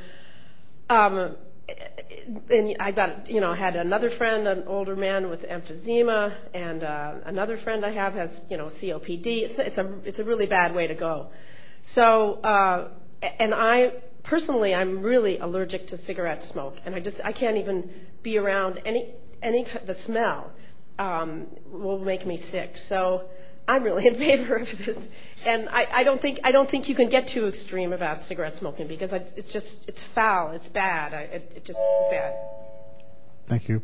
Um, 0.90 1.36
and 2.50 2.76
I 2.80 2.92
got, 2.92 3.30
you 3.30 3.40
know, 3.40 3.54
had 3.54 3.76
another 3.76 4.10
friend, 4.10 4.48
an 4.48 4.64
older 4.66 4.96
man 4.96 5.30
with 5.30 5.44
emphysema, 5.44 6.34
and 6.54 6.84
uh, 6.84 7.14
another 7.26 7.58
friend 7.58 7.86
I 7.86 7.92
have 7.92 8.14
has, 8.16 8.44
you 8.50 8.58
know, 8.58 8.66
COPD. 8.66 9.44
It's, 9.44 9.60
it's 9.60 9.78
a, 9.78 9.94
it's 10.04 10.20
a 10.20 10.24
really 10.24 10.48
bad 10.48 10.74
way 10.74 10.88
to 10.88 10.96
go. 10.96 11.28
So, 11.84 12.34
uh, 12.34 12.90
and 13.22 13.54
I 13.54 13.94
personally, 14.24 14.74
I'm 14.74 15.04
really 15.04 15.38
allergic 15.38 15.88
to 15.88 15.98
cigarette 15.98 16.42
smoke, 16.42 16.78
and 16.86 16.96
I 16.96 17.02
just, 17.02 17.22
I 17.24 17.34
can't 17.34 17.58
even 17.58 17.92
be 18.24 18.40
around 18.40 18.82
any, 18.84 19.14
any 19.44 19.68
the 19.86 19.94
smell 19.94 20.52
um, 20.98 21.46
will 21.68 22.00
make 22.00 22.26
me 22.26 22.36
sick. 22.36 22.80
So. 22.80 23.30
I'm 23.68 23.84
really 23.84 24.08
in 24.08 24.16
favor 24.16 24.56
of 24.56 24.86
this, 24.86 25.10
and 25.46 25.68
I, 25.70 25.88
I 25.92 26.04
don't 26.04 26.22
think 26.22 26.40
I 26.44 26.52
don't 26.54 26.70
think 26.70 26.88
you 26.88 26.96
can 26.96 27.10
get 27.10 27.28
too 27.28 27.48
extreme 27.48 27.92
about 27.92 28.24
cigarette 28.24 28.56
smoking 28.56 28.88
because 28.88 29.14
I, 29.14 29.18
it's 29.36 29.52
just 29.52 29.90
it's 29.90 30.02
foul, 30.02 30.52
it's 30.52 30.70
bad, 30.70 31.14
I, 31.14 31.22
it, 31.24 31.52
it 31.58 31.66
just 31.66 31.78
is 31.78 32.08
bad. 32.10 32.34
Thank 33.48 33.68
you. 33.68 33.82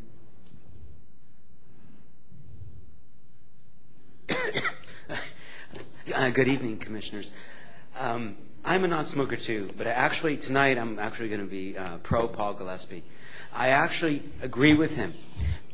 uh, 6.15 6.29
good 6.29 6.47
evening, 6.47 6.77
commissioners. 6.77 7.33
Um, 7.99 8.37
I'm 8.63 8.85
a 8.85 8.87
non-smoker 8.87 9.35
too, 9.35 9.69
but 9.77 9.87
actually 9.87 10.37
tonight 10.37 10.77
I'm 10.77 10.97
actually 10.97 11.27
going 11.27 11.41
to 11.41 11.47
be 11.47 11.77
uh, 11.77 11.97
pro 11.97 12.29
Paul 12.29 12.53
Gillespie. 12.53 13.03
I 13.51 13.69
actually 13.69 14.23
agree 14.41 14.75
with 14.75 14.95
him. 14.95 15.13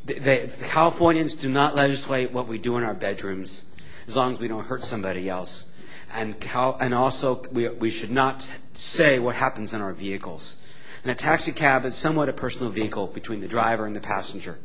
The, 0.06 0.16
the, 0.16 0.52
the 0.60 0.66
Californians 0.66 1.36
do 1.36 1.50
not 1.50 1.76
legislate 1.76 2.32
what 2.32 2.48
we 2.48 2.58
do 2.58 2.78
in 2.78 2.84
our 2.84 2.96
bedrooms 2.96 3.64
as 4.10 4.16
long 4.16 4.34
as 4.34 4.40
we 4.40 4.48
don't 4.48 4.66
hurt 4.66 4.84
somebody 4.84 5.30
else. 5.30 5.66
And, 6.12 6.44
how, 6.44 6.76
and 6.80 6.96
also, 6.96 7.46
we, 7.52 7.70
we 7.70 7.92
should 7.92 8.10
not 8.10 8.48
say 8.74 9.20
what 9.20 9.36
happens 9.36 9.76
in 9.76 9.82
our 9.82 9.94
vehicles. 9.94 10.58
And 11.04 11.12
a 11.12 11.16
taxi 11.16 11.52
cab 11.52 11.86
is 11.86 11.96
somewhat 11.96 12.28
a 12.28 12.34
personal 12.34 12.72
vehicle 12.72 13.06
between 13.06 13.40
the 13.40 13.48
driver 13.48 13.86
and 13.86 13.96
the 13.96 14.02
passenger. 14.02 14.58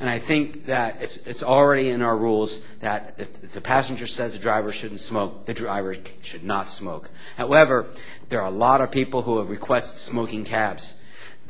And 0.00 0.08
I 0.08 0.18
think 0.18 0.66
that 0.66 1.02
it's, 1.02 1.18
it's 1.18 1.42
already 1.42 1.90
in 1.90 2.00
our 2.00 2.16
rules 2.16 2.58
that 2.80 3.16
if, 3.18 3.52
the 3.52 3.60
passenger 3.60 4.06
says 4.06 4.32
the 4.32 4.38
driver 4.38 4.72
shouldn't 4.72 5.00
smoke, 5.00 5.44
the 5.44 5.54
driver 5.54 5.94
should 6.22 6.42
not 6.42 6.70
smoke. 6.70 7.10
However, 7.36 7.86
there 8.30 8.40
are 8.40 8.48
a 8.48 8.56
lot 8.56 8.80
of 8.80 8.90
people 8.90 9.20
who 9.20 9.42
request 9.42 9.98
smoking 9.98 10.44
cabs. 10.44 10.94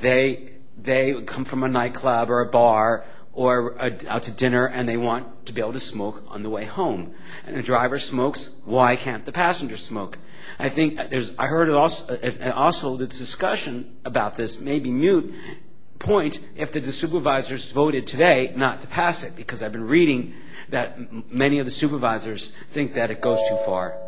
They, 0.01 0.51
they 0.77 1.23
come 1.23 1.45
from 1.45 1.63
a 1.63 1.69
nightclub 1.69 2.29
or 2.29 2.41
a 2.41 2.51
bar 2.51 3.05
or 3.37 3.79
uh, 3.79 3.91
out 4.09 4.23
to 4.25 4.31
dinner 4.31 4.65
and 4.67 4.89
they 4.89 4.97
want 4.97 5.47
to 5.47 5.53
be 5.53 5.61
able 5.61 5.75
to 5.75 5.81
smoke 5.81 6.25
on 6.29 6.43
the 6.43 6.49
way 6.49 6.65
home. 6.65 7.15
And 7.47 7.55
the 7.55 7.63
driver 7.63 7.99
smokes, 7.99 8.49
why 8.65 8.97
can't 8.97 9.27
the 9.27 9.31
passenger 9.31 9.77
smoke? 9.77 10.19
I 10.59 10.71
think 10.71 10.99
uh, 10.99 11.07
there's, 11.11 11.33
I 11.39 11.47
heard 11.47 11.69
also, 11.69 12.17
uh, 12.17 12.51
also 12.53 12.97
the 12.97 13.07
discussion 13.07 13.99
about 14.07 14.37
this 14.37 14.59
may 14.59 14.81
be 14.81 14.91
mute 14.91 15.35
point 15.99 16.41
if 16.57 16.73
the 16.73 16.81
supervisors 16.91 17.71
voted 17.73 18.07
today 18.07 18.55
not 18.57 18.81
to 18.81 18.89
pass 18.89 19.23
it 19.23 19.37
because 19.37 19.63
I've 19.63 19.73
been 19.73 19.87
reading 19.87 20.35
that 20.71 20.99
many 21.31 21.59
of 21.59 21.67
the 21.67 21.71
supervisors 21.71 22.53
think 22.73 22.95
that 22.95 23.11
it 23.11 23.21
goes 23.21 23.39
too 23.49 23.59
far. 23.67 23.99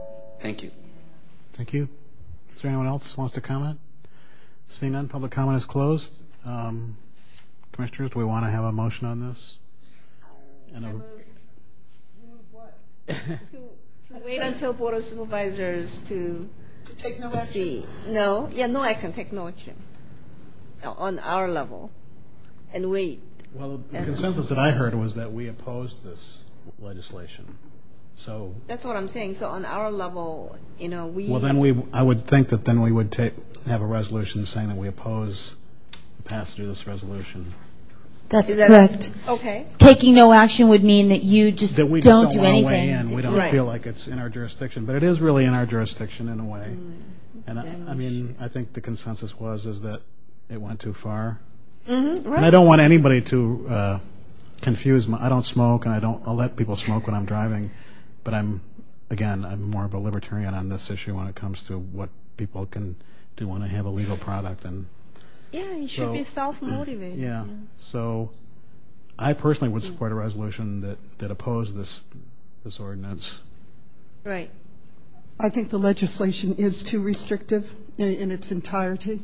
Thank 0.41 0.63
you. 0.63 0.71
Thank 1.53 1.75
you. 1.75 1.89
Is 2.57 2.63
there 2.63 2.71
anyone 2.71 2.87
else 2.87 3.13
who 3.13 3.21
wants 3.21 3.35
to 3.35 3.43
comment? 3.43 3.79
Seeing 4.69 4.93
none, 4.93 5.09
public 5.09 5.33
comment 5.33 5.59
is 5.59 5.67
closed. 5.67 6.23
Um, 6.47 6.97
Commissioners, 7.79 8.11
do 8.11 8.19
we 8.19 8.25
want 8.25 8.45
to 8.45 8.51
have 8.51 8.65
a 8.65 8.73
motion 8.73 9.07
on 9.07 9.29
this? 9.29 9.57
And 10.75 10.85
a, 10.85 10.91
to, 13.07 13.15
to 14.09 14.25
wait 14.25 14.41
until 14.41 14.73
Board 14.73 14.95
of 14.95 15.05
Supervisors 15.05 15.97
to, 16.09 16.49
to 16.87 16.95
take 16.97 17.21
no 17.21 17.33
action? 17.33 17.53
see. 17.53 17.87
No, 18.09 18.51
yeah, 18.53 18.67
no 18.67 18.83
action, 18.83 19.13
take 19.13 19.33
no 19.33 19.47
action 19.47 19.77
on 20.83 21.21
our 21.21 21.49
level, 21.49 21.93
and 22.73 22.91
wait. 22.91 23.23
Well, 23.55 23.81
the 23.93 23.99
consensus 23.99 24.49
that 24.49 24.59
I 24.59 24.73
heard 24.73 24.95
was 24.95 25.15
that 25.15 25.33
we 25.33 25.47
opposed 25.47 26.03
this 26.03 26.39
legislation. 26.81 27.59
So 28.17 28.57
that's 28.67 28.85
what 28.85 28.97
I'm 28.97 29.07
saying. 29.07 29.37
So 29.37 29.47
on 29.47 29.65
our 29.65 29.93
level, 29.93 30.59
you 30.81 30.89
know, 30.89 31.07
we. 31.07 31.29
Well, 31.29 31.41
then 31.41 31.61
we. 31.61 31.81
I 31.93 32.03
would 32.03 32.27
think 32.27 32.49
that 32.49 32.65
then 32.65 32.83
we 32.83 32.91
would 32.91 33.13
take 33.13 33.35
have 33.67 33.83
a 33.83 33.87
resolution 33.87 34.47
saying 34.47 34.67
that 34.67 34.77
we 34.77 34.89
oppose 34.89 35.55
the 36.17 36.25
passage 36.25 36.59
of 36.59 36.67
this 36.67 36.85
resolution. 36.85 37.55
That's 38.29 38.55
correct. 38.55 39.11
Okay. 39.27 39.67
Taking 39.79 40.15
no 40.15 40.33
action 40.33 40.69
would 40.69 40.85
mean 40.85 41.09
that 41.09 41.23
you 41.23 41.51
just 41.51 41.77
that 41.77 41.87
we 41.87 42.01
don't, 42.01 42.27
just 42.27 42.37
do 42.37 42.43
don't 42.43 42.51
anything. 42.51 42.67
Weigh 42.67 42.91
in. 42.91 43.15
We 43.15 43.23
don't 43.23 43.35
right. 43.35 43.51
feel 43.51 43.65
like 43.65 43.87
it's 43.87 44.07
in 44.07 44.19
our 44.19 44.29
jurisdiction, 44.29 44.85
but 44.85 44.97
it 44.97 45.03
is 45.03 45.21
really 45.21 45.45
in 45.45 45.55
our 45.55 45.67
jurisdiction 45.67 46.29
in 46.29 46.41
a 46.41 46.45
way. 46.45 46.77
Mm. 46.77 47.03
And 47.47 47.59
I, 47.59 47.93
I, 47.93 47.95
mean, 47.95 48.37
I 48.39 48.49
think 48.49 48.75
the 48.75 48.83
consensus 48.83 49.35
was 49.39 49.65
is 49.65 49.81
that 49.81 50.03
it 50.51 50.61
went 50.61 50.81
too 50.81 50.93
far. 50.93 51.41
Mm-hmm, 51.89 52.29
right. 52.29 52.37
And 52.37 52.45
I 52.45 52.51
don't 52.51 52.67
want 52.67 52.83
anybody 52.83 53.23
to 53.23 53.67
uh, 53.69 54.01
confuse. 54.61 55.09
My, 55.09 55.25
I 55.25 55.31
don't 55.31 55.45
smoke, 55.45 55.87
and 55.87 55.95
I 55.95 56.01
don't. 56.01 56.23
I'll 56.27 56.37
let 56.37 56.57
people 56.57 56.77
smoke 56.77 57.07
when 57.07 57.17
I'm 57.17 57.25
driving, 57.25 57.71
but 58.25 58.35
I'm 58.35 58.61
again, 59.11 59.45
I'm 59.45 59.63
more 59.63 59.85
of 59.85 59.95
a 59.95 59.99
libertarian 59.99 60.53
on 60.53 60.69
this 60.69 60.91
issue 60.91 61.17
when 61.17 61.27
it 61.27 61.35
comes 61.35 61.63
to 61.69 61.79
what 61.79 62.11
people 62.37 62.67
can 62.67 62.97
do 63.37 63.49
when 63.49 63.63
they 63.63 63.69
have 63.69 63.87
a 63.87 63.91
legal 63.91 64.17
product 64.17 64.65
and 64.65 64.87
yeah, 65.53 65.73
you 65.73 65.89
should 65.89 66.13
be 66.13 66.25
self-motivated. 66.25 67.19
Yeah. 67.19 67.45
yeah. 67.45 67.53
So, 67.77 68.31
I 69.19 69.33
personally 69.33 69.73
would 69.73 69.83
support 69.83 70.13
a 70.13 70.15
resolution 70.15 70.81
that 70.83 70.99
that 71.19 71.31
opposed 71.31 71.75
this 71.75 72.05
this 72.65 72.79
ordinance. 72.79 73.41
Right. 74.25 74.51
I 75.41 75.51
think 75.51 75.71
the 75.71 75.79
legislation 75.79 76.57
is 76.57 76.83
too 76.83 77.01
restrictive 77.01 77.65
in, 77.97 78.09
in 78.09 78.31
its 78.31 78.51
entirety. 78.51 79.23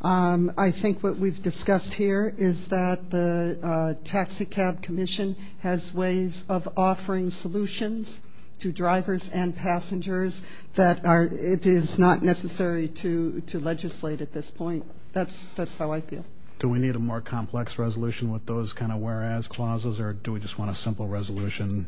Um, 0.00 0.52
I 0.56 0.70
think 0.70 1.02
what 1.02 1.18
we've 1.18 1.42
discussed 1.42 1.92
here 1.92 2.32
is 2.38 2.68
that 2.68 3.10
the 3.10 3.58
uh, 3.60 3.94
Taxi 4.04 4.44
Cab 4.44 4.80
Commission 4.80 5.34
has 5.58 5.92
ways 5.92 6.44
of 6.48 6.68
offering 6.76 7.32
solutions 7.32 8.20
to 8.60 8.70
drivers 8.70 9.28
and 9.30 9.56
passengers 9.56 10.40
that 10.76 11.04
are 11.04 11.24
it 11.24 11.66
is 11.66 11.98
not 11.98 12.22
necessary 12.22 12.88
to 12.88 13.40
to 13.48 13.58
legislate 13.58 14.20
at 14.20 14.32
this 14.32 14.50
point. 14.50 14.84
That's 15.12 15.46
that's 15.56 15.76
how 15.76 15.92
I 15.92 16.00
feel. 16.00 16.24
Do 16.58 16.68
we 16.68 16.78
need 16.78 16.96
a 16.96 16.98
more 16.98 17.20
complex 17.20 17.78
resolution 17.78 18.32
with 18.32 18.44
those 18.46 18.72
kind 18.72 18.90
of 18.90 18.98
whereas 18.98 19.46
clauses, 19.46 20.00
or 20.00 20.12
do 20.12 20.32
we 20.32 20.40
just 20.40 20.58
want 20.58 20.70
a 20.70 20.74
simple 20.74 21.06
resolution? 21.06 21.86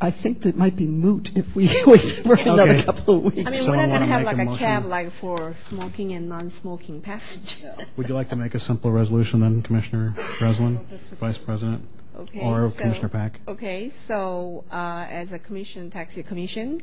I 0.00 0.12
think 0.12 0.42
that 0.42 0.56
might 0.56 0.76
be 0.76 0.86
moot 0.86 1.36
if 1.36 1.56
we 1.56 1.66
wait 1.86 2.00
for 2.00 2.34
another 2.34 2.80
couple 2.84 3.16
of 3.16 3.34
weeks. 3.34 3.48
I 3.48 3.50
mean, 3.50 3.62
Someone 3.62 3.78
we're 3.78 3.86
not 3.86 3.98
going 3.98 4.00
to 4.02 4.06
have 4.06 4.22
like 4.22 4.38
a 4.38 4.52
a, 4.52 4.56
cab 4.56 4.84
like 4.84 5.10
for 5.10 5.52
smoking 5.52 6.12
and 6.12 6.28
non-smoking 6.28 7.00
passengers. 7.00 7.64
Would 7.96 8.08
you 8.08 8.14
like 8.14 8.28
to 8.30 8.36
make 8.36 8.54
a 8.54 8.60
simple 8.60 8.92
resolution 8.92 9.40
then, 9.40 9.62
Commissioner 9.62 10.14
Breslin, 10.38 10.78
Vice 11.18 11.38
President? 11.38 11.84
Okay, 12.16 12.40
Or 12.40 12.70
so- 12.70 12.76
Commissioner 12.76 13.08
Pack? 13.08 13.40
Okay, 13.48 13.88
so 13.88 14.64
uh, 14.70 15.06
as 15.08 15.32
a 15.32 15.38
commission, 15.38 15.90
taxi 15.90 16.22
commission, 16.22 16.80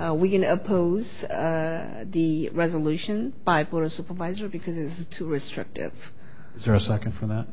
uh, 0.00 0.14
we 0.14 0.30
can 0.30 0.44
oppose 0.44 1.24
uh, 1.24 2.04
the 2.08 2.48
resolution 2.50 3.32
by 3.44 3.64
board 3.64 3.84
of 3.84 3.92
supervisor 3.92 4.48
because 4.48 4.78
it's 4.78 5.04
too 5.06 5.26
restrictive. 5.26 5.92
Is 6.56 6.64
there 6.64 6.74
a 6.74 6.80
second 6.80 7.12
for 7.12 7.26
that? 7.26 7.46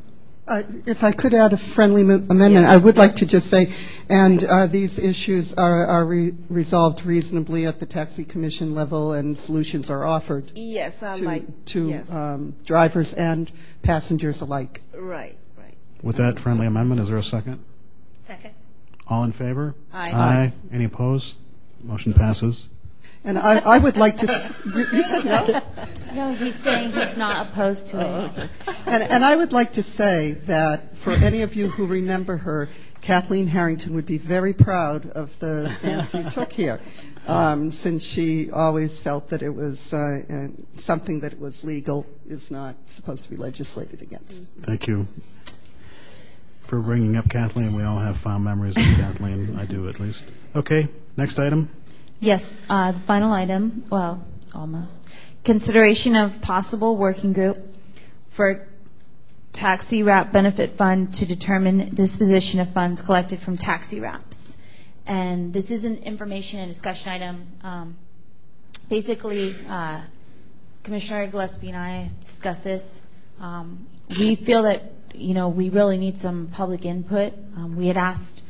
Uh, 0.47 0.61
If 0.85 1.03
I 1.03 1.11
could 1.11 1.33
add 1.33 1.53
a 1.53 1.57
friendly 1.57 2.01
amendment, 2.01 2.67
I 2.67 2.77
would 2.77 2.97
like 2.97 3.15
to 3.17 3.25
just 3.25 3.49
say, 3.49 3.71
and 4.09 4.43
uh, 4.43 4.67
these 4.67 4.99
issues 4.99 5.55
are 5.55 5.85
are 5.87 6.05
resolved 6.49 7.03
reasonably 7.03 7.65
at 7.65 7.79
the 7.79 7.87
taxi 7.87 8.25
commission 8.25 8.75
level, 8.75 9.13
and 9.13 9.39
solutions 9.39 9.89
are 9.89 10.05
offered 10.05 10.53
to 10.55 10.91
like, 11.21 11.65
to 11.65 11.89
yes. 11.89 12.11
um, 12.11 12.55
drivers 12.63 13.13
and 13.15 13.51
passengers 13.81 14.41
alike. 14.41 14.83
right, 14.93 15.01
right. 15.01 15.37
With 16.05 16.17
that 16.17 16.39
friendly 16.39 16.67
amendment, 16.67 17.01
is 17.01 17.07
there 17.07 17.17
a 17.17 17.23
second? 17.23 17.63
Second. 18.27 18.53
All 19.07 19.23
in 19.23 19.31
favor? 19.31 19.73
Aye. 19.91 20.11
Aye. 20.13 20.53
Any 20.71 20.85
opposed? 20.85 21.35
Motion 21.81 22.13
passes. 22.13 22.63
And 23.23 23.39
I 23.39 23.57
I 23.57 23.77
would 23.79 23.97
like 23.97 24.17
to, 24.17 24.31
s- 24.31 24.53
you 24.65 24.85
you 24.93 25.01
said 25.01 25.25
no? 25.25 25.61
No, 26.13 26.33
he's 26.35 26.53
saying 26.55 26.91
he's 26.93 27.17
not 27.17 27.47
opposed 27.47 27.87
to 27.89 27.97
it. 28.37 28.49
And, 28.85 29.01
and 29.03 29.25
I 29.25 29.35
would 29.35 29.51
like 29.51 29.73
to 29.73 29.83
say 29.83 30.33
that 30.45 30.95
for 30.97 31.11
any 31.11 31.41
of 31.41 31.55
you 31.55 31.67
who 31.69 31.87
remember 31.87 32.37
her, 32.37 32.69
Kathleen 33.01 33.47
Harrington 33.47 33.95
would 33.95 34.05
be 34.05 34.19
very 34.19 34.53
proud 34.53 35.09
of 35.09 35.37
the 35.39 35.69
stance 35.73 36.13
you 36.13 36.29
took 36.29 36.51
here, 36.53 36.79
um, 37.27 37.71
since 37.71 38.03
she 38.03 38.51
always 38.51 38.99
felt 38.99 39.29
that 39.29 39.41
it 39.41 39.49
was 39.49 39.91
uh, 39.91 39.97
uh, 39.97 40.47
something 40.77 41.21
that 41.21 41.39
was 41.39 41.63
legal 41.63 42.05
is 42.29 42.51
not 42.51 42.75
supposed 42.89 43.23
to 43.23 43.29
be 43.31 43.37
legislated 43.37 44.03
against. 44.03 44.45
Thank 44.61 44.87
you 44.87 45.07
for 46.67 46.79
bringing 46.79 47.15
up 47.15 47.29
Kathleen. 47.29 47.75
We 47.75 47.83
all 47.83 47.97
have 47.97 48.17
fond 48.17 48.43
memories 48.43 48.75
of 48.75 48.83
Kathleen. 48.83 49.57
I 49.57 49.65
do, 49.65 49.87
at 49.89 49.99
least. 49.99 50.23
Okay, 50.55 50.87
next 51.17 51.39
item. 51.39 51.69
Yes, 52.19 52.57
uh, 52.69 52.93
the 52.93 52.99
final 53.01 53.31
item, 53.31 53.85
well, 53.89 54.23
almost. 54.53 55.01
Consideration 55.43 56.15
of 56.15 56.41
possible 56.41 56.97
working 56.97 57.33
group 57.33 57.57
for 58.29 58.67
taxi 59.53 60.03
wrap 60.03 60.31
benefit 60.33 60.77
fund 60.77 61.13
to 61.15 61.25
determine 61.25 61.93
disposition 61.93 62.59
of 62.59 62.73
funds 62.73 63.01
collected 63.01 63.39
from 63.39 63.57
taxi 63.57 63.99
wraps. 63.99 64.57
And 65.05 65.53
this 65.53 65.71
is 65.71 65.85
an 65.85 65.97
information 65.97 66.59
and 66.59 66.69
discussion 66.69 67.11
item. 67.11 67.47
Um, 67.63 67.97
Basically, 68.87 69.55
uh, 69.67 70.01
Commissioner 70.83 71.25
Gillespie 71.25 71.69
and 71.69 71.77
I 71.77 72.11
discussed 72.21 72.63
this. 72.63 73.01
Um, 73.39 73.87
We 74.19 74.35
feel 74.35 74.61
that, 74.63 74.91
you 75.17 75.33
know, 75.33 75.49
we 75.49 75.69
really 75.69 75.97
need 75.97 76.17
some 76.17 76.47
public 76.47 76.85
input. 76.85 77.33
Um, 77.57 77.75
We 77.75 77.87
had 77.87 77.97
asked, 77.97 78.41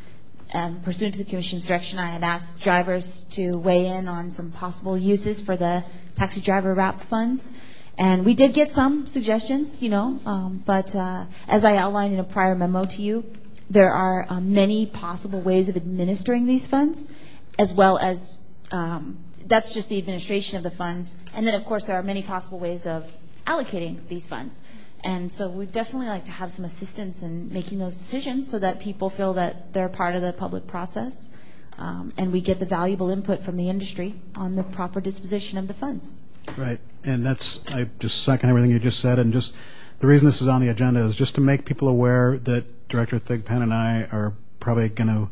um, 0.54 0.82
pursuant 0.82 1.16
to 1.16 1.24
the 1.24 1.30
commission's 1.30 1.66
direction, 1.66 2.00
I 2.00 2.12
had 2.12 2.24
asked 2.24 2.62
drivers 2.62 3.26
to 3.32 3.52
weigh 3.58 3.88
in 3.88 4.08
on 4.08 4.32
some 4.32 4.52
possible 4.52 4.98
uses 4.98 5.42
for 5.42 5.58
the 5.58 5.84
taxi 6.16 6.42
driver 6.42 6.74
wrap 6.74 7.02
funds. 7.02 7.52
And 7.98 8.26
we 8.26 8.34
did 8.34 8.54
get 8.54 8.70
some 8.70 9.08
suggestions, 9.08 9.82
you 9.82 9.90
know, 9.90 10.20
um, 10.26 10.62
but 10.66 10.94
uh, 10.96 11.26
as 11.48 11.64
I 11.64 11.78
outlined 11.78 12.14
in 12.14 12.20
a 12.20 12.26
prior 12.26 12.54
memo 12.54 12.84
to 12.86 13.02
you, 13.02 13.24
there 13.70 13.92
are 13.92 14.26
uh, 14.30 14.40
many 14.42 14.86
possible 14.86 15.42
ways 15.42 15.70
of 15.70 15.78
administering 15.78 16.46
these 16.46 16.68
funds, 16.68 17.10
as 17.58 17.74
well 17.74 17.98
as 17.98 18.38
um, 18.72 19.18
that's 19.46 19.74
just 19.74 19.90
the 19.90 19.98
administration 19.98 20.58
of 20.58 20.64
the 20.64 20.72
funds. 20.72 21.16
And 21.34 21.48
then, 21.48 21.54
of 21.56 21.66
course, 21.66 21.86
there 21.86 21.98
are 21.98 22.04
many 22.04 22.22
possible 22.22 22.60
ways 22.60 22.86
of 22.86 23.10
allocating 23.48 24.08
these 24.08 24.28
funds. 24.28 24.62
And 25.04 25.32
so 25.32 25.50
we'd 25.52 25.72
definitely 25.72 26.08
like 26.08 26.26
to 26.26 26.32
have 26.32 26.52
some 26.52 26.66
assistance 26.66 27.22
in 27.22 27.54
making 27.54 27.78
those 27.78 27.98
decisions 27.98 28.50
so 28.50 28.58
that 28.60 28.80
people 28.80 29.10
feel 29.10 29.34
that 29.36 29.72
they're 29.72 29.90
part 29.90 30.16
of 30.16 30.22
the 30.22 30.34
public 30.34 30.66
process 30.66 31.30
um, 31.78 32.14
and 32.18 32.32
we 32.32 32.42
get 32.42 32.60
the 32.60 32.66
valuable 32.66 33.10
input 33.10 33.44
from 33.44 33.58
the 33.58 33.70
industry 33.70 34.16
on 34.36 34.56
the 34.56 34.64
proper 34.64 35.02
disposition 35.02 35.58
of 35.58 35.68
the 35.68 35.74
funds. 35.74 36.14
Right, 36.58 36.80
and 37.04 37.26
that's, 37.26 37.62
I 37.74 37.90
just 38.00 38.24
second 38.24 38.50
everything 38.50 38.72
you 38.72 38.80
just 38.80 39.00
said, 39.00 39.20
and 39.20 39.34
just, 39.34 39.54
the 40.00 40.08
reason 40.08 40.28
this 40.28 40.42
is 40.42 40.48
on 40.48 40.62
the 40.62 40.70
agenda 40.70 41.04
is 41.06 41.16
just 41.16 41.36
to 41.36 41.42
make 41.42 41.66
people 41.66 41.88
aware 41.88 42.38
that 42.40 42.88
Director 42.88 43.18
Thigpen 43.18 43.62
and 43.62 43.74
I 43.74 44.08
are 44.12 44.34
probably 44.60 44.90
going 44.90 45.08
to, 45.08 45.30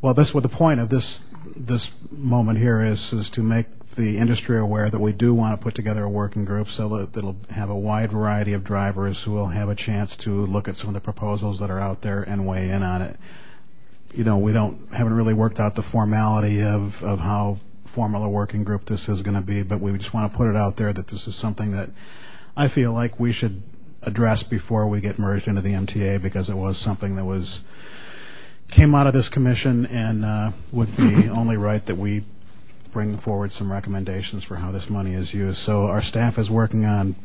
well, 0.00 0.14
this, 0.14 0.32
what 0.32 0.42
the 0.42 0.48
point 0.48 0.80
of 0.80 0.88
this, 0.88 1.20
this 1.56 1.90
moment 2.10 2.58
here 2.58 2.82
is, 2.82 3.12
is 3.12 3.30
to 3.30 3.42
make 3.42 3.66
the 3.94 4.18
industry 4.18 4.58
aware 4.58 4.90
that 4.90 5.00
we 5.00 5.12
do 5.12 5.34
want 5.34 5.58
to 5.58 5.62
put 5.62 5.74
together 5.74 6.04
a 6.04 6.08
working 6.08 6.44
group 6.44 6.68
so 6.68 6.88
that 6.88 7.16
it'll 7.16 7.36
have 7.50 7.70
a 7.70 7.76
wide 7.76 8.12
variety 8.12 8.52
of 8.52 8.64
drivers 8.64 9.22
who 9.22 9.32
will 9.32 9.48
have 9.48 9.68
a 9.68 9.74
chance 9.74 10.16
to 10.16 10.46
look 10.46 10.68
at 10.68 10.76
some 10.76 10.88
of 10.88 10.94
the 10.94 11.00
proposals 11.00 11.60
that 11.60 11.70
are 11.70 11.80
out 11.80 12.02
there 12.02 12.22
and 12.22 12.46
weigh 12.46 12.70
in 12.70 12.82
on 12.82 13.02
it. 13.02 13.16
You 14.12 14.24
know, 14.24 14.38
we 14.38 14.52
don't, 14.52 14.92
haven't 14.92 15.14
really 15.14 15.34
worked 15.34 15.58
out 15.58 15.74
the 15.74 15.82
formality 15.82 16.62
of, 16.62 17.02
of 17.02 17.18
how 17.18 17.58
formal 17.86 18.24
a 18.24 18.28
working 18.28 18.64
group 18.64 18.86
this 18.86 19.08
is 19.08 19.22
going 19.22 19.36
to 19.36 19.40
be, 19.40 19.62
but 19.62 19.80
we 19.80 19.96
just 19.98 20.12
want 20.12 20.30
to 20.30 20.36
put 20.36 20.48
it 20.48 20.56
out 20.56 20.76
there 20.76 20.92
that 20.92 21.06
this 21.08 21.26
is 21.26 21.34
something 21.34 21.72
that 21.72 21.90
I 22.56 22.68
feel 22.68 22.92
like 22.92 23.18
we 23.18 23.32
should 23.32 23.62
address 24.02 24.42
before 24.42 24.86
we 24.86 25.00
get 25.00 25.18
merged 25.18 25.48
into 25.48 25.62
the 25.62 25.70
MTA 25.70 26.20
because 26.20 26.48
it 26.48 26.56
was 26.56 26.78
something 26.78 27.16
that 27.16 27.24
was 27.24 27.60
came 28.68 28.94
out 28.94 29.06
of 29.06 29.12
this 29.12 29.28
commission 29.28 29.86
and 29.86 30.24
uh, 30.24 30.50
would 30.72 30.94
be 30.96 31.28
only 31.30 31.56
right 31.56 31.84
that 31.86 31.96
we 31.96 32.24
bring 32.94 33.18
forward 33.18 33.52
some 33.52 33.70
recommendations 33.70 34.44
for 34.44 34.54
how 34.54 34.70
this 34.70 34.88
money 34.88 35.12
is 35.12 35.34
used. 35.34 35.58
So 35.58 35.86
our 35.86 36.00
staff 36.00 36.38
is 36.38 36.48
working 36.48 36.86
on 36.86 37.16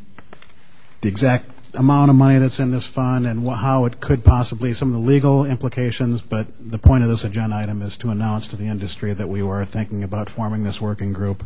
the 1.01 1.07
exact 1.07 1.45
amount 1.75 2.09
of 2.09 2.15
money 2.15 2.39
that's 2.39 2.59
in 2.59 2.72
this 2.72 2.85
fund 2.85 3.27
and 3.27 3.48
wh- 3.48 3.56
how 3.56 3.85
it 3.85 4.01
could 4.01 4.25
possibly, 4.25 4.73
some 4.73 4.89
of 4.93 5.01
the 5.01 5.07
legal 5.07 5.45
implications, 5.45 6.22
but 6.22 6.48
the 6.59 6.80
point 6.80 7.03
of 7.03 7.09
this 7.09 7.23
agenda 7.23 7.56
item 7.56 7.81
is 7.83 7.95
to 7.98 8.09
announce 8.09 8.48
to 8.49 8.56
the 8.57 8.65
industry 8.65 9.14
that 9.14 9.30
we 9.30 9.43
were 9.43 9.64
thinking 9.64 10.03
about 10.03 10.30
forming 10.30 10.64
this 10.64 10.81
working 10.81 11.14
group 11.14 11.43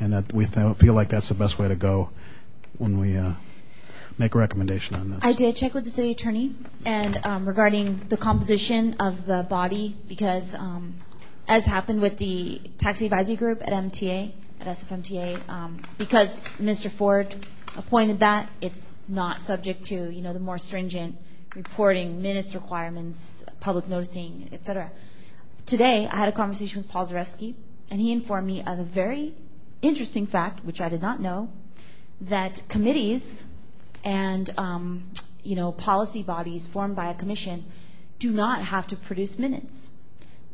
and 0.00 0.12
that 0.12 0.32
we 0.32 0.46
th- 0.46 0.76
feel 0.78 0.94
like 0.94 1.10
that's 1.10 1.28
the 1.28 1.34
best 1.34 1.58
way 1.58 1.68
to 1.68 1.76
go 1.76 2.08
when 2.78 2.98
we 3.00 3.16
uh, 3.16 3.32
make 4.18 4.34
a 4.36 4.38
recommendation 4.38 4.94
on 4.94 5.10
this. 5.10 5.18
I 5.22 5.32
did 5.32 5.56
check 5.56 5.74
with 5.74 5.84
the 5.84 5.90
city 5.90 6.12
attorney 6.12 6.54
and 6.86 7.18
um, 7.24 7.46
regarding 7.46 8.02
the 8.08 8.16
composition 8.16 8.94
of 9.00 9.26
the 9.26 9.44
body 9.48 9.96
because 10.08 10.54
um, 10.54 10.94
as 11.48 11.66
happened 11.66 12.00
with 12.00 12.18
the 12.18 12.60
taxi 12.78 13.06
advisory 13.06 13.36
group 13.36 13.62
at 13.62 13.68
MTA, 13.68 14.32
at 14.60 14.66
SFMTA, 14.66 15.48
um, 15.48 15.82
because 15.98 16.46
Mr. 16.58 16.90
Ford 16.90 17.34
appointed 17.76 18.20
that, 18.20 18.48
it's 18.60 18.96
not 19.08 19.42
subject 19.42 19.86
to, 19.86 20.10
you 20.10 20.22
know, 20.22 20.32
the 20.32 20.38
more 20.38 20.58
stringent 20.58 21.16
reporting, 21.54 22.22
minutes 22.22 22.54
requirements, 22.54 23.44
public 23.60 23.88
noticing, 23.88 24.48
et 24.52 24.64
cetera. 24.64 24.90
Today, 25.66 26.08
I 26.10 26.16
had 26.16 26.28
a 26.28 26.32
conversation 26.32 26.82
with 26.82 26.90
Paul 26.90 27.06
Zarefsky, 27.06 27.54
and 27.90 28.00
he 28.00 28.12
informed 28.12 28.46
me 28.46 28.62
of 28.62 28.78
a 28.78 28.84
very 28.84 29.34
interesting 29.82 30.26
fact, 30.26 30.64
which 30.64 30.80
I 30.80 30.88
did 30.88 31.02
not 31.02 31.20
know, 31.20 31.50
that 32.22 32.62
committees 32.68 33.44
and 34.04 34.50
um, 34.58 35.10
you 35.42 35.56
know 35.56 35.72
policy 35.72 36.22
bodies 36.22 36.66
formed 36.66 36.96
by 36.96 37.10
a 37.10 37.14
commission 37.14 37.64
do 38.18 38.30
not 38.30 38.62
have 38.62 38.86
to 38.88 38.96
produce 38.96 39.38
minutes. 39.38 39.90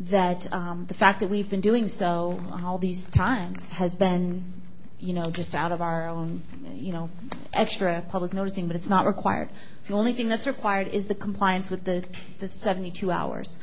That 0.00 0.50
um, 0.52 0.86
the 0.86 0.94
fact 0.94 1.20
that 1.20 1.28
we've 1.28 1.50
been 1.50 1.60
doing 1.60 1.86
so 1.88 2.40
all 2.64 2.78
these 2.78 3.06
times 3.08 3.68
has 3.70 3.94
been 3.94 4.52
you 4.98 5.12
know 5.12 5.24
just 5.24 5.54
out 5.54 5.72
of 5.72 5.80
our 5.82 6.08
own 6.08 6.42
you 6.74 6.92
know 6.92 7.10
extra 7.52 8.02
public 8.08 8.32
noticing, 8.32 8.66
but 8.66 8.76
it's 8.76 8.88
not 8.88 9.06
required. 9.06 9.50
The 9.88 9.94
only 9.94 10.14
thing 10.14 10.28
that's 10.28 10.46
required 10.46 10.88
is 10.88 11.06
the 11.06 11.14
compliance 11.14 11.70
with 11.70 11.84
the, 11.84 12.04
the 12.38 12.48
72 12.48 13.10
hours. 13.10 13.58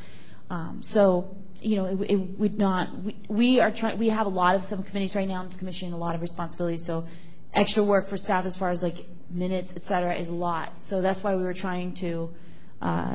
Um, 0.50 0.82
so 0.82 1.34
you 1.60 1.76
know, 1.76 1.86
it, 1.86 2.10
it 2.10 2.16
would 2.38 2.58
not. 2.58 2.90
We, 3.28 3.60
are 3.60 3.70
trying. 3.70 3.98
We 3.98 4.10
have 4.10 4.26
a 4.26 4.30
lot 4.30 4.54
of 4.54 4.62
subcommittees 4.62 5.14
right 5.14 5.26
now 5.26 5.40
in 5.40 5.48
this 5.48 5.56
commission, 5.56 5.92
a 5.92 5.96
lot 5.96 6.14
of 6.14 6.22
responsibilities. 6.22 6.84
So 6.84 7.06
extra 7.52 7.82
work 7.82 8.08
for 8.08 8.16
staff 8.16 8.44
as 8.44 8.56
far 8.56 8.70
as 8.70 8.82
like 8.82 9.06
minutes, 9.30 9.72
et 9.74 9.82
cetera, 9.82 10.14
is 10.14 10.28
a 10.28 10.34
lot. 10.34 10.72
So 10.80 11.02
that's 11.02 11.22
why 11.22 11.34
we 11.34 11.42
were 11.42 11.54
trying 11.54 11.94
to, 11.94 12.30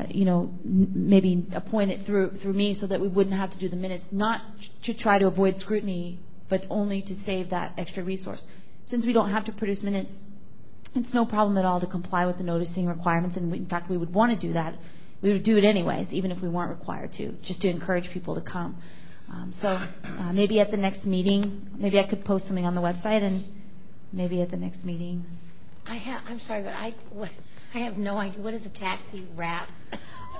you 0.09 0.25
know, 0.25 0.53
maybe 0.63 1.45
appoint 1.53 1.91
it 1.91 2.01
through 2.03 2.31
through 2.31 2.53
me 2.53 2.73
so 2.73 2.87
that 2.87 2.99
we 2.99 3.07
wouldn't 3.07 3.35
have 3.35 3.51
to 3.51 3.57
do 3.57 3.69
the 3.69 3.75
minutes, 3.75 4.11
not 4.11 4.41
to 4.83 4.93
try 4.93 5.17
to 5.17 5.27
avoid 5.27 5.59
scrutiny, 5.59 6.19
but 6.49 6.65
only 6.69 7.01
to 7.01 7.15
save 7.15 7.49
that 7.49 7.73
extra 7.77 8.03
resource. 8.03 8.45
Since 8.85 9.05
we 9.05 9.13
don't 9.13 9.29
have 9.29 9.45
to 9.45 9.51
produce 9.51 9.81
minutes, 9.83 10.21
it's 10.95 11.13
no 11.13 11.25
problem 11.25 11.57
at 11.57 11.65
all 11.65 11.79
to 11.79 11.87
comply 11.87 12.25
with 12.25 12.37
the 12.37 12.43
noticing 12.43 12.87
requirements, 12.87 13.37
and 13.37 13.53
in 13.53 13.65
fact, 13.65 13.89
we 13.89 13.97
would 13.97 14.13
want 14.13 14.39
to 14.39 14.47
do 14.47 14.53
that. 14.53 14.75
We 15.21 15.31
would 15.31 15.43
do 15.43 15.57
it 15.57 15.63
anyways, 15.63 16.13
even 16.13 16.31
if 16.31 16.41
we 16.41 16.49
weren't 16.49 16.69
required 16.69 17.13
to, 17.13 17.31
just 17.41 17.61
to 17.61 17.69
encourage 17.69 18.11
people 18.11 18.35
to 18.35 18.41
come. 18.41 18.77
Um, 19.31 19.53
so 19.53 19.69
uh, 19.69 20.33
maybe 20.33 20.59
at 20.59 20.69
the 20.69 20.77
next 20.77 21.05
meeting, 21.05 21.69
maybe 21.77 21.97
I 21.97 22.03
could 22.03 22.25
post 22.25 22.45
something 22.47 22.65
on 22.65 22.75
the 22.75 22.81
website, 22.81 23.23
and 23.23 23.45
maybe 24.11 24.41
at 24.41 24.51
the 24.51 24.57
next 24.57 24.83
meeting. 24.83 25.25
I 25.87 25.95
have, 25.95 26.21
I'm 26.29 26.39
sorry, 26.39 26.63
but 26.63 26.73
I, 27.73 27.79
I 27.79 27.81
have 27.83 27.97
no 27.97 28.17
idea. 28.17 28.41
What 28.41 28.53
is 28.53 28.65
a 28.65 28.69
taxi 28.69 29.25
wrap? 29.35 29.69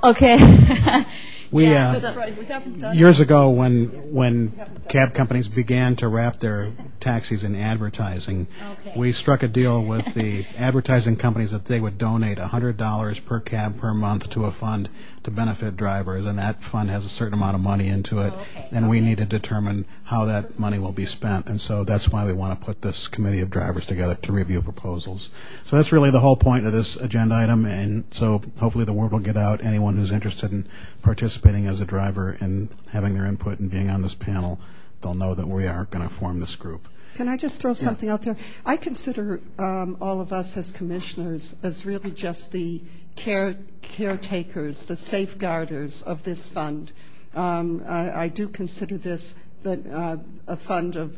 Okay. 0.04 0.36
We, 1.54 1.68
Yeah. 1.68 1.92
uh, 1.92 2.16
right. 2.16 2.36
We 2.36 2.98
years 2.98 3.20
ago, 3.20 3.52
when 3.52 4.12
when 4.12 4.54
cab 4.90 5.14
companies 5.14 5.48
began 5.48 5.96
to 5.98 6.08
wrap 6.08 6.40
their 6.40 6.72
taxis 7.00 7.44
in 7.44 7.56
advertising, 7.56 8.48
Okay. 8.72 8.94
we 8.98 9.12
struck 9.12 9.44
a 9.44 9.48
deal 9.48 9.86
with 9.86 10.04
the 10.16 10.46
advertising 10.58 11.16
companies 11.16 11.52
that 11.52 11.66
they 11.66 11.80
would 11.80 12.00
donate 12.00 12.40
hundred 12.40 12.78
dollars 12.78 13.20
per 13.20 13.40
cab 13.40 13.80
per 13.80 13.94
month 13.94 14.32
to 14.32 14.46
a 14.46 14.52
fund 14.52 14.90
to 15.24 15.32
benefit 15.32 15.78
drivers, 15.78 16.26
and 16.26 16.38
that 16.38 16.62
fund 16.64 16.90
has 16.90 17.06
a 17.06 17.10
certain 17.10 17.34
amount 17.34 17.56
of 17.56 17.62
money 17.62 17.88
into 17.88 18.20
it, 18.20 18.34
and 18.72 18.90
we 18.90 19.00
need 19.00 19.18
to 19.18 19.26
determine 19.26 19.86
how 20.04 20.26
that 20.26 20.60
money 20.60 20.80
will 20.80 20.92
be 20.92 21.06
spent, 21.06 21.48
and 21.48 21.60
so 21.60 21.84
that's 21.84 22.10
why 22.10 22.26
we 22.26 22.34
want 22.34 22.60
to 22.60 22.66
put 22.66 22.82
this 22.82 23.08
committee 23.08 23.42
of 23.42 23.50
drivers 23.50 23.86
together 23.86 24.16
to 24.16 24.32
review 24.32 24.62
proposals. 24.62 25.30
So 25.68 25.78
that's 25.78 25.92
really 25.92 26.12
the 26.12 26.20
whole 26.20 26.36
point 26.36 26.66
of 26.66 26.74
this 26.74 26.96
agenda 26.96 27.36
item, 27.36 27.66
and 27.66 28.04
so 28.12 28.42
hopefully 28.60 28.86
the 28.86 28.94
word 28.94 29.12
will 29.12 29.20
get 29.20 29.38
out. 29.38 29.64
Anyone 29.64 29.98
who's 29.98 30.12
interested 30.12 30.52
in 30.52 30.68
participating 31.02 31.68
as 31.68 31.80
a 31.80 31.86
driver 31.86 32.38
and 32.40 32.70
having 32.92 33.14
their 33.14 33.26
input 33.26 33.60
and 33.60 33.70
being 33.70 33.90
on 33.90 34.02
this 34.02 34.16
panel, 34.16 34.60
they'll 35.02 35.14
know 35.14 35.36
that 35.36 35.48
we 35.48 35.68
are 35.68 35.86
going 35.86 36.08
to 36.08 36.14
form 36.14 36.40
this 36.40 36.56
group. 36.56 36.88
Can 37.16 37.30
I 37.30 37.38
just 37.38 37.62
throw 37.62 37.76
something 37.76 38.10
out 38.10 38.24
there? 38.24 38.36
I 38.66 38.76
consider 38.76 39.40
um, 39.60 39.98
all 40.02 40.20
of 40.20 40.34
us 40.34 40.58
as 40.58 40.72
commissioners 40.72 41.56
as 41.62 41.86
really 41.86 42.10
just 42.10 42.52
the 42.52 42.80
care, 42.80 42.88
caretakers, 43.16 44.86
the 44.86 44.96
safeguarders 44.96 46.04
of 46.04 46.24
this 46.24 46.48
fund. 46.50 46.92
Um, 47.34 47.84
I, 47.88 48.28
do 48.28 48.48
consider 48.48 48.98
this 48.98 49.34
uh, 49.66 50.18
a 50.48 50.58
fund 50.58 51.18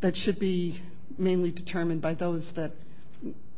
that 0.00 0.16
should 0.16 0.38
be 0.38 0.80
mainly 1.18 1.50
determined 1.50 2.00
by 2.00 2.14
those 2.14 2.52
that 2.52 2.72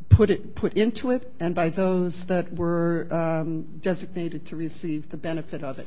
put 0.08 0.30
it 0.30 0.54
put 0.54 0.74
into 0.74 1.10
it 1.10 1.32
and 1.40 1.54
by 1.54 1.70
those 1.70 2.26
that 2.26 2.52
were 2.52 3.06
um, 3.10 3.62
designated 3.80 4.46
to 4.46 4.56
receive 4.56 5.10
the 5.10 5.16
benefit 5.16 5.62
of 5.62 5.78
it. 5.78 5.86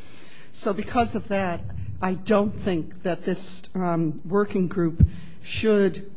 So 0.51 0.73
because 0.73 1.15
of 1.15 1.27
that, 1.27 1.61
I 2.01 2.13
don't 2.13 2.57
think 2.61 3.03
that 3.03 3.25
this 3.25 3.61
um, 3.75 4.21
working 4.25 4.67
group 4.67 5.05
should 5.43 6.09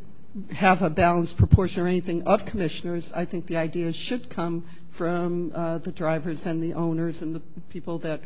have 0.52 0.82
a 0.82 0.90
balanced 0.90 1.36
proportion 1.36 1.82
or 1.84 1.88
anything 1.88 2.22
of 2.22 2.44
commissioners. 2.46 3.12
I 3.14 3.24
think 3.24 3.46
the 3.46 3.56
ideas 3.56 3.96
should 3.96 4.30
come 4.30 4.66
from 4.92 5.52
uh, 5.54 5.78
the 5.78 5.92
drivers 5.92 6.46
and 6.46 6.62
the 6.62 6.74
owners 6.74 7.22
and 7.22 7.34
the 7.34 7.40
people 7.70 7.98
that 8.00 8.20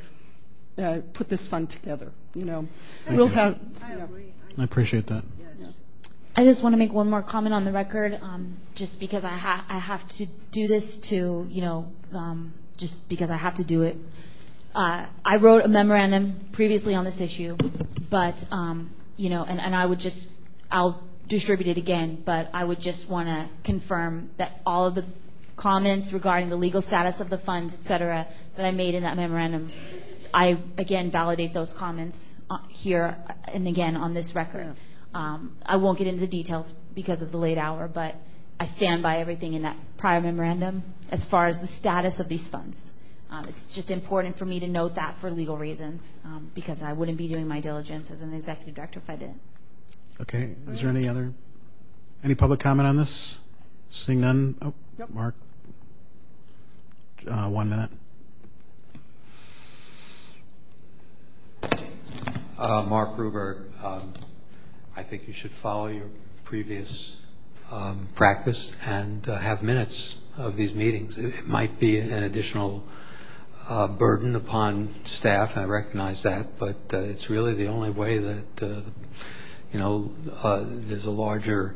uh, 0.78 0.99
put 1.12 1.28
this 1.28 1.47
fund 1.47 1.70
together. 1.70 2.12
You 2.34 2.44
know, 2.44 2.68
Thank 3.05 3.18
we'll 3.18 3.28
you. 3.28 3.34
have. 3.34 3.58
I 4.58 4.65
appreciate 4.65 5.07
that. 5.08 5.24
I 6.34 6.44
just 6.44 6.62
want 6.62 6.73
to 6.73 6.78
make 6.78 6.92
one 6.94 7.10
more 7.10 7.23
comment 7.23 7.55
on 7.55 7.66
the 7.66 7.73
record, 7.73 8.18
um, 8.23 8.57
just 8.74 8.99
because 8.99 9.23
I, 9.23 9.36
ha- 9.36 9.66
I 9.68 9.78
have 9.78 10.08
to 10.16 10.26
do 10.50 10.66
this 10.66 10.97
to, 11.10 11.47
you 11.50 11.60
know, 11.60 11.92
um, 12.15 12.55
just 12.78 13.07
because 13.07 13.28
I 13.31 13.36
have 13.36 13.57
to 13.57 13.65
do 13.65 13.82
it. 13.82 13.99
Uh, 14.74 15.07
I 15.23 15.36
wrote 15.36 15.62
a 15.62 15.68
memorandum 15.68 16.49
previously 16.52 16.94
on 16.94 17.05
this 17.05 17.20
issue, 17.20 17.58
but, 18.08 18.42
um, 18.50 18.94
you 19.18 19.28
know, 19.28 19.44
and, 19.44 19.60
and 19.60 19.76
I 19.76 19.84
would 19.84 19.99
just, 19.99 20.31
I'll 20.70 21.02
distribute 21.28 21.68
it 21.68 21.78
again, 21.78 22.23
but 22.25 22.51
I 22.52 22.65
would 22.65 22.81
just 22.81 23.09
want 23.09 23.28
to 23.28 23.49
confirm 23.65 24.31
that 24.39 24.60
all 24.67 24.86
of 24.86 24.94
the 24.94 25.05
comments 25.57 26.12
regarding 26.12 26.49
the 26.49 26.57
legal 26.57 26.81
status 26.81 27.20
of 27.20 27.31
the 27.31 27.39
funds, 27.39 27.75
et 27.75 27.84
cetera, 27.84 28.26
that 28.57 28.67
I 28.67 28.70
made 28.70 28.94
in 28.94 29.02
that 29.05 29.17
memorandum, 29.17 29.70
I, 30.34 30.59
again, 30.78 31.10
validate 31.10 31.52
those 31.52 31.73
comments 31.75 32.36
uh, 32.51 32.59
here 32.68 33.17
and 33.47 33.68
again 33.68 33.97
on 33.97 34.15
this 34.15 34.34
record. 34.34 34.75
Um, 35.15 35.57
I 35.65 35.76
won't 35.76 35.99
get 35.99 36.07
into 36.07 36.20
the 36.20 36.26
details 36.26 36.73
because 36.94 37.23
of 37.23 37.33
the 37.33 37.39
late 37.39 37.59
hour, 37.59 37.86
but 37.86 38.15
I 38.59 38.65
stand 38.65 39.02
by 39.02 39.18
everything 39.18 39.52
in 39.55 39.62
that 39.62 39.76
prior 39.99 40.20
memorandum 40.20 40.83
as 41.10 41.25
far 41.25 41.47
as 41.47 41.59
the 41.59 41.67
status 41.67 42.18
of 42.18 42.28
these 42.28 42.49
funds. 42.49 42.92
Um, 43.31 43.47
it's 43.47 43.75
just 43.75 43.91
important 43.91 44.39
for 44.39 44.44
me 44.44 44.60
to 44.60 44.68
note 44.68 44.94
that 44.97 45.18
for 45.18 45.31
legal 45.31 45.57
reasons, 45.57 46.20
um, 46.25 46.51
because 46.55 46.83
I 46.83 46.92
wouldn't 46.92 47.18
be 47.18 47.28
doing 47.28 47.49
my 47.49 47.60
diligence 47.60 48.10
as 48.10 48.23
an 48.23 48.34
executive 48.34 48.75
director 48.75 49.01
if 49.01 49.09
I 49.09 49.17
didn't. 49.17 49.41
Okay, 50.20 50.55
is 50.70 50.81
there 50.81 50.91
any 50.91 51.08
other, 51.08 51.32
any 52.23 52.34
public 52.34 52.60
comment 52.60 52.89
on 52.89 52.97
this? 52.97 53.36
Seeing 53.91 54.20
none, 54.20 54.57
oh, 54.62 54.74
Mark, 55.08 55.34
uh, 57.28 57.49
one 57.49 57.68
minute. 57.68 57.91
Uh, 62.58 62.82
Mark 62.82 63.16
Gruberg, 63.16 63.65
um, 63.82 64.12
I 64.97 65.02
think 65.02 65.26
you 65.26 65.32
should 65.32 65.50
follow 65.50 65.89
your 65.89 66.07
previous 66.44 67.20
um, 67.70 68.08
practice 68.15 68.73
and 68.84 69.28
uh, 69.28 69.39
have 69.39 69.62
minutes 69.62 70.16
of 70.36 70.57
these 70.57 70.74
meetings. 70.74 71.18
It, 71.18 71.34
it 71.34 71.49
might 71.49 71.81
be 71.81 71.99
an 71.99 72.23
additional 72.23 72.84
uh, 73.68 73.89
burden 73.89 74.36
upon 74.36 74.91
staff, 75.05 75.57
I 75.57 75.65
recognize 75.65 76.23
that, 76.24 76.58
but 76.58 76.76
uh, 76.92 76.99
it's 76.99 77.31
really 77.31 77.55
the 77.55 77.66
only 77.68 77.91
way 77.91 78.18
that, 78.18 78.62
uh, 78.62 78.81
you 79.73 79.78
know, 79.78 80.10
uh, 80.42 80.65
there's 80.67 81.07
a 81.07 81.10
larger 81.10 81.75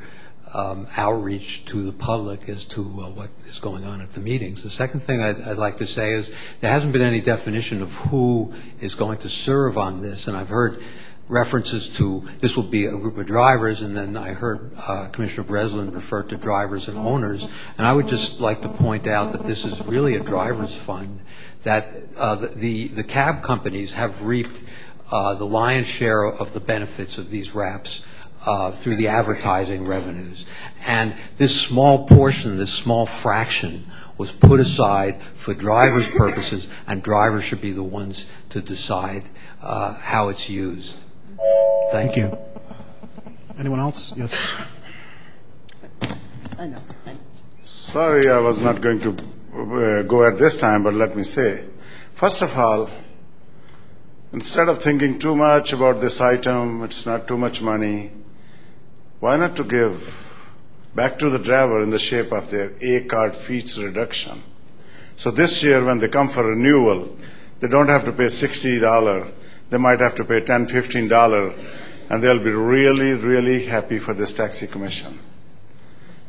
um, 0.52 0.86
outreach 0.96 1.64
to 1.66 1.82
the 1.82 1.92
public 1.92 2.48
as 2.48 2.64
to 2.64 2.82
what 2.82 3.30
is 3.48 3.58
going 3.58 3.84
on 3.84 4.00
at 4.00 4.12
the 4.12 4.20
meetings. 4.20 4.62
The 4.62 4.70
second 4.70 5.00
thing 5.00 5.20
I'd, 5.20 5.56
like 5.56 5.78
to 5.78 5.86
say 5.86 6.12
is 6.12 6.30
there 6.60 6.70
hasn't 6.70 6.92
been 6.92 7.02
any 7.02 7.20
definition 7.20 7.82
of 7.82 7.92
who 7.94 8.54
is 8.80 8.94
going 8.94 9.18
to 9.18 9.28
serve 9.28 9.76
on 9.76 10.02
this, 10.02 10.28
and 10.28 10.36
I've 10.36 10.48
heard 10.48 10.82
references 11.28 11.88
to 11.96 12.28
this 12.38 12.54
will 12.54 12.62
be 12.62 12.86
a 12.86 12.92
group 12.92 13.18
of 13.18 13.26
drivers, 13.26 13.82
and 13.82 13.96
then 13.96 14.16
I 14.16 14.32
heard 14.32 14.70
uh, 14.76 15.08
Commissioner 15.08 15.44
Breslin 15.44 15.90
refer 15.90 16.22
to 16.22 16.36
drivers 16.36 16.88
and 16.88 16.96
owners, 16.98 17.46
and 17.76 17.86
I 17.86 17.92
would 17.92 18.06
just 18.08 18.40
like 18.40 18.62
to 18.62 18.68
point 18.68 19.06
out 19.06 19.32
that 19.32 19.44
this 19.44 19.64
is 19.64 19.84
really 19.86 20.14
a 20.14 20.20
drivers 20.20 20.74
fund, 20.74 21.20
that 21.64 21.88
uh, 22.16 22.36
the, 22.54 23.02
cab 23.02 23.42
companies 23.42 23.92
have 23.94 24.22
reaped 24.22 24.60
the 25.10 25.46
lion's 25.46 25.86
share 25.86 26.24
of 26.24 26.52
the 26.52 26.60
benefits 26.60 27.18
of 27.18 27.30
these 27.30 27.54
wraps 27.54 28.04
uh, 28.44 28.70
through 28.70 28.96
the 28.96 29.08
advertising 29.08 29.84
revenues. 29.86 30.46
And 30.86 31.14
this 31.36 31.60
small 31.60 32.06
portion, 32.06 32.56
this 32.56 32.72
small 32.72 33.06
fraction, 33.06 33.86
was 34.18 34.32
put 34.32 34.60
aside 34.60 35.20
for 35.34 35.52
drivers' 35.52 36.08
purposes, 36.10 36.66
and 36.86 37.02
drivers 37.02 37.44
should 37.44 37.60
be 37.60 37.72
the 37.72 37.82
ones 37.82 38.26
to 38.50 38.62
decide 38.62 39.24
uh, 39.60 39.94
how 39.94 40.28
it's 40.28 40.48
used. 40.48 40.96
Thank 41.90 42.16
you. 42.16 42.36
Anyone 43.58 43.80
else? 43.80 44.14
Yes. 44.16 44.32
I 46.58 46.66
know. 46.66 46.80
Sorry, 47.64 48.30
I 48.30 48.38
was 48.38 48.60
not 48.60 48.80
going 48.80 49.00
to 49.00 49.10
uh, 49.10 50.02
go 50.02 50.24
at 50.24 50.38
this 50.38 50.56
time, 50.56 50.82
but 50.82 50.94
let 50.94 51.16
me 51.16 51.24
say, 51.24 51.64
first 52.14 52.42
of 52.42 52.50
all, 52.50 52.90
instead 54.36 54.68
of 54.68 54.82
thinking 54.82 55.18
too 55.18 55.34
much 55.34 55.72
about 55.72 55.98
this 55.98 56.20
item, 56.20 56.84
it's 56.84 57.06
not 57.06 57.26
too 57.26 57.38
much 57.38 57.62
money, 57.62 58.12
why 59.18 59.34
not 59.34 59.56
to 59.56 59.64
give 59.64 60.14
back 60.94 61.18
to 61.18 61.30
the 61.30 61.38
driver 61.38 61.82
in 61.82 61.88
the 61.88 61.98
shape 61.98 62.30
of 62.32 62.50
their 62.50 62.70
A 62.82 63.06
card 63.06 63.34
fees 63.34 63.82
reduction? 63.82 64.42
So 65.16 65.30
this 65.30 65.62
year, 65.62 65.82
when 65.82 66.00
they 66.00 66.08
come 66.08 66.28
for 66.28 66.44
renewal, 66.44 67.16
they 67.60 67.68
don't 67.68 67.88
have 67.88 68.04
to 68.04 68.12
pay 68.12 68.26
$60. 68.26 69.32
They 69.70 69.78
might 69.78 70.00
have 70.00 70.16
to 70.16 70.24
pay 70.24 70.42
$10, 70.42 70.68
$15, 70.68 72.10
and 72.10 72.22
they'll 72.22 72.44
be 72.44 72.50
really, 72.50 73.12
really 73.12 73.64
happy 73.64 73.98
for 73.98 74.12
this 74.12 74.34
taxi 74.34 74.66
commission. 74.66 75.18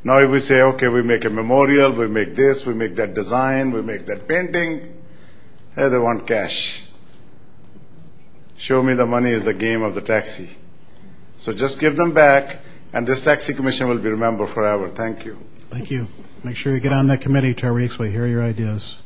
Now 0.06 0.19
if 0.19 0.32
we 0.32 0.40
say, 0.40 0.56
okay, 0.56 0.88
we 0.88 1.03
make 1.03 1.26
a 1.26 1.30
memorial, 1.30 1.92
we 1.92 2.08
make 2.08 2.36
this, 2.36 2.66
we 2.66 2.74
make 2.74 2.95
that 2.95 3.14
design, 3.14 3.74
we 3.74 3.82
make 3.82 4.06
that 4.06 4.30
painting, 4.30 4.95
hey, 5.76 5.90
they 5.90 5.98
want 5.98 6.26
cash. 6.26 6.86
Show 8.58 8.82
me 8.82 8.95
the 8.95 9.06
money 9.06 9.32
is 9.32 9.45
the 9.45 9.53
game 9.53 9.84
of 9.84 9.94
the 9.94 10.02
taxi. 10.02 10.50
So 11.38 11.53
just 11.53 11.80
give 11.80 11.95
them 11.95 12.14
back, 12.14 12.60
and 12.92 13.06
this 13.06 13.22
taxi 13.22 13.53
commission 13.53 13.88
will 13.88 14.00
be 14.00 14.10
remembered 14.10 14.50
forever. 14.50 14.90
Thank 14.90 15.26
you. 15.26 15.38
Thank 15.69 15.92
you. 15.92 16.08
Make 16.44 16.56
sure 16.56 16.74
you 16.74 16.80
get 16.80 16.92
on 16.92 17.08
that 17.08 17.22
committee, 17.22 17.53
Tariq, 17.53 17.95
so 17.95 18.03
we 18.03 18.11
hear 18.11 18.26
your 18.26 18.44
ideas. 18.44 18.98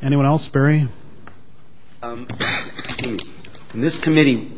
Anyone 0.00 0.24
else? 0.24 0.48
Barry? 0.48 0.88
Um, 2.02 2.26
when 3.02 3.18
this 3.74 3.98
committee, 3.98 4.50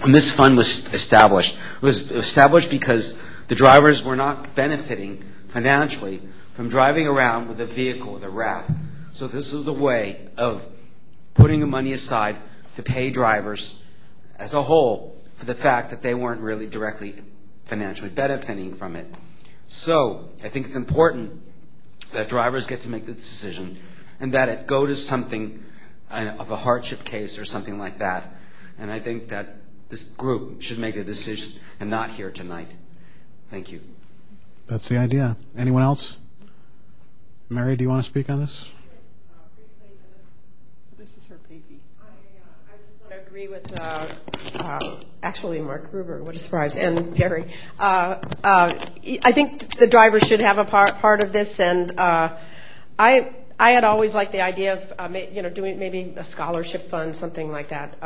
when 0.00 0.12
this 0.12 0.30
fund 0.30 0.56
was 0.56 0.86
established, 0.92 1.56
it 1.56 1.82
was 1.82 2.10
established 2.10 2.70
because 2.70 3.18
the 3.48 3.54
drivers 3.54 4.04
were 4.04 4.16
not 4.16 4.54
benefiting 4.54 5.24
financially 5.48 6.22
from 6.54 6.68
driving 6.68 7.06
around 7.06 7.48
with 7.48 7.60
a 7.60 7.66
vehicle 7.66 8.12
with 8.12 8.22
a 8.22 8.30
wrap. 8.30 8.70
So 9.12 9.26
this 9.26 9.52
is 9.52 9.64
the 9.64 9.72
way 9.72 10.28
of 10.36 10.62
putting 11.34 11.60
the 11.60 11.66
money 11.66 11.92
aside 11.92 12.36
to 12.76 12.82
pay 12.82 13.10
drivers 13.10 13.74
as 14.38 14.54
a 14.54 14.62
whole 14.62 15.16
for 15.38 15.44
the 15.44 15.54
fact 15.54 15.90
that 15.90 16.02
they 16.02 16.14
weren't 16.14 16.40
really 16.40 16.66
directly 16.66 17.14
financially 17.66 18.10
benefiting 18.10 18.76
from 18.76 18.96
it. 18.96 19.06
So 19.68 20.28
I 20.42 20.48
think 20.48 20.66
it's 20.66 20.76
important 20.76 21.40
that 22.12 22.28
drivers 22.28 22.66
get 22.66 22.82
to 22.82 22.88
make 22.88 23.06
the 23.06 23.14
decision 23.14 23.78
and 24.20 24.34
that 24.34 24.48
it 24.48 24.66
go 24.66 24.86
to 24.86 24.94
something 24.94 25.64
uh, 26.10 26.34
of 26.38 26.50
a 26.50 26.56
hardship 26.56 27.04
case 27.04 27.38
or 27.38 27.44
something 27.44 27.78
like 27.78 27.98
that. 27.98 28.34
And 28.78 28.90
I 28.90 29.00
think 29.00 29.28
that 29.28 29.56
this 29.88 30.02
group 30.02 30.62
should 30.62 30.78
make 30.78 30.96
a 30.96 31.04
decision 31.04 31.60
and 31.80 31.90
not 31.90 32.10
here 32.10 32.30
tonight. 32.30 32.70
Thank 33.50 33.70
you. 33.70 33.80
That's 34.66 34.88
the 34.88 34.98
idea. 34.98 35.36
Anyone 35.56 35.82
else? 35.82 36.16
Mary, 37.48 37.76
do 37.76 37.84
you 37.84 37.90
want 37.90 38.04
to 38.04 38.08
speak 38.08 38.30
on 38.30 38.40
this? 38.40 38.70
This 40.96 41.16
is 41.16 41.26
her 41.26 41.36
baby. 41.48 41.80
I 43.10 43.14
agree 43.32 43.48
with, 43.48 43.80
uh, 43.80 44.06
uh, 44.56 45.00
actually, 45.22 45.58
Mark 45.58 45.90
Gruberg, 45.90 46.20
what 46.20 46.36
a 46.36 46.38
surprise, 46.38 46.76
and 46.76 47.16
Gary. 47.16 47.50
Uh, 47.78 48.20
I 48.44 49.32
think 49.32 49.74
the 49.78 49.86
driver 49.86 50.20
should 50.20 50.42
have 50.42 50.58
a 50.58 50.66
part, 50.66 51.24
of 51.24 51.32
this, 51.32 51.58
and 51.58 51.98
I, 51.98 53.30
had 53.58 53.84
always 53.84 54.12
liked 54.12 54.32
the 54.32 54.42
idea 54.42 54.74
of, 54.74 55.54
doing 55.54 55.78
maybe 55.78 56.12
a 56.14 56.24
scholarship 56.24 56.90
fund, 56.90 57.16
something 57.16 57.50
like 57.50 57.70
that, 57.70 57.96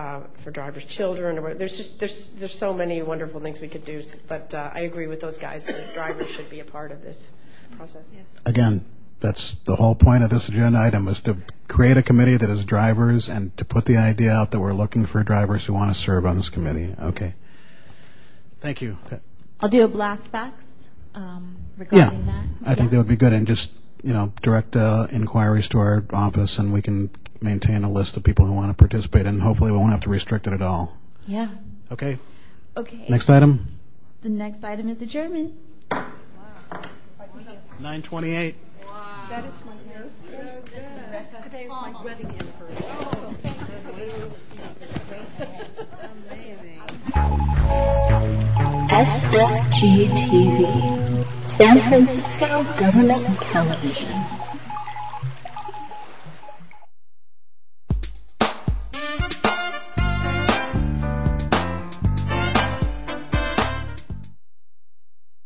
for 0.44 0.52
drivers' 0.52 0.84
children. 0.84 1.58
There's 1.58 2.54
so 2.54 2.72
many 2.72 3.02
wonderful 3.02 3.40
things 3.40 3.60
we 3.60 3.66
could 3.66 3.84
do, 3.84 4.00
but 4.28 4.54
I 4.54 4.82
agree 4.82 5.08
with 5.08 5.20
those 5.20 5.38
guys. 5.38 5.64
that 5.64 5.92
drivers 5.92 6.30
should 6.30 6.50
be 6.50 6.60
a 6.60 6.64
part 6.64 6.92
of 6.92 7.02
this 7.02 7.32
process. 7.76 8.04
Again, 8.44 8.84
that's 9.20 9.56
the 9.64 9.76
whole 9.76 9.94
point 9.94 10.22
of 10.24 10.30
this 10.30 10.48
agenda 10.48 10.78
item 10.78 11.08
is 11.08 11.20
to 11.22 11.36
create 11.68 11.96
a 11.96 12.02
committee 12.02 12.36
that 12.36 12.50
is 12.50 12.64
drivers 12.64 13.28
and 13.28 13.56
to 13.56 13.64
put 13.64 13.84
the 13.84 13.96
idea 13.96 14.30
out 14.30 14.50
that 14.50 14.60
we're 14.60 14.74
looking 14.74 15.06
for 15.06 15.22
drivers 15.22 15.64
who 15.64 15.72
want 15.72 15.94
to 15.94 16.00
serve 16.00 16.26
on 16.26 16.36
this 16.36 16.48
committee. 16.48 16.94
Okay. 17.00 17.34
Thank 18.60 18.82
you. 18.82 18.96
I'll 19.60 19.68
do 19.68 19.84
a 19.84 19.88
blast 19.88 20.28
fax 20.28 20.90
um, 21.14 21.56
Yeah, 21.90 22.10
regarding 22.10 22.26
that. 22.26 22.44
I 22.64 22.74
think 22.74 22.90
that 22.90 22.98
would 22.98 23.08
be 23.08 23.16
good 23.16 23.32
and 23.32 23.46
just, 23.46 23.72
you 24.02 24.12
know, 24.12 24.32
direct 24.42 24.76
uh, 24.76 25.08
inquiries 25.10 25.68
to 25.70 25.78
our 25.78 26.04
office 26.12 26.58
and 26.58 26.72
we 26.72 26.82
can 26.82 27.10
maintain 27.40 27.84
a 27.84 27.90
list 27.90 28.16
of 28.16 28.24
people 28.24 28.46
who 28.46 28.52
want 28.52 28.70
to 28.70 28.74
participate 28.74 29.26
and 29.26 29.40
hopefully 29.40 29.72
we 29.72 29.78
won't 29.78 29.92
have 29.92 30.02
to 30.02 30.10
restrict 30.10 30.46
it 30.46 30.52
at 30.52 30.62
all. 30.62 30.96
Yeah. 31.26 31.50
Okay. 31.90 32.18
Okay. 32.76 33.06
Next 33.08 33.30
item? 33.30 33.78
The 34.22 34.28
next 34.28 34.62
item 34.64 34.88
is 34.88 35.00
adjournment. 35.00 35.54
928. 37.78 38.56
That 39.28 39.44
is 39.44 39.64
my 39.64 39.72
Today 41.42 41.64
is 41.64 41.68
my 41.68 42.02
wedding 42.04 42.30
SFG 48.88 50.08
TV, 50.10 51.48
San 51.48 51.88
Francisco 51.88 52.62
Government 52.78 53.40
Television. 53.40 54.35